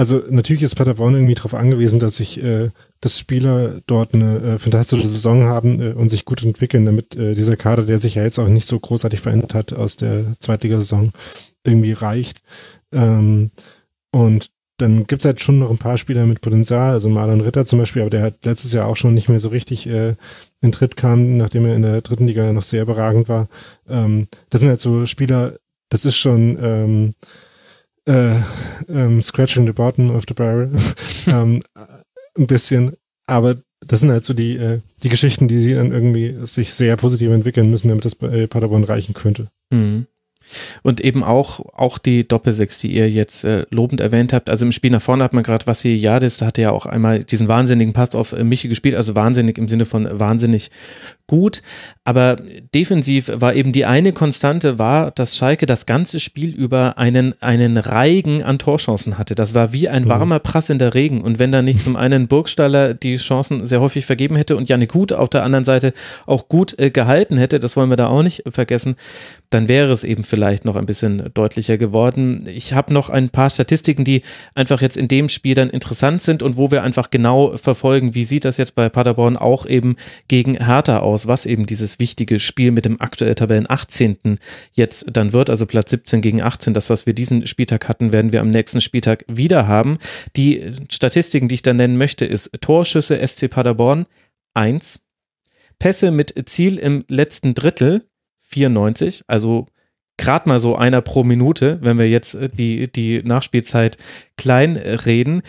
Also 0.00 0.22
natürlich 0.30 0.62
ist 0.62 0.76
Paderborn 0.76 1.12
irgendwie 1.12 1.34
darauf 1.34 1.52
angewiesen, 1.52 2.00
dass 2.00 2.16
sich 2.16 2.42
äh, 2.42 2.70
dass 3.02 3.18
Spieler 3.18 3.82
dort 3.86 4.14
eine 4.14 4.54
äh, 4.54 4.58
fantastische 4.58 5.06
Saison 5.06 5.44
haben 5.44 5.78
äh, 5.82 5.92
und 5.92 6.08
sich 6.08 6.24
gut 6.24 6.42
entwickeln, 6.42 6.86
damit 6.86 7.16
äh, 7.16 7.34
dieser 7.34 7.54
Kader, 7.58 7.82
der 7.82 7.98
sich 7.98 8.14
ja 8.14 8.22
jetzt 8.22 8.38
auch 8.38 8.48
nicht 8.48 8.64
so 8.64 8.80
großartig 8.80 9.20
verändert 9.20 9.52
hat 9.52 9.74
aus 9.74 9.96
der 9.96 10.24
Zweitligasaison, 10.40 11.12
irgendwie 11.64 11.92
reicht. 11.92 12.40
Ähm, 12.92 13.50
und 14.10 14.50
dann 14.78 15.06
gibt's 15.06 15.26
halt 15.26 15.42
schon 15.42 15.58
noch 15.58 15.70
ein 15.70 15.76
paar 15.76 15.98
Spieler 15.98 16.24
mit 16.24 16.40
Potenzial, 16.40 16.92
also 16.92 17.10
Marlon 17.10 17.42
Ritter 17.42 17.66
zum 17.66 17.78
Beispiel, 17.78 18.00
aber 18.00 18.10
der 18.10 18.22
hat 18.22 18.46
letztes 18.46 18.72
Jahr 18.72 18.86
auch 18.86 18.96
schon 18.96 19.12
nicht 19.12 19.28
mehr 19.28 19.38
so 19.38 19.50
richtig 19.50 19.86
äh, 19.86 20.14
in 20.62 20.72
Tritt 20.72 20.96
kam, 20.96 21.36
nachdem 21.36 21.66
er 21.66 21.76
in 21.76 21.82
der 21.82 22.00
dritten 22.00 22.26
Liga 22.26 22.50
noch 22.54 22.62
sehr 22.62 22.84
überragend 22.84 23.28
war. 23.28 23.48
Ähm, 23.86 24.28
das 24.48 24.62
sind 24.62 24.70
halt 24.70 24.80
so 24.80 25.04
Spieler, 25.04 25.58
das 25.90 26.06
ist 26.06 26.16
schon 26.16 26.56
ähm, 26.58 27.14
äh, 28.10 28.40
ähm, 28.88 29.22
scratching 29.22 29.66
the 29.66 29.72
bottom 29.72 30.10
of 30.10 30.24
the 30.28 30.34
barrel. 30.34 30.70
ähm, 31.26 31.62
ein 32.36 32.46
bisschen. 32.46 32.96
Aber 33.26 33.56
das 33.86 34.00
sind 34.00 34.10
halt 34.10 34.24
so 34.24 34.34
die, 34.34 34.56
äh, 34.56 34.80
die 35.02 35.08
Geschichten, 35.08 35.48
die 35.48 35.60
sie 35.60 35.74
dann 35.74 35.92
irgendwie 35.92 36.36
sich 36.40 36.72
sehr 36.72 36.96
positiv 36.96 37.30
entwickeln 37.30 37.70
müssen, 37.70 37.88
damit 37.88 38.04
das 38.04 38.14
bei 38.14 38.46
Paderborn 38.46 38.84
reichen 38.84 39.14
könnte. 39.14 39.48
Mhm. 39.70 40.06
Und 40.82 41.00
eben 41.00 41.22
auch, 41.22 41.60
auch 41.74 41.98
die 41.98 42.26
Doppelsechs, 42.26 42.80
die 42.80 42.92
ihr 42.92 43.08
jetzt 43.08 43.44
äh, 43.44 43.66
lobend 43.70 44.00
erwähnt 44.00 44.32
habt. 44.32 44.50
Also 44.50 44.64
im 44.64 44.72
Spiel 44.72 44.90
nach 44.90 45.02
vorne 45.02 45.22
hat 45.22 45.32
man 45.32 45.44
gerade 45.44 45.66
Vassi 45.66 45.90
Jadis, 45.94 46.38
da 46.38 46.46
hatte 46.46 46.62
ja 46.62 46.72
auch 46.72 46.86
einmal 46.86 47.22
diesen 47.22 47.46
wahnsinnigen 47.46 47.92
Pass 47.92 48.16
auf 48.16 48.32
äh, 48.32 48.42
Michi 48.42 48.68
gespielt, 48.68 48.96
also 48.96 49.14
wahnsinnig 49.14 49.58
im 49.58 49.68
Sinne 49.68 49.84
von 49.84 50.08
wahnsinnig 50.10 50.70
gut, 51.30 51.62
aber 52.02 52.34
defensiv 52.74 53.30
war 53.32 53.54
eben 53.54 53.70
die 53.70 53.84
eine 53.84 54.12
Konstante 54.12 54.80
war, 54.80 55.12
dass 55.12 55.36
Schalke 55.36 55.64
das 55.64 55.86
ganze 55.86 56.18
Spiel 56.18 56.52
über 56.52 56.98
einen, 56.98 57.40
einen 57.40 57.76
Reigen 57.76 58.42
an 58.42 58.58
Torchancen 58.58 59.16
hatte. 59.16 59.36
Das 59.36 59.54
war 59.54 59.72
wie 59.72 59.88
ein 59.88 60.06
mhm. 60.06 60.08
warmer, 60.08 60.40
prassender 60.40 60.92
Regen 60.92 61.20
und 61.20 61.38
wenn 61.38 61.52
da 61.52 61.62
nicht 61.62 61.84
zum 61.84 61.94
einen 61.94 62.26
Burgstaller 62.26 62.94
die 62.94 63.16
Chancen 63.16 63.64
sehr 63.64 63.80
häufig 63.80 64.06
vergeben 64.06 64.34
hätte 64.34 64.56
und 64.56 64.68
Janik 64.68 64.90
Gut 64.90 65.12
auf 65.12 65.28
der 65.28 65.44
anderen 65.44 65.62
Seite 65.62 65.92
auch 66.26 66.48
gut 66.48 66.76
äh, 66.80 66.90
gehalten 66.90 67.38
hätte, 67.38 67.60
das 67.60 67.76
wollen 67.76 67.90
wir 67.90 67.96
da 67.96 68.08
auch 68.08 68.24
nicht 68.24 68.42
vergessen, 68.50 68.96
dann 69.50 69.68
wäre 69.68 69.92
es 69.92 70.02
eben 70.02 70.24
vielleicht 70.24 70.64
noch 70.64 70.74
ein 70.74 70.86
bisschen 70.86 71.30
deutlicher 71.34 71.78
geworden. 71.78 72.44
Ich 72.52 72.72
habe 72.72 72.92
noch 72.92 73.08
ein 73.08 73.30
paar 73.30 73.50
Statistiken, 73.50 74.02
die 74.02 74.22
einfach 74.56 74.82
jetzt 74.82 74.96
in 74.96 75.06
dem 75.06 75.28
Spiel 75.28 75.54
dann 75.54 75.70
interessant 75.70 76.22
sind 76.22 76.42
und 76.42 76.56
wo 76.56 76.72
wir 76.72 76.82
einfach 76.82 77.10
genau 77.10 77.56
verfolgen, 77.56 78.16
wie 78.16 78.24
sieht 78.24 78.44
das 78.44 78.56
jetzt 78.56 78.74
bei 78.74 78.88
Paderborn 78.88 79.36
auch 79.36 79.64
eben 79.64 79.94
gegen 80.26 80.56
Hertha 80.56 80.98
aus, 80.98 81.19
was 81.26 81.46
eben 81.46 81.66
dieses 81.66 81.98
wichtige 81.98 82.40
Spiel 82.40 82.70
mit 82.70 82.84
dem 82.84 83.00
aktuell 83.00 83.34
Tabellen 83.34 83.68
18. 83.68 84.38
jetzt 84.72 85.06
dann 85.12 85.32
wird, 85.32 85.50
also 85.50 85.66
Platz 85.66 85.90
17 85.90 86.20
gegen 86.20 86.42
18, 86.42 86.74
das, 86.74 86.90
was 86.90 87.06
wir 87.06 87.14
diesen 87.14 87.46
Spieltag 87.46 87.88
hatten, 87.88 88.12
werden 88.12 88.32
wir 88.32 88.40
am 88.40 88.48
nächsten 88.48 88.80
Spieltag 88.80 89.24
wieder 89.28 89.66
haben. 89.66 89.98
Die 90.36 90.72
Statistiken, 90.90 91.48
die 91.48 91.56
ich 91.56 91.62
da 91.62 91.72
nennen 91.72 91.96
möchte, 91.96 92.24
ist 92.24 92.50
Torschüsse 92.60 93.26
SC 93.26 93.48
Paderborn 93.48 94.06
1, 94.54 95.00
Pässe 95.78 96.10
mit 96.10 96.34
Ziel 96.48 96.78
im 96.78 97.04
letzten 97.08 97.54
Drittel 97.54 98.04
94, 98.40 99.24
also 99.26 99.66
gerade 100.20 100.48
mal 100.48 100.60
so 100.60 100.76
einer 100.76 101.00
pro 101.00 101.24
Minute, 101.24 101.78
wenn 101.80 101.98
wir 101.98 102.08
jetzt 102.08 102.34
äh, 102.34 102.48
die, 102.48 102.92
die 102.92 103.22
Nachspielzeit 103.22 103.96
klein 104.36 104.76
äh, 104.76 104.94
reden. 104.94 105.42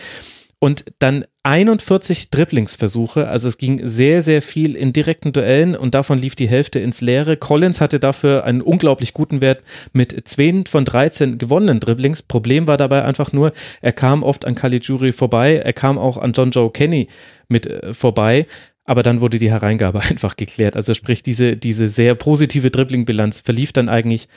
Und 0.62 0.84
dann 1.00 1.24
41 1.42 2.30
Dribblingsversuche, 2.30 3.26
also 3.26 3.48
es 3.48 3.58
ging 3.58 3.80
sehr, 3.82 4.22
sehr 4.22 4.40
viel 4.42 4.76
in 4.76 4.92
direkten 4.92 5.32
Duellen 5.32 5.74
und 5.74 5.92
davon 5.92 6.18
lief 6.18 6.36
die 6.36 6.48
Hälfte 6.48 6.78
ins 6.78 7.00
Leere. 7.00 7.36
Collins 7.36 7.80
hatte 7.80 7.98
dafür 7.98 8.44
einen 8.44 8.62
unglaublich 8.62 9.12
guten 9.12 9.40
Wert 9.40 9.64
mit 9.92 10.28
2 10.28 10.66
von 10.68 10.84
13 10.84 11.38
gewonnenen 11.38 11.80
Dribblings. 11.80 12.22
Problem 12.22 12.68
war 12.68 12.76
dabei 12.76 13.04
einfach 13.04 13.32
nur, 13.32 13.52
er 13.80 13.90
kam 13.90 14.22
oft 14.22 14.44
an 14.44 14.54
Caligiuri 14.54 15.10
vorbei, 15.10 15.56
er 15.56 15.72
kam 15.72 15.98
auch 15.98 16.16
an 16.16 16.32
John 16.32 16.52
Joe 16.52 16.70
Kenny 16.70 17.08
mit 17.48 17.66
äh, 17.66 17.92
vorbei 17.92 18.46
aber 18.84 19.02
dann 19.04 19.20
wurde 19.20 19.38
die 19.38 19.50
Hereingabe 19.50 20.00
einfach 20.10 20.36
geklärt. 20.36 20.76
Also 20.76 20.94
sprich, 20.94 21.22
diese, 21.22 21.56
diese 21.56 21.88
sehr 21.88 22.14
positive 22.14 22.70
Dribbling-Bilanz 22.70 23.40
verlief 23.40 23.72
dann 23.72 23.88
eigentlich 23.88 24.28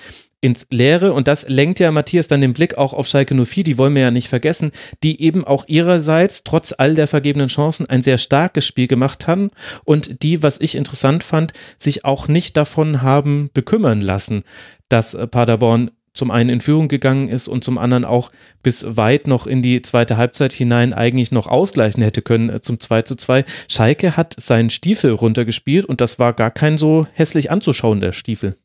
ins 0.45 0.67
Leere 0.69 1.11
und 1.11 1.27
das 1.27 1.49
lenkt 1.49 1.79
ja 1.79 1.91
Matthias 1.91 2.27
dann 2.27 2.39
den 2.39 2.53
Blick 2.53 2.77
auch 2.77 2.93
auf 2.93 3.07
Schalke 3.07 3.33
04, 3.33 3.63
die 3.63 3.79
wollen 3.79 3.95
wir 3.95 4.03
ja 4.03 4.11
nicht 4.11 4.27
vergessen, 4.27 4.71
die 5.01 5.19
eben 5.21 5.43
auch 5.43 5.65
ihrerseits 5.67 6.43
trotz 6.43 6.71
all 6.77 6.93
der 6.93 7.07
vergebenen 7.07 7.47
Chancen 7.47 7.89
ein 7.89 8.03
sehr 8.03 8.19
starkes 8.19 8.65
Spiel 8.65 8.85
gemacht 8.85 9.25
haben 9.25 9.49
und 9.85 10.21
die, 10.21 10.43
was 10.43 10.61
ich 10.61 10.75
interessant 10.75 11.23
fand, 11.23 11.53
sich 11.77 12.05
auch 12.05 12.27
nicht 12.27 12.55
davon 12.57 13.01
haben 13.01 13.49
bekümmern 13.55 14.01
lassen, 14.01 14.43
dass 14.87 15.17
Paderborn 15.31 15.89
zum 16.13 16.29
einen 16.29 16.51
in 16.51 16.61
Führung 16.61 16.89
gegangen 16.89 17.27
ist 17.27 17.47
und 17.47 17.63
zum 17.63 17.79
anderen 17.79 18.05
auch 18.05 18.31
bis 18.61 18.95
weit 18.95 19.25
noch 19.25 19.47
in 19.47 19.63
die 19.63 19.81
zweite 19.81 20.15
Halbzeit 20.15 20.53
hinein 20.53 20.93
eigentlich 20.93 21.31
noch 21.31 21.47
ausgleichen 21.47 22.03
hätte 22.03 22.21
können 22.21 22.49
äh, 22.49 22.61
zum 22.61 22.79
2 22.79 23.01
zu 23.01 23.15
2. 23.15 23.45
Schalke 23.67 24.15
hat 24.15 24.35
seinen 24.37 24.69
Stiefel 24.69 25.11
runtergespielt 25.11 25.85
und 25.85 26.01
das 26.01 26.19
war 26.19 26.33
gar 26.33 26.51
kein 26.51 26.77
so 26.77 27.07
hässlich 27.13 27.51
anzuschauender 27.51 28.13
Stiefel. 28.13 28.55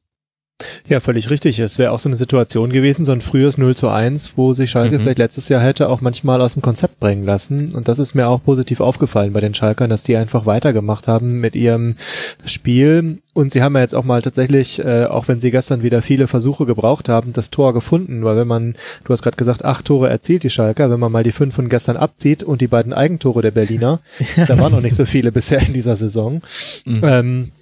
Ja, 0.88 1.00
völlig 1.00 1.30
richtig. 1.30 1.58
Es 1.58 1.78
wäre 1.78 1.92
auch 1.92 2.00
so 2.00 2.08
eine 2.08 2.16
Situation 2.16 2.70
gewesen, 2.70 3.04
so 3.04 3.12
ein 3.12 3.20
frühes 3.20 3.58
0 3.58 3.76
zu 3.76 3.88
1, 3.88 4.32
wo 4.36 4.52
sich 4.52 4.70
Schalke 4.70 4.96
mhm. 4.98 5.02
vielleicht 5.02 5.18
letztes 5.18 5.48
Jahr 5.48 5.62
hätte 5.62 5.88
auch 5.88 6.00
manchmal 6.00 6.40
aus 6.42 6.54
dem 6.54 6.62
Konzept 6.62 7.00
bringen 7.00 7.24
lassen. 7.24 7.72
Und 7.74 7.88
das 7.88 7.98
ist 7.98 8.14
mir 8.14 8.28
auch 8.28 8.42
positiv 8.42 8.80
aufgefallen 8.80 9.32
bei 9.32 9.40
den 9.40 9.54
Schalkern, 9.54 9.90
dass 9.90 10.02
die 10.02 10.16
einfach 10.16 10.46
weitergemacht 10.46 11.08
haben 11.08 11.40
mit 11.40 11.54
ihrem 11.54 11.96
Spiel. 12.44 13.18
Und 13.32 13.52
sie 13.52 13.62
haben 13.62 13.74
ja 13.74 13.82
jetzt 13.82 13.94
auch 13.94 14.04
mal 14.04 14.22
tatsächlich, 14.22 14.84
äh, 14.84 15.04
auch 15.04 15.28
wenn 15.28 15.40
sie 15.40 15.50
gestern 15.50 15.82
wieder 15.82 16.02
viele 16.02 16.26
Versuche 16.26 16.66
gebraucht 16.66 17.08
haben, 17.08 17.32
das 17.32 17.50
Tor 17.50 17.72
gefunden. 17.72 18.24
Weil 18.24 18.36
wenn 18.36 18.48
man, 18.48 18.74
du 19.04 19.12
hast 19.12 19.22
gerade 19.22 19.36
gesagt, 19.36 19.64
acht 19.64 19.84
Tore 19.84 20.10
erzielt 20.10 20.42
die 20.42 20.50
Schalker, 20.50 20.90
wenn 20.90 21.00
man 21.00 21.12
mal 21.12 21.24
die 21.24 21.32
fünf 21.32 21.54
von 21.54 21.68
gestern 21.68 21.96
abzieht 21.96 22.42
und 22.42 22.60
die 22.60 22.66
beiden 22.66 22.92
Eigentore 22.92 23.42
der 23.42 23.52
Berliner, 23.52 24.00
da 24.48 24.58
waren 24.58 24.72
noch 24.72 24.80
nicht 24.80 24.96
so 24.96 25.06
viele 25.06 25.32
bisher 25.32 25.60
in 25.60 25.72
dieser 25.72 25.96
Saison. 25.96 26.42
Mhm. 26.84 27.00
Ähm, 27.02 27.52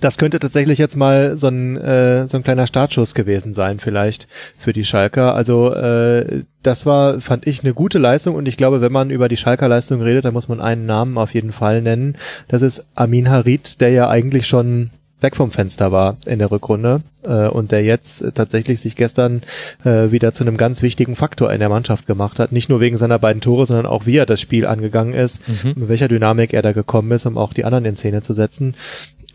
das 0.00 0.18
könnte 0.18 0.38
tatsächlich 0.38 0.78
jetzt 0.78 0.96
mal 0.96 1.36
so 1.36 1.48
ein, 1.48 1.76
äh, 1.76 2.28
so 2.28 2.36
ein 2.36 2.44
kleiner 2.44 2.66
Startschuss 2.66 3.14
gewesen 3.14 3.54
sein, 3.54 3.80
vielleicht 3.80 4.28
für 4.58 4.72
die 4.72 4.84
Schalker. 4.84 5.34
Also 5.34 5.72
äh, 5.74 6.44
das 6.62 6.86
war, 6.86 7.20
fand 7.20 7.46
ich, 7.46 7.64
eine 7.64 7.74
gute 7.74 7.98
Leistung 7.98 8.34
und 8.34 8.46
ich 8.46 8.56
glaube, 8.56 8.80
wenn 8.80 8.92
man 8.92 9.10
über 9.10 9.28
die 9.28 9.36
Schalker 9.36 9.68
Leistung 9.68 10.02
redet, 10.02 10.24
dann 10.24 10.34
muss 10.34 10.48
man 10.48 10.60
einen 10.60 10.86
Namen 10.86 11.18
auf 11.18 11.34
jeden 11.34 11.52
Fall 11.52 11.82
nennen. 11.82 12.16
Das 12.48 12.62
ist 12.62 12.86
Amin 12.94 13.30
Harid, 13.30 13.80
der 13.80 13.90
ja 13.90 14.08
eigentlich 14.08 14.46
schon 14.46 14.90
weg 15.20 15.34
vom 15.34 15.50
Fenster 15.50 15.90
war 15.90 16.16
in 16.26 16.38
der 16.38 16.50
Rückrunde 16.50 17.00
äh, 17.24 17.48
und 17.48 17.72
der 17.72 17.82
jetzt 17.82 18.24
tatsächlich 18.34 18.80
sich 18.80 18.94
gestern 18.94 19.42
äh, 19.84 20.12
wieder 20.12 20.32
zu 20.32 20.44
einem 20.44 20.56
ganz 20.56 20.82
wichtigen 20.82 21.16
Faktor 21.16 21.52
in 21.52 21.58
der 21.58 21.68
Mannschaft 21.68 22.06
gemacht 22.06 22.38
hat. 22.38 22.52
Nicht 22.52 22.68
nur 22.68 22.80
wegen 22.80 22.96
seiner 22.96 23.18
beiden 23.18 23.42
Tore, 23.42 23.66
sondern 23.66 23.86
auch 23.86 24.06
wie 24.06 24.16
er 24.16 24.26
das 24.26 24.40
Spiel 24.40 24.64
angegangen 24.64 25.14
ist, 25.14 25.42
mhm. 25.48 25.74
mit 25.76 25.88
welcher 25.88 26.08
Dynamik 26.08 26.54
er 26.54 26.62
da 26.62 26.72
gekommen 26.72 27.10
ist, 27.10 27.26
um 27.26 27.36
auch 27.36 27.52
die 27.52 27.64
anderen 27.64 27.84
in 27.84 27.96
Szene 27.96 28.22
zu 28.22 28.32
setzen. 28.32 28.74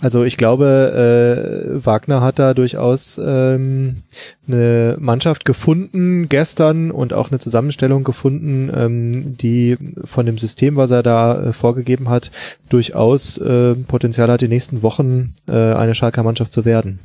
Also 0.04 0.26
ich 0.26 0.36
glaube, 0.36 1.72
äh, 1.72 1.86
Wagner 1.86 2.20
hat 2.20 2.38
da 2.38 2.54
durchaus 2.54 3.18
ähm, 3.24 4.04
eine 4.46 4.98
Mannschaft 5.00 5.46
gefunden 5.46 6.28
gestern 6.28 6.92
und 6.92 7.14
auch 7.14 7.32
eine 7.32 7.40
Zusammenstellung 7.40 8.04
gefunden, 8.04 8.70
ähm, 8.76 9.38
die 9.38 9.78
von 10.04 10.26
dem 10.26 10.38
System, 10.38 10.76
was 10.76 10.92
er 10.92 11.04
da 11.04 11.42
äh, 11.42 11.54
vorgegeben 11.54 12.10
hat, 12.10 12.32
durchaus 12.68 13.38
äh, 13.38 13.76
Potenzial 13.76 14.30
hat, 14.30 14.42
die 14.42 14.50
nächsten 14.50 14.84
Wochen 14.84 15.36
äh, 15.48 15.54
eine 15.54 15.96
Schalker 15.96 16.24
Mannschaft 16.24 16.52
zu 16.52 16.66
werden 16.66 17.00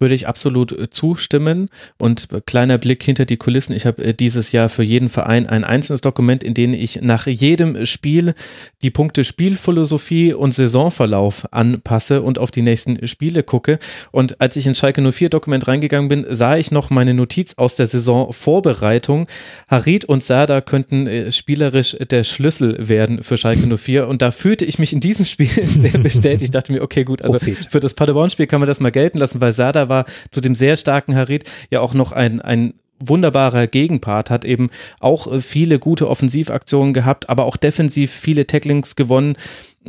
würde 0.00 0.14
ich 0.14 0.26
absolut 0.26 0.72
äh, 0.72 0.90
zustimmen. 0.90 1.68
Und 1.98 2.28
kleiner 2.46 2.78
Blick 2.78 3.02
hinter 3.02 3.26
die 3.26 3.36
Kulissen. 3.36 3.74
Ich 3.74 3.86
habe 3.86 4.02
äh, 4.02 4.14
dieses 4.14 4.52
Jahr 4.52 4.68
für 4.68 4.82
jeden 4.82 5.08
Verein 5.08 5.46
ein 5.46 5.64
einzelnes 5.64 6.00
Dokument, 6.00 6.42
in 6.42 6.54
dem 6.54 6.72
ich 6.72 7.02
nach 7.02 7.26
jedem 7.26 7.86
Spiel 7.86 8.34
die 8.82 8.90
Punkte 8.90 9.24
Spielphilosophie 9.24 10.32
und 10.32 10.54
Saisonverlauf 10.54 11.52
anpasse 11.52 12.22
und 12.22 12.38
auf 12.38 12.50
die 12.50 12.62
nächsten 12.62 13.06
Spiele 13.06 13.42
gucke. 13.42 13.78
Und 14.10 14.40
als 14.40 14.56
ich 14.56 14.66
in 14.66 14.74
Schalke 14.74 15.02
04 15.02 15.28
Dokument 15.28 15.68
reingegangen 15.68 16.08
bin, 16.08 16.26
sah 16.30 16.56
ich 16.56 16.70
noch 16.70 16.90
meine 16.90 17.14
Notiz 17.14 17.54
aus 17.54 17.74
der 17.74 17.86
Saisonvorbereitung. 17.86 19.26
Harid 19.68 20.06
und 20.06 20.22
Sada 20.22 20.60
könnten 20.62 21.06
äh, 21.06 21.30
spielerisch 21.30 21.96
der 22.10 22.24
Schlüssel 22.24 22.88
werden 22.88 23.22
für 23.22 23.36
Schalke 23.36 23.76
04. 23.76 24.08
Und 24.08 24.22
da 24.22 24.30
fühlte 24.30 24.64
ich 24.64 24.78
mich 24.78 24.92
in 24.94 25.00
diesem 25.00 25.26
Spiel 25.26 25.48
bestätigt. 26.02 26.42
Ich 26.42 26.50
dachte 26.50 26.72
mir, 26.72 26.82
okay, 26.82 27.04
gut, 27.04 27.22
also 27.22 27.38
für 27.38 27.80
das 27.80 27.92
Paderborn-Spiel 27.92 28.46
kann 28.46 28.60
man 28.60 28.66
das 28.66 28.80
mal 28.80 28.90
gelten 28.90 29.18
lassen, 29.18 29.40
weil 29.40 29.52
Sada 29.52 29.89
war 29.90 30.06
zu 30.30 30.40
dem 30.40 30.54
sehr 30.54 30.78
starken 30.78 31.14
Harit 31.14 31.44
ja 31.70 31.80
auch 31.80 31.92
noch 31.92 32.12
ein, 32.12 32.40
ein 32.40 32.72
wunderbarer 33.00 33.66
Gegenpart, 33.66 34.30
hat 34.30 34.44
eben 34.44 34.70
auch 35.00 35.26
äh, 35.26 35.40
viele 35.40 35.78
gute 35.78 36.08
Offensivaktionen 36.08 36.94
gehabt, 36.94 37.28
aber 37.28 37.44
auch 37.44 37.56
defensiv 37.56 38.12
viele 38.12 38.46
Tacklings 38.46 38.96
gewonnen, 38.96 39.36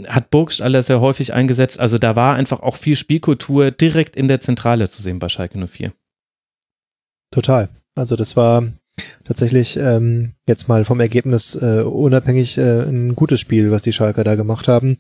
hat 0.08 0.30
Burgstaller 0.30 0.84
sehr 0.84 1.02
häufig 1.02 1.34
eingesetzt. 1.34 1.80
Also 1.80 1.98
da 1.98 2.16
war 2.16 2.36
einfach 2.36 2.62
auch 2.62 2.76
viel 2.76 2.96
Spielkultur 2.96 3.72
direkt 3.72 4.16
in 4.16 4.28
der 4.28 4.40
Zentrale 4.40 4.90
zu 4.90 5.02
sehen 5.04 5.20
bei 5.20 5.30
Schalke 5.30 5.58
04. 5.68 5.92
Total. 7.32 7.70
Also 7.96 8.16
das 8.16 8.36
war 8.36 8.64
tatsächlich 9.26 9.78
ähm, 9.78 10.34
jetzt 10.48 10.68
mal 10.68 10.86
vom 10.86 11.00
Ergebnis 11.00 11.56
äh, 11.56 11.82
unabhängig 11.82 12.58
äh, 12.58 12.82
ein 12.82 13.16
gutes 13.16 13.40
Spiel, 13.40 13.72
was 13.72 13.82
die 13.82 13.94
Schalker 13.94 14.24
da 14.24 14.36
gemacht 14.36 14.68
haben. 14.68 14.98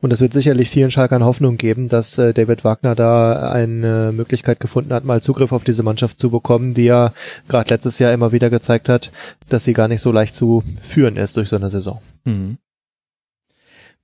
Und 0.00 0.12
es 0.12 0.20
wird 0.20 0.32
sicherlich 0.32 0.70
vielen 0.70 0.90
Schalkern 0.90 1.24
Hoffnung 1.24 1.56
geben, 1.56 1.88
dass 1.88 2.18
äh, 2.18 2.32
David 2.32 2.64
Wagner 2.64 2.94
da 2.94 3.50
eine 3.50 4.12
Möglichkeit 4.12 4.60
gefunden 4.60 4.92
hat, 4.92 5.04
mal 5.04 5.22
Zugriff 5.22 5.52
auf 5.52 5.64
diese 5.64 5.82
Mannschaft 5.82 6.18
zu 6.18 6.30
bekommen, 6.30 6.74
die 6.74 6.84
ja 6.84 7.12
gerade 7.48 7.70
letztes 7.70 7.98
Jahr 7.98 8.12
immer 8.12 8.32
wieder 8.32 8.50
gezeigt 8.50 8.88
hat, 8.88 9.10
dass 9.48 9.64
sie 9.64 9.72
gar 9.72 9.88
nicht 9.88 10.00
so 10.00 10.12
leicht 10.12 10.34
zu 10.34 10.62
führen 10.82 11.16
ist 11.16 11.36
durch 11.36 11.48
so 11.48 11.56
eine 11.56 11.70
Saison. 11.70 12.00
Mhm. 12.24 12.58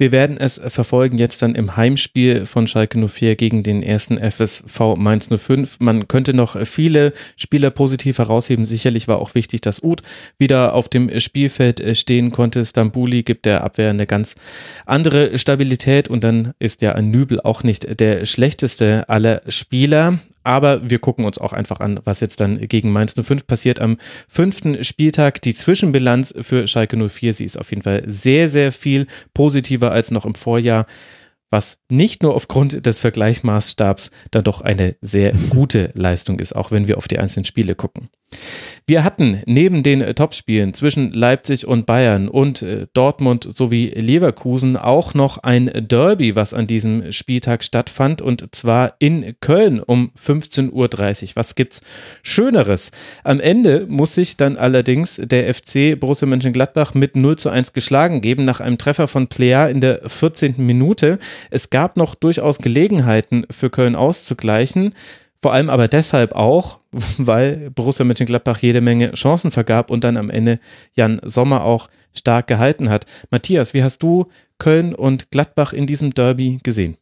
Wir 0.01 0.13
werden 0.13 0.39
es 0.39 0.59
verfolgen 0.69 1.19
jetzt 1.19 1.43
dann 1.43 1.55
im 1.55 1.77
Heimspiel 1.77 2.47
von 2.47 2.67
Schalke 2.67 3.07
04 3.07 3.37
gegen 3.37 3.63
den 3.63 3.83
ersten 3.83 4.17
FSV 4.19 4.97
Mainz 4.97 5.29
05. 5.29 5.77
Man 5.81 6.09
könnte 6.09 6.33
noch 6.33 6.59
viele 6.67 7.13
Spieler 7.37 7.71
positiv 7.71 8.17
herausheben. 8.17 8.65
Sicherlich 8.65 9.09
war 9.09 9.19
auch 9.19 9.35
wichtig, 9.35 9.61
dass 9.61 9.83
Uth 9.83 10.01
wieder 10.39 10.73
auf 10.73 10.89
dem 10.89 11.21
Spielfeld 11.21 11.83
stehen 11.99 12.31
konnte. 12.31 12.65
Stambuli 12.65 13.25
gibt 13.25 13.45
der 13.45 13.63
Abwehr 13.63 13.91
eine 13.91 14.07
ganz 14.07 14.37
andere 14.87 15.37
Stabilität 15.37 16.09
und 16.09 16.25
dann 16.25 16.55
ist 16.59 16.81
ja 16.81 16.95
ein 16.95 17.11
Nübel 17.11 17.39
auch 17.39 17.63
nicht 17.63 18.01
der 18.01 18.25
schlechteste 18.25 19.07
aller 19.11 19.43
Spieler. 19.49 20.19
Aber 20.43 20.89
wir 20.89 20.99
gucken 20.99 21.25
uns 21.25 21.39
auch 21.39 21.53
einfach 21.53 21.81
an, 21.81 22.01
was 22.05 22.21
jetzt 22.21 22.41
dann 22.41 22.59
gegen 22.61 22.93
Mainz 22.93 23.15
05 23.15 23.47
passiert 23.47 23.79
am 23.81 23.99
fünften 24.29 24.83
Spieltag. 24.85 25.43
Die 25.43 25.55
Zwischenbilanz 25.55 26.35
für 26.41 26.67
Schalke 26.67 26.97
04, 26.97 27.35
sie 27.35 27.45
ist 27.45 27.59
auf 27.59 27.71
jeden 27.71 27.83
Fall 27.83 28.03
sehr, 28.07 28.49
sehr 28.49 28.73
viel 28.73 29.07
positiver 29.35 29.93
als 29.93 30.11
noch 30.11 30.25
im 30.25 30.35
Vorjahr. 30.35 30.87
was 31.51 31.79
nicht 31.91 32.23
nur 32.23 32.35
aufgrund 32.37 32.87
des 32.87 33.01
Vergleichsmaßstabs 33.01 34.13
dann 34.31 34.45
doch 34.45 34.61
eine 34.61 34.97
sehr 35.01 35.33
gute 35.51 35.91
Leistung 35.95 36.39
ist, 36.39 36.55
auch 36.55 36.71
wenn 36.71 36.87
wir 36.87 36.97
auf 36.97 37.09
die 37.09 37.19
einzelnen 37.19 37.45
Spiele 37.45 37.75
gucken. 37.75 38.09
Wir 38.91 39.05
hatten 39.05 39.41
neben 39.47 39.85
den 39.85 40.01
äh, 40.01 40.15
Topspielen 40.15 40.75
zwischen 40.75 41.13
Leipzig 41.13 41.65
und 41.65 41.87
Bayern 41.87 42.29
und 42.29 42.63
äh, 42.63 42.89
Dortmund 42.93 43.47
sowie 43.49 43.87
Leverkusen 43.95 44.77
auch 44.77 45.15
noch 45.15 45.39
ein 45.39 45.71
Derby, 45.73 46.35
was 46.35 46.55
an 46.55 46.67
diesem 46.67 47.13
Spieltag 47.13 47.63
stattfand 47.63 48.21
und 48.21 48.53
zwar 48.53 48.97
in 48.99 49.37
Köln 49.39 49.79
um 49.79 50.11
15.30 50.21 50.73
Uhr. 50.73 51.31
Was 51.37 51.55
gibt's 51.55 51.83
Schöneres? 52.25 52.91
Am 53.23 53.39
Ende 53.39 53.87
muss 53.89 54.15
sich 54.15 54.37
dann 54.37 54.57
allerdings 54.57 55.21
der 55.23 55.55
FC 55.55 55.99
Borussia 55.99 56.27
Mönchengladbach 56.27 56.93
mit 56.93 57.15
0 57.15 57.37
zu 57.37 57.49
1 57.49 57.73
geschlagen 57.73 58.21
geben 58.21 58.45
nach 58.45 58.59
einem 58.59 58.77
Treffer 58.77 59.07
von 59.07 59.29
Plea 59.29 59.71
in 59.71 59.81
der 59.81 60.01
14. 60.09 60.55
Minute. 60.59 61.21
Es 61.51 61.71
gab 61.71 61.97
noch 61.97 62.17
durchaus 62.17 62.59
Gelegenheiten 62.59 63.47
für 63.51 63.71
Köln 63.71 63.95
auszugleichen. 63.95 64.95
Vor 65.43 65.53
allem 65.55 65.71
aber 65.71 65.89
deshalb 65.89 66.35
auch, 66.35 66.81
weil 67.19 67.71
Borussia 67.71 68.05
Mönchengladbach 68.05 68.59
jede 68.59 68.81
Menge 68.81 69.13
Chancen 69.13 69.51
vergab 69.51 69.91
und 69.91 70.05
dann 70.05 70.17
am 70.17 70.31
Ende 70.31 70.61
Jan 70.95 71.21
Sommer 71.25 71.65
auch 71.65 71.89
stark 72.15 72.47
gehalten 72.47 72.91
hat. 72.91 73.07
Matthias, 73.31 73.73
wie 73.73 73.83
hast 73.83 74.03
du 74.03 74.27
Köln 74.59 74.95
und 74.95 75.31
Gladbach 75.31 75.73
in 75.73 75.87
diesem 75.87 76.13
Derby 76.13 76.59
gesehen? 76.63 76.97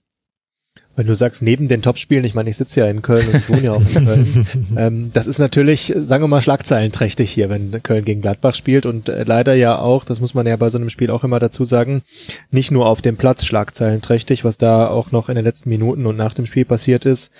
Wenn 0.98 1.06
du 1.06 1.14
sagst, 1.14 1.42
neben 1.42 1.68
den 1.68 1.80
Topspielen, 1.80 2.24
ich 2.24 2.34
meine, 2.34 2.50
ich 2.50 2.56
sitze 2.56 2.80
ja 2.80 2.88
in 2.88 3.02
Köln 3.02 3.24
und 3.28 3.48
wohne 3.48 3.62
ja 3.62 3.70
auch 3.70 3.80
in 3.80 4.04
Köln, 4.04 4.46
ähm, 4.76 5.10
das 5.14 5.28
ist 5.28 5.38
natürlich, 5.38 5.94
sagen 5.96 6.24
wir 6.24 6.26
mal, 6.28 6.42
schlagzeilenträchtig 6.42 7.30
hier, 7.30 7.48
wenn 7.48 7.80
Köln 7.84 8.04
gegen 8.04 8.20
Gladbach 8.20 8.56
spielt 8.56 8.84
und 8.84 9.08
äh, 9.08 9.22
leider 9.22 9.54
ja 9.54 9.78
auch, 9.78 10.04
das 10.04 10.20
muss 10.20 10.34
man 10.34 10.44
ja 10.48 10.56
bei 10.56 10.70
so 10.70 10.76
einem 10.76 10.90
Spiel 10.90 11.12
auch 11.12 11.22
immer 11.22 11.38
dazu 11.38 11.64
sagen, 11.64 12.02
nicht 12.50 12.72
nur 12.72 12.86
auf 12.86 13.00
dem 13.00 13.16
Platz 13.16 13.44
schlagzeilenträchtig, 13.44 14.42
was 14.44 14.58
da 14.58 14.88
auch 14.88 15.12
noch 15.12 15.28
in 15.28 15.36
den 15.36 15.44
letzten 15.44 15.68
Minuten 15.68 16.04
und 16.04 16.16
nach 16.16 16.34
dem 16.34 16.46
Spiel 16.46 16.64
passiert 16.64 17.04
ist. 17.04 17.30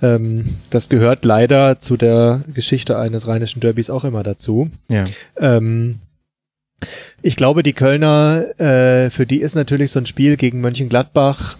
Ähm, 0.00 0.54
das 0.70 0.88
gehört 0.88 1.24
leider 1.24 1.80
zu 1.80 1.96
der 1.96 2.42
Geschichte 2.54 3.00
eines 3.00 3.26
rheinischen 3.26 3.58
Derbys 3.58 3.90
auch 3.90 4.04
immer 4.04 4.22
dazu. 4.22 4.70
Ja. 4.88 5.06
Ähm, 5.40 5.98
ich 7.20 7.34
glaube, 7.34 7.64
die 7.64 7.72
Kölner, 7.72 8.44
äh, 8.60 9.10
für 9.10 9.26
die 9.26 9.40
ist 9.40 9.56
natürlich 9.56 9.90
so 9.90 9.98
ein 9.98 10.06
Spiel 10.06 10.36
gegen 10.36 10.60
Mönchengladbach 10.60 11.56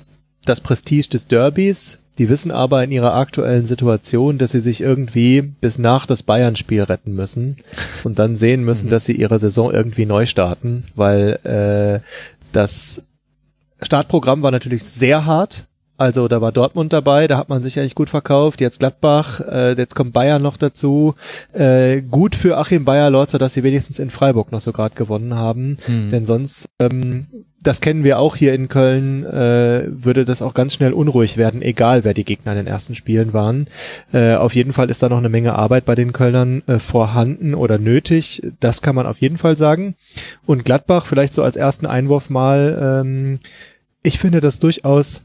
das 0.48 0.60
Prestige 0.60 1.08
des 1.08 1.28
Derbys. 1.28 1.98
Die 2.18 2.28
wissen 2.28 2.50
aber 2.50 2.82
in 2.82 2.90
ihrer 2.90 3.14
aktuellen 3.14 3.64
Situation, 3.64 4.38
dass 4.38 4.50
sie 4.50 4.60
sich 4.60 4.80
irgendwie 4.80 5.42
bis 5.42 5.78
nach 5.78 6.04
das 6.04 6.24
Bayern-Spiel 6.24 6.82
retten 6.82 7.14
müssen 7.14 7.58
und 8.02 8.18
dann 8.18 8.36
sehen 8.36 8.64
müssen, 8.64 8.86
mhm. 8.86 8.90
dass 8.90 9.04
sie 9.04 9.12
ihre 9.12 9.38
Saison 9.38 9.72
irgendwie 9.72 10.04
neu 10.04 10.26
starten, 10.26 10.82
weil 10.96 11.38
äh, 11.44 12.00
das 12.52 13.02
Startprogramm 13.80 14.42
war 14.42 14.50
natürlich 14.50 14.82
sehr 14.82 15.26
hart. 15.26 15.67
Also 15.98 16.28
da 16.28 16.40
war 16.40 16.52
Dortmund 16.52 16.92
dabei, 16.92 17.26
da 17.26 17.36
hat 17.36 17.48
man 17.48 17.60
sich 17.60 17.78
eigentlich 17.78 17.96
gut 17.96 18.08
verkauft. 18.08 18.60
Jetzt 18.60 18.78
Gladbach, 18.78 19.40
äh, 19.40 19.72
jetzt 19.72 19.96
kommt 19.96 20.12
Bayern 20.12 20.40
noch 20.40 20.56
dazu. 20.56 21.16
Äh, 21.52 22.02
gut 22.02 22.36
für 22.36 22.56
Achim 22.56 22.84
Bayer-Lorzer, 22.84 23.38
dass 23.38 23.54
sie 23.54 23.64
wenigstens 23.64 23.98
in 23.98 24.10
Freiburg 24.10 24.52
noch 24.52 24.60
so 24.60 24.70
gerade 24.72 24.94
gewonnen 24.94 25.34
haben. 25.34 25.76
Hm. 25.86 26.12
Denn 26.12 26.24
sonst, 26.24 26.68
ähm, 26.78 27.26
das 27.60 27.80
kennen 27.80 28.04
wir 28.04 28.20
auch 28.20 28.36
hier 28.36 28.54
in 28.54 28.68
Köln, 28.68 29.24
äh, 29.26 29.86
würde 29.88 30.24
das 30.24 30.40
auch 30.40 30.54
ganz 30.54 30.74
schnell 30.74 30.92
unruhig 30.92 31.36
werden, 31.36 31.62
egal 31.62 32.04
wer 32.04 32.14
die 32.14 32.24
Gegner 32.24 32.52
in 32.52 32.58
den 32.58 32.66
ersten 32.68 32.94
Spielen 32.94 33.32
waren. 33.32 33.66
Äh, 34.12 34.36
auf 34.36 34.54
jeden 34.54 34.72
Fall 34.72 34.90
ist 34.90 35.02
da 35.02 35.08
noch 35.08 35.18
eine 35.18 35.28
Menge 35.28 35.56
Arbeit 35.56 35.84
bei 35.84 35.96
den 35.96 36.12
Kölnern 36.12 36.62
äh, 36.68 36.78
vorhanden 36.78 37.54
oder 37.54 37.78
nötig. 37.78 38.40
Das 38.60 38.82
kann 38.82 38.94
man 38.94 39.06
auf 39.06 39.18
jeden 39.18 39.36
Fall 39.36 39.56
sagen. 39.56 39.96
Und 40.46 40.64
Gladbach 40.64 41.06
vielleicht 41.06 41.34
so 41.34 41.42
als 41.42 41.56
ersten 41.56 41.86
Einwurf 41.86 42.30
mal. 42.30 43.02
Ähm, 43.04 43.40
ich 44.04 44.20
finde 44.20 44.40
das 44.40 44.60
durchaus 44.60 45.22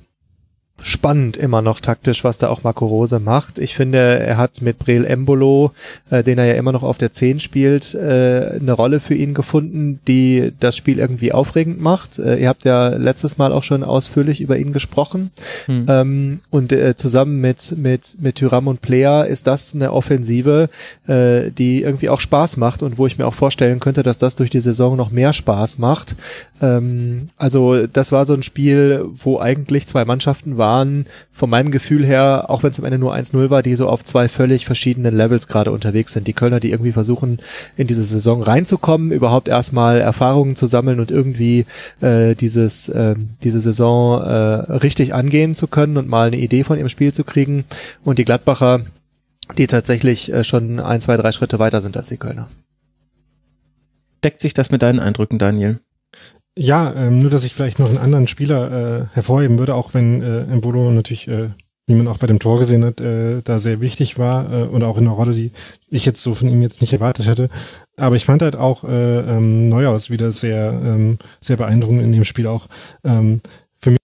spannend 0.81 1.37
immer 1.37 1.61
noch 1.61 1.79
taktisch, 1.79 2.23
was 2.23 2.37
da 2.37 2.49
auch 2.49 2.63
Marco 2.63 2.85
Rose 2.85 3.19
macht. 3.19 3.57
Ich 3.57 3.75
finde, 3.75 3.97
er 3.97 4.37
hat 4.37 4.61
mit 4.61 4.79
Breel 4.79 5.05
Embolo, 5.05 5.71
äh, 6.09 6.23
den 6.23 6.37
er 6.37 6.45
ja 6.45 6.55
immer 6.55 6.71
noch 6.71 6.83
auf 6.83 6.97
der 6.97 7.13
10 7.13 7.39
spielt, 7.39 7.93
äh, 7.93 8.57
eine 8.59 8.73
Rolle 8.73 8.99
für 8.99 9.13
ihn 9.13 9.33
gefunden, 9.33 10.01
die 10.07 10.51
das 10.59 10.75
Spiel 10.75 10.99
irgendwie 10.99 11.31
aufregend 11.31 11.79
macht. 11.79 12.19
Äh, 12.19 12.41
ihr 12.41 12.49
habt 12.49 12.65
ja 12.65 12.89
letztes 12.89 13.37
Mal 13.37 13.53
auch 13.53 13.63
schon 13.63 13.83
ausführlich 13.83 14.41
über 14.41 14.57
ihn 14.57 14.73
gesprochen. 14.73 15.31
Hm. 15.67 15.85
Ähm, 15.87 16.39
und 16.49 16.73
äh, 16.73 16.95
zusammen 16.95 17.39
mit, 17.39 17.77
mit, 17.77 18.15
mit 18.19 18.35
Tyram 18.35 18.67
und 18.67 18.81
Plea 18.81 19.23
ist 19.23 19.47
das 19.47 19.73
eine 19.73 19.93
Offensive, 19.93 20.69
äh, 21.07 21.51
die 21.51 21.83
irgendwie 21.83 22.09
auch 22.09 22.19
Spaß 22.19 22.57
macht 22.57 22.83
und 22.83 22.97
wo 22.97 23.07
ich 23.07 23.17
mir 23.17 23.25
auch 23.25 23.33
vorstellen 23.33 23.79
könnte, 23.79 24.03
dass 24.03 24.17
das 24.17 24.35
durch 24.35 24.49
die 24.49 24.59
Saison 24.59 24.97
noch 24.97 25.11
mehr 25.11 25.31
Spaß 25.31 25.77
macht. 25.77 26.15
Ähm, 26.61 27.29
also 27.37 27.87
das 27.87 28.11
war 28.11 28.25
so 28.25 28.33
ein 28.33 28.43
Spiel, 28.43 29.05
wo 29.23 29.39
eigentlich 29.39 29.87
zwei 29.87 30.05
Mannschaften 30.05 30.57
waren, 30.57 30.72
von 31.31 31.49
meinem 31.49 31.71
Gefühl 31.71 32.05
her, 32.05 32.45
auch 32.49 32.63
wenn 32.63 32.71
es 32.71 32.79
am 32.79 32.85
Ende 32.85 32.97
nur 32.97 33.13
1-0 33.13 33.49
war, 33.49 33.63
die 33.63 33.75
so 33.75 33.87
auf 33.87 34.03
zwei 34.03 34.29
völlig 34.29 34.65
verschiedenen 34.65 35.15
Levels 35.15 35.47
gerade 35.47 35.71
unterwegs 35.71 36.13
sind. 36.13 36.27
Die 36.27 36.33
Kölner, 36.33 36.59
die 36.59 36.71
irgendwie 36.71 36.91
versuchen, 36.91 37.39
in 37.77 37.87
diese 37.87 38.03
Saison 38.03 38.41
reinzukommen, 38.43 39.11
überhaupt 39.11 39.47
erstmal 39.47 39.99
Erfahrungen 39.99 40.55
zu 40.55 40.67
sammeln 40.67 40.99
und 40.99 41.11
irgendwie 41.11 41.65
äh, 42.01 42.35
dieses, 42.35 42.89
äh, 42.89 43.15
diese 43.43 43.59
Saison 43.59 44.21
äh, 44.21 44.33
richtig 44.73 45.13
angehen 45.13 45.55
zu 45.55 45.67
können 45.67 45.97
und 45.97 46.07
mal 46.07 46.27
eine 46.27 46.37
Idee 46.37 46.63
von 46.63 46.77
ihrem 46.77 46.89
Spiel 46.89 47.13
zu 47.13 47.23
kriegen. 47.23 47.65
Und 48.03 48.19
die 48.19 48.25
Gladbacher, 48.25 48.85
die 49.57 49.67
tatsächlich 49.67 50.31
äh, 50.31 50.43
schon 50.43 50.79
ein, 50.79 51.01
zwei, 51.01 51.17
drei 51.17 51.31
Schritte 51.31 51.59
weiter 51.59 51.81
sind 51.81 51.97
als 51.97 52.07
die 52.07 52.17
Kölner. 52.17 52.47
Deckt 54.23 54.39
sich 54.39 54.53
das 54.53 54.71
mit 54.71 54.81
deinen 54.81 54.99
Eindrücken, 54.99 55.37
Daniel? 55.37 55.79
Ja, 56.57 56.93
ähm, 56.93 57.19
nur 57.19 57.31
dass 57.31 57.45
ich 57.45 57.53
vielleicht 57.53 57.79
noch 57.79 57.89
einen 57.89 57.97
anderen 57.97 58.27
Spieler 58.27 58.71
äh, 58.71 59.15
hervorheben 59.15 59.57
würde, 59.57 59.73
auch 59.73 59.93
wenn 59.93 60.21
äh, 60.21 60.41
Embolo 60.43 60.91
natürlich, 60.91 61.27
äh, 61.27 61.49
wie 61.87 61.95
man 61.95 62.07
auch 62.07 62.19
bei 62.19 62.27
dem 62.27 62.39
Tor 62.39 62.59
gesehen 62.59 62.85
hat, 62.85 63.01
äh, 63.01 63.41
da 63.43 63.57
sehr 63.57 63.81
wichtig 63.81 64.19
war 64.19 64.51
äh, 64.53 64.63
und 64.63 64.83
auch 64.83 64.97
in 64.97 65.07
einer 65.07 65.15
Rolle, 65.15 65.33
die 65.33 65.51
ich 65.89 66.05
jetzt 66.05 66.21
so 66.21 66.35
von 66.35 66.47
ihm 66.49 66.61
jetzt 66.61 66.81
nicht 66.81 66.93
erwartet 66.93 67.25
hätte. 67.25 67.49
Aber 67.97 68.15
ich 68.15 68.25
fand 68.25 68.43
halt 68.43 68.55
auch 68.55 68.83
äh, 68.83 69.19
ähm, 69.19 69.67
Neuhaus 69.67 70.11
wieder 70.11 70.29
sehr, 70.31 70.79
ähm, 70.83 71.17
sehr 71.41 71.57
beeindruckend 71.57 72.03
in 72.03 72.11
dem 72.11 72.23
Spiel 72.23 72.45
auch. 72.45 72.67
Ähm, 73.03 73.41
für 73.79 73.89
mich 73.89 73.99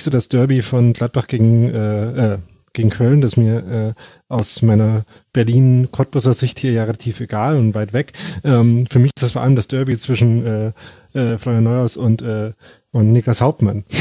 so 0.00 0.10
das 0.10 0.28
Derby 0.28 0.62
von 0.62 0.94
Gladbach 0.94 1.28
gegen 1.28 1.70
äh, 1.70 2.34
äh, 2.34 2.38
gegen 2.74 2.90
Köln, 2.90 3.22
das 3.22 3.36
mir 3.36 3.94
äh, 3.96 4.00
aus 4.28 4.60
meiner 4.62 5.04
Berlin-Cottbusser 5.32 6.34
Sicht 6.34 6.58
hier 6.58 6.72
ja 6.72 6.84
relativ 6.84 7.20
egal 7.20 7.56
und 7.56 7.74
weit 7.74 7.92
weg. 7.92 8.12
Ähm, 8.44 8.86
für 8.90 8.98
mich 8.98 9.12
ist 9.16 9.22
das 9.22 9.32
vor 9.32 9.42
allem 9.42 9.56
das 9.56 9.68
Derby 9.68 9.96
zwischen 9.96 10.46
äh, 10.46 10.72
äh, 11.18 11.38
Florian 11.38 11.64
Neuhaus 11.64 11.96
und, 11.96 12.22
äh, 12.22 12.52
und 12.92 13.12
Niklas 13.12 13.40
Hauptmann. 13.40 13.84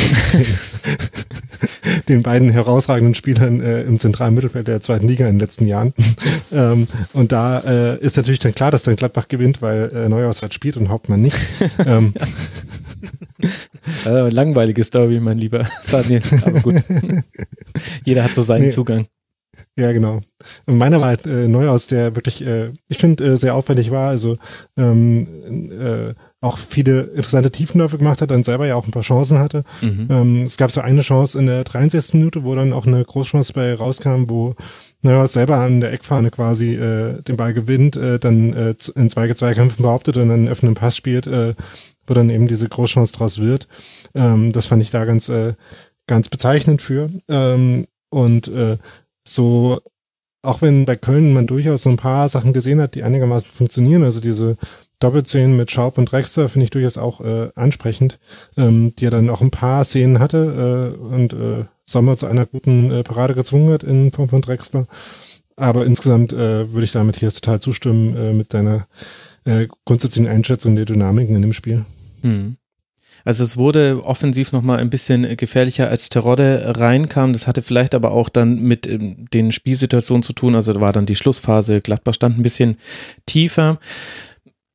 den 2.07 2.23
beiden 2.23 2.49
herausragenden 2.49 3.15
Spielern 3.15 3.61
äh, 3.61 3.83
im 3.83 3.99
zentralen 3.99 4.33
Mittelfeld 4.33 4.67
der 4.67 4.81
zweiten 4.81 5.07
Liga 5.07 5.25
in 5.27 5.35
den 5.35 5.39
letzten 5.39 5.67
Jahren. 5.67 5.93
ähm, 6.51 6.87
und 7.13 7.31
da 7.31 7.59
äh, 7.59 7.99
ist 7.99 8.17
natürlich 8.17 8.39
dann 8.39 8.55
klar, 8.55 8.71
dass 8.71 8.83
dann 8.83 8.95
Gladbach 8.95 9.27
gewinnt, 9.27 9.61
weil 9.61 9.89
äh, 9.93 10.09
Neuhaus 10.09 10.41
halt 10.41 10.53
spielt 10.53 10.77
und 10.77 10.89
Hauptmann 10.89 11.21
nicht. 11.21 11.37
ähm, 11.85 12.13
also, 14.05 14.35
langweiliges 14.35 14.89
Derby, 14.89 15.19
mein 15.19 15.38
lieber 15.38 15.65
Daniel, 15.91 16.22
aber 16.45 16.60
gut. 16.61 16.84
Jeder 18.05 18.23
hat 18.23 18.34
so 18.34 18.41
seinen 18.41 18.64
nee. 18.64 18.69
Zugang. 18.69 19.07
Ja, 19.76 19.91
genau. 19.91 20.22
Meiner 20.68 21.01
war 21.01 21.07
halt 21.07 21.26
äh, 21.26 21.47
Neuhaus, 21.47 21.88
der 21.88 22.15
wirklich, 22.15 22.45
äh, 22.45 22.73
ich 22.89 22.97
finde, 22.97 23.23
äh, 23.23 23.38
sehr 23.38 23.55
aufwendig 23.55 23.89
war. 23.89 24.10
Also 24.10 24.38
ähm, 24.77 25.72
äh, 25.72 26.14
auch 26.41 26.60
viele 26.60 27.01
interessante 27.01 27.49
Tiefenläufe 27.49 27.97
gemacht 27.97 28.22
hat, 28.22 28.30
dann 28.30 28.43
selber 28.43 28.68
ja 28.68 28.76
auch 28.76 28.85
ein 28.85 28.91
paar 28.91 29.01
Chancen 29.01 29.39
hatte. 29.39 29.64
Mhm. 29.81 30.07
Ähm, 30.11 30.43
es 30.43 30.57
gab 30.57 30.72
so 30.72 30.81
eine 30.81 31.01
Chance 31.01 31.39
in 31.39 31.47
der 31.47 31.64
63. 31.64 32.14
Minute, 32.15 32.43
wo 32.43 32.53
dann 32.53 32.73
auch 32.73 32.85
eine 32.85 33.03
Großchance 33.03 33.53
bei 33.53 33.73
rauskam, 33.73 34.26
wo 34.27 34.53
Neuhaus 35.01 35.34
selber 35.34 35.57
an 35.57 35.80
der 35.80 35.91
Eckfahne 35.91 36.30
quasi 36.30 36.76
äh, 36.76 37.22
den 37.23 37.38
Ball 37.38 37.53
gewinnt, 37.53 37.95
äh, 37.95 38.19
dann 38.19 38.53
äh, 38.53 38.76
in 38.95 39.10
zwei 39.10 39.31
Zweikämpfen 39.34 39.84
behauptet 39.84 40.18
und 40.18 40.30
dann 40.30 40.39
einen 40.39 40.47
öffnenden 40.49 40.76
Pass 40.76 40.95
spielt, 40.95 41.26
äh, 41.27 41.55
wo 42.07 42.13
dann 42.13 42.30
eben 42.30 42.47
diese 42.47 42.69
Großchance 42.69 43.13
draus 43.13 43.39
wird. 43.39 43.67
Ähm, 44.15 44.51
das 44.51 44.67
fand 44.67 44.81
ich 44.81 44.91
da 44.91 45.05
ganz, 45.05 45.30
äh, 45.30 45.53
ganz 46.07 46.30
bezeichnend 46.30 46.81
für. 46.81 47.09
Ähm, 47.27 47.88
und 48.09 48.47
äh, 48.47 48.77
so 49.25 49.80
auch 50.43 50.61
wenn 50.61 50.85
bei 50.85 50.97
Köln 50.97 51.34
man 51.34 51.47
durchaus 51.47 51.84
so 51.84 51.89
ein 51.89 51.97
paar 51.97 52.27
Sachen 52.30 52.53
gesehen 52.53 52.81
hat, 52.81 52.95
die 52.95 53.03
einigermaßen 53.03 53.49
funktionieren, 53.49 54.03
also 54.03 54.19
diese 54.19 54.57
Doppelszenen 54.99 55.57
mit 55.57 55.71
Schaub 55.71 55.97
und 55.97 56.11
Drexler 56.11 56.49
finde 56.49 56.65
ich 56.65 56.69
durchaus 56.69 56.97
auch 56.97 57.21
äh, 57.21 57.49
ansprechend, 57.55 58.19
ähm, 58.57 58.93
die 58.95 59.05
er 59.05 59.11
dann 59.11 59.30
auch 59.30 59.41
ein 59.41 59.51
paar 59.51 59.84
Szenen 59.84 60.19
hatte 60.19 60.95
äh, 60.99 61.03
und 61.03 61.34
äh, 61.34 61.65
Sommer 61.85 62.17
zu 62.17 62.27
einer 62.27 62.45
guten 62.45 62.91
äh, 62.91 63.03
Parade 63.03 63.35
gezwungen 63.35 63.71
hat 63.73 63.84
in 63.84 64.11
Form 64.11 64.30
von 64.30 64.41
Drexler. 64.41 64.85
Aber 65.55 65.85
insgesamt 65.85 66.34
äh, 66.34 66.71
würde 66.71 66.84
ich 66.84 66.91
damit 66.91 67.17
hier 67.17 67.30
total 67.30 67.59
zustimmen 67.59 68.15
äh, 68.15 68.34
mit 68.34 68.53
deiner 68.53 68.88
äh, 69.45 69.67
grundsätzlichen 69.85 70.29
Einschätzung 70.29 70.75
der 70.75 70.85
Dynamiken 70.85 71.35
in 71.35 71.41
dem 71.41 71.53
Spiel. 71.53 71.85
Hm. 72.21 72.57
Also 73.25 73.43
es 73.43 73.55
wurde 73.55 74.03
offensiv 74.03 74.51
nochmal 74.51 74.79
ein 74.79 74.89
bisschen 74.89 75.37
gefährlicher, 75.37 75.87
als 75.87 76.09
Terodde 76.09 76.73
reinkam. 76.77 77.31
Das 77.31 77.47
hatte 77.47 77.61
vielleicht 77.61 77.95
aber 77.95 78.11
auch 78.11 78.27
dann 78.27 78.61
mit 78.61 78.85
ähm, 78.85 79.27
den 79.33 79.51
Spielsituationen 79.51 80.23
zu 80.23 80.33
tun. 80.33 80.55
Also 80.55 80.73
da 80.73 80.81
war 80.81 80.91
dann 80.91 81.05
die 81.05 81.15
Schlussphase, 81.15 81.79
Gladbach 81.79 82.13
stand 82.13 82.37
ein 82.37 82.43
bisschen 82.43 82.77
tiefer. 83.25 83.79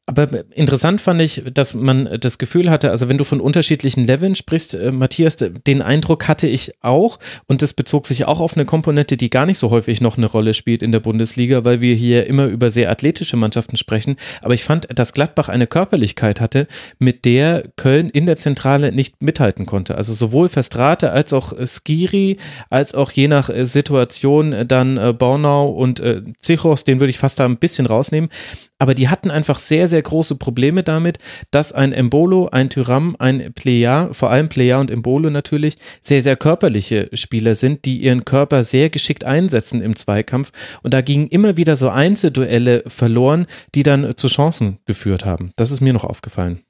Aber 0.09 0.27
interessant 0.55 1.03
fand 1.03 1.21
ich, 1.21 1.43
dass 1.53 1.75
man 1.75 2.09
das 2.19 2.39
Gefühl 2.39 2.71
hatte, 2.71 2.91
also 2.91 3.11
wenn 3.11 3.19
du 3.19 3.25
von 3.25 3.43
unterschiedlichen 3.43 4.07
Leveln 4.07 4.35
sprichst, 4.35 4.73
äh, 4.73 4.91
Matthias, 4.91 5.37
den 5.37 5.83
Eindruck 5.83 6.29
hatte 6.29 6.47
ich 6.47 6.73
auch 6.81 7.19
und 7.47 7.61
das 7.61 7.75
bezog 7.75 8.07
sich 8.07 8.25
auch 8.25 8.41
auf 8.41 8.57
eine 8.57 8.65
Komponente, 8.65 9.19
die 9.19 9.29
gar 9.29 9.45
nicht 9.45 9.59
so 9.59 9.69
häufig 9.69 10.01
noch 10.01 10.17
eine 10.17 10.25
Rolle 10.25 10.55
spielt 10.55 10.83
in 10.83 10.93
der 10.93 11.01
Bundesliga, 11.01 11.65
weil 11.65 11.83
wir 11.83 11.95
hier 11.95 12.27
immer 12.27 12.47
über 12.47 12.71
sehr 12.71 12.91
athletische 12.91 13.37
Mannschaften 13.37 13.77
sprechen. 13.77 14.17
Aber 14.41 14.55
ich 14.55 14.65
fand, 14.65 14.89
dass 14.99 15.13
Gladbach 15.13 15.51
eine 15.51 15.67
Körperlichkeit 15.67 16.41
hatte, 16.41 16.69
mit 16.99 17.27
der 17.27 17.65
Köln 17.77 18.09
in 18.09 18.25
der 18.25 18.39
Zentrale 18.39 18.93
nicht 18.93 19.21
mithalten 19.21 19.67
konnte. 19.67 19.97
Also 19.97 20.15
sowohl 20.15 20.49
Verstrate 20.49 21.11
als 21.13 21.35
auch 21.35 21.53
Skiri, 21.67 22.39
als 22.71 22.95
auch 22.95 23.11
je 23.11 23.29
nach 23.29 23.51
äh, 23.51 23.67
Situation 23.67 24.67
dann 24.67 24.97
äh, 24.97 25.13
Bornau 25.13 25.69
und 25.69 26.01
äh, 26.01 26.23
Zichos, 26.41 26.85
den 26.85 26.99
würde 26.99 27.11
ich 27.11 27.19
fast 27.19 27.39
da 27.41 27.45
ein 27.45 27.59
bisschen 27.59 27.85
rausnehmen. 27.85 28.31
Aber 28.79 28.95
die 28.95 29.09
hatten 29.09 29.31
einfach 29.31 29.59
sehr, 29.59 29.89
sehr 29.89 29.98
große 30.03 30.37
Probleme 30.37 30.83
damit, 30.83 31.19
dass 31.51 31.73
ein 31.73 31.93
Embolo, 31.93 32.49
ein 32.51 32.71
Tyram, 32.71 33.17
ein 33.19 33.53
Plea, 33.55 34.09
vor 34.13 34.31
allem 34.31 34.49
Plea 34.49 34.75
und 34.75 34.91
Embolo 34.91 35.31
natürlich, 35.31 35.79
sehr, 36.01 36.23
sehr 36.23 36.37
körperliche 36.37 37.09
Spieler 37.13 37.55
sind, 37.55 37.85
die 37.85 37.99
ihren 37.99 38.25
Körper 38.25 38.65
sehr 38.65 38.91
geschickt 38.91 39.25
einsetzen 39.25 39.81
im 39.83 39.97
Zweikampf. 39.97 40.53
Und 40.83 40.95
da 40.95 41.01
gingen 41.01 41.29
immer 41.29 41.57
wieder 41.57 41.77
so 41.77 41.89
Einzelduelle 41.91 42.85
verloren, 42.87 43.47
die 43.75 43.83
dann 43.83 44.17
zu 44.17 44.29
Chancen 44.29 44.79
geführt 44.87 45.25
haben. 45.25 45.53
Das 45.57 45.71
ist 45.71 45.81
mir 45.81 45.93
noch 45.93 46.05
aufgefallen. 46.05 46.63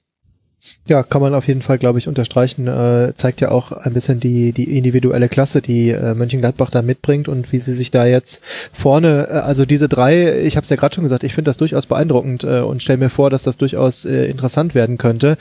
Ja, 0.89 1.03
kann 1.03 1.20
man 1.20 1.35
auf 1.35 1.47
jeden 1.47 1.61
Fall, 1.61 1.77
glaube 1.77 1.99
ich, 1.99 2.09
unterstreichen. 2.09 2.66
Äh, 2.66 3.12
zeigt 3.15 3.43
ja 3.43 3.51
auch 3.51 3.73
ein 3.73 3.93
bisschen 3.93 4.20
die, 4.20 4.53
die 4.53 4.78
individuelle 4.78 5.28
Klasse, 5.28 5.61
die 5.61 5.90
äh, 5.90 6.15
Mönchengladbach 6.15 6.70
da 6.70 6.81
mitbringt 6.81 7.28
und 7.28 7.53
wie 7.53 7.61
sie 7.61 7.74
sich 7.74 7.90
da 7.90 8.07
jetzt 8.07 8.40
vorne, 8.73 9.28
äh, 9.28 9.35
also 9.35 9.66
diese 9.66 9.86
drei, 9.86 10.40
ich 10.40 10.57
habe 10.57 10.65
es 10.65 10.70
ja 10.70 10.77
gerade 10.77 10.95
schon 10.95 11.05
gesagt, 11.05 11.24
ich 11.24 11.35
finde 11.35 11.51
das 11.51 11.59
durchaus 11.59 11.85
beeindruckend 11.85 12.45
äh, 12.45 12.61
und 12.61 12.82
stelle 12.82 13.01
mir 13.01 13.11
vor, 13.11 13.28
dass 13.28 13.43
das 13.43 13.59
durchaus 13.59 14.07
äh, 14.07 14.31
interessant 14.31 14.74
werden 14.74 14.97
könnte, 14.97 15.36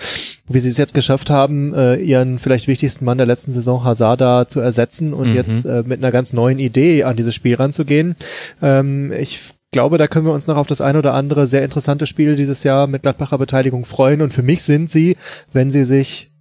wie 0.49 0.60
sie 0.60 0.68
es 0.68 0.78
jetzt 0.78 0.94
geschafft 0.94 1.30
haben, 1.30 1.74
äh, 1.74 1.95
ihren 1.95 2.40
vielleicht 2.40 2.68
wichtigsten 2.68 3.06
Mann 3.06 3.18
der 3.18 3.28
letzten 3.28 3.54
Saison 3.54 3.86
Hazard 3.86 4.52
zu 4.52 4.60
ersetzen 4.60 5.14
und 5.14 5.30
mhm. 5.30 5.36
jetzt 5.36 5.66
äh, 5.66 5.84
mit 5.86 6.04
einer 6.04 6.12
ganz 6.12 6.34
neuen 6.34 6.60
Idee 6.60 7.04
an 7.04 7.16
dieses 7.16 7.34
Spiel 7.34 7.56
ranzugehen. 7.56 8.18
Ähm, 8.62 9.14
ich 9.14 9.40
glaube, 9.72 9.98
da 9.98 10.07
können 10.07 10.26
wir 10.26 10.34
uns 10.34 10.48
noch 10.48 10.57
auf 10.57 10.68
das 10.68 10.81
ein 10.81 10.98
oder 10.98 11.14
andere 11.14 11.48
sehr 11.48 11.64
interessante 11.64 12.07
Spiel 12.07 12.35
dieses 12.35 12.64
Jahr 12.64 12.88
mit 12.88 13.03
Gladbacher 13.03 13.38
Beteiligung 13.38 13.85
freuen. 13.85 14.22
Und 14.22 14.34
für 14.34 14.44
mich 14.44 14.64
sind 14.64 14.89
sie, 14.89 15.18
wenn 15.53 15.72
sie 15.72 15.85
sich 15.85 16.31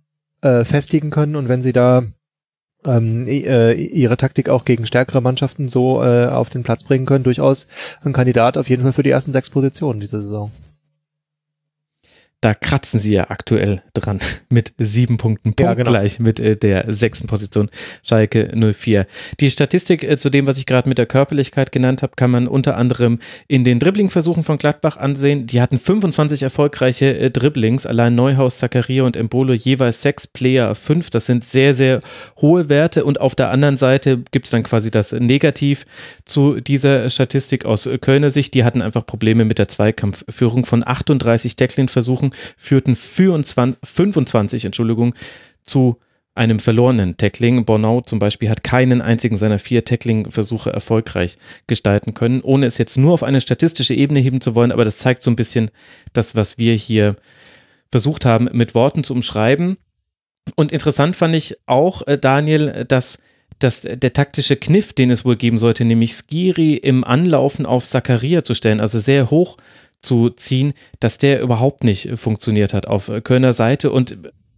äh, 0.43 0.65
festigen 0.65 1.11
können 1.11 1.37
und 1.37 1.49
wenn 1.49 1.63
sie 1.63 1.73
da 1.73 2.03
ähm, 2.85 3.27
äh, 3.27 3.73
ihre 3.73 4.17
Taktik 4.17 4.49
auch 4.49 4.65
gegen 4.65 4.87
stärkere 4.87 5.21
Mannschaften 5.21 5.69
so 5.69 6.03
äh, 6.03 6.27
auf 6.27 6.51
den 6.51 6.63
Platz 6.63 6.85
bringen 6.85 7.07
können, 7.07 7.25
durchaus 7.25 7.67
ein 8.03 8.13
Kandidat 8.13 8.57
auf 8.57 8.69
jeden 8.69 8.83
Fall 8.83 8.93
für 8.93 9.03
die 9.03 9.11
ersten 9.11 9.33
sechs 9.33 9.51
Positionen 9.51 10.01
diese 10.01 10.23
Saison 10.23 10.53
da 12.43 12.55
kratzen 12.55 13.01
sie 13.01 13.15
ja 13.15 13.31
aktuell 13.31 13.83
dran 13.95 14.19
mit 14.49 14.73
sieben 14.79 15.17
Punkten, 15.17 15.55
Punkt 15.55 15.61
ja, 15.61 15.75
genau. 15.75 15.91
gleich 15.91 16.21
mit 16.21 16.39
äh, 16.39 16.57
der 16.57 16.93
sechsten 16.93 17.27
Position 17.27 17.71
Schalke 18.03 18.53
04. 18.55 19.07
Die 19.41 19.51
Statistik 19.51 20.03
äh, 20.05 20.17
zu 20.17 20.31
dem, 20.31 20.47
was 20.47 20.59
ich 20.59 20.67
gerade 20.67 20.89
mit 20.89 20.99
der 20.99 21.07
Körperlichkeit 21.07 21.73
genannt 21.73 22.03
habe, 22.03 22.13
kann 22.15 22.31
man 22.31 22.47
unter 22.47 22.77
anderem 22.77 23.19
in 23.49 23.65
den 23.65 23.79
Dribblingversuchen 23.79 24.45
von 24.45 24.59
Gladbach 24.59 24.97
ansehen. 24.97 25.47
Die 25.47 25.61
hatten 25.61 25.79
25 25.79 26.43
erfolgreiche 26.43 27.19
äh, 27.19 27.31
Dribblings, 27.31 27.87
allein 27.87 28.15
Neuhaus, 28.15 28.59
Zakaria 28.59 29.05
und 29.05 29.17
Embolo 29.17 29.55
jeweils 29.55 30.03
sechs 30.03 30.27
Player 30.27 30.75
fünf. 30.75 31.11
Das 31.11 31.27
sind 31.27 31.43
sehr, 31.43 31.73
sehr 31.73 32.01
hohe 32.41 32.69
Werte 32.69 33.05
und 33.05 33.21
auf 33.21 33.35
der 33.35 33.51
anderen 33.51 33.77
Seite 33.77 34.19
gibt 34.31 34.45
es 34.45 34.51
dann 34.51 34.63
quasi 34.63 34.91
das 34.91 35.13
Negativ 35.13 35.87
zu 36.25 36.61
dieser 36.61 37.09
Statistik 37.09 37.65
aus 37.65 37.89
Kölner 38.01 38.31
Sicht. 38.31 38.55
Die 38.55 38.65
hatten 38.65 38.83
einfach 38.83 39.07
Probleme 39.07 39.45
mit 39.45 39.59
der 39.59 39.69
Zweikampfführung 39.69 40.67
von 40.67 40.87
38 40.87 41.57
Tackling-Versuchen 41.57 42.26
Versuchen 42.33 42.55
führten 42.57 42.95
24, 42.95 43.79
25 43.83 44.65
Entschuldigung, 44.65 45.15
zu 45.65 45.99
einem 46.35 46.61
verlorenen 46.61 47.17
Tackling. 47.17 47.65
Bornau 47.65 48.03
zum 48.03 48.19
Beispiel 48.19 48.51
hat 48.51 48.63
keinen 48.63 49.01
einzigen 49.01 49.39
seiner 49.39 49.59
vier 49.59 49.85
Tackling-Versuche 49.85 50.71
erfolgreich 50.71 51.39
gestalten 51.67 52.13
können, 52.13 52.43
ohne 52.43 52.67
es 52.67 52.79
jetzt 52.79 52.99
nur 52.99 53.15
auf 53.15 53.23
eine 53.23 53.41
statistische 53.41 53.95
Ebene 53.95 54.21
heben 54.21 54.41
zu 54.41 54.55
wollen, 54.55 54.73
aber 54.73 54.85
das 54.85 54.99
zeigt 54.99 55.23
so 55.23 55.31
ein 55.31 55.37
bisschen 55.37 55.71
das, 56.13 56.37
was 56.37 56.59
wir 56.59 56.75
hier 56.75 57.17
versucht 57.91 58.27
haben, 58.27 58.49
mit 58.53 58.75
Worten 58.75 59.03
zu 59.03 59.15
umschreiben. 59.15 59.79
Und 60.55 60.73
interessant 60.73 61.17
fand 61.17 61.35
ich 61.35 61.57
auch, 61.67 62.07
äh, 62.07 62.19
Daniel, 62.19 62.85
dass 62.87 63.19
dass 63.59 63.81
der 63.83 64.13
taktische 64.13 64.57
Kniff, 64.57 64.93
den 64.93 65.11
es 65.11 65.25
wohl 65.25 65.37
geben 65.37 65.57
sollte, 65.57 65.87
nämlich 65.87 66.13
Skiri 66.13 66.75
im 66.75 67.05
Anlaufen 67.05 67.65
auf 67.65 67.87
Zakaria 67.87 68.45
zu 68.45 68.53
stellen, 68.53 68.81
also 68.81 68.99
sehr 68.99 69.31
hoch 69.31 69.57
zu 70.01 70.31
ziehen, 70.31 70.73
dass 71.01 71.19
der 71.19 71.41
überhaupt 71.41 71.85
nicht 71.85 72.11
funktioniert 72.17 72.75
hat 72.75 72.87
auf 72.87 73.11
Kölner 73.25 73.53
Seite 73.53 73.91
und 73.91 74.17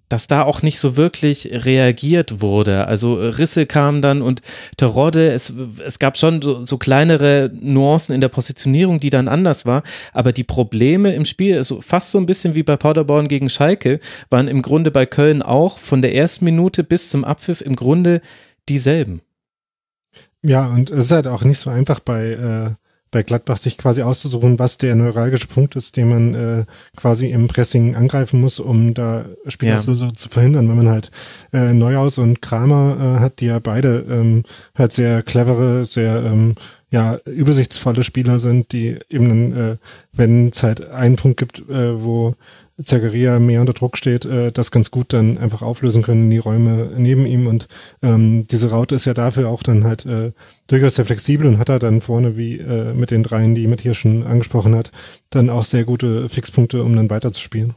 dass 0.09 0.27
da 0.27 0.43
auch 0.43 0.63
nicht 0.63 0.79
so 0.79 0.97
wirklich 0.97 1.51
reagiert 1.53 2.41
wurde. 2.41 2.87
Also 2.87 3.15
Risse 3.15 3.67
kamen 3.67 4.03
dann 4.03 4.23
und 4.23 4.41
Terodde, 4.77 5.33
es, 5.33 5.53
es 5.85 5.99
gab 5.99 6.17
schon 6.17 6.41
so, 6.41 6.65
so 6.65 6.79
kleinere 6.79 7.51
Nuancen 7.61 8.15
in 8.15 8.21
der 8.21 8.29
Positionierung, 8.29 9.01
die 9.01 9.11
dann 9.11 9.29
anders 9.29 9.67
war, 9.67 9.83
aber 10.13 10.33
die 10.33 10.45
Probleme 10.45 11.15
im 11.15 11.25
Spiel, 11.25 11.57
also 11.57 11.81
fast 11.81 12.11
so 12.11 12.19
ein 12.19 12.27
bisschen 12.27 12.55
wie 12.55 12.63
bei 12.63 12.77
Paderborn 12.77 13.29
gegen 13.29 13.51
Schalke, 13.51 14.01
waren 14.31 14.49
im 14.49 14.63
Grunde 14.63 14.91
bei 14.91 15.05
Köln 15.05 15.43
auch 15.43 15.79
von 15.79 16.01
der 16.03 16.15
ersten 16.15 16.45
Minute 16.45 16.85
bis 16.85 17.11
zum 17.11 17.25
Abpfiff 17.25 17.61
im 17.61 17.77
Grunde 17.77 18.23
dieselben. 18.69 19.21
Ja, 20.43 20.69
und 20.69 20.91
es 20.91 21.07
ist 21.07 21.13
halt 21.13 21.27
auch 21.27 21.45
nicht 21.45 21.59
so 21.59 21.69
einfach 21.69 22.01
bei 22.01 22.77
äh 22.77 22.88
bei 23.11 23.23
Gladbach 23.23 23.57
sich 23.57 23.79
quasi 23.79 24.03
auszusuchen, 24.03 24.59
was 24.59 24.79
der 24.79 24.95
neuralgische 24.95 25.49
Punkt 25.49 25.77
ist, 25.77 25.97
den 25.97 26.09
man 26.09 26.35
äh, 26.35 26.65
quasi 26.97 27.31
im 27.31 27.49
Pressing 27.49 27.97
angreifen 27.97 28.41
muss, 28.41 28.61
um 28.61 28.95
da 28.95 29.25
Spielauslöse 29.47 30.07
ja. 30.07 30.13
zu 30.13 30.29
verhindern, 30.29 30.69
wenn 30.69 30.77
man 30.77 30.89
halt 30.89 31.11
äh, 31.53 31.73
Neuhaus 31.73 32.19
und 32.19 32.43
Kramer 32.43 33.17
äh, 33.17 33.21
hat, 33.21 33.41
die 33.41 33.47
ja 33.47 33.59
beide 33.59 34.05
ähm, 34.11 34.45
halt 34.75 34.93
sehr 34.93 35.23
clevere, 35.23 35.87
sehr 35.87 36.23
ähm, 36.25 36.55
ja 36.91 37.17
übersichtsvolle 37.27 38.03
Spieler 38.03 38.39
sind, 38.39 38.73
die 38.73 38.99
eben, 39.09 39.29
dann, 39.29 39.53
äh, 39.53 39.77
wenn 40.13 40.49
es 40.49 40.63
halt 40.63 40.89
einen 40.91 41.17
Punkt 41.17 41.39
gibt, 41.39 41.61
äh, 41.69 42.03
wo 42.03 42.35
Zagaria 42.83 43.39
mehr 43.39 43.61
unter 43.61 43.73
Druck 43.73 43.97
steht, 43.97 44.25
äh, 44.25 44.53
das 44.53 44.71
ganz 44.71 44.91
gut 44.91 45.13
dann 45.13 45.39
einfach 45.39 45.63
auflösen 45.63 46.03
können, 46.03 46.31
die 46.31 46.39
Räume 46.39 46.91
neben 46.97 47.27
ihm. 47.27 47.47
Und 47.47 47.69
ähm, 48.03 48.47
diese 48.47 48.71
Raute 48.71 48.95
ist 48.95 49.05
ja 49.05 49.15
dafür 49.15 49.49
auch 49.49 49.63
dann 49.63 49.85
halt 49.85 50.07
äh, 50.07 50.33
durchaus 50.69 50.95
sehr 50.95 51.05
flexibel 51.05 51.47
und 51.47 51.59
hat 51.59 51.69
er 51.69 51.79
dann 51.79 52.01
vorne, 52.01 52.37
wie 52.37 52.59
äh, 52.59 52.95
mit 52.95 53.11
den 53.11 53.23
dreien, 53.23 53.55
die 53.55 53.67
Matthias 53.67 53.97
schon 53.97 54.25
angesprochen 54.25 54.77
hat, 54.77 54.93
dann 55.31 55.51
auch 55.51 55.65
sehr 55.65 55.85
gute 55.85 56.29
Fixpunkte, 56.29 56.83
um 56.83 56.95
dann 56.95 57.11
weiterzuspielen. 57.11 57.75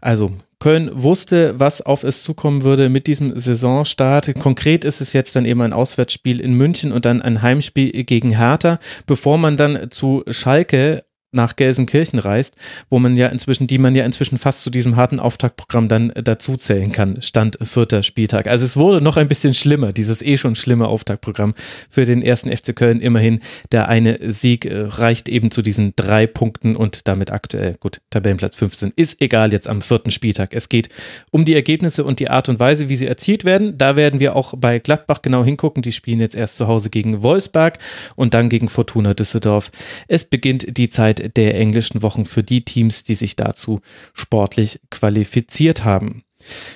Also 0.00 0.32
Köln 0.58 0.90
wusste, 0.92 1.58
was 1.58 1.80
auf 1.80 2.04
es 2.04 2.22
zukommen 2.22 2.62
würde 2.62 2.88
mit 2.88 3.06
diesem 3.06 3.38
Saisonstart. 3.38 4.34
Konkret 4.38 4.84
ist 4.84 5.00
es 5.00 5.12
jetzt 5.12 5.34
dann 5.36 5.46
eben 5.46 5.60
ein 5.62 5.72
Auswärtsspiel 5.72 6.40
in 6.40 6.54
München 6.54 6.92
und 6.92 7.04
dann 7.04 7.22
ein 7.22 7.40
Heimspiel 7.40 8.04
gegen 8.04 8.36
Hertha, 8.36 8.78
bevor 9.06 9.38
man 9.38 9.56
dann 9.56 9.90
zu 9.90 10.22
Schalke 10.28 11.04
nach 11.34 11.56
Gelsenkirchen 11.56 12.18
reist, 12.18 12.54
wo 12.90 12.98
man 12.98 13.16
ja 13.16 13.28
inzwischen, 13.28 13.66
die 13.66 13.78
man 13.78 13.94
ja 13.94 14.04
inzwischen 14.04 14.38
fast 14.38 14.62
zu 14.62 14.70
diesem 14.70 14.96
harten 14.96 15.20
Auftaktprogramm 15.20 15.88
dann 15.88 16.10
äh, 16.10 16.22
dazu 16.22 16.56
zählen 16.56 16.92
kann, 16.92 17.20
Stand 17.22 17.58
vierter 17.62 18.02
Spieltag. 18.02 18.46
Also 18.46 18.64
es 18.64 18.76
wurde 18.76 19.00
noch 19.00 19.16
ein 19.16 19.28
bisschen 19.28 19.54
schlimmer, 19.54 19.92
dieses 19.92 20.22
eh 20.22 20.36
schon 20.36 20.54
schlimme 20.54 20.88
Auftaktprogramm 20.88 21.54
für 21.88 22.04
den 22.04 22.22
ersten 22.22 22.54
FC 22.54 22.74
Köln. 22.74 23.00
Immerhin 23.00 23.40
der 23.72 23.88
eine 23.88 24.18
Sieg 24.32 24.64
äh, 24.64 24.82
reicht 24.82 25.28
eben 25.28 25.50
zu 25.50 25.62
diesen 25.62 25.92
drei 25.96 26.26
Punkten 26.26 26.76
und 26.76 27.08
damit 27.08 27.30
aktuell, 27.30 27.76
gut, 27.80 28.00
Tabellenplatz 28.10 28.56
15. 28.56 28.92
Ist 28.96 29.20
egal 29.20 29.52
jetzt 29.52 29.68
am 29.68 29.82
vierten 29.82 30.10
Spieltag. 30.10 30.54
Es 30.54 30.68
geht 30.68 30.88
um 31.30 31.44
die 31.44 31.54
Ergebnisse 31.54 32.04
und 32.04 32.20
die 32.20 32.30
Art 32.30 32.48
und 32.48 32.60
Weise, 32.60 32.88
wie 32.88 32.96
sie 32.96 33.06
erzielt 33.06 33.44
werden. 33.44 33.76
Da 33.78 33.96
werden 33.96 34.20
wir 34.20 34.36
auch 34.36 34.54
bei 34.56 34.78
Gladbach 34.78 35.22
genau 35.22 35.44
hingucken. 35.44 35.82
Die 35.82 35.92
spielen 35.92 36.20
jetzt 36.20 36.34
erst 36.34 36.56
zu 36.56 36.68
Hause 36.68 36.90
gegen 36.90 37.22
Wolfsberg 37.22 37.78
und 38.16 38.34
dann 38.34 38.48
gegen 38.48 38.68
Fortuna 38.68 39.14
Düsseldorf. 39.14 39.70
Es 40.08 40.24
beginnt 40.24 40.76
die 40.76 40.88
Zeit 40.88 41.20
der 41.30 41.56
englischen 41.56 42.02
Wochen 42.02 42.26
für 42.26 42.42
die 42.42 42.64
Teams, 42.64 43.04
die 43.04 43.14
sich 43.14 43.36
dazu 43.36 43.80
sportlich 44.12 44.80
qualifiziert 44.90 45.84
haben. 45.84 46.24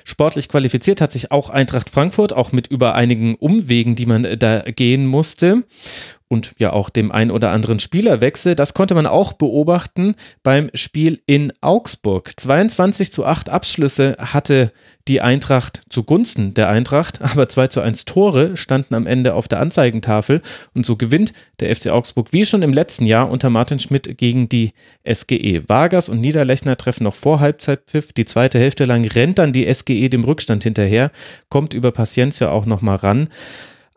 Sportlich 0.04 0.48
qualifiziert 0.48 1.00
hat 1.00 1.12
sich 1.12 1.30
auch 1.30 1.50
Eintracht 1.50 1.90
Frankfurt, 1.90 2.32
auch 2.32 2.52
mit 2.52 2.68
über 2.68 2.94
einigen 2.94 3.34
Umwegen, 3.34 3.96
die 3.96 4.06
man 4.06 4.26
da 4.38 4.60
gehen 4.62 5.06
musste 5.06 5.64
und 6.28 6.52
ja 6.58 6.72
auch 6.72 6.90
dem 6.90 7.10
ein 7.10 7.30
oder 7.30 7.50
anderen 7.50 7.80
Spielerwechsel. 7.80 8.54
Das 8.54 8.74
konnte 8.74 8.94
man 8.94 9.06
auch 9.06 9.32
beobachten 9.32 10.14
beim 10.42 10.70
Spiel 10.74 11.20
in 11.26 11.52
Augsburg. 11.60 12.32
22 12.36 13.10
zu 13.10 13.24
8 13.24 13.48
Abschlüsse 13.48 14.16
hatte 14.18 14.72
die 15.08 15.22
Eintracht 15.22 15.82
zugunsten 15.88 16.52
der 16.52 16.68
Eintracht, 16.68 17.22
aber 17.22 17.48
2 17.48 17.68
zu 17.68 17.80
1 17.80 18.04
Tore 18.04 18.56
standen 18.56 18.94
am 18.94 19.06
Ende 19.06 19.34
auf 19.34 19.48
der 19.48 19.60
Anzeigentafel 19.60 20.42
und 20.74 20.84
so 20.84 20.96
gewinnt 20.96 21.32
der 21.60 21.74
FC 21.74 21.88
Augsburg 21.88 22.32
wie 22.32 22.44
schon 22.44 22.62
im 22.62 22.72
letzten 22.72 23.06
Jahr 23.06 23.30
unter 23.30 23.48
Martin 23.48 23.78
Schmidt 23.78 24.18
gegen 24.18 24.48
die 24.48 24.72
SGE. 25.10 25.62
Vargas 25.66 26.08
und 26.08 26.20
Niederlechner 26.20 26.76
treffen 26.76 27.04
noch 27.04 27.14
vor 27.14 27.40
Halbzeitpfiff. 27.40 28.12
Die 28.12 28.26
zweite 28.26 28.58
Hälfte 28.58 28.84
lang 28.84 29.06
rennt 29.06 29.38
dann 29.38 29.52
die 29.52 29.72
SGE 29.72 30.10
dem 30.10 30.24
Rückstand 30.24 30.62
hinterher, 30.62 31.10
kommt 31.48 31.72
über 31.72 31.90
Paciencia 31.90 32.50
auch 32.50 32.66
nochmal 32.66 32.96
ran. 32.96 33.28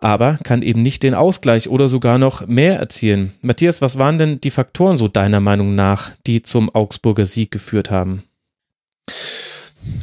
Aber 0.01 0.37
kann 0.43 0.61
eben 0.61 0.81
nicht 0.81 1.03
den 1.03 1.15
Ausgleich 1.15 1.69
oder 1.69 1.87
sogar 1.87 2.17
noch 2.17 2.47
mehr 2.47 2.79
erzielen. 2.79 3.31
Matthias, 3.41 3.81
was 3.81 3.97
waren 3.97 4.17
denn 4.17 4.41
die 4.41 4.51
Faktoren 4.51 4.97
so 4.97 5.07
deiner 5.07 5.39
Meinung 5.39 5.75
nach, 5.75 6.11
die 6.27 6.41
zum 6.41 6.73
Augsburger 6.73 7.25
Sieg 7.25 7.51
geführt 7.51 7.91
haben? 7.91 8.23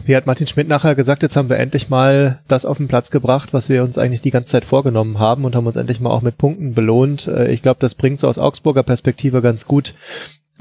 Wie 0.05 0.17
hat 0.17 0.27
Martin 0.27 0.47
Schmidt 0.47 0.69
nachher 0.69 0.95
gesagt, 0.95 1.23
jetzt 1.23 1.37
haben 1.37 1.49
wir 1.49 1.59
endlich 1.59 1.89
mal 1.89 2.41
das 2.49 2.65
auf 2.65 2.79
den 2.79 2.89
Platz 2.89 3.11
gebracht, 3.11 3.53
was 3.53 3.69
wir 3.69 3.85
uns 3.85 3.99
eigentlich 3.99 4.23
die 4.23 4.31
ganze 4.31 4.51
Zeit 4.51 4.65
vorgenommen 4.65 5.19
haben 5.19 5.45
und 5.45 5.55
haben 5.55 5.67
uns 5.67 5.77
endlich 5.77 6.01
mal 6.01 6.11
auch 6.11 6.23
mit 6.23 6.39
Punkten 6.39 6.75
belohnt. 6.75 7.29
Äh, 7.29 7.53
ich 7.53 7.63
glaube, 7.63 7.79
das 7.81 7.95
bringt 7.95 8.19
so 8.19 8.27
aus 8.29 8.39
Augsburger 8.39 8.83
Perspektive 8.83 9.41
ganz 9.41 9.67
gut 9.67 9.95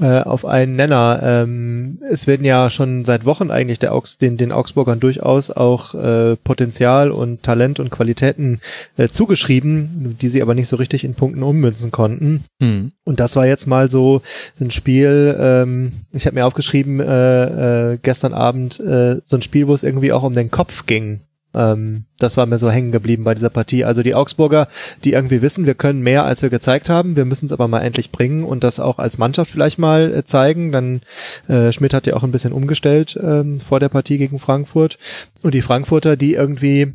äh, 0.00 0.20
auf 0.20 0.44
einen 0.44 0.76
Nenner. 0.76 1.20
Ähm, 1.22 1.98
es 2.08 2.26
werden 2.26 2.44
ja 2.44 2.70
schon 2.70 3.04
seit 3.04 3.24
Wochen 3.24 3.50
eigentlich 3.50 3.78
der 3.78 3.94
Augs 3.94 4.18
den, 4.18 4.36
den 4.36 4.52
Augsburgern 4.52 5.00
durchaus 5.00 5.50
auch 5.50 5.94
äh, 5.94 6.36
Potenzial 6.36 7.10
und 7.10 7.42
Talent 7.42 7.80
und 7.80 7.90
Qualitäten 7.90 8.60
äh, 8.96 9.08
zugeschrieben, 9.08 10.16
die 10.20 10.28
sie 10.28 10.42
aber 10.42 10.54
nicht 10.54 10.68
so 10.68 10.76
richtig 10.76 11.04
in 11.04 11.14
Punkten 11.14 11.42
ummünzen 11.42 11.90
konnten. 11.90 12.44
Hm. 12.60 12.92
Und 13.04 13.20
das 13.20 13.36
war 13.36 13.46
jetzt 13.46 13.66
mal 13.66 13.88
so 13.88 14.22
ein 14.60 14.70
Spiel, 14.70 15.36
ähm, 15.38 15.92
ich 16.12 16.26
habe 16.26 16.34
mir 16.34 16.46
aufgeschrieben, 16.46 17.00
äh, 17.00 17.92
äh, 17.92 17.98
gestern 18.02 18.34
Abend 18.34 18.80
äh, 18.80 19.20
so 19.24 19.36
ein 19.36 19.42
Spiel, 19.42 19.68
wo 19.68 19.74
es 19.74 19.82
irgendwie 19.82 20.12
auch 20.12 20.22
um 20.22 20.34
den 20.34 20.50
Kopf 20.50 20.86
ging. 20.86 21.20
Ähm, 21.58 22.04
das 22.18 22.36
war 22.36 22.46
mir 22.46 22.58
so 22.58 22.70
hängen 22.70 22.92
geblieben 22.92 23.24
bei 23.24 23.34
dieser 23.34 23.50
Partie. 23.50 23.84
Also 23.84 24.02
die 24.02 24.14
Augsburger, 24.14 24.68
die 25.04 25.12
irgendwie 25.12 25.42
wissen, 25.42 25.66
wir 25.66 25.74
können 25.74 26.00
mehr, 26.00 26.24
als 26.24 26.40
wir 26.40 26.50
gezeigt 26.50 26.88
haben. 26.88 27.16
Wir 27.16 27.24
müssen 27.24 27.46
es 27.46 27.52
aber 27.52 27.66
mal 27.66 27.80
endlich 27.80 28.12
bringen 28.12 28.44
und 28.44 28.62
das 28.62 28.78
auch 28.80 28.98
als 28.98 29.18
Mannschaft 29.18 29.50
vielleicht 29.50 29.78
mal 29.78 30.14
äh, 30.14 30.24
zeigen. 30.24 30.70
Dann 30.70 31.00
äh, 31.48 31.72
Schmidt 31.72 31.92
hat 31.92 32.06
ja 32.06 32.14
auch 32.14 32.22
ein 32.22 32.30
bisschen 32.30 32.52
umgestellt 32.52 33.18
ähm, 33.20 33.60
vor 33.60 33.80
der 33.80 33.88
Partie 33.88 34.18
gegen 34.18 34.38
Frankfurt. 34.38 34.98
Und 35.42 35.52
die 35.52 35.62
Frankfurter, 35.62 36.16
die 36.16 36.34
irgendwie 36.34 36.94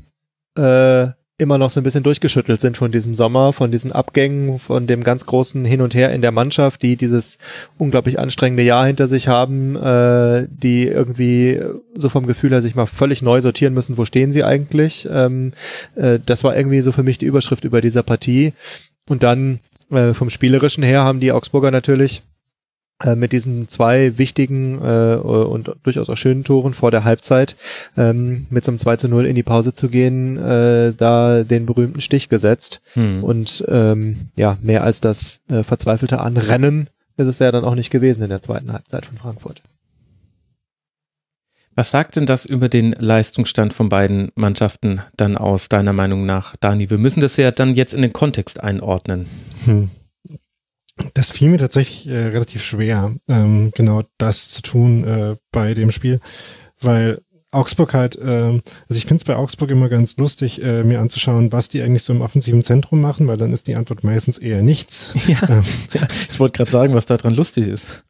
äh, 0.58 1.08
immer 1.44 1.60
noch 1.60 1.70
so 1.70 1.80
ein 1.80 1.84
bisschen 1.84 2.04
durchgeschüttelt 2.04 2.60
sind 2.60 2.78
von 2.78 2.92
diesem 2.92 3.14
Sommer, 3.14 3.54
von 3.54 3.72
diesen 3.72 3.92
Abgängen, 3.92 4.58
von 4.58 4.88
dem 4.88 5.04
ganz 5.04 5.26
großen 5.28 5.64
Hin 5.66 5.82
und 5.82 5.94
Her 5.94 6.12
in 6.12 6.22
der 6.22 6.32
Mannschaft, 6.32 6.82
die 6.82 6.96
dieses 6.96 7.38
unglaublich 7.78 8.20
anstrengende 8.20 8.64
Jahr 8.64 8.88
hinter 8.88 9.08
sich 9.08 9.28
haben, 9.28 9.76
äh, 9.76 10.48
die 10.50 10.88
irgendwie 10.88 11.62
so 11.94 12.10
vom 12.10 12.26
Gefühl 12.26 12.52
her 12.52 12.62
sich 12.62 12.74
mal 12.74 12.88
völlig 12.88 13.22
neu 13.22 13.42
sortieren 13.42 13.76
müssen, 13.76 13.98
wo 13.98 14.06
stehen 14.06 14.32
sie 14.32 14.44
eigentlich. 14.44 15.08
Ähm, 15.12 15.54
äh, 15.96 16.20
das 16.26 16.44
war 16.44 16.58
irgendwie 16.58 16.82
so 16.82 16.92
für 16.92 17.04
mich 17.04 17.20
die 17.20 17.28
Überschrift 17.28 17.64
über 17.64 17.82
dieser 17.82 18.02
Partie. 18.02 18.54
Und 19.08 19.22
dann 19.22 19.60
äh, 19.92 20.14
vom 20.14 20.30
Spielerischen 20.30 20.84
her 20.84 21.04
haben 21.04 21.20
die 21.20 21.32
Augsburger 21.32 21.70
natürlich 21.70 22.24
mit 23.16 23.32
diesen 23.32 23.68
zwei 23.68 24.18
wichtigen 24.18 24.80
äh, 24.82 25.16
und 25.16 25.76
durchaus 25.84 26.10
auch 26.10 26.18
schönen 26.18 26.44
Toren 26.44 26.74
vor 26.74 26.92
der 26.92 27.04
Halbzeit 27.04 27.56
ähm, 27.98 28.48
mit 28.50 28.64
so 28.64 28.72
einem 28.72 28.78
2 28.78 28.98
zu 28.98 29.08
0 29.10 29.26
in 29.26 29.36
die 29.36 29.44
Pause 29.44 29.74
zu 29.74 29.90
gehen, 29.90 30.38
äh, 30.38 30.94
da 30.98 31.44
den 31.44 31.66
berühmten 31.66 32.02
Stich 32.02 32.30
gesetzt. 32.30 32.82
Hm. 32.94 33.24
Und 33.24 33.64
ähm, 33.68 34.30
ja, 34.36 34.58
mehr 34.62 34.84
als 34.84 35.02
das 35.02 35.42
äh, 35.50 35.64
verzweifelte 35.64 36.20
Anrennen 36.20 36.90
ist 37.18 37.28
es 37.28 37.40
ja 37.40 37.52
dann 37.52 37.66
auch 37.66 37.76
nicht 37.76 37.90
gewesen 37.90 38.24
in 38.24 38.30
der 38.30 38.42
zweiten 38.42 38.74
Halbzeit 38.74 39.06
von 39.06 39.18
Frankfurt. 39.18 39.62
Was 41.76 41.90
sagt 41.90 42.16
denn 42.16 42.28
das 42.28 42.46
über 42.46 42.70
den 42.70 42.96
Leistungsstand 43.00 43.74
von 43.74 43.90
beiden 43.90 44.32
Mannschaften 44.36 45.02
dann 45.18 45.38
aus, 45.38 45.70
deiner 45.70 45.94
Meinung 45.94 46.26
nach, 46.26 46.56
Dani? 46.56 46.90
Wir 46.92 47.00
müssen 47.00 47.20
das 47.20 47.36
ja 47.38 47.50
dann 47.50 47.74
jetzt 47.74 47.96
in 47.96 48.04
den 48.04 48.14
Kontext 48.14 48.60
einordnen. 48.60 49.26
Hm 49.66 49.90
das 51.14 51.32
fiel 51.32 51.50
mir 51.50 51.58
tatsächlich 51.58 52.08
äh, 52.08 52.28
relativ 52.28 52.64
schwer, 52.64 53.14
ähm, 53.28 53.72
genau 53.76 54.04
das 54.18 54.52
zu 54.52 54.62
tun 54.62 55.04
äh, 55.04 55.36
bei 55.52 55.74
dem 55.74 55.92
Spiel, 55.92 56.20
weil 56.82 57.20
Augsburg 57.54 57.94
halt, 57.94 58.16
äh, 58.16 58.26
also 58.26 58.62
ich 58.90 59.06
finde 59.06 59.18
es 59.22 59.24
bei 59.24 59.36
Augsburg 59.36 59.70
immer 59.70 59.88
ganz 59.88 60.18
lustig, 60.18 60.62
äh, 60.64 60.84
mir 60.84 61.00
anzuschauen, 61.00 61.52
was 61.52 61.70
die 61.70 61.82
eigentlich 61.82 62.04
so 62.04 62.12
im 62.12 62.22
offensiven 62.22 62.64
Zentrum 62.64 63.00
machen, 63.00 63.28
weil 63.28 63.38
dann 63.38 63.54
ist 63.54 63.68
die 63.68 63.76
Antwort 63.76 64.04
meistens 64.04 64.38
eher 64.38 64.62
nichts. 64.62 65.14
Ja, 65.28 65.40
ähm, 65.50 65.64
ja 65.94 66.08
ich 66.30 66.40
wollte 66.40 66.58
gerade 66.58 66.72
sagen, 66.72 66.94
was 66.94 67.06
da 67.06 67.16
dran 67.16 67.34
lustig 67.34 67.68
ist. 67.68 68.04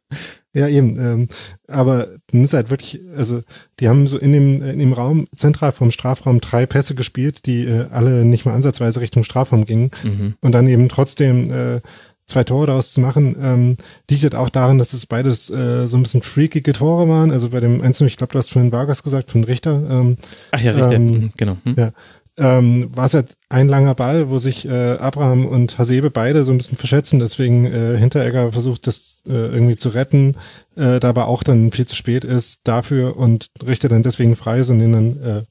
Ja, 0.52 0.68
eben. 0.68 0.98
Ähm, 0.98 1.28
aber 1.68 2.08
dann 2.30 2.44
ist 2.44 2.54
halt 2.54 2.70
wirklich, 2.70 3.00
also 3.16 3.42
die 3.80 3.88
haben 3.88 4.06
so 4.06 4.18
in 4.18 4.32
dem, 4.32 4.62
in 4.62 4.78
dem 4.78 4.92
Raum 4.92 5.26
zentral 5.34 5.72
vom 5.72 5.90
Strafraum 5.90 6.40
drei 6.40 6.66
Pässe 6.66 6.94
gespielt, 6.94 7.46
die 7.46 7.64
äh, 7.64 7.86
alle 7.90 8.24
nicht 8.24 8.46
mal 8.46 8.54
ansatzweise 8.54 9.00
Richtung 9.00 9.24
Strafraum 9.24 9.64
gingen. 9.64 9.90
Mhm. 10.02 10.34
Und 10.40 10.52
dann 10.52 10.68
eben 10.68 10.88
trotzdem 10.88 11.50
äh, 11.50 11.80
zwei 12.26 12.44
Tore 12.44 12.66
daraus 12.66 12.92
zu 12.92 13.00
machen, 13.00 13.36
ähm, 13.40 13.76
liegt 14.10 14.22
halt 14.22 14.34
auch 14.34 14.48
daran, 14.48 14.78
dass 14.78 14.92
es 14.92 15.06
beides 15.06 15.50
äh, 15.50 15.86
so 15.86 15.96
ein 15.96 16.02
bisschen 16.02 16.22
freakige 16.22 16.72
Tore 16.72 17.08
waren. 17.08 17.30
Also 17.30 17.50
bei 17.50 17.60
dem 17.60 17.82
Einzelnen, 17.82 18.08
ich 18.08 18.16
glaube, 18.16 18.32
du 18.32 18.38
hast 18.38 18.50
vorhin 18.50 18.72
Vargas 18.72 19.02
gesagt, 19.02 19.30
von 19.30 19.44
Richter. 19.44 19.82
Ähm, 19.88 20.16
Ach 20.52 20.60
ja, 20.60 20.72
Richter, 20.72 20.92
ähm, 20.92 21.06
mhm, 21.06 21.30
genau. 21.36 21.56
Hm. 21.64 21.74
Ja. 21.76 21.92
Ähm, 22.36 22.90
war 22.92 23.06
es 23.06 23.14
halt 23.14 23.36
ein 23.48 23.68
langer 23.68 23.94
Ball, 23.94 24.28
wo 24.28 24.38
sich 24.38 24.66
äh, 24.66 24.94
Abraham 24.94 25.46
und 25.46 25.78
Hasebe 25.78 26.10
beide 26.10 26.42
so 26.42 26.50
ein 26.50 26.58
bisschen 26.58 26.76
verschätzen, 26.76 27.20
deswegen 27.20 27.64
äh, 27.66 27.96
Hinteregger 27.96 28.50
versucht, 28.50 28.88
das 28.88 29.22
äh, 29.26 29.30
irgendwie 29.30 29.76
zu 29.76 29.90
retten, 29.90 30.34
äh, 30.74 30.98
da 30.98 31.10
aber 31.10 31.28
auch 31.28 31.44
dann 31.44 31.70
viel 31.70 31.86
zu 31.86 31.94
spät 31.94 32.24
ist 32.24 32.62
dafür 32.64 33.16
und 33.16 33.50
Richter 33.64 33.88
dann 33.88 34.02
deswegen 34.02 34.34
frei 34.34 34.58
ist 34.58 34.70
und 34.70 34.80
den 34.80 34.92
dann 34.92 35.22
äh, 35.22 35.42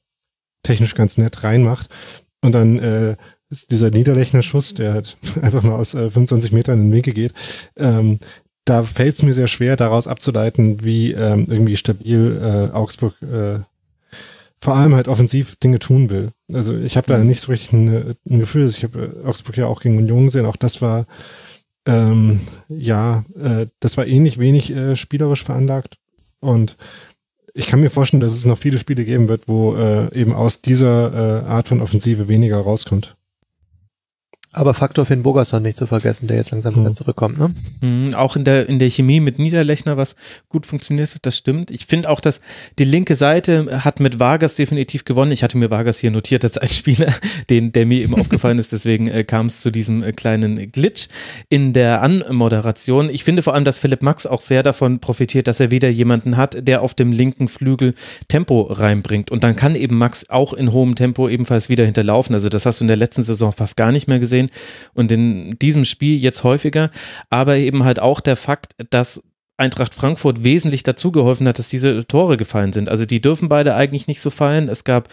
technisch 0.62 0.94
ganz 0.94 1.16
nett 1.16 1.42
reinmacht. 1.42 1.88
Und 2.42 2.52
dann 2.52 2.78
äh, 2.78 3.16
ist 3.62 3.70
dieser 3.70 3.90
Niederlechner 3.90 4.42
Schuss, 4.42 4.74
der 4.74 4.92
halt 4.92 5.16
einfach 5.42 5.62
mal 5.62 5.76
aus 5.76 5.94
äh, 5.94 6.10
25 6.10 6.52
Metern 6.52 6.78
in 6.78 6.84
den 6.86 6.92
Winkel 6.92 7.14
geht, 7.14 7.32
ähm, 7.76 8.18
da 8.64 8.82
fällt 8.82 9.14
es 9.14 9.22
mir 9.22 9.34
sehr 9.34 9.48
schwer, 9.48 9.76
daraus 9.76 10.08
abzuleiten, 10.08 10.84
wie 10.84 11.12
ähm, 11.12 11.46
irgendwie 11.50 11.76
stabil 11.76 12.40
äh, 12.42 12.74
Augsburg 12.74 13.14
äh, 13.22 13.60
vor 14.58 14.76
allem 14.76 14.94
halt 14.94 15.08
offensiv 15.08 15.56
Dinge 15.56 15.78
tun 15.78 16.08
will. 16.08 16.30
Also 16.50 16.74
ich 16.74 16.96
habe 16.96 17.06
da 17.06 17.18
mhm. 17.18 17.26
nicht 17.26 17.40
so 17.40 17.52
richtig 17.52 17.74
ein, 17.74 18.16
ein 18.28 18.38
Gefühl, 18.38 18.66
ich 18.66 18.82
habe 18.82 19.22
äh, 19.22 19.28
Augsburg 19.28 19.58
ja 19.58 19.66
auch 19.66 19.80
gegen 19.80 19.98
Union 19.98 20.24
gesehen, 20.24 20.46
auch 20.46 20.56
das 20.56 20.80
war 20.80 21.06
ähm, 21.86 22.40
ja, 22.68 23.24
äh, 23.38 23.66
das 23.80 23.98
war 23.98 24.06
ähnlich 24.06 24.38
wenig 24.38 24.70
äh, 24.70 24.96
spielerisch 24.96 25.44
veranlagt 25.44 25.98
und 26.40 26.76
ich 27.54 27.68
kann 27.68 27.80
mir 27.80 27.90
vorstellen, 27.90 28.20
dass 28.20 28.32
es 28.32 28.46
noch 28.46 28.58
viele 28.58 28.78
Spiele 28.78 29.04
geben 29.04 29.28
wird, 29.28 29.46
wo 29.46 29.76
äh, 29.76 30.12
eben 30.18 30.32
aus 30.32 30.60
dieser 30.60 31.44
äh, 31.44 31.46
Art 31.46 31.68
von 31.68 31.80
Offensive 31.80 32.26
weniger 32.26 32.58
rauskommt. 32.58 33.16
Aber 34.56 34.72
Faktor 34.72 35.04
Finn 35.04 35.24
Bogerson 35.24 35.64
nicht 35.64 35.76
zu 35.76 35.88
vergessen, 35.88 36.28
der 36.28 36.36
jetzt 36.36 36.52
langsam 36.52 36.76
wieder 36.76 36.90
mhm. 36.90 36.94
zurückkommt, 36.94 37.38
ne? 37.38 37.52
Mhm, 37.80 38.14
auch 38.14 38.36
in 38.36 38.44
der, 38.44 38.68
in 38.68 38.78
der 38.78 38.88
Chemie 38.88 39.18
mit 39.18 39.40
Niederlechner, 39.40 39.96
was 39.96 40.14
gut 40.48 40.64
funktioniert 40.64 41.12
hat, 41.12 41.26
das 41.26 41.36
stimmt. 41.36 41.72
Ich 41.72 41.86
finde 41.86 42.08
auch, 42.08 42.20
dass 42.20 42.40
die 42.78 42.84
linke 42.84 43.16
Seite 43.16 43.84
hat 43.84 43.98
mit 43.98 44.20
Vargas 44.20 44.54
definitiv 44.54 45.04
gewonnen. 45.04 45.32
Ich 45.32 45.42
hatte 45.42 45.58
mir 45.58 45.72
Vargas 45.72 45.98
hier 45.98 46.12
notiert 46.12 46.44
als 46.44 46.56
ein 46.56 46.68
Spieler, 46.68 47.12
den, 47.50 47.72
der 47.72 47.84
mir 47.84 48.00
eben 48.00 48.14
aufgefallen 48.14 48.58
ist. 48.58 48.70
Deswegen 48.70 49.08
äh, 49.08 49.24
kam 49.24 49.46
es 49.46 49.58
zu 49.58 49.72
diesem 49.72 50.04
äh, 50.04 50.12
kleinen 50.12 50.70
Glitch 50.70 51.08
in 51.48 51.72
der 51.72 52.02
Anmoderation. 52.02 53.10
Ich 53.10 53.24
finde 53.24 53.42
vor 53.42 53.54
allem, 53.54 53.64
dass 53.64 53.78
Philipp 53.78 54.02
Max 54.02 54.24
auch 54.24 54.40
sehr 54.40 54.62
davon 54.62 55.00
profitiert, 55.00 55.48
dass 55.48 55.58
er 55.58 55.72
wieder 55.72 55.88
jemanden 55.88 56.36
hat, 56.36 56.68
der 56.68 56.82
auf 56.82 56.94
dem 56.94 57.10
linken 57.10 57.48
Flügel 57.48 57.94
Tempo 58.28 58.62
reinbringt. 58.70 59.32
Und 59.32 59.42
dann 59.42 59.56
kann 59.56 59.74
eben 59.74 59.98
Max 59.98 60.30
auch 60.30 60.52
in 60.52 60.70
hohem 60.70 60.94
Tempo 60.94 61.28
ebenfalls 61.28 61.68
wieder 61.68 61.84
hinterlaufen. 61.84 62.34
Also 62.34 62.48
das 62.48 62.66
hast 62.66 62.78
du 62.78 62.84
in 62.84 62.88
der 62.88 62.96
letzten 62.96 63.24
Saison 63.24 63.52
fast 63.52 63.76
gar 63.76 63.90
nicht 63.90 64.06
mehr 64.06 64.20
gesehen 64.20 64.43
gesehen 64.44 64.50
und 64.94 65.12
in 65.12 65.58
diesem 65.58 65.84
Spiel 65.84 66.18
jetzt 66.18 66.44
häufiger, 66.44 66.90
aber 67.30 67.56
eben 67.56 67.84
halt 67.84 68.00
auch 68.00 68.20
der 68.20 68.36
Fakt, 68.36 68.74
dass 68.90 69.22
Eintracht 69.56 69.94
Frankfurt 69.94 70.42
wesentlich 70.42 70.82
dazu 70.82 71.12
geholfen 71.12 71.46
hat, 71.46 71.60
dass 71.60 71.68
diese 71.68 72.08
Tore 72.08 72.36
gefallen 72.36 72.72
sind. 72.72 72.88
Also 72.88 73.06
die 73.06 73.20
dürfen 73.20 73.48
beide 73.48 73.76
eigentlich 73.76 74.08
nicht 74.08 74.20
so 74.20 74.30
fallen. 74.30 74.68
Es 74.68 74.82
gab, 74.82 75.08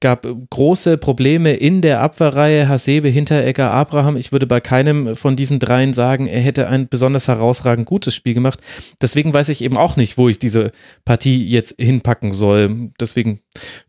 gab 0.00 0.26
große 0.50 0.98
Probleme 0.98 1.54
in 1.54 1.80
der 1.80 2.02
Abwehrreihe. 2.02 2.68
Hasebe, 2.68 3.08
Hinteregger, 3.08 3.70
Abraham. 3.70 4.18
Ich 4.18 4.30
würde 4.30 4.46
bei 4.46 4.60
keinem 4.60 5.16
von 5.16 5.36
diesen 5.36 5.58
dreien 5.58 5.94
sagen, 5.94 6.26
er 6.26 6.42
hätte 6.42 6.68
ein 6.68 6.88
besonders 6.88 7.28
herausragend 7.28 7.86
gutes 7.86 8.14
Spiel 8.14 8.34
gemacht. 8.34 8.60
Deswegen 9.00 9.32
weiß 9.32 9.48
ich 9.48 9.64
eben 9.64 9.78
auch 9.78 9.96
nicht, 9.96 10.18
wo 10.18 10.28
ich 10.28 10.38
diese 10.38 10.70
Partie 11.06 11.42
jetzt 11.46 11.76
hinpacken 11.80 12.32
soll. 12.32 12.90
Deswegen 13.00 13.40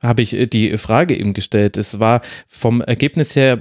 habe 0.01 0.21
ich 0.21 0.33
die 0.49 0.77
Frage 0.77 1.19
eben 1.19 1.33
gestellt. 1.33 1.75
Es 1.75 1.99
war 1.99 2.21
vom 2.47 2.79
Ergebnis 2.79 3.35
her 3.35 3.59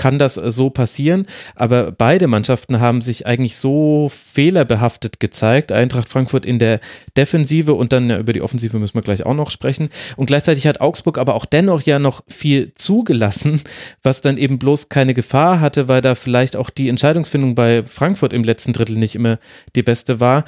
kann 0.00 0.18
das 0.18 0.38
äh, 0.38 0.50
so 0.50 0.70
passieren. 0.70 1.24
Aber 1.54 1.92
beide 1.92 2.26
Mannschaften 2.26 2.80
haben 2.80 3.02
sich 3.02 3.26
eigentlich 3.26 3.56
so 3.56 4.10
fehlerbehaftet 4.10 5.20
gezeigt. 5.20 5.72
Eintracht 5.72 6.08
Frankfurt 6.08 6.46
in 6.46 6.58
der 6.58 6.80
Defensive 7.18 7.74
und 7.74 7.92
dann 7.92 8.08
ja, 8.08 8.18
über 8.18 8.32
die 8.32 8.40
Offensive 8.40 8.78
müssen 8.78 8.94
wir 8.94 9.02
gleich 9.02 9.26
auch 9.26 9.34
noch 9.34 9.50
sprechen. 9.50 9.90
Und 10.16 10.26
gleichzeitig 10.26 10.66
hat 10.66 10.80
Augsburg 10.80 11.18
aber 11.18 11.34
auch 11.34 11.44
dennoch 11.44 11.82
ja 11.82 11.98
noch 11.98 12.22
viel 12.26 12.72
zugelassen, 12.74 13.60
was 14.02 14.22
dann 14.22 14.38
eben 14.38 14.58
bloß 14.58 14.88
keine 14.88 15.12
Gefahr 15.12 15.60
hatte, 15.60 15.86
weil 15.86 16.00
da 16.00 16.14
vielleicht 16.14 16.56
auch 16.56 16.70
die 16.70 16.88
Entscheidungsfindung 16.88 17.54
bei 17.54 17.82
Frankfurt 17.82 18.32
im 18.32 18.42
letzten 18.42 18.72
Drittel 18.72 18.96
nicht 18.96 19.14
immer 19.14 19.38
die 19.76 19.82
beste 19.82 20.18
war 20.18 20.44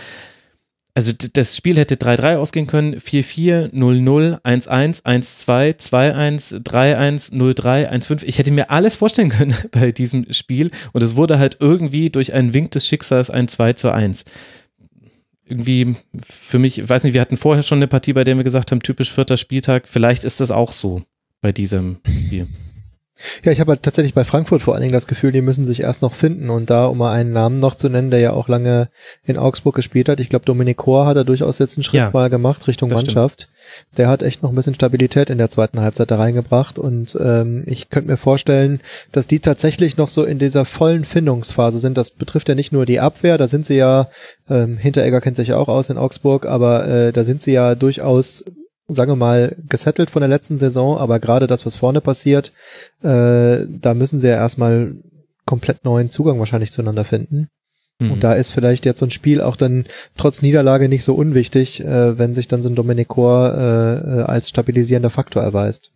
also 0.95 1.13
das 1.13 1.57
Spiel 1.57 1.77
hätte 1.77 1.95
3-3 1.95 2.37
ausgehen 2.37 2.67
können, 2.67 2.97
4-4, 2.97 3.73
0-0, 3.73 4.43
1-1, 4.43 5.03
1-2, 5.03 5.77
2-1, 5.79 6.63
3-1, 6.63 7.33
0-3, 7.33 7.91
1-5. 7.91 8.25
Ich 8.25 8.39
hätte 8.39 8.51
mir 8.51 8.71
alles 8.71 8.95
vorstellen 8.95 9.29
können 9.31 9.55
bei 9.71 9.93
diesem 9.93 10.31
Spiel 10.33 10.71
und 10.93 11.03
es 11.03 11.17
wurde 11.17 11.39
halt 11.39 11.57
irgendwie 11.61 12.11
durch 12.11 12.35
einen 12.35 12.53
Wink 12.53 12.73
des 12.73 12.87
Schicksals 12.87 13.31
ein 13.31 13.49
2 13.49 13.73
zu 13.73 13.91
1. 13.91 14.27
Irgendwie 15.47 15.97
für 16.23 16.59
mich, 16.59 16.79
ich 16.79 16.89
weiß 16.89 17.05
nicht, 17.05 17.15
wir 17.15 17.21
hatten 17.21 17.37
vorher 17.37 17.63
schon 17.63 17.79
eine 17.79 17.89
Partie, 17.89 18.13
bei 18.13 18.25
der 18.25 18.37
wir 18.37 18.45
gesagt 18.45 18.71
haben, 18.71 18.83
typisch 18.83 19.13
vierter 19.13 19.37
Spieltag. 19.37 19.89
Vielleicht 19.89 20.25
ist 20.25 20.41
das 20.41 20.51
auch 20.51 20.73
so 20.73 21.03
bei 21.41 21.53
diesem 21.53 21.99
Spiel. 22.07 22.49
Ja, 23.45 23.53
ich 23.53 23.61
habe 23.61 23.73
halt 23.73 23.83
tatsächlich 23.83 24.15
bei 24.15 24.25
Frankfurt 24.25 24.63
vor 24.63 24.75
allen 24.75 24.83
Dingen 24.83 24.93
das 24.93 25.07
Gefühl, 25.07 25.33
die 25.33 25.41
müssen 25.41 25.67
sich 25.67 25.81
erst 25.81 26.03
noch 26.03 26.15
finden 26.15 26.51
und 26.51 26.71
da, 26.71 26.87
um 26.87 26.99
mal 26.99 27.13
einen 27.13 27.33
Namen 27.33 27.59
noch 27.61 27.75
zu 27.75 27.89
nennen, 27.89 28.11
der 28.11 28.21
ja 28.21 28.33
auch 28.33 28.49
lange 28.49 28.89
in 29.25 29.37
Augsburg 29.37 29.75
gespielt 29.75 30.09
hat. 30.09 30.21
Ich 30.21 30.29
glaube, 30.29 30.45
Dominik 30.45 30.79
Kor 30.79 31.07
hat 31.07 31.17
er 31.17 31.25
durchaus 31.25 31.59
jetzt 31.59 31.77
einen 31.77 31.85
Schritt 31.85 31.99
ja, 31.99 32.11
mal 32.13 32.31
gemacht 32.31 32.67
Richtung 32.69 32.91
Mannschaft. 32.91 33.43
Stimmt. 33.43 33.53
Der 33.97 34.09
hat 34.09 34.23
echt 34.23 34.43
noch 34.43 34.51
ein 34.51 34.55
bisschen 34.55 34.75
Stabilität 34.75 35.31
in 35.31 35.39
der 35.39 35.51
zweiten 35.51 35.81
Halbzeit 35.81 36.11
da 36.11 36.17
reingebracht 36.17 36.79
und 36.79 37.17
ähm, 37.21 37.63
ich 37.67 37.91
könnte 37.91 38.11
mir 38.11 38.17
vorstellen, 38.17 38.81
dass 39.13 39.27
die 39.27 39.41
tatsächlich 39.41 39.97
noch 39.97 40.09
so 40.09 40.25
in 40.25 40.39
dieser 40.39 40.65
vollen 40.65 41.05
Findungsphase 41.05 41.79
sind. 41.79 41.97
Das 41.97 42.11
betrifft 42.11 42.49
ja 42.49 42.55
nicht 42.55 42.73
nur 42.73 42.87
die 42.87 43.01
Abwehr, 43.01 43.39
da 43.39 43.49
sind 43.49 43.67
sie 43.67 43.77
ja, 43.77 44.09
ähm, 44.51 44.77
Hinteregger 44.77 45.21
kennt 45.21 45.37
sich 45.37 45.49
ja 45.49 45.59
auch 45.59 45.69
aus 45.69 45.91
in 45.91 45.99
Augsburg, 45.99 46.47
aber 46.47 46.89
äh, 46.89 47.13
da 47.13 47.25
sind 47.25 47.41
sie 47.41 47.53
ja 47.53 47.75
durchaus 47.75 48.45
sagen 48.89 49.13
wir 49.13 49.17
mal, 49.17 49.57
gesettelt 49.69 50.11
von 50.11 50.21
der 50.21 50.29
letzten 50.29 50.59
Saison, 50.59 50.99
aber 50.99 51.21
gerade 51.21 51.47
das, 51.47 51.65
was 51.67 51.77
vorne 51.77 52.01
passiert, 52.01 52.53
äh, 53.03 53.67
da 53.69 53.95
müssen 53.95 54.19
sie 54.19 54.29
ja 54.29 54.35
erstmal 54.35 54.95
komplett 55.47 55.85
neuen 55.85 56.09
Zugang 56.09 56.39
wahrscheinlich 56.39 56.73
zueinander 56.73 57.05
finden. 57.05 57.49
Mhm. 57.99 58.13
Und 58.13 58.25
da 58.25 58.35
ist 58.35 58.51
vielleicht 58.51 58.85
jetzt 58.85 58.99
so 58.99 59.07
ein 59.07 59.11
Spiel 59.11 59.41
auch 59.41 59.57
dann 59.57 59.87
trotz 60.17 60.43
Niederlage 60.43 60.89
nicht 60.89 61.05
so 61.05 61.15
unwichtig, 61.15 61.81
äh, 61.85 62.19
wenn 62.19 62.35
sich 62.35 62.49
dann 62.49 62.63
so 62.63 62.69
ein 62.69 62.75
Dominikor 62.75 63.55
äh, 63.55 64.21
äh, 64.21 64.23
als 64.23 64.49
stabilisierender 64.49 65.11
Faktor 65.11 65.43
erweist. 65.43 65.91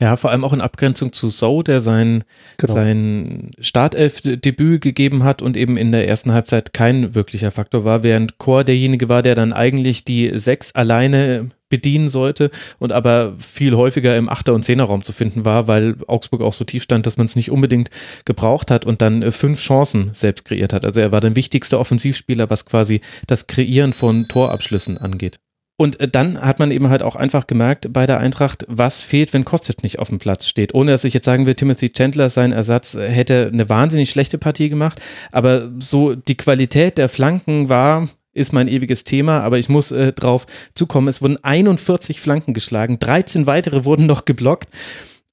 Ja, 0.00 0.16
vor 0.16 0.30
allem 0.30 0.44
auch 0.44 0.52
in 0.52 0.60
Abgrenzung 0.60 1.12
zu 1.12 1.28
So, 1.28 1.62
der 1.62 1.78
sein, 1.78 2.24
genau. 2.56 2.72
sein 2.72 3.50
Startelf-Debüt 3.60 4.80
gegeben 4.80 5.22
hat 5.22 5.42
und 5.42 5.56
eben 5.56 5.76
in 5.76 5.92
der 5.92 6.08
ersten 6.08 6.32
Halbzeit 6.32 6.72
kein 6.72 7.14
wirklicher 7.14 7.52
Faktor 7.52 7.84
war, 7.84 8.02
während 8.02 8.38
Chor 8.38 8.64
derjenige 8.64 9.08
war, 9.08 9.22
der 9.22 9.36
dann 9.36 9.52
eigentlich 9.52 10.04
die 10.04 10.36
sechs 10.36 10.74
alleine 10.74 11.50
bedienen 11.72 12.08
sollte 12.08 12.50
und 12.78 12.92
aber 12.92 13.34
viel 13.38 13.74
häufiger 13.76 14.14
im 14.16 14.28
Achter- 14.28 14.52
und 14.52 14.62
Zehnerraum 14.62 15.02
zu 15.02 15.14
finden 15.14 15.46
war, 15.46 15.68
weil 15.68 15.96
Augsburg 16.06 16.42
auch 16.42 16.52
so 16.52 16.64
tief 16.64 16.82
stand, 16.82 17.06
dass 17.06 17.16
man 17.16 17.24
es 17.24 17.34
nicht 17.34 17.50
unbedingt 17.50 17.88
gebraucht 18.26 18.70
hat 18.70 18.84
und 18.84 19.00
dann 19.00 19.22
äh, 19.22 19.32
fünf 19.32 19.58
Chancen 19.58 20.10
selbst 20.12 20.44
kreiert 20.44 20.74
hat. 20.74 20.84
Also 20.84 21.00
er 21.00 21.12
war 21.12 21.22
der 21.22 21.34
wichtigste 21.34 21.78
Offensivspieler, 21.78 22.50
was 22.50 22.66
quasi 22.66 23.00
das 23.26 23.46
Kreieren 23.46 23.94
von 23.94 24.26
Torabschlüssen 24.28 24.98
angeht. 24.98 25.38
Und 25.76 26.00
äh, 26.00 26.08
dann 26.08 26.40
hat 26.40 26.58
man 26.58 26.70
eben 26.70 26.88
halt 26.88 27.02
auch 27.02 27.16
einfach 27.16 27.46
gemerkt 27.46 27.92
bei 27.92 28.06
der 28.06 28.18
Eintracht, 28.18 28.66
was 28.68 29.02
fehlt, 29.02 29.32
wenn 29.32 29.44
Kostic 29.44 29.82
nicht 29.82 29.98
auf 29.98 30.08
dem 30.08 30.18
Platz 30.18 30.46
steht. 30.46 30.74
Ohne 30.74 30.92
dass 30.92 31.04
ich 31.04 31.14
jetzt 31.14 31.24
sagen 31.24 31.46
will, 31.46 31.54
Timothy 31.54 31.90
Chandler, 31.90 32.28
sein 32.28 32.52
Ersatz, 32.52 32.94
äh, 32.94 33.08
hätte 33.08 33.50
eine 33.52 33.68
wahnsinnig 33.68 34.10
schlechte 34.10 34.38
Partie 34.38 34.68
gemacht. 34.68 35.00
Aber 35.30 35.70
so 35.78 36.14
die 36.14 36.36
Qualität 36.36 36.98
der 36.98 37.08
Flanken 37.08 37.68
war, 37.68 38.08
ist 38.34 38.52
mein 38.52 38.68
ewiges 38.68 39.04
Thema, 39.04 39.40
aber 39.40 39.58
ich 39.58 39.68
muss 39.68 39.90
äh, 39.90 40.12
drauf 40.12 40.46
zukommen. 40.74 41.08
Es 41.08 41.20
wurden 41.20 41.42
41 41.42 42.20
Flanken 42.20 42.54
geschlagen, 42.54 42.98
13 42.98 43.46
weitere 43.46 43.84
wurden 43.84 44.06
noch 44.06 44.24
geblockt. 44.24 44.68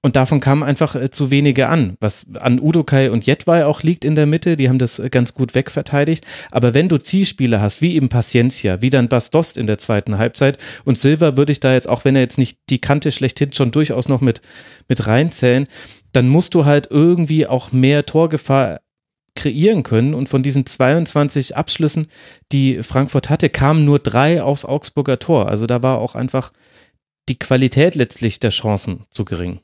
Und 0.02 0.16
davon 0.16 0.40
kamen 0.40 0.64
einfach 0.64 0.96
äh, 0.96 1.12
zu 1.12 1.30
wenige 1.30 1.68
an, 1.68 1.98
was 2.00 2.28
an 2.36 2.60
Udokai 2.60 3.12
und 3.12 3.26
Jetwai 3.26 3.66
auch 3.66 3.84
liegt 3.84 4.06
in 4.06 4.16
der 4.16 4.28
Mitte, 4.28 4.56
die 4.56 4.70
haben 4.70 4.80
das 4.80 4.98
äh, 4.98 5.10
ganz 5.10 5.34
gut 5.34 5.56
wegverteidigt. 5.56 6.26
Aber 6.52 6.74
wenn 6.74 6.88
du 6.88 6.98
Zielspieler 6.98 7.60
hast, 7.60 7.82
wie 7.82 7.96
eben 7.96 8.08
Paciencia, 8.08 8.82
wie 8.82 8.90
dann 8.90 9.10
Bastost 9.10 9.58
in 9.58 9.68
der 9.68 9.78
zweiten 9.78 10.18
Halbzeit 10.18 10.58
und 10.86 10.98
Silva 10.98 11.36
würde 11.36 11.52
ich 11.52 11.60
da 11.60 11.74
jetzt, 11.74 11.90
auch 11.90 12.06
wenn 12.06 12.16
er 12.16 12.22
jetzt 12.22 12.38
nicht 12.38 12.60
die 12.70 12.80
Kante 12.80 13.12
schlechthin 13.12 13.52
schon 13.52 13.72
durchaus 13.72 14.08
noch 14.08 14.22
mit, 14.22 14.42
mit 14.88 15.06
reinzählen, 15.06 15.66
dann 16.14 16.30
musst 16.30 16.56
du 16.56 16.64
halt 16.64 16.88
irgendwie 16.90 17.46
auch 17.46 17.74
mehr 17.74 18.06
Torgefahr 18.06 18.80
kreieren 19.36 19.84
können. 19.84 20.14
Und 20.14 20.30
von 20.30 20.44
diesen 20.44 20.66
22 20.66 21.58
Abschlüssen, 21.58 22.08
die 22.54 22.84
Frankfurt 22.84 23.30
hatte, 23.30 23.50
kamen 23.50 23.84
nur 23.84 24.00
drei 24.00 24.42
aufs 24.42 24.64
Augsburger 24.64 25.20
Tor. 25.20 25.50
Also 25.50 25.68
da 25.68 25.84
war 25.84 26.00
auch 26.00 26.16
einfach 26.16 26.54
die 27.28 27.38
Qualität 27.38 27.96
letztlich 27.96 28.40
der 28.40 28.50
Chancen 28.52 29.06
zu 29.12 29.26
gering. 29.26 29.60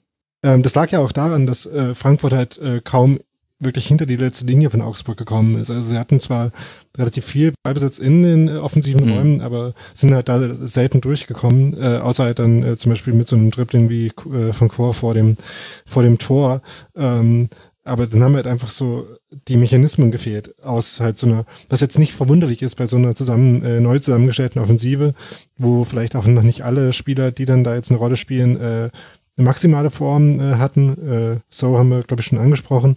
Ähm, 0.46 0.62
das 0.62 0.76
lag 0.76 0.92
ja 0.92 1.00
auch 1.00 1.12
daran, 1.12 1.48
dass 1.48 1.66
äh, 1.66 1.96
Frankfurt 1.96 2.34
halt 2.34 2.58
äh, 2.60 2.80
kaum 2.84 3.20
wirklich 3.60 3.88
hinter 3.88 4.06
die 4.06 4.18
letzte 4.18 4.46
Linie 4.46 4.70
von 4.70 4.82
Augsburg 4.82 5.18
gekommen 5.18 5.60
ist. 5.60 5.72
Also 5.72 5.90
sie 5.90 5.98
hatten 5.98 6.20
zwar 6.20 6.52
relativ 6.98 7.26
viel 7.26 7.54
Ballbesitz 7.64 7.98
in 7.98 8.22
den 8.22 8.48
äh, 8.48 8.58
offensiven 8.58 9.06
mhm. 9.06 9.14
Räumen, 9.14 9.42
aber 9.42 9.74
sind 9.96 10.14
halt 10.14 10.30
da 10.30 10.54
selten 10.54 11.02
durchgekommen, 11.02 11.74
äh, 11.74 11.98
außer 11.98 12.26
halt 12.26 12.40
dann 12.40 12.64
äh, 12.64 12.78
zum 12.78 12.92
Beispiel 12.92 13.14
mit 13.14 13.28
so 13.28 13.36
einem 13.36 13.50
Dribbling 13.50 13.90
wie 13.90 14.08
äh, 14.08 14.54
von 14.54 14.68
Chor 14.68 14.94
vor 14.94 15.16
dem 15.16 15.38
vor 15.86 16.04
dem 16.04 16.20
Tor. 16.20 16.62
Ähm, 16.96 17.50
aber 17.88 18.08
dann 18.08 18.24
haben 18.24 18.36
halt 18.36 18.48
einfach 18.48 18.70
so 18.70 19.08
die 19.48 19.58
Mechanismen 19.58 20.10
gefehlt 20.12 20.56
aus 20.64 21.00
halt 21.00 21.20
so 21.20 21.28
einer, 21.28 21.46
was 21.70 21.82
jetzt 21.82 22.00
nicht 22.00 22.14
verwunderlich 22.14 22.64
ist 22.64 22.76
bei 22.76 22.88
so 22.88 22.98
einer 22.98 23.14
zusammen 23.14 23.64
äh, 23.64 23.80
neu 23.80 24.00
zusammengestellten 24.00 24.60
Offensive, 24.60 25.14
wo 25.58 25.84
vielleicht 25.84 26.16
auch 26.16 26.26
noch 26.26 26.42
nicht 26.42 26.64
alle 26.64 26.94
Spieler, 26.94 27.32
die 27.32 27.46
dann 27.46 27.64
da 27.64 27.76
jetzt 27.76 27.92
eine 27.92 28.00
Rolle 28.00 28.18
spielen, 28.18 28.60
äh, 28.60 28.90
eine 29.38 29.46
maximale 29.46 29.90
Form 29.90 30.40
äh, 30.40 30.56
hatten. 30.56 31.36
Äh, 31.36 31.40
so 31.50 31.78
haben 31.78 31.90
wir, 31.90 32.04
glaube 32.04 32.22
ich, 32.22 32.28
schon 32.28 32.38
angesprochen. 32.38 32.96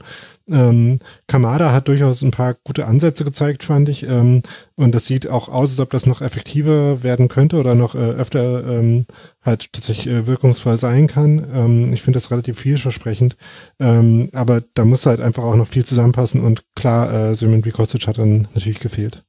Ähm, 0.48 1.00
Kamada 1.26 1.72
hat 1.72 1.88
durchaus 1.88 2.22
ein 2.22 2.30
paar 2.30 2.54
gute 2.64 2.86
Ansätze 2.86 3.24
gezeigt, 3.24 3.64
fand 3.64 3.88
ich. 3.88 4.04
Ähm, 4.04 4.42
und 4.76 4.94
das 4.94 5.06
sieht 5.06 5.28
auch 5.28 5.48
aus, 5.48 5.70
als 5.70 5.80
ob 5.80 5.90
das 5.90 6.06
noch 6.06 6.22
effektiver 6.22 7.02
werden 7.02 7.28
könnte 7.28 7.56
oder 7.56 7.74
noch 7.74 7.94
äh, 7.94 7.98
öfter 7.98 8.66
ähm, 8.66 9.06
halt 9.42 9.72
tatsächlich 9.72 10.06
äh, 10.06 10.26
wirkungsvoll 10.26 10.76
sein 10.76 11.06
kann. 11.06 11.44
Ähm, 11.52 11.92
ich 11.92 12.02
finde 12.02 12.16
das 12.16 12.30
relativ 12.30 12.58
vielversprechend. 12.58 13.36
Ähm, 13.80 14.30
aber 14.32 14.62
da 14.74 14.84
muss 14.84 15.06
halt 15.06 15.20
einfach 15.20 15.42
auch 15.42 15.56
noch 15.56 15.66
viel 15.66 15.84
zusammenpassen 15.84 16.42
und 16.42 16.62
klar, 16.76 17.12
äh, 17.12 17.34
Simon 17.34 17.62
Kostic 17.62 18.06
hat 18.06 18.18
dann 18.18 18.48
natürlich 18.54 18.80
gefehlt. 18.80 19.24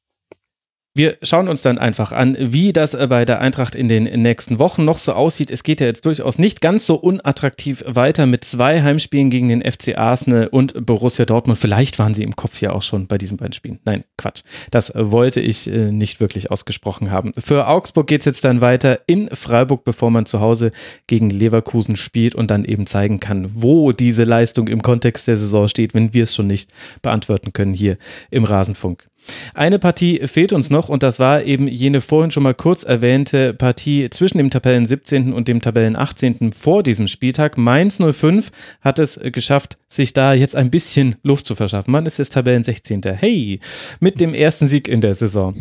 Wir 0.96 1.18
schauen 1.22 1.48
uns 1.48 1.62
dann 1.62 1.78
einfach 1.78 2.12
an, 2.12 2.36
wie 2.40 2.74
das 2.74 2.98
bei 3.10 3.24
der 3.24 3.42
Eintracht 3.42 3.76
in 3.76 3.88
den 3.88 4.04
nächsten 4.22 4.58
Wochen 4.58 4.86
noch 4.86 4.98
so 4.98 5.14
aussieht. 5.14 5.52
Es 5.52 5.62
geht 5.62 5.80
ja 5.80 5.86
jetzt 5.86 6.04
durchaus 6.06 6.40
nicht 6.40 6.62
ganz 6.62 6.88
so 6.88 6.96
unattraktiv 6.96 7.84
weiter 7.86 8.26
mit 8.26 8.44
zwei 8.44 8.82
Heimspielen 8.82 9.30
gegen 9.30 9.50
den 9.50 9.62
FC 9.62 9.98
Arsenal 9.98 10.48
und 10.48 10.86
Borussia 10.88 11.26
Dortmund. 11.26 11.60
Vielleicht 11.60 12.00
waren 12.00 12.16
sie 12.16 12.24
im 12.24 12.36
Kopf 12.36 12.60
ja 12.60 12.72
auch 12.72 12.82
schon 12.82 13.06
bei 13.06 13.20
diesen 13.20 13.38
beiden 13.38 13.54
Spielen. 13.54 13.80
Nein, 13.86 14.04
Quatsch. 14.18 14.42
Das 14.72 14.92
wollte 14.96 15.42
ich 15.42 15.72
äh, 15.72 15.92
nicht 15.92 16.20
wirklich 16.20 16.50
ausgesprochen 16.50 17.12
haben. 17.12 17.34
Für 17.38 17.68
Augsburg 17.68 18.08
geht 18.08 18.22
es 18.22 18.26
jetzt 18.26 18.44
dann 18.44 18.60
weiter 18.60 19.00
in 19.06 19.30
Freiburg, 19.30 19.84
bevor 19.84 20.10
man 20.10 20.26
zu 20.26 20.40
Hause 20.40 20.72
gegen 21.06 21.30
Leverkusen 21.30 21.98
spielt 21.98 22.34
und 22.34 22.50
dann 22.50 22.66
eben 22.66 22.88
zeigen 22.88 23.20
kann, 23.20 23.52
wo 23.54 23.92
diese 23.92 24.24
Leistung 24.24 24.68
im 24.68 24.82
Kontext 24.82 25.28
der 25.28 25.38
Saison 25.38 25.68
steht, 25.68 25.94
wenn 25.94 26.14
wir 26.16 26.24
es 26.24 26.34
schon 26.34 26.48
nicht 26.48 26.72
beantworten 27.04 27.54
können 27.54 27.76
hier 27.76 27.98
im 28.32 28.44
Rasenfunk. 28.44 29.08
Eine 29.54 29.80
Partie 29.80 30.20
fehlt 30.28 30.54
uns 30.54 30.70
noch 30.70 30.90
und 30.90 31.04
das 31.04 31.20
war 31.20 31.44
eben 31.44 31.68
jene 31.68 32.02
vorhin 32.02 32.32
schon 32.32 32.44
mal 32.44 32.54
kurz 32.54 32.84
erwähnte 32.84 33.54
Partie 33.54 34.10
zwischen 34.10 34.38
dem 34.38 34.50
Tabellen 34.50 34.86
17. 34.86 35.34
und 35.34 35.48
dem 35.48 35.62
Tabellen 35.62 35.96
18. 35.96 36.52
vor 36.52 36.84
diesem 36.84 37.08
Spieltag. 37.08 37.58
Mainz 37.58 38.00
05 38.00 38.52
hat 38.82 39.00
es 39.00 39.20
geschafft, 39.22 39.78
sich 39.88 40.14
da 40.14 40.34
jetzt 40.34 40.56
ein 40.56 40.70
bisschen 40.70 41.16
Luft 41.24 41.46
zu 41.46 41.56
verschaffen. 41.56 41.92
Man 41.92 42.06
ist 42.06 42.20
jetzt 42.20 42.34
Tabellen 42.34 42.64
16. 42.64 43.02
Hey, 43.04 43.60
mit 44.00 44.20
dem 44.20 44.34
ersten 44.34 44.68
Sieg 44.68 44.88
in 44.88 45.02
der 45.02 45.16
Saison. 45.16 45.56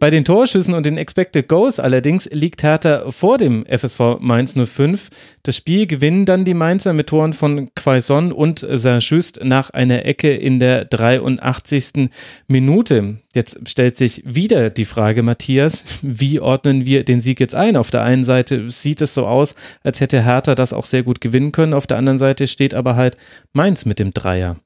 Bei 0.00 0.08
den 0.08 0.24
Torschüssen 0.24 0.72
und 0.72 0.86
den 0.86 0.96
Expected 0.96 1.46
Goals 1.46 1.78
allerdings 1.78 2.26
liegt 2.32 2.62
Hertha 2.62 3.10
vor 3.10 3.36
dem 3.36 3.66
FSV 3.66 4.16
Mainz 4.18 4.54
05. 4.54 5.10
Das 5.42 5.58
Spiel 5.58 5.86
gewinnen 5.86 6.24
dann 6.24 6.46
die 6.46 6.54
Mainzer 6.54 6.94
mit 6.94 7.08
Toren 7.08 7.34
von 7.34 7.68
Quaison 7.74 8.32
und 8.32 8.66
Saint-Just 8.66 9.44
nach 9.44 9.68
einer 9.68 10.06
Ecke 10.06 10.32
in 10.34 10.58
der 10.58 10.86
83. 10.86 12.08
Minute. 12.48 13.18
Jetzt 13.34 13.68
stellt 13.68 13.98
sich 13.98 14.22
wieder 14.24 14.70
die 14.70 14.86
Frage, 14.86 15.22
Matthias, 15.22 15.84
wie 16.00 16.40
ordnen 16.40 16.86
wir 16.86 17.04
den 17.04 17.20
Sieg 17.20 17.38
jetzt 17.38 17.54
ein? 17.54 17.76
Auf 17.76 17.90
der 17.90 18.02
einen 18.02 18.24
Seite 18.24 18.70
sieht 18.70 19.02
es 19.02 19.12
so 19.12 19.26
aus, 19.26 19.54
als 19.84 20.00
hätte 20.00 20.24
Hertha 20.24 20.54
das 20.54 20.72
auch 20.72 20.86
sehr 20.86 21.02
gut 21.02 21.20
gewinnen 21.20 21.52
können. 21.52 21.74
Auf 21.74 21.86
der 21.86 21.98
anderen 21.98 22.18
Seite 22.18 22.48
steht 22.48 22.72
aber 22.72 22.96
halt 22.96 23.18
Mainz 23.52 23.84
mit 23.84 23.98
dem 23.98 24.14
Dreier. 24.14 24.56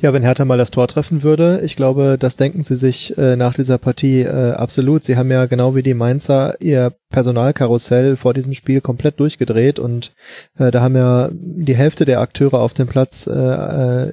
Ja, 0.00 0.12
wenn 0.12 0.22
Hertha 0.22 0.44
mal 0.44 0.58
das 0.58 0.70
Tor 0.70 0.86
treffen 0.86 1.22
würde, 1.22 1.60
ich 1.64 1.76
glaube, 1.76 2.16
das 2.18 2.36
denken 2.36 2.62
sie 2.62 2.76
sich 2.76 3.16
äh, 3.16 3.36
nach 3.36 3.54
dieser 3.54 3.78
Partie 3.78 4.20
äh, 4.20 4.52
absolut. 4.52 5.04
Sie 5.04 5.16
haben 5.16 5.30
ja 5.30 5.46
genau 5.46 5.74
wie 5.74 5.82
die 5.82 5.94
Mainzer 5.94 6.60
ihr 6.60 6.92
Personalkarussell 7.10 8.16
vor 8.16 8.34
diesem 8.34 8.52
Spiel 8.52 8.82
komplett 8.82 9.18
durchgedreht 9.18 9.78
und 9.78 10.12
äh, 10.58 10.70
da 10.70 10.82
haben 10.82 10.96
ja 10.96 11.30
die 11.32 11.74
Hälfte 11.74 12.04
der 12.04 12.20
Akteure 12.20 12.60
auf 12.60 12.74
dem 12.74 12.86
Platz 12.86 13.26
äh, 13.26 13.32
äh 13.32 14.12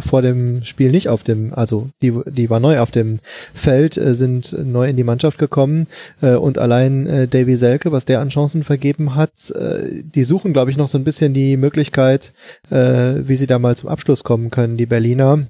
vor 0.00 0.22
dem 0.22 0.64
Spiel 0.64 0.90
nicht 0.90 1.08
auf 1.08 1.22
dem, 1.22 1.52
also 1.54 1.88
die, 2.02 2.12
die 2.26 2.50
war 2.50 2.60
neu 2.60 2.80
auf 2.80 2.90
dem 2.90 3.20
Feld, 3.54 3.96
äh, 3.96 4.14
sind 4.14 4.54
neu 4.64 4.88
in 4.88 4.96
die 4.96 5.04
Mannschaft 5.04 5.38
gekommen 5.38 5.86
äh, 6.22 6.34
und 6.34 6.58
allein 6.58 7.06
äh, 7.06 7.28
Davy 7.28 7.56
Selke, 7.56 7.92
was 7.92 8.04
der 8.04 8.20
an 8.20 8.30
Chancen 8.30 8.64
vergeben 8.64 9.14
hat, 9.14 9.50
äh, 9.50 10.02
die 10.02 10.24
suchen, 10.24 10.52
glaube 10.52 10.70
ich, 10.70 10.76
noch 10.76 10.88
so 10.88 10.98
ein 10.98 11.04
bisschen 11.04 11.34
die 11.34 11.56
Möglichkeit, 11.56 12.32
äh, 12.70 13.14
wie 13.26 13.36
sie 13.36 13.46
da 13.46 13.58
mal 13.58 13.76
zum 13.76 13.88
Abschluss 13.88 14.24
kommen 14.24 14.50
können, 14.50 14.76
die 14.76 14.86
Berliner. 14.86 15.46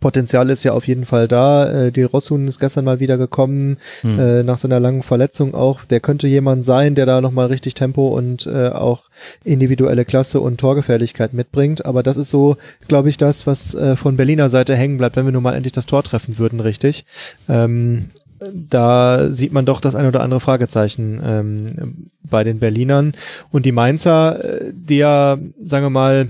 Potenzial 0.00 0.50
ist 0.50 0.64
ja 0.64 0.72
auf 0.72 0.86
jeden 0.86 1.04
Fall 1.04 1.28
da. 1.28 1.86
Äh, 1.86 1.92
die 1.92 2.02
Rossun 2.02 2.48
ist 2.48 2.58
gestern 2.58 2.84
mal 2.84 3.00
wieder 3.00 3.18
gekommen, 3.18 3.76
hm. 4.00 4.18
äh, 4.18 4.42
nach 4.42 4.58
seiner 4.58 4.80
langen 4.80 5.02
Verletzung 5.02 5.54
auch. 5.54 5.84
Der 5.84 6.00
könnte 6.00 6.26
jemand 6.26 6.64
sein, 6.64 6.94
der 6.94 7.06
da 7.06 7.20
nochmal 7.20 7.46
richtig 7.46 7.74
Tempo 7.74 8.08
und 8.08 8.46
äh, 8.46 8.68
auch 8.68 9.04
individuelle 9.44 10.04
Klasse 10.04 10.40
und 10.40 10.58
Torgefährlichkeit 10.58 11.34
mitbringt. 11.34 11.84
Aber 11.84 12.02
das 12.02 12.16
ist 12.16 12.30
so, 12.30 12.56
glaube 12.88 13.10
ich, 13.10 13.18
das, 13.18 13.46
was 13.46 13.74
äh, 13.74 13.96
von 13.96 14.16
Berliner 14.16 14.48
Seite 14.48 14.74
hängen 14.74 14.98
bleibt, 14.98 15.16
wenn 15.16 15.26
wir 15.26 15.32
nun 15.32 15.42
mal 15.42 15.54
endlich 15.54 15.72
das 15.72 15.86
Tor 15.86 16.02
treffen 16.02 16.38
würden, 16.38 16.60
richtig. 16.60 17.04
Ähm, 17.48 18.10
da 18.52 19.30
sieht 19.30 19.52
man 19.52 19.66
doch 19.66 19.80
das 19.80 19.94
ein 19.94 20.06
oder 20.06 20.22
andere 20.22 20.40
Fragezeichen 20.40 21.20
ähm, 21.22 22.08
bei 22.22 22.42
den 22.42 22.58
Berlinern. 22.58 23.14
Und 23.50 23.66
die 23.66 23.72
Mainzer, 23.72 24.42
äh, 24.42 24.72
die 24.72 24.96
ja, 24.96 25.38
sagen 25.62 25.84
wir 25.84 25.90
mal, 25.90 26.28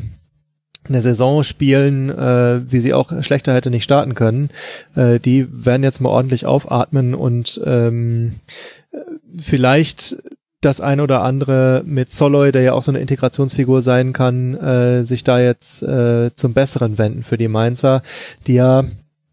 eine 0.88 1.00
Saison 1.00 1.44
spielen, 1.44 2.10
äh, 2.10 2.60
wie 2.70 2.80
sie 2.80 2.94
auch 2.94 3.22
schlechter 3.22 3.54
hätte 3.54 3.70
nicht 3.70 3.84
starten 3.84 4.14
können, 4.14 4.50
äh, 4.96 5.20
die 5.20 5.46
werden 5.50 5.82
jetzt 5.82 6.00
mal 6.00 6.08
ordentlich 6.08 6.46
aufatmen 6.46 7.14
und 7.14 7.60
ähm, 7.64 8.36
vielleicht 9.38 10.16
das 10.60 10.80
ein 10.80 11.00
oder 11.00 11.22
andere 11.22 11.82
mit 11.86 12.10
Soloy, 12.10 12.52
der 12.52 12.62
ja 12.62 12.72
auch 12.74 12.82
so 12.82 12.90
eine 12.90 13.00
Integrationsfigur 13.00 13.80
sein 13.80 14.12
kann, 14.12 14.54
äh, 14.56 15.04
sich 15.04 15.24
da 15.24 15.40
jetzt 15.40 15.82
äh, 15.82 16.34
zum 16.34 16.52
Besseren 16.52 16.98
wenden 16.98 17.22
für 17.22 17.38
die 17.38 17.48
Mainzer, 17.48 18.02
die 18.46 18.54
ja 18.54 18.84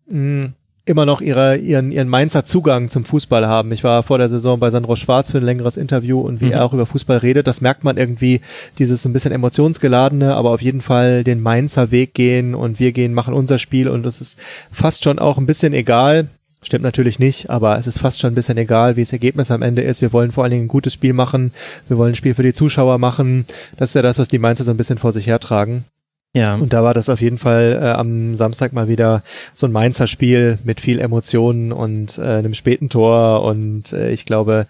mh, 0.10 0.54
immer 0.88 1.06
noch 1.06 1.22
ihre, 1.22 1.58
ihren, 1.58 1.92
ihren 1.92 2.08
Mainzer 2.08 2.46
Zugang 2.46 2.90
zum 2.90 3.06
Fußball 3.06 3.48
haben. 3.48 3.72
Ich 3.72 3.84
war 3.84 4.04
vor 4.04 4.18
der 4.18 4.30
Saison 4.30 4.60
bei 4.60 4.70
Sandro 4.70 4.96
Schwarz 4.96 5.32
für 5.32 5.38
ein 5.38 5.44
längeres 5.44 5.78
Interview 5.78 6.20
und 6.20 6.42
wie 6.42 6.46
mhm. 6.46 6.52
er 6.54 6.66
auch 6.66 6.74
über 6.74 6.86
Fußball 6.86 7.18
redet, 7.18 7.48
das 7.48 7.62
merkt 7.62 7.84
man 7.84 7.98
irgendwie, 7.98 8.42
dieses 8.80 9.06
ein 9.06 9.14
bisschen 9.14 9.32
emotionsgeladene, 9.32 10.36
aber 10.36 10.52
auf 10.52 10.62
jeden 10.62 10.82
Fall 10.82 11.24
den 11.24 11.42
Mainzer 11.42 11.92
Weg 11.92 12.14
gehen 12.14 12.56
und 12.56 12.80
wir 12.80 12.92
gehen, 12.92 13.14
machen 13.14 13.34
unser 13.34 13.60
Spiel 13.60 13.90
und 13.90 14.06
es 14.06 14.22
ist 14.22 14.40
fast 14.72 15.04
schon 15.04 15.20
auch 15.20 15.38
ein 15.38 15.46
bisschen 15.46 15.74
egal, 15.74 16.28
Stimmt 16.64 16.84
natürlich 16.84 17.20
nicht, 17.20 17.52
aber 17.52 17.78
es 17.78 17.86
ist 17.86 18.00
fast 18.00 18.20
schon 18.20 18.32
ein 18.32 18.36
bisschen 18.36 18.58
egal, 18.58 18.96
wie 18.96 19.02
das 19.02 19.14
Ergebnis 19.14 19.52
am 19.52 19.62
Ende 19.62 19.84
ist. 19.84 20.02
Wir 20.02 20.12
wollen 20.12 20.32
vor 20.32 20.44
allen 20.44 20.52
Dingen 20.52 20.66
ein 20.66 20.68
gutes 20.68 20.92
Spiel 20.92 21.14
machen. 21.14 21.54
Wir 21.88 21.98
wollen 21.98 22.14
ein 22.14 22.16
Spiel 22.16 22.34
für 22.34 22.44
die 22.44 22.52
Zuschauer 22.52 22.98
machen. 22.98 23.46
Das 23.78 23.92
ist 23.92 23.94
ja 23.94 24.02
das, 24.02 24.18
was 24.18 24.28
die 24.28 24.40
Mainzer 24.40 24.64
so 24.64 24.72
ein 24.72 24.78
bisschen 24.78 24.98
vor 24.98 25.14
sich 25.14 25.28
hertragen. 25.28 25.86
Ja. 26.34 26.56
Und 26.56 26.74
da 26.74 26.84
war 26.84 26.94
das 26.94 27.10
auf 27.10 27.22
jeden 27.22 27.38
Fall 27.38 27.80
äh, 27.82 27.86
am 27.86 28.36
Samstag 28.36 28.74
mal 28.74 28.88
wieder 28.88 29.24
so 29.54 29.66
ein 29.66 29.72
Mainzer 29.72 30.08
Spiel 30.08 30.60
mit 30.64 30.80
viel 30.80 31.00
Emotionen 31.00 31.72
und 31.72 32.18
äh, 32.18 32.22
einem 32.22 32.54
späten 32.54 32.90
Tor 32.90 33.44
und 33.44 33.94
äh, 33.94 34.12
ich 34.12 34.26
glaube, 34.26 34.68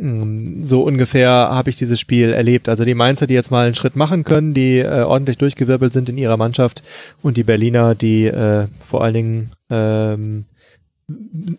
mm, 0.00 0.62
so 0.62 0.82
ungefähr 0.82 1.30
habe 1.30 1.68
ich 1.68 1.76
dieses 1.76 2.00
Spiel 2.00 2.32
erlebt. 2.32 2.68
Also 2.68 2.84
die 2.84 2.94
Mainzer, 2.94 3.26
die 3.26 3.34
jetzt 3.34 3.50
mal 3.50 3.66
einen 3.66 3.74
Schritt 3.74 3.96
machen 3.96 4.24
können, 4.24 4.54
die 4.54 4.78
äh, 4.78 5.02
ordentlich 5.02 5.36
durchgewirbelt 5.36 5.92
sind 5.92 6.08
in 6.08 6.16
ihrer 6.16 6.36
Mannschaft 6.36 6.82
und 7.22 7.36
die 7.36 7.44
Berliner, 7.44 7.94
die 7.94 8.26
äh, 8.26 8.68
vor 8.88 9.02
allen 9.02 9.14
Dingen 9.14 9.50
ähm, 9.70 10.46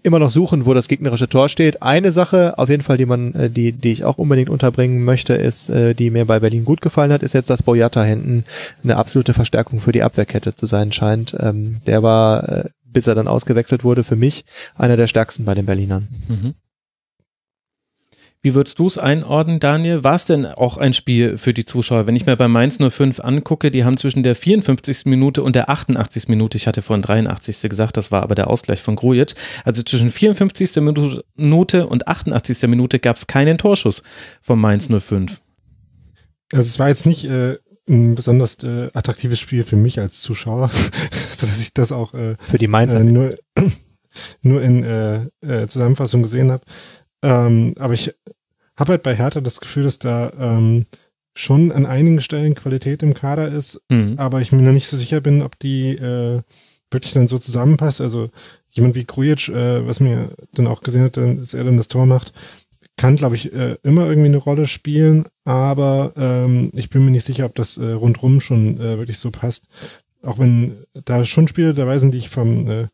immer 0.03 0.19
noch 0.19 0.32
suchen, 0.32 0.65
wo 0.65 0.74
das 0.74 0.88
gegnerische 0.88 1.30
Tor 1.30 1.49
steht. 1.49 1.82
Eine 1.82 2.11
Sache, 2.11 2.57
auf 2.57 2.69
jeden 2.69 2.83
Fall, 2.83 2.98
die 2.98 3.06
man, 3.06 3.33
äh, 3.35 3.49
die, 3.49 3.72
die 3.72 3.91
ich 3.91 4.03
auch 4.03 4.17
unbedingt 4.17 4.49
unterbringen 4.49 5.03
möchte, 5.03 5.33
ist, 5.33 5.69
äh, 5.69 5.93
die 5.93 6.09
mir 6.09 6.25
bei 6.25 6.40
Berlin 6.40 6.65
gut 6.65 6.82
gefallen 6.82 7.11
hat, 7.11 7.24
ist 7.24 7.33
jetzt, 7.33 7.49
dass 7.49 7.64
Boyata 7.64 8.03
hinten 8.03 8.45
eine 8.83 8.98
absolute 8.98 9.33
Verstärkung 9.33 9.80
für 9.80 9.91
die 9.91 10.03
Abwehrkette 10.03 10.56
zu 10.56 10.65
sein 10.65 10.91
scheint. 10.91 11.35
Ähm, 11.40 11.77
der 11.85 12.01
war, 12.01 12.49
äh, 12.49 12.69
bis 12.85 13.07
er 13.07 13.15
dann 13.15 13.27
ausgewechselt 13.27 13.83
wurde, 13.83 14.03
für 14.03 14.15
mich 14.15 14.45
einer 14.75 14.98
der 14.98 15.07
stärksten 15.07 15.45
bei 15.45 15.53
den 15.53 15.65
Berlinern. 15.65 16.07
Mhm. 16.27 16.56
Wie 18.45 18.53
würdest 18.53 18.77
du 18.77 18.85
es 18.85 18.99
einordnen, 18.99 19.59
Daniel? 19.59 20.03
War 20.03 20.14
es 20.14 20.25
denn 20.25 20.45
auch 20.45 20.77
ein 20.77 20.93
Spiel 20.93 21.35
für 21.35 21.51
die 21.51 21.65
Zuschauer? 21.65 22.06
Wenn 22.06 22.15
ich 22.15 22.27
mir 22.27 22.38
bei 22.38 22.48
Mainz 22.48 22.77
05 22.77 23.19
angucke, 23.22 23.72
die 23.72 23.83
haben 23.83 23.98
zwischen 23.98 24.22
der 24.22 24.35
54. 24.35 25.06
Minute 25.06 25.41
und 25.41 25.56
der 25.56 25.67
88. 25.67 26.27
Minute, 26.27 26.56
ich 26.56 26.67
hatte 26.67 26.83
vorhin 26.83 27.01
83. 27.01 27.67
gesagt, 27.67 27.98
das 27.98 28.11
war 28.11 28.22
aber 28.22 28.35
der 28.35 28.48
Ausgleich 28.48 28.83
von 28.83 28.98
Grujic, 28.98 29.33
also 29.64 29.82
zwischen 29.82 30.11
54. 30.11 30.75
Minute 30.75 31.88
und 31.88 32.07
88. 32.07 32.67
Minute 32.67 32.99
gab 32.99 33.15
es 33.15 33.25
keinen 33.25 33.57
Torschuss 33.57 34.03
von 34.41 34.59
Mainz 34.59 34.90
05. 34.90 35.41
Also 36.53 36.67
es 36.67 36.77
war 36.77 36.90
jetzt 36.90 37.07
nicht 37.07 37.25
äh, 37.25 37.57
ein 37.90 38.14
besonders 38.14 38.64
äh, 38.64 38.91
attraktives 38.93 39.40
Spiel 39.40 39.64
für 39.64 39.75
mich 39.75 39.99
als 39.99 40.22
Zuschauer, 40.22 40.69
sodass 41.32 41.61
ich 41.61 41.74
das 41.74 41.91
auch 41.91 42.14
äh, 42.14 42.35
für 42.48 42.59
die 42.59 42.67
Mainzer 42.67 42.99
äh, 42.99 43.06
nur, 43.06 43.40
nur 44.43 44.61
in 44.61 44.83
äh, 44.83 45.25
äh, 45.41 45.65
Zusammenfassung 45.65 46.22
gesehen 46.22 46.51
habe. 46.51 46.64
Ähm, 47.25 47.74
aber 47.80 47.95
ich 47.95 48.14
habe 48.77 48.91
halt 48.91 49.03
bei 49.03 49.15
Hertha 49.15 49.41
das 49.41 49.59
Gefühl, 49.59 49.83
dass 49.83 49.99
da 49.99 50.31
ähm, 50.37 50.85
schon 51.33 51.71
an 51.71 51.85
einigen 51.85 52.21
Stellen 52.21 52.55
Qualität 52.55 53.03
im 53.03 53.13
Kader 53.13 53.49
ist, 53.49 53.81
mhm. 53.89 54.15
aber 54.17 54.41
ich 54.41 54.51
mir 54.51 54.61
noch 54.61 54.71
nicht 54.71 54.87
so 54.87 54.97
sicher 54.97 55.21
bin, 55.21 55.41
ob 55.41 55.59
die 55.59 55.91
äh, 55.91 56.41
wirklich 56.91 57.13
dann 57.13 57.27
so 57.27 57.37
zusammenpasst. 57.37 58.01
Also 58.01 58.29
jemand 58.69 58.95
wie 58.95 59.05
Krujic, 59.05 59.49
äh, 59.49 59.85
was 59.85 59.99
mir 59.99 60.29
dann 60.53 60.67
auch 60.67 60.81
gesehen 60.81 61.03
hat, 61.03 61.17
dass 61.17 61.53
er 61.53 61.63
dann 61.63 61.77
das 61.77 61.87
Tor 61.87 62.05
macht, 62.05 62.33
kann, 62.97 63.17
glaube 63.17 63.35
ich, 63.35 63.53
äh, 63.53 63.77
immer 63.83 64.07
irgendwie 64.07 64.29
eine 64.29 64.37
Rolle 64.37 64.67
spielen, 64.67 65.25
aber 65.43 66.13
ähm, 66.15 66.71
ich 66.73 66.89
bin 66.89 67.03
mir 67.03 67.11
nicht 67.11 67.25
sicher, 67.25 67.45
ob 67.45 67.55
das 67.55 67.77
äh, 67.77 67.91
rundrum 67.91 68.39
schon 68.39 68.79
äh, 68.79 68.97
wirklich 68.97 69.19
so 69.19 69.31
passt. 69.31 69.67
Auch 70.23 70.39
wenn 70.39 70.85
da 70.93 71.23
schon 71.25 71.47
Spiele 71.47 71.73
dabei 71.73 71.99
sind, 71.99 72.13
die 72.13 72.19
ich 72.19 72.29
vom 72.29 72.69
äh, 72.69 72.87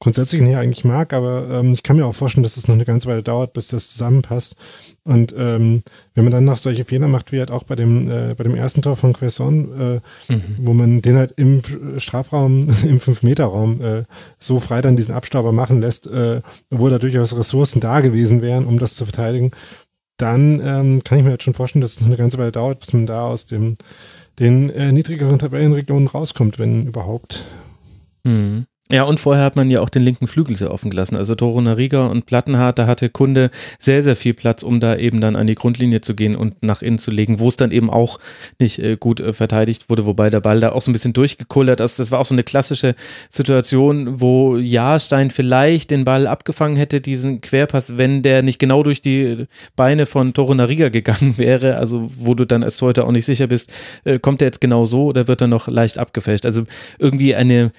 grundsätzlich 0.00 0.42
her 0.42 0.58
eigentlich 0.58 0.84
mag, 0.84 1.12
aber 1.12 1.48
ähm, 1.50 1.72
ich 1.72 1.82
kann 1.82 1.96
mir 1.96 2.06
auch 2.06 2.14
vorstellen, 2.14 2.42
dass 2.42 2.56
es 2.56 2.68
noch 2.68 2.74
eine 2.74 2.84
ganze 2.84 3.08
Weile 3.08 3.22
dauert, 3.22 3.52
bis 3.52 3.68
das 3.68 3.90
zusammenpasst. 3.90 4.56
Und 5.04 5.34
ähm, 5.36 5.82
wenn 6.14 6.24
man 6.24 6.32
dann 6.32 6.44
noch 6.44 6.58
solche 6.58 6.84
Fehler 6.84 7.08
macht, 7.08 7.32
wie 7.32 7.38
halt 7.38 7.50
auch 7.50 7.62
bei 7.62 7.76
dem 7.76 8.10
äh, 8.10 8.34
bei 8.34 8.44
dem 8.44 8.54
ersten 8.54 8.82
Tor 8.82 8.96
von 8.96 9.14
Quaison, 9.14 10.00
äh, 10.28 10.32
mhm. 10.32 10.56
wo 10.58 10.74
man 10.74 11.00
den 11.00 11.16
halt 11.16 11.32
im 11.36 11.62
Strafraum, 11.96 12.60
im 12.84 13.00
Fünf-Meter-Raum 13.00 13.80
äh, 13.80 14.04
so 14.38 14.60
frei 14.60 14.82
dann 14.82 14.96
diesen 14.96 15.14
Abstauber 15.14 15.52
machen 15.52 15.80
lässt, 15.80 16.06
äh, 16.06 16.42
obwohl 16.70 16.90
da 16.90 16.98
durchaus 16.98 17.36
Ressourcen 17.36 17.80
da 17.80 18.00
gewesen 18.00 18.42
wären, 18.42 18.66
um 18.66 18.78
das 18.78 18.96
zu 18.96 19.04
verteidigen, 19.04 19.52
dann 20.18 20.60
ähm, 20.62 21.04
kann 21.04 21.18
ich 21.18 21.24
mir 21.24 21.30
halt 21.30 21.42
schon 21.42 21.54
vorstellen, 21.54 21.80
dass 21.80 21.92
es 21.92 22.00
noch 22.00 22.08
eine 22.08 22.16
ganze 22.16 22.38
Weile 22.38 22.52
dauert, 22.52 22.80
bis 22.80 22.92
man 22.92 23.06
da 23.06 23.26
aus 23.26 23.46
dem 23.46 23.76
den 24.38 24.70
äh, 24.70 24.92
niedrigeren 24.92 25.38
Tabellenregionen 25.38 26.06
rauskommt, 26.06 26.58
wenn 26.58 26.86
überhaupt. 26.86 27.46
Mhm. 28.24 28.66
Ja, 28.90 29.02
und 29.02 29.20
vorher 29.20 29.44
hat 29.44 29.54
man 29.54 29.70
ja 29.70 29.82
auch 29.82 29.90
den 29.90 30.02
linken 30.02 30.26
Flügel 30.26 30.56
sehr 30.56 30.70
offen 30.70 30.90
gelassen. 30.90 31.14
Also 31.16 31.34
Toro 31.34 31.60
Nariga 31.60 32.06
und 32.06 32.24
Plattenhardt, 32.24 32.78
da 32.78 32.86
hatte 32.86 33.10
Kunde 33.10 33.50
sehr, 33.78 34.02
sehr 34.02 34.16
viel 34.16 34.32
Platz, 34.32 34.62
um 34.62 34.80
da 34.80 34.96
eben 34.96 35.20
dann 35.20 35.36
an 35.36 35.46
die 35.46 35.56
Grundlinie 35.56 36.00
zu 36.00 36.14
gehen 36.14 36.34
und 36.34 36.62
nach 36.62 36.80
innen 36.80 36.98
zu 36.98 37.10
legen, 37.10 37.38
wo 37.38 37.48
es 37.48 37.56
dann 37.56 37.70
eben 37.70 37.90
auch 37.90 38.18
nicht 38.58 38.78
äh, 38.78 38.96
gut 38.96 39.20
äh, 39.20 39.34
verteidigt 39.34 39.90
wurde, 39.90 40.06
wobei 40.06 40.30
der 40.30 40.40
Ball 40.40 40.60
da 40.60 40.72
auch 40.72 40.80
so 40.80 40.90
ein 40.90 40.94
bisschen 40.94 41.12
durchgekullert 41.12 41.80
ist. 41.80 41.98
Das 41.98 42.10
war 42.10 42.18
auch 42.18 42.24
so 42.24 42.34
eine 42.34 42.44
klassische 42.44 42.94
Situation, 43.28 44.22
wo 44.22 44.56
Jahrstein 44.56 45.30
vielleicht 45.30 45.90
den 45.90 46.06
Ball 46.06 46.26
abgefangen 46.26 46.76
hätte, 46.76 47.02
diesen 47.02 47.42
Querpass, 47.42 47.98
wenn 47.98 48.22
der 48.22 48.42
nicht 48.42 48.58
genau 48.58 48.82
durch 48.82 49.02
die 49.02 49.46
Beine 49.76 50.06
von 50.06 50.32
Toro 50.32 50.54
Nariga 50.54 50.88
gegangen 50.88 51.34
wäre, 51.36 51.76
also 51.76 52.10
wo 52.16 52.34
du 52.34 52.46
dann 52.46 52.62
als 52.62 52.78
Torhüter 52.78 53.06
auch 53.06 53.12
nicht 53.12 53.26
sicher 53.26 53.48
bist, 53.48 53.70
äh, 54.04 54.18
kommt 54.18 54.40
der 54.40 54.48
jetzt 54.48 54.62
genau 54.62 54.86
so 54.86 55.08
oder 55.08 55.28
wird 55.28 55.42
er 55.42 55.46
noch 55.46 55.68
leicht 55.68 55.98
abgefälscht? 55.98 56.46
Also 56.46 56.64
irgendwie 56.98 57.34
eine 57.34 57.70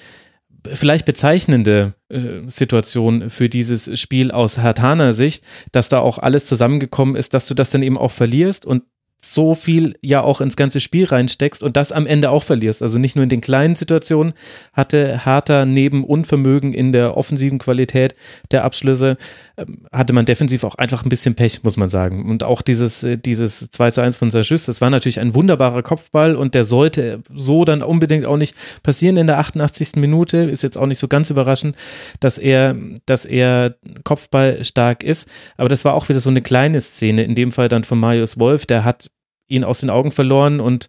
vielleicht 0.73 1.05
bezeichnende 1.05 1.95
äh, 2.09 2.47
Situation 2.47 3.29
für 3.29 3.49
dieses 3.49 3.99
Spiel 3.99 4.31
aus 4.31 4.57
Hartaner 4.57 5.13
Sicht, 5.13 5.43
dass 5.71 5.89
da 5.89 5.99
auch 5.99 6.17
alles 6.17 6.45
zusammengekommen 6.45 7.15
ist, 7.15 7.33
dass 7.33 7.45
du 7.45 7.53
das 7.53 7.69
dann 7.69 7.83
eben 7.83 7.97
auch 7.97 8.11
verlierst 8.11 8.65
und 8.65 8.83
so 9.21 9.53
viel 9.53 9.95
ja 10.01 10.21
auch 10.21 10.39
ins 10.39 10.55
ganze 10.55 10.79
Spiel 10.79 11.05
reinsteckst 11.05 11.61
und 11.61 11.75
das 11.75 11.91
am 11.91 12.07
Ende 12.07 12.31
auch 12.31 12.43
verlierst. 12.43 12.81
Also 12.81 12.99
nicht 12.99 13.17
nur 13.17 13.23
in 13.23 13.29
den 13.29 13.41
kleinen 13.41 13.75
Situationen 13.75 14.33
hatte 14.71 15.25
Hertha 15.25 15.65
neben 15.65 16.05
Unvermögen 16.05 16.73
in 16.73 16.93
der 16.93 17.17
offensiven 17.17 17.59
Qualität 17.59 18.15
der 18.51 18.63
Abschlüsse, 18.63 19.17
ähm, 19.57 19.85
hatte 19.91 20.13
man 20.13 20.25
defensiv 20.25 20.63
auch 20.63 20.75
einfach 20.75 21.03
ein 21.03 21.09
bisschen 21.09 21.35
Pech, 21.35 21.63
muss 21.63 21.75
man 21.75 21.89
sagen. 21.89 22.29
Und 22.29 22.43
auch 22.43 22.61
dieses, 22.61 23.03
äh, 23.03 23.17
dieses 23.17 23.69
2 23.71 23.91
zu 23.91 24.01
1 24.01 24.15
von 24.15 24.31
Sajus, 24.31 24.65
das 24.65 24.79
war 24.79 24.89
natürlich 24.89 25.19
ein 25.19 25.35
wunderbarer 25.35 25.83
Kopfball 25.83 26.37
und 26.37 26.55
der 26.55 26.63
sollte 26.63 27.21
so 27.35 27.65
dann 27.65 27.83
unbedingt 27.83 28.25
auch 28.25 28.37
nicht 28.37 28.55
passieren 28.83 29.17
in 29.17 29.27
der 29.27 29.39
88. 29.39 29.97
Minute. 29.97 30.37
Ist 30.37 30.63
jetzt 30.63 30.77
auch 30.77 30.87
nicht 30.87 30.99
so 30.99 31.09
ganz 31.09 31.29
überraschend, 31.29 31.75
dass 32.21 32.37
er, 32.37 32.75
dass 33.05 33.25
er 33.25 33.75
Kopfball 34.05 34.63
stark 34.63 35.03
ist. 35.03 35.29
Aber 35.57 35.67
das 35.67 35.83
war 35.83 35.93
auch 35.93 36.07
wieder 36.07 36.21
so 36.21 36.29
eine 36.29 36.41
kleine 36.41 36.79
Szene, 36.79 37.23
in 37.23 37.35
dem 37.35 37.51
Fall 37.51 37.67
dann 37.67 37.83
von 37.83 37.99
Marius 37.99 38.39
Wolf, 38.39 38.65
der 38.65 38.85
hat 38.85 39.08
ihn 39.49 39.63
aus 39.63 39.81
den 39.81 39.89
Augen 39.89 40.11
verloren 40.11 40.59
und 40.59 40.87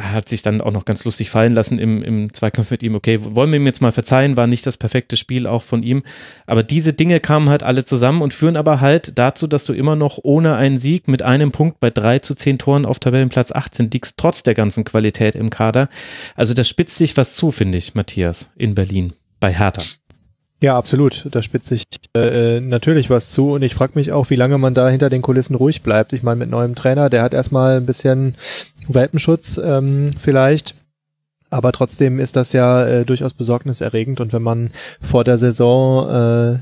hat 0.00 0.28
sich 0.28 0.40
dann 0.40 0.62
auch 0.62 0.72
noch 0.72 0.86
ganz 0.86 1.04
lustig 1.04 1.28
fallen 1.28 1.52
lassen 1.52 1.78
im, 1.78 2.02
im 2.02 2.32
Zweikampf 2.32 2.70
mit 2.70 2.82
ihm. 2.82 2.94
Okay, 2.94 3.18
wollen 3.20 3.50
wir 3.50 3.58
ihm 3.58 3.66
jetzt 3.66 3.82
mal 3.82 3.92
verzeihen, 3.92 4.38
war 4.38 4.46
nicht 4.46 4.64
das 4.64 4.78
perfekte 4.78 5.18
Spiel 5.18 5.46
auch 5.46 5.62
von 5.62 5.82
ihm. 5.82 6.02
Aber 6.46 6.62
diese 6.62 6.94
Dinge 6.94 7.20
kamen 7.20 7.50
halt 7.50 7.62
alle 7.62 7.84
zusammen 7.84 8.22
und 8.22 8.32
führen 8.32 8.56
aber 8.56 8.80
halt 8.80 9.18
dazu, 9.18 9.46
dass 9.46 9.66
du 9.66 9.74
immer 9.74 9.94
noch 9.94 10.18
ohne 10.22 10.56
einen 10.56 10.78
Sieg 10.78 11.08
mit 11.08 11.20
einem 11.22 11.52
Punkt 11.52 11.78
bei 11.78 11.90
drei 11.90 12.20
zu 12.20 12.34
zehn 12.34 12.58
Toren 12.58 12.86
auf 12.86 13.00
Tabellenplatz 13.00 13.52
18 13.52 13.90
liegst, 13.90 14.16
trotz 14.16 14.42
der 14.42 14.54
ganzen 14.54 14.84
Qualität 14.84 15.34
im 15.34 15.50
Kader. 15.50 15.90
Also 16.36 16.54
da 16.54 16.64
spitzt 16.64 16.96
sich 16.96 17.16
was 17.18 17.36
zu, 17.36 17.50
finde 17.50 17.76
ich, 17.76 17.94
Matthias, 17.94 18.48
in 18.56 18.74
Berlin, 18.74 19.12
bei 19.40 19.52
Hertha. 19.52 19.82
Ja, 20.62 20.78
absolut. 20.78 21.26
Da 21.28 21.42
spitzt 21.42 21.66
sich 21.66 21.82
äh, 22.14 22.60
natürlich 22.60 23.10
was 23.10 23.32
zu 23.32 23.50
und 23.50 23.62
ich 23.62 23.74
frage 23.74 23.94
mich 23.96 24.12
auch, 24.12 24.30
wie 24.30 24.36
lange 24.36 24.58
man 24.58 24.74
da 24.74 24.88
hinter 24.88 25.10
den 25.10 25.20
Kulissen 25.20 25.56
ruhig 25.56 25.82
bleibt. 25.82 26.12
Ich 26.12 26.22
meine, 26.22 26.38
mit 26.38 26.50
neuem 26.50 26.76
Trainer, 26.76 27.10
der 27.10 27.24
hat 27.24 27.34
erstmal 27.34 27.78
ein 27.78 27.84
bisschen 27.84 28.36
Welpenschutz 28.86 29.58
ähm, 29.62 30.12
vielleicht. 30.20 30.76
Aber 31.50 31.72
trotzdem 31.72 32.20
ist 32.20 32.36
das 32.36 32.52
ja 32.52 32.86
äh, 32.86 33.04
durchaus 33.04 33.34
besorgniserregend 33.34 34.20
und 34.20 34.32
wenn 34.32 34.42
man 34.42 34.70
vor 35.00 35.24
der 35.24 35.36
Saison 35.36 36.08
äh, 36.08 36.58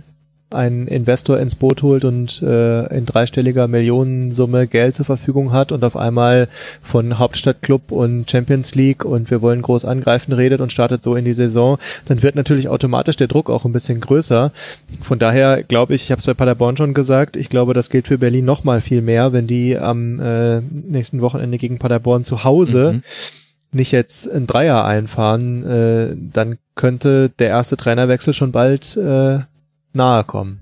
einen 0.52 0.86
Investor 0.88 1.38
ins 1.38 1.54
Boot 1.54 1.82
holt 1.82 2.04
und 2.04 2.42
äh, 2.42 2.86
in 2.96 3.06
dreistelliger 3.06 3.68
Millionensumme 3.68 4.66
Geld 4.66 4.96
zur 4.96 5.06
Verfügung 5.06 5.52
hat 5.52 5.72
und 5.72 5.84
auf 5.84 5.96
einmal 5.96 6.48
von 6.82 7.18
Hauptstadtclub 7.18 7.92
und 7.92 8.30
Champions 8.30 8.74
League 8.74 9.04
und 9.04 9.30
wir 9.30 9.42
wollen 9.42 9.62
groß 9.62 9.84
angreifen 9.84 10.32
redet 10.32 10.60
und 10.60 10.72
startet 10.72 11.02
so 11.02 11.14
in 11.14 11.24
die 11.24 11.34
Saison, 11.34 11.78
dann 12.06 12.22
wird 12.22 12.34
natürlich 12.34 12.68
automatisch 12.68 13.16
der 13.16 13.28
Druck 13.28 13.48
auch 13.48 13.64
ein 13.64 13.72
bisschen 13.72 14.00
größer. 14.00 14.52
Von 15.02 15.18
daher 15.18 15.62
glaube 15.62 15.94
ich, 15.94 16.04
ich 16.04 16.10
habe 16.10 16.18
es 16.18 16.26
bei 16.26 16.34
Paderborn 16.34 16.76
schon 16.76 16.94
gesagt, 16.94 17.36
ich 17.36 17.48
glaube, 17.48 17.74
das 17.74 17.90
gilt 17.90 18.08
für 18.08 18.18
Berlin 18.18 18.44
noch 18.44 18.64
mal 18.64 18.80
viel 18.80 19.02
mehr, 19.02 19.32
wenn 19.32 19.46
die 19.46 19.78
am 19.78 20.20
äh, 20.20 20.60
nächsten 20.60 21.20
Wochenende 21.20 21.58
gegen 21.58 21.78
Paderborn 21.78 22.24
zu 22.24 22.42
Hause 22.42 22.94
mhm. 22.94 23.02
nicht 23.72 23.92
jetzt 23.92 24.30
ein 24.30 24.46
Dreier 24.46 24.84
einfahren, 24.84 25.64
äh, 25.64 26.16
dann 26.32 26.58
könnte 26.74 27.30
der 27.38 27.48
erste 27.48 27.76
Trainerwechsel 27.76 28.32
schon 28.32 28.52
bald 28.52 28.96
äh, 28.96 29.40
nahe 29.92 30.24
kommen. 30.24 30.60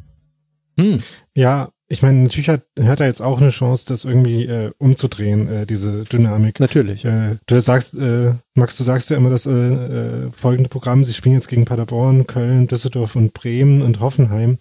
Hm. 0.78 1.00
Ja, 1.34 1.70
ich 1.90 2.02
meine, 2.02 2.18
natürlich 2.18 2.50
hat, 2.50 2.64
hat 2.80 3.00
er 3.00 3.06
jetzt 3.06 3.22
auch 3.22 3.40
eine 3.40 3.48
Chance, 3.48 3.86
das 3.88 4.04
irgendwie 4.04 4.44
äh, 4.44 4.70
umzudrehen, 4.76 5.48
äh, 5.48 5.66
diese 5.66 6.04
Dynamik. 6.04 6.60
Natürlich. 6.60 7.04
Äh, 7.04 7.36
du 7.46 7.60
sagst, 7.60 7.96
äh, 7.96 8.34
Max, 8.54 8.76
du 8.76 8.84
sagst 8.84 9.08
ja 9.08 9.16
immer 9.16 9.30
das 9.30 9.46
äh, 9.46 9.50
äh, 9.50 10.30
folgende 10.30 10.68
Programm, 10.68 11.02
sie 11.02 11.14
spielen 11.14 11.34
jetzt 11.34 11.48
gegen 11.48 11.64
Paderborn, 11.64 12.26
Köln, 12.26 12.68
Düsseldorf 12.68 13.16
und 13.16 13.32
Bremen 13.32 13.80
und 13.80 14.00
Hoffenheim. 14.00 14.58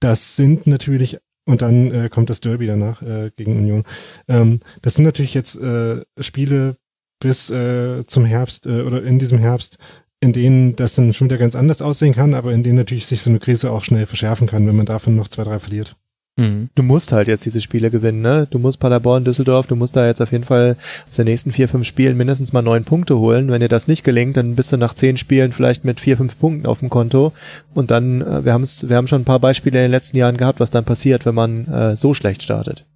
Das 0.00 0.34
sind 0.34 0.66
natürlich, 0.66 1.18
und 1.46 1.62
dann 1.62 1.92
äh, 1.92 2.08
kommt 2.08 2.28
das 2.28 2.40
Derby 2.40 2.66
danach 2.66 3.02
äh, 3.02 3.30
gegen 3.36 3.56
Union. 3.56 3.84
Ähm, 4.26 4.58
das 4.82 4.94
sind 4.94 5.04
natürlich 5.04 5.34
jetzt 5.34 5.56
äh, 5.60 6.04
Spiele 6.18 6.76
bis 7.20 7.50
äh, 7.50 8.04
zum 8.04 8.24
Herbst 8.24 8.66
äh, 8.66 8.82
oder 8.82 9.02
in 9.04 9.20
diesem 9.20 9.38
Herbst, 9.38 9.78
in 10.20 10.32
denen 10.32 10.76
das 10.76 10.94
dann 10.94 11.12
schon 11.12 11.28
wieder 11.28 11.38
ganz 11.38 11.54
anders 11.54 11.82
aussehen 11.82 12.14
kann, 12.14 12.34
aber 12.34 12.52
in 12.52 12.62
denen 12.62 12.76
natürlich 12.76 13.06
sich 13.06 13.22
so 13.22 13.30
eine 13.30 13.38
Krise 13.38 13.70
auch 13.70 13.84
schnell 13.84 14.06
verschärfen 14.06 14.46
kann, 14.46 14.66
wenn 14.66 14.76
man 14.76 14.86
davon 14.86 15.14
noch 15.16 15.28
zwei, 15.28 15.44
drei 15.44 15.58
verliert. 15.58 15.96
Mhm. 16.38 16.70
Du 16.74 16.84
musst 16.84 17.10
halt 17.10 17.26
jetzt 17.26 17.44
diese 17.44 17.60
Spiele 17.60 17.90
gewinnen, 17.90 18.22
ne? 18.22 18.46
Du 18.48 18.60
musst 18.60 18.78
Paderborn, 18.78 19.24
Düsseldorf, 19.24 19.66
du 19.66 19.74
musst 19.74 19.96
da 19.96 20.06
jetzt 20.06 20.22
auf 20.22 20.30
jeden 20.30 20.44
Fall 20.44 20.76
aus 21.08 21.16
den 21.16 21.24
nächsten 21.24 21.52
vier, 21.52 21.68
fünf 21.68 21.86
Spielen 21.86 22.16
mindestens 22.16 22.52
mal 22.52 22.62
neun 22.62 22.84
Punkte 22.84 23.18
holen. 23.18 23.50
Wenn 23.50 23.60
dir 23.60 23.68
das 23.68 23.88
nicht 23.88 24.04
gelingt, 24.04 24.36
dann 24.36 24.54
bist 24.54 24.72
du 24.72 24.76
nach 24.76 24.94
zehn 24.94 25.16
Spielen 25.16 25.52
vielleicht 25.52 25.84
mit 25.84 25.98
vier, 25.98 26.16
fünf 26.16 26.38
Punkten 26.38 26.66
auf 26.66 26.78
dem 26.78 26.90
Konto. 26.90 27.32
Und 27.74 27.90
dann, 27.90 28.22
äh, 28.22 28.44
wir 28.44 28.52
haben 28.52 28.62
es, 28.62 28.88
wir 28.88 28.96
haben 28.96 29.08
schon 29.08 29.22
ein 29.22 29.26
paar 29.26 29.40
Beispiele 29.40 29.78
in 29.78 29.86
den 29.86 29.90
letzten 29.90 30.16
Jahren 30.16 30.36
gehabt, 30.36 30.60
was 30.60 30.70
dann 30.70 30.84
passiert, 30.84 31.26
wenn 31.26 31.34
man 31.34 31.66
äh, 31.66 31.96
so 31.96 32.14
schlecht 32.14 32.44
startet. 32.44 32.86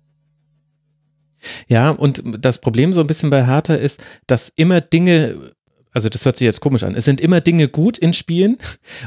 Ja, 1.67 1.91
und 1.91 2.23
das 2.39 2.59
Problem 2.59 2.93
so 2.93 3.01
ein 3.01 3.09
bisschen 3.09 3.31
bei 3.31 3.45
Hertha 3.45 3.75
ist, 3.75 4.05
dass 4.29 4.53
immer 4.55 4.81
Dinge 4.81 5.35
also 5.93 6.09
das 6.09 6.25
hört 6.25 6.37
sich 6.37 6.47
jetzt 6.47 6.61
komisch 6.61 6.83
an. 6.83 6.95
Es 6.95 7.05
sind 7.05 7.21
immer 7.21 7.41
Dinge 7.41 7.69
gut 7.69 7.99
in 7.99 8.13
Spielen 8.13 8.59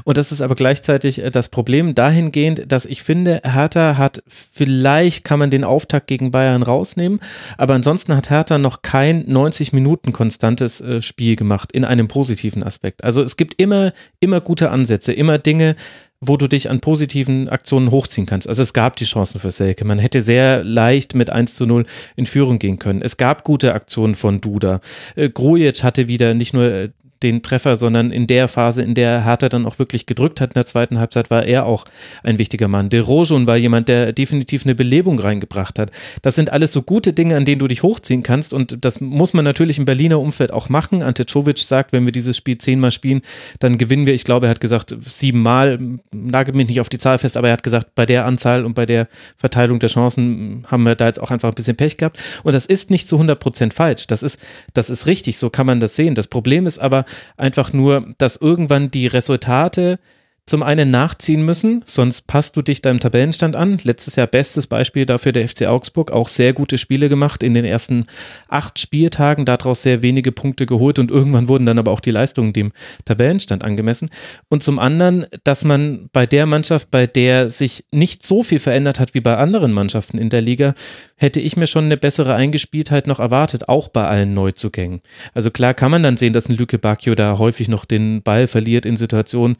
und 0.03 0.17
das 0.17 0.31
ist 0.31 0.41
aber 0.41 0.55
gleichzeitig 0.55 1.23
äh, 1.23 1.31
das 1.31 1.49
Problem 1.49 1.95
dahingehend, 1.95 2.71
dass 2.71 2.85
ich 2.85 3.03
finde, 3.03 3.41
Hertha 3.43 3.97
hat, 3.97 4.23
vielleicht 4.27 5.23
kann 5.23 5.39
man 5.39 5.49
den 5.49 5.63
Auftakt 5.63 6.07
gegen 6.07 6.31
Bayern 6.31 6.63
rausnehmen, 6.63 7.19
aber 7.57 7.73
ansonsten 7.73 8.15
hat 8.15 8.29
Hertha 8.29 8.57
noch 8.57 8.81
kein 8.81 9.25
90 9.27 9.73
Minuten 9.73 10.13
konstantes 10.13 10.81
äh, 10.81 11.01
Spiel 11.01 11.35
gemacht 11.35 11.71
in 11.71 11.85
einem 11.85 12.07
positiven 12.07 12.63
Aspekt. 12.63 13.03
Also 13.03 13.21
es 13.21 13.37
gibt 13.37 13.59
immer, 13.59 13.93
immer 14.19 14.41
gute 14.41 14.69
Ansätze, 14.69 15.13
immer 15.13 15.37
Dinge, 15.37 15.75
wo 16.21 16.37
du 16.37 16.47
dich 16.47 16.69
an 16.69 16.79
positiven 16.79 17.49
Aktionen 17.49 17.91
hochziehen 17.91 18.25
kannst. 18.25 18.47
Also 18.47 18.63
es 18.63 18.73
gab 18.73 18.95
die 18.95 19.05
Chancen 19.05 19.39
für 19.39 19.51
Selke. 19.51 19.85
Man 19.85 19.99
hätte 19.99 20.21
sehr 20.21 20.63
leicht 20.63 21.13
mit 21.13 21.29
1 21.29 21.55
zu 21.55 21.65
0 21.65 21.85
in 22.15 22.25
Führung 22.25 22.59
gehen 22.59 22.79
können. 22.79 23.01
Es 23.01 23.17
gab 23.17 23.43
gute 23.43 23.73
Aktionen 23.73 24.15
von 24.15 24.41
Duda. 24.41 24.79
Äh, 25.15 25.29
Grujic 25.29 25.83
hatte 25.83 26.07
wieder 26.07 26.33
nicht 26.33 26.53
nur 26.53 26.71
äh, 26.71 26.89
den 27.25 27.41
Treffer, 27.41 27.75
sondern 27.75 28.11
in 28.11 28.27
der 28.27 28.47
Phase, 28.47 28.81
in 28.81 28.95
der 28.95 29.23
Hertha 29.25 29.49
dann 29.49 29.65
auch 29.65 29.79
wirklich 29.79 30.05
gedrückt 30.05 30.41
hat 30.41 30.51
in 30.51 30.55
der 30.55 30.65
zweiten 30.65 30.99
Halbzeit, 30.99 31.29
war 31.29 31.43
er 31.43 31.65
auch 31.65 31.85
ein 32.23 32.37
wichtiger 32.37 32.67
Mann. 32.67 32.89
De 32.89 32.99
Rojon 32.99 33.47
war 33.47 33.57
jemand, 33.57 33.87
der 33.87 34.13
definitiv 34.13 34.65
eine 34.65 34.75
Belebung 34.75 35.19
reingebracht 35.19 35.79
hat. 35.79 35.91
Das 36.21 36.35
sind 36.35 36.51
alles 36.51 36.71
so 36.71 36.81
gute 36.81 37.13
Dinge, 37.13 37.35
an 37.35 37.45
denen 37.45 37.59
du 37.59 37.67
dich 37.67 37.83
hochziehen 37.83 38.23
kannst 38.23 38.53
und 38.53 38.83
das 38.85 39.01
muss 39.01 39.33
man 39.33 39.45
natürlich 39.45 39.77
im 39.77 39.85
Berliner 39.85 40.19
Umfeld 40.19 40.51
auch 40.51 40.69
machen. 40.69 41.01
Ante 41.01 41.25
Czovic 41.25 41.59
sagt, 41.59 41.91
wenn 41.91 42.05
wir 42.05 42.11
dieses 42.11 42.37
Spiel 42.37 42.57
zehnmal 42.57 42.91
spielen, 42.91 43.21
dann 43.59 43.77
gewinnen 43.77 44.05
wir. 44.05 44.13
Ich 44.13 44.23
glaube, 44.23 44.47
er 44.47 44.49
hat 44.51 44.59
gesagt 44.59 44.95
siebenmal, 45.05 45.79
nagelt 46.11 46.55
mich 46.55 46.67
nicht 46.67 46.81
auf 46.81 46.89
die 46.89 46.97
Zahl 46.97 47.17
fest, 47.17 47.37
aber 47.37 47.47
er 47.47 47.53
hat 47.53 47.63
gesagt, 47.63 47.95
bei 47.95 48.05
der 48.05 48.25
Anzahl 48.25 48.65
und 48.65 48.73
bei 48.73 48.85
der 48.85 49.07
Verteilung 49.37 49.79
der 49.79 49.89
Chancen 49.89 50.65
haben 50.67 50.83
wir 50.83 50.95
da 50.95 51.07
jetzt 51.07 51.21
auch 51.21 51.31
einfach 51.31 51.49
ein 51.49 51.55
bisschen 51.55 51.75
Pech 51.75 51.97
gehabt. 51.97 52.19
Und 52.43 52.53
das 52.53 52.65
ist 52.65 52.91
nicht 52.91 53.07
zu 53.07 53.15
100 53.15 53.39
Prozent 53.39 53.73
falsch. 53.73 54.07
Das 54.07 54.23
ist, 54.23 54.39
das 54.73 54.89
ist 54.89 55.07
richtig, 55.07 55.37
so 55.37 55.49
kann 55.49 55.65
man 55.65 55.79
das 55.79 55.95
sehen. 55.95 56.15
Das 56.15 56.27
Problem 56.27 56.65
ist 56.65 56.79
aber, 56.79 57.05
einfach 57.37 57.73
nur, 57.73 58.13
dass 58.17 58.37
irgendwann 58.37 58.91
die 58.91 59.07
Resultate 59.07 59.99
zum 60.47 60.61
einen 60.61 60.91
nachziehen 60.91 61.43
müssen, 61.43 61.81
sonst 61.85 62.27
passt 62.27 62.55
du 62.55 62.61
dich 62.61 62.83
deinem 62.83 62.99
Tabellenstand 62.99 63.55
an. 63.55 63.77
Letztes 63.83 64.15
Jahr 64.15 64.27
bestes 64.27 64.67
Beispiel 64.67 65.07
dafür 65.07 65.31
der 65.31 65.47
FC 65.47 65.63
Augsburg, 65.63 66.11
auch 66.11 66.27
sehr 66.27 66.53
gute 66.53 66.77
Spiele 66.77 67.09
gemacht 67.09 67.41
in 67.41 67.55
den 67.55 67.65
ersten 67.65 68.05
acht 68.47 68.77
Spieltagen, 68.77 69.45
daraus 69.45 69.81
sehr 69.81 70.03
wenige 70.03 70.31
Punkte 70.31 70.67
geholt 70.67 70.99
und 70.99 71.09
irgendwann 71.09 71.47
wurden 71.47 71.65
dann 71.65 71.79
aber 71.79 71.91
auch 71.91 71.99
die 71.99 72.11
Leistungen 72.11 72.53
dem 72.53 72.73
Tabellenstand 73.05 73.63
angemessen. 73.63 74.09
Und 74.47 74.61
zum 74.61 74.77
anderen, 74.77 75.25
dass 75.43 75.65
man 75.65 76.09
bei 76.13 76.27
der 76.27 76.45
Mannschaft, 76.45 76.91
bei 76.91 77.07
der 77.07 77.49
sich 77.49 77.85
nicht 77.91 78.21
so 78.21 78.43
viel 78.43 78.59
verändert 78.59 78.99
hat 78.99 79.15
wie 79.15 79.21
bei 79.21 79.37
anderen 79.37 79.73
Mannschaften 79.73 80.19
in 80.19 80.29
der 80.29 80.41
Liga, 80.41 80.75
hätte 81.17 81.39
ich 81.39 81.57
mir 81.57 81.65
schon 81.65 81.85
eine 81.85 81.97
bessere 81.97 82.35
Eingespieltheit 82.35 83.07
noch 83.07 83.19
erwartet, 83.19 83.67
auch 83.67 83.87
bei 83.87 84.05
allen 84.05 84.35
Neuzugängen. 84.35 85.01
Also 85.33 85.49
klar 85.49 85.73
kann 85.73 85.89
man 85.89 86.03
dann 86.03 86.17
sehen, 86.17 86.33
dass 86.33 86.49
ein 86.49 86.55
Lüke 86.55 86.77
Bacchio 86.77 87.15
da 87.15 87.39
häufig 87.39 87.67
noch 87.67 87.85
den 87.85 88.21
Ball 88.21 88.45
verliert 88.47 88.85
in 88.85 88.95
Situationen, 88.95 89.57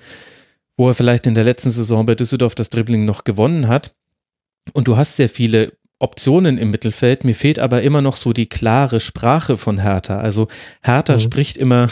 wo 0.77 0.87
er 0.87 0.93
vielleicht 0.93 1.27
in 1.27 1.35
der 1.35 1.43
letzten 1.43 1.69
Saison 1.69 2.05
bei 2.05 2.15
Düsseldorf 2.15 2.55
das 2.55 2.69
Dribbling 2.69 3.05
noch 3.05 3.23
gewonnen 3.23 3.67
hat. 3.67 3.95
Und 4.73 4.87
du 4.87 4.97
hast 4.97 5.15
sehr 5.15 5.29
viele 5.29 5.73
Optionen 5.99 6.57
im 6.57 6.71
Mittelfeld. 6.71 7.23
Mir 7.23 7.35
fehlt 7.35 7.59
aber 7.59 7.81
immer 7.81 8.01
noch 8.01 8.15
so 8.15 8.33
die 8.33 8.47
klare 8.47 8.99
Sprache 8.99 9.57
von 9.57 9.79
Hertha. 9.79 10.17
Also 10.17 10.47
Hertha 10.81 11.13
mhm. 11.13 11.19
spricht 11.19 11.57
immer 11.57 11.89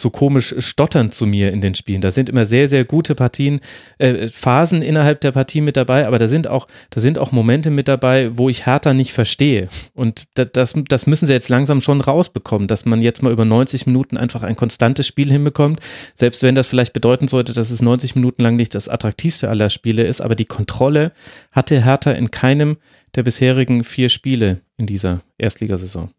so 0.00 0.10
komisch 0.10 0.54
stotternd 0.58 1.14
zu 1.14 1.26
mir 1.26 1.52
in 1.52 1.60
den 1.60 1.74
Spielen. 1.74 2.00
Da 2.00 2.10
sind 2.10 2.28
immer 2.28 2.46
sehr, 2.46 2.68
sehr 2.68 2.84
gute 2.84 3.14
Partien, 3.14 3.60
äh, 3.98 4.28
Phasen 4.28 4.82
innerhalb 4.82 5.20
der 5.20 5.32
Partie 5.32 5.60
mit 5.60 5.76
dabei, 5.76 6.06
aber 6.06 6.18
da 6.18 6.28
sind 6.28 6.48
auch, 6.48 6.66
da 6.90 7.00
sind 7.00 7.18
auch 7.18 7.32
Momente 7.32 7.70
mit 7.70 7.88
dabei, 7.88 8.36
wo 8.36 8.48
ich 8.48 8.66
Hertha 8.66 8.94
nicht 8.94 9.12
verstehe. 9.12 9.68
Und 9.94 10.24
das, 10.34 10.74
das 10.88 11.06
müssen 11.06 11.26
sie 11.26 11.32
jetzt 11.32 11.48
langsam 11.48 11.80
schon 11.80 12.00
rausbekommen, 12.00 12.68
dass 12.68 12.84
man 12.84 13.02
jetzt 13.02 13.22
mal 13.22 13.32
über 13.32 13.44
90 13.44 13.86
Minuten 13.86 14.16
einfach 14.16 14.42
ein 14.42 14.56
konstantes 14.56 15.06
Spiel 15.06 15.30
hinbekommt. 15.30 15.80
Selbst 16.14 16.42
wenn 16.42 16.54
das 16.54 16.66
vielleicht 16.66 16.92
bedeuten 16.92 17.28
sollte, 17.28 17.52
dass 17.52 17.70
es 17.70 17.82
90 17.82 18.14
Minuten 18.14 18.42
lang 18.42 18.56
nicht 18.56 18.74
das 18.74 18.88
attraktivste 18.88 19.48
aller 19.48 19.70
Spiele 19.70 20.04
ist, 20.04 20.20
aber 20.20 20.34
die 20.34 20.44
Kontrolle 20.44 21.12
hatte 21.52 21.84
Hertha 21.84 22.12
in 22.12 22.30
keinem 22.30 22.76
der 23.14 23.22
bisherigen 23.24 23.84
vier 23.84 24.08
Spiele 24.08 24.60
in 24.76 24.86
dieser 24.86 25.20
Erstligasaison. 25.38 26.10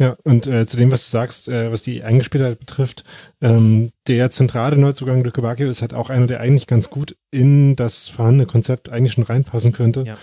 Ja, 0.00 0.16
und 0.22 0.46
äh, 0.46 0.64
zu 0.66 0.76
dem, 0.76 0.92
was 0.92 1.06
du 1.06 1.10
sagst, 1.10 1.48
äh, 1.48 1.72
was 1.72 1.82
die 1.82 2.04
Eingespieltheit 2.04 2.60
betrifft, 2.60 3.04
ähm, 3.40 3.90
der 4.06 4.30
zentrale 4.30 4.76
Neuzugang 4.76 5.24
Luke 5.24 5.42
Bacchio 5.42 5.68
ist 5.68 5.82
halt 5.82 5.92
auch 5.92 6.08
einer, 6.08 6.28
der 6.28 6.40
eigentlich 6.40 6.68
ganz 6.68 6.88
gut 6.88 7.16
in 7.32 7.74
das 7.74 8.06
vorhandene 8.06 8.46
Konzept 8.46 8.88
eigentlich 8.88 9.14
schon 9.14 9.24
reinpassen 9.24 9.72
könnte. 9.72 10.04
Ja. 10.06 10.16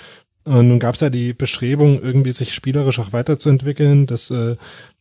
Und 0.45 0.70
nun 0.70 0.80
gab 0.80 0.95
es 0.95 1.02
ja 1.02 1.10
die 1.10 1.34
Bestrebung, 1.34 2.02
irgendwie 2.02 2.32
sich 2.32 2.54
spielerisch 2.54 3.00
auch 3.00 3.12
weiterzuentwickeln, 3.12 4.08
das 4.08 4.32
äh, 4.32 4.56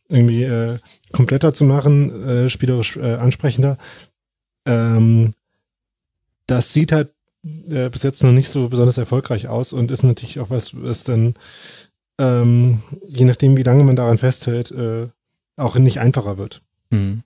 irgendwie 0.09 0.43
äh, 0.43 0.77
kompletter 1.13 1.53
zu 1.53 1.63
machen, 1.63 2.23
äh, 2.27 2.49
spielerisch 2.49 2.97
äh, 2.97 3.13
ansprechender. 3.13 3.77
Ähm, 4.65 5.33
das 6.47 6.73
sieht 6.73 6.91
halt 6.91 7.11
äh, 7.69 7.89
bis 7.89 8.03
jetzt 8.03 8.23
noch 8.23 8.31
nicht 8.31 8.49
so 8.49 8.67
besonders 8.69 8.97
erfolgreich 8.97 9.47
aus 9.47 9.71
und 9.71 9.91
ist 9.91 10.03
natürlich 10.03 10.39
auch 10.39 10.49
was, 10.49 10.71
was 10.75 11.03
dann 11.03 11.35
ähm, 12.19 12.81
je 13.07 13.25
nachdem, 13.25 13.57
wie 13.57 13.63
lange 13.63 13.83
man 13.83 13.95
daran 13.95 14.17
festhält, 14.17 14.71
äh, 14.71 15.07
auch 15.57 15.77
nicht 15.77 15.99
einfacher 15.99 16.37
wird. 16.37 16.61
Mhm. 16.89 17.23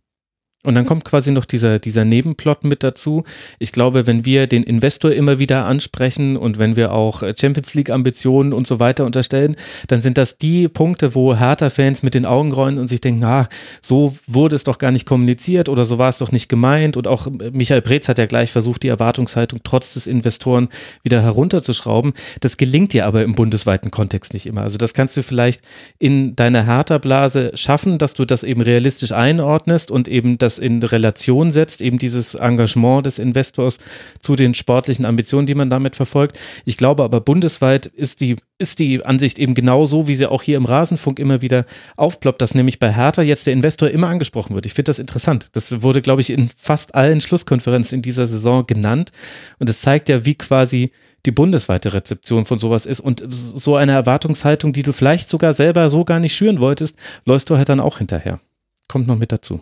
Und 0.66 0.76
dann 0.76 0.86
kommt 0.86 1.06
quasi 1.06 1.32
noch 1.32 1.46
dieser, 1.46 1.80
dieser 1.80 2.04
Nebenplot 2.04 2.66
mit 2.66 2.84
dazu. 2.84 3.24
Ich 3.60 3.72
glaube, 3.72 4.08
wenn 4.08 4.26
wir 4.26 4.46
den 4.46 4.64
Investor 4.64 5.10
immer 5.14 5.40
wieder 5.40 5.66
ansprechen 5.66 6.36
und 6.36 6.60
wenn 6.60 6.76
wir 6.76 6.92
auch 6.92 7.24
Champions 7.40 7.76
League 7.76 7.90
Ambitionen 7.90 8.52
und 8.52 8.68
so 8.68 8.78
weiter 8.78 9.06
unterstellen, 9.06 9.56
dann 9.88 10.02
sind 10.02 10.18
das 10.18 10.38
die 10.38 10.68
Punkte, 10.68 11.16
wo 11.16 11.34
Hertha-Fans 11.34 12.04
mit 12.04 12.14
den 12.14 12.26
Augen 12.26 12.52
rollen 12.52 12.78
und 12.78 12.90
sich 12.90 13.00
denken, 13.00 13.24
ah, 13.24 13.48
so 13.82 14.18
wurde 14.28 14.58
es 14.58 14.66
doch 14.66 14.80
gar 14.80 14.92
nicht 14.92 15.06
kommuniziert 15.06 15.70
oder 15.70 15.86
so 15.86 15.98
war 15.98 16.10
es 16.10 16.18
doch 16.18 16.34
nicht 16.34 16.50
gemeint. 16.50 16.98
Und 16.98 17.08
auch 17.08 17.28
Michael 17.54 17.82
Preetz 17.82 18.10
hat 18.10 18.18
ja 18.18 18.26
gleich 18.26 18.52
versucht, 18.52 18.84
die 18.84 18.90
Erwartungshaltung 18.90 19.62
trotz 19.64 19.94
des 19.94 20.08
Investoren 20.08 20.68
wieder 21.04 21.22
herunterzuschrauben. 21.22 22.12
Das 22.42 22.58
gelingt 22.58 22.92
dir 22.92 23.06
aber 23.06 23.24
im 23.24 23.34
bundesweiten 23.34 23.92
Kontext 23.92 24.34
nicht 24.34 24.46
immer. 24.46 24.64
Also 24.64 24.78
das 24.78 24.94
kannst 24.94 25.16
du 25.16 25.24
vielleicht 25.24 25.62
in 26.00 26.36
deiner 26.36 26.66
Hertha-Blase 26.66 27.52
schaffen, 27.54 27.98
dass 27.98 28.14
du 28.14 28.26
das 28.26 28.44
eben 28.44 28.60
realistisch 28.60 29.14
einordnest 29.14 29.90
und 29.90 30.10
eben 30.10 30.38
das 30.38 30.49
das 30.50 30.58
in 30.58 30.82
Relation 30.82 31.52
setzt, 31.52 31.80
eben 31.80 32.00
dieses 32.00 32.34
Engagement 32.34 33.06
des 33.06 33.20
Investors 33.20 33.78
zu 34.20 34.36
den 34.36 34.56
sportlichen 34.56 35.06
Ambitionen, 35.06 35.46
die 35.46 35.54
man 35.54 35.70
damit 35.70 35.96
verfolgt. 35.96 36.40
Ich 36.66 36.78
glaube 36.78 37.04
aber 37.04 37.22
bundesweit 37.22 37.86
ist 37.86 38.20
die, 38.20 38.36
ist 38.58 38.80
die 38.80 39.06
Ansicht 39.06 39.38
eben 39.38 39.54
genau 39.54 39.86
so, 39.86 40.08
wie 40.08 40.16
sie 40.16 40.26
auch 40.26 40.42
hier 40.42 40.58
im 40.58 40.66
Rasenfunk 40.66 41.20
immer 41.20 41.44
wieder 41.44 41.66
aufploppt, 41.98 42.42
dass 42.42 42.56
nämlich 42.56 42.80
bei 42.80 42.92
Hertha 42.92 43.22
jetzt 43.22 43.46
der 43.46 43.54
Investor 43.54 43.90
immer 43.90 44.08
angesprochen 44.08 44.56
wird. 44.56 44.66
Ich 44.66 44.74
finde 44.74 44.90
das 44.90 44.98
interessant. 44.98 45.50
Das 45.54 45.84
wurde, 45.84 46.02
glaube 46.02 46.22
ich, 46.22 46.32
in 46.32 46.50
fast 46.58 46.96
allen 46.96 47.22
Schlusskonferenzen 47.22 47.98
in 47.98 48.02
dieser 48.02 48.26
Saison 48.26 48.66
genannt. 48.66 49.12
Und 49.60 49.70
es 49.70 49.82
zeigt 49.82 50.10
ja, 50.10 50.26
wie 50.26 50.36
quasi 50.36 50.92
die 51.26 51.32
bundesweite 51.32 51.94
Rezeption 51.94 52.46
von 52.46 52.60
sowas 52.60 52.86
ist. 52.86 53.02
Und 53.02 53.24
so 53.30 53.76
eine 53.76 53.92
Erwartungshaltung, 53.92 54.74
die 54.74 54.84
du 54.84 54.94
vielleicht 54.94 55.30
sogar 55.30 55.54
selber 55.54 55.90
so 55.90 56.06
gar 56.06 56.20
nicht 56.20 56.36
schüren 56.36 56.60
wolltest, 56.60 56.98
läufst 57.26 57.50
du 57.50 57.58
halt 57.58 57.70
dann 57.70 57.80
auch 57.80 58.00
hinterher. 58.00 58.40
Kommt 58.88 59.08
noch 59.08 59.18
mit 59.18 59.32
dazu. 59.32 59.62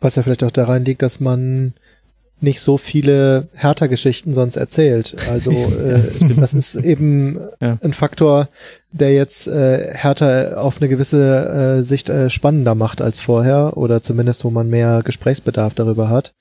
Was 0.00 0.16
ja 0.16 0.22
vielleicht 0.22 0.44
auch 0.44 0.50
daran 0.50 0.84
liegt, 0.84 1.02
dass 1.02 1.20
man 1.20 1.74
nicht 2.40 2.60
so 2.60 2.78
viele 2.78 3.48
Hertha-Geschichten 3.54 4.32
sonst 4.32 4.56
erzählt. 4.56 5.16
Also 5.30 5.50
äh, 5.52 6.02
das 6.36 6.54
ist 6.54 6.76
eben 6.76 7.40
ja. 7.60 7.78
ein 7.82 7.92
Faktor, 7.92 8.48
der 8.92 9.12
jetzt 9.12 9.48
äh, 9.48 9.92
Hertha 9.94 10.54
auf 10.54 10.78
eine 10.78 10.88
gewisse 10.88 11.78
äh, 11.78 11.82
Sicht 11.82 12.08
äh, 12.08 12.30
spannender 12.30 12.74
macht 12.74 13.00
als 13.00 13.20
vorher 13.20 13.76
oder 13.76 14.02
zumindest 14.02 14.44
wo 14.44 14.50
man 14.50 14.70
mehr 14.70 15.02
Gesprächsbedarf 15.04 15.74
darüber 15.74 16.08
hat. 16.08 16.34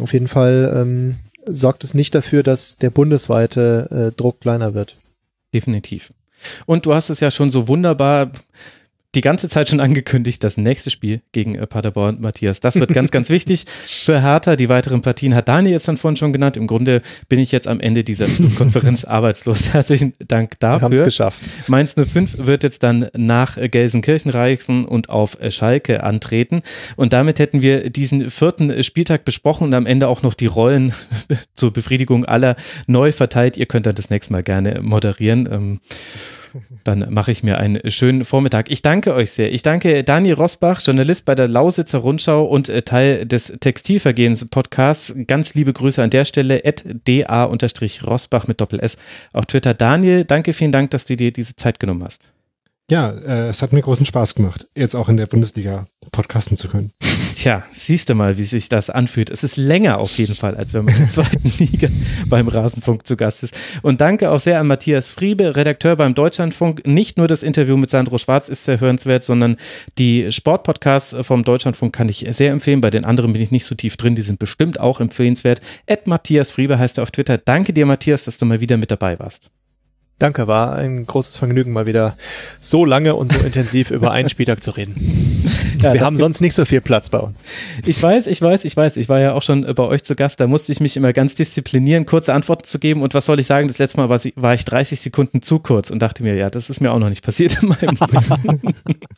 Auf 0.00 0.12
jeden 0.12 0.28
Fall 0.28 0.72
ähm, 0.74 1.16
sorgt 1.46 1.84
es 1.84 1.94
nicht 1.94 2.14
dafür, 2.14 2.42
dass 2.42 2.76
der 2.76 2.90
bundesweite 2.90 4.10
äh, 4.12 4.16
Druck 4.16 4.40
kleiner 4.40 4.74
wird. 4.74 4.96
Definitiv. 5.54 6.12
Und 6.66 6.86
du 6.86 6.94
hast 6.94 7.10
es 7.10 7.20
ja 7.20 7.30
schon 7.30 7.50
so 7.50 7.68
wunderbar 7.68 8.32
die 9.14 9.22
ganze 9.22 9.48
Zeit 9.48 9.68
schon 9.68 9.80
angekündigt, 9.80 10.44
das 10.44 10.56
nächste 10.56 10.90
Spiel 10.90 11.20
gegen 11.32 11.56
äh, 11.56 11.66
Paderborn, 11.66 12.20
Matthias. 12.20 12.60
Das 12.60 12.76
wird 12.76 12.92
ganz, 12.92 13.10
ganz 13.10 13.28
wichtig 13.28 13.64
für 13.86 14.22
Hertha. 14.22 14.54
Die 14.54 14.68
weiteren 14.68 15.02
Partien 15.02 15.34
hat 15.34 15.48
Daniel 15.48 15.72
jetzt 15.72 15.88
dann 15.88 15.96
vorhin 15.96 16.16
schon 16.16 16.32
genannt. 16.32 16.56
Im 16.56 16.68
Grunde 16.68 17.02
bin 17.28 17.40
ich 17.40 17.50
jetzt 17.50 17.66
am 17.66 17.80
Ende 17.80 18.04
dieser 18.04 18.28
Schlusskonferenz 18.28 19.04
arbeitslos. 19.04 19.70
Herzlichen 19.72 20.12
Dank 20.28 20.60
dafür. 20.60 20.78
Wir 20.78 20.84
haben 20.84 20.92
es 20.92 21.04
geschafft. 21.04 21.40
Mainz 21.66 21.94
05 21.94 22.46
wird 22.46 22.62
jetzt 22.62 22.84
dann 22.84 23.08
nach 23.16 23.56
Gelsenkirchen 23.56 24.30
reisen 24.30 24.84
und 24.84 25.08
auf 25.08 25.36
Schalke 25.48 26.04
antreten. 26.04 26.60
Und 26.94 27.12
damit 27.12 27.40
hätten 27.40 27.62
wir 27.62 27.90
diesen 27.90 28.30
vierten 28.30 28.82
Spieltag 28.84 29.24
besprochen 29.24 29.64
und 29.64 29.74
am 29.74 29.86
Ende 29.86 30.06
auch 30.06 30.22
noch 30.22 30.34
die 30.34 30.46
Rollen 30.46 30.92
zur 31.54 31.72
Befriedigung 31.72 32.24
aller 32.24 32.54
neu 32.86 33.10
verteilt. 33.10 33.56
Ihr 33.56 33.66
könnt 33.66 33.86
dann 33.86 33.96
das 33.96 34.08
nächste 34.08 34.32
Mal 34.32 34.44
gerne 34.44 34.80
moderieren. 34.82 35.80
Dann 36.84 37.12
mache 37.12 37.30
ich 37.32 37.42
mir 37.42 37.58
einen 37.58 37.80
schönen 37.90 38.24
Vormittag. 38.24 38.70
Ich 38.70 38.82
danke 38.82 39.14
euch 39.14 39.30
sehr. 39.30 39.52
Ich 39.52 39.62
danke 39.62 40.04
Dani 40.04 40.32
Rosbach, 40.32 40.80
Journalist 40.80 41.24
bei 41.24 41.34
der 41.34 41.48
Lausitzer 41.48 41.98
Rundschau 41.98 42.44
und 42.44 42.68
äh, 42.68 42.82
Teil 42.82 43.26
des 43.26 43.54
Textilvergehens 43.60 44.48
Podcasts. 44.48 45.14
Ganz 45.26 45.54
liebe 45.54 45.72
Grüße 45.72 46.02
an 46.02 46.10
der 46.10 46.24
Stelle. 46.24 46.62
da-rosbach 47.04 48.46
mit 48.48 48.60
Doppel-S 48.60 48.98
auf 49.32 49.46
Twitter. 49.46 49.74
Daniel, 49.74 50.24
danke, 50.24 50.52
vielen 50.52 50.72
Dank, 50.72 50.90
dass 50.90 51.04
du 51.04 51.16
dir 51.16 51.32
diese 51.32 51.56
Zeit 51.56 51.80
genommen 51.80 52.04
hast. 52.04 52.30
Ja, 52.90 53.10
äh, 53.10 53.48
es 53.48 53.62
hat 53.62 53.72
mir 53.72 53.82
großen 53.82 54.04
Spaß 54.04 54.34
gemacht, 54.34 54.68
jetzt 54.74 54.96
auch 54.96 55.08
in 55.08 55.16
der 55.16 55.26
Bundesliga 55.26 55.86
podcasten 56.10 56.56
zu 56.56 56.66
können. 56.66 56.90
Tja, 57.36 57.62
siehst 57.72 58.08
du 58.08 58.16
mal, 58.16 58.36
wie 58.36 58.42
sich 58.42 58.68
das 58.68 58.90
anfühlt. 58.90 59.30
Es 59.30 59.44
ist 59.44 59.56
länger 59.56 59.98
auf 59.98 60.18
jeden 60.18 60.34
Fall, 60.34 60.56
als 60.56 60.74
wenn 60.74 60.86
man 60.86 60.94
in 60.96 61.02
der 61.02 61.10
zweiten 61.10 61.52
Liga 61.58 61.88
beim 62.26 62.48
Rasenfunk 62.48 63.06
zu 63.06 63.16
Gast 63.16 63.44
ist. 63.44 63.54
Und 63.82 64.00
danke 64.00 64.32
auch 64.32 64.40
sehr 64.40 64.58
an 64.58 64.66
Matthias 64.66 65.08
Friebe, 65.08 65.54
Redakteur 65.54 65.94
beim 65.94 66.16
Deutschlandfunk. 66.16 66.84
Nicht 66.84 67.16
nur 67.16 67.28
das 67.28 67.44
Interview 67.44 67.76
mit 67.76 67.90
Sandro 67.90 68.18
Schwarz 68.18 68.48
ist 68.48 68.64
sehr 68.64 68.80
hörenswert, 68.80 69.22
sondern 69.22 69.56
die 69.96 70.32
Sportpodcasts 70.32 71.14
vom 71.20 71.44
Deutschlandfunk 71.44 71.94
kann 71.94 72.08
ich 72.08 72.26
sehr 72.30 72.50
empfehlen. 72.50 72.80
Bei 72.80 72.90
den 72.90 73.04
anderen 73.04 73.32
bin 73.32 73.40
ich 73.40 73.52
nicht 73.52 73.66
so 73.66 73.76
tief 73.76 73.96
drin, 73.98 74.16
die 74.16 74.22
sind 74.22 74.40
bestimmt 74.40 74.80
auch 74.80 74.98
empfehlenswert. 74.98 75.60
Ed 75.86 76.08
Matthias 76.08 76.50
Friebe 76.50 76.76
heißt 76.76 76.98
er 76.98 77.04
auf 77.04 77.12
Twitter. 77.12 77.38
Danke 77.38 77.72
dir, 77.72 77.86
Matthias, 77.86 78.24
dass 78.24 78.36
du 78.36 78.46
mal 78.46 78.58
wieder 78.58 78.76
mit 78.76 78.90
dabei 78.90 79.16
warst. 79.20 79.52
Danke, 80.20 80.46
war 80.46 80.76
ein 80.76 81.06
großes 81.06 81.38
Vergnügen, 81.38 81.72
mal 81.72 81.86
wieder 81.86 82.14
so 82.60 82.84
lange 82.84 83.14
und 83.14 83.32
so 83.32 83.40
intensiv 83.40 83.90
über 83.90 84.10
einen 84.10 84.28
Spieltag 84.28 84.62
zu 84.62 84.70
reden. 84.70 84.94
Ja, 85.82 85.94
Wir 85.94 86.02
haben 86.02 86.18
sonst 86.18 86.42
nicht 86.42 86.54
so 86.54 86.66
viel 86.66 86.82
Platz 86.82 87.08
bei 87.08 87.16
uns. 87.16 87.42
Ich 87.86 88.02
weiß, 88.02 88.26
ich 88.26 88.42
weiß, 88.42 88.66
ich 88.66 88.76
weiß. 88.76 88.98
Ich 88.98 89.08
war 89.08 89.18
ja 89.18 89.32
auch 89.32 89.40
schon 89.40 89.62
bei 89.74 89.82
euch 89.82 90.04
zu 90.04 90.14
Gast. 90.14 90.38
Da 90.38 90.46
musste 90.46 90.72
ich 90.72 90.80
mich 90.80 90.94
immer 90.94 91.14
ganz 91.14 91.34
disziplinieren, 91.36 92.04
kurze 92.04 92.34
Antworten 92.34 92.64
zu 92.64 92.78
geben. 92.78 93.00
Und 93.00 93.14
was 93.14 93.24
soll 93.24 93.40
ich 93.40 93.46
sagen? 93.46 93.66
Das 93.66 93.78
letzte 93.78 93.96
Mal 93.96 94.10
war, 94.10 94.54
ich 94.54 94.64
30 94.66 95.00
Sekunden 95.00 95.40
zu 95.40 95.58
kurz 95.58 95.90
und 95.90 96.00
dachte 96.00 96.22
mir, 96.22 96.34
ja, 96.34 96.50
das 96.50 96.68
ist 96.68 96.82
mir 96.82 96.92
auch 96.92 96.98
noch 96.98 97.08
nicht 97.08 97.24
passiert 97.24 97.62
in 97.62 97.70
meinem 97.70 97.96
Leben. 98.60 98.74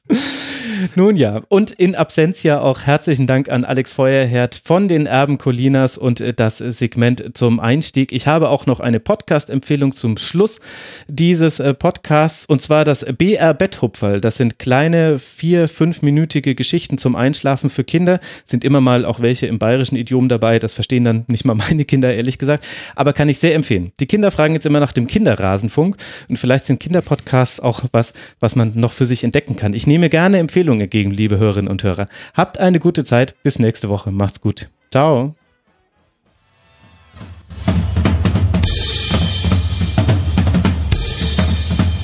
Nun 0.95 1.17
ja, 1.17 1.43
und 1.49 1.71
in 1.71 1.95
Absentia 1.95 2.61
auch 2.61 2.83
herzlichen 2.83 3.27
Dank 3.27 3.49
an 3.49 3.65
Alex 3.65 3.93
Feuerherd 3.93 4.61
von 4.63 4.89
den 4.89 5.07
Erben 5.07 5.39
Colinas 5.39 5.99
und 5.99 6.21
äh, 6.21 6.35
das 6.35 6.59
Segment 6.59 7.37
zum 7.37 7.61
Einstieg. 7.61 8.13
Ich 8.13 8.27
habe 8.27 8.49
auch 8.49 8.67
noch 8.67 8.81
eine 8.81 9.01
Podcast-Empfehlung 9.01 9.93
zum 9.93 10.17
Schluss 10.17 10.61
dieses 11.09 11.61
äh, 11.61 11.75
Podcasts 11.75 12.47
und 12.47 12.63
zwar 12.63 12.85
das 12.85 13.05
BR 13.05 13.55
Betthupferl. 13.55 14.21
Das 14.21 14.37
sind 14.37 14.59
kleine 14.59 15.19
vier, 15.19 15.69
fünfminütige 15.69 16.55
Geschichten 16.55 16.99
zum 16.99 17.17
Einschlafen 17.17 17.71
für 17.71 17.85
Kinder. 17.85 18.21
Sind 18.45 18.65
immer 18.65 18.81
mal 18.81 19.05
auch 19.05 19.21
welche 19.21 19.47
im 19.47 19.59
bayerischen 19.59 19.97
Idiom 19.97 20.29
dabei. 20.29 20.59
Das 20.59 20.73
verstehen 20.75 21.05
dann 21.05 21.25
nicht 21.29 21.45
mal 21.45 21.55
meine 21.69 21.85
Kinder, 21.85 22.15
ehrlich 22.15 22.39
gesagt. 22.39 22.67
Aber 22.95 23.13
kann 23.13 23.29
ich 23.29 23.39
sehr 23.39 23.55
empfehlen. 23.55 23.93
Die 24.01 24.07
Kinder 24.07 24.31
fragen 24.31 24.55
jetzt 24.55 24.67
immer 24.67 24.81
nach 24.81 24.93
dem 24.93 25.07
Kinderrasenfunk 25.07 25.97
und 26.29 26.37
vielleicht 26.37 26.67
sind 26.67 26.81
Kinderpodcasts 26.81 27.61
auch 27.61 27.85
was, 27.93 28.13
was 28.41 28.57
man 28.57 28.79
noch 28.79 28.93
für 28.93 29.07
sich 29.07 29.25
entdecken 29.25 29.57
kann. 29.57 29.75
Ich 29.75 29.87
nehme 29.87 30.09
gerne 30.09 30.39
Empfehlungen 30.39 30.83
entgegen, 30.83 31.11
liebe 31.11 31.39
Hörerinnen 31.39 31.71
und 31.71 31.83
Hörer. 31.83 32.09
Habt 32.35 32.59
eine 32.59 32.81
gute 32.81 33.05
Zeit. 33.05 33.35
Bis 33.43 33.59
nächste 33.59 33.89
Woche. 33.89 34.11
Macht's 34.11 34.41
gut. 34.41 34.69
Ciao. 34.91 35.35